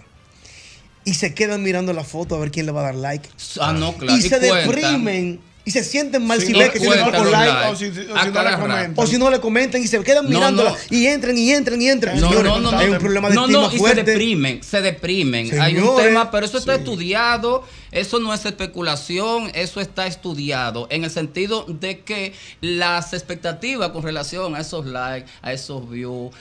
y 1.07 1.13
se 1.13 1.34
quedan 1.34 1.63
mirando 1.63 1.93
la 1.93 2.03
foto 2.03 2.35
a 2.35 2.39
ver 2.39 2.51
quién 2.51 2.65
le 2.65 2.71
va 2.73 2.81
a 2.81 2.84
dar 2.85 2.95
like. 2.95 3.29
Ah, 3.61 3.71
no, 3.71 3.93
claro. 3.95 4.17
Y 4.17 4.21
se 4.21 4.29
cuentan. 4.38 4.67
deprimen 4.67 5.39
y 5.63 5.71
se 5.71 5.84
sienten 5.84 6.25
mal 6.25 6.39
si 6.41 6.51
y 6.51 6.59
ven 6.59 6.71
que 6.71 6.79
tienen 6.79 6.99
los 6.99 7.31
likes. 7.31 7.53
likes. 7.53 7.69
O 7.71 7.75
si- 7.75 7.85
o 7.88 7.93
si 7.93 8.01
A 8.13 8.25
no 8.25 8.43
le 8.43 8.55
comentan. 8.57 8.93
O 8.95 9.07
si 9.07 9.17
no 9.17 9.29
le 9.29 9.39
comentan 9.39 9.81
y 9.84 9.88
se 9.88 10.01
quedan 10.03 10.23
No, 10.25 10.29
mirándola 10.31 10.71
no. 10.71 10.77
y 10.97 11.07
entran 11.07 11.38
y 11.38 11.51
entran 11.51 11.81
y 11.81 11.89
entran. 11.89 12.19
No, 12.19 12.29
Señores, 12.29 12.51
no, 12.51 12.59
no, 12.71 12.77
hay 12.77 12.88
no. 12.88 12.93
un 12.93 12.99
problema 12.99 13.29
de 13.29 13.35
no, 13.35 13.41
estima 13.45 13.61
no, 13.67 13.73
y 13.73 13.77
fuerte. 13.77 13.99
se 14.05 14.11
deprimen, 14.11 14.63
se 14.63 14.81
deprimen. 14.81 15.59
Hay 15.61 15.77
un 15.77 15.95
tema, 15.97 16.29
pero 16.31 16.45
eso 16.45 16.57
está 16.57 16.75
estudiado, 16.75 17.63
eso 17.91 18.19
no 18.19 18.34
es 18.34 18.45
especulación, 18.45 19.49
eso 19.53 19.81
está 19.81 20.07
estudiado, 20.07 20.88
en 20.89 21.03
el 21.03 21.09
sentido 21.11 21.65
de 21.67 21.99
que 22.01 22.34
las 22.61 23.13
expectativas 23.13 23.89
con 23.91 24.03
relación 24.03 24.55
a 24.55 24.59
esos 24.61 24.85
likes, 24.85 25.29
a 25.41 25.51
esos 25.53 25.89
views, 25.89 26.31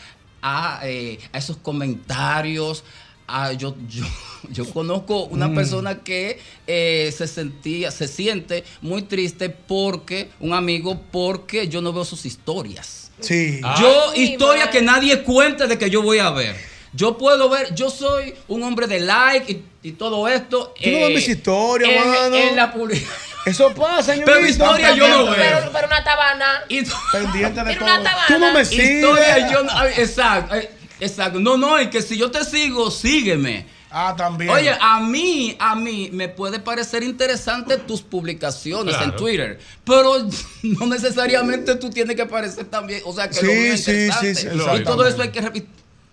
a, 0.43 0.81
eh, 0.85 1.19
a 1.33 1.39
esos 1.39 1.57
comentarios. 1.57 2.85
A- 3.29 3.53
yo, 3.53 3.75
yo, 3.89 4.05
yo 4.51 4.69
conozco 4.73 5.25
una 5.25 5.49
Mm. 5.49 5.55
persona 5.55 5.99
que 5.99 6.41
eh, 6.67 7.13
se 7.17 7.27
sentía, 7.27 7.91
se 7.91 8.09
siente 8.09 8.65
muy 8.83 9.03
triste 9.03 9.49
porque, 9.51 10.31
un 10.41 10.55
amigo, 10.55 11.01
porque 11.11 11.69
yo 11.69 11.81
no 11.81 11.93
veo 11.93 12.05
sus 12.05 12.25
historias. 12.27 13.11
Sí. 13.21 13.61
Yo, 13.81 14.13
historia 14.15 14.69
que 14.71 14.83
nadie 14.83 15.23
cuente 15.23 15.67
de 15.67 15.79
que 15.79 15.89
yo 15.91 16.03
voy 16.03 16.19
a 16.19 16.31
ver. 16.31 16.55
Yo 16.93 17.19
puedo 17.19 17.51
ver, 17.51 17.75
yo 17.75 17.91
soy 17.91 18.35
un 18.49 18.63
hombre 18.63 18.87
de 18.87 19.01
like 19.01 19.53
y, 19.53 19.89
y 19.89 19.93
todo 19.93 20.27
esto. 20.29 20.73
Tú 20.83 20.89
no 20.91 20.99
ves 21.01 21.15
mis 21.15 21.29
historias, 21.29 21.91
en, 21.91 22.09
mano. 22.11 22.37
en 22.37 22.57
la 22.57 22.73
publicidad. 22.73 23.11
Eso 23.45 23.73
pasa, 23.75 24.15
Pero 24.25 24.41
mi 24.41 24.49
ñonguito. 24.49 24.49
historia 24.65 24.95
yo 24.95 25.07
no 25.09 25.31
Pero, 25.35 25.37
veo. 25.61 25.73
pero 25.73 25.87
una 25.89 26.03
tabana. 26.05 26.65
Pendiente 27.13 27.61
de 27.65 27.67
Mira 27.73 27.83
una 27.85 28.03
tabana. 28.03 28.27
Tú 28.29 28.39
no 28.39 28.53
me 28.53 28.65
sigues. 28.65 28.91
Historia 28.91 29.51
yo 29.53 29.63
no- 29.65 29.73
ay, 29.79 29.93
exacto, 29.99 30.55
exacto. 31.01 31.41
No, 31.41 31.57
no, 31.57 31.79
es 31.79 31.89
que 31.89 32.03
si 32.03 32.17
yo 32.17 32.31
te 32.31 32.45
sigo, 32.45 32.91
sígueme. 32.91 33.67
Ah, 33.91 34.15
también. 34.17 34.51
Oye, 34.51 34.73
a 34.79 35.01
mí, 35.01 35.57
a 35.59 35.75
mí 35.77 36.11
me 36.13 36.29
puede 36.29 36.59
parecer 36.59 37.03
interesante 37.03 37.77
tus 37.79 38.03
publicaciones 38.03 38.95
en. 39.01 39.15
Twitter, 39.17 39.59
pero 39.85 40.27
no 40.63 40.87
necesariamente 40.87 41.77
tú 41.77 41.89
tienes 41.91 42.17
que 42.17 42.27
parecer 42.27 42.65
también, 42.67 43.01
o 43.05 43.13
sea, 43.15 43.31
que 43.31 43.37
lo 43.41 43.51
Sí, 43.53 43.59
es 43.59 43.85
sí, 43.85 43.91
interesante. 43.93 44.35
sí, 44.35 44.49
sí, 44.51 44.81
y 44.81 44.85
todo 44.85 45.07
eso 45.07 45.23
hay 45.23 45.31
que 45.31 45.67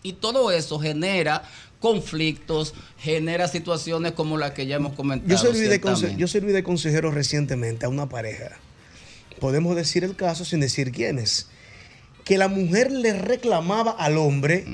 y 0.03 0.13
todo 0.13 0.51
eso 0.51 0.79
genera 0.79 1.43
conflictos, 1.79 2.73
genera 2.97 3.47
situaciones 3.49 4.13
como 4.13 4.37
las 4.37 4.51
que 4.51 4.65
ya 4.65 4.75
hemos 4.77 4.93
comentado. 4.93 5.29
Yo 5.29 5.37
serví, 5.37 5.67
de 5.67 5.81
conse- 5.81 6.15
yo 6.15 6.27
serví 6.27 6.51
de 6.53 6.63
consejero 6.63 7.11
recientemente 7.11 7.85
a 7.85 7.89
una 7.89 8.07
pareja. 8.07 8.51
Podemos 9.39 9.75
decir 9.75 10.03
el 10.05 10.15
caso 10.15 10.45
sin 10.45 10.59
decir 10.61 10.91
quiénes. 10.91 11.47
Que 12.23 12.37
la 12.37 12.47
mujer 12.47 12.91
le 12.91 13.13
reclamaba 13.13 13.91
al 13.91 14.17
hombre 14.17 14.65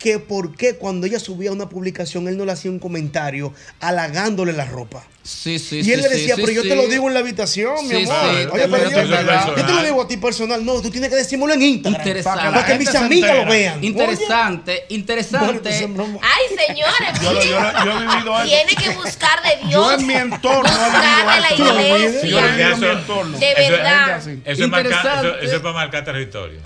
que 0.00 0.18
por 0.18 0.56
qué 0.56 0.76
cuando 0.76 1.06
ella 1.06 1.20
subía 1.20 1.52
una 1.52 1.68
publicación 1.68 2.26
él 2.26 2.38
no 2.38 2.46
le 2.46 2.52
hacía 2.52 2.70
un 2.70 2.78
comentario 2.78 3.52
halagándole 3.80 4.54
la 4.54 4.64
ropa. 4.64 5.04
Sí, 5.22 5.58
sí, 5.58 5.82
y 5.84 5.92
él 5.92 6.02
sí, 6.02 6.08
le 6.08 6.08
decía, 6.08 6.34
sí, 6.34 6.40
pero 6.40 6.52
yo 6.54 6.62
sí. 6.62 6.68
te 6.70 6.74
lo 6.74 6.88
digo 6.88 7.06
en 7.06 7.12
la 7.12 7.20
habitación, 7.20 7.86
mi 7.86 8.04
amor. 8.04 8.16
sí, 8.30 8.48
Oye, 8.50 8.68
pero 8.68 8.90
yo, 8.90 9.66
te 9.66 9.72
lo 9.74 9.82
digo 9.84 10.02
a 10.02 10.08
ti 10.08 10.16
personal. 10.16 10.64
No, 10.64 10.80
tú 10.80 10.90
tienes 10.90 11.10
que 11.10 11.16
decírmelo 11.16 11.52
en 11.52 11.60
Instagram. 11.62 12.00
Interesante. 12.00 12.42
Para 12.42 12.64
que 12.66 12.78
mis 12.78 12.94
amigas 12.94 13.36
lo 13.36 13.44
vean. 13.44 13.84
Interesante, 13.84 14.86
interesante. 14.88 15.68
Ay, 15.68 16.66
señores, 16.66 17.20
Yo 17.22 17.32
yo 17.34 17.92
he 17.92 17.98
vivido 18.00 18.38
eso. 18.38 18.44
Tiene 18.48 18.74
que 18.74 18.90
buscar 18.96 19.42
de 19.42 19.68
Dios. 19.68 19.72
Yo 19.72 19.92
en 19.92 20.06
mi 20.06 20.14
entorno 20.14 20.70
he 20.70 20.90
Buscar 20.90 21.34
de 21.34 21.40
la 21.42 21.52
iglesia. 21.52 22.28
Yo 22.30 22.38
he 22.38 22.50
vivido 22.52 22.70
en 22.70 22.80
mi 22.80 22.86
entorno. 22.86 23.38
De 23.38 23.54
verdad. 23.54 24.18
Eso, 24.18 24.30
es 24.64 24.68
marcar- 24.70 24.86
Interesante. 24.86 25.28
eso- 25.28 25.38
eso 25.42 25.56
es 25.56 25.62
para 25.62 25.74
marcar 25.74 26.04
territorio. 26.04 26.60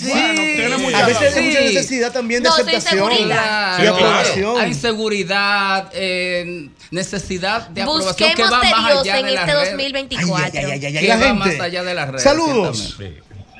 Bueno, 0.00 0.40
tiene 0.40 0.94
A 0.96 1.06
veces 1.06 1.36
hay 1.36 1.46
mucha 1.46 1.60
necesidad 1.60 2.12
también 2.12 2.42
de 2.42 2.48
No, 2.48 2.54
sí, 2.54 2.62
aceptación. 2.62 3.12
y 3.12 3.86
aprobación. 3.86 4.60
Hay 4.60 4.68
inseguridad, 4.68 5.90
eh, 5.94 6.68
necesidad 6.90 7.68
de 7.68 7.82
aprobación 7.82 8.30
que 8.34 8.42
Busquemos 8.42 8.52
va 8.52 8.60
de 8.64 8.70
más 8.70 8.86
Dios 8.92 9.00
allá 9.02 9.18
en 9.18 9.26
de 9.26 9.34
este 9.34 9.46
redes. 9.46 9.70
2024. 9.70 10.50
Que 11.00 11.16
va 11.16 11.34
más 11.34 11.60
allá 11.60 11.82
de 11.82 11.94
las 11.94 12.08
redes. 12.08 12.22
Saludos. 12.22 12.96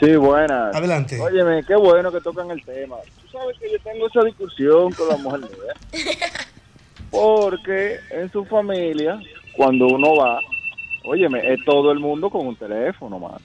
Sí, 0.01 0.15
buenas. 0.15 0.77
Adelante. 0.77 1.19
Óyeme, 1.21 1.65
qué 1.67 1.75
bueno 1.75 2.13
que 2.13 2.21
tocan 2.21 2.51
el 2.53 2.63
tema. 2.65 2.97
Tú 3.23 3.37
sabes 3.39 3.57
que 3.59 3.71
yo 3.73 3.79
tengo 3.83 4.07
esa 4.07 4.23
discusión 4.23 4.93
con 4.93 5.09
la 5.09 5.17
mujer 5.17 5.41
mía. 5.41 6.05
Porque 7.11 7.97
en 8.11 8.31
su 8.31 8.45
familia, 8.45 9.19
cuando 9.57 9.87
uno 9.87 10.15
va, 10.15 10.39
óyeme, 11.05 11.41
es 11.53 11.59
todo 11.65 11.91
el 11.91 11.99
mundo 11.99 12.31
con 12.31 12.47
un 12.47 12.55
teléfono, 12.57 13.19
man. 13.19 13.41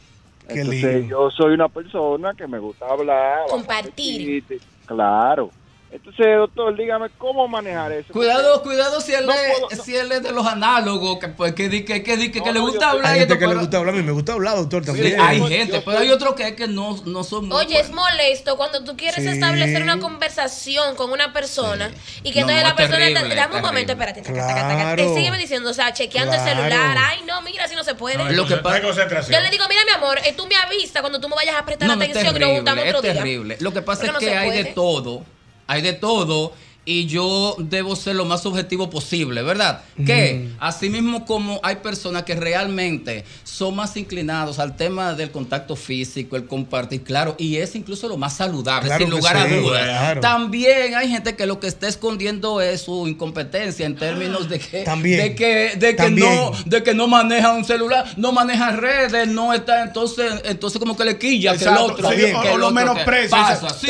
Qué 0.47 0.59
Entonces 0.59 0.95
lindo. 0.95 1.09
yo 1.09 1.31
soy 1.31 1.53
una 1.53 1.69
persona 1.69 2.33
que 2.33 2.47
me 2.47 2.59
gusta 2.59 2.85
hablar. 2.87 3.45
Compartir. 3.49 4.43
Claro. 4.85 5.49
Entonces, 5.93 6.25
doctor, 6.37 6.75
dígame 6.75 7.07
cómo 7.19 7.47
manejar 7.47 7.91
eso. 7.91 8.11
Cuidado, 8.11 8.63
cuidado 8.63 8.99
si 8.99 9.13
él, 9.13 9.27
No 9.27 9.31
es, 9.33 9.59
puedo- 9.69 9.83
si 9.83 9.95
él 9.95 10.11
es 10.11 10.23
de 10.23 10.31
los 10.31 10.43
análogos, 10.47 11.19
que, 11.19 11.27
pues, 11.27 11.53
que, 11.53 11.69
di- 11.69 11.85
que, 11.85 12.01
que, 12.01 12.17
di- 12.17 12.31
que, 12.31 12.41
que 12.41 12.51
le 12.51 12.57
no, 12.59 12.65
gusta 12.65 12.79
yo- 12.85 12.87
hablar. 12.93 13.11
Hay 13.13 13.19
gente 13.19 13.33
esto, 13.35 13.45
que 13.47 13.53
le 13.53 13.59
gusta 13.59 13.77
hablar. 13.77 13.93
A 13.93 13.97
mí 13.99 14.03
me 14.03 14.11
gusta 14.11 14.33
hablar, 14.33 14.55
doctor, 14.55 14.81
Sí, 14.81 14.87
también. 14.87 15.21
hay 15.21 15.39
gente, 15.47 15.81
pero 15.85 15.99
hay 15.99 16.09
otros 16.09 16.33
que, 16.33 16.55
que 16.55 16.67
no, 16.67 16.97
no 17.05 17.23
son 17.23 17.47
muy 17.47 17.57
Oye, 17.57 17.79
es 17.79 17.91
molesto 17.91 18.57
cuando 18.57 18.83
tú 18.83 18.97
quieres 18.97 19.23
Sí. 19.23 19.29
establecer 19.29 19.83
una 19.83 19.99
conversación 19.99 20.95
con 20.95 21.11
una 21.11 21.31
persona 21.31 21.91
y 22.23 22.31
que 22.31 22.41
No, 22.41 22.49
entonces 22.49 22.63
no, 22.63 22.69
la 22.69 22.75
persona 22.75 22.97
terrible, 22.97 23.29
te, 23.29 23.35
dame 23.35 23.55
un 23.57 23.61
momento, 23.61 23.91
espérate, 23.91 24.21
taca, 24.23 24.33
taca, 24.47 24.55
taca, 24.55 24.75
Claro. 24.95 24.95
te 25.13 25.13
sigue 25.21 25.37
diciendo, 25.37 25.69
o 25.69 25.73
sea, 25.75 25.93
chequeando 25.93 26.31
Claro. 26.33 26.49
el 26.49 26.57
celular, 26.57 26.97
ay, 26.99 27.19
no, 27.27 27.39
mira, 27.43 27.67
si 27.67 27.75
no 27.75 27.83
se 27.83 27.93
puede. 27.93 28.17
No, 28.17 28.31
Lo 28.31 28.47
que 28.47 28.55
pasa- 28.57 28.79
Yo 28.81 29.39
le 29.41 29.49
digo, 29.51 29.65
mira, 29.69 29.81
mi 29.85 29.91
amor, 29.93 30.17
eh, 30.25 30.33
tú 30.35 30.47
me 30.47 30.55
avisas 30.55 31.01
cuando 31.01 31.19
tú 31.19 31.29
me 31.29 31.35
vayas 31.35 31.55
a 31.55 31.63
prestar 31.65 31.87
No, 31.87 31.95
no, 31.95 32.01
es 32.01 32.09
atención 32.09 32.35
y 32.35 32.39
nos 32.39 32.49
juntamos 32.49 32.83
otro 32.85 32.97
es 32.97 33.03
día. 33.03 33.13
terrible. 33.13 33.57
Lo 33.59 33.71
que 33.71 33.83
pasa 33.83 34.01
Porque 34.05 34.07
es 34.07 34.13
no 34.13 34.19
que 34.31 34.35
hay 34.35 34.51
de 34.63 34.65
todo, 34.73 35.23
hay 35.67 35.81
de 35.81 35.93
todo 35.93 36.53
y 36.85 37.05
yo 37.05 37.55
debo 37.59 37.95
ser 37.95 38.15
lo 38.15 38.25
más 38.25 38.45
objetivo 38.45 38.89
posible, 38.89 39.41
¿verdad? 39.41 39.81
Que 40.05 40.49
así 40.59 40.89
mismo 40.89 41.23
como 41.25 41.59
hay 41.63 41.77
personas 41.77 42.23
que 42.23 42.35
realmente 42.35 43.23
son 43.43 43.75
más 43.75 43.95
inclinados 43.95 44.59
al 44.59 44.75
tema 44.75 45.13
del 45.13 45.31
contacto 45.31 45.75
físico, 45.77 46.35
el 46.35 46.45
compartir, 46.45 47.03
claro, 47.03 47.35
y 47.37 47.55
es 47.57 47.75
incluso 47.75 48.07
lo 48.09 48.17
más 48.17 48.35
saludable, 48.35 48.87
Claro 48.89 49.05
sin 49.05 49.09
lugar 49.15 49.37
a 49.37 49.47
dudas. 49.47 49.81
claro. 49.83 50.21
También 50.21 50.95
hay 50.95 51.07
gente 51.09 51.35
que 51.35 51.45
lo 51.45 51.59
que 51.59 51.67
está 51.67 51.87
escondiendo 51.87 52.59
es 52.61 52.81
su 52.81 53.07
incompetencia 53.07 53.85
en 53.85 53.95
términos 53.95 54.49
de 54.49 54.59
que, 54.59 54.83
También. 54.83 55.19
de 55.21 55.35
que, 55.35 55.75
de 55.77 55.91
que 55.91 55.93
También. 56.03 56.35
no, 56.35 56.51
de 56.65 56.83
que 56.83 56.93
no 56.93 57.07
maneja 57.07 57.53
un 57.53 57.63
celular, 57.63 58.05
no 58.17 58.31
maneja 58.33 58.71
redes, 58.71 59.27
no 59.29 59.53
está 59.53 59.83
entonces, 59.83 60.33
entonces 60.43 60.79
como 60.79 60.97
que 60.97 61.05
le 61.05 61.17
quilla 61.17 61.51
que 61.57 61.63
el 61.63 61.69
Exacto, 61.69 61.85
otro, 61.85 62.09
sí, 62.09 62.15
que 62.17 62.33
o- 62.33 62.43
el 62.43 62.49
o 62.49 62.57
lo 62.57 62.67
otro 62.67 62.71
menosprecia. 62.71 63.59
ustedes 63.61 63.69
sí. 63.79 63.87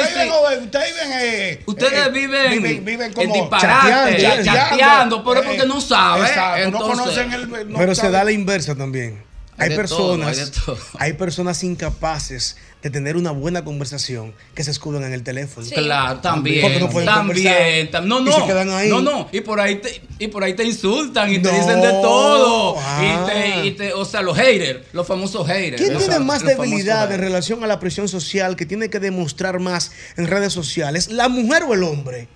ustedes 0.63 0.93
viven, 0.93 1.11
eh, 1.21 1.63
Ustedes 1.65 2.07
eh, 2.07 2.09
viven, 2.11 2.51
viven, 2.51 2.82
viven 2.83 3.07
en 3.07 3.13
como 3.13 3.33
disparate, 3.33 4.21
chateando, 4.21 4.43
chateando, 4.43 5.23
pero 5.23 5.39
es 5.39 5.45
eh, 5.45 5.49
porque 5.49 5.67
no 5.67 5.81
saben. 5.81 6.25
Exacto, 6.25 6.71
no 6.71 6.79
conocen 6.79 7.33
el. 7.33 7.69
no 7.69 7.77
Pero 7.77 7.95
se 7.95 8.09
da 8.09 8.23
la 8.23 8.31
inversa 8.31 8.75
también. 8.75 9.23
Hay 9.57 9.69
Hay, 9.69 9.77
de 9.77 9.83
todo, 9.87 10.17
personas, 10.17 10.51
hay 10.97 11.13
personas 11.13 11.63
incapaces 11.63 12.57
de 12.81 12.89
tener 12.89 13.15
una 13.15 13.31
buena 13.31 13.63
conversación 13.63 14.33
que 14.55 14.63
se 14.63 14.71
escudan 14.71 15.03
en 15.03 15.13
el 15.13 15.21
teléfono. 15.21 15.67
Claro, 15.69 16.19
también, 16.19 16.61
Porque 16.61 16.79
no 16.79 16.89
pueden 16.89 17.07
también, 17.07 17.91
tam- 17.91 18.05
no, 18.05 18.27
y 18.27 18.31
se 18.31 18.45
quedan 18.45 18.69
ahí. 18.71 18.89
no, 18.89 19.01
no, 19.01 19.29
y 19.31 19.41
por 19.41 19.59
ahí 19.59 19.75
te, 19.75 20.01
y 20.17 20.27
por 20.27 20.43
ahí 20.43 20.55
te 20.55 20.63
insultan 20.63 21.31
y 21.31 21.39
te 21.39 21.51
dicen 21.51 21.81
de 21.81 21.89
todo, 21.89 22.75
ah. 22.79 23.01
y 23.03 23.29
te, 23.29 23.67
y 23.67 23.71
te, 23.71 23.93
o 23.93 24.03
sea, 24.05 24.23
los 24.23 24.35
haters, 24.35 24.87
los 24.91 25.05
famosos 25.05 25.47
haters. 25.47 25.81
¿Quién 25.81 25.97
tiene 25.97 26.19
más 26.19 26.43
debilidad 26.43 27.11
en 27.11 27.21
relación 27.21 27.63
a 27.63 27.67
la 27.67 27.79
presión 27.79 28.09
social 28.09 28.55
que 28.55 28.65
tiene 28.65 28.89
que 28.89 28.99
demostrar 28.99 29.59
más 29.59 29.91
en 30.17 30.27
redes 30.27 30.51
sociales? 30.51 31.09
¿La 31.09 31.29
mujer 31.29 31.63
o 31.67 31.75
el 31.75 31.83
hombre? 31.83 32.27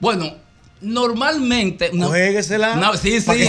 Bueno, 0.00 0.34
normalmente. 0.80 1.90
No, 1.92 2.08
Juéguesela. 2.08 2.76
No, 2.76 2.96
sí, 2.96 3.20
sí, 3.20 3.30
sí, 3.30 3.44
sí, 3.44 3.48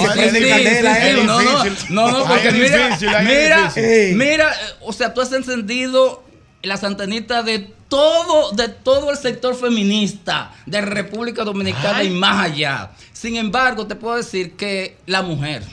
no, 1.26 1.42
no, 1.42 1.64
no, 1.90 2.12
no, 2.12 2.26
porque 2.26 2.52
mira, 2.52 2.98
mira, 3.24 3.74
mira, 4.16 4.52
eh, 4.52 4.74
o 4.82 4.94
sea, 4.94 5.14
tú 5.14 5.22
has 5.22 5.32
encendido 5.32 6.24
las 6.62 6.84
antenitas 6.84 7.46
de 7.46 7.60
todo, 7.88 8.52
de 8.52 8.70
todo 8.70 9.12
el 9.12 9.18
sector 9.18 9.56
feminista 9.56 10.54
de 10.66 10.82
República 10.82 11.44
Dominicana 11.44 12.04
y 12.04 12.10
más 12.10 12.46
allá. 12.46 12.92
Sin 13.14 13.36
embargo, 13.36 13.88
te 13.88 13.96
puedo 13.96 14.16
decir 14.16 14.56
que 14.56 14.98
la 15.06 15.22
mujer. 15.22 15.64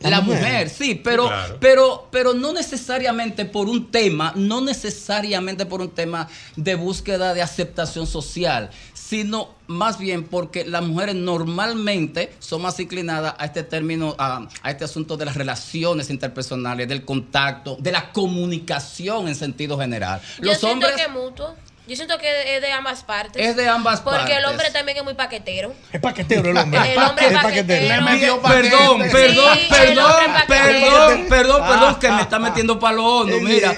La 0.00 0.20
mujer. 0.20 0.42
mujer. 0.42 0.70
sí, 0.70 1.00
pero, 1.02 1.28
claro. 1.28 1.56
pero, 1.60 2.08
pero 2.10 2.34
no 2.34 2.52
necesariamente 2.52 3.44
por 3.44 3.68
un 3.68 3.90
tema, 3.90 4.32
no 4.34 4.60
necesariamente 4.60 5.64
por 5.64 5.80
un 5.80 5.90
tema 5.90 6.28
de 6.56 6.74
búsqueda 6.74 7.34
de 7.34 7.42
aceptación 7.42 8.08
social, 8.08 8.70
sino 9.12 9.50
más 9.66 9.98
bien 9.98 10.24
porque 10.24 10.64
las 10.64 10.82
mujeres 10.82 11.14
normalmente 11.14 12.32
son 12.38 12.62
más 12.62 12.80
inclinadas 12.80 13.34
a 13.36 13.44
este 13.44 13.62
término, 13.62 14.14
a, 14.16 14.48
a 14.62 14.70
este 14.70 14.84
asunto 14.84 15.18
de 15.18 15.26
las 15.26 15.36
relaciones 15.36 16.08
interpersonales, 16.08 16.88
del 16.88 17.04
contacto, 17.04 17.76
de 17.78 17.92
la 17.92 18.10
comunicación 18.10 19.28
en 19.28 19.34
sentido 19.34 19.78
general. 19.78 20.22
Yo 20.38 20.44
Los 20.44 20.64
hombres 20.64 20.92
que 20.92 21.02
es 21.02 21.10
mutuo. 21.10 21.54
Yo 21.84 21.96
siento 21.96 22.16
que 22.18 22.54
es 22.56 22.62
de 22.62 22.70
ambas 22.70 23.02
partes. 23.02 23.44
es 23.44 23.56
de 23.56 23.68
ambas 23.68 24.00
Porque 24.02 24.18
partes. 24.20 24.36
el 24.38 24.44
hombre 24.44 24.70
también 24.70 24.98
es 24.98 25.04
muy 25.04 25.14
paquetero. 25.14 25.74
Es 25.92 26.00
paquetero 26.00 26.50
el 26.50 26.56
hombre. 26.56 26.80
El 26.92 26.98
hombre 27.02 27.26
es 27.26 27.32
paquetero. 27.42 27.88
Le 27.88 28.00
metió 28.02 28.40
Perdón, 28.40 29.02
perdón, 29.10 29.58
Sí, 29.58 29.66
perdón, 29.68 30.12
perdón, 30.46 31.26
perdón, 31.28 31.62
perdón, 31.66 31.94
Ah, 31.94 31.98
que 32.00 32.08
me 32.08 32.14
ah, 32.14 32.20
está 32.20 32.36
ah. 32.36 32.38
metiendo 32.38 32.78
para 32.78 32.94
lo 32.94 33.04
hondo. 33.04 33.36
Mira, 33.40 33.76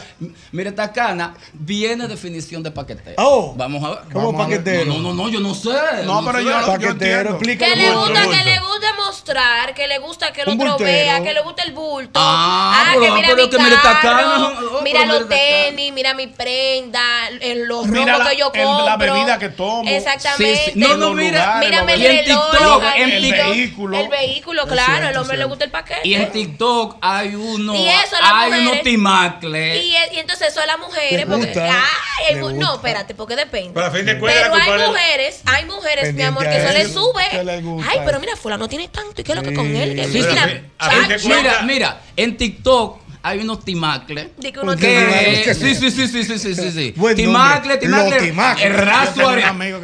mira 0.52 0.68
esta 0.70 0.92
cana, 0.92 1.34
viene 1.54 2.06
definición 2.06 2.62
de 2.62 2.70
paquetero. 2.70 3.14
Oh. 3.18 3.54
Vamos 3.56 3.82
a 3.82 3.88
ver. 3.90 3.98
¿Cómo 4.12 4.36
paquetero? 4.36 4.84
No, 4.84 4.98
no, 4.98 5.14
no, 5.14 5.28
yo 5.30 5.40
no 5.40 5.54
sé. 5.54 5.70
No, 6.04 6.22
pero 6.24 6.38
sé. 6.38 6.44
yo- 6.44 6.66
Paquetero, 6.66 7.30
explica. 7.30 7.64
Que 7.66 7.76
le 7.76 7.90
gusta, 7.90 8.22
que 8.22 8.44
le 8.44 8.58
gusta 8.58 8.92
mostrar, 8.98 9.74
que 9.74 9.86
le 9.88 9.98
gusta 9.98 10.32
que 10.32 10.42
el 10.42 10.48
otro 10.50 10.76
vea, 10.78 11.22
que 11.22 11.32
le 11.32 11.40
gusta 11.40 11.62
el 11.62 11.72
bulto. 11.72 12.20
Ah, 12.22 12.90
que 12.92 12.98
mira 13.10 13.34
mi 13.34 13.48
que 13.48 13.58
mira 13.58 13.76
esta 13.76 14.00
carro, 14.00 14.18
cana, 14.18 14.80
mira 14.82 15.06
los 15.06 15.28
tenis, 15.28 15.92
mira 15.92 16.12
mi 16.14 16.26
prenda, 16.26 17.28
el- 17.40 17.64
los 17.64 17.86
Mira 18.04 18.18
la- 18.18 18.30
que 18.30 18.36
yo 18.36 18.50
el- 18.54 18.62
compro. 18.64 18.84
la 18.86 18.96
bebida 18.96 19.38
que 19.38 19.48
tomo. 19.50 19.88
Exactamente. 19.90 20.56
Sí, 20.64 20.70
sí. 20.72 20.78
No, 20.78 20.96
no, 20.96 21.12
mira, 21.14 21.56
Mírame 21.60 21.94
el 21.94 22.00
Y 22.02 22.06
en 22.06 22.16
reloj, 22.26 22.50
TikTok, 22.50 22.82
el 22.96 23.32
vehículo. 23.32 23.98
El 24.00 24.08
vehículo, 24.08 24.66
claro, 24.66 24.92
cierto, 24.92 25.08
el 25.10 25.16
hombre 25.16 25.36
le 25.38 25.44
gusta 25.44 25.64
el 25.64 25.70
paquete. 25.70 26.00
Y 26.08 26.14
en 26.14 26.30
TikTok 26.32 26.96
hay 27.00 27.34
uno, 27.34 27.74
Y 27.74 27.88
eso, 27.88 28.16
hay 28.22 28.50
mujeres- 28.50 28.68
unos 28.70 28.82
timacles. 28.82 29.84
Y, 29.84 29.88
y 30.14 30.18
entonces 30.18 30.48
eso 30.48 30.60
a 30.60 30.66
las 30.66 30.78
mujeres, 30.78 31.26
porque, 31.28 31.60
ay, 31.60 32.40
gusta. 32.40 32.58
no, 32.58 32.74
espérate, 32.74 33.14
porque 33.14 33.36
depende. 33.36 33.70
Pero 33.74 33.86
a 33.86 33.90
fin 33.90 34.06
de 34.06 34.18
cuentas, 34.18 34.42
Pero 34.52 34.54
hay 34.54 34.88
mujeres, 34.88 35.40
hay 35.46 35.64
mujeres, 35.66 36.14
mi 36.14 36.22
amor, 36.22 36.42
que 36.44 36.56
eso 36.56 36.72
le 36.72 36.88
sube. 36.88 37.24
que 37.30 37.44
le 37.44 37.60
gusta 37.62 37.90
Ay, 37.90 37.98
pero 38.04 38.20
mira, 38.20 38.36
fulano 38.36 38.68
tiene 38.68 38.88
tanto, 38.88 39.20
¿y 39.20 39.24
qué 39.24 39.32
es 39.32 39.36
lo 39.36 39.42
que 39.42 39.54
con 39.54 39.66
él? 39.74 39.94
Mira, 39.94 40.04
a 40.42 40.46
fin- 40.48 40.70
a 40.78 40.90
fin 40.90 41.08
de 41.08 41.16
chacho, 41.16 41.28
cuentas- 41.28 41.62
Mira, 41.62 41.62
mira, 41.62 42.00
en 42.16 42.36
TikTok 42.36 43.03
hay 43.24 43.38
unos 43.38 43.64
timacles. 43.64 44.28
Digo 44.36 44.62
unos 44.62 44.76
eh, 44.82 45.44
timacles. 45.46 45.56
Sí, 45.56 45.74
sí, 45.74 45.90
sí, 45.90 46.06
sí, 46.06 46.24
sí, 46.24 46.38
sí, 46.38 46.54
sí, 46.54 46.70
sí. 46.70 46.94
Timacle, 47.16 47.78
timacle. 47.78 48.28
El 48.62 48.74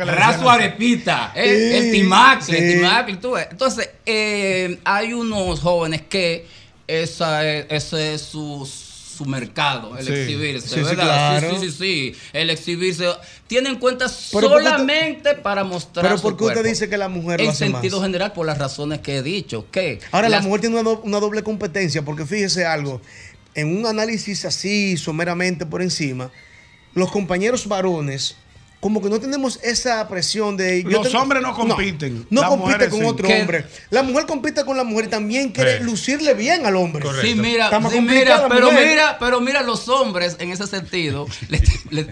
raso, 0.09 0.51
arepita. 0.51 1.33
El, 1.35 1.49
sí, 1.49 1.77
el 1.77 1.91
timacle, 1.91 3.49
Entonces, 3.51 3.89
eh, 4.05 4.79
hay 4.85 5.15
unos 5.15 5.59
jóvenes 5.61 6.03
que 6.03 6.47
esa 6.87 7.47
ese 7.47 8.15
es 8.15 8.21
su, 8.21 8.69
su 9.21 9.25
mercado, 9.25 9.97
el 9.99 10.09
exhibirse, 10.09 10.83
¿verdad? 10.83 10.95
Claro. 11.41 11.61
Sí, 11.61 11.71
sí, 11.71 11.77
sí, 11.79 12.17
El 12.33 12.51
exhibirse. 12.51 13.07
Tienen 13.47 13.77
cuentas 13.77 14.13
solamente 14.13 15.35
para 15.35 15.65
mostrar. 15.65 16.05
Pero 16.05 16.21
¿por 16.21 16.37
qué 16.37 16.45
usted 16.45 16.65
dice 16.65 16.89
que 16.89 16.97
la 16.97 17.09
mujer 17.09 17.41
En 17.41 17.47
lo 17.47 17.53
hace 17.53 17.67
sentido 17.67 18.01
general, 18.03 18.33
por 18.33 18.47
las 18.47 18.59
razones 18.59 19.01
que 19.01 19.17
he 19.17 19.23
dicho. 19.23 19.67
que 19.71 20.01
Ahora, 20.13 20.29
la 20.29 20.41
mujer 20.41 20.63
tiene 20.63 20.81
una, 20.81 20.91
una 20.91 21.21
doble 21.21 21.43
competencia, 21.43 22.03
porque 22.03 22.25
fíjese 22.25 22.65
algo 22.65 23.01
en 23.55 23.77
un 23.77 23.87
análisis 23.87 24.45
así, 24.45 24.97
someramente 24.97 25.67
por 25.67 25.83
encima, 25.83 26.31
los 26.95 27.11
compañeros 27.11 27.67
varones, 27.67 28.37
como 28.81 29.03
que 29.03 29.11
no 29.11 29.21
tenemos 29.21 29.61
esa 29.63 30.09
presión 30.09 30.57
de... 30.57 30.83
Los 30.85 31.03
tengo- 31.09 31.21
hombres 31.21 31.43
no 31.43 31.55
compiten, 31.55 32.27
No, 32.31 32.41
las 32.41 32.51
compite 32.51 32.89
con 32.89 33.01
sí. 33.01 33.05
otro 33.05 33.29
¿Qué? 33.29 33.41
hombre. 33.43 33.67
La 33.91 34.03
mujer 34.03 34.25
compite 34.25 34.65
con 34.65 34.75
la 34.77 34.85
mujer 34.85 35.05
y 35.05 35.09
también 35.09 35.51
quiere 35.51 35.79
Sí. 35.79 35.85
lucirle 35.85 36.33
bien 36.33 36.65
al 36.65 36.77
hombre. 36.77 37.05
Sí, 37.21 37.35
mira, 37.35 37.67
Está 37.67 37.79
más 37.79 37.93
sí, 37.93 37.99
complicada 37.99 38.45
mira, 38.45 38.55
pero 38.55 38.71
mujer. 38.71 38.89
mira, 38.89 39.17
pero 39.21 39.41
mira, 39.43 39.63
los 39.63 39.87
hombres 39.91 40.37
en 40.39 40.51
ese 40.51 40.67
sentido 40.67 41.27
le, 41.51 41.61
le- 41.91 42.07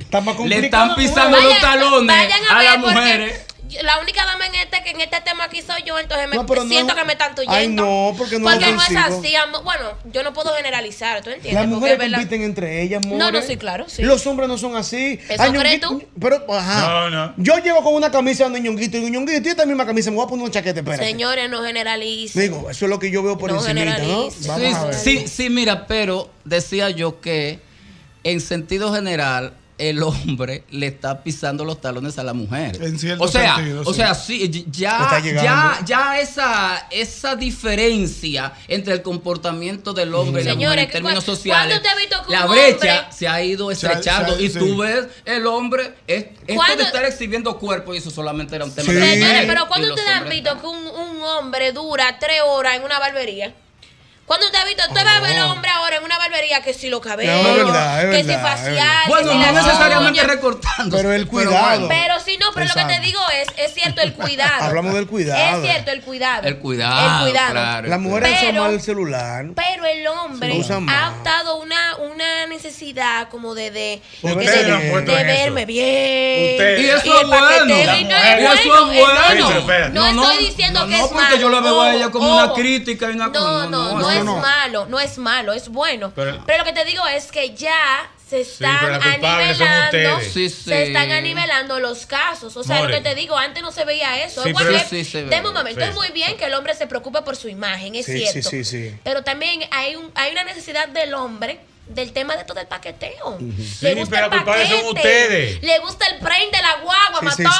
le 0.46 0.58
están 0.66 0.94
pisando 0.94 1.38
Vayan- 1.38 1.44
los 1.48 1.60
talones 1.60 2.06
vayan 2.16 2.40
a, 2.50 2.58
a 2.58 2.62
las 2.62 2.78
mujeres. 2.78 3.40
La 3.82 3.98
única 4.00 4.24
dama 4.24 4.46
en 4.46 4.54
este, 4.54 4.82
que 4.82 4.90
en 4.90 5.00
este 5.00 5.20
tema 5.20 5.44
aquí 5.44 5.60
soy 5.60 5.82
yo, 5.86 5.98
entonces 5.98 6.26
me 6.28 6.36
No, 6.36 6.42
no 6.44 6.66
siento 6.66 6.94
que 6.94 7.04
me 7.04 7.12
están 7.12 7.34
tuyendo. 7.34 7.54
Ay, 7.54 7.68
no, 7.68 8.14
porque 8.16 8.38
no 8.38 8.48
es 8.48 8.56
Porque 8.56 8.72
no 8.72 8.80
es 8.82 8.96
así. 8.96 9.34
amo- 9.36 9.62
Bueno, 9.62 9.90
yo 10.12 10.22
no 10.22 10.32
puedo 10.32 10.54
generalizar, 10.54 11.22
¿tú 11.22 11.30
entiendes? 11.30 11.54
Las 11.62 11.66
mujeres 11.68 11.98
compiten 12.10 12.42
entre 12.42 12.82
ellas, 12.82 13.04
No, 13.06 13.16
more. 13.16 13.32
no, 13.32 13.42
sí, 13.46 13.56
claro, 13.58 13.84
sí. 13.88 14.02
Los 14.02 14.26
hombres 14.26 14.48
no 14.48 14.56
son 14.56 14.74
así. 14.74 15.20
¿Eso 15.28 15.42
Ay, 15.42 15.52
crees 15.52 15.80
tú? 15.80 16.02
Pero, 16.18 16.44
ajá. 16.52 16.80
No, 16.80 17.10
no. 17.10 17.34
Yo 17.36 17.58
llego 17.58 17.82
con 17.82 17.94
una 17.94 18.10
camisa 18.10 18.48
de 18.48 18.60
Ñonguito 18.60 18.96
y 18.96 19.10
Ñonguito, 19.10 19.46
y 19.48 19.50
esta 19.50 19.66
misma 19.66 19.84
camisa, 19.84 20.10
me 20.10 20.16
voy 20.16 20.24
a 20.24 20.28
poner 20.28 20.44
una 20.44 20.52
chaqueta, 20.52 20.80
espérate. 20.80 21.04
Señores, 21.04 21.50
no 21.50 21.62
generalicen. 21.62 22.40
Digo, 22.42 22.70
eso 22.70 22.86
es 22.86 22.88
lo 22.90 22.98
que 22.98 23.10
yo 23.10 23.22
veo 23.22 23.36
por 23.36 23.52
No 23.52 23.58
encima, 23.64 23.98
¿no? 23.98 24.30
Sí, 24.30 24.48
a 24.48 24.56
ver. 24.56 24.94
sí, 24.94 25.28
sí, 25.28 25.50
mira, 25.50 25.86
pero 25.86 26.30
decía 26.44 26.88
yo 26.90 27.20
que 27.20 27.60
en 28.24 28.40
sentido 28.40 28.94
general 28.94 29.52
el 29.78 30.02
hombre 30.02 30.64
le 30.70 30.88
está 30.88 31.22
pisando 31.22 31.64
los 31.64 31.80
talones 31.80 32.18
a 32.18 32.24
la 32.24 32.32
mujer. 32.34 32.76
En 32.82 32.98
cierto 32.98 33.24
o 33.24 33.28
sea, 33.28 33.56
sentido, 33.56 33.82
o 33.86 33.92
sí. 33.92 33.94
sea, 33.94 34.14
sí, 34.14 34.66
ya, 34.70 35.20
ya, 35.24 35.78
ya 35.84 36.20
esa, 36.20 36.86
esa 36.90 37.36
diferencia 37.36 38.52
entre 38.66 38.94
el 38.94 39.02
comportamiento 39.02 39.92
del 39.92 40.14
hombre 40.14 40.42
y 40.42 40.44
la 40.46 40.52
Señores, 40.52 40.76
mujer 40.76 40.78
en 40.86 40.90
términos 40.90 41.24
sociales, 41.24 41.78
¿cuándo 41.78 41.82
te 41.82 41.88
ha 41.88 41.94
visto 41.96 42.16
que 42.26 42.32
la 42.32 42.44
un 42.46 42.50
brecha 42.52 43.00
hombre- 43.00 43.16
se 43.16 43.28
ha 43.28 43.42
ido 43.42 43.70
estrechando 43.70 44.36
se 44.36 44.42
y 44.42 44.50
sí. 44.50 44.58
tú 44.58 44.76
ves 44.78 45.06
el 45.24 45.46
hombre 45.46 45.94
es, 46.06 46.24
esto 46.46 46.54
¿Cuándo- 46.56 46.76
de 46.76 46.82
estar 46.84 47.04
exhibiendo 47.04 47.58
cuerpo 47.58 47.94
y 47.94 47.98
eso 47.98 48.10
solamente 48.10 48.56
era 48.56 48.64
un 48.64 48.72
tema 48.74 48.88
Sí. 48.88 48.94
de 48.94 49.00
la 49.00 49.12
Señores, 49.12 49.44
pero 49.46 49.68
¿cuándo 49.68 49.88
ustedes 49.88 50.08
han 50.10 50.28
visto 50.28 50.60
que 50.60 50.66
un, 50.66 50.86
un 50.86 51.22
hombre 51.22 51.72
dura 51.72 52.18
tres 52.18 52.40
horas 52.46 52.76
en 52.76 52.82
una 52.84 52.98
barbería? 52.98 53.54
¿Cuándo 54.28 54.46
usted 54.46 54.58
ha 54.60 54.64
visto? 54.66 54.82
Usted 54.86 55.04
va 55.04 55.16
a 55.16 55.20
ver 55.20 55.36
al 55.38 55.50
hombre 55.50 55.70
ahora 55.70 55.96
en 55.96 56.04
una 56.04 56.18
barbería 56.18 56.60
que 56.62 56.72
si 56.74 56.88
los 56.90 57.00
cabellos, 57.00 57.42
No, 57.42 57.48
es 57.48 57.56
verdad, 57.56 58.04
es 58.04 58.10
que 58.16 58.22
si 58.22 58.28
verdad, 58.28 58.52
es 58.52 58.60
facial, 58.60 59.02
que 59.04 59.08
Bueno, 59.10 59.32
si 59.32 59.38
no 59.38 59.52
necesariamente 59.52 60.10
uñas. 60.20 60.26
recortando. 60.26 60.96
Pero 60.98 61.12
el 61.12 61.26
cuidado. 61.26 61.88
Pero 61.88 62.14
sí, 62.20 62.36
no, 62.38 62.46
pero 62.54 62.66
lo 62.66 62.74
que 62.74 62.84
te 62.94 63.00
digo 63.00 63.20
es, 63.40 63.48
es 63.56 63.74
cierto 63.74 64.02
el 64.02 64.12
cuidado. 64.12 64.64
Hablamos 64.64 64.94
del 64.94 65.06
cuidado. 65.06 65.56
Es 65.64 65.70
cierto 65.70 65.90
el 65.92 66.02
cuidado. 66.02 66.46
El 66.46 66.58
cuidado, 66.58 67.26
El 67.26 67.32
cuidado. 67.32 67.50
claro. 67.52 67.88
Las 67.88 68.00
mujeres 68.00 68.38
usan 68.42 68.56
mal 68.56 68.72
el 68.74 68.80
celular. 68.82 69.46
Pero 69.56 69.84
el 69.86 70.06
hombre 70.06 70.62
ha 70.88 71.08
optado 71.10 71.56
una, 71.56 71.96
una 71.96 72.46
necesidad 72.46 73.28
como 73.30 73.54
de, 73.54 73.70
de, 73.70 74.02
de, 74.22 74.34
de- 74.34 74.62
lo 74.68 74.74
han 74.76 74.90
puesto 74.90 75.12
de 75.12 75.20
en 75.22 75.30
eso. 75.30 75.42
verme 75.44 75.64
bien. 75.64 76.80
Y 76.80 76.84
eso 76.86 77.20
es 77.22 77.26
bueno. 77.26 77.64
y 77.96 78.04
no 78.04 78.14
es 78.16 78.40
Y 78.40 78.58
eso 79.38 79.52
es 79.58 79.64
bueno, 79.64 79.88
no, 79.90 80.06
no, 80.06 80.12
no 80.12 80.30
estoy 80.30 80.46
diciendo 80.46 80.80
no, 80.80 80.86
que 80.86 80.92
no, 80.98 81.04
es 81.04 81.10
porque 81.10 81.22
malo. 81.24 81.36
yo 81.38 81.48
la 81.48 81.60
veo 81.60 81.80
a 81.82 81.94
ella 81.94 82.10
como 82.10 82.34
una 82.36 82.52
crítica 82.52 83.08
y 83.10 83.14
una 83.14 83.28
No, 83.28 83.66
no, 83.68 83.98
no, 83.98 84.10
es 84.18 84.24
no. 84.24 84.36
malo, 84.36 84.86
no 84.86 85.00
es 85.00 85.18
malo, 85.18 85.52
es 85.52 85.68
bueno. 85.68 86.12
Pero- 86.14 86.42
Pero, 86.46 86.58
lo 86.58 86.64
que 86.64 86.72
te 86.72 86.84
digo 86.84 87.06
es 87.08 87.30
que 87.32 87.54
ya 87.54 88.10
se 88.28 88.42
están 88.42 89.00
anivelando, 89.00 89.84
ustedes. 89.86 90.32
Sí, 90.32 90.50
sí. 90.50 90.62
se 90.64 90.82
están 90.88 91.10
anivelando 91.12 91.80
los 91.80 92.04
casos. 92.06 92.56
O 92.56 92.62
sea, 92.62 92.76
More. 92.80 92.92
lo 92.92 92.98
que 92.98 93.08
te 93.08 93.14
digo, 93.14 93.36
antes 93.38 93.62
no 93.62 93.72
se 93.72 93.84
veía 93.84 94.22
eso. 94.24 94.42
Sí, 94.42 94.50
Igual 94.50 94.66
pero- 94.66 94.78
que- 94.78 94.84
Sí, 94.84 95.04
sí 95.04 95.10
se 95.12 95.22
ve. 95.22 95.30
deme 95.30 95.48
un 95.48 95.54
momento, 95.54 95.80
Sí. 95.80 95.88
es 95.88 95.94
muy 95.94 96.08
bien 96.10 96.36
que 96.36 96.44
el 96.44 96.54
hombre 96.54 96.74
se 96.74 96.86
preocupe 96.86 97.22
por 97.22 97.36
su 97.36 97.48
imagen, 97.48 97.94
es 97.94 98.04
Sí, 98.06 98.18
cierto. 98.18 98.50
sí, 98.50 98.64
sí, 98.64 98.90
sí. 98.90 98.96
Pero 99.04 99.22
también 99.24 99.60
hay, 99.70 99.96
un, 99.96 100.10
hay 100.14 100.32
una 100.32 100.44
necesidad 100.44 100.88
del 100.88 101.14
hombre 101.14 101.58
del 101.88 102.12
tema 102.12 102.36
de 102.36 102.44
todo 102.44 102.60
el 102.60 102.66
paqueteo. 102.66 103.38
Sí, 103.38 103.76
Le 103.80 103.94
gusta 103.94 104.10
pero 104.16 104.24
el 104.26 104.30
culpables 104.32 104.68
son 104.68 104.76
paquete. 104.78 104.98
ustedes. 104.98 105.62
Le 105.62 105.78
gusta 105.80 106.06
el 106.06 106.18
print 106.18 106.52
de 106.54 106.62
la 106.62 106.74
guagua, 106.82 107.32
Sí, 107.34 107.42
matón. 107.42 107.52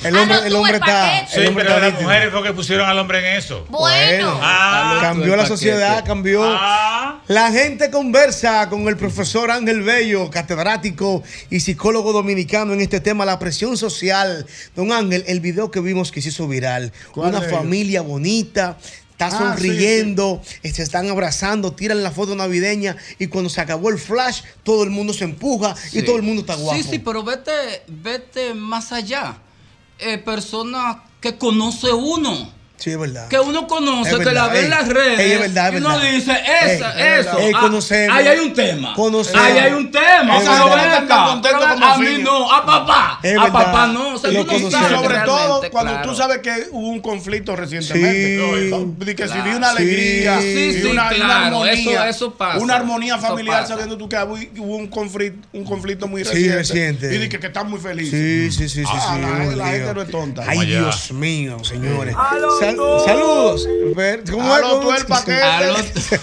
sí. 0.00 0.06
El 0.06 0.16
hombre- 0.16 0.46
el 0.46 0.54
hombre 0.54 0.72
está- 0.74 0.86
paquete. 0.86 1.26
Sí, 1.34 1.40
El 1.40 1.46
hombre 1.48 1.64
pero 1.64 1.76
está 1.76 1.88
las 1.90 2.00
mujeres 2.02 2.32
fue 2.32 2.42
que 2.42 2.52
pusieron 2.52 2.88
al 2.88 2.98
hombre 2.98 3.18
en 3.18 3.36
eso. 3.36 3.66
Bueno. 3.68 4.38
Ah, 4.42 4.98
cambió 5.02 5.34
el 5.34 5.40
la 5.40 5.46
sociedad, 5.46 6.04
cambió. 6.04 6.42
Ah. 6.44 7.22
La 7.28 7.50
gente 7.50 7.90
conversa 7.90 8.68
con 8.68 8.86
el 8.88 8.96
profesor 8.96 9.50
Ángel 9.50 9.82
Bello, 9.82 10.30
catedrático 10.30 11.22
y 11.50 11.60
psicólogo 11.60 12.12
dominicano 12.12 12.72
en 12.72 12.80
este 12.80 13.00
tema, 13.00 13.24
la 13.24 13.38
presión 13.38 13.76
social. 13.76 14.46
Don 14.74 14.92
Ángel, 14.92 15.24
el 15.26 15.40
video 15.40 15.70
que 15.70 15.80
vimos 15.80 16.12
que 16.12 16.22
se 16.22 16.28
hizo 16.30 16.46
viral, 16.48 16.92
¿Cuál 17.12 17.30
una 17.30 17.42
familia 17.42 18.02
bonita. 18.02 18.76
Está 19.26 19.36
Ah, 19.36 19.54
sonriendo, 19.56 20.42
se 20.62 20.82
están 20.82 21.08
abrazando, 21.10 21.72
tiran 21.72 22.02
la 22.02 22.10
foto 22.10 22.34
navideña 22.34 22.96
y 23.18 23.26
cuando 23.28 23.50
se 23.50 23.60
acabó 23.60 23.90
el 23.90 23.98
flash, 23.98 24.42
todo 24.62 24.84
el 24.84 24.90
mundo 24.90 25.12
se 25.12 25.24
empuja 25.24 25.74
y 25.92 26.02
todo 26.02 26.16
el 26.16 26.22
mundo 26.22 26.40
está 26.42 26.54
guapo. 26.54 26.80
Sí, 26.82 26.88
sí, 26.88 26.98
pero 26.98 27.22
vete, 27.22 27.50
vete 27.88 28.54
más 28.54 28.92
allá. 28.92 29.38
Eh, 29.98 30.18
personas 30.18 30.96
que 31.20 31.38
conoce 31.38 31.92
uno. 31.92 32.52
Sí, 32.82 32.90
es 32.90 32.98
verdad. 32.98 33.28
Que 33.28 33.38
uno 33.38 33.68
conoce, 33.68 34.10
Es 34.10 34.18
que 34.18 34.24
verdad, 34.24 34.46
la 34.48 34.52
ve 34.52 34.58
ey, 34.58 34.64
en 34.64 34.70
las 34.70 34.88
redes. 34.88 35.20
ey, 35.20 35.32
es 35.32 35.38
verdad, 35.40 35.68
es 35.68 35.74
y 35.74 35.76
uno 35.76 35.88
verdad. 35.96 36.10
dice, 36.10 36.32
esa, 36.32 37.14
Ey, 37.14 37.20
eso. 37.20 37.38
ey, 37.38 37.52
ah, 37.54 37.60
conocemos. 37.60 38.16
ahí 38.16 38.26
hay 38.26 38.38
un 38.40 38.52
tema. 38.54 38.94
Conocemos. 38.94 39.40
Ahí 39.46 39.58
hay 39.58 39.72
un 39.72 39.90
tema. 39.92 40.36
Es 40.36 40.42
O 40.42 40.46
sea, 40.46 40.58
no 40.58 40.64
verdad. 40.68 40.82
ven 40.82 41.02
Están 41.04 41.18
acá. 41.20 41.30
contentos 41.30 41.66
como 41.66 41.86
a 41.86 41.98
mí 41.98 42.18
no, 42.20 42.52
a 42.52 42.66
papá. 42.66 43.20
Es 43.22 43.38
a 43.38 43.42
verdad. 43.44 43.52
papá 43.52 43.86
no. 43.86 44.14
O 44.14 44.18
sea, 44.18 44.30
tú 44.30 44.58
no 44.58 44.70
sabes 44.72 44.90
sobre 45.00 45.18
todo 45.20 45.62
cuando 45.70 45.92
claro. 45.92 46.08
tú 46.10 46.16
sabes 46.16 46.38
que 46.38 46.66
hubo 46.72 46.88
un 46.88 47.00
conflicto 47.00 47.54
recientemente. 47.54 48.36
Sí. 48.64 48.70
No, 48.70 48.96
que 48.98 49.10
si 49.12 49.14
Claro. 49.32 49.44
vi 49.44 49.50
una 49.56 49.70
alegría 49.70 50.40
Sí, 50.40 50.72
sí, 50.82 50.86
una, 50.88 51.10
una 51.14 51.46
armonía, 51.46 51.72
eso- 51.72 52.04
eso 52.04 52.34
pasa. 52.34 52.58
una 52.58 52.74
armonía 52.74 53.16
familiar 53.18 53.64
sabiendo 53.64 53.96
tú 53.96 54.08
que 54.08 54.16
hubo 54.16 54.76
un 54.76 54.88
conflicto, 54.88 55.46
un 55.52 55.64
conflicto 55.64 56.08
muy 56.08 56.24
Sí, 56.24 56.30
reciente. 56.48 56.56
reciente. 56.56 57.14
Y 57.14 57.18
de 57.18 57.28
que, 57.28 57.38
que 57.38 57.46
están 57.46 57.70
muy 57.70 57.78
felices. 57.78 58.10
Sí, 58.10 58.50
sí, 58.50 58.68
sí, 58.68 58.82
sí, 58.84 58.90
Ah, 58.92 59.14
sí. 59.50 59.56
la- 59.56 59.66
gente 59.68 59.94
no 59.94 60.02
es 60.02 60.10
tonta. 60.10 60.42
Ay. 60.48 60.66
Dios 60.66 61.12
mío, 61.12 61.62
señores. 61.62 62.16
Sal- 62.76 63.04
saludos. 63.06 63.68
Ver, 63.94 64.22
¿Cómo 64.30 64.56
es? 64.56 64.62
tú 64.80 64.92
el 64.92 65.06
paquete. 65.06 65.42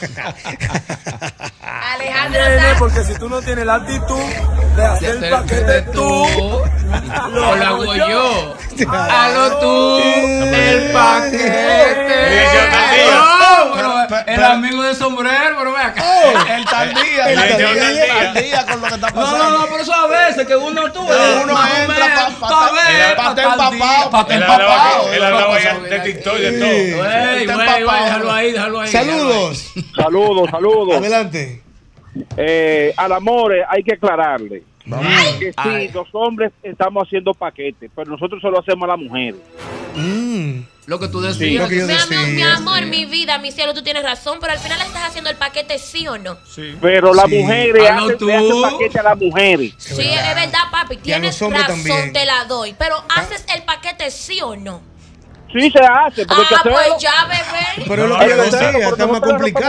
Alejandro 1.94 2.42
porque 2.80 3.04
si 3.04 3.14
tú 3.16 3.30
no 3.30 3.42
tienes 3.42 3.66
la 3.66 3.76
actitud 3.76 4.20
de 4.76 4.86
hacer 4.86 5.24
el 5.24 5.30
paquete 5.30 5.82
tú, 5.94 6.04
O 6.26 6.62
lo 7.34 7.66
hago 7.66 7.96
yo. 7.96 8.56
Hazlo 8.90 9.58
tú. 9.60 10.00
El 10.00 10.92
paquete. 10.92 12.46
No, 13.12 13.74
pero 13.76 14.24
el 14.28 14.44
amigo 14.44 14.84
de 14.84 14.96
sombrero, 14.96 15.56
pero 15.58 15.74
ve 15.74 15.80
acá. 15.82 16.04
El 16.50 16.94
día, 16.96 17.26
El 17.32 17.40
el 17.40 17.40
tal 17.40 17.50
tal 17.50 17.58
día. 17.58 17.90
día, 17.90 18.06
tal 18.34 18.34
día 18.44 18.66
con 18.66 18.82
lo 18.82 18.88
que 18.88 18.96
está 18.96 19.10
No, 19.10 19.16
pasando. 19.22 19.44
no, 19.44 19.58
no, 19.60 19.66
pero 19.68 19.82
eso 19.84 19.94
a 19.94 20.08
veces 20.08 20.48
que 20.48 20.56
uno 20.56 20.92
tú 20.92 21.02
uno 21.02 21.12
entra 21.78 22.08
pa- 22.16 22.30
pa- 22.40 22.40
pa- 22.40 23.36
pa- 23.36 23.42
empapado, 23.42 24.10
pa- 24.12 24.26
Él 24.30 24.42
empapado. 24.42 25.14
él 25.14 25.24
hablaba 25.24 25.56
de 25.58 26.00
TikTok 26.00 26.29
de 26.36 26.52
todo. 26.60 27.04
Déjalo 27.40 28.32
ahí, 28.32 28.52
déjalo 28.52 28.80
ahí. 28.82 28.88
Saludos. 28.92 29.72
Saludos, 29.96 30.50
saludos. 30.52 30.98
Adelante. 30.98 31.62
Eh, 32.38 32.94
al 32.98 33.12
amor 33.14 33.54
eh, 33.56 33.64
hay 33.70 33.84
que 33.84 33.94
aclararle. 33.94 34.64
Que 35.40 35.52
sí, 35.52 35.54
Ay. 35.58 35.90
los 35.94 36.08
hombres 36.14 36.52
estamos 36.64 37.06
haciendo 37.06 37.34
paquetes, 37.36 37.92
pero 37.96 38.10
nosotros 38.12 38.42
solo 38.42 38.60
hacemos 38.60 38.86
a 38.86 38.94
las 38.94 38.98
mujeres. 39.00 39.36
Mm, 39.96 40.62
Lo 40.88 41.00
que 41.00 41.08
tú 41.10 41.22
lo 41.22 41.28
decías. 41.28 41.70
que 41.70 41.78
yo 41.78 41.86
Mi, 41.86 41.94
amor, 41.94 42.10
mi 42.10 42.32
decía. 42.32 42.56
amor, 42.56 42.86
mi 42.88 43.06
vida, 43.06 43.38
mi 43.38 43.52
cielo, 43.52 43.76
tú 43.76 43.84
tienes 43.84 44.02
razón, 44.02 44.40
pero 44.42 44.54
al 44.54 44.60
final 44.60 44.82
estás 44.82 45.04
haciendo 45.10 45.30
el 45.30 45.36
paquete 45.36 45.78
sí 45.78 46.08
o 46.08 46.18
no. 46.18 46.38
Pero 46.82 47.14
las 47.14 47.28
Sí. 47.30 47.38
mujeres 47.38 47.88
hacen, 47.88 48.18
tú. 48.18 48.26
le 48.26 48.36
hacen 48.36 48.62
paquete 48.64 49.00
a 49.00 49.04
las 49.04 49.18
mujeres. 49.20 49.74
Sí, 49.78 50.02
es 50.10 50.36
verdad, 50.36 50.60
papi, 50.72 50.98
tienes 50.98 51.40
razón, 51.40 51.54
también. 51.54 52.12
te 52.12 52.26
la 52.26 52.46
doy. 52.46 52.74
Pero 52.80 52.96
¿haces 53.16 53.46
el 53.56 53.62
paquete 53.64 54.10
sí 54.10 54.42
o 54.42 54.56
no? 54.56 54.82
Sí 55.52 55.72
se 55.72 55.80
hace, 55.80 56.26
porque 56.26 56.44
que 56.48 56.56
Ah, 56.56 56.60
hacerlo. 56.60 56.78
pues 56.90 57.02
ya, 57.02 57.26
bebé. 57.26 57.88
Pero 57.88 58.04
es 58.04 58.10
lo 58.10 58.20
que 58.20 58.30
yo 58.30 58.38
decía, 58.44 58.70
está 58.70 59.08
más 59.08 59.22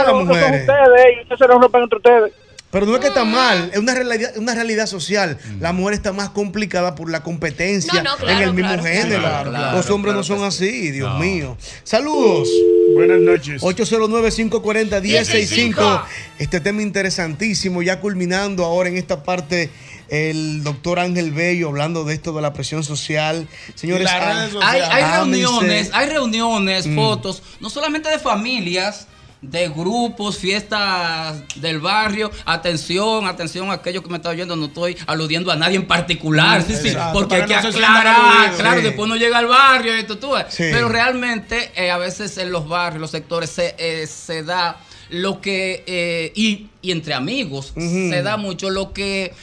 son 0.05 0.27
mujeres. 0.27 0.61
Ustedes, 0.61 1.07
y 1.17 1.21
ustedes 1.21 1.39
se 1.39 1.47
los 1.47 1.61
rompen 1.61 1.81
entre 1.83 1.97
ustedes. 1.97 2.33
Pero 2.71 2.85
no 2.85 2.93
es 2.95 3.01
que 3.01 3.07
está 3.07 3.25
Mm. 3.25 3.31
mal, 3.31 3.69
es 3.73 3.79
una 3.79 3.93
realidad, 3.93 4.31
una 4.37 4.55
realidad 4.55 4.87
social. 4.87 5.37
La 5.59 5.73
mujer 5.73 5.95
está 5.95 6.13
más 6.13 6.29
complicada 6.29 6.95
por 6.95 7.11
la 7.11 7.21
competencia 7.21 7.91
No, 8.01 8.11
no, 8.11 8.15
claro, 8.17 8.37
en 8.37 8.43
el 8.47 8.53
mismo 8.53 8.69
claro. 8.71 8.83
género. 8.83 9.19
Claro, 9.21 9.49
claro, 9.51 9.77
Los 9.77 9.89
hombres 9.89 10.15
no 10.15 10.21
claro 10.21 10.37
son 10.39 10.47
así, 10.47 10.91
Dios 10.91 11.11
No. 11.11 11.19
mío. 11.19 11.57
Saludos. 11.83 12.47
Buenas 12.95 13.19
noches. 13.19 13.61
809-540-1065. 13.61 16.03
Este 16.39 16.59
tema 16.59 16.81
interesantísimo, 16.81 17.81
ya 17.81 17.99
culminando 17.99 18.65
ahora 18.65 18.89
en 18.89 18.97
esta 18.97 19.23
parte. 19.23 19.69
El 20.09 20.61
doctor 20.63 20.99
Ángel 20.99 21.31
Bello 21.31 21.69
hablando 21.69 22.03
de 22.03 22.13
esto 22.13 22.33
de 22.33 22.41
la 22.41 22.51
presión 22.51 22.83
social. 22.83 23.47
Señores, 23.75 24.09
ah. 24.11 24.49
Hay, 24.61 25.03
reuniones, 25.19 25.89
hay 25.93 26.09
reuniones, 26.09 26.85
Mm. 26.85 26.95
fotos, 26.95 27.41
no 27.61 27.69
solamente 27.69 28.09
de 28.09 28.19
familias, 28.19 29.07
de 29.41 29.69
grupos, 29.69 30.37
fiestas 30.37 31.43
del 31.55 31.79
barrio. 31.79 32.29
Atención, 32.45 33.25
atención 33.25 33.69
a 33.71 33.73
aquellos 33.73 34.03
que 34.03 34.09
me 34.09 34.17
están 34.17 34.33
oyendo, 34.33 34.55
no 34.55 34.65
estoy 34.67 34.95
aludiendo 35.07 35.51
a 35.51 35.55
nadie 35.55 35.77
en 35.77 35.87
particular, 35.87 36.61
sí, 36.61 36.75
sí, 36.75 36.93
porque 37.11 37.35
hay 37.35 37.45
que 37.45 37.55
no 37.55 37.69
aclarar, 37.69 38.53
claro, 38.55 38.77
Sí. 38.77 38.83
después 38.83 39.05
uno 39.07 39.15
llega 39.15 39.39
al 39.39 39.47
barrio, 39.47 39.93
esto 39.93 40.17
tú 40.19 40.31
ves. 40.33 40.45
Sí. 40.49 40.63
Pero 40.71 40.89
realmente 40.89 41.71
eh, 41.75 41.89
a 41.89 41.97
veces 41.97 42.37
en 42.37 42.51
los 42.51 42.67
barrios, 42.67 43.01
los 43.01 43.11
sectores, 43.11 43.49
se, 43.49 43.75
eh, 43.79 44.05
se 44.07 44.43
da 44.43 44.77
lo 45.09 45.41
que, 45.41 45.83
eh, 45.87 46.31
y, 46.35 46.67
y 46.81 46.91
entre 46.91 47.13
amigos, 47.13 47.73
se 47.75 48.21
da 48.21 48.37
mucho 48.37 48.69
lo 48.69 48.93
que 48.93 49.33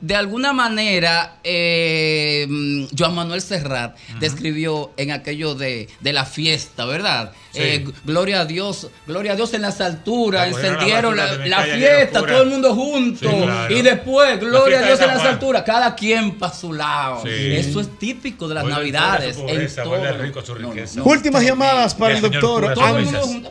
de 0.00 0.14
alguna 0.14 0.52
manera 0.52 1.36
eh, 1.42 2.46
mm, 2.48 2.84
Joan 2.98 3.14
Manuel 3.14 3.40
Serrat 3.40 3.96
describió 4.20 4.92
en 4.96 5.10
aquello 5.10 5.54
de, 5.54 5.88
de 6.00 6.12
la 6.12 6.24
fiesta, 6.24 6.84
¿verdad? 6.84 7.32
Sí. 7.52 7.60
Eh, 7.62 7.84
gloria 8.04 8.40
a 8.40 8.44
Dios, 8.44 8.88
gloria 9.06 9.32
a 9.32 9.36
Dios 9.36 9.54
en 9.54 9.62
las 9.62 9.80
alturas, 9.80 10.42
La 10.52 10.58
encendieron 10.58 11.16
la 11.16 11.62
fiesta, 11.62 12.20
todo 12.26 12.42
el 12.42 12.48
mundo 12.50 12.74
junto. 12.74 13.30
Sí, 13.30 13.36
claro. 13.42 13.74
Y 13.74 13.82
después, 13.82 14.38
gloria 14.40 14.80
a 14.80 14.82
Dios 14.82 15.00
en 15.00 15.06
las 15.08 15.22
alturas, 15.24 15.62
cada 15.62 15.94
quien 15.94 16.36
para 16.38 16.52
su 16.54 16.72
lado. 16.72 17.22
Sí. 17.22 17.56
Eso 17.56 17.80
es 17.80 17.98
típico 17.98 18.46
de 18.48 18.54
las 18.56 18.64
navidades. 18.66 19.36
pobreza, 19.38 19.82
en 19.82 19.88
vuelve 19.88 20.08
todo- 20.08 20.18
rico 20.22 20.42
su 20.44 20.54
riqueza. 20.54 21.02
Últimas 21.02 21.42
llamadas 21.42 21.94
para 21.94 22.14
el 22.16 22.20
doctor. 22.22 22.74
Todo 22.74 22.98
el 22.98 23.04
mundo 23.04 23.20
junto, 23.22 23.50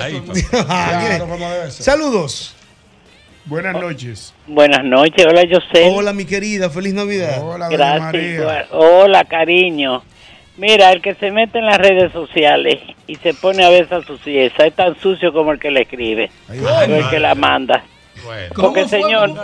Ahí. 0.00 0.20
Claro. 0.50 1.38
Saludos. 1.70 2.54
Buenas 3.46 3.74
noches. 3.74 4.34
Buenas 4.46 4.84
noches, 4.84 5.26
hola 5.26 5.42
José. 5.42 5.90
Hola, 5.90 6.12
mi 6.14 6.24
querida, 6.24 6.70
feliz 6.70 6.94
Navidad. 6.94 7.42
Hola, 7.42 7.68
Gracias. 7.68 8.68
Hola, 8.70 9.24
cariño. 9.24 10.02
Mira, 10.56 10.92
el 10.92 11.02
que 11.02 11.14
se 11.16 11.30
mete 11.30 11.58
en 11.58 11.66
las 11.66 11.78
redes 11.78 12.12
sociales 12.12 12.80
y 13.06 13.16
se 13.16 13.34
pone 13.34 13.64
a 13.64 13.70
besar 13.70 14.04
su 14.06 14.16
cieza 14.18 14.66
es 14.66 14.74
tan 14.74 14.98
sucio 14.98 15.32
como 15.32 15.52
el 15.52 15.58
que 15.58 15.70
le 15.70 15.82
escribe 15.82 16.30
o 16.48 16.80
el 16.82 17.10
que 17.10 17.18
la 17.18 17.34
manda. 17.34 17.84
Porque, 18.54 18.88
señor, 18.88 19.34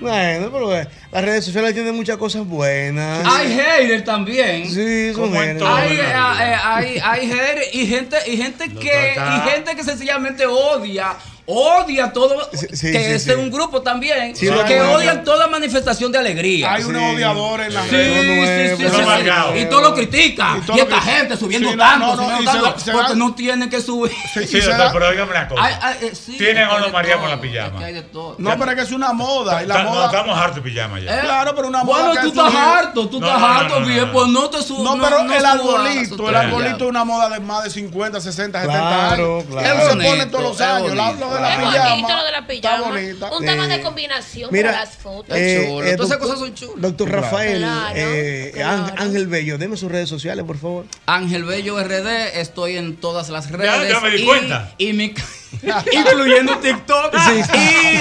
Bueno, 0.00 0.48
pero 0.50 0.76
eh, 0.76 0.88
las 1.12 1.24
redes 1.24 1.44
sociales 1.44 1.74
tienen 1.74 1.94
muchas 1.94 2.16
cosas 2.16 2.44
buenas. 2.46 3.24
Hay 3.24 3.52
haters 3.52 4.04
también. 4.04 4.68
Sí, 4.68 5.12
son 5.12 5.32
haters. 5.32 5.62
Hay, 5.64 5.92
eh, 5.92 6.00
eh, 6.00 6.56
hay, 6.64 6.98
hay 7.02 7.26
haters 7.28 7.74
y 7.74 7.86
gente, 7.86 8.16
y 8.26 8.36
gente 8.36 8.68
que, 8.70 9.14
y 9.16 9.50
gente 9.50 9.76
que 9.76 9.84
sencillamente 9.84 10.46
odia. 10.46 11.14
Odia 11.46 12.10
todo, 12.10 12.48
sí, 12.54 12.66
que 12.68 12.74
sí, 12.76 12.88
es 12.96 13.24
sí. 13.24 13.32
un 13.32 13.50
grupo 13.50 13.82
también, 13.82 14.34
Sí, 14.34 14.46
que 14.46 14.52
lo 14.52 14.64
que- 14.64 14.80
odian 14.80 15.24
toda 15.24 15.46
manifestación 15.46 16.10
de 16.10 16.16
alegría. 16.18 16.72
Hay 16.72 16.84
unos 16.84 17.02
odiadores 17.14 17.66
en 17.68 17.74
las 17.74 17.84
Sí, 17.84 17.90
redes. 17.90 18.70
sí, 18.70 18.76
sí, 18.76 18.76
sí, 18.76 18.84
Unos 18.86 18.96
sí. 18.96 19.02
amargados. 19.02 19.56
Y 19.58 19.64
todo 19.66 19.80
lo 19.82 19.94
critica. 19.94 20.54
Y 20.54 20.58
Y, 20.58 20.60
todo 20.62 20.76
lo 20.78 20.82
esta 20.84 20.94
que- 21.00 21.02
gente 21.10 21.36
subiendo 21.36 21.68
Sí, 21.70 21.76
no, 21.76 21.82
tanto, 21.82 22.06
no, 22.06 22.16
no, 22.16 22.36
subiendo 22.38 22.78
se 22.78 22.92
porque 22.92 23.14
no 23.14 23.34
tienen 23.34 23.68
que 23.68 23.80
subir. 23.82 24.10
Sí, 24.32 24.58
doctor, 24.60 24.90
pero 24.94 25.08
óigame 25.08 25.30
una 25.32 25.48
cosa. 25.48 25.62
Ay, 25.64 25.74
ay, 25.82 25.96
eh, 26.00 26.12
sí, 26.14 26.38
Tienen 26.38 26.64
a 26.64 26.88
María 26.88 27.18
con 27.18 27.28
la 27.28 27.38
pijama. 27.38 27.80
No, 28.38 28.58
pero 28.58 28.70
es 28.70 28.76
que 28.78 28.82
es 28.82 28.92
una 28.92 29.12
moda. 29.12 29.62
Y 29.62 29.66
la 29.66 29.74
Ta- 29.74 29.82
no, 29.82 29.90
moda. 29.90 30.06
estamos 30.06 30.38
hartos 30.38 30.56
de 30.64 30.70
pijama 30.70 30.98
ya. 31.00 31.20
Claro, 31.20 31.54
pero 31.54 31.68
una 31.68 31.84
moda. 31.84 32.04
Bueno, 32.06 32.20
tú 32.22 32.28
estás 32.28 32.54
harto, 32.54 33.08
tú 33.10 33.20
No, 33.20 33.26
estás 33.26 33.40
no, 33.42 33.48
no, 33.48 33.54
harto, 33.54 33.80
no, 33.80 33.86
bien, 33.86 34.06
no. 34.06 34.12
pues 34.12 34.28
no 34.28 34.48
te 34.50 34.62
subas. 34.62 34.96
No, 34.96 35.02
pero 35.04 35.20
el 35.30 35.44
arbolito, 35.44 36.28
el 36.30 36.36
arbolito 36.36 36.76
es 36.84 36.90
una 36.90 37.04
moda 37.04 37.28
de 37.28 37.40
más 37.40 37.64
de 37.64 37.70
50, 37.70 38.18
60, 38.20 38.60
70 38.62 38.80
Claro, 38.88 39.44
años. 39.58 39.62
Es 39.62 39.88
se 39.92 39.96
pone 40.08 40.26
todos 40.26 40.44
los 40.44 40.60
años. 40.62 41.33
Lo 41.34 41.48
de 41.48 41.56
la 41.56 41.56
pijama. 41.70 41.90
bonito 41.90 42.16
lo 42.16 42.24
de 42.24 42.32
la 42.32 42.46
pijama. 42.46 42.76
Está 42.76 42.88
bonita. 42.90 43.32
Un 43.36 43.44
tema 43.44 43.66
de 43.68 43.74
Eh, 43.76 43.80
combinación 43.82 44.50
mira, 44.52 44.70
para 44.72 44.84
las 44.84 44.96
fotos. 44.96 45.36
eh, 45.36 45.64
chulo. 45.68 45.84
eh, 45.84 45.96
Todas 45.96 46.10
esas 46.10 46.18
cosas 46.22 46.38
son 46.38 46.54
chulas. 46.54 46.80
Doctor. 46.80 47.10
Rafael, 47.10 47.58
Claro, 47.58 47.94
eh, 47.96 48.50
claro. 48.54 48.82
Ángel- 48.84 48.94
Ángel 48.98 49.26
Bello, 49.28 49.58
deme 49.58 49.76
sus 49.76 49.90
redes 49.90 50.08
sociales, 50.08 50.44
por 50.44 50.58
favor. 50.58 50.84
Ángel 51.06 51.44
Bello 51.44 51.78
RD, 51.82 52.40
estoy 52.40 52.76
en 52.76 52.96
todas 52.96 53.28
las 53.30 53.50
redes. 53.50 53.88
ya 53.88 54.00
me 54.00 54.10
di 54.10 54.22
y, 54.22 54.24
cuenta. 54.24 54.72
y 54.78 54.92
mi, 54.92 55.14
incluyendo 55.92 56.58
TikTok. 56.58 57.14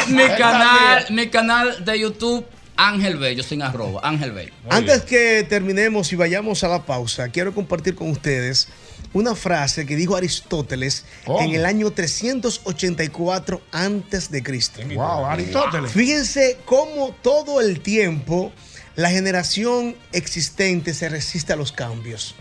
y 0.08 0.12
mi 0.12 0.24
canal, 0.38 1.06
mi 1.10 1.28
canal 1.30 1.84
de 1.86 2.00
YouTube, 2.00 2.46
Ángel 2.76 3.18
Bello, 3.18 3.44
sin 3.44 3.62
arroba, 3.62 4.02
Ángel 4.04 4.32
Bello. 4.32 4.52
Antes 4.70 5.04
que 5.04 5.46
terminemos 5.48 6.12
y 6.12 6.16
vayamos 6.16 6.64
a 6.64 6.68
la 6.68 6.84
pausa, 6.84 7.30
quiero 7.30 7.54
compartir 7.54 7.94
con 7.96 8.10
ustedes 8.10 8.68
una 9.14 9.36
frase 9.36 9.86
que 9.86 9.96
dijo 9.96 10.16
Aristóteles 10.16 11.06
¿Cómo? 11.26 11.42
en 11.42 11.52
el 11.52 11.66
año 11.66 11.92
384 11.92 13.62
antes 13.72 14.32
de 14.32 14.44
Cristo. 14.44 14.82
Wow, 14.94 15.26
Aristóteles. 15.26 15.92
Fíjense 15.92 16.58
cómo 16.66 17.16
todo 17.22 17.62
el 17.62 17.80
tiempo 17.82 18.52
la 18.96 19.10
generación 19.10 19.96
existente 20.12 20.94
se 20.94 21.10
resiste 21.10 21.54
a 21.54 21.56
los 21.56 21.72
cambios. 21.72 22.36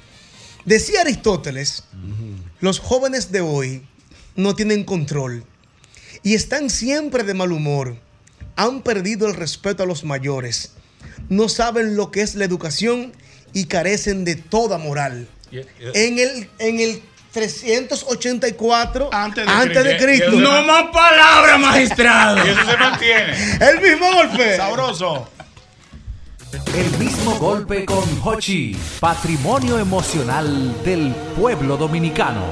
Decía 0.65 1.01
Aristóteles, 1.01 1.85
los 2.61 2.79
jóvenes 2.79 3.33
de 3.33 3.41
hoy 3.41 3.87
no 4.37 4.55
tienen 4.55 4.85
control 4.85 5.45
y 6.23 6.35
están 6.35 6.71
siempre 6.71 7.25
de 7.25 7.35
mal 7.35 7.53
humor. 7.53 7.97
Han 8.57 8.83
perdido 8.83 9.27
el 9.27 9.35
respeto 9.35 9.83
a 9.83 9.87
los 9.87 10.05
mayores. 10.05 10.73
No 11.29 11.49
saben 11.49 11.97
lo 11.97 12.11
que 12.11 12.21
es 12.21 12.35
la 12.35 12.45
educación 12.45 13.13
y 13.53 13.65
carecen 13.65 14.25
de 14.25 14.37
toda 14.37 14.79
moral. 14.79 15.29
En 15.53 16.19
el, 16.19 16.51
en 16.59 16.81
el 16.81 17.03
384 17.33 19.11
antes 19.13 19.47
de, 19.85 19.97
Cristo. 19.97 20.33
No 20.33 20.63
más 20.63 20.85
palabras, 20.93 21.59
magistrado. 21.59 22.47
Y 22.47 22.51
eso 22.51 22.65
se 22.65 22.77
mantiene. 22.77 23.59
El 23.61 23.81
mismo 23.81 24.13
golpe. 24.13 24.57
Sabroso. 24.57 25.29
El 26.75 26.99
mismo 26.99 27.39
golpe 27.39 27.87
con 27.87 28.05
Hochi, 28.23 28.77
patrimonio 29.01 29.79
emocional 29.79 30.83
del 30.85 31.15
pueblo 31.39 31.79
dominicano. 31.79 32.43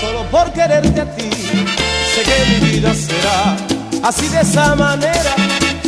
Solo 0.00 0.22
por 0.30 0.52
quererte 0.52 1.00
a 1.00 1.14
ti, 1.14 1.30
sé 1.30 2.22
que 2.22 2.60
mi 2.60 2.70
vida 2.70 2.94
será 2.94 3.56
así 4.02 4.28
de 4.28 4.40
esa 4.40 4.74
manera, 4.76 5.34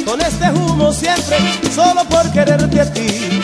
con 0.04 0.20
este 0.20 0.50
humo 0.50 0.92
siempre, 0.92 1.36
solo 1.74 2.04
por 2.04 2.30
quererte 2.32 2.80
a 2.80 2.92
ti, 2.92 3.40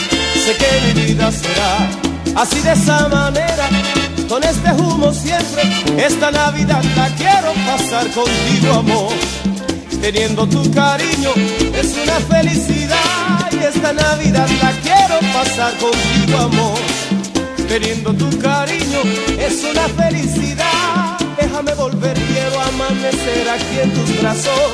sé 0.46 0.56
que 0.56 0.94
mi 0.94 1.06
vida 1.06 1.32
será 1.32 1.88
así 2.36 2.60
de 2.60 2.72
esa 2.72 3.08
manera, 3.08 3.68
con 4.28 4.44
este 4.44 4.70
humo 4.80 5.12
siempre, 5.12 5.62
esta 5.96 6.30
Navidad 6.30 6.84
la 6.94 7.08
quiero 7.20 7.52
pasar 7.66 8.06
contigo, 8.10 8.72
amor. 8.74 9.12
Teniendo 10.00 10.46
tu 10.46 10.62
cariño 10.70 11.30
es 11.74 11.96
una 12.00 12.18
felicidad 12.32 13.50
y 13.50 13.64
esta 13.64 13.92
Navidad 13.92 14.48
la 14.62 14.70
quiero 14.84 15.18
pasar 15.32 15.72
contigo, 15.78 16.38
amor. 16.38 16.78
Teniendo 17.68 18.12
tu 18.12 18.28
cariño 18.38 19.00
es 19.40 19.64
una 19.64 19.88
felicidad. 20.00 21.18
Déjame 21.40 21.74
volver, 21.74 22.14
quiero 22.14 22.60
amanecer 22.60 23.48
aquí 23.48 23.80
en 23.82 23.92
tus 23.94 24.20
brazos. 24.20 24.70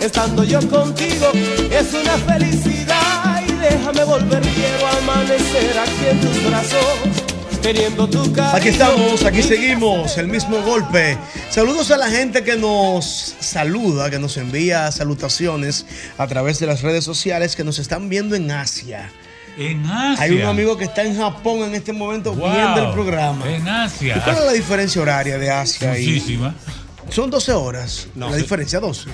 Estando 0.00 0.44
yo 0.44 0.60
contigo 0.68 1.26
es 1.70 1.94
una 1.94 2.16
felicidad. 2.32 2.99
Y 3.70 3.74
déjame 3.78 4.04
volver, 4.04 4.40
quiero 4.42 4.86
amanecer 5.02 5.78
aquí 5.78 6.06
en 6.10 6.20
tus 6.20 6.44
brazos. 6.44 6.84
Teniendo 7.62 8.08
tu 8.08 8.32
cariño. 8.32 8.56
Aquí 8.56 8.68
estamos, 8.68 9.22
aquí 9.22 9.42
seguimos, 9.42 10.16
el 10.16 10.28
mismo 10.28 10.62
golpe. 10.62 11.18
Saludos 11.50 11.90
a 11.90 11.98
la 11.98 12.08
gente 12.08 12.42
que 12.42 12.56
nos 12.56 13.34
saluda, 13.38 14.08
que 14.08 14.18
nos 14.18 14.38
envía 14.38 14.90
salutaciones 14.90 15.84
a 16.16 16.26
través 16.26 16.58
de 16.58 16.66
las 16.66 16.80
redes 16.80 17.04
sociales, 17.04 17.56
que 17.56 17.64
nos 17.64 17.78
están 17.78 18.08
viendo 18.08 18.34
en 18.34 18.50
Asia. 18.50 19.12
En 19.58 19.84
Asia. 19.84 20.24
Hay 20.24 20.30
un 20.32 20.46
amigo 20.46 20.78
que 20.78 20.84
está 20.84 21.02
en 21.02 21.14
Japón 21.18 21.58
en 21.64 21.74
este 21.74 21.92
momento 21.92 22.32
Wow, 22.32 22.50
viendo 22.50 22.86
el 22.88 22.92
programa. 22.94 23.46
En 23.50 23.68
Asia. 23.68 24.16
¿Y 24.16 24.20
cuál 24.20 24.36
es 24.38 24.44
la 24.46 24.52
diferencia 24.52 25.02
horaria 25.02 25.36
de 25.38 25.50
Asia? 25.50 25.98
y- 25.98 26.06
Muchísima. 26.06 26.54
Son 27.10 27.28
12 27.28 27.52
horas. 27.52 28.06
No, 28.14 28.30
la 28.30 28.36
diferencia, 28.36 28.80
12. 28.80 29.10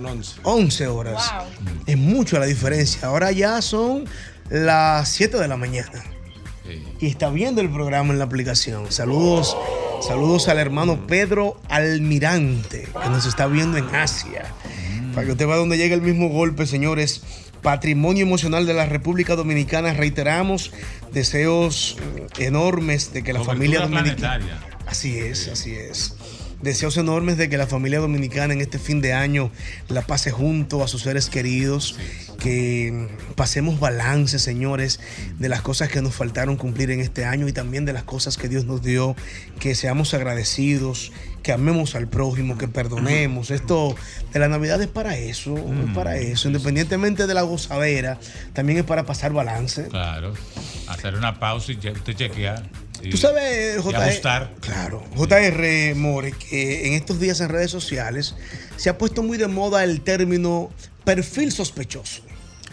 Son 0.00 0.06
11. 0.06 0.40
11 0.44 0.86
horas. 0.86 1.32
Es 1.86 1.98
mucho 1.98 2.38
la 2.38 2.46
diferencia. 2.46 3.08
Ahora 3.08 3.32
ya 3.32 3.60
son 3.60 4.04
las 4.48 5.08
7 5.10 5.36
de 5.38 5.46
la 5.48 5.56
mañana. 5.56 6.02
Y 7.00 7.06
está 7.06 7.28
viendo 7.30 7.60
el 7.60 7.68
programa 7.70 8.12
en 8.12 8.18
la 8.18 8.24
aplicación. 8.24 8.90
Saludos, 8.92 9.56
saludos 10.06 10.48
al 10.48 10.58
hermano 10.58 11.06
Pedro 11.06 11.60
Almirante, 11.68 12.88
que 13.02 13.08
nos 13.10 13.26
está 13.26 13.46
viendo 13.46 13.76
en 13.76 13.94
Asia. 13.94 14.44
Para 15.14 15.26
que 15.26 15.32
usted 15.32 15.46
vea 15.46 15.56
dónde 15.56 15.76
llega 15.76 15.94
el 15.94 16.02
mismo 16.02 16.28
golpe, 16.28 16.66
señores. 16.66 17.22
Patrimonio 17.62 18.22
emocional 18.22 18.64
de 18.64 18.72
la 18.72 18.86
República 18.86 19.36
Dominicana. 19.36 19.92
Reiteramos 19.92 20.72
deseos 21.12 21.98
enormes 22.38 23.12
de 23.12 23.22
que 23.22 23.34
la 23.34 23.40
Cobertura 23.40 23.56
familia 23.56 23.80
dominicana. 23.80 24.38
planetaria. 24.38 24.70
Así 24.86 25.18
es, 25.18 25.48
así 25.48 25.74
es. 25.74 26.14
Deseos 26.62 26.96
enormes 26.98 27.38
de 27.38 27.48
que 27.48 27.56
la 27.56 27.66
familia 27.66 28.00
dominicana 28.00 28.52
en 28.52 28.60
este 28.60 28.78
fin 28.78 29.00
de 29.00 29.12
año 29.12 29.50
la 29.88 30.02
pase 30.02 30.30
junto 30.30 30.82
a 30.82 30.88
sus 30.88 31.02
seres 31.02 31.30
queridos, 31.30 31.96
que 32.38 33.08
pasemos 33.34 33.80
balance, 33.80 34.38
señores, 34.38 35.00
de 35.38 35.48
las 35.48 35.62
cosas 35.62 35.88
que 35.88 36.02
nos 36.02 36.14
faltaron 36.14 36.56
cumplir 36.56 36.90
en 36.90 37.00
este 37.00 37.24
año 37.24 37.48
y 37.48 37.52
también 37.52 37.84
de 37.84 37.92
las 37.92 38.04
cosas 38.04 38.36
que 38.36 38.48
Dios 38.48 38.66
nos 38.66 38.82
dio, 38.82 39.16
que 39.58 39.74
seamos 39.74 40.12
agradecidos, 40.12 41.12
que 41.42 41.52
amemos 41.52 41.94
al 41.94 42.08
prójimo, 42.08 42.58
que 42.58 42.68
perdonemos. 42.68 43.50
Esto 43.50 43.96
de 44.32 44.38
la 44.38 44.48
Navidad 44.48 44.80
es 44.82 44.88
para 44.88 45.16
eso, 45.16 45.56
es 45.56 45.94
para 45.94 46.16
eso, 46.18 46.48
independientemente 46.48 47.26
de 47.26 47.34
la 47.34 47.42
gozadera, 47.42 48.18
también 48.52 48.78
es 48.78 48.84
para 48.84 49.06
pasar 49.06 49.32
balance. 49.32 49.88
Claro. 49.88 50.34
Hacer 50.88 51.14
una 51.14 51.38
pausa 51.38 51.72
y 51.72 51.76
usted 51.76 52.14
chequear. 52.14 52.68
Tú 53.08 53.16
sabes, 53.16 53.80
JR. 53.82 54.50
Claro, 54.60 55.04
JR 55.16 55.94
More, 55.94 56.32
que 56.32 56.88
en 56.88 56.94
estos 56.94 57.18
días 57.20 57.40
en 57.40 57.48
redes 57.48 57.70
sociales 57.70 58.34
se 58.76 58.90
ha 58.90 58.98
puesto 58.98 59.22
muy 59.22 59.38
de 59.38 59.46
moda 59.48 59.84
el 59.84 60.02
término 60.02 60.70
perfil 61.04 61.52
sospechoso. 61.52 62.22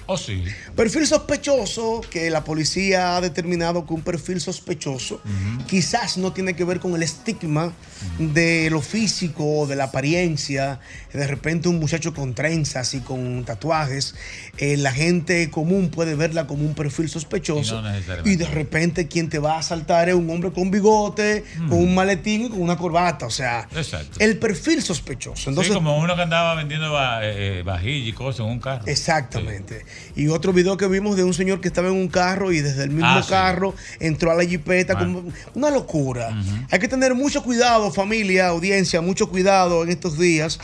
Oh, 0.07 0.17
sí. 0.17 0.43
Perfil 0.75 1.05
sospechoso, 1.05 2.01
que 2.09 2.29
la 2.29 2.43
policía 2.43 3.17
ha 3.17 3.21
determinado 3.21 3.85
que 3.85 3.93
un 3.93 4.01
perfil 4.01 4.39
sospechoso 4.39 5.21
quizás 5.67 6.17
no 6.17 6.31
tiene 6.31 6.55
que 6.55 6.63
ver 6.63 6.79
con 6.79 6.95
el 6.95 7.03
estigma 7.03 7.73
de 8.17 8.69
lo 8.69 8.81
físico, 8.81 9.67
de 9.67 9.75
la 9.75 9.85
apariencia. 9.85 10.79
De 11.11 11.27
repente 11.27 11.67
un 11.67 11.79
muchacho 11.79 12.13
con 12.13 12.33
trenzas 12.33 12.93
y 12.93 13.01
con 13.01 13.43
tatuajes, 13.43 14.15
eh, 14.57 14.77
la 14.77 14.93
gente 14.93 15.49
común 15.49 15.89
puede 15.89 16.15
verla 16.15 16.47
como 16.47 16.63
un 16.63 16.73
perfil 16.73 17.09
sospechoso. 17.09 17.79
Y 17.79 17.83
no. 17.83 18.31
Y 18.31 18.35
de 18.37 18.47
repente 18.47 19.07
quien 19.07 19.29
te 19.29 19.39
va 19.39 19.55
a 19.55 19.59
asaltar 19.59 20.07
es 20.07 20.15
un 20.15 20.29
hombre 20.29 20.51
con 20.51 20.71
bigote, 20.71 21.43
con 21.67 21.79
un 21.79 21.93
maletín 21.93 22.45
y 22.45 22.49
con 22.49 22.61
una 22.61 22.77
corbata. 22.77 23.25
O 23.25 23.31
sea, 23.31 23.67
Exacto. 23.75 24.19
el 24.19 24.37
perfil 24.37 24.81
sospechoso. 24.81 25.49
Entonces, 25.49 25.73
sí, 25.73 25.77
como 25.77 25.97
uno 25.97 26.15
que 26.15 26.21
andaba 26.21 26.55
vendiendo 26.55 26.97
eh, 27.21 27.59
eh, 27.59 27.63
vajilla 27.65 28.09
y 28.09 28.13
cosas 28.13 28.41
en 28.41 28.45
un 28.45 28.59
carro. 28.59 28.85
Exactamente. 28.85 29.85
Y 30.15 30.27
otro 30.29 30.51
video 30.53 30.77
que 30.77 30.87
vimos 30.87 31.15
de 31.15 31.23
un 31.23 31.33
señor 31.33 31.61
que 31.61 31.67
estaba 31.67 31.87
en 31.89 31.93
un 31.95 32.07
carro 32.07 32.51
y 32.51 32.61
desde 32.61 32.83
el 32.83 32.89
mismo 32.89 33.07
Ah, 33.09 33.21
sí. 33.23 33.29
carro 33.29 33.73
entró 33.99 34.31
a 34.31 34.35
la 34.35 34.43
jipeta. 34.45 34.97
como 34.97 35.23
una 35.53 35.69
locura. 35.69 36.29
Hay 36.71 36.79
que 36.79 36.87
tener 36.87 37.13
mucho 37.15 37.43
cuidado, 37.43 37.91
familia, 37.91 38.47
audiencia, 38.47 39.01
mucho 39.01 39.29
cuidado 39.29 39.83
en 39.83 39.89
estos 39.89 40.17
días. 40.17 40.59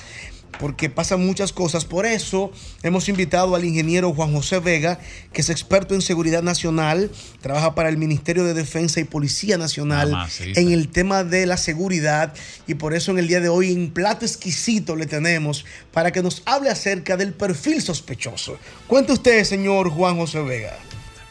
Porque 0.59 0.89
pasan 0.89 1.25
muchas 1.25 1.51
cosas. 1.51 1.85
Por 1.85 2.05
eso 2.05 2.51
hemos 2.83 3.09
invitado 3.09 3.55
al 3.55 3.65
ingeniero 3.65 4.13
Juan 4.13 4.33
José 4.33 4.59
Vega, 4.59 4.99
que 5.31 5.41
es 5.41 5.49
experto 5.49 5.95
en 5.95 6.01
seguridad 6.01 6.43
nacional, 6.43 7.11
trabaja 7.41 7.75
para 7.75 7.89
el 7.89 7.97
Ministerio 7.97 8.43
de 8.43 8.53
Defensa 8.53 8.99
y 8.99 9.03
Policía 9.03 9.57
Nacional 9.57 10.27
en 10.39 10.71
el 10.71 10.89
tema 10.89 11.23
de 11.23 11.45
la 11.45 11.57
seguridad. 11.57 12.33
Y 12.67 12.75
por 12.75 12.93
eso 12.93 13.11
en 13.11 13.19
el 13.19 13.27
día 13.27 13.39
de 13.39 13.49
hoy, 13.49 13.71
en 13.71 13.91
plato 13.91 14.25
exquisito, 14.25 14.95
le 14.95 15.05
tenemos 15.05 15.65
para 15.91 16.11
que 16.11 16.21
nos 16.21 16.43
hable 16.45 16.69
acerca 16.69 17.17
del 17.17 17.33
perfil 17.33 17.81
sospechoso. 17.81 18.57
Cuente 18.87 19.13
usted, 19.13 19.43
señor 19.43 19.89
Juan 19.89 20.17
José 20.17 20.41
Vega. 20.41 20.77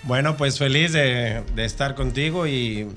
Bueno, 0.05 0.37
pues 0.37 0.59
feliz 0.59 0.93
de, 0.93 1.43
de 1.55 1.65
estar 1.65 1.95
contigo 1.95 2.47
y 2.47 2.89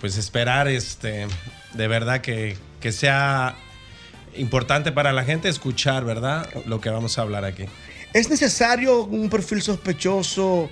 pues 0.00 0.18
esperar 0.18 0.68
este 0.68 1.26
de 1.74 1.88
verdad 1.88 2.20
que, 2.20 2.56
que 2.80 2.92
sea 2.92 3.56
importante 4.36 4.92
para 4.92 5.12
la 5.12 5.24
gente 5.24 5.48
escuchar, 5.48 6.04
¿verdad? 6.04 6.48
Lo 6.66 6.80
que 6.80 6.90
vamos 6.90 7.18
a 7.18 7.22
hablar 7.22 7.44
aquí. 7.44 7.64
¿Es 8.12 8.28
necesario 8.28 9.04
un 9.04 9.30
perfil 9.30 9.62
sospechoso 9.62 10.70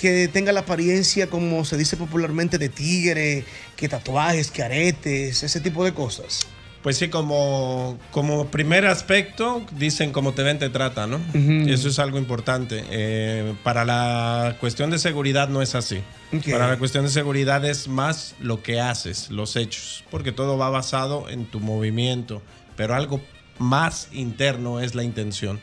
que 0.00 0.28
tenga 0.28 0.52
la 0.52 0.60
apariencia, 0.60 1.28
como 1.28 1.64
se 1.64 1.76
dice 1.76 1.96
popularmente, 1.96 2.58
de 2.58 2.68
tigre, 2.68 3.44
que 3.76 3.88
tatuajes, 3.88 4.50
que 4.50 4.62
aretes, 4.62 5.42
ese 5.42 5.60
tipo 5.60 5.84
de 5.84 5.94
cosas? 5.94 6.46
Pues 6.84 6.98
sí, 6.98 7.08
como, 7.08 7.98
como 8.10 8.48
primer 8.48 8.84
aspecto, 8.84 9.64
dicen 9.78 10.12
como 10.12 10.34
te 10.34 10.42
ven, 10.42 10.58
te 10.58 10.68
trata, 10.68 11.06
¿no? 11.06 11.16
Ujú. 11.16 11.66
Eso 11.66 11.88
es 11.88 11.98
algo 11.98 12.18
importante. 12.18 12.84
Eh, 12.90 13.54
para 13.62 13.86
la 13.86 14.58
cuestión 14.60 14.90
de 14.90 14.98
seguridad 14.98 15.48
no 15.48 15.62
es 15.62 15.74
así. 15.74 16.02
Para 16.50 16.68
la 16.68 16.78
cuestión 16.78 17.06
de 17.06 17.10
seguridad 17.10 17.64
es 17.64 17.88
más 17.88 18.34
lo 18.38 18.62
que 18.62 18.80
haces, 18.80 19.30
los 19.30 19.56
hechos, 19.56 20.04
porque 20.10 20.30
todo 20.30 20.58
va 20.58 20.68
basado 20.68 21.30
en 21.30 21.46
tu 21.46 21.58
movimiento, 21.58 22.42
pero 22.76 22.94
algo 22.94 23.20
más 23.58 24.08
interno 24.12 24.80
es 24.80 24.94
la 24.94 25.02
intención. 25.04 25.60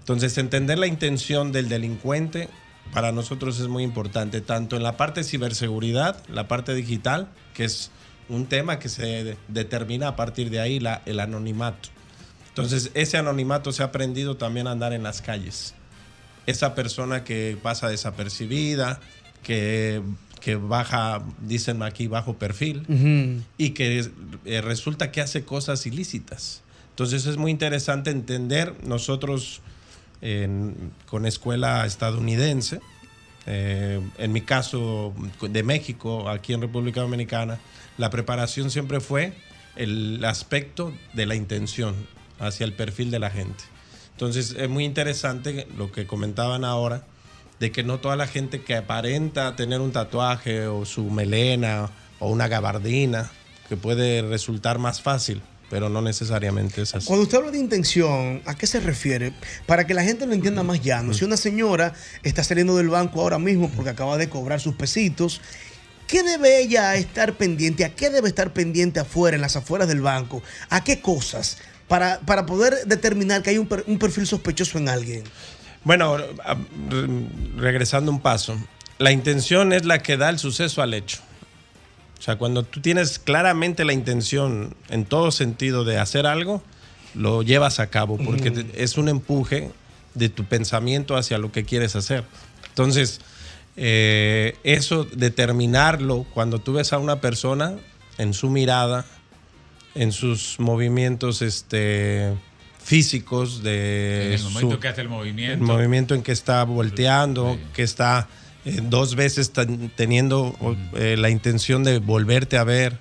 Entonces, 0.00 0.36
entender 0.38 0.78
la 0.78 0.86
intención 0.86 1.52
del 1.52 1.68
delincuente 1.68 2.48
para 2.92 3.12
nosotros 3.12 3.58
es 3.60 3.68
muy 3.68 3.82
importante, 3.84 4.40
tanto 4.40 4.76
en 4.76 4.82
la 4.82 4.96
parte 4.96 5.22
ciberseguridad, 5.24 6.22
la 6.28 6.48
parte 6.48 6.74
digital, 6.74 7.28
que 7.54 7.64
es 7.64 7.90
un 8.28 8.46
tema 8.46 8.78
que 8.78 8.88
se 8.88 9.02
de- 9.24 9.36
determina 9.48 10.08
a 10.08 10.16
partir 10.16 10.50
de 10.50 10.60
ahí 10.60 10.80
la- 10.80 11.02
el 11.06 11.20
anonimato. 11.20 11.88
Entonces, 12.48 12.90
ese 12.94 13.16
anonimato 13.16 13.72
se 13.72 13.82
ha 13.82 13.86
aprendido 13.86 14.36
también 14.36 14.66
a 14.66 14.72
andar 14.72 14.92
en 14.92 15.02
las 15.02 15.22
calles. 15.22 15.74
Esa 16.46 16.74
persona 16.74 17.22
que 17.22 17.56
pasa 17.62 17.88
desapercibida, 17.88 19.00
que, 19.42 20.02
que 20.40 20.56
baja, 20.56 21.22
dicen 21.46 21.82
aquí, 21.82 22.06
bajo 22.06 22.34
perfil, 22.38 22.86
y 23.58 23.70
que 23.70 24.10
eh, 24.44 24.60
resulta 24.60 25.12
que 25.12 25.20
hace 25.20 25.44
cosas 25.44 25.84
ilícitas. 25.86 26.62
Entonces 26.90 27.26
es 27.26 27.36
muy 27.36 27.50
interesante 27.50 28.10
entender 28.10 28.74
nosotros 28.84 29.60
en- 30.22 30.92
con 31.06 31.26
escuela 31.26 31.86
estadounidense, 31.86 32.80
eh, 33.46 34.00
en 34.18 34.32
mi 34.32 34.40
caso 34.42 35.14
de 35.40 35.62
México, 35.62 36.28
aquí 36.28 36.52
en 36.52 36.60
República 36.60 37.00
Dominicana, 37.00 37.58
la 37.98 38.10
preparación 38.10 38.70
siempre 38.70 39.00
fue 39.00 39.32
el 39.76 40.22
aspecto 40.24 40.92
de 41.14 41.26
la 41.26 41.34
intención 41.34 41.94
hacia 42.38 42.64
el 42.64 42.72
perfil 42.74 43.10
de 43.10 43.18
la 43.18 43.30
gente. 43.30 43.64
Entonces 44.12 44.54
es 44.58 44.68
muy 44.68 44.84
interesante 44.84 45.66
lo 45.78 45.90
que 45.92 46.06
comentaban 46.06 46.64
ahora, 46.64 47.04
de 47.60 47.70
que 47.70 47.82
no 47.84 48.00
toda 48.00 48.16
la 48.16 48.26
gente 48.26 48.62
que 48.62 48.74
aparenta 48.74 49.54
tener 49.54 49.80
un 49.80 49.92
tatuaje 49.92 50.66
o 50.66 50.84
su 50.86 51.04
melena 51.10 51.90
o 52.18 52.30
una 52.30 52.48
gabardina, 52.48 53.30
que 53.68 53.76
puede 53.76 54.22
resultar 54.22 54.78
más 54.78 55.00
fácil, 55.02 55.42
pero 55.68 55.88
no 55.88 56.02
necesariamente 56.02 56.82
es 56.82 56.94
así. 56.94 57.06
Cuando 57.06 57.22
usted 57.22 57.38
habla 57.38 57.50
de 57.52 57.58
intención, 57.58 58.42
¿a 58.44 58.56
qué 58.56 58.66
se 58.66 58.80
refiere? 58.80 59.32
Para 59.66 59.86
que 59.86 59.94
la 59.94 60.02
gente 60.02 60.26
lo 60.26 60.32
entienda 60.32 60.62
más 60.64 60.82
llano. 60.82 61.14
Si 61.14 61.24
una 61.24 61.36
señora 61.36 61.94
está 62.24 62.42
saliendo 62.42 62.76
del 62.76 62.88
banco 62.88 63.20
ahora 63.20 63.38
mismo 63.38 63.70
porque 63.70 63.90
acaba 63.90 64.16
de 64.16 64.28
cobrar 64.28 64.60
sus 64.60 64.74
pesitos, 64.74 65.40
¿qué 66.08 66.22
debe 66.24 66.60
ella 66.62 66.96
estar 66.96 67.34
pendiente? 67.34 67.84
¿A 67.84 67.94
qué 67.94 68.10
debe 68.10 68.28
estar 68.28 68.52
pendiente 68.52 68.98
afuera, 69.00 69.36
en 69.36 69.42
las 69.42 69.54
afueras 69.54 69.86
del 69.86 70.00
banco? 70.00 70.42
¿A 70.70 70.82
qué 70.82 71.00
cosas? 71.00 71.58
Para, 71.86 72.20
para 72.20 72.46
poder 72.46 72.74
determinar 72.86 73.42
que 73.42 73.50
hay 73.50 73.58
un, 73.58 73.66
per- 73.68 73.84
un 73.86 73.98
perfil 73.98 74.26
sospechoso 74.26 74.78
en 74.78 74.88
alguien. 74.88 75.24
Bueno, 75.84 76.16
a- 76.44 76.54
re- 76.54 77.08
regresando 77.56 78.10
un 78.10 78.20
paso, 78.20 78.56
la 78.98 79.12
intención 79.12 79.72
es 79.72 79.84
la 79.86 79.98
que 80.00 80.16
da 80.16 80.28
el 80.30 80.38
suceso 80.38 80.82
al 80.82 80.94
hecho. 80.94 81.20
O 82.18 82.22
sea, 82.22 82.36
cuando 82.36 82.64
tú 82.64 82.80
tienes 82.80 83.18
claramente 83.18 83.84
la 83.86 83.94
intención 83.94 84.74
en 84.90 85.06
todo 85.06 85.30
sentido 85.30 85.84
de 85.84 85.98
hacer 85.98 86.26
algo, 86.26 86.62
lo 87.14 87.42
llevas 87.42 87.80
a 87.80 87.88
cabo 87.88 88.18
porque 88.18 88.66
es 88.74 88.98
un 88.98 89.08
empuje 89.08 89.70
de 90.14 90.28
tu 90.28 90.44
pensamiento 90.44 91.16
hacia 91.16 91.38
lo 91.38 91.50
que 91.50 91.64
quieres 91.64 91.96
hacer. 91.96 92.24
Entonces, 92.68 93.20
eh, 93.76 94.56
eso 94.64 95.04
determinarlo 95.04 96.26
cuando 96.34 96.58
tú 96.58 96.74
ves 96.74 96.92
a 96.92 96.98
una 96.98 97.20
persona 97.22 97.76
en 98.18 98.34
su 98.34 98.50
mirada, 98.50 99.06
en 99.94 100.12
sus 100.12 100.56
movimientos 100.60 101.40
este, 101.40 102.34
físicos, 102.90 103.62
de 103.62 104.26
En 104.26 104.32
el 104.32 104.42
momento 104.42 104.72
su- 104.74 104.80
que 104.80 104.88
hace 104.88 105.00
el 105.02 105.08
movimiento. 105.08 105.54
el 105.54 105.60
movimiento 105.60 106.14
en 106.16 106.22
que 106.24 106.32
está 106.32 106.64
volteando, 106.64 107.56
que 107.72 107.84
está 107.84 108.26
eh, 108.64 108.80
dos 108.82 109.14
veces 109.14 109.52
teniendo 109.94 110.56
eh, 110.94 111.14
la 111.16 111.30
intención 111.30 111.84
de 111.84 111.98
volverte 112.00 112.58
a 112.58 112.64
ver. 112.64 112.98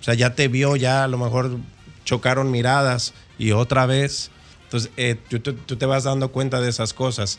O 0.00 0.02
sea, 0.02 0.14
ya 0.14 0.34
te 0.34 0.48
vio, 0.48 0.74
ya 0.76 1.04
a 1.04 1.08
lo 1.08 1.18
mejor 1.18 1.58
chocaron 2.06 2.50
miradas 2.50 3.12
y 3.38 3.52
otra 3.52 3.84
vez. 3.84 4.30
Entonces, 4.64 4.90
eh, 4.96 5.16
tú, 5.28 5.38
tú- 5.40 5.52
tú 5.52 5.76
te 5.76 5.84
vas 5.84 6.04
dando 6.04 6.32
cuenta 6.32 6.62
de 6.62 6.70
esas 6.70 6.94
cosas. 6.94 7.38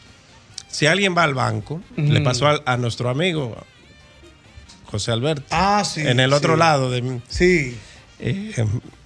Si 0.68 0.86
alguien 0.86 1.18
va 1.18 1.24
al 1.24 1.34
banco, 1.34 1.82
le 1.98 2.22
pasó 2.22 2.48
a, 2.64 2.78
nuestro 2.78 3.10
amigo 3.10 3.58
José 4.86 5.12
Alberto. 5.12 5.44
Ah, 5.49 5.84
sí. 5.84 6.02
En 6.02 6.20
el 6.20 6.32
otro 6.34 6.53
sí. 6.53 6.60
lado 6.60 6.91
de 6.91 7.02
mí. 7.02 7.22
Sí. 7.28 7.76
Eh, 8.23 8.53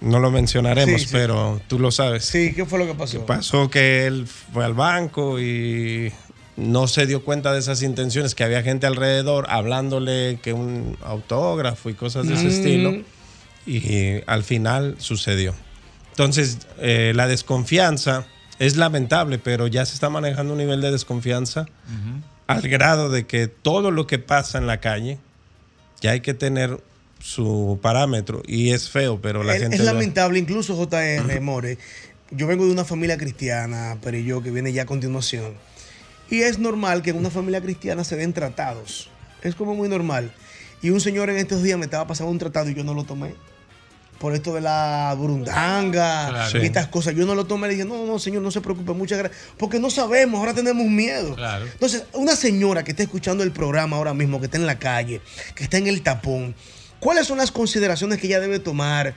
no 0.00 0.18
lo 0.18 0.30
mencionaremos, 0.30 1.00
Sí, 1.00 1.06
sí. 1.08 1.12
pero 1.12 1.60
tú 1.68 1.78
lo 1.78 1.90
sabes. 1.90 2.24
Sí, 2.26 2.52
¿qué 2.54 2.66
fue 2.66 2.78
lo 2.78 2.86
que 2.86 2.94
pasó? 2.94 3.24
Pasó 3.24 3.70
que 3.70 4.06
él 4.06 4.26
fue 4.26 4.64
al 4.64 4.74
banco 4.74 5.40
y 5.40 6.12
no 6.56 6.86
se 6.86 7.06
dio 7.06 7.24
cuenta 7.24 7.52
de 7.52 7.58
esas 7.60 7.82
intenciones, 7.82 8.34
que 8.34 8.44
había 8.44 8.62
gente 8.62 8.86
alrededor 8.86 9.46
hablándole 9.48 10.38
que 10.42 10.52
un 10.52 10.96
autógrafo 11.02 11.88
y 11.90 11.94
cosas 11.94 12.26
de 12.28 12.34
ese 12.34 12.44
Mm. 12.44 12.48
estilo. 12.48 12.94
Y 13.66 14.20
al 14.26 14.44
final 14.44 14.96
sucedió. 14.98 15.54
Entonces, 16.10 16.58
eh, 16.78 17.12
la 17.14 17.26
desconfianza 17.26 18.26
es 18.58 18.76
lamentable, 18.76 19.38
pero 19.38 19.66
ya 19.66 19.84
se 19.84 19.94
está 19.94 20.08
manejando 20.08 20.52
un 20.52 20.58
nivel 20.58 20.80
de 20.80 20.90
desconfianza 20.92 21.66
al 22.46 22.62
grado 22.68 23.10
de 23.10 23.26
que 23.26 23.48
todo 23.48 23.90
lo 23.90 24.06
que 24.06 24.18
pasa 24.18 24.56
en 24.58 24.66
la 24.66 24.78
calle 24.80 25.18
ya 26.00 26.12
hay 26.12 26.20
que 26.20 26.32
tener 26.32 26.80
su 27.30 27.78
parámetro 27.82 28.42
y 28.46 28.70
es 28.70 28.88
feo, 28.88 29.20
pero 29.20 29.42
la 29.42 29.56
Es- 29.56 29.62
gente 29.62 29.76
es 29.76 29.84
lo- 29.84 29.92
lamentable, 29.92 30.38
incluso 30.38 30.76
JR, 30.76 31.40
More. 31.40 31.76
Yo 32.30 32.46
vengo 32.46 32.64
de 32.66 32.70
una 32.72 32.84
familia 32.84 33.16
cristiana, 33.18 33.98
pero 34.02 34.16
yo 34.18 34.42
que 34.42 34.50
viene 34.52 34.72
ya 34.72 34.82
a 34.82 34.86
continuación. 34.86 35.54
Y 36.30 36.42
es 36.42 36.58
normal 36.58 37.02
que 37.02 37.10
en 37.10 37.16
una 37.16 37.30
familia 37.30 37.60
cristiana 37.60 38.04
se 38.04 38.16
den 38.16 38.32
tratados. 38.32 39.10
Es 39.42 39.54
como 39.56 39.74
muy 39.74 39.88
normal. 39.88 40.32
Y 40.82 40.90
un 40.90 41.00
señor 41.00 41.30
en 41.30 41.36
estos 41.36 41.62
días 41.62 41.78
me 41.78 41.84
estaba 41.86 42.06
pasando 42.06 42.30
un 42.30 42.38
tratado 42.38 42.70
y 42.70 42.74
yo 42.74 42.84
no 42.84 42.94
lo 42.94 43.04
tomé. 43.04 43.34
por 44.18 44.34
esto 44.34 44.54
de 44.54 44.62
la 44.62 45.14
burundanga 45.18 46.28
Claro. 46.30 46.62
y 46.62 46.64
estas 46.64 46.86
cosas. 46.88 47.14
Yo 47.14 47.26
no 47.26 47.34
lo 47.34 47.44
tomé 47.44 47.66
y 47.66 47.72
dije, 47.72 47.84
no, 47.84 48.06
no, 48.06 48.18
señor, 48.18 48.40
no 48.40 48.50
se 48.50 48.62
preocupe, 48.62 48.92
muchas 48.94 49.18
gracias. 49.18 49.38
Porque 49.58 49.78
no 49.78 49.90
sabemos, 49.90 50.38
ahora 50.40 50.54
tenemos 50.54 50.86
miedo. 50.86 51.34
Claro. 51.34 51.66
Entonces, 51.66 52.04
una 52.14 52.34
señora 52.34 52.82
que 52.82 52.92
está 52.92 53.02
escuchando 53.02 53.44
el 53.44 53.52
programa 53.52 53.98
ahora 53.98 54.14
mismo, 54.14 54.38
que 54.40 54.46
está 54.46 54.56
en 54.56 54.64
la 54.64 54.78
calle, 54.78 55.20
que 55.54 55.64
está 55.64 55.76
en 55.76 55.86
el 55.86 56.00
tapón, 56.00 56.54
¿cuáles 57.06 57.28
son 57.28 57.38
las 57.38 57.52
consideraciones 57.52 58.18
que 58.18 58.26
ella 58.26 58.40
debe 58.40 58.58
tomar 58.58 59.14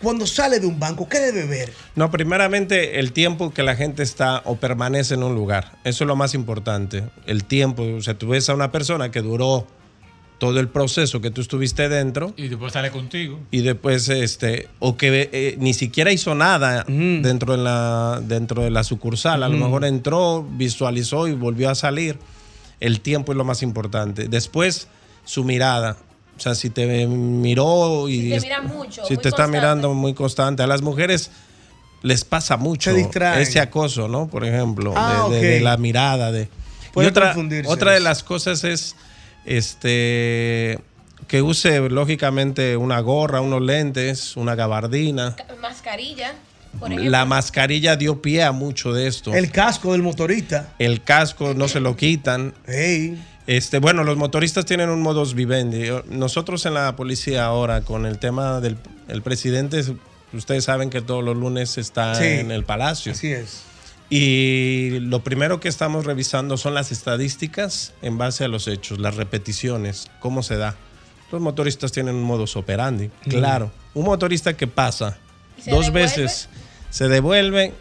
cuando 0.00 0.26
sale 0.28 0.60
de 0.60 0.66
un 0.68 0.78
banco? 0.78 1.08
¿Qué 1.08 1.18
debe 1.18 1.44
ver? 1.44 1.72
No, 1.96 2.08
primeramente 2.08 3.00
el 3.00 3.12
tiempo 3.12 3.52
que 3.52 3.64
la 3.64 3.74
gente 3.74 4.04
está 4.04 4.42
o 4.44 4.54
permanece 4.56 5.14
en 5.14 5.24
un 5.24 5.34
lugar. 5.34 5.72
Eso 5.82 6.04
es 6.04 6.08
lo 6.08 6.14
más 6.14 6.34
importante. 6.34 7.02
El 7.26 7.42
tiempo. 7.44 7.82
O 7.82 8.00
sea, 8.00 8.14
tú 8.16 8.28
ves 8.28 8.48
a 8.48 8.54
una 8.54 8.70
persona 8.70 9.10
que 9.10 9.22
duró 9.22 9.66
todo 10.38 10.60
el 10.60 10.68
proceso 10.68 11.20
que 11.22 11.30
tú 11.30 11.40
estuviste 11.40 11.88
dentro 11.88 12.32
Y 12.36 12.46
después 12.48 12.72
sale 12.74 12.90
contigo. 12.90 13.40
y 13.50 13.62
después, 13.62 14.08
este, 14.10 14.68
o 14.78 14.96
que 14.96 15.30
eh, 15.32 15.56
ni 15.58 15.72
siquiera 15.74 16.12
hizo 16.12 16.34
nada 16.34 16.84
dentro, 16.86 17.56
de 17.56 17.62
la, 17.64 18.20
dentro 18.22 18.62
de 18.62 18.70
la 18.70 18.84
sucursal. 18.84 19.42
A 19.42 19.48
lo 19.48 19.56
Mm. 19.56 19.62
mejor 19.62 19.84
entró, 19.86 20.46
visualizó 20.48 21.26
y 21.26 21.32
volvió 21.32 21.70
a 21.70 21.74
salir. 21.74 22.18
El 22.78 23.00
tiempo 23.00 23.32
es 23.32 23.38
lo 23.38 23.44
más 23.44 23.62
importante. 23.62 24.28
Después, 24.28 24.88
su 25.24 25.42
mirada. 25.42 25.96
O 26.36 26.40
sea, 26.40 26.54
si 26.54 26.70
te 26.70 27.06
miró 27.06 28.08
y 28.08 28.20
Si 28.22 28.30
te 28.30 28.40
mira 28.40 28.60
mucho, 28.62 29.04
si 29.06 29.14
muy 29.14 29.22
te 29.22 29.28
está 29.28 29.44
constante. 29.44 29.50
mirando 29.58 29.94
muy 29.94 30.12
constante. 30.14 30.62
A 30.62 30.66
las 30.66 30.82
mujeres 30.82 31.30
les 32.02 32.24
pasa 32.24 32.56
mucho 32.56 32.90
ese 32.94 33.58
acoso, 33.60 34.06
¿no? 34.06 34.28
Por 34.28 34.44
ejemplo, 34.44 34.92
Ah, 34.96 35.28
de, 35.30 35.36
de- 35.40 35.46
de 35.46 35.56
ok. 35.58 35.62
la 35.64 35.76
mirada. 35.78 36.30
De, 36.32 36.42
y 36.42 36.48
Puede 36.92 37.08
otra, 37.08 37.26
confundirse 37.28 37.70
otra 37.72 37.92
de 37.92 38.00
las 38.00 38.22
cosas 38.22 38.64
es 38.64 38.94
este 39.44 40.78
que 41.28 41.42
use 41.42 41.80
lógicamente 41.88 42.76
una 42.76 43.00
gorra, 43.00 43.40
unos 43.40 43.62
lentes, 43.62 44.36
una 44.36 44.54
gabardina. 44.54 45.34
Mascarilla, 45.60 46.34
por 46.78 46.90
ejemplo. 46.90 47.10
La 47.10 47.24
mascarilla 47.24 47.96
dio 47.96 48.20
pie 48.22 48.42
a 48.44 48.52
mucho 48.52 48.92
de 48.92 49.06
esto. 49.08 49.34
El 49.34 49.50
casco 49.50 49.92
del 49.92 50.02
motorista. 50.02 50.74
El 50.78 51.02
casco 51.02 51.54
no 51.54 51.66
se 51.68 51.80
lo 51.80 51.96
quitan. 51.96 52.54
Hey. 52.66 53.20
Este, 53.46 53.78
bueno, 53.78 54.02
los 54.04 54.16
motoristas 54.16 54.64
tienen 54.64 54.88
un 54.90 55.00
modus 55.02 55.34
vivendi. 55.34 55.88
Nosotros 56.08 56.66
en 56.66 56.74
la 56.74 56.96
policía 56.96 57.44
ahora, 57.44 57.82
con 57.82 58.06
el 58.06 58.18
tema 58.18 58.60
del 58.60 58.76
el 59.08 59.22
presidente, 59.22 59.84
ustedes 60.32 60.64
saben 60.64 60.90
que 60.90 61.00
todos 61.00 61.22
los 61.22 61.36
lunes 61.36 61.78
está 61.78 62.14
Sí. 62.16 62.24
en 62.24 62.50
el 62.50 62.64
palacio. 62.64 63.12
Así 63.12 63.30
es. 63.32 63.62
Y 64.10 64.98
lo 65.00 65.22
primero 65.22 65.60
que 65.60 65.68
estamos 65.68 66.04
revisando 66.06 66.56
son 66.56 66.74
las 66.74 66.90
estadísticas 66.92 67.92
en 68.02 68.18
base 68.18 68.44
a 68.44 68.48
los 68.48 68.66
hechos, 68.68 68.98
las 68.98 69.16
repeticiones, 69.16 70.08
cómo 70.20 70.42
se 70.42 70.56
da. 70.56 70.76
Los 71.32 71.40
motoristas 71.40 71.90
tienen 71.92 72.14
un 72.14 72.22
modus 72.22 72.56
operandi, 72.56 73.10
claro. 73.28 73.72
Un 73.94 74.04
motorista 74.04 74.56
que 74.56 74.68
pasa 74.68 75.18
¿Y 75.58 75.62
se 75.62 75.70
dos 75.72 75.86
devuelve? 75.86 76.02
veces, 76.02 76.48
se 76.90 77.08
devuelve, 77.08 77.74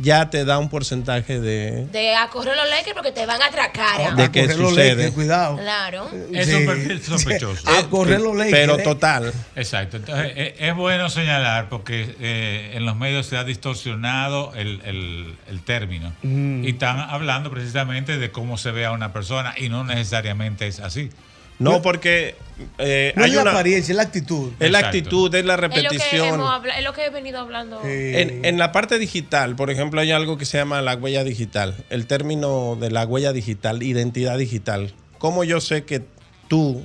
ya 0.00 0.30
te 0.30 0.44
da 0.44 0.58
un 0.58 0.68
porcentaje 0.70 1.40
de, 1.40 1.86
De 1.86 2.14
a 2.14 2.28
correr 2.28 2.56
los 2.56 2.68
leques 2.70 2.94
porque 2.94 3.12
te 3.12 3.26
van 3.26 3.42
a 3.42 3.46
atracar. 3.46 4.16
de 4.16 4.30
que 4.30 4.42
correr 4.42 4.58
los 4.58 4.70
sucede. 4.70 4.94
leques, 4.96 5.12
cuidado. 5.12 5.56
Claro. 5.58 6.08
Es 6.32 6.46
Sí. 6.48 6.54
un 6.54 6.66
perfil 6.66 7.02
sospechoso. 7.02 7.68
A 7.70 7.88
correr 7.90 8.20
los 8.20 8.34
leques. 8.34 8.52
Pero 8.52 8.78
¿eh? 8.78 8.82
total. 8.82 9.32
Exacto. 9.54 9.98
Entonces, 9.98 10.32
eh, 10.36 10.56
es 10.58 10.74
bueno 10.74 11.10
señalar 11.10 11.68
porque 11.68 12.16
eh, 12.20 12.72
en 12.74 12.86
los 12.86 12.96
medios 12.96 13.26
se 13.26 13.36
ha 13.36 13.44
distorsionado 13.44 14.52
el, 14.54 14.80
el- 14.84 15.36
el 15.48 15.62
término. 15.62 16.12
Mm. 16.22 16.64
Y 16.64 16.70
están 16.70 16.98
hablando 17.00 17.50
precisamente 17.50 18.16
de 18.18 18.30
cómo 18.30 18.56
se 18.58 18.70
ve 18.70 18.86
a 18.86 18.92
una 18.92 19.12
persona 19.12 19.54
y 19.56 19.68
no 19.68 19.84
necesariamente 19.84 20.66
es 20.66 20.80
así. 20.80 21.10
No, 21.58 21.80
porque 21.82 22.34
eh, 22.78 23.12
No 23.16 23.24
hay 23.24 23.30
es 23.30 23.36
la 23.36 23.42
una- 23.42 23.50
apariencia, 23.52 23.92
es 23.92 23.96
la 23.96 24.02
actitud. 24.02 24.52
es 24.58 24.70
la 24.70 24.78
Exacto. 24.80 24.98
actitud, 24.98 25.34
es 25.34 25.44
la 25.44 25.54
Es 25.54 25.60
lo, 25.60 25.68
que 25.68 25.78
repetición. 25.78 26.40
habla- 26.40 26.76
es 26.78 26.84
lo 26.84 26.92
que 26.92 27.04
he 27.06 27.10
venido 27.10 27.38
hablando. 27.40 27.80
En, 27.84 28.44
en 28.44 28.58
la 28.58 28.72
parte 28.72 28.98
digital, 28.98 29.54
por 29.56 29.70
ejemplo, 29.70 30.00
hay 30.00 30.10
algo 30.12 30.36
que 30.38 30.44
se 30.44 30.58
llama 30.58 30.80
la 30.82 30.94
huella 30.96 31.24
digital. 31.24 31.76
El 31.90 32.06
término 32.06 32.76
de 32.80 32.90
la 32.90 33.04
huella 33.06 33.32
digital, 33.32 33.82
identidad 33.82 34.38
digital. 34.38 34.92
¿Cómo 35.18 35.44
yo 35.44 35.60
sé 35.60 35.84
que 35.84 36.02
tú 36.48 36.82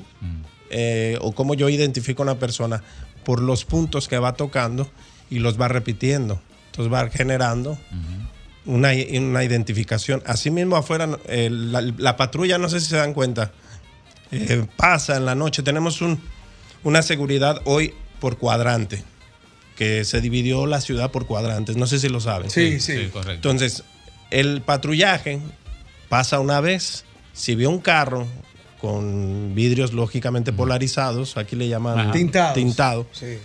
eh, 0.70 1.18
o 1.22 1.32
cómo 1.34 1.54
yo 1.54 1.70
identifico 1.70 2.22
a 2.22 2.26
una 2.26 2.40
persona 2.40 2.84
por 3.24 3.42
los 3.42 3.66
puntos 3.66 4.08
que 4.08 4.18
va 4.20 4.34
tocando 4.34 4.90
y 5.30 5.40
los 5.40 5.60
va 5.60 5.68
repitiendo? 5.70 6.40
Entonces 6.68 6.94
va 6.94 7.10
generando 7.10 7.78
una, 8.66 8.90
una 9.20 9.44
identificación. 9.44 10.22
Asimismo, 10.26 10.76
afuera, 10.76 11.10
eh, 11.28 11.50
la, 11.52 11.82
la 11.82 12.16
patrulla, 12.18 12.58
no 12.58 12.70
sé 12.70 12.80
si 12.80 12.88
se 12.88 12.98
dan 12.98 13.14
cuenta, 13.14 13.52
eh, 14.32 14.66
pasa 14.76 15.16
en 15.18 15.26
la 15.26 15.36
noche. 15.36 15.64
Tenemos 15.64 16.02
un, 16.02 16.20
una 16.84 17.02
seguridad 17.02 17.62
hoy 17.66 17.94
por 18.20 18.38
cuadrante, 18.38 19.04
que 19.76 20.04
se 20.06 20.22
dividió 20.22 20.66
la 20.66 20.82
ciudad 20.82 21.12
por 21.12 21.26
cuadrantes. 21.28 21.78
No 21.78 21.88
sé 21.88 22.00
si 22.00 22.10
lo 22.10 22.20
saben. 22.20 22.50
Sí, 22.50 22.80
sí. 22.80 23.08
correcto. 23.12 23.34
Entonces, 23.50 23.84
el 24.32 24.62
patrullaje 24.62 25.40
pasa 26.10 26.40
una 26.40 26.62
vez. 26.62 27.06
Si 27.34 27.54
ve 27.54 27.68
un 27.68 27.80
carro 27.80 28.26
con 28.82 29.54
vidrios 29.54 29.94
lógicamente 29.94 30.52
polarizados, 30.54 31.38
aquí 31.38 31.56
le 31.56 31.68
llaman 31.68 32.00
Ajá. 32.00 32.12
Tintados. 32.12 32.54
tintado, 32.56 33.08
Sí. 33.12 33.38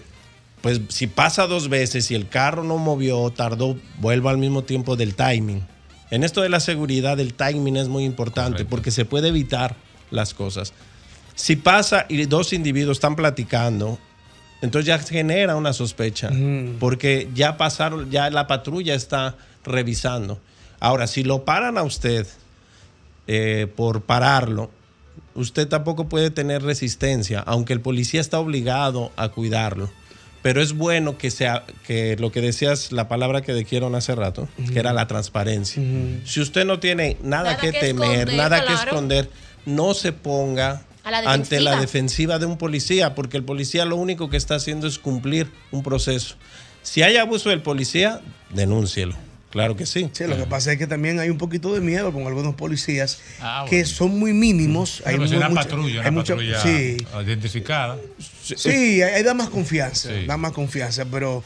pues 0.63 0.81
si 0.89 1.07
pasa 1.07 1.47
dos 1.47 1.69
veces 1.69 2.11
y 2.11 2.15
el 2.15 2.29
carro 2.29 2.65
no 2.65 2.79
movió, 2.79 3.31
tardó, 3.31 3.77
vuelva 3.99 4.31
al 4.31 4.39
mismo 4.39 4.63
tiempo 4.63 4.97
del 4.97 5.15
timing. 5.15 5.63
En 6.11 6.25
esto 6.25 6.43
de 6.43 6.49
la 6.51 6.61
seguridad, 6.61 7.19
el 7.21 7.33
timing 7.35 7.77
es 7.77 7.89
muy 7.89 8.05
importante 8.05 8.65
porque 8.67 8.91
se 8.91 9.05
puede 9.07 9.29
evitar 9.29 9.77
las 10.13 10.35
cosas. 10.35 10.73
Si 11.35 11.57
pasa 11.57 12.07
y 12.09 12.25
dos 12.27 12.53
individuos 12.53 12.99
están 12.99 13.17
platicando, 13.17 13.99
entonces 14.61 14.87
ya 14.87 15.01
se 15.01 15.13
genera 15.13 15.57
una 15.57 15.73
sospecha 15.73 16.31
porque 16.79 17.29
ya 17.35 17.57
pasaron, 17.57 18.11
ya 18.11 18.31
la 18.31 18.47
patrulla 18.47 18.95
está 18.95 19.37
revisando. 19.65 20.39
Ahora, 20.79 21.07
si 21.07 21.25
lo 21.25 21.45
paran 21.45 21.79
a 21.79 21.83
usted 21.83 22.27
eh, 23.27 23.67
por 23.77 24.03
pararlo, 24.03 24.71
usted 25.35 25.69
tampoco 25.69 26.09
puede 26.09 26.31
tener 26.31 26.63
resistencia, 26.63 27.41
aunque 27.41 27.73
el 27.73 27.81
policía 27.81 28.21
está 28.21 28.39
obligado 28.39 29.11
a 29.17 29.31
cuidarlo. 29.31 29.91
Pero 30.43 30.61
es 30.61 30.73
bueno 30.73 31.19
que 31.19 31.31
sea 31.31 31.65
que 31.87 32.17
lo 32.17 32.33
que 32.33 32.41
decías, 32.41 32.91
la 32.91 33.07
palabra 33.07 33.43
que 33.43 33.55
dijeron 33.55 33.95
hace 33.95 34.15
rato, 34.17 34.49
que 34.73 34.79
era 34.79 34.93
la 34.93 35.07
transparencia. 35.07 35.81
Si 36.25 36.41
usted 36.41 36.67
no 36.67 36.81
tiene 36.81 37.17
nada, 37.23 37.45
Nada 37.53 37.57
que, 37.59 37.71
que 37.71 37.79
temer, 37.79 38.29
esconder, 38.29 38.37
nada 38.37 38.67
que 38.67 38.73
esconder, 38.73 39.31
no 39.67 39.95
se 39.95 40.13
ponga 40.13 40.83
la 41.05 41.19
ante 41.33 41.61
la 41.61 41.81
defensiva. 41.81 42.39
de 42.39 42.47
un 42.47 42.59
policía, 42.59 43.15
porque 43.15 43.37
el 43.37 43.45
policía 43.45 43.85
lo 43.85 43.97
único 43.97 44.31
que 44.31 44.37
está 44.37 44.55
haciendo 44.57 44.87
es 44.87 44.99
cumplir 44.99 45.51
un 45.71 45.83
proceso. 45.83 46.37
Si 46.83 47.03
hay 47.03 47.17
abuso 47.17 47.49
del 47.51 47.63
policía, 47.63 48.21
denúncielo. 48.51 49.15
Claro 49.51 49.77
que 49.77 49.85
sí. 49.85 50.09
Sí, 50.13 50.25
lo 50.27 50.35
que 50.39 50.47
pasa 50.47 50.73
es 50.73 50.79
que 50.79 50.87
también 50.87 51.21
hay 51.21 51.29
un 51.29 51.37
poquito 51.37 51.75
de 51.75 51.81
miedo 51.83 52.11
con 52.11 52.27
algunos 52.27 52.55
policías 52.55 53.21
Ah, 53.39 53.67
que 53.69 53.85
son 53.85 54.19
muy 54.19 54.33
mínimos. 54.33 55.03
Pero 55.05 55.19
pues 55.19 55.29
muy- 55.31 55.37
es 55.37 55.45
una 55.45 55.49
mucha- 55.51 55.63
patrulla, 55.63 55.95
hay 56.01 56.09
una 56.09 56.11
mucha- 56.13 56.35
patrulla 56.35 56.63
sí, 56.63 56.97
identificada. 57.23 57.99
sí, 58.43 58.71
hay, 58.71 59.03
hay 59.03 59.23
da 59.23 59.35
más 59.35 59.51
confianza, 59.51 60.09
da 60.27 60.39
más 60.39 60.53
confianza, 60.53 61.05
pero 61.05 61.45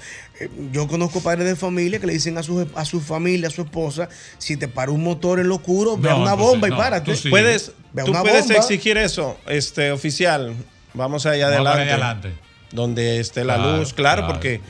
yo 0.73 0.87
conozco 0.89 1.21
padres 1.21 1.47
de 1.47 1.57
familia 1.57 1.99
que 1.99 2.07
le 2.07 2.13
dicen 2.13 2.37
a 2.39 2.43
su, 2.43 2.69
a 2.75 2.85
su 2.85 3.01
familia, 3.01 3.49
a 3.49 3.51
su 3.51 3.63
esposa, 3.63 4.09
si 4.39 4.57
te 4.57 4.69
para 4.69 4.91
un 4.91 5.03
motor 5.03 5.41
en 5.41 5.49
lo 5.49 5.57
oscuro, 5.57 5.97
ve 5.97 6.11
a 6.11 6.15
una 6.17 6.33
entonces, 6.33 6.47
bomba 6.53 6.69
y 6.69 6.71
no, 6.71 6.77
párate. 6.77 7.11
tú 7.13 7.17
sí. 7.17 7.29
Puedes, 7.31 7.73
tú 8.05 8.11
una 8.11 8.23
puedes 8.23 8.45
bomba. 8.47 8.57
exigir 8.59 8.99
eso, 8.99 9.37
este 9.47 9.91
oficial. 9.93 10.55
Vamos 10.95 11.27
allá 11.27 11.49
Vamos 11.51 11.67
adelante. 11.69 11.93
adelante. 11.93 12.33
Donde 12.73 13.21
esté 13.21 13.45
la 13.45 13.55
Claro, 13.57 13.77
luz, 13.79 13.93
claro, 13.95 14.23
claro. 14.23 14.33
porque 14.35 14.61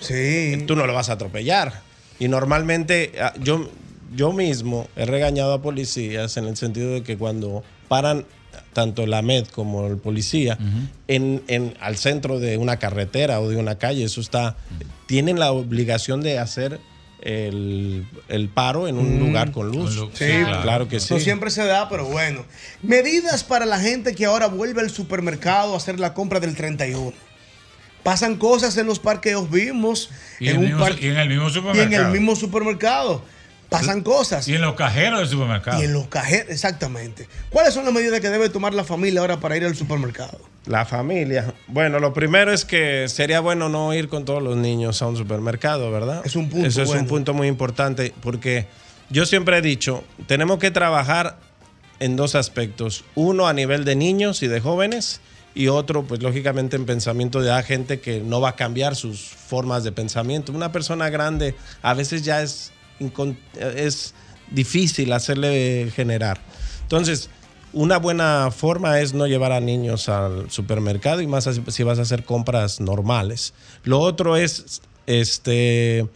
tú 0.66 0.76
no 0.76 0.86
lo 0.86 0.92
vas 0.94 1.08
a 1.08 1.14
atropellar. 1.14 1.82
Y 2.18 2.28
normalmente 2.28 3.12
ah, 3.20 3.32
yo, 3.40 3.68
yo 4.14 4.32
mismo 4.32 4.88
he 4.96 5.06
regañado 5.06 5.52
a 5.54 5.62
policías 5.62 6.36
en 6.36 6.46
el 6.46 6.56
sentido 6.56 6.90
de 6.90 7.02
que 7.02 7.16
cuando 7.16 7.62
paran 7.88 8.24
tanto 8.76 9.06
la 9.06 9.22
MED 9.22 9.46
como 9.46 9.86
el 9.86 9.96
policía 9.96 10.58
en, 11.08 11.42
en- 11.48 11.72
al 11.80 11.96
centro 11.96 12.38
de 12.38 12.58
una 12.58 12.76
carretera 12.78 13.40
o 13.40 13.48
de 13.48 13.56
una 13.56 13.78
calle, 13.78 14.04
eso 14.04 14.20
está, 14.20 14.54
tienen 15.06 15.38
la 15.38 15.50
obligación 15.50 16.20
de 16.20 16.38
hacer 16.38 16.78
el, 17.22 18.06
el 18.28 18.48
paro 18.50 18.86
en 18.86 18.98
un 18.98 19.16
Mm. 19.16 19.18
lugar 19.26 19.50
con 19.50 19.68
luz. 19.70 19.94
Sí, 20.12 20.26
claro, 20.62 20.88
que 20.88 21.00
sí. 21.00 21.14
No 21.14 21.20
siempre 21.20 21.50
se 21.50 21.64
da, 21.64 21.88
pero 21.88 22.04
bueno. 22.04 22.44
Medidas 22.82 23.44
para 23.44 23.64
la 23.64 23.80
gente 23.80 24.14
que 24.14 24.26
ahora 24.26 24.46
vuelve 24.48 24.82
al 24.82 24.90
supermercado 24.90 25.72
a 25.72 25.78
hacer 25.78 25.98
la 25.98 26.12
compra 26.12 26.38
del 26.38 26.54
31. 26.54 27.14
Pasan 28.02 28.36
cosas 28.36 28.76
en 28.76 28.86
los 28.86 28.98
parqueos, 28.98 29.50
vimos. 29.50 30.10
Y 30.38 30.48
en, 30.48 30.56
el 30.56 30.62
mismo, 30.66 30.80
par- 30.80 31.02
y 31.02 31.06
en 31.06 31.16
el 31.16 31.28
mismo 31.30 31.44
y 31.44 31.46
en 31.48 31.52
supermercado. 31.54 32.06
el 32.06 32.12
mismo 32.12 32.36
supermercado. 32.36 33.24
Pasan 33.68 34.02
cosas. 34.02 34.46
Y 34.48 34.54
en 34.54 34.62
los 34.62 34.74
cajeros 34.74 35.20
del 35.20 35.28
supermercado. 35.28 35.80
Y 35.80 35.86
en 35.86 35.92
los 35.92 36.06
cajeros, 36.06 36.50
exactamente. 36.50 37.28
¿Cuáles 37.50 37.74
son 37.74 37.84
las 37.84 37.92
medidas 37.92 38.20
que 38.20 38.30
debe 38.30 38.48
tomar 38.48 38.74
la 38.74 38.84
familia 38.84 39.20
ahora 39.20 39.40
para 39.40 39.56
ir 39.56 39.64
al 39.64 39.74
supermercado? 39.74 40.38
La 40.66 40.84
familia. 40.84 41.54
Bueno, 41.68 41.98
lo 41.98 42.12
primero 42.12 42.52
es 42.52 42.64
que 42.64 43.08
sería 43.08 43.40
bueno 43.40 43.68
no 43.68 43.92
ir 43.94 44.08
con 44.08 44.24
todos 44.24 44.42
los 44.42 44.56
niños 44.56 45.02
a 45.02 45.06
un 45.06 45.16
supermercado, 45.16 45.90
¿verdad? 45.90 46.22
Es 46.24 46.36
un 46.36 46.48
punto 46.48 46.66
Eso 46.66 46.82
es 46.82 46.88
bueno. 46.88 47.02
un 47.02 47.08
punto 47.08 47.34
muy 47.34 47.48
importante 47.48 48.12
porque 48.20 48.66
yo 49.10 49.26
siempre 49.26 49.58
he 49.58 49.62
dicho, 49.62 50.02
tenemos 50.26 50.58
que 50.58 50.70
trabajar 50.70 51.38
en 52.00 52.16
dos 52.16 52.34
aspectos. 52.34 53.04
Uno 53.14 53.46
a 53.46 53.52
nivel 53.52 53.84
de 53.84 53.96
niños 53.96 54.42
y 54.42 54.48
de 54.48 54.60
jóvenes 54.60 55.20
y 55.54 55.68
otro, 55.68 56.04
pues 56.04 56.22
lógicamente 56.22 56.76
en 56.76 56.84
pensamiento 56.84 57.40
de 57.40 57.48
la 57.48 57.62
gente 57.62 58.00
que 58.00 58.20
no 58.20 58.40
va 58.40 58.50
a 58.50 58.56
cambiar 58.56 58.94
sus 58.96 59.20
formas 59.20 59.84
de 59.84 59.92
pensamiento. 59.92 60.52
Una 60.52 60.72
persona 60.72 61.08
grande 61.08 61.54
a 61.82 61.94
veces 61.94 62.22
ya 62.22 62.42
es, 62.42 62.72
es 63.60 64.14
difícil 64.50 65.12
hacerle 65.12 65.90
generar. 65.94 66.40
Entonces, 66.82 67.30
una 67.72 67.98
buena 67.98 68.50
forma 68.50 69.00
es 69.00 69.12
no 69.12 69.26
llevar 69.26 69.52
a 69.52 69.60
niños 69.60 70.08
al 70.08 70.50
supermercado 70.50 71.20
y 71.20 71.26
más 71.26 71.48
si 71.68 71.82
vas 71.82 71.98
a 71.98 72.02
hacer 72.02 72.24
compras 72.24 72.80
normales. 72.80 73.52
Lo 73.84 74.00
otro 74.00 74.36
es 74.36 74.80
este 75.06 76.06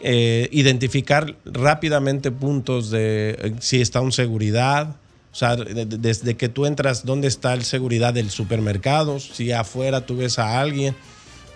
eh, 0.00 0.48
identificar 0.52 1.36
rápidamente 1.44 2.30
puntos 2.30 2.90
de 2.90 3.30
eh, 3.38 3.54
si 3.60 3.80
está 3.80 4.00
un 4.00 4.12
seguridad, 4.12 4.96
o 5.32 5.34
sea, 5.34 5.56
de- 5.56 5.84
de- 5.84 5.98
desde 5.98 6.36
que 6.36 6.48
tú 6.48 6.66
entras, 6.66 7.04
dónde 7.04 7.28
está 7.28 7.52
el 7.54 7.64
seguridad 7.64 8.14
del 8.14 8.30
supermercado, 8.30 9.18
si 9.20 9.52
afuera 9.52 10.06
tú 10.06 10.16
ves 10.16 10.38
a 10.38 10.60
alguien 10.60 10.94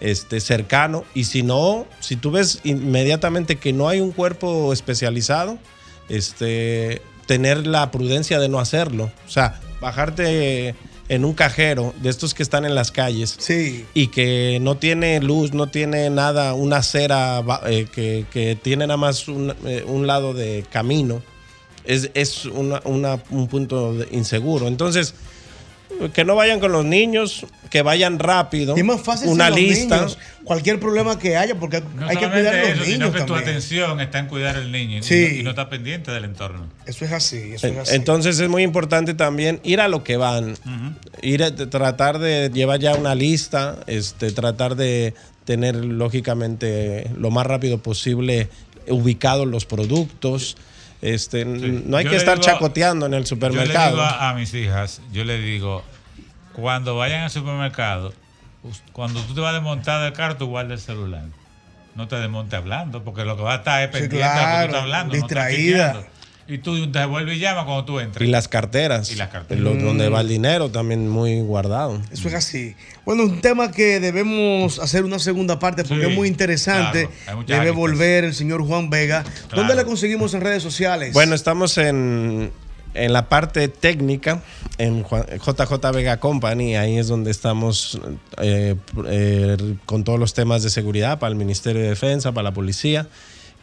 este, 0.03 0.41
cercano, 0.41 1.05
y 1.15 1.25
si 1.25 1.43
no, 1.43 1.87
si 2.01 2.17
tú 2.17 2.31
ves 2.33 2.59
inmediatamente 2.65 3.57
que 3.57 3.73
no 3.73 3.89
hay 3.89 4.01
un 4.01 4.11
cuerpo 4.13 4.73
especializado, 4.73 5.59
este, 6.09 7.01
tener 7.27 7.67
la 7.67 7.91
prudencia 7.91 8.39
de 8.39 8.49
no 8.49 8.59
hacerlo, 8.61 9.11
o 9.27 9.31
sea, 9.31 9.61
bajarte 9.81 10.75
en 11.09 11.25
un 11.25 11.35
cajero 11.35 11.95
de 12.03 12.11
estos 12.11 12.35
que 12.35 12.43
están 12.43 12.65
en 12.65 12.75
las 12.75 12.91
calles 12.91 13.37
y 13.95 14.09
que 14.09 14.59
no 14.61 14.77
tiene 14.77 15.21
luz, 15.21 15.53
no 15.53 15.69
tiene 15.69 16.11
nada, 16.11 16.55
una 16.55 16.79
acera 16.79 17.43
eh, 17.67 17.87
que, 17.93 18.25
que 18.31 18.57
tiene 18.57 18.87
nada 18.87 18.97
más 18.97 19.29
un, 19.29 19.55
eh, 19.65 19.85
un 19.87 20.07
lado 20.07 20.35
de 20.35 20.65
camino, 20.71 21.23
es, 21.85 22.11
es 22.15 22.45
una- 22.47 22.81
una- 22.85 23.23
un 23.31 23.49
punto 23.49 23.97
inseguro. 24.13 24.69
Entonces, 24.69 25.15
que 26.13 26.25
no 26.25 26.35
vayan 26.35 26.61
con 26.61 26.73
los 26.73 26.85
niños, 26.85 27.47
que 27.71 27.83
vayan 27.83 28.19
rápido. 28.19 28.77
Y 28.77 28.83
más 28.83 29.01
fácil 29.03 29.29
una 29.29 29.51
lista. 29.51 29.97
niños, 29.97 30.19
cualquier 30.45 30.81
problema 30.81 31.19
que 31.19 31.37
haya, 31.37 31.55
porque 31.59 31.83
No 31.97 32.07
hay 32.09 32.17
que 32.17 32.29
cuidar 32.29 32.55
a 32.55 32.59
los 32.61 32.69
eso, 32.71 32.85
sino 32.85 32.97
niños 32.99 33.11
que 33.13 33.21
tu 33.21 33.27
también. 33.27 33.49
atención 33.49 34.01
está 34.01 34.19
en 34.19 34.27
cuidar 34.27 34.57
al 34.57 34.73
niño 34.73 35.01
y- 35.09 35.43
no, 35.43 35.51
está 35.51 35.69
pendiente 35.69 36.11
del 36.11 36.25
entorno. 36.25 36.67
Eso 36.87 37.05
es 37.05 37.13
así, 37.13 37.53
eso 37.55 37.67
es 37.69 37.77
así. 37.79 37.95
Entonces 37.95 38.39
es 38.41 38.49
muy 38.49 38.63
importante 38.63 39.15
también 39.15 39.61
ir 39.63 39.81
a 39.81 39.89
lo 39.89 40.03
que 40.05 40.17
van, 40.17 40.57
ir 41.23 41.45
a 41.45 41.55
tratar 41.55 42.19
de 42.19 42.51
llevar 42.53 42.81
ya 42.81 42.95
una 42.95 43.15
lista, 43.15 43.79
este, 43.87 44.33
tratar 44.33 44.75
de 44.77 45.15
tener 45.45 45.77
lógicamente 45.77 47.11
lo 47.19 47.31
más 47.31 47.47
rápido 47.47 47.79
posible 47.79 48.49
ubicados 48.89 49.47
los 49.47 49.65
productos. 49.67 50.57
Este, 51.03 51.45
No 51.45 51.97
hay 51.97 52.05
Yo 52.05 52.11
que 52.11 52.17
estar 52.17 52.39
digo- 52.39 52.47
chacoteando 52.53 53.07
en 53.07 53.15
el 53.15 53.19
Yo 53.25 53.25
le 53.25 53.27
supermercado. 53.27 53.91
digo 53.91 54.03
a, 54.03 54.31
a 54.31 54.35
mis 54.35 54.55
hijas, 54.55 55.03
yo 55.13 55.25
le 55.25 55.39
digo, 55.39 55.83
cuando 56.55 56.97
vayan 56.97 57.23
al 57.25 57.31
supermercado, 57.31 58.15
cuando 58.93 59.21
tú 59.23 59.35
te 59.35 59.41
vas 59.41 59.51
a 59.51 59.55
desmontar 59.55 60.03
del 60.05 60.13
carro, 60.13 60.37
tú 60.37 60.47
guarda 60.47 60.75
el 60.75 60.81
celular. 60.81 61.25
No 61.97 62.07
te 62.09 62.17
desmonte 62.17 62.55
hablando, 62.57 63.03
porque 63.05 63.25
lo 63.25 63.37
que 63.37 63.43
va 63.43 63.55
a 63.55 63.57
estar 63.57 63.83
es 63.83 63.89
Sí, 63.89 63.93
pendiente 64.09 64.17
de 64.17 64.23
lo 64.23 64.31
que 64.31 64.37
tú 64.39 64.41
claro, 64.47 64.67
estás 64.67 64.83
hablando. 64.83 65.15
no 65.17 65.27
estás 65.27 65.49
distraída. 65.49 66.03
Y 66.49 66.59
tú 66.59 66.91
te 66.91 67.05
vuelves 67.07 67.37
y 67.37 67.41
llamas 67.41 67.65
cuando 67.65 67.85
tú 67.85 68.01
entres. 68.01 68.29
Y 68.29 68.31
las 68.31 68.49
carteras. 68.49 69.11
Y 69.11 69.17
las 69.17 69.29
carteras. 69.29 69.63
Lo- 69.63 69.75
Mm. 69.75 69.85
Donde 69.85 70.09
va 70.09 70.21
el 70.21 70.29
dinero 70.29 70.71
también 70.71 71.09
muy 71.09 71.41
guardado. 71.41 72.01
Eso 72.13 72.29
es 72.29 72.35
así. 72.35 72.75
Bueno, 73.05 73.25
un 73.25 73.41
tema 73.41 73.71
que 73.71 74.01
debemos 74.01 74.79
hacer 74.79 75.05
una 75.05 75.19
segunda 75.19 75.59
parte 75.59 75.85
porque 75.85 76.05
Sí, 76.05 76.11
es 76.11 76.17
muy 76.17 76.29
interesante. 76.29 77.09
claro, 77.25 77.45
Debe 77.47 77.71
volver 77.71 78.25
el 78.25 78.35
señor 78.35 78.63
Juan 78.67 78.91
Vega. 78.91 79.25
¿Dónde 79.55 79.75
le 79.75 79.85
conseguimos 79.85 80.35
en 80.35 80.41
redes 80.41 80.63
sociales? 80.63 81.13
Bueno, 81.13 81.35
estamos 81.35 81.79
en, 81.79 82.53
en 82.95 83.13
la 83.13 83.29
parte 83.29 83.69
técnica, 83.69 84.43
en 84.79 85.05
JJ 85.05 85.93
Vega 85.93 86.19
Company, 86.21 86.77
ahí 86.77 86.99
es 86.99 87.09
donde 87.09 87.31
estamos 87.31 87.99
eh, 88.39 88.75
eh, 89.07 89.57
con 89.87 90.05
todos 90.05 90.19
los 90.19 90.35
temas 90.35 90.63
de 90.63 90.71
seguridad 90.71 91.19
para 91.19 91.31
el 91.31 91.37
Ministerio 91.37 91.83
de 91.83 91.89
Defensa, 91.89 92.33
para 92.33 92.45
la 92.51 92.53
policía. 92.55 93.07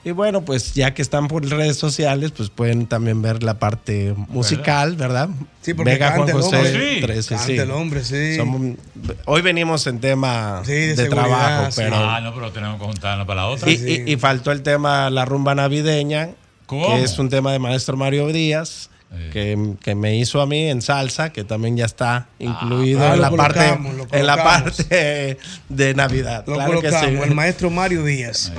Y 0.03 0.11
bueno, 0.11 0.41
pues 0.41 0.73
ya 0.73 0.93
que 0.93 1.01
están 1.01 1.27
por 1.27 1.45
redes 1.45 1.75
sociales, 1.77 2.31
pues 2.31 2.49
pueden 2.49 2.85
también 2.87 3.21
ver 3.21 3.43
la 3.43 3.59
parte 3.59 4.13
musical, 4.29 4.95
¿verdad? 4.95 5.27
Sí, 5.61 5.73
porque 5.73 5.91
Vega 5.91 6.11
Juan 6.15 6.29
el 6.29 6.35
José 6.35 6.55
hombre. 6.55 6.95
Sí, 6.95 7.01
13, 7.01 7.29
canta 7.29 7.45
sí. 7.45 7.57
el 7.57 7.71
hombre, 7.71 8.03
sí. 8.05 8.35
Somos- 8.37 8.77
hoy 9.25 9.41
venimos 9.41 9.85
en 9.87 9.99
tema 9.99 10.61
Sí, 10.65 10.71
de 10.71 11.09
trabajo, 11.09 11.69
sí. 11.71 11.81
pero... 11.83 11.97
Ah, 11.97 12.21
no, 12.21 12.33
pero 12.33 12.49
tenemos 12.53 12.79
que 12.79 12.85
juntarnos 12.85 13.27
para 13.27 13.41
la 13.41 13.47
otra. 13.49 13.69
Y, 13.69 13.73
y- 14.07 14.13
y 14.13 14.15
faltó 14.15 14.53
el 14.53 14.61
tema 14.61 15.09
La 15.09 15.25
Rumba 15.25 15.53
Navideña, 15.53 16.29
¿Cómo? 16.65 16.95
que 16.95 17.03
es 17.03 17.19
un 17.19 17.27
tema 17.29 17.51
de 17.51 17.59
maestro 17.59 17.97
Mario 17.97 18.27
Díaz, 18.27 18.89
que, 19.33 19.73
que 19.81 19.95
me 19.95 20.15
hizo 20.17 20.39
a 20.39 20.45
mí 20.45 20.69
en 20.69 20.81
salsa, 20.81 21.31
que 21.33 21.43
también 21.43 21.75
ya 21.75 21.85
está 21.85 22.27
incluido 22.39 23.01
Ah, 23.05 23.15
en, 23.15 23.21
la 23.21 23.31
parte, 23.31 23.77
en 24.11 24.25
la 24.27 24.35
parte 24.43 25.37
de 25.67 25.93
Navidad. 25.95 26.45
Lo 26.47 26.53
claro 26.53 26.79
que 26.79 26.89
sí. 26.91 27.05
el 27.05 27.35
maestro 27.35 27.69
Mario 27.69 28.03
Díaz. 28.05 28.53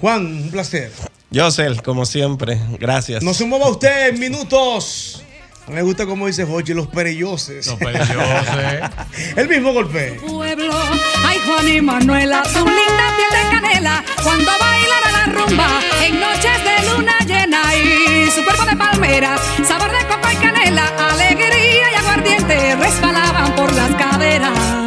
Juan, 0.00 0.26
un 0.26 0.50
placer. 0.50 0.92
Josel, 1.34 1.82
como 1.82 2.04
siempre, 2.06 2.60
gracias. 2.78 3.22
No 3.22 3.34
se 3.34 3.44
mueva 3.44 3.68
usted 3.68 4.08
en 4.08 4.20
minutos. 4.20 5.22
Me 5.68 5.82
gusta 5.82 6.06
como 6.06 6.26
dice 6.28 6.44
Jochi, 6.44 6.74
los 6.74 6.86
perilloses. 6.86 7.66
Los 7.66 7.76
perilloses. 7.76 8.90
el 9.36 9.48
mismo 9.48 9.72
golpe. 9.72 10.12
pueblo. 10.24 10.72
Ay, 11.24 11.38
Juan 11.44 11.68
y 11.68 11.80
Manuela, 11.80 12.44
su 12.44 12.64
linda 12.64 13.16
piel 13.16 13.30
de 13.30 13.50
canela, 13.50 14.04
cuando 14.22 14.50
bailan 14.60 15.04
a 15.04 15.12
la 15.12 15.24
rumba, 15.32 15.80
en 16.04 16.20
noches 16.20 16.64
de 16.64 16.90
luna 16.92 17.18
llena 17.26 17.62
y 17.74 18.30
su 18.30 18.44
cuerpo 18.44 18.64
de 18.64 18.76
palmeras, 18.76 19.40
sabor 19.66 19.90
de 19.90 20.06
copa 20.06 20.32
y 20.32 20.36
canela, 20.36 20.86
alegría 21.10 21.92
y 21.92 21.94
aguardiente 21.96 22.76
resbalaban 22.76 23.56
por 23.56 23.72
las 23.74 23.90
caderas. 23.96 24.85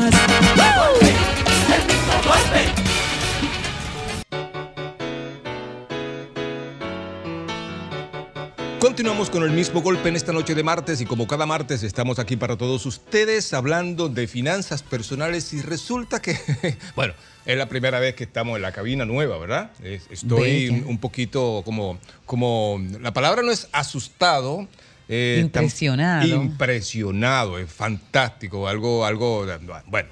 Continuamos 8.79 9.29
con 9.29 9.43
el 9.43 9.51
mismo 9.51 9.81
golpe 9.81 10.07
en 10.07 10.15
esta 10.15 10.31
noche 10.31 10.55
de 10.55 10.63
martes 10.63 11.01
y 11.01 11.05
como 11.05 11.27
cada 11.27 11.45
martes 11.45 11.83
estamos 11.83 12.17
aquí 12.17 12.37
para 12.37 12.55
todos 12.57 12.85
ustedes 12.85 13.53
hablando 13.53 14.07
de 14.07 14.25
finanzas 14.25 14.83
personales 14.83 15.51
y 15.53 15.61
resulta 15.61 16.21
que, 16.21 16.37
bueno, 16.95 17.13
es 17.45 17.57
la 17.57 17.67
primera 17.67 17.99
vez 17.99 18.15
que 18.15 18.23
estamos 18.23 18.55
en 18.55 18.61
la 18.61 18.71
cabina 18.71 19.03
nueva, 19.05 19.37
¿verdad? 19.37 19.71
Es- 19.83 20.07
Estoy 20.09 20.69
Bella. 20.69 20.83
un 20.87 20.97
poquito 20.97 21.61
como, 21.65 21.99
como, 22.25 22.81
la 23.01 23.11
palabra 23.13 23.41
no 23.41 23.51
es 23.51 23.67
asustado. 23.73 24.65
eh, 25.09 25.39
Impresionado. 25.41 26.25
impresionado, 26.27 27.59
es 27.59 27.69
fantástico, 27.71 28.67
algo, 28.67 29.05
algo, 29.05 29.45
bueno, 29.87 30.07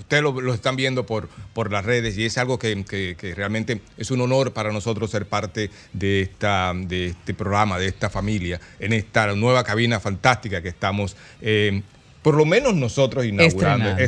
ustedes 0.00 0.22
lo, 0.22 0.40
lo 0.40 0.52
están 0.52 0.76
viendo 0.76 1.06
por, 1.06 1.28
por 1.54 1.70
las 1.70 1.84
redes 1.84 2.18
y 2.18 2.24
es 2.24 2.36
algo 2.38 2.58
que, 2.58 2.84
que- 2.84 3.16
que 3.18 3.34
realmente 3.34 3.80
es 3.96 4.10
un 4.10 4.20
honor 4.20 4.52
para 4.52 4.72
nosotros 4.72 5.10
ser 5.10 5.26
parte 5.26 5.70
de, 5.92 6.22
esta, 6.22 6.72
de 6.74 7.06
este 7.06 7.32
programa, 7.34 7.78
de 7.78 7.86
esta 7.86 8.10
familia, 8.10 8.60
en 8.78 8.92
esta 8.92 9.32
nueva 9.34 9.64
cabina 9.64 10.00
fantástica 10.00 10.60
que 10.62 10.68
estamos, 10.68 11.16
eh, 11.40 11.82
por 12.22 12.34
lo 12.34 12.44
menos 12.44 12.74
nosotros 12.74 13.24
inaugurando, 13.24 13.90
Estrenando, 13.90 14.02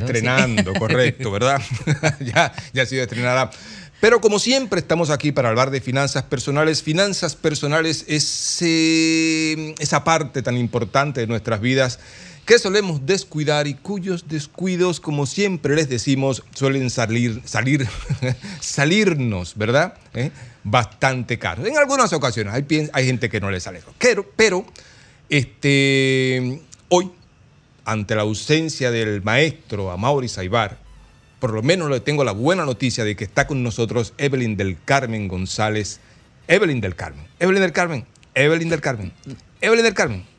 estrenando, 0.64 0.72
sí. 0.72 0.78
correcto, 0.80 1.30
¿verdad? 1.30 1.62
ya, 2.20 2.52
ya 2.72 2.82
ha 2.82 2.86
sido 2.86 3.02
estrenada. 3.02 3.50
Pero 4.02 4.20
como 4.20 4.40
siempre 4.40 4.80
estamos 4.80 5.10
aquí 5.10 5.30
para 5.30 5.48
hablar 5.50 5.70
de 5.70 5.80
finanzas 5.80 6.24
personales. 6.24 6.82
Finanzas 6.82 7.36
personales 7.36 8.04
es 8.08 8.58
eh, 8.60 9.74
esa 9.78 10.02
parte 10.02 10.42
tan 10.42 10.56
importante 10.56 11.20
de 11.20 11.28
nuestras 11.28 11.60
vidas 11.60 12.00
que 12.44 12.58
solemos 12.58 13.06
descuidar 13.06 13.66
y 13.66 13.74
cuyos 13.74 14.28
descuidos, 14.28 15.00
como 15.00 15.26
siempre 15.26 15.76
les 15.76 15.88
decimos, 15.88 16.42
suelen 16.54 16.90
salir, 16.90 17.40
salir, 17.44 17.86
salirnos, 18.60 19.56
¿verdad? 19.56 19.94
¿Eh? 20.14 20.30
Bastante 20.64 21.38
caros. 21.38 21.66
En 21.66 21.76
algunas 21.76 22.12
ocasiones 22.12 22.52
hay, 22.52 22.90
hay 22.92 23.06
gente 23.06 23.28
que 23.28 23.40
no 23.40 23.50
le 23.50 23.60
sale. 23.60 23.80
Pero, 23.98 24.28
pero 24.34 24.66
este, 25.28 26.60
hoy, 26.88 27.10
ante 27.84 28.14
la 28.14 28.22
ausencia 28.22 28.90
del 28.90 29.22
maestro 29.22 29.90
Amaury 29.90 30.28
Saibar, 30.28 30.78
por 31.38 31.52
lo 31.52 31.62
menos 31.62 31.90
le 31.90 32.00
tengo 32.00 32.22
la 32.22 32.32
buena 32.32 32.64
noticia 32.64 33.02
de 33.04 33.16
que 33.16 33.24
está 33.24 33.46
con 33.46 33.62
nosotros 33.62 34.14
Evelyn 34.18 34.56
del 34.56 34.78
Carmen 34.84 35.26
González. 35.28 36.00
Evelyn 36.48 36.80
del 36.80 36.94
Carmen. 36.94 37.26
Evelyn 37.40 37.62
del 37.62 37.72
Carmen. 37.72 38.06
Evelyn 38.34 38.68
del 38.68 38.80
Carmen. 38.80 39.12
Evelyn 39.60 39.84
del 39.84 39.94
Carmen. 39.94 40.31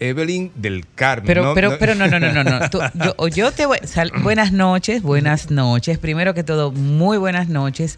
Evelyn 0.00 0.50
del 0.56 0.86
Carmen. 0.94 1.26
Pero, 1.26 1.52
pero, 1.54 1.78
pero 1.78 1.94
no, 1.94 2.08
no, 2.08 2.18
no, 2.18 2.32
no, 2.32 2.42
no. 2.42 2.70
Tú- 2.70 2.80
yo, 3.18 3.28
yo 3.28 3.52
te 3.52 3.66
voy. 3.66 3.78
sal- 3.84 4.12
buenas 4.22 4.50
noches, 4.52 5.02
buenas 5.02 5.50
noches. 5.50 5.98
Primero 5.98 6.34
que 6.34 6.42
todo, 6.42 6.72
muy 6.72 7.18
buenas 7.18 7.48
noches. 7.48 7.96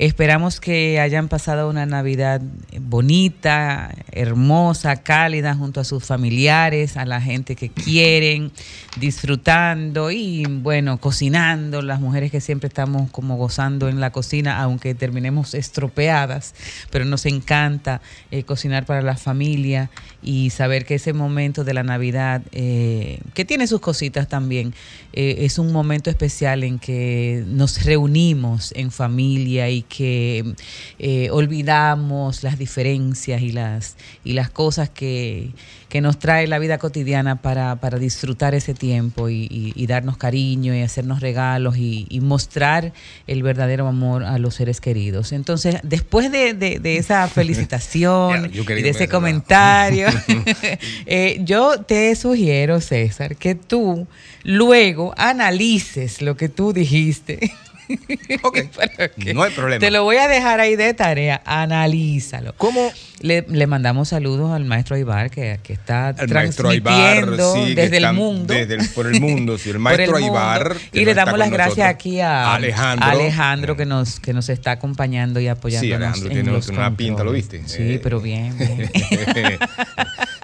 Esperamos 0.00 0.60
que 0.60 1.00
hayan 1.00 1.26
pasado 1.26 1.68
una 1.68 1.84
Navidad 1.84 2.40
bonita, 2.80 3.92
hermosa, 4.12 4.94
cálida 5.02 5.56
junto 5.56 5.80
a 5.80 5.84
sus 5.84 6.04
familiares, 6.04 6.96
a 6.96 7.04
la 7.04 7.20
gente 7.20 7.56
que 7.56 7.68
quieren, 7.70 8.52
disfrutando 9.00 10.12
y 10.12 10.44
bueno, 10.46 10.98
cocinando, 11.00 11.82
las 11.82 11.98
mujeres 12.00 12.30
que 12.30 12.40
siempre 12.40 12.68
estamos 12.68 13.10
como 13.10 13.36
gozando 13.36 13.88
en 13.88 13.98
la 14.00 14.10
cocina, 14.12 14.60
aunque 14.60 14.94
terminemos 14.94 15.54
estropeadas, 15.54 16.54
pero 16.90 17.04
nos 17.04 17.26
encanta 17.26 18.00
eh, 18.30 18.44
cocinar 18.44 18.86
para 18.86 19.02
la 19.02 19.16
familia 19.16 19.90
y 20.22 20.50
saber 20.50 20.84
que 20.84 20.96
ese 20.96 21.12
momento 21.12 21.62
de 21.64 21.74
la 21.74 21.84
Navidad, 21.84 22.42
eh, 22.52 23.20
que 23.34 23.44
tiene 23.44 23.66
sus 23.66 23.80
cositas 23.80 24.28
también, 24.28 24.74
eh, 25.12 25.36
es 25.40 25.58
un 25.58 25.72
momento 25.72 26.10
especial 26.10 26.64
en 26.64 26.78
que 26.78 27.44
nos 27.46 27.84
reunimos 27.84 28.72
en 28.74 28.90
familia 28.90 29.70
y 29.70 29.82
que 29.82 30.54
eh, 30.98 31.30
olvidamos 31.30 32.42
las 32.42 32.58
diferencias 32.58 33.42
y 33.42 33.52
las, 33.52 33.96
y 34.24 34.32
las 34.32 34.50
cosas 34.50 34.90
que, 34.90 35.52
que 35.88 36.00
nos 36.02 36.18
trae 36.18 36.46
la 36.46 36.58
vida 36.58 36.76
cotidiana 36.78 37.40
para, 37.40 37.76
para 37.76 37.98
disfrutar 37.98 38.54
ese 38.54 38.74
tiempo 38.74 39.28
y, 39.30 39.46
y- 39.50 39.72
y 39.74 39.86
darnos 39.86 40.16
cariño 40.18 40.74
y 40.74 40.82
hacernos 40.82 41.20
regalos 41.20 41.78
y, 41.78 42.06
y 42.10 42.20
mostrar 42.20 42.92
el 43.26 43.42
verdadero 43.42 43.86
amor 43.88 44.24
a 44.24 44.38
los 44.38 44.54
seres 44.56 44.80
queridos. 44.82 45.32
Entonces, 45.32 45.76
después 45.82 46.30
de, 46.30 46.52
de- 46.52 46.78
de 46.78 46.96
esa 46.98 47.26
felicitación 47.34 48.50
y 48.52 48.82
de 48.82 48.88
ese 48.90 49.08
comentario, 49.08 50.08
eh, 51.06 51.40
yo 51.44 51.80
te 51.82 52.14
sugiero, 52.16 52.80
César, 52.80 53.36
que 53.36 53.54
tú 53.54 54.06
luego 54.44 55.14
analices 55.16 56.20
lo 56.22 56.36
que 56.36 56.48
tú 56.48 56.72
dijiste. 56.72 57.50
Que- 59.18 59.34
No 59.34 59.42
hay 59.42 59.50
problema. 59.52 59.80
Te 59.80 59.90
lo 59.90 60.04
voy 60.04 60.16
a 60.16 60.28
dejar 60.28 60.60
ahí 60.60 60.76
de 60.76 60.92
tarea. 60.94 61.40
Analízalo. 61.44 62.54
¿Cómo? 62.56 62.90
Le, 63.20 63.44
le 63.48 63.66
mandamos 63.66 64.10
saludos 64.10 64.52
al 64.52 64.64
maestro 64.64 64.94
Aibar 64.96 65.30
que, 65.30 65.58
que 65.62 65.72
está 65.72 66.10
El 66.10 66.36
Aibar, 66.36 66.54
transmitiendo 66.54 67.54
sí, 67.54 67.74
desde 67.74 67.96
el 67.96 68.12
mundo. 68.12 68.54
desde 68.54 68.74
el- 68.76 68.88
por 68.90 69.06
el 69.06 69.20
mundo, 69.20 69.58
sí, 69.58 69.70
el 69.70 69.78
maestro 69.80 70.18
el. 70.18 70.24
Aibar. 70.24 70.76
Y 70.92 71.04
le 71.04 71.14
damos 71.14 71.38
las 71.38 71.50
gracias 71.50 71.78
nosotros. 71.78 71.94
aquí 71.94 72.20
a 72.20 72.54
Alejandro. 72.54 73.08
Alejandro 73.08 73.76
que 73.76 73.86
nos, 73.86 74.20
que 74.20 74.32
nos 74.32 74.48
está 74.48 74.72
acompañando 74.72 75.40
y 75.40 75.48
apoyando. 75.48 75.86
Sí, 75.86 75.92
Alejandro 75.92 76.28
tiene 76.30 76.50
una 76.72 76.96
pinta, 76.96 77.24
¿lo 77.24 77.32
viste? 77.32 77.62
Sí, 77.66 77.94
Eh, 77.94 78.00
pero 78.02 78.20
bien, 78.20 78.56
bien. 78.56 78.90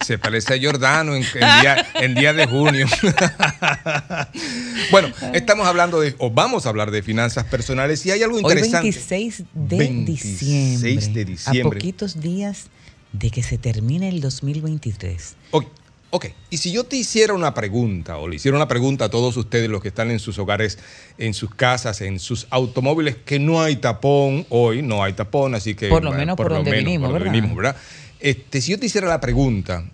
Se 0.04 0.18
parece 0.18 0.54
a 0.54 0.58
Jordano 0.60 1.14
en, 1.14 1.22
en 1.22 1.60
día, 1.60 1.86
en 1.94 2.14
día 2.14 2.32
de 2.34 2.46
junio. 2.46 2.86
bueno, 4.90 5.08
estamos 5.32 5.66
hablando 5.66 5.98
de, 6.00 6.14
o 6.18 6.30
vamos 6.30 6.66
a 6.66 6.68
hablar 6.68 6.90
de 6.90 7.02
finanzas 7.02 7.44
personales 7.44 8.04
y 8.04 8.10
hay 8.10 8.22
algo 8.22 8.36
Hoy 8.36 8.42
interesante. 8.42 8.82
26 8.82 9.44
de 9.54 9.76
26 9.78 10.82
diciembre. 11.26 11.52
de 11.52 11.60
A 11.60 11.64
poquitos 11.64 12.20
días 12.20 12.66
de 13.12 13.30
que 13.30 13.42
se 13.42 13.56
termine 13.56 14.10
el 14.10 14.20
2023. 14.20 15.36
Ok, 15.52 15.66
ok. 16.10 16.26
Y 16.50 16.58
si 16.58 16.70
yo 16.70 16.84
te 16.84 16.96
hiciera 16.96 17.32
una 17.32 17.54
pregunta, 17.54 18.18
o 18.18 18.28
le 18.28 18.36
hiciera 18.36 18.58
una 18.58 18.68
pregunta 18.68 19.06
a 19.06 19.08
todos 19.08 19.36
ustedes, 19.38 19.70
los 19.70 19.80
que 19.80 19.88
están 19.88 20.10
en 20.10 20.18
sus 20.18 20.38
hogares, 20.38 20.78
en 21.16 21.32
sus 21.32 21.54
casas, 21.54 22.02
en 22.02 22.18
sus 22.18 22.46
automóviles, 22.50 23.16
que 23.24 23.38
no 23.38 23.62
hay 23.62 23.76
tapón 23.76 24.44
hoy, 24.50 24.82
no 24.82 25.02
hay 25.02 25.14
tapón, 25.14 25.54
así 25.54 25.74
que. 25.74 25.88
Por 25.88 26.04
lo 26.04 26.12
menos 26.12 26.36
por 26.36 26.50
donde 26.52 26.72
vinimos, 26.72 27.08
por 27.08 27.20
donde 27.20 27.30
¿verdad? 27.30 27.32
vinimos, 27.32 27.56
¿verdad? 27.56 27.76
Este, 28.20 28.60
si 28.60 28.72
yo 28.72 28.78
te 28.78 28.86
hiciera 28.86 29.06
la 29.06 29.20
pregunta 29.20 29.84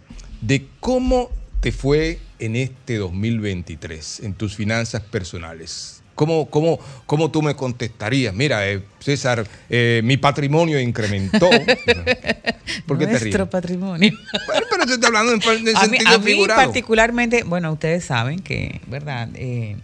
de 0.40 0.66
cómo 0.80 1.30
te 1.60 1.72
fue 1.72 2.18
en 2.38 2.56
este 2.56 2.96
2023, 2.96 4.20
en 4.20 4.34
tus 4.34 4.56
finanzas 4.56 5.02
personales. 5.02 6.02
¿Cómo, 6.14 6.50
cómo, 6.50 6.78
cómo 7.06 7.30
tú 7.30 7.40
me 7.40 7.56
contestarías? 7.56 8.34
Mira, 8.34 8.68
eh, 8.68 8.82
César, 8.98 9.46
eh, 9.70 10.02
mi 10.04 10.18
patrimonio 10.18 10.78
incrementó. 10.78 11.48
¿Por 12.86 12.98
qué 12.98 13.06
te 13.06 13.12
ríes? 13.12 13.22
Nuestro 13.22 13.48
patrimonio. 13.48 14.12
Bueno, 14.46 14.66
pero 14.70 14.86
te 14.86 14.94
estoy 14.94 15.06
hablando 15.06 15.32
en, 15.32 15.40
en 15.68 15.76
a 15.76 15.80
mí, 15.86 15.96
sentido 15.96 16.14
a 16.14 16.18
mí 16.18 16.24
figurado. 16.24 16.60
particularmente, 16.60 17.42
bueno, 17.44 17.72
ustedes 17.72 18.04
saben 18.04 18.40
que, 18.40 18.82
¿verdad? 18.86 19.30
Eh, 19.34 19.76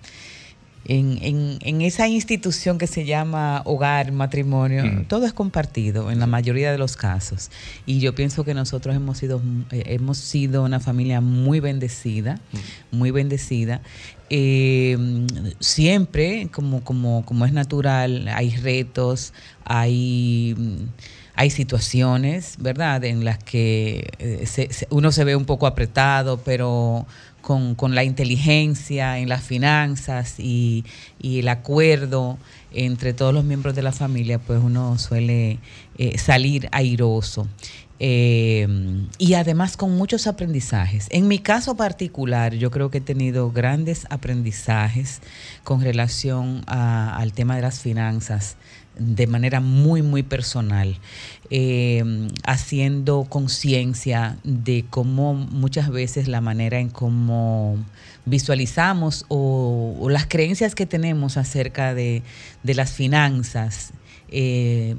en, 0.88 1.18
en- 1.20 1.58
en 1.62 1.80
esa 1.82 2.06
institución 2.08 2.78
que 2.78 2.86
se 2.86 3.04
llama 3.04 3.62
hogar, 3.64 4.12
matrimonio, 4.12 4.84
Ujú. 4.84 5.04
todo 5.08 5.26
es 5.26 5.32
compartido 5.32 6.10
en 6.10 6.18
la 6.20 6.26
mayoría 6.26 6.70
de 6.72 6.78
los 6.78 6.96
casos. 6.96 7.50
Y 7.86 7.98
yo 8.00 8.14
pienso 8.14 8.44
que 8.44 8.54
nosotros 8.54 8.94
hemos 8.94 9.18
sido, 9.18 9.42
eh, 9.72 9.82
hemos 9.86 10.18
sido 10.18 10.62
una 10.64 10.80
familia 10.80 11.20
muy 11.20 11.60
bendecida, 11.60 12.40
muy 12.92 13.10
bendecida. 13.10 13.80
Eh, 14.30 14.96
siempre, 15.60 16.48
como, 16.52 16.82
como, 16.84 17.24
como 17.24 17.44
es 17.46 17.52
natural, 17.52 18.28
hay 18.28 18.50
retos, 18.56 19.32
hay 19.64 20.54
mm, 20.56 20.76
hay 21.38 21.50
situaciones, 21.50 22.54
¿verdad?, 22.58 23.04
en 23.04 23.22
las 23.26 23.36
que 23.38 24.08
eh, 24.18 24.46
se- 24.46 24.72
se- 24.72 24.86
uno 24.88 25.12
se 25.12 25.22
ve 25.22 25.36
un 25.36 25.44
poco 25.44 25.66
apretado, 25.66 26.38
pero 26.38 27.06
con, 27.46 27.76
con 27.76 27.94
la 27.94 28.02
inteligencia 28.02 29.18
en 29.20 29.28
las 29.28 29.44
finanzas 29.44 30.34
y, 30.40 30.84
y 31.22 31.38
el 31.38 31.48
acuerdo 31.48 32.38
entre 32.72 33.12
todos 33.14 33.32
los 33.32 33.44
miembros 33.44 33.76
de 33.76 33.82
la 33.82 33.92
familia, 33.92 34.40
pues 34.40 34.58
uno 34.60 34.98
suele 34.98 35.60
eh, 35.96 36.18
salir 36.18 36.68
airoso. 36.72 37.46
Eh, 38.00 38.66
y 39.18 39.34
además 39.34 39.76
con 39.76 39.96
muchos 39.96 40.26
aprendizajes. 40.26 41.06
En 41.10 41.28
mi 41.28 41.38
caso 41.38 41.76
particular, 41.76 42.52
yo 42.54 42.72
creo 42.72 42.90
que 42.90 42.98
he 42.98 43.00
tenido 43.00 43.52
grandes 43.52 44.06
aprendizajes 44.10 45.20
con 45.62 45.80
relación 45.80 46.62
a- 46.66 47.16
al 47.16 47.32
tema 47.32 47.54
de 47.54 47.62
las 47.62 47.78
finanzas 47.80 48.56
de 48.98 49.26
manera 49.26 49.60
muy, 49.60 50.00
muy 50.02 50.22
personal, 50.22 50.98
eh, 51.50 52.28
haciendo 52.44 53.26
conciencia 53.28 54.38
de 54.44 54.84
cómo 54.88 55.34
muchas 55.34 55.90
veces 55.90 56.28
la 56.28 56.40
manera 56.40 56.78
en 56.78 56.88
cómo 56.88 57.76
visualizamos 58.24 59.24
o, 59.28 60.08
las 60.10 60.26
creencias 60.26 60.74
que 60.74 60.86
tenemos 60.86 61.36
acerca 61.36 61.94
de, 61.94 62.22
de 62.62 62.74
las 62.74 62.92
finanzas 62.92 63.92
eh, 64.28 64.96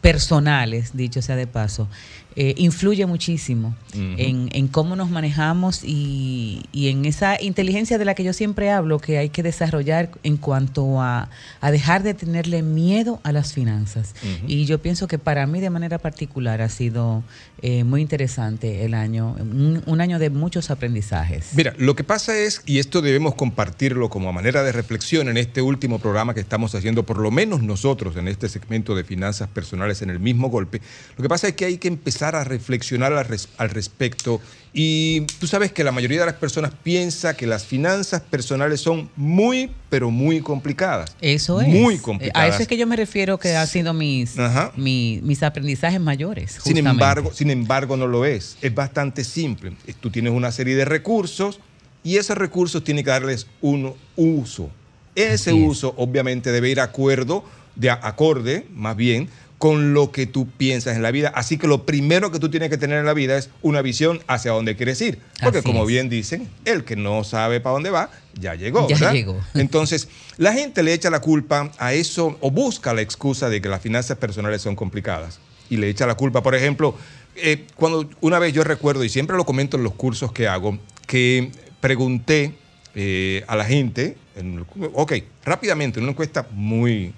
personales, 0.00 0.96
dicho 0.96 1.20
sea 1.20 1.36
de 1.36 1.46
paso, 1.46 1.88
eh, 2.36 2.54
influye 2.56 3.04
muchísimo 3.06 3.74
en, 3.92 4.48
en 4.52 4.68
cómo 4.68 4.94
nos 4.94 5.10
manejamos 5.10 5.82
y, 5.82 6.62
y 6.72 6.88
en 6.88 7.04
esa 7.04 7.42
inteligencia 7.42 7.98
de 7.98 8.04
la 8.04 8.14
que 8.14 8.22
yo 8.22 8.32
siempre 8.32 8.70
hablo 8.70 9.00
que 9.00 9.18
hay 9.18 9.30
que 9.30 9.42
desarrollar 9.42 10.10
en 10.22 10.36
cuanto 10.36 11.00
a, 11.00 11.28
a 11.60 11.70
dejar 11.72 12.04
de 12.04 12.14
tenerle 12.14 12.62
miedo 12.62 13.18
a 13.24 13.32
las 13.32 13.52
finanzas. 13.52 14.14
Y 14.46 14.64
yo 14.66 14.80
pienso 14.80 15.08
que 15.08 15.18
para 15.18 15.46
mí 15.48 15.60
de 15.60 15.70
manera 15.70 15.98
particular 15.98 16.62
ha 16.62 16.68
sido 16.68 17.24
eh, 17.62 17.82
muy 17.82 18.00
interesante 18.00 18.84
el 18.84 18.94
año, 18.94 19.34
un, 19.40 19.82
un 19.84 20.00
año 20.00 20.20
de 20.20 20.30
muchos 20.30 20.70
aprendizajes. 20.70 21.48
Mira, 21.56 21.74
lo 21.78 21.96
que 21.96 22.04
pasa 22.04 22.38
es, 22.38 22.62
y 22.66 22.78
esto 22.78 23.02
debemos 23.02 23.34
compartirlo 23.34 24.08
como 24.08 24.32
manera 24.32 24.62
de 24.62 24.70
reflexión 24.70 25.28
en 25.28 25.36
este 25.36 25.62
último 25.62 25.98
programa 25.98 26.32
que 26.32 26.40
estamos 26.40 26.76
haciendo, 26.76 27.04
por 27.04 27.18
lo 27.18 27.32
menos 27.32 27.62
nosotros 27.62 28.16
en 28.16 28.28
este 28.28 28.48
segmento 28.48 28.94
de 28.94 29.02
finanzas 29.02 29.48
personales 29.48 30.00
en 30.02 30.10
el 30.10 30.20
mismo 30.20 30.48
golpe, 30.48 30.80
lo 31.16 31.22
que 31.22 31.28
pasa 31.28 31.48
es 31.48 31.54
que 31.54 31.64
hay 31.64 31.78
que 31.78 31.88
empezar 31.88 32.19
a 32.22 32.44
reflexionar 32.44 33.12
al, 33.12 33.24
res- 33.24 33.48
al 33.56 33.70
respecto 33.70 34.40
y 34.72 35.22
tú 35.40 35.46
sabes 35.48 35.72
que 35.72 35.82
la 35.82 35.90
mayoría 35.90 36.20
de 36.20 36.26
las 36.26 36.34
personas 36.36 36.70
piensa 36.84 37.34
que 37.36 37.46
las 37.46 37.64
finanzas 37.64 38.20
personales 38.22 38.80
son 38.80 39.10
muy, 39.16 39.70
pero 39.88 40.10
muy 40.12 40.40
complicadas. 40.40 41.16
Eso 41.20 41.60
es. 41.60 41.66
Muy 41.68 41.94
Eh, 41.96 42.00
complicadas. 42.00 42.50
A 42.50 42.54
eso 42.54 42.62
es 42.62 42.68
que 42.68 42.76
yo 42.76 42.86
me 42.86 42.94
refiero 42.96 43.38
que 43.38 43.56
han 43.56 43.66
sido 43.66 43.92
mis, 43.94 44.38
Ajá. 44.38 44.70
mi- 44.76 45.18
mis 45.24 45.42
aprendizajes 45.42 46.00
mayores. 46.00 46.58
Sin 46.62 46.76
embargo, 46.76 47.32
sin 47.34 47.50
embargo, 47.50 47.96
no 47.96 48.06
lo 48.06 48.24
es. 48.24 48.56
Es 48.62 48.72
bastante 48.74 49.24
simple. 49.24 49.72
Eh, 49.86 49.94
Tú 49.98 50.10
tienes 50.10 50.32
una 50.32 50.52
serie 50.52 50.76
de 50.76 50.84
recursos 50.84 51.58
y 52.04 52.18
esos 52.18 52.38
recursos 52.38 52.84
tienen 52.84 53.04
que 53.04 53.10
darles 53.10 53.46
un 53.60 53.94
uso. 54.16 54.70
Ese 55.16 55.50
es. 55.50 55.56
uso, 55.58 55.94
obviamente, 55.96 56.52
debe 56.52 56.70
ir 56.70 56.78
acuerdo, 56.80 57.44
de 57.74 57.90
a- 57.90 57.98
acorde, 58.02 58.66
más 58.72 58.94
bien, 58.96 59.28
con 59.60 59.92
lo 59.92 60.10
que 60.10 60.26
tú 60.26 60.48
piensas 60.48 60.96
en 60.96 61.02
la 61.02 61.10
vida. 61.10 61.30
Así 61.34 61.58
que 61.58 61.68
lo 61.68 61.84
primero 61.84 62.32
que 62.32 62.38
tú 62.38 62.48
tienes 62.50 62.70
que 62.70 62.78
tener 62.78 62.98
en 62.98 63.04
la 63.04 63.12
vida 63.12 63.36
es 63.36 63.50
una 63.60 63.82
visión 63.82 64.20
hacia 64.26 64.52
dónde 64.52 64.74
quieres 64.74 65.00
ir. 65.02 65.18
Porque 65.42 65.58
Así 65.58 65.66
como 65.68 65.82
es. 65.82 65.88
bien 65.88 66.08
dicen, 66.08 66.48
el 66.64 66.82
que 66.84 66.96
no 66.96 67.24
sabe 67.24 67.60
para 67.60 67.74
dónde 67.74 67.90
va, 67.90 68.10
ya 68.40 68.54
llegó. 68.54 68.88
Ya 68.88 68.94
¿verdad? 68.96 69.12
llegó. 69.12 69.38
Entonces, 69.54 70.08
la 70.38 70.54
gente 70.54 70.82
le 70.82 70.94
echa 70.94 71.10
la 71.10 71.20
culpa 71.20 71.70
a 71.78 71.92
eso 71.92 72.38
o 72.40 72.50
busca 72.50 72.94
la 72.94 73.02
excusa 73.02 73.50
de 73.50 73.60
que 73.60 73.68
las 73.68 73.82
finanzas 73.82 74.16
personales 74.16 74.62
son 74.62 74.74
complicadas. 74.76 75.40
Y 75.68 75.76
le 75.76 75.90
echa 75.90 76.06
la 76.06 76.14
culpa, 76.14 76.42
por 76.42 76.54
ejemplo, 76.54 76.96
eh, 77.36 77.66
cuando 77.76 78.08
una 78.22 78.38
vez 78.38 78.54
yo 78.54 78.64
recuerdo, 78.64 79.04
y 79.04 79.10
siempre 79.10 79.36
lo 79.36 79.44
comento 79.44 79.76
en 79.76 79.82
los 79.84 79.92
cursos 79.92 80.32
que 80.32 80.48
hago, 80.48 80.78
que 81.06 81.50
pregunté 81.80 82.54
eh, 82.94 83.44
a 83.46 83.56
la 83.56 83.64
gente, 83.66 84.16
en- 84.36 84.64
ok, 84.94 85.12
rápidamente, 85.44 85.98
en 85.98 86.04
una 86.04 86.12
encuesta 86.12 86.46
muy 86.52 87.12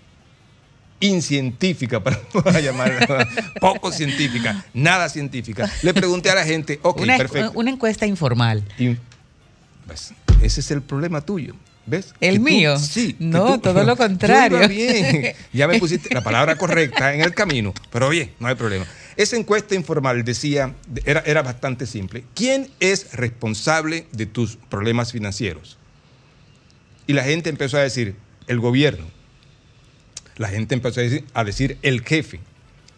incientífica, 1.03 2.01
para 2.05 2.19
no 2.33 2.59
llamarla, 2.59 3.29
poco 3.61 3.93
científica, 3.93 4.65
nada 4.73 5.09
científica, 5.09 5.71
le 5.83 5.93
pregunté 5.93 6.31
a 6.31 6.35
la 6.35 6.45
gente, 6.45 6.81
ok, 6.83 7.01
una, 7.03 7.17
perfecto. 7.19 7.53
una 7.55 7.71
encuesta 7.71 8.07
informal. 8.07 8.65
Y, 8.79 8.97
pues, 9.87 10.15
ese 10.43 10.61
es 10.61 10.71
el 10.71 10.81
problema 10.83 11.21
tuyo. 11.21 11.55
¿Ves? 11.85 12.15
¿El 12.21 12.37
tú- 12.37 12.43
mío? 12.43 12.79
sí. 12.79 13.17
No, 13.19 13.59
todo 13.61 13.75
lo 13.75 13.81
Yo 13.89 13.93
iba 13.95 13.97
contrario. 13.97 14.69
bien. 14.69 15.35
Ya 15.53 15.67
me 15.67 15.81
pusiste 15.81 16.15
la 16.15 16.23
palabra 16.23 16.55
correcta 16.57 17.13
en 17.13 17.23
el 17.23 17.35
camino. 17.35 17.75
Pero 17.91 18.09
bien, 18.09 18.31
no 18.39 18.47
hay 18.47 18.55
problema. 18.55 18.87
Esa 19.17 19.35
encuesta 19.37 19.75
informal 19.75 20.25
decía, 20.25 20.75
era, 21.05 21.25
era 21.27 21.43
bastante 21.43 21.87
simple. 21.87 22.23
¿Quién 22.37 22.71
es 22.79 23.13
responsable 23.15 24.07
de 24.13 24.27
tus 24.27 24.55
problemas 24.57 25.11
financieros? 25.11 25.77
Y 27.09 27.15
la 27.15 27.25
gente 27.25 27.51
empezó 27.51 27.79
a 27.79 27.81
decir, 27.81 28.15
el 28.47 28.61
gobierno. 28.61 29.05
La 30.37 30.49
gente 30.49 30.75
empezó 30.75 31.01
a 31.01 31.03
decir, 31.03 31.25
a 31.35 31.45
decir 31.45 31.79
el 31.83 32.03
jefe. 32.03 32.41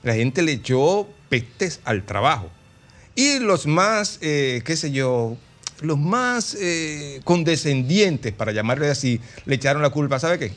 La 0.02 0.14
gente 0.14 0.42
le 0.42 0.52
echó 0.52 1.08
pestes 1.28 1.80
al 1.84 2.04
trabajo. 2.04 2.50
Y 3.16 3.38
los 3.38 3.66
más, 3.66 4.18
eh, 4.22 4.62
qué 4.64 4.76
sé 4.76 4.90
yo, 4.92 5.36
los 5.80 5.98
más 5.98 6.56
eh, 6.60 7.20
condescendientes, 7.24 8.32
para 8.32 8.52
llamarle 8.52 8.88
así, 8.90 9.20
le 9.46 9.54
echaron 9.56 9.82
la 9.82 9.90
culpa, 9.90 10.18
¿sabe 10.18 10.38
qué? 10.38 10.52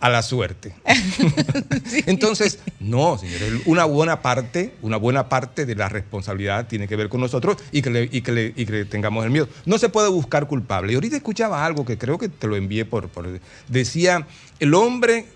A 0.00 0.08
la 0.08 0.22
suerte. 0.22 0.72
Entonces, 2.06 2.58
no, 2.78 3.18
señores, 3.18 3.62
una 3.66 3.84
buena 3.84 4.22
parte, 4.22 4.72
una 4.82 4.96
buena 4.96 5.28
parte 5.28 5.66
de 5.66 5.74
la 5.74 5.88
responsabilidad 5.88 6.66
tiene 6.68 6.88
que 6.88 6.96
ver 6.96 7.08
con 7.08 7.20
nosotros 7.20 7.56
y 7.72 7.82
que, 7.82 7.90
le, 7.90 8.08
y 8.10 8.22
que, 8.22 8.32
le- 8.32 8.52
y 8.56 8.64
que 8.66 8.72
le 8.72 8.84
tengamos 8.84 9.24
el 9.24 9.30
miedo. 9.30 9.48
No 9.66 9.78
se 9.78 9.88
puede 9.88 10.08
buscar 10.08 10.46
culpable. 10.46 10.92
Y 10.92 10.94
ahorita 10.94 11.16
escuchaba 11.16 11.64
algo 11.64 11.84
que 11.84 11.98
creo 11.98 12.18
que 12.18 12.28
te 12.28 12.46
lo 12.46 12.56
envié 12.56 12.84
por, 12.84 13.08
por 13.08 13.28
decía, 13.68 14.26
el 14.58 14.74
hombre 14.74 15.26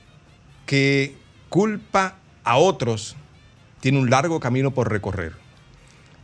que 0.67 1.15
culpa 1.49 2.17
a 2.44 2.57
otros 2.57 3.17
tiene 3.81 3.99
un 3.99 4.10
largo 4.10 4.41
camino 4.41 4.70
por 4.73 4.91
recorrer. 4.91 5.33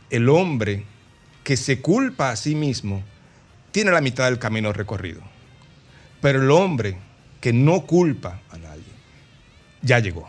El 0.09 0.29
hombre 0.29 0.83
que 1.43 1.57
se 1.57 1.79
culpa 1.81 2.31
a 2.31 2.35
sí 2.35 2.55
mismo 2.55 3.03
tiene 3.71 3.91
la 3.91 4.01
mitad 4.01 4.25
del 4.25 4.39
camino 4.39 4.73
recorrido. 4.73 5.21
Pero 6.21 6.41
el 6.41 6.51
hombre 6.51 6.97
que 7.39 7.53
no 7.53 7.85
culpa 7.85 8.39
a 8.51 8.57
nadie 8.57 8.83
ya 9.81 9.99
llegó. 9.99 10.27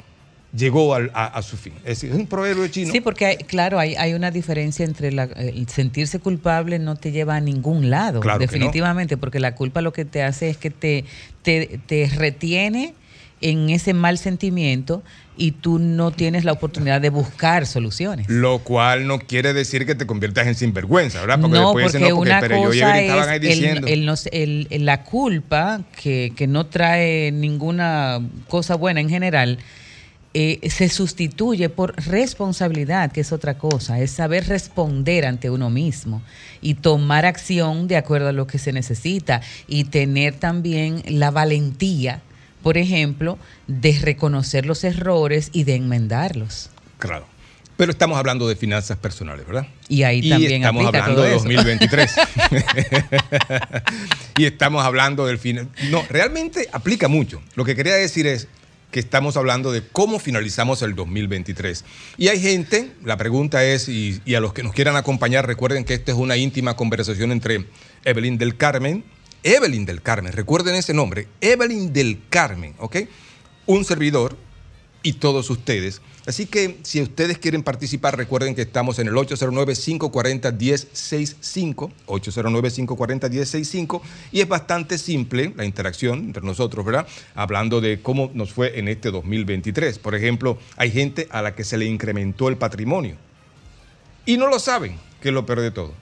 Llegó 0.54 0.94
al- 0.94 1.10
a, 1.14 1.26
a 1.26 1.42
su 1.42 1.56
fin. 1.56 1.72
Es 1.78 1.84
decir, 2.00 2.10
es 2.10 2.16
un 2.16 2.26
proverbio 2.26 2.68
chino. 2.68 2.92
Sí, 2.92 3.00
porque 3.00 3.24
hay- 3.24 3.36
claro, 3.38 3.78
hay, 3.78 3.94
hay 3.96 4.12
una 4.12 4.30
diferencia 4.30 4.84
entre 4.84 5.10
la- 5.10 5.24
el 5.24 5.66
sentirse 5.68 6.18
culpable 6.20 6.78
no 6.78 6.96
te 6.96 7.10
lleva 7.10 7.36
a 7.36 7.40
ningún 7.40 7.88
lado, 7.90 8.20
Claro 8.20 8.38
que 8.38 8.46
no. 8.46 8.52
definitivamente, 8.52 9.16
porque 9.16 9.40
la 9.40 9.54
culpa 9.54 9.80
lo 9.80 9.92
que 9.94 10.04
te 10.04 10.22
hace 10.22 10.50
es 10.50 10.58
que 10.58 10.70
te, 10.70 11.04
te, 11.42 11.80
te 11.86 12.10
retiene 12.14 12.94
en 13.42 13.70
ese 13.70 13.92
mal 13.94 14.16
sentimiento 14.18 15.02
y 15.36 15.52
tú 15.52 15.78
no 15.78 16.10
tienes 16.10 16.44
la 16.44 16.52
oportunidad 16.52 17.00
de 17.00 17.10
buscar 17.10 17.66
soluciones. 17.66 18.28
Lo 18.28 18.60
cual 18.60 19.06
no 19.06 19.18
quiere 19.18 19.52
decir 19.52 19.84
que 19.86 19.94
te 19.94 20.06
conviertas 20.06 20.46
en 20.46 20.54
sinvergüenza, 20.54 21.20
¿verdad? 21.20 21.40
Porque 21.40 21.58
no, 21.58 21.64
después 21.66 21.84
porque 21.86 21.98
dicen, 21.98 22.10
no, 22.10 22.16
porque 22.16 22.30
una 22.30 22.40
pero 22.40 22.56
yo 22.56 22.62
cosa 22.68 22.92
ayer 22.92 22.96
es 22.96 23.02
estaban 23.10 23.28
ahí 23.28 23.38
diciendo. 23.38 23.86
el 23.88 24.06
no 24.06 24.16
sé, 24.16 24.30
el- 24.32 24.66
el- 24.70 24.84
la 24.86 25.04
culpa, 25.04 25.82
que, 26.00 26.32
que 26.36 26.46
no 26.46 26.66
trae 26.66 27.32
ninguna 27.32 28.20
cosa 28.48 28.74
buena 28.76 29.00
en 29.00 29.08
general, 29.08 29.58
eh, 30.34 30.60
se 30.70 30.88
sustituye 30.88 31.68
por 31.68 31.94
responsabilidad, 32.06 33.12
que 33.12 33.20
es 33.20 33.32
otra 33.32 33.58
cosa, 33.58 34.00
es 34.00 34.10
saber 34.12 34.46
responder 34.48 35.26
ante 35.26 35.50
uno 35.50 35.68
mismo 35.68 36.22
y 36.62 36.74
tomar 36.74 37.26
acción 37.26 37.86
de 37.86 37.96
acuerdo 37.98 38.28
a 38.28 38.32
lo 38.32 38.46
que 38.46 38.58
se 38.58 38.72
necesita 38.72 39.42
y 39.66 39.84
tener 39.84 40.34
también 40.34 41.02
la 41.06 41.30
valentía, 41.30 42.22
por 42.62 42.78
ejemplo, 42.78 43.38
de 43.66 43.98
reconocer 44.00 44.66
los 44.66 44.84
errores 44.84 45.50
y 45.52 45.64
de 45.64 45.74
enmendarlos. 45.74 46.70
Claro. 46.98 47.26
Pero 47.76 47.90
estamos 47.90 48.18
hablando 48.18 48.48
de 48.48 48.54
finanzas 48.54 48.98
personales, 48.98 49.46
¿verdad? 49.46 49.66
Y 49.88 50.02
ahí 50.04 50.28
también 50.28 50.62
estamos 50.62 50.86
aplica 50.86 51.04
hablando 51.04 51.22
todo 51.22 51.30
de 51.30 51.36
eso. 51.36 51.44
2023. 51.44 52.14
y 54.38 54.44
estamos 54.44 54.84
hablando 54.84 55.26
del 55.26 55.38
final. 55.38 55.68
No, 55.90 56.04
realmente 56.08 56.68
aplica 56.72 57.08
mucho. 57.08 57.42
Lo 57.54 57.64
que 57.64 57.74
quería 57.74 57.94
decir 57.94 58.26
es 58.26 58.46
que 58.92 59.00
estamos 59.00 59.36
hablando 59.36 59.72
de 59.72 59.82
cómo 59.90 60.18
finalizamos 60.18 60.82
el 60.82 60.94
2023. 60.94 61.84
Y 62.18 62.28
hay 62.28 62.40
gente, 62.40 62.92
la 63.04 63.16
pregunta 63.16 63.64
es, 63.64 63.88
y, 63.88 64.20
y 64.26 64.34
a 64.34 64.40
los 64.40 64.52
que 64.52 64.62
nos 64.62 64.74
quieran 64.74 64.96
acompañar, 64.96 65.46
recuerden 65.46 65.84
que 65.84 65.94
esta 65.94 66.12
es 66.12 66.18
una 66.18 66.36
íntima 66.36 66.76
conversación 66.76 67.32
entre 67.32 67.64
Evelyn 68.04 68.36
del 68.36 68.56
Carmen, 68.56 69.02
Evelyn 69.42 69.84
del 69.84 70.02
Carmen, 70.02 70.32
recuerden 70.32 70.74
ese 70.74 70.94
nombre, 70.94 71.28
Evelyn 71.40 71.92
del 71.92 72.22
Carmen, 72.28 72.74
¿ok? 72.78 72.96
Un 73.66 73.84
servidor, 73.84 74.36
y 75.02 75.14
todos 75.14 75.50
ustedes. 75.50 76.00
Así 76.26 76.46
que 76.46 76.78
si 76.82 77.02
ustedes 77.02 77.38
quieren 77.38 77.64
participar, 77.64 78.16
recuerden 78.16 78.54
que 78.54 78.62
estamos 78.62 79.00
en 79.00 79.08
el 79.08 79.14
809-540-1065, 79.14 81.90
809-540-1065, 82.06 84.00
y 84.30 84.40
es 84.40 84.48
bastante 84.48 84.98
simple 84.98 85.52
la 85.56 85.64
interacción 85.64 86.20
entre 86.20 86.44
nosotros, 86.44 86.86
¿verdad? 86.86 87.08
Hablando 87.34 87.80
de 87.80 88.00
cómo 88.00 88.30
nos 88.34 88.52
fue 88.52 88.78
en 88.78 88.86
este 88.88 89.10
2023. 89.10 89.98
Por 89.98 90.14
ejemplo, 90.14 90.58
hay 90.76 90.92
gente 90.92 91.26
a 91.30 91.42
la 91.42 91.56
que 91.56 91.64
se 91.64 91.76
le 91.76 91.86
incrementó 91.86 92.48
el 92.48 92.56
patrimonio 92.56 93.16
y 94.24 94.36
no 94.36 94.46
lo 94.46 94.60
saben, 94.60 94.96
que 95.20 95.30
es 95.30 95.34
lo 95.34 95.44
peor 95.44 95.60
de 95.60 95.72
todo. 95.72 95.92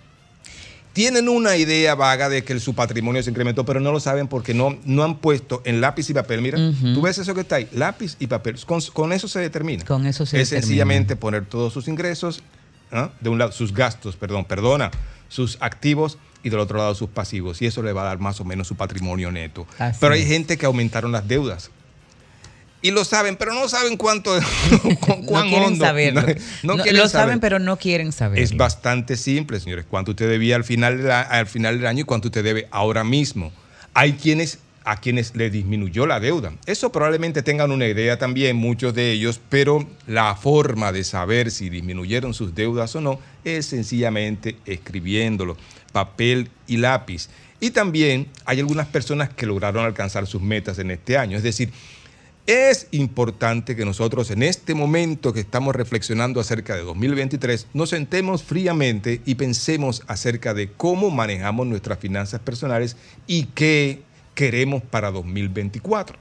Tienen 1.01 1.31
una 1.31 1.57
idea 1.57 1.95
vaga 1.95 2.29
de 2.29 2.45
que 2.45 2.61
su 2.61 2.75
patrimonio 2.75 3.23
se 3.23 3.31
incrementó, 3.31 3.65
pero 3.65 3.81
no 3.81 3.91
lo 3.91 4.01
saben 4.01 4.29
porque 4.29 4.53
no, 4.53 4.77
no 4.85 5.03
han 5.03 5.17
puesto 5.17 5.63
en 5.65 5.81
lápiz 5.81 6.11
y 6.11 6.13
papel. 6.13 6.43
Mira, 6.43 6.59
tú 6.95 7.01
ves 7.01 7.17
eso 7.17 7.35
que 7.35 7.41
está 7.41 7.57
ahí, 7.57 7.67
lápiz 7.73 8.17
y 8.19 8.27
papel. 8.27 8.57
Con, 8.67 8.83
con 8.93 9.13
eso 9.15 9.27
se 9.27 9.41
determina. 9.41 9.83
Con 9.87 10.05
eso 10.05 10.27
se 10.27 10.39
es 10.39 10.51
determina. 10.51 10.67
sencillamente 10.67 11.17
poner 11.17 11.47
todos 11.47 11.73
sus 11.73 11.89
ingresos, 11.89 12.43
¿ah? 12.93 13.09
de 13.19 13.31
un 13.31 13.39
lado 13.39 13.51
sus 13.53 13.73
gastos, 13.73 14.17
perdón, 14.17 14.45
perdona, 14.45 14.91
sus 15.31 15.57
activos 15.61 16.19
y 16.43 16.51
del 16.51 16.59
otro 16.61 16.77
lado 16.77 16.95
sus 16.95 17.09
pasivos. 17.09 17.63
Y 17.63 17.67
eso 17.67 17.83
le 17.83 17.95
va 17.95 18.03
a 18.03 18.05
dar 18.05 18.19
más 18.19 18.39
o 18.43 18.45
menos 18.45 18.69
su 18.69 18.77
patrimonio 18.77 19.33
neto. 19.33 19.67
Así 19.79 19.97
pero 20.03 20.13
hay 20.13 20.21
es. 20.21 20.29
gente 20.29 20.59
que 20.59 20.67
aumentaron 20.67 21.13
las 21.13 21.27
deudas. 21.27 21.71
Y 22.83 22.93
lo 22.93 23.05
saben, 23.05 23.37
pero 23.37 23.53
no 23.53 23.69
saben 23.69 23.97
cuánto, 23.99 24.31
cu- 24.83 24.89
No 25.09 25.27
cuán 25.27 25.49
quieren 25.49 25.67
hondo. 25.69 25.85
saberlo. 25.85 26.23
No, 26.63 26.77
No, 26.77 26.83
quieren 26.83 27.01
lo 27.03 27.09
saber. 27.09 27.27
saben, 27.27 27.41
pero 27.41 27.59
no 27.59 27.77
quieren 27.77 28.13
saber. 28.13 28.39
Es 28.41 28.57
bastante 28.57 29.17
simple, 29.17 29.61
señores. 29.61 29.85
¿Cuánto 29.89 30.13
usted 30.13 30.29
debía 30.29 30.57
al 30.57 30.65
final, 30.65 31.07
la- 31.07 31.21
al 31.21 31.47
final 31.47 31.77
del 31.79 31.87
año 31.87 32.01
y 32.01 32.05
cuánto 32.05 32.29
usted 32.29 32.43
debe 32.43 32.69
ahora 32.71 33.05
mismo? 33.05 33.53
Hay 33.95 34.15
quienes 34.15 34.59
a 34.83 34.97
quienes 34.97 35.37
le 35.37 35.51
disminuyó 35.51 36.07
la 36.07 36.21
deuda. 36.21 36.53
Eso 36.65 36.91
probablemente 36.91 37.43
tengan 37.43 37.71
una 37.71 37.87
idea 37.87 38.19
también, 38.19 38.57
muchos 38.57 38.95
de 38.95 39.13
ellos, 39.13 39.39
pero 39.51 39.87
la 40.07 40.35
forma 40.37 40.91
de 40.91 41.05
saber 41.05 41.51
si 41.51 41.69
disminuyeron 41.69 42.33
sus 42.33 42.55
deudas 42.55 42.97
o 42.97 43.01
no 43.03 43.21
es 43.45 43.67
sencillamente 43.67 44.57
escribiéndolo, 44.65 45.59
papel 45.93 46.49
y 46.67 46.79
lápiz. 46.79 47.29
Y 47.61 47.71
también 47.71 48.29
hay 48.47 48.59
algunas 48.61 48.87
personas 48.87 49.29
que 49.29 49.45
lograron 49.45 49.85
alcanzar 49.85 50.27
sus 50.27 50.41
metas 50.41 50.79
en 50.79 50.91
este 50.91 51.19
año. 51.19 51.37
Es 51.37 51.43
decir, 51.43 51.71
es 52.47 52.89
importante 52.91 53.77
que 53.77 53.85
nosotros 53.85 54.31
en 54.31 54.43
este 54.43 54.75
momento 54.75 55.33
que 55.33 55.41
estamos 55.41 55.75
reflexionando 55.75 56.41
acerca 56.41 56.75
de 56.75 56.83
2023 56.83 57.69
nos 57.75 57.91
sentemos 57.91 58.43
fríamente 58.43 59.21
y 59.25 59.37
pensemos 59.37 60.03
acerca 60.07 60.55
de 60.55 60.73
cómo 60.73 61.11
manejamos 61.11 61.67
nuestras 61.67 61.99
finanzas 61.99 62.41
personales 62.41 62.97
y 63.27 63.45
qué 63.47 64.03
queremos 64.35 64.83
para 64.83 65.11
2024. 65.11 66.19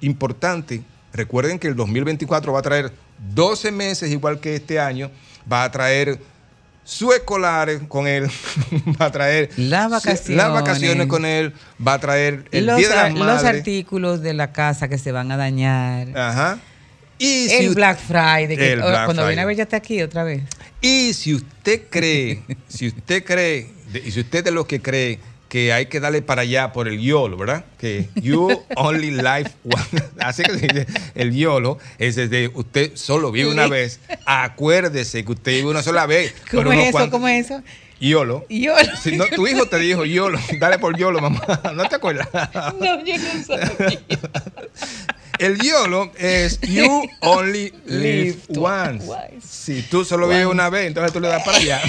Importante, 0.00 0.82
recuerden 1.12 1.58
que 1.58 1.68
el 1.68 1.76
2024 1.76 2.52
va 2.52 2.58
a 2.58 2.62
traer 2.62 2.92
12 3.34 3.70
meses 3.72 4.10
igual 4.10 4.40
que 4.40 4.56
este 4.56 4.80
año, 4.80 5.10
va 5.50 5.64
a 5.64 5.70
traer 5.70 6.18
su 6.84 7.12
escolar 7.12 7.86
con 7.88 8.06
él, 8.08 8.28
va 9.00 9.06
a 9.06 9.12
traer 9.12 9.50
Las 9.56 9.84
su- 9.84 9.90
vacaciones. 9.90 10.36
las 10.36 10.52
vacaciones 10.52 11.06
con 11.06 11.24
él, 11.24 11.52
va 11.86 11.94
a 11.94 11.98
traer 12.00 12.44
el 12.50 12.66
los, 12.66 12.76
Día 12.78 12.88
de 12.88 12.94
las 12.94 13.04
ar- 13.04 13.12
los 13.12 13.44
artículos 13.44 14.22
de 14.22 14.34
la 14.34 14.52
casa 14.52 14.88
que 14.88 14.98
se 14.98 15.12
van 15.12 15.30
a 15.30 15.36
dañar. 15.36 16.08
Ajá. 16.18 16.58
Y 17.18 17.50
el 17.50 17.68
si 17.68 17.74
Black 17.74 17.98
Friday. 17.98 18.56
que- 18.56 18.72
El 18.72 18.78
Black 18.80 19.04
cuando 19.04 19.26
viene 19.26 19.42
a 19.42 19.44
ver 19.44 19.56
ya 19.56 19.64
está 19.64 19.76
aquí 19.76 20.00
otra 20.02 20.24
vez. 20.24 20.42
Y 20.80 21.12
si 21.12 21.34
usted 21.34 21.82
cree, 21.90 22.42
si 22.68 22.88
usted 22.88 23.24
cree, 23.24 23.70
y 24.04 24.10
si 24.10 24.20
usted 24.20 24.38
es 24.38 24.44
de 24.46 24.50
los 24.50 24.66
que 24.66 24.80
cree 24.80 25.18
que 25.50 25.72
hay 25.72 25.86
que 25.86 25.98
darle 25.98 26.22
para 26.22 26.42
allá 26.42 26.72
por 26.72 26.86
el 26.86 27.00
YOLO, 27.00 27.36
¿verdad? 27.36 27.64
Que 27.76 28.08
you 28.14 28.48
only 28.76 29.10
live 29.10 29.50
one. 29.64 30.04
Así 30.20 30.44
que 30.44 30.58
se 30.58 30.66
dice, 30.68 30.86
el 31.16 31.34
YOLO 31.34 31.76
es 31.98 32.16
de 32.16 32.50
usted 32.54 32.92
solo 32.94 33.32
vive 33.32 33.50
una 33.50 33.66
vez. 33.66 33.98
Acuérdese 34.24 35.24
que 35.24 35.32
usted 35.32 35.52
vive 35.52 35.68
una 35.68 35.82
sola 35.82 36.06
vez. 36.06 36.32
¿Cómo 36.50 36.62
pero 36.62 36.72
es 36.72 36.94
eso? 36.94 37.10
¿Cómo 37.10 37.28
es 37.28 37.46
eso? 37.46 37.62
YOLO. 37.98 38.46
YOLO. 38.48 38.96
Si 39.02 39.16
no, 39.16 39.26
tu 39.26 39.46
hijo 39.46 39.66
te 39.66 39.78
dijo 39.78 40.04
YOLO, 40.04 40.38
dale 40.58 40.78
por 40.78 40.96
YOLO, 40.96 41.20
mamá. 41.20 41.42
¿No 41.74 41.86
te 41.86 41.96
acuerdas? 41.96 42.28
No, 42.78 43.04
yo 43.04 43.14
no 43.18 43.44
sabía. 43.44 44.00
El 45.38 45.58
YOLO 45.58 46.12
es 46.16 46.60
You 46.60 47.08
Only 47.20 47.74
Live 47.86 48.38
Once. 48.56 49.06
Si 49.44 49.82
tú 49.82 50.04
solo 50.04 50.28
vives 50.28 50.46
una 50.46 50.70
vez, 50.70 50.86
entonces 50.86 51.12
tú 51.12 51.20
le 51.20 51.28
das 51.28 51.42
para 51.42 51.58
allá. 51.58 51.82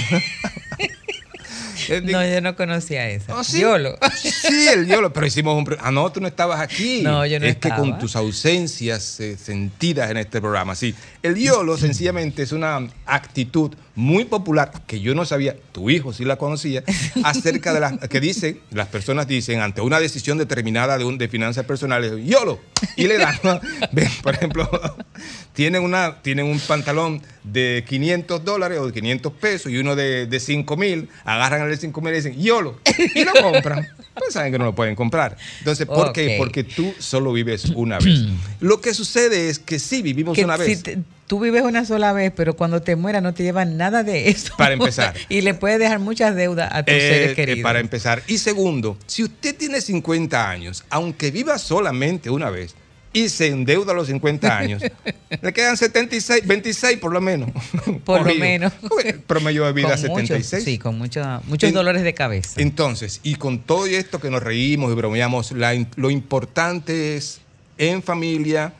No, 2.00 2.26
yo 2.26 2.42
no 2.42 2.56
conocía 2.56 3.10
esa. 3.10 3.40
¿Ah, 3.40 3.44
sí? 3.44 3.60
Yolo. 3.62 3.98
Sí, 4.22 4.68
el 4.68 4.88
YOLO, 4.88 5.14
pero 5.14 5.26
hicimos 5.26 5.58
un... 5.58 5.78
Ah, 5.80 5.92
no, 5.92 6.12
tú 6.12 6.20
no 6.20 6.28
estabas 6.28 6.60
aquí. 6.60 7.02
No, 7.04 7.26
yo 7.26 7.40
no 7.40 7.46
Es 7.46 7.58
que 7.58 7.70
con 7.70 7.98
tus 8.00 8.16
ausencias 8.16 9.20
eh, 9.20 9.38
sentidas 9.38 10.10
en 10.10 10.18
este 10.18 10.40
programa, 10.40 10.76
sí. 10.76 10.96
El 11.22 11.36
YOLO 11.36 11.78
sencillamente 11.78 12.44
es 12.44 12.52
una 12.52 12.88
actitud 13.06 13.76
muy 13.96 14.26
popular 14.26 14.72
que 14.88 15.00
yo 15.00 15.14
no 15.14 15.26
sabía, 15.26 15.56
tu 15.72 15.90
hijo 15.90 16.14
sí 16.14 16.26
la 16.26 16.38
conocía, 16.38 16.84
acerca 17.24 17.74
de 17.74 17.80
las 17.80 17.98
que 18.10 18.20
dicen, 18.20 18.60
las 18.72 18.88
personas 18.88 19.28
dicen 19.28 19.60
ante 19.60 19.82
una 19.82 20.00
decisión 20.00 20.38
determinada 20.38 20.98
de, 20.98 21.04
un, 21.04 21.18
de 21.18 21.28
finanzas 21.28 21.66
personales, 21.66 22.14
YOLO, 22.24 22.60
y 22.96 23.08
le 23.08 23.18
dan, 23.18 23.38
ven, 23.92 24.10
por 24.24 24.36
ejemplo, 24.36 24.70
tienen, 25.54 25.84
una, 25.84 26.22
tienen 26.22 26.46
un 26.46 26.60
pantalón 26.60 27.22
de 27.44 27.84
500 27.88 28.44
dólares 28.46 28.80
o 28.80 28.88
de 28.88 28.94
500 28.94 29.34
pesos 29.34 29.72
y 29.72 29.78
uno 29.78 29.96
de, 29.96 30.26
de 30.28 30.40
5 30.40 30.78
mil, 30.78 31.10
agarran 31.26 31.64
el 31.64 31.70
de 31.72 31.78
5 31.78 32.02
mil 32.02 32.14
y 32.14 32.16
dicen 32.18 32.40
YOLO, 32.42 32.80
y 33.16 33.24
lo 33.24 33.32
compran. 33.34 33.88
Pues 34.14 34.34
saben 34.34 34.52
que 34.52 34.60
no 34.60 34.66
lo 34.66 34.76
pueden 34.76 34.94
comprar. 34.94 35.38
Entonces, 35.60 35.88
¿por 35.88 36.12
qué? 36.12 36.36
Porque 36.38 36.66
tú 36.66 36.94
solo 37.00 37.32
vives 37.32 37.66
una 37.76 37.98
vez. 37.98 38.20
Lo 38.60 38.82
que 38.82 38.94
sucede 38.94 39.48
es 39.50 39.58
que 39.58 39.80
sí 39.80 40.02
vivimos 40.02 40.36
Que 40.36 40.44
una 40.44 40.58
si 40.58 40.64
vez. 40.64 40.84
te- 40.84 40.98
tú 41.28 41.40
vives 41.40 41.64
una 41.64 41.86
sola 41.86 42.12
vez, 42.12 42.34
pero 42.36 42.58
cuando 42.58 42.82
te 42.82 42.98
mueras 42.98 43.24
no 43.24 43.34
te 43.34 43.44
llevan 43.44 43.78
nada 43.78 44.04
de 44.04 44.28
eso. 44.30 44.54
Para 44.58 44.74
empezar. 44.74 45.16
y 45.30 45.40
le 45.42 45.54
puedes 45.54 45.80
dejar 45.80 46.00
muchas 46.00 46.36
deudas 46.36 46.70
a 46.74 46.84
tus 46.84 46.94
Eh, 46.94 47.00
seres 47.00 47.32
eh, 47.32 47.36
queridos. 47.36 47.64
para 47.64 47.80
empezar. 47.80 48.22
Y 48.28 48.38
segundo, 48.38 48.98
si 49.08 49.24
usted 49.24 49.56
tiene 49.56 49.80
50 49.80 50.50
años, 50.50 50.84
aunque 50.90 51.32
viva 51.32 51.58
solamente 51.58 52.30
una 52.30 52.50
vez 52.50 52.76
y 53.14 53.28
se 53.30 53.48
endeuda 53.48 53.92
a 53.92 53.96
los 53.96 54.08
50 54.08 54.58
años, 54.58 54.82
le 55.42 55.54
quedan 55.54 55.76
76, 55.76 56.48
26 56.48 56.98
por 57.00 57.12
lo 57.12 57.20
menos. 57.22 57.50
Por 58.06 58.26
lo 58.26 58.34
menos. 58.36 58.72
El 59.04 59.20
Promedio 59.20 59.66
de 59.66 59.74
vida 59.74 59.90
Con 59.90 59.98
76. 59.98 60.52
muchos- 60.54 60.64
sí, 60.64 60.78
con 60.78 60.98
mucho- 60.98 61.42
muchos 61.48 61.68
En- 61.70 61.74
dolores 61.76 62.04
de 62.04 62.14
cabeza. 62.14 62.62
Entonces, 62.62 63.20
y 63.24 63.36
con 63.36 63.60
todo 63.60 63.86
esto 63.86 64.20
que 64.22 64.30
nos 64.30 64.42
reímos 64.42 64.92
y 64.92 64.96
bromeamos, 64.96 65.52
la 65.52 65.74
lo 65.96 66.10
importante 66.10 67.18
es 67.18 67.42
en 67.78 68.02
familia, 68.04 68.74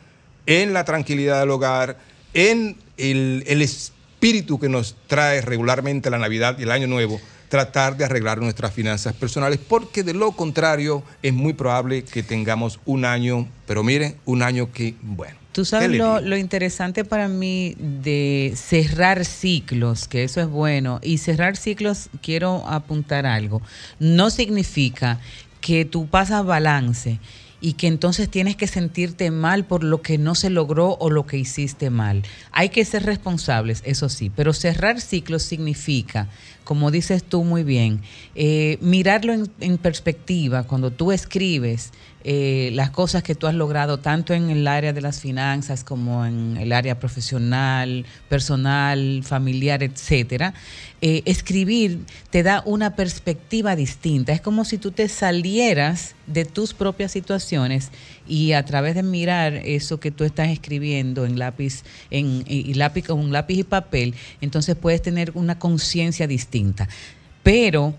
en 0.46 0.72
la 0.72 0.84
tranquilidad 0.84 1.40
del 1.40 1.50
hogar, 1.50 1.98
en 2.34 2.76
el, 2.96 3.44
el 3.46 3.60
espíritu 3.62 4.58
que 4.58 4.68
nos 4.68 4.96
trae 5.08 5.40
regularmente 5.42 6.08
la 6.10 6.18
Navidad 6.18 6.56
y 6.58 6.62
el 6.62 6.70
Año 6.70 6.86
Nuevo, 6.86 7.20
tratar 7.52 7.98
de 7.98 8.06
arreglar 8.06 8.40
nuestras 8.40 8.72
finanzas 8.72 9.12
personales, 9.12 9.58
porque 9.68 10.02
de 10.02 10.14
lo 10.14 10.32
contrario 10.32 11.02
es 11.22 11.34
muy 11.34 11.52
probable 11.52 12.02
que 12.02 12.22
tengamos 12.22 12.80
un 12.86 13.04
año, 13.04 13.46
pero 13.66 13.82
miren, 13.82 14.16
un 14.24 14.42
año 14.42 14.72
que, 14.72 14.94
bueno. 15.02 15.36
Tú 15.52 15.60
¿qué 15.60 15.66
sabes 15.66 15.90
lo, 15.90 16.22
lo 16.22 16.38
interesante 16.38 17.04
para 17.04 17.28
mí 17.28 17.76
de 17.78 18.54
cerrar 18.56 19.26
ciclos, 19.26 20.08
que 20.08 20.24
eso 20.24 20.40
es 20.40 20.48
bueno, 20.48 20.98
y 21.02 21.18
cerrar 21.18 21.58
ciclos, 21.58 22.08
quiero 22.22 22.66
apuntar 22.66 23.26
algo, 23.26 23.60
no 23.98 24.30
significa 24.30 25.20
que 25.60 25.84
tú 25.84 26.06
pasas 26.06 26.46
balance 26.46 27.18
y 27.62 27.74
que 27.74 27.86
entonces 27.86 28.28
tienes 28.28 28.56
que 28.56 28.66
sentirte 28.66 29.30
mal 29.30 29.64
por 29.64 29.84
lo 29.84 30.02
que 30.02 30.18
no 30.18 30.34
se 30.34 30.50
logró 30.50 30.96
o 30.98 31.08
lo 31.08 31.26
que 31.26 31.38
hiciste 31.38 31.88
mal. 31.88 32.24
Hay 32.50 32.70
que 32.70 32.84
ser 32.84 33.04
responsables, 33.04 33.82
eso 33.86 34.08
sí, 34.08 34.30
pero 34.34 34.52
cerrar 34.52 35.00
ciclos 35.00 35.44
significa, 35.44 36.28
como 36.64 36.90
dices 36.90 37.24
tú 37.24 37.44
muy 37.44 37.64
bien, 37.64 38.00
eh, 38.34 38.78
mirarlo 38.80 39.32
en, 39.32 39.50
en 39.60 39.78
perspectiva, 39.78 40.64
cuando 40.64 40.90
tú 40.90 41.12
escribes, 41.12 41.92
eh, 42.24 42.70
las 42.74 42.90
cosas 42.90 43.22
que 43.22 43.34
tú 43.34 43.46
has 43.46 43.54
logrado 43.54 43.98
tanto 43.98 44.34
en 44.34 44.50
el 44.50 44.66
área 44.68 44.92
de 44.92 45.00
las 45.00 45.20
finanzas 45.20 45.84
como 45.84 46.24
en 46.24 46.56
el 46.56 46.72
área 46.72 46.98
profesional, 46.98 48.06
personal, 48.28 49.22
familiar, 49.24 49.82
etcétera. 49.82 50.54
eh, 51.00 51.22
escribir 51.24 51.98
te 52.30 52.44
da 52.44 52.62
una 52.64 52.94
perspectiva 52.94 53.74
distinta. 53.74 54.32
Es 54.32 54.40
como 54.40 54.64
si 54.64 54.78
tú 54.78 54.92
te 54.92 55.08
salieras 55.08 56.14
de 56.28 56.44
tus 56.44 56.74
propias 56.74 57.10
situaciones 57.10 57.90
y 58.28 58.52
a 58.52 58.64
través 58.64 58.94
de 58.94 59.02
mirar 59.02 59.54
eso 59.54 59.98
que 59.98 60.12
tú 60.12 60.22
estás 60.22 60.48
escribiendo 60.48 61.26
en 61.26 61.40
lápiz, 61.40 61.82
en 62.10 62.44
y 62.46 62.74
lápiz 62.74 63.02
con 63.06 63.32
lápiz 63.32 63.58
y 63.58 63.64
papel, 63.64 64.14
entonces 64.40 64.76
puedes 64.76 65.02
tener 65.02 65.32
una 65.34 65.58
conciencia 65.58 66.28
distinta. 66.28 66.88
Pero 67.42 67.94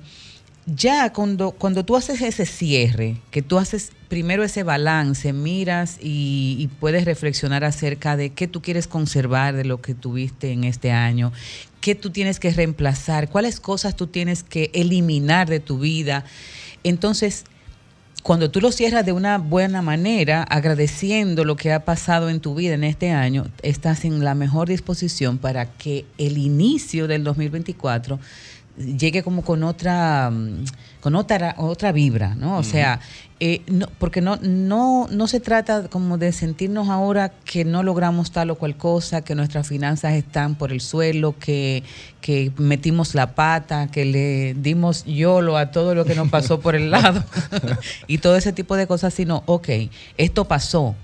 ya 0.65 1.11
cuando, 1.11 1.51
cuando 1.51 1.83
tú 1.83 1.95
haces 1.95 2.21
ese 2.21 2.45
cierre, 2.45 3.17
que 3.31 3.41
tú 3.41 3.57
haces 3.57 3.91
primero 4.07 4.43
ese 4.43 4.63
balance, 4.63 5.33
miras 5.33 5.97
y, 6.01 6.55
y 6.59 6.67
puedes 6.67 7.05
reflexionar 7.05 7.63
acerca 7.63 8.15
de 8.15 8.29
qué 8.31 8.47
tú 8.47 8.61
quieres 8.61 8.87
conservar 8.87 9.55
de 9.55 9.65
lo 9.65 9.81
que 9.81 9.93
tuviste 9.93 10.51
en 10.51 10.63
este 10.63 10.91
año, 10.91 11.33
qué 11.81 11.95
tú 11.95 12.11
tienes 12.11 12.39
que 12.39 12.51
reemplazar, 12.51 13.29
cuáles 13.29 13.59
cosas 13.59 13.95
tú 13.95 14.07
tienes 14.07 14.43
que 14.43 14.71
eliminar 14.73 15.49
de 15.49 15.59
tu 15.59 15.79
vida. 15.79 16.23
Entonces, 16.83 17.45
cuando 18.23 18.49
tú 18.49 18.61
lo 18.61 18.71
cierras 18.71 19.05
de 19.05 19.11
una 19.11 19.37
buena 19.37 19.81
manera, 19.81 20.43
agradeciendo 20.43 21.43
lo 21.43 21.57
que 21.57 21.73
ha 21.73 21.83
pasado 21.83 22.29
en 22.29 22.39
tu 22.39 22.55
vida 22.55 22.73
en 22.73 22.85
este 22.85 23.11
año, 23.11 23.47
estás 23.63 24.05
en 24.05 24.23
la 24.23 24.33
mejor 24.33 24.69
disposición 24.69 25.37
para 25.37 25.65
que 25.73 26.05
el 26.17 26.37
inicio 26.37 27.07
del 27.07 27.25
2024 27.25 28.21
llegue 28.77 29.23
como 29.23 29.43
con 29.43 29.63
otra 29.63 30.29
mm, 30.31 30.65
con 30.99 31.15
otra 31.15 31.55
otra 31.57 31.91
vibra, 31.91 32.33
¿no? 32.35 32.57
O 32.57 32.63
sea, 32.63 32.99
eh, 33.39 33.61
no, 33.67 33.87
porque 33.99 34.21
no 34.21 34.37
no 34.41 35.07
no 35.11 35.27
se 35.27 35.39
trata 35.39 35.89
como 35.89 36.17
de 36.17 36.31
sentirnos 36.31 36.89
ahora 36.89 37.29
que 37.29 37.65
no 37.65 37.83
logramos 37.83 38.31
tal 38.31 38.51
o 38.51 38.55
cual 38.55 38.77
cosa, 38.77 39.21
que 39.21 39.35
nuestras 39.35 39.67
finanzas 39.67 40.13
están 40.13 40.55
por 40.55 40.71
el 40.71 40.81
suelo, 40.81 41.35
que 41.37 41.83
que 42.21 42.51
metimos 42.57 43.15
la 43.15 43.35
pata, 43.35 43.87
que 43.87 44.05
le 44.05 44.53
dimos 44.53 45.03
yolo 45.05 45.57
a 45.57 45.71
todo 45.71 45.93
lo 45.93 46.05
que 46.05 46.15
nos 46.15 46.29
pasó 46.29 46.59
por 46.59 46.75
el 46.75 46.89
lado 46.89 47.23
y 48.07 48.19
todo 48.19 48.37
ese 48.37 48.53
tipo 48.53 48.75
de 48.75 48.87
cosas, 48.87 49.13
sino, 49.13 49.43
ok, 49.45 49.69
esto 50.17 50.45
pasó, 50.45 50.95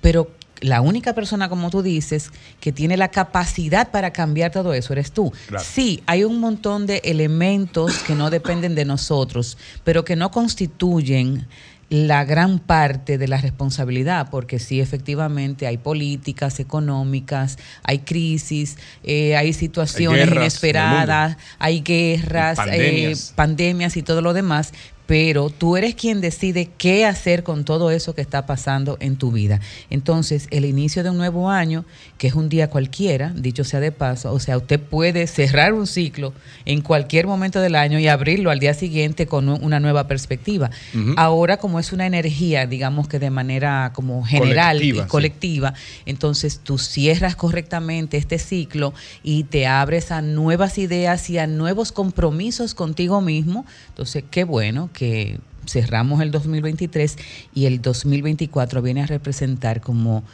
pero 0.00 0.30
la 0.60 0.80
única 0.80 1.14
persona, 1.14 1.48
como 1.48 1.70
tú 1.70 1.82
dices, 1.82 2.30
que 2.60 2.72
tiene 2.72 2.96
la 2.96 3.08
capacidad 3.08 3.90
para 3.90 4.12
cambiar 4.12 4.50
todo 4.50 4.74
eso 4.74 4.92
eres 4.92 5.12
tú. 5.12 5.32
Claro. 5.48 5.64
Sí, 5.64 6.02
hay 6.06 6.24
un 6.24 6.38
montón 6.38 6.86
de 6.86 7.00
elementos 7.04 7.98
que 8.00 8.14
no 8.14 8.30
dependen 8.30 8.74
de 8.74 8.84
nosotros, 8.84 9.56
pero 9.84 10.04
que 10.04 10.16
no 10.16 10.30
constituyen 10.30 11.46
la 11.90 12.24
gran 12.24 12.60
parte 12.60 13.18
de 13.18 13.26
la 13.26 13.38
responsabilidad, 13.38 14.28
porque 14.30 14.60
sí, 14.60 14.80
efectivamente, 14.80 15.66
hay 15.66 15.76
políticas 15.76 16.60
económicas, 16.60 17.58
hay 17.82 17.98
crisis, 18.00 18.76
eh, 19.02 19.34
hay 19.34 19.52
situaciones 19.52 20.26
guerras 20.26 20.36
inesperadas, 20.36 21.36
hay 21.58 21.80
guerras, 21.80 22.58
Y 22.58 22.60
eh, 22.60 22.64
pandemias. 22.64 23.32
pandemias 23.34 23.96
y 23.96 24.02
todo 24.02 24.22
lo 24.22 24.32
demás, 24.34 24.72
pero 25.10 25.50
tú 25.50 25.76
eres 25.76 25.96
quien 25.96 26.20
decide 26.20 26.70
qué 26.78 27.04
hacer 27.04 27.42
con 27.42 27.64
todo 27.64 27.90
eso 27.90 28.14
que 28.14 28.20
está 28.20 28.46
pasando 28.46 28.96
en 29.00 29.16
tu 29.16 29.32
vida. 29.32 29.58
Entonces, 29.90 30.46
el 30.52 30.64
inicio 30.64 31.02
de 31.02 31.10
un 31.10 31.16
nuevo 31.16 31.50
año, 31.50 31.84
que 32.16 32.28
es 32.28 32.34
un 32.34 32.48
día 32.48 32.70
cualquiera, 32.70 33.32
dicho 33.34 33.64
sea 33.64 33.80
de 33.80 33.90
paso, 33.90 34.32
o 34.32 34.38
sea, 34.38 34.56
usted 34.56 34.78
puede 34.78 35.26
cerrar 35.26 35.72
un 35.74 35.88
ciclo 35.88 36.32
en 36.64 36.80
cualquier 36.80 37.26
momento 37.26 37.60
del 37.60 37.74
año 37.74 37.98
y 37.98 38.06
abrirlo 38.06 38.52
al 38.52 38.60
día 38.60 38.72
siguiente 38.72 39.26
con 39.26 39.48
un- 39.48 39.64
una 39.64 39.80
nueva 39.80 40.06
perspectiva. 40.06 40.70
Ahora, 41.16 41.56
como 41.56 41.80
es 41.80 41.92
una 41.92 42.06
energía, 42.06 42.66
digamos 42.68 43.08
que 43.08 43.18
de 43.18 43.30
manera 43.30 43.90
como 43.92 44.22
general 44.22 44.76
Colectiva, 44.76 44.98
y 44.98 45.02
sí. 45.02 45.08
colectiva, 45.08 45.74
entonces 46.06 46.60
tú 46.62 46.78
cierras 46.78 47.34
correctamente 47.34 48.16
este 48.16 48.38
ciclo 48.38 48.94
y 49.24 49.42
te 49.42 49.66
abres 49.66 50.12
a 50.12 50.22
nuevas 50.22 50.78
ideas 50.78 51.28
y 51.30 51.38
a 51.38 51.48
nuevos 51.48 51.90
compromisos 51.90 52.74
contigo 52.74 53.20
mismo. 53.20 53.66
Entonces, 53.88 54.22
qué 54.30 54.44
bueno 54.44 54.88
que 55.00 55.38
cerramos 55.66 56.20
el 56.20 56.30
2023 56.30 57.16
y 57.54 57.64
el 57.64 57.80
2024 57.80 58.82
viene 58.82 59.02
a 59.02 59.06
representar 59.06 59.80
como 59.80 60.24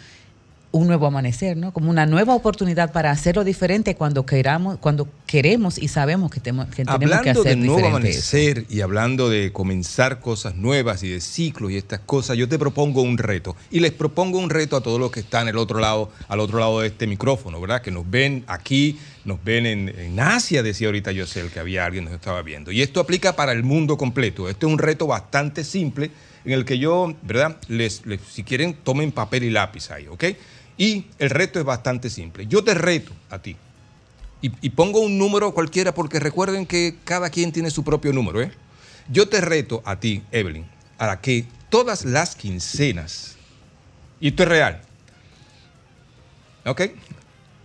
un 0.72 0.86
nuevo 0.88 1.06
amanecer, 1.06 1.56
¿no? 1.56 1.72
Como 1.72 1.88
una 1.90 2.04
nueva 2.04 2.34
oportunidad 2.34 2.92
para 2.92 3.10
hacerlo 3.10 3.44
diferente 3.44 3.94
cuando 3.94 4.26
queramos, 4.26 4.76
cuando 4.78 5.08
queremos 5.26 5.78
y 5.78 5.88
sabemos 5.88 6.30
que, 6.30 6.40
temo- 6.42 6.66
que 6.68 6.84
tenemos 6.84 6.98
que 7.22 7.30
Hablando 7.30 7.40
hacer 7.40 7.44
de 7.44 7.56
nuevo 7.56 7.76
diferente 7.76 8.10
eso. 8.10 8.36
amanecer 8.36 8.66
y 8.68 8.80
hablando 8.82 9.30
de 9.30 9.52
comenzar 9.52 10.20
cosas 10.20 10.54
nuevas 10.56 11.02
y 11.02 11.08
de 11.08 11.20
ciclos 11.22 11.70
y 11.70 11.76
estas 11.78 12.00
cosas, 12.00 12.36
yo 12.36 12.46
te 12.48 12.58
propongo 12.58 13.00
un 13.00 13.16
reto. 13.16 13.56
Y 13.70 13.80
les 13.80 13.92
propongo 13.92 14.38
un 14.38 14.50
reto 14.50 14.76
a 14.76 14.82
todos 14.82 15.00
los 15.00 15.10
que 15.10 15.20
están 15.20 15.48
al 15.48 15.56
otro 15.56 15.78
lado, 15.78 16.10
al 16.28 16.40
otro 16.40 16.58
lado 16.58 16.80
de 16.80 16.88
este 16.88 17.06
micrófono, 17.06 17.58
¿verdad? 17.60 17.80
Que 17.80 17.90
nos 17.90 18.08
ven 18.10 18.44
aquí, 18.46 18.98
nos 19.24 19.42
ven 19.42 19.64
en, 19.64 19.88
en 19.88 20.20
Asia, 20.20 20.62
decía 20.62 20.88
ahorita 20.88 21.10
Yosel, 21.12 21.50
que 21.50 21.58
había 21.60 21.86
alguien 21.86 22.04
que 22.04 22.10
nos 22.10 22.20
estaba 22.20 22.42
viendo. 22.42 22.70
Y 22.70 22.82
esto 22.82 23.00
aplica 23.00 23.34
para 23.34 23.52
el 23.52 23.62
mundo 23.62 23.96
completo. 23.96 24.48
Este 24.50 24.66
es 24.66 24.72
un 24.72 24.78
reto 24.78 25.06
bastante 25.06 25.64
simple 25.64 26.10
en 26.44 26.52
el 26.52 26.64
que 26.64 26.78
yo, 26.78 27.14
¿verdad? 27.22 27.56
Les, 27.68 28.04
les- 28.06 28.20
si 28.30 28.44
quieren, 28.44 28.74
tomen 28.84 29.10
papel 29.10 29.42
y 29.44 29.50
lápiz 29.50 29.90
ahí, 29.90 30.06
¿ok? 30.06 30.24
Y 30.78 31.06
el 31.18 31.30
reto 31.30 31.58
es 31.58 31.64
bastante 31.64 32.10
simple. 32.10 32.46
Yo 32.46 32.62
te 32.62 32.74
reto 32.74 33.12
a 33.30 33.38
ti. 33.38 33.56
Y, 34.42 34.52
y 34.60 34.70
pongo 34.70 35.00
un 35.00 35.16
número 35.18 35.52
cualquiera 35.54 35.94
porque 35.94 36.20
recuerden 36.20 36.66
que 36.66 36.96
cada 37.04 37.30
quien 37.30 37.52
tiene 37.52 37.70
su 37.70 37.82
propio 37.84 38.12
número, 38.12 38.42
¿eh? 38.42 38.52
Yo 39.08 39.28
te 39.28 39.40
reto 39.40 39.82
a 39.84 39.96
ti, 40.00 40.22
Evelyn, 40.32 40.66
a 40.98 41.20
que 41.20 41.46
todas 41.70 42.04
las 42.04 42.34
quincenas, 42.34 43.36
y 44.20 44.28
esto 44.28 44.42
es 44.42 44.48
real, 44.48 44.80
¿ok? 46.64 46.82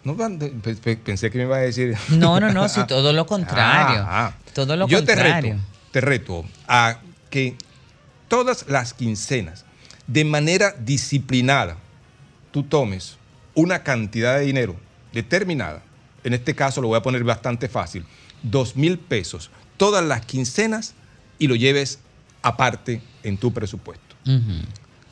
No, 0.04 0.16
pensé 0.18 1.30
que 1.30 1.38
me 1.38 1.44
iba 1.44 1.58
a 1.58 1.60
decir. 1.60 1.96
No, 2.10 2.40
no, 2.40 2.52
no, 2.52 2.68
sí, 2.70 2.82
todo 2.88 3.14
lo 3.14 3.26
contrario. 3.26 4.04
Ah, 4.08 4.28
ah. 4.28 4.34
Todo 4.54 4.76
lo 4.76 4.88
Yo 4.88 5.00
contrario. 5.00 5.42
te 5.42 5.52
reto, 5.52 5.64
te 5.92 6.02
reto 6.02 6.46
a 6.68 7.00
que 7.30 7.56
todas 8.28 8.66
las 8.68 8.94
quincenas, 8.94 9.66
de 10.08 10.26
manera 10.26 10.74
disciplinada, 10.78 11.78
tú 12.52 12.64
tomes 12.64 13.18
una 13.56 13.84
cantidad 13.84 14.38
de 14.38 14.46
dinero 14.46 14.76
determinada. 15.14 15.84
En 16.24 16.34
este 16.34 16.54
caso 16.56 16.82
lo 16.82 16.90
voy 16.90 16.98
a 16.98 17.02
poner 17.02 17.24
bastante 17.24 17.68
fácil. 17.68 18.06
Dos 18.44 18.76
mil 18.76 18.98
pesos 18.98 19.52
todas 19.82 20.06
las 20.06 20.24
quincenas 20.24 20.94
y 21.40 21.48
lo 21.48 21.56
lleves 21.56 21.98
aparte 22.44 23.02
en 23.24 23.36
tu 23.36 23.52
presupuesto. 23.52 24.16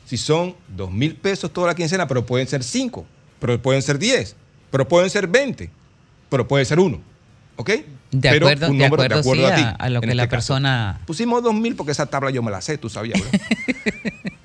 Si 0.06 0.16
son 0.16 0.54
dos 0.68 0.92
mil 0.92 1.16
pesos 1.16 1.52
toda 1.52 1.66
la 1.66 1.74
quincena, 1.74 2.06
pero 2.06 2.24
pueden 2.24 2.46
ser 2.46 2.62
cinco, 2.62 3.04
pero 3.40 3.60
pueden 3.60 3.82
ser 3.82 3.98
diez, 3.98 4.36
pero 4.70 4.86
pueden 4.86 5.10
ser 5.10 5.26
veinte, 5.26 5.70
pero 6.28 6.46
puede 6.46 6.64
ser 6.64 6.78
uno. 6.78 7.00
¿Ok? 7.56 7.68
De 7.68 7.84
Pero 8.12 8.46
acuerdo, 8.46 8.70
un 8.70 8.78
de 8.78 8.84
acuerdo, 8.86 9.22
sí, 9.24 9.44
a 9.44 9.54
ti, 9.56 9.62
a, 9.76 9.90
lo 9.90 10.00
que 10.00 10.06
la 10.06 10.22
este 10.22 10.28
caso. 10.28 10.54
persona... 10.54 11.00
Pusimos 11.04 11.42
dos 11.42 11.52
mil 11.54 11.74
porque 11.74 11.90
esa 11.90 12.06
tabla 12.06 12.30
yo 12.30 12.40
me 12.40 12.52
la 12.52 12.60
sé, 12.60 12.78
tú 12.78 12.88
sabías, 12.88 13.20
¿verdad? 13.20 13.40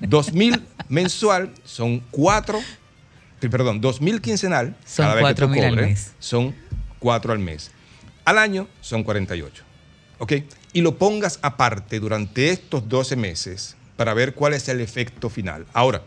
dos 0.00 0.32
mil 0.32 0.60
mensual 0.88 1.52
son 1.64 2.00
cuatro, 2.10 2.58
perdón, 3.40 3.80
dos 3.80 4.00
mil 4.00 4.20
quincenal, 4.20 4.76
Son 4.84 5.04
cada 5.06 5.14
vez 5.16 5.26
que 5.34 5.42
tú 5.42 5.48
4.000 5.48 5.64
al 5.64 5.70
cobres, 5.70 5.88
mes. 5.88 6.12
son 6.18 6.54
cuatro 6.98 7.32
al 7.32 7.38
mes. 7.38 7.70
Al 8.24 8.38
año 8.38 8.66
son 8.80 9.02
48. 9.04 9.62
¿Ok? 10.18 10.32
Y 10.72 10.80
lo 10.80 10.96
pongas 10.98 11.38
aparte 11.42 12.00
durante 12.00 12.50
estos 12.50 12.88
12 12.88 13.16
meses 13.16 13.76
para 13.96 14.14
ver 14.14 14.34
cuál 14.34 14.54
es 14.54 14.68
el 14.68 14.80
efecto 14.80 15.28
final. 15.30 15.66
Ahora, 15.72 16.02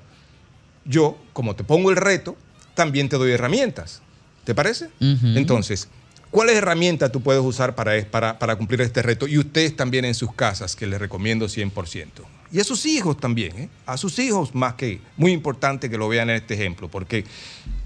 yo, 0.86 1.18
como 1.34 1.56
te 1.56 1.64
pongo 1.64 1.90
el 1.92 1.96
reto, 1.96 2.36
también 2.74 3.10
te 3.10 3.18
doy 3.18 3.32
herramientas. 3.32 4.02
¿Te 4.44 4.56
parece? 4.56 4.90
Entonces, 5.00 5.88
¿cuáles 6.32 6.56
herramientas 6.56 7.12
tú 7.12 7.22
puedes 7.22 7.42
usar 7.44 7.76
para, 7.76 8.04
para, 8.10 8.40
para 8.40 8.56
cumplir 8.56 8.82
este 8.82 9.02
reto? 9.04 9.28
Y 9.28 9.38
ustedes 9.38 9.76
también 9.76 10.06
en 10.06 10.16
sus 10.16 10.34
casas, 10.34 10.76
que 10.76 10.88
les 10.88 11.00
recomiendo 11.00 11.46
100%. 11.46 12.08
Y 12.52 12.60
a 12.60 12.64
sus 12.64 12.86
hijos 12.86 13.18
también, 13.20 13.56
¿eh? 13.58 13.70
A 13.86 13.98
sus 13.98 14.18
hijos 14.20 14.56
más 14.56 14.74
que, 14.74 15.00
muy 15.18 15.32
importante 15.32 15.90
que 15.90 15.98
lo 15.98 16.08
vean 16.10 16.30
en 16.30 16.38
este 16.38 16.56
ejemplo, 16.56 16.88
porque 16.88 17.26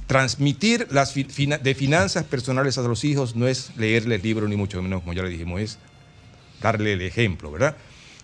transmitir 0.07 0.87
las 0.91 1.13
de 1.13 1.75
finanzas 1.75 2.23
personales 2.23 2.77
a 2.77 2.81
los 2.81 3.03
hijos 3.03 3.35
no 3.35 3.47
es 3.47 3.71
leerles 3.77 4.23
libros 4.23 4.49
ni 4.49 4.55
mucho 4.55 4.81
menos, 4.81 5.01
como 5.01 5.13
ya 5.13 5.23
le 5.23 5.29
dijimos, 5.29 5.61
es 5.61 5.77
darle 6.61 6.93
el 6.93 7.01
ejemplo, 7.01 7.51
¿verdad? 7.51 7.75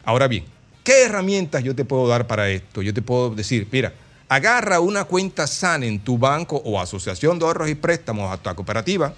Ahora 0.05 0.27
bien, 0.27 0.45
¿qué 0.83 1.03
herramientas 1.03 1.63
yo 1.63 1.75
te 1.75 1.83
puedo 1.85 2.07
dar 2.07 2.27
para 2.27 2.49
esto? 2.49 2.81
Yo 2.81 2.93
te 2.93 3.01
puedo 3.01 3.31
decir, 3.31 3.67
mira, 3.71 3.93
agarra 4.29 4.79
una 4.79 5.03
cuenta 5.03 5.45
SAN 5.45 5.83
en 5.83 5.99
tu 5.99 6.17
banco 6.17 6.61
o 6.63 6.79
asociación 6.79 7.37
de 7.37 7.45
ahorros 7.45 7.69
y 7.69 7.75
préstamos 7.75 8.31
a 8.31 8.37
tu 8.37 8.55
cooperativa 8.55 9.13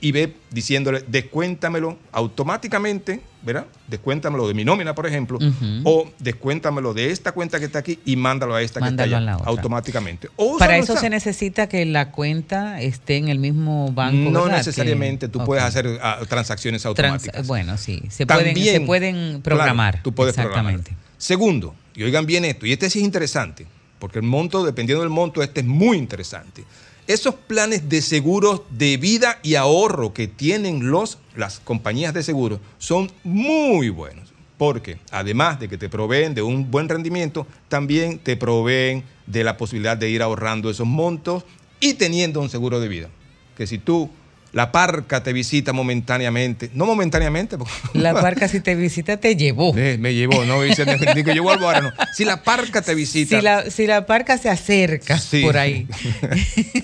y 0.00 0.12
ve 0.12 0.32
diciéndole, 0.50 1.02
descuéntamelo 1.08 1.98
automáticamente, 2.12 3.20
¿verdad? 3.42 3.66
Descuéntamelo 3.88 4.46
de 4.46 4.54
mi 4.54 4.64
nómina, 4.64 4.94
por 4.94 5.06
ejemplo, 5.06 5.38
o 5.84 6.08
descuéntamelo 6.20 6.94
de 6.94 7.10
esta 7.10 7.32
cuenta 7.32 7.58
que 7.58 7.66
está 7.66 7.80
aquí 7.80 7.98
y 8.04 8.14
mándalo 8.16 8.54
a 8.54 8.62
esta 8.62 8.78
Mándalo 8.80 9.10
que 9.10 9.16
está 9.18 9.32
allá, 9.34 9.44
automáticamente. 9.44 10.28
O 10.36 10.56
Para 10.56 10.76
eso 10.76 10.96
se 10.96 11.10
necesita 11.10 11.68
que 11.68 11.84
la 11.84 12.10
cuenta 12.12 12.80
esté 12.80 13.16
en 13.16 13.28
el 13.28 13.38
mismo 13.40 13.90
banco. 13.92 14.30
No 14.30 14.44
¿verdad? 14.44 14.58
necesariamente, 14.58 15.26
Que- 15.26 15.32
tú 15.32 15.44
puedes 15.44 15.64
hacer 15.64 15.98
ah, 16.00 16.20
transacciones 16.28 16.82
Trans- 16.82 16.96
automáticas. 16.98 17.46
bueno, 17.46 17.76
sí, 17.76 18.02
se 18.08 18.24
pueden, 18.26 18.56
se 18.56 18.80
pueden 18.80 19.42
programar. 19.42 19.94
claro, 19.94 20.04
tú 20.04 20.12
puedes 20.14 20.36
Exactamente. 20.38 20.90
programar. 20.90 21.08
Segundo, 21.18 21.74
y 21.96 22.04
oigan 22.04 22.24
bien 22.26 22.44
esto, 22.44 22.66
y 22.66 22.72
este 22.72 22.88
sí 22.88 23.00
es 23.00 23.04
interesante, 23.04 23.66
porque 23.98 24.20
el 24.20 24.24
monto, 24.24 24.64
dependiendo 24.64 25.02
del 25.02 25.10
monto, 25.10 25.42
este 25.42 25.60
es 25.60 25.66
muy 25.66 25.96
interesante. 25.98 26.62
Esos 27.08 27.34
planes 27.36 27.88
de 27.88 28.02
seguros 28.02 28.60
de 28.68 28.98
vida 28.98 29.38
y 29.42 29.54
ahorro 29.54 30.12
que 30.12 30.28
tienen 30.28 30.90
los, 30.90 31.16
las 31.34 31.58
compañías 31.58 32.12
de 32.12 32.22
seguro 32.22 32.60
son 32.76 33.10
muy 33.24 33.88
buenos. 33.88 34.34
Porque 34.58 34.98
además 35.10 35.58
de 35.58 35.70
que 35.70 35.78
te 35.78 35.88
proveen 35.88 36.34
de 36.34 36.42
un 36.42 36.70
buen 36.70 36.86
rendimiento, 36.86 37.46
también 37.70 38.18
te 38.18 38.36
proveen 38.36 39.04
de 39.26 39.42
la 39.42 39.56
posibilidad 39.56 39.96
de 39.96 40.10
ir 40.10 40.20
ahorrando 40.20 40.68
esos 40.68 40.86
montos 40.86 41.44
y 41.80 41.94
teniendo 41.94 42.42
un 42.42 42.50
seguro 42.50 42.78
de 42.78 42.88
vida. 42.88 43.08
Que 43.56 43.66
si 43.66 43.78
tú, 43.78 44.10
la 44.58 44.72
parca 44.72 45.22
te 45.22 45.32
visita 45.32 45.72
momentáneamente, 45.72 46.68
no 46.74 46.84
momentáneamente, 46.84 47.56
porque 47.56 47.72
La 47.94 48.12
parca 48.12 48.48
si 48.48 48.58
te 48.58 48.74
visita 48.74 49.16
te 49.16 49.36
llevó. 49.36 49.72
Me 49.72 50.14
llevó, 50.14 50.44
no 50.44 50.60
dice 50.62 50.84
que 51.24 51.32
yo 51.32 51.44
vuelvo 51.44 51.66
ahora, 51.66 51.80
no. 51.80 51.92
Si 52.12 52.24
la 52.24 52.42
parca 52.42 52.82
te 52.82 52.92
visita. 52.96 53.36
Si 53.36 53.40
la, 53.42 53.70
si 53.70 53.86
la 53.86 54.04
parca 54.04 54.36
se 54.36 54.48
acerca 54.50 55.16
Sí. 55.18 55.42
por 55.42 55.56
ahí 55.58 55.86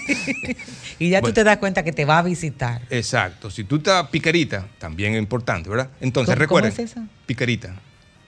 y 1.01 1.11
ya 1.11 1.21
tú 1.21 1.33
te 1.33 1.43
das 1.43 1.59
cuenta 1.59 1.83
que 1.83 1.93
te 1.93 2.05
va 2.05 2.19
a 2.19 2.23
visitar. 2.23 2.81
Exacto. 2.91 3.51
Si 3.51 3.65
tú 3.65 3.77
estás 3.77 4.07
piquerita, 4.09 4.67
también 4.79 5.15
es 5.15 5.19
importante, 5.19 5.69
¿verdad? 5.69 5.89
Entonces, 6.01 6.35
¿Cómo- 6.35 6.41
recuerden. 6.41 6.71
cómo 6.73 6.85
es 6.85 6.93
eso? 6.93 7.01
Piquerita. 7.27 7.75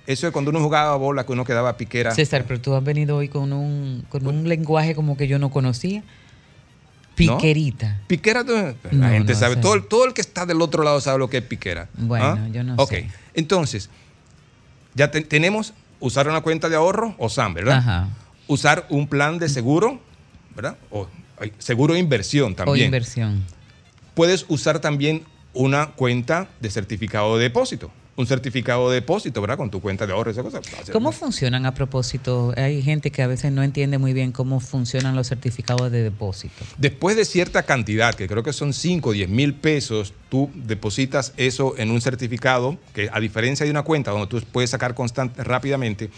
Eso 0.08 0.26
es 0.26 0.32
cuando 0.32 0.50
uno 0.50 0.60
jugaba 0.60 0.96
bola, 0.96 1.24
que 1.24 1.32
uno 1.32 1.44
quedaba 1.44 1.76
piquera. 1.76 2.12
César, 2.14 2.44
pero 2.48 2.60
tú 2.60 2.74
has 2.74 2.82
venido 2.82 3.16
hoy 3.16 3.28
con 3.28 3.52
un, 3.52 4.04
con 4.08 4.26
un 4.26 4.48
lenguaje 4.48 4.94
como 4.94 5.16
que 5.16 5.26
yo 5.28 5.38
no 5.38 5.50
conocía. 5.50 6.02
Piquerita. 7.16 8.00
Piquera, 8.06 8.42
la 8.44 8.74
No, 8.92 9.08
gente 9.08 9.32
no 9.32 9.38
sabe, 9.38 9.54
sé. 9.56 9.60
todo, 9.60 9.74
el- 9.74 9.86
todo 9.88 10.04
el 10.04 10.12
que 10.12 10.20
está 10.20 10.46
del 10.46 10.60
otro 10.60 10.84
lado 10.84 11.00
sabe 11.00 11.18
lo 11.18 11.28
que 11.30 11.38
es 11.38 11.42
piquera. 11.42 11.88
Bueno, 11.94 12.24
¿Ah? 12.26 12.48
yo 12.52 12.62
no 12.62 12.74
Ok, 12.76 12.90
sé. 12.90 13.10
entonces, 13.34 13.90
ya 14.94 15.10
te- 15.10 15.22
tenemos 15.22 15.72
usar 15.98 16.28
una 16.28 16.42
cuenta 16.42 16.68
de 16.68 16.76
ahorro 16.76 17.14
o 17.18 17.28
SAM, 17.28 17.54
¿verdad? 17.54 17.78
Ajá. 17.78 18.08
Usar 18.46 18.86
un 18.90 19.08
plan 19.08 19.38
de 19.38 19.48
seguro, 19.48 20.00
¿verdad? 20.54 20.76
O 20.90 21.08
seguro 21.58 21.94
de 21.94 22.00
inversión 22.00 22.52
O 22.52 22.54
también. 22.56 22.86
inversión. 22.86 23.44
Puedes 24.14 24.44
usar 24.48 24.78
también 24.80 25.24
una 25.52 25.88
cuenta 25.92 26.48
de 26.60 26.70
certificado 26.70 27.36
de 27.38 27.44
depósito. 27.44 27.90
Un 28.18 28.26
certificado 28.26 28.88
de 28.88 28.94
depósito, 28.96 29.42
¿verdad? 29.42 29.58
Con 29.58 29.70
tu 29.70 29.82
cuenta 29.82 30.06
de 30.06 30.14
ahorro, 30.14 30.30
esa 30.30 30.42
cosa. 30.42 30.60
¿Cómo 30.90 31.12
funcionan 31.12 31.66
a 31.66 31.74
propósito? 31.74 32.54
Hay 32.56 32.80
gente 32.82 33.10
que 33.10 33.20
a 33.22 33.26
veces 33.26 33.52
no 33.52 33.62
entiende 33.62 33.98
muy 33.98 34.14
bien 34.14 34.32
cómo 34.32 34.58
funcionan 34.60 35.14
los 35.14 35.28
certificados 35.28 35.92
de 35.92 36.02
depósito. 36.02 36.64
Después 36.78 37.14
de 37.16 37.26
cierta 37.26 37.64
cantidad, 37.64 38.14
que 38.14 38.26
creo 38.26 38.42
que 38.42 38.54
son 38.54 38.72
5 38.72 39.10
o 39.10 39.12
10 39.12 39.28
mil 39.28 39.52
pesos, 39.52 40.14
tú 40.30 40.50
depositas 40.54 41.34
eso 41.36 41.74
en 41.76 41.90
un 41.90 42.00
certificado, 42.00 42.78
que 42.94 43.10
a 43.12 43.20
diferencia 43.20 43.64
de 43.66 43.70
una 43.70 43.82
cuenta 43.82 44.12
donde 44.12 44.28
tú 44.28 44.40
puedes 44.50 44.70
sacar 44.70 44.94
constante 44.94 45.44
rápidamente, 45.44 46.08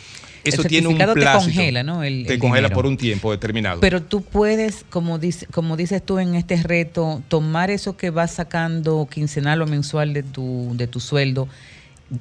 eso 0.44 0.62
El 0.62 0.68
tiene 0.68 0.86
un 0.86 0.92
certificado 0.98 1.14
te 1.14 1.20
plazo. 1.20 1.38
congela, 1.46 1.82
¿no? 1.82 2.04
El- 2.04 2.26
te 2.28 2.34
el 2.34 2.38
congela 2.38 2.68
dinero. 2.68 2.74
por 2.76 2.86
un 2.86 2.96
tiempo 2.96 3.32
determinado. 3.32 3.80
Pero 3.80 4.04
tú 4.04 4.22
puedes, 4.22 4.84
como, 4.88 5.18
dice, 5.18 5.46
como 5.46 5.76
dices 5.76 6.00
tú 6.06 6.20
en 6.20 6.36
este 6.36 6.62
reto, 6.62 7.22
tomar 7.26 7.70
eso 7.72 7.96
que 7.96 8.10
vas 8.10 8.30
sacando 8.34 9.08
quincenal 9.10 9.60
o 9.62 9.66
mensual 9.66 10.14
de 10.14 10.22
tu, 10.22 10.70
de 10.74 10.86
tu 10.86 11.00
sueldo 11.00 11.48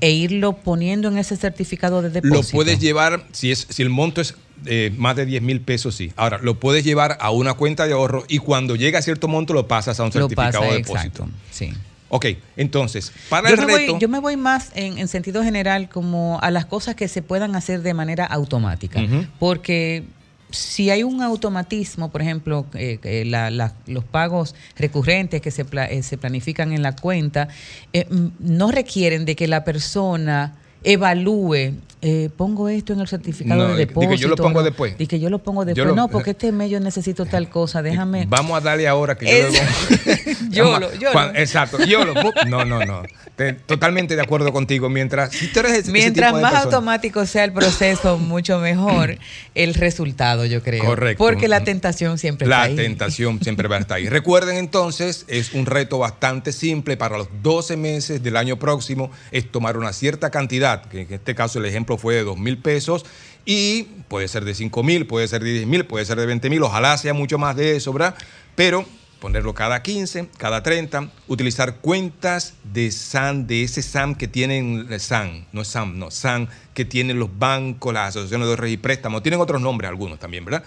e 0.01 0.11
irlo 0.11 0.53
poniendo 0.53 1.07
en 1.07 1.17
ese 1.17 1.37
certificado 1.37 2.01
de 2.01 2.09
depósito. 2.09 2.35
Lo 2.35 2.63
puedes 2.63 2.79
llevar, 2.79 3.25
si, 3.31 3.51
es, 3.51 3.67
si 3.69 3.81
el 3.81 3.89
monto 3.89 4.21
es 4.21 4.35
eh, 4.65 4.93
más 4.97 5.15
de 5.15 5.25
10 5.25 5.41
mil 5.41 5.61
pesos, 5.61 5.95
sí. 5.95 6.11
Ahora, 6.15 6.39
lo 6.41 6.59
puedes 6.59 6.83
llevar 6.83 7.17
a 7.21 7.31
una 7.31 7.53
cuenta 7.53 7.87
de 7.87 7.93
ahorro 7.93 8.25
y 8.27 8.39
cuando 8.39 8.75
llega 8.75 8.99
a 8.99 9.01
cierto 9.01 9.27
monto 9.27 9.53
lo 9.53 9.67
pasas 9.67 9.99
a 9.99 10.03
un 10.03 10.11
certificado 10.11 10.59
pasa, 10.59 10.65
de 10.65 10.77
depósito. 10.77 11.23
exacto, 11.23 11.27
sí. 11.51 11.73
Ok, 12.09 12.25
entonces, 12.55 13.11
para 13.29 13.49
Yo 13.49 13.55
el 13.55 13.67
me, 13.67 13.77
reto... 13.77 13.91
voy, 13.93 14.01
yo 14.01 14.07
me 14.07 14.19
voy 14.19 14.37
más 14.37 14.71
en, 14.75 14.97
en 14.97 15.07
sentido 15.09 15.43
general 15.43 15.89
como 15.89 16.39
a 16.41 16.51
las 16.51 16.65
cosas 16.65 16.95
que 16.95 17.07
se 17.09 17.21
puedan 17.21 17.55
hacer 17.55 17.81
de 17.81 17.93
manera 17.93 18.25
automática. 18.25 19.01
Porque 19.39 20.05
si 20.49 20.89
hay 20.89 21.03
un 21.03 21.21
automatismo, 21.21 22.09
por 22.09 22.21
ejemplo, 22.21 22.65
eh, 22.73 23.23
la- 23.25 23.49
la- 23.51 23.73
los 23.85 24.03
pagos 24.05 24.55
recurrentes 24.77 25.41
que 25.41 25.51
se, 25.51 25.65
pla- 25.65 25.85
eh, 25.89 26.03
se 26.03 26.17
planifican 26.17 26.71
en 26.71 26.81
la 26.83 26.95
cuenta, 26.95 27.49
eh, 27.93 28.05
mm, 28.09 28.27
no 28.39 28.71
requieren 28.71 29.25
de 29.25 29.35
que 29.35 29.47
la 29.47 29.63
persona 29.63 30.55
evalúe, 30.83 31.73
eh, 32.01 32.29
pongo 32.37 32.69
esto 32.69 32.93
en 32.93 32.99
el 32.99 33.07
certificado 33.07 33.67
No, 33.69 33.75
de 33.75 33.85
di 33.85 33.87
que 33.87 33.93
yo 33.95 34.01
depósito. 34.01 34.27
lo 34.29 34.35
pongo 34.35 34.59
¿no? 34.59 34.63
después. 34.65 34.95
Que 34.95 35.19
yo 35.19 35.29
lo 35.29 35.39
pongo 35.39 35.61
Yo 35.63 35.65
después. 35.65 35.87
lo- 35.87 35.95
no, 35.95 36.07
porque 36.09 36.31
este 36.31 36.51
mes 36.51 36.69
yo 36.69 36.79
necesito 36.79 37.25
tal 37.25 37.49
cosa, 37.49 37.81
déjame... 37.81 38.25
Vamos 38.29 38.55
a 38.57 38.61
darle 38.61 38.87
ahora 38.87 39.15
que 39.17 39.25
yo 39.25 39.31
Es- 39.31 39.53
Vamos 39.53 40.41
a- 40.41 40.49
yolo. 40.51 40.89
Cuan- 41.11 41.35
Exacto, 41.35 41.83
yolo. 41.85 42.13
No, 42.47 42.65
no, 42.65 42.85
no. 42.85 43.03
Te- 43.35 43.53
totalmente 43.53 44.15
de 44.15 44.21
acuerdo 44.21 44.51
contigo. 44.51 44.89
Mientras, 44.89 45.31
si 45.33 45.47
tú 45.51 45.59
eres 45.59 45.71
ese- 45.73 45.81
ese 45.81 45.91
Mientras 45.91 46.27
tipo 46.29 46.37
de 46.37 46.41
más 46.43 46.51
persona- 46.53 46.75
automático 46.75 47.25
sea 47.25 47.43
el 47.43 47.53
proceso, 47.53 48.17
mucho 48.19 48.59
mejor 48.59 49.17
el 49.55 49.73
resultado, 49.73 50.45
yo 50.45 50.61
creo. 50.63 50.83
Correcto. 50.85 51.23
Porque 51.23 51.47
la 51.47 51.63
tentación 51.63 52.17
siempre 52.17 52.47
La 52.47 52.67
está 52.67 52.69
ahí. 52.69 52.75
tentación 52.75 53.39
siempre 53.43 53.67
va 53.67 53.77
a 53.77 53.79
estar 53.79 53.97
ahí. 53.97 54.07
Recuerden 54.09 54.57
entonces, 54.57 55.25
es 55.27 55.53
un 55.53 55.65
reto 55.65 55.97
bastante 55.99 56.51
simple 56.51 56.97
para 56.97 57.17
los 57.17 57.27
12 57.43 57.77
meses 57.77 58.23
del 58.23 58.37
año 58.37 58.57
próximo, 58.57 59.11
es 59.31 59.51
tomar 59.51 59.77
una 59.77 59.93
cierta 59.93 60.29
cantidad, 60.31 60.85
que 60.85 61.01
en 61.01 61.13
este 61.13 61.35
caso 61.35 61.59
el 61.59 61.65
ejemplo 61.65 61.86
fue 61.95 62.15
de 62.15 62.23
2 62.23 62.37
mil 62.37 62.57
pesos, 62.57 63.05
y 63.45 63.83
puede 64.09 64.27
ser 64.27 64.43
de 64.43 64.53
5 64.53 64.83
mil, 64.83 65.07
puede 65.07 65.27
ser 65.29 65.41
de 65.41 65.53
10 65.53 65.67
mil, 65.67 65.85
puede 65.85 66.03
ser 66.03 66.19
de 66.19 66.25
20 66.25 66.49
mil, 66.49 66.63
ojalá 66.63 66.97
sea 66.97 67.13
mucho 67.13 67.37
más 67.37 67.55
de 67.55 67.77
eso, 67.77 67.93
¿verdad? 67.93 68.15
Pero 68.55 68.83
ponerlo 69.19 69.53
cada 69.53 69.81
15, 69.81 70.29
cada 70.37 70.63
30, 70.63 71.09
utilizar 71.27 71.77
cuentas 71.77 72.55
de 72.63 72.91
SAN, 72.91 73.47
de 73.47 73.63
ese 73.63 73.81
SAM 73.81 74.15
que 74.15 74.27
tienen 74.27 74.87
SAN, 74.99 75.45
no 75.51 75.63
SAM, 75.63 75.97
no, 75.97 76.11
SAN, 76.11 76.49
que 76.73 76.85
tienen 76.85 77.19
los 77.19 77.39
bancos, 77.39 77.93
las 77.93 78.09
asociaciones 78.09 78.47
de 78.47 78.53
ahorros 78.53 78.69
y 78.69 78.77
préstamos, 78.77 79.23
tienen 79.23 79.39
otros 79.39 79.61
nombres 79.61 79.89
algunos 79.89 80.19
también, 80.19 80.45
¿verdad? 80.45 80.63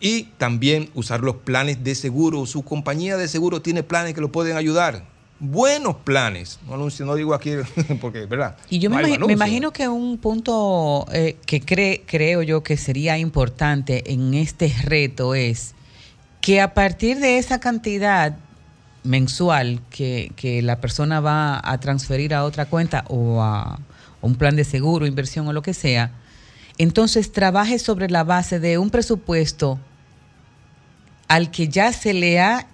Y 0.00 0.24
también 0.38 0.90
usar 0.94 1.20
los 1.20 1.36
planes 1.36 1.82
de 1.82 1.94
seguro. 1.94 2.44
Su 2.46 2.62
compañía 2.62 3.16
de 3.16 3.28
seguro 3.28 3.62
tiene 3.62 3.82
planes 3.82 4.12
que 4.12 4.20
lo 4.20 4.30
pueden 4.30 4.56
ayudar. 4.56 5.04
Buenos 5.46 5.96
planes. 5.96 6.58
No, 6.66 6.74
anuncio, 6.74 7.04
no 7.04 7.14
digo 7.14 7.34
aquí 7.34 7.52
porque, 8.00 8.24
¿verdad? 8.24 8.56
Y 8.70 8.78
yo 8.78 8.88
me, 8.88 9.18
No 9.18 9.26
me 9.26 9.34
imagino 9.34 9.72
que 9.72 9.88
un 9.88 10.16
punto 10.16 11.06
eh, 11.12 11.36
que 11.44 11.60
cree, 11.60 12.02
creo 12.06 12.42
yo 12.42 12.62
que 12.62 12.78
sería 12.78 13.18
importante 13.18 14.12
en 14.12 14.32
este 14.32 14.74
reto 14.84 15.34
es 15.34 15.74
que 16.40 16.62
a 16.62 16.72
partir 16.72 17.18
de 17.18 17.36
esa 17.36 17.60
cantidad 17.60 18.36
mensual 19.02 19.82
que, 19.90 20.32
que 20.34 20.62
la 20.62 20.80
persona 20.80 21.20
va 21.20 21.60
a 21.62 21.78
transferir 21.78 22.32
a 22.32 22.44
otra 22.44 22.64
cuenta 22.64 23.04
o 23.08 23.42
a 23.42 23.78
un 24.22 24.36
plan 24.36 24.56
de 24.56 24.64
seguro, 24.64 25.06
inversión 25.06 25.46
o 25.46 25.52
lo 25.52 25.60
que 25.60 25.74
sea, 25.74 26.10
entonces 26.78 27.32
trabaje 27.32 27.78
sobre 27.78 28.08
la 28.08 28.24
base 28.24 28.60
de 28.60 28.78
un 28.78 28.88
presupuesto 28.88 29.78
al 31.28 31.50
que 31.50 31.68
ya 31.68 31.92
se 31.92 32.14
le 32.14 32.40
ha 32.40 32.66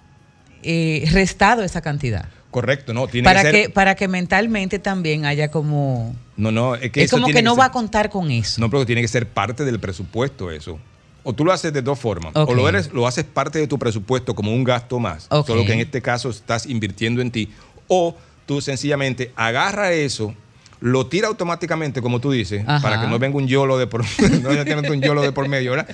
eh, 0.63 1.07
restado 1.11 1.63
esa 1.63 1.81
cantidad. 1.81 2.29
Correcto, 2.51 2.93
no, 2.93 3.07
tiene 3.07 3.25
Para 3.25 3.49
que 3.49 3.69
para 3.69 3.95
que 3.95 4.07
mentalmente 4.07 4.77
también 4.77 5.25
haya 5.25 5.49
como... 5.49 6.13
no, 6.35 6.51
no, 6.51 6.75
es 6.75 6.91
que 6.91 6.99
es 7.01 7.05
eso 7.05 7.15
como 7.15 7.27
tiene 7.27 7.39
que 7.39 7.43
no 7.45 7.51
ser- 7.55 7.61
va 7.61 7.65
a 7.65 7.71
contar 7.71 8.09
con 8.09 8.29
eso. 8.29 8.59
No, 8.59 8.69
pero 8.69 8.85
tiene 8.85 9.01
que 9.01 9.07
ser 9.07 9.25
parte 9.27 9.63
del 9.65 9.79
presupuesto 9.79 10.51
eso. 10.51 10.77
O 11.23 11.33
tú 11.33 11.45
lo 11.45 11.53
haces 11.53 11.71
de 11.71 11.81
dos 11.81 11.97
formas. 11.99 12.33
O 12.35 12.53
lo, 12.53 12.67
eres, 12.67 12.91
lo 12.91 13.07
haces 13.07 13.23
parte 13.23 13.57
de 13.59 13.67
tu 13.67 13.79
presupuesto 13.79 14.35
como 14.35 14.53
un 14.53 14.63
gasto 14.63 14.99
más, 14.99 15.27
Ok. 15.29 15.47
solo 15.47 15.65
que 15.65 15.73
en 15.73 15.79
este 15.79 16.01
caso 16.01 16.29
estás 16.29 16.65
invirtiendo 16.65 17.21
en 17.21 17.31
ti. 17.31 17.49
O 17.87 18.15
tú 18.45 18.59
sencillamente 18.59 19.31
agarra 19.35 19.91
eso, 19.93 20.33
lo 20.81 21.05
tira 21.07 21.27
automáticamente, 21.29 22.01
como 22.01 22.19
tú 22.19 22.31
dices, 22.31 22.63
Ajá. 22.67 22.81
para 22.81 22.99
que 22.99 23.07
no 23.07 23.17
venga 23.19 23.37
un 23.37 23.47
yolo 23.47 23.77
de 23.77 23.87
por, 23.87 24.03
no 24.41 24.49
un 24.49 25.01
yolo 25.01 25.21
de 25.21 25.31
por 25.31 25.47
medio, 25.47 25.71
¿verdad? 25.71 25.87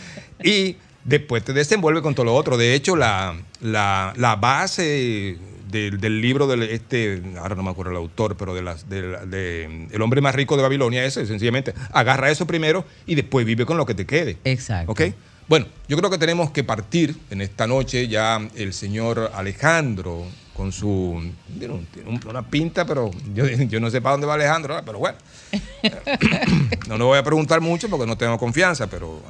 Y 0.44 0.78
después 1.04 1.44
te 1.44 1.54
desenvuelve 1.54 2.02
con 2.02 2.16
todo 2.16 2.26
lo 2.26 2.34
otro. 2.34 2.56
De 2.58 2.74
hecho, 2.74 2.96
la, 2.96 3.36
la, 3.62 4.14
la 4.16 4.36
base 4.38 5.38
del, 5.70 6.00
del 6.00 6.22
libro 6.22 6.48
del 6.48 6.64
este, 6.64 7.22
ahora 7.40 7.56
no 7.56 7.64
me 7.64 7.70
acuerdo 7.72 7.92
el 7.92 7.98
autor, 7.98 8.36
pero 8.38 8.54
de 8.54 8.62
las, 8.62 8.90
de, 8.90 9.02
de 9.28 9.88
El 9.92 10.02
hombre 10.02 10.22
más 10.22 10.34
rico 10.36 10.56
de 10.58 10.64
Babilonia, 10.64 11.04
ese, 11.06 11.26
sencillamente, 11.26 11.74
agarra 11.92 12.30
eso 12.32 12.46
primero 12.48 12.86
y 13.06 13.16
después 13.16 13.46
vive 13.46 13.66
con 13.66 13.78
lo 13.78 13.86
que 13.86 13.94
te 13.94 14.06
quede. 14.06 14.38
Exacto. 14.44 14.92
¿Ok? 14.92 15.02
Bueno, 15.48 15.66
yo 15.88 15.96
creo 15.98 16.10
que 16.10 16.18
tenemos 16.18 16.52
que 16.52 16.64
partir 16.66 17.16
en 17.30 17.40
esta 17.42 17.68
noche 17.68 18.08
ya 18.10 18.40
el 18.56 18.74
señor 18.74 19.32
Alejandro 19.34 20.26
con 20.54 20.72
su... 20.74 21.24
Tiene, 21.58 21.74
un- 21.74 21.86
tiene 21.86 22.10
un- 22.10 22.20
una 22.28 22.42
pinta, 22.50 22.86
pero 22.86 23.12
yo, 23.34 23.46
yo 23.70 23.80
no 23.80 23.90
sé 23.90 24.02
para 24.02 24.14
dónde 24.14 24.28
va 24.28 24.34
Alejandro, 24.34 24.82
pero 24.86 25.00
bueno. 25.00 25.18
No 26.88 26.98
le 26.98 27.04
voy 27.04 27.18
a 27.18 27.24
preguntar 27.24 27.62
mucho 27.62 27.90
porque 27.90 28.06
no 28.06 28.18
tengo 28.18 28.38
confianza, 28.38 28.88
pero 28.88 29.22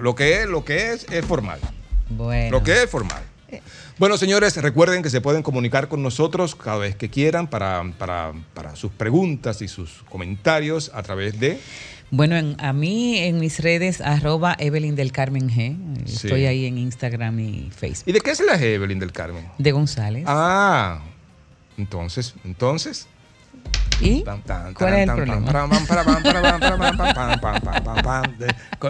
lo 0.00 0.14
que 0.14 0.42
es, 0.42 0.46
lo 0.48 0.64
que 0.64 0.92
es, 0.92 1.06
es 1.10 1.24
formal. 1.24 1.60
Bueno. 2.08 2.50
Lo 2.58 2.62
que 2.62 2.82
es 2.82 2.90
formal. 2.90 3.22
Bueno, 3.98 4.16
señores, 4.16 4.56
recuerden 4.56 5.02
que 5.02 5.10
se 5.10 5.20
pueden 5.20 5.42
comunicar 5.42 5.88
con 5.88 6.02
nosotros 6.02 6.54
cada 6.54 6.78
vez 6.78 6.96
que 6.96 7.08
quieran 7.10 7.46
para, 7.48 7.82
para, 7.98 8.32
para 8.54 8.74
sus 8.74 8.90
preguntas 8.90 9.62
y 9.62 9.68
sus 9.68 10.02
comentarios 10.08 10.90
a 10.94 11.02
través 11.02 11.38
de... 11.38 11.60
Bueno, 12.10 12.36
en- 12.36 12.56
a 12.58 12.72
mí 12.72 13.18
en 13.18 13.38
mis 13.38 13.60
redes, 13.60 14.00
arroba 14.00 14.54
Evelyn 14.58 14.96
del 14.96 15.12
Carmen 15.12 15.48
G. 15.48 15.76
Sí. 16.06 16.26
Estoy 16.26 16.46
ahí 16.46 16.66
en 16.66 16.76
Instagram 16.78 17.38
y 17.40 17.70
Facebook. 17.74 18.04
¿Y 18.08 18.12
de 18.12 18.20
qué 18.20 18.30
es 18.32 18.40
la 18.40 18.60
Evelyn 18.60 18.98
del 18.98 19.12
Carmen? 19.12 19.46
De 19.58 19.72
González. 19.72 20.24
Ah, 20.26 21.00
entonces, 21.78 22.34
entonces. 22.44 23.06
¿Y? 24.00 24.24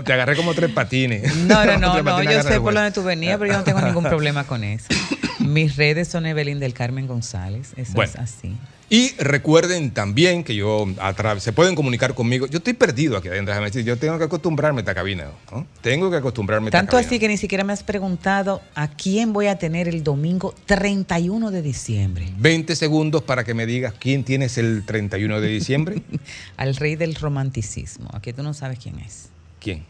Te 0.05 0.13
agarré 0.13 0.37
como 0.37 0.55
tres 0.55 0.71
patines. 0.71 1.35
No, 1.37 1.65
no, 1.67 1.79
no, 1.79 2.03
no. 2.03 2.23
Yo 2.23 2.43
sé 2.43 2.61
por 2.61 2.75
dónde 2.75 2.93
tú 2.93 3.03
venías, 3.03 3.39
pero 3.39 3.53
yo 3.53 3.59
no 3.59 3.65
tengo 3.65 3.81
ningún 3.83 4.05
problema 4.05 4.45
con 4.45 4.65
eso. 4.65 4.87
Mis 5.39 5.77
redes 5.77 6.09
son 6.09 6.25
Evelyn 6.27 6.61
del 6.61 6.73
Carmen 6.73 7.07
González. 7.07 7.73
Eso 7.77 7.93
Bueno. 7.95 8.13
es 8.15 8.19
así. 8.19 8.57
Y 8.93 9.15
recuerden 9.17 9.91
también 9.93 10.45
que 10.45 10.55
yo 10.55 10.87
a 11.01 11.41
se 11.41 11.55
pueden 11.55 11.75
comunicar 11.75 12.13
conmigo. 12.15 12.47
Yo 12.47 12.59
estoy 12.59 12.75
perdido 12.75 13.17
aquí 13.17 13.29
adentro. 13.29 13.55
déjame 13.55 13.69
decir, 13.69 13.87
Yo 13.87 13.97
tengo 13.97 14.19
que 14.19 14.25
acostumbrarme 14.25 14.81
a 14.81 14.83
esta 14.83 14.95
cabina. 14.95 15.29
¿no? 15.51 15.67
Tengo 15.81 16.11
que 16.11 16.19
acostumbrarme 16.19 16.67
a 16.67 16.69
esta 16.69 16.79
Tanto 16.81 16.91
cabina. 16.91 17.07
así 17.09 17.19
que 17.19 17.27
ni 17.27 17.39
siquiera 17.39 17.65
me 17.65 17.73
has 17.73 17.85
preguntado 17.85 18.61
a 18.75 18.89
quién 18.89 19.33
voy 19.33 19.47
a 19.47 19.57
tener 19.57 19.89
el 19.89 20.05
domingo 20.05 20.55
31 20.67 21.51
de 21.51 21.63
diciembre. 21.63 22.35
20 22.37 22.77
segundos 22.77 23.23
para 23.23 23.45
que 23.45 23.55
me 23.55 23.65
digas 23.65 23.95
quién 23.99 24.25
tienes 24.25 24.59
el 24.59 24.85
31 24.85 25.41
de 25.41 25.49
diciembre. 25.49 26.03
Al 26.59 26.77
rey 26.77 26.95
del 26.97 27.15
romanticismo. 27.15 28.11
Aquí 28.13 28.35
tú 28.35 28.43
no 28.43 28.53
sabes 28.53 28.79
quién 28.79 28.99
es. 28.99 29.31
¿Quién? 29.59 29.87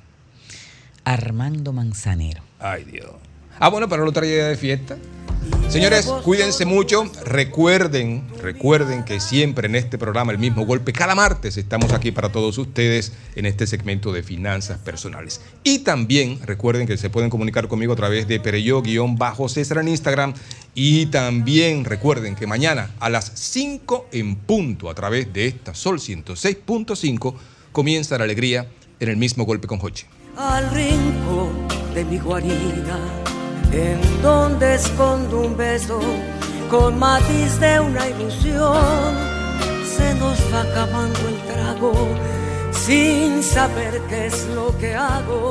Armando 1.03 1.73
Manzanero. 1.73 2.45
Ay, 2.61 2.85
Dios. 2.85 3.11
Ah, 3.65 3.69
bueno, 3.69 3.89
para 3.89 4.05
otra 4.05 4.27
idea 4.27 4.49
de 4.49 4.57
fiesta. 4.57 4.99
Señores, 5.69 6.07
cuídense 6.25 6.65
mucho. 6.65 7.09
Recuerden, 7.25 8.25
recuerden 8.43 9.05
que 9.05 9.21
siempre 9.21 9.69
en 9.69 9.77
este 9.77 9.99
programa 9.99 10.33
El 10.33 10.41
mismo 10.41 10.67
golpe, 10.67 10.93
cada 10.93 11.15
martes 11.15 11.57
estamos 11.57 11.93
aquí 11.93 12.11
para 12.11 12.33
todos 12.33 12.59
ustedes 12.59 13.13
en 13.37 13.47
este 13.47 13.69
segmento 13.69 14.13
de 14.13 14.25
finanzas 14.25 14.79
personales. 14.79 15.41
Y 15.63 15.79
también 15.79 16.41
recuerden 16.45 16.89
que 16.89 16.97
se 16.97 17.09
pueden 17.09 17.31
comunicar 17.31 17.69
conmigo 17.69 17.93
a 17.93 17.97
través 17.97 18.27
de 18.27 18.41
Pereyó-César 18.41 19.79
en 19.79 19.87
Instagram. 19.87 20.35
Y 20.75 21.07
también 21.07 21.85
recuerden 21.85 22.35
que 22.35 22.49
mañana 22.49 22.91
a 22.99 23.11
las 23.11 23.31
5 23.33 24.09
en 24.11 24.35
punto 24.35 24.91
a 24.91 24.95
través 24.97 25.33
de 25.33 25.47
esta 25.47 25.73
Sol 25.73 26.01
106.5 26.01 27.35
comienza 27.71 28.19
la 28.19 28.25
alegría 28.25 28.67
en 28.99 29.09
el 29.09 29.17
mismo 29.19 29.45
golpe 29.45 29.69
con 29.69 29.79
Hochi. 29.81 30.07
al 30.37 30.69
rincón 30.71 31.69
de 31.95 32.05
mi 32.05 32.19
guarida, 32.19 32.99
en 33.73 34.23
donde 34.23 34.75
escondo 34.75 35.41
un 35.41 35.57
beso 35.57 35.99
con 36.71 36.99
matiz 36.99 37.59
de 37.59 37.81
una 37.81 38.09
ilusión. 38.09 39.15
Se 39.97 40.15
nos 40.15 40.39
va 40.53 40.63
acabando 40.63 41.19
el 41.29 41.39
trago 41.53 41.93
sin 42.73 43.43
saber 43.43 44.01
qué 44.09 44.27
es 44.27 44.47
lo 44.55 44.77
que 44.79 44.95
hago. 44.95 45.51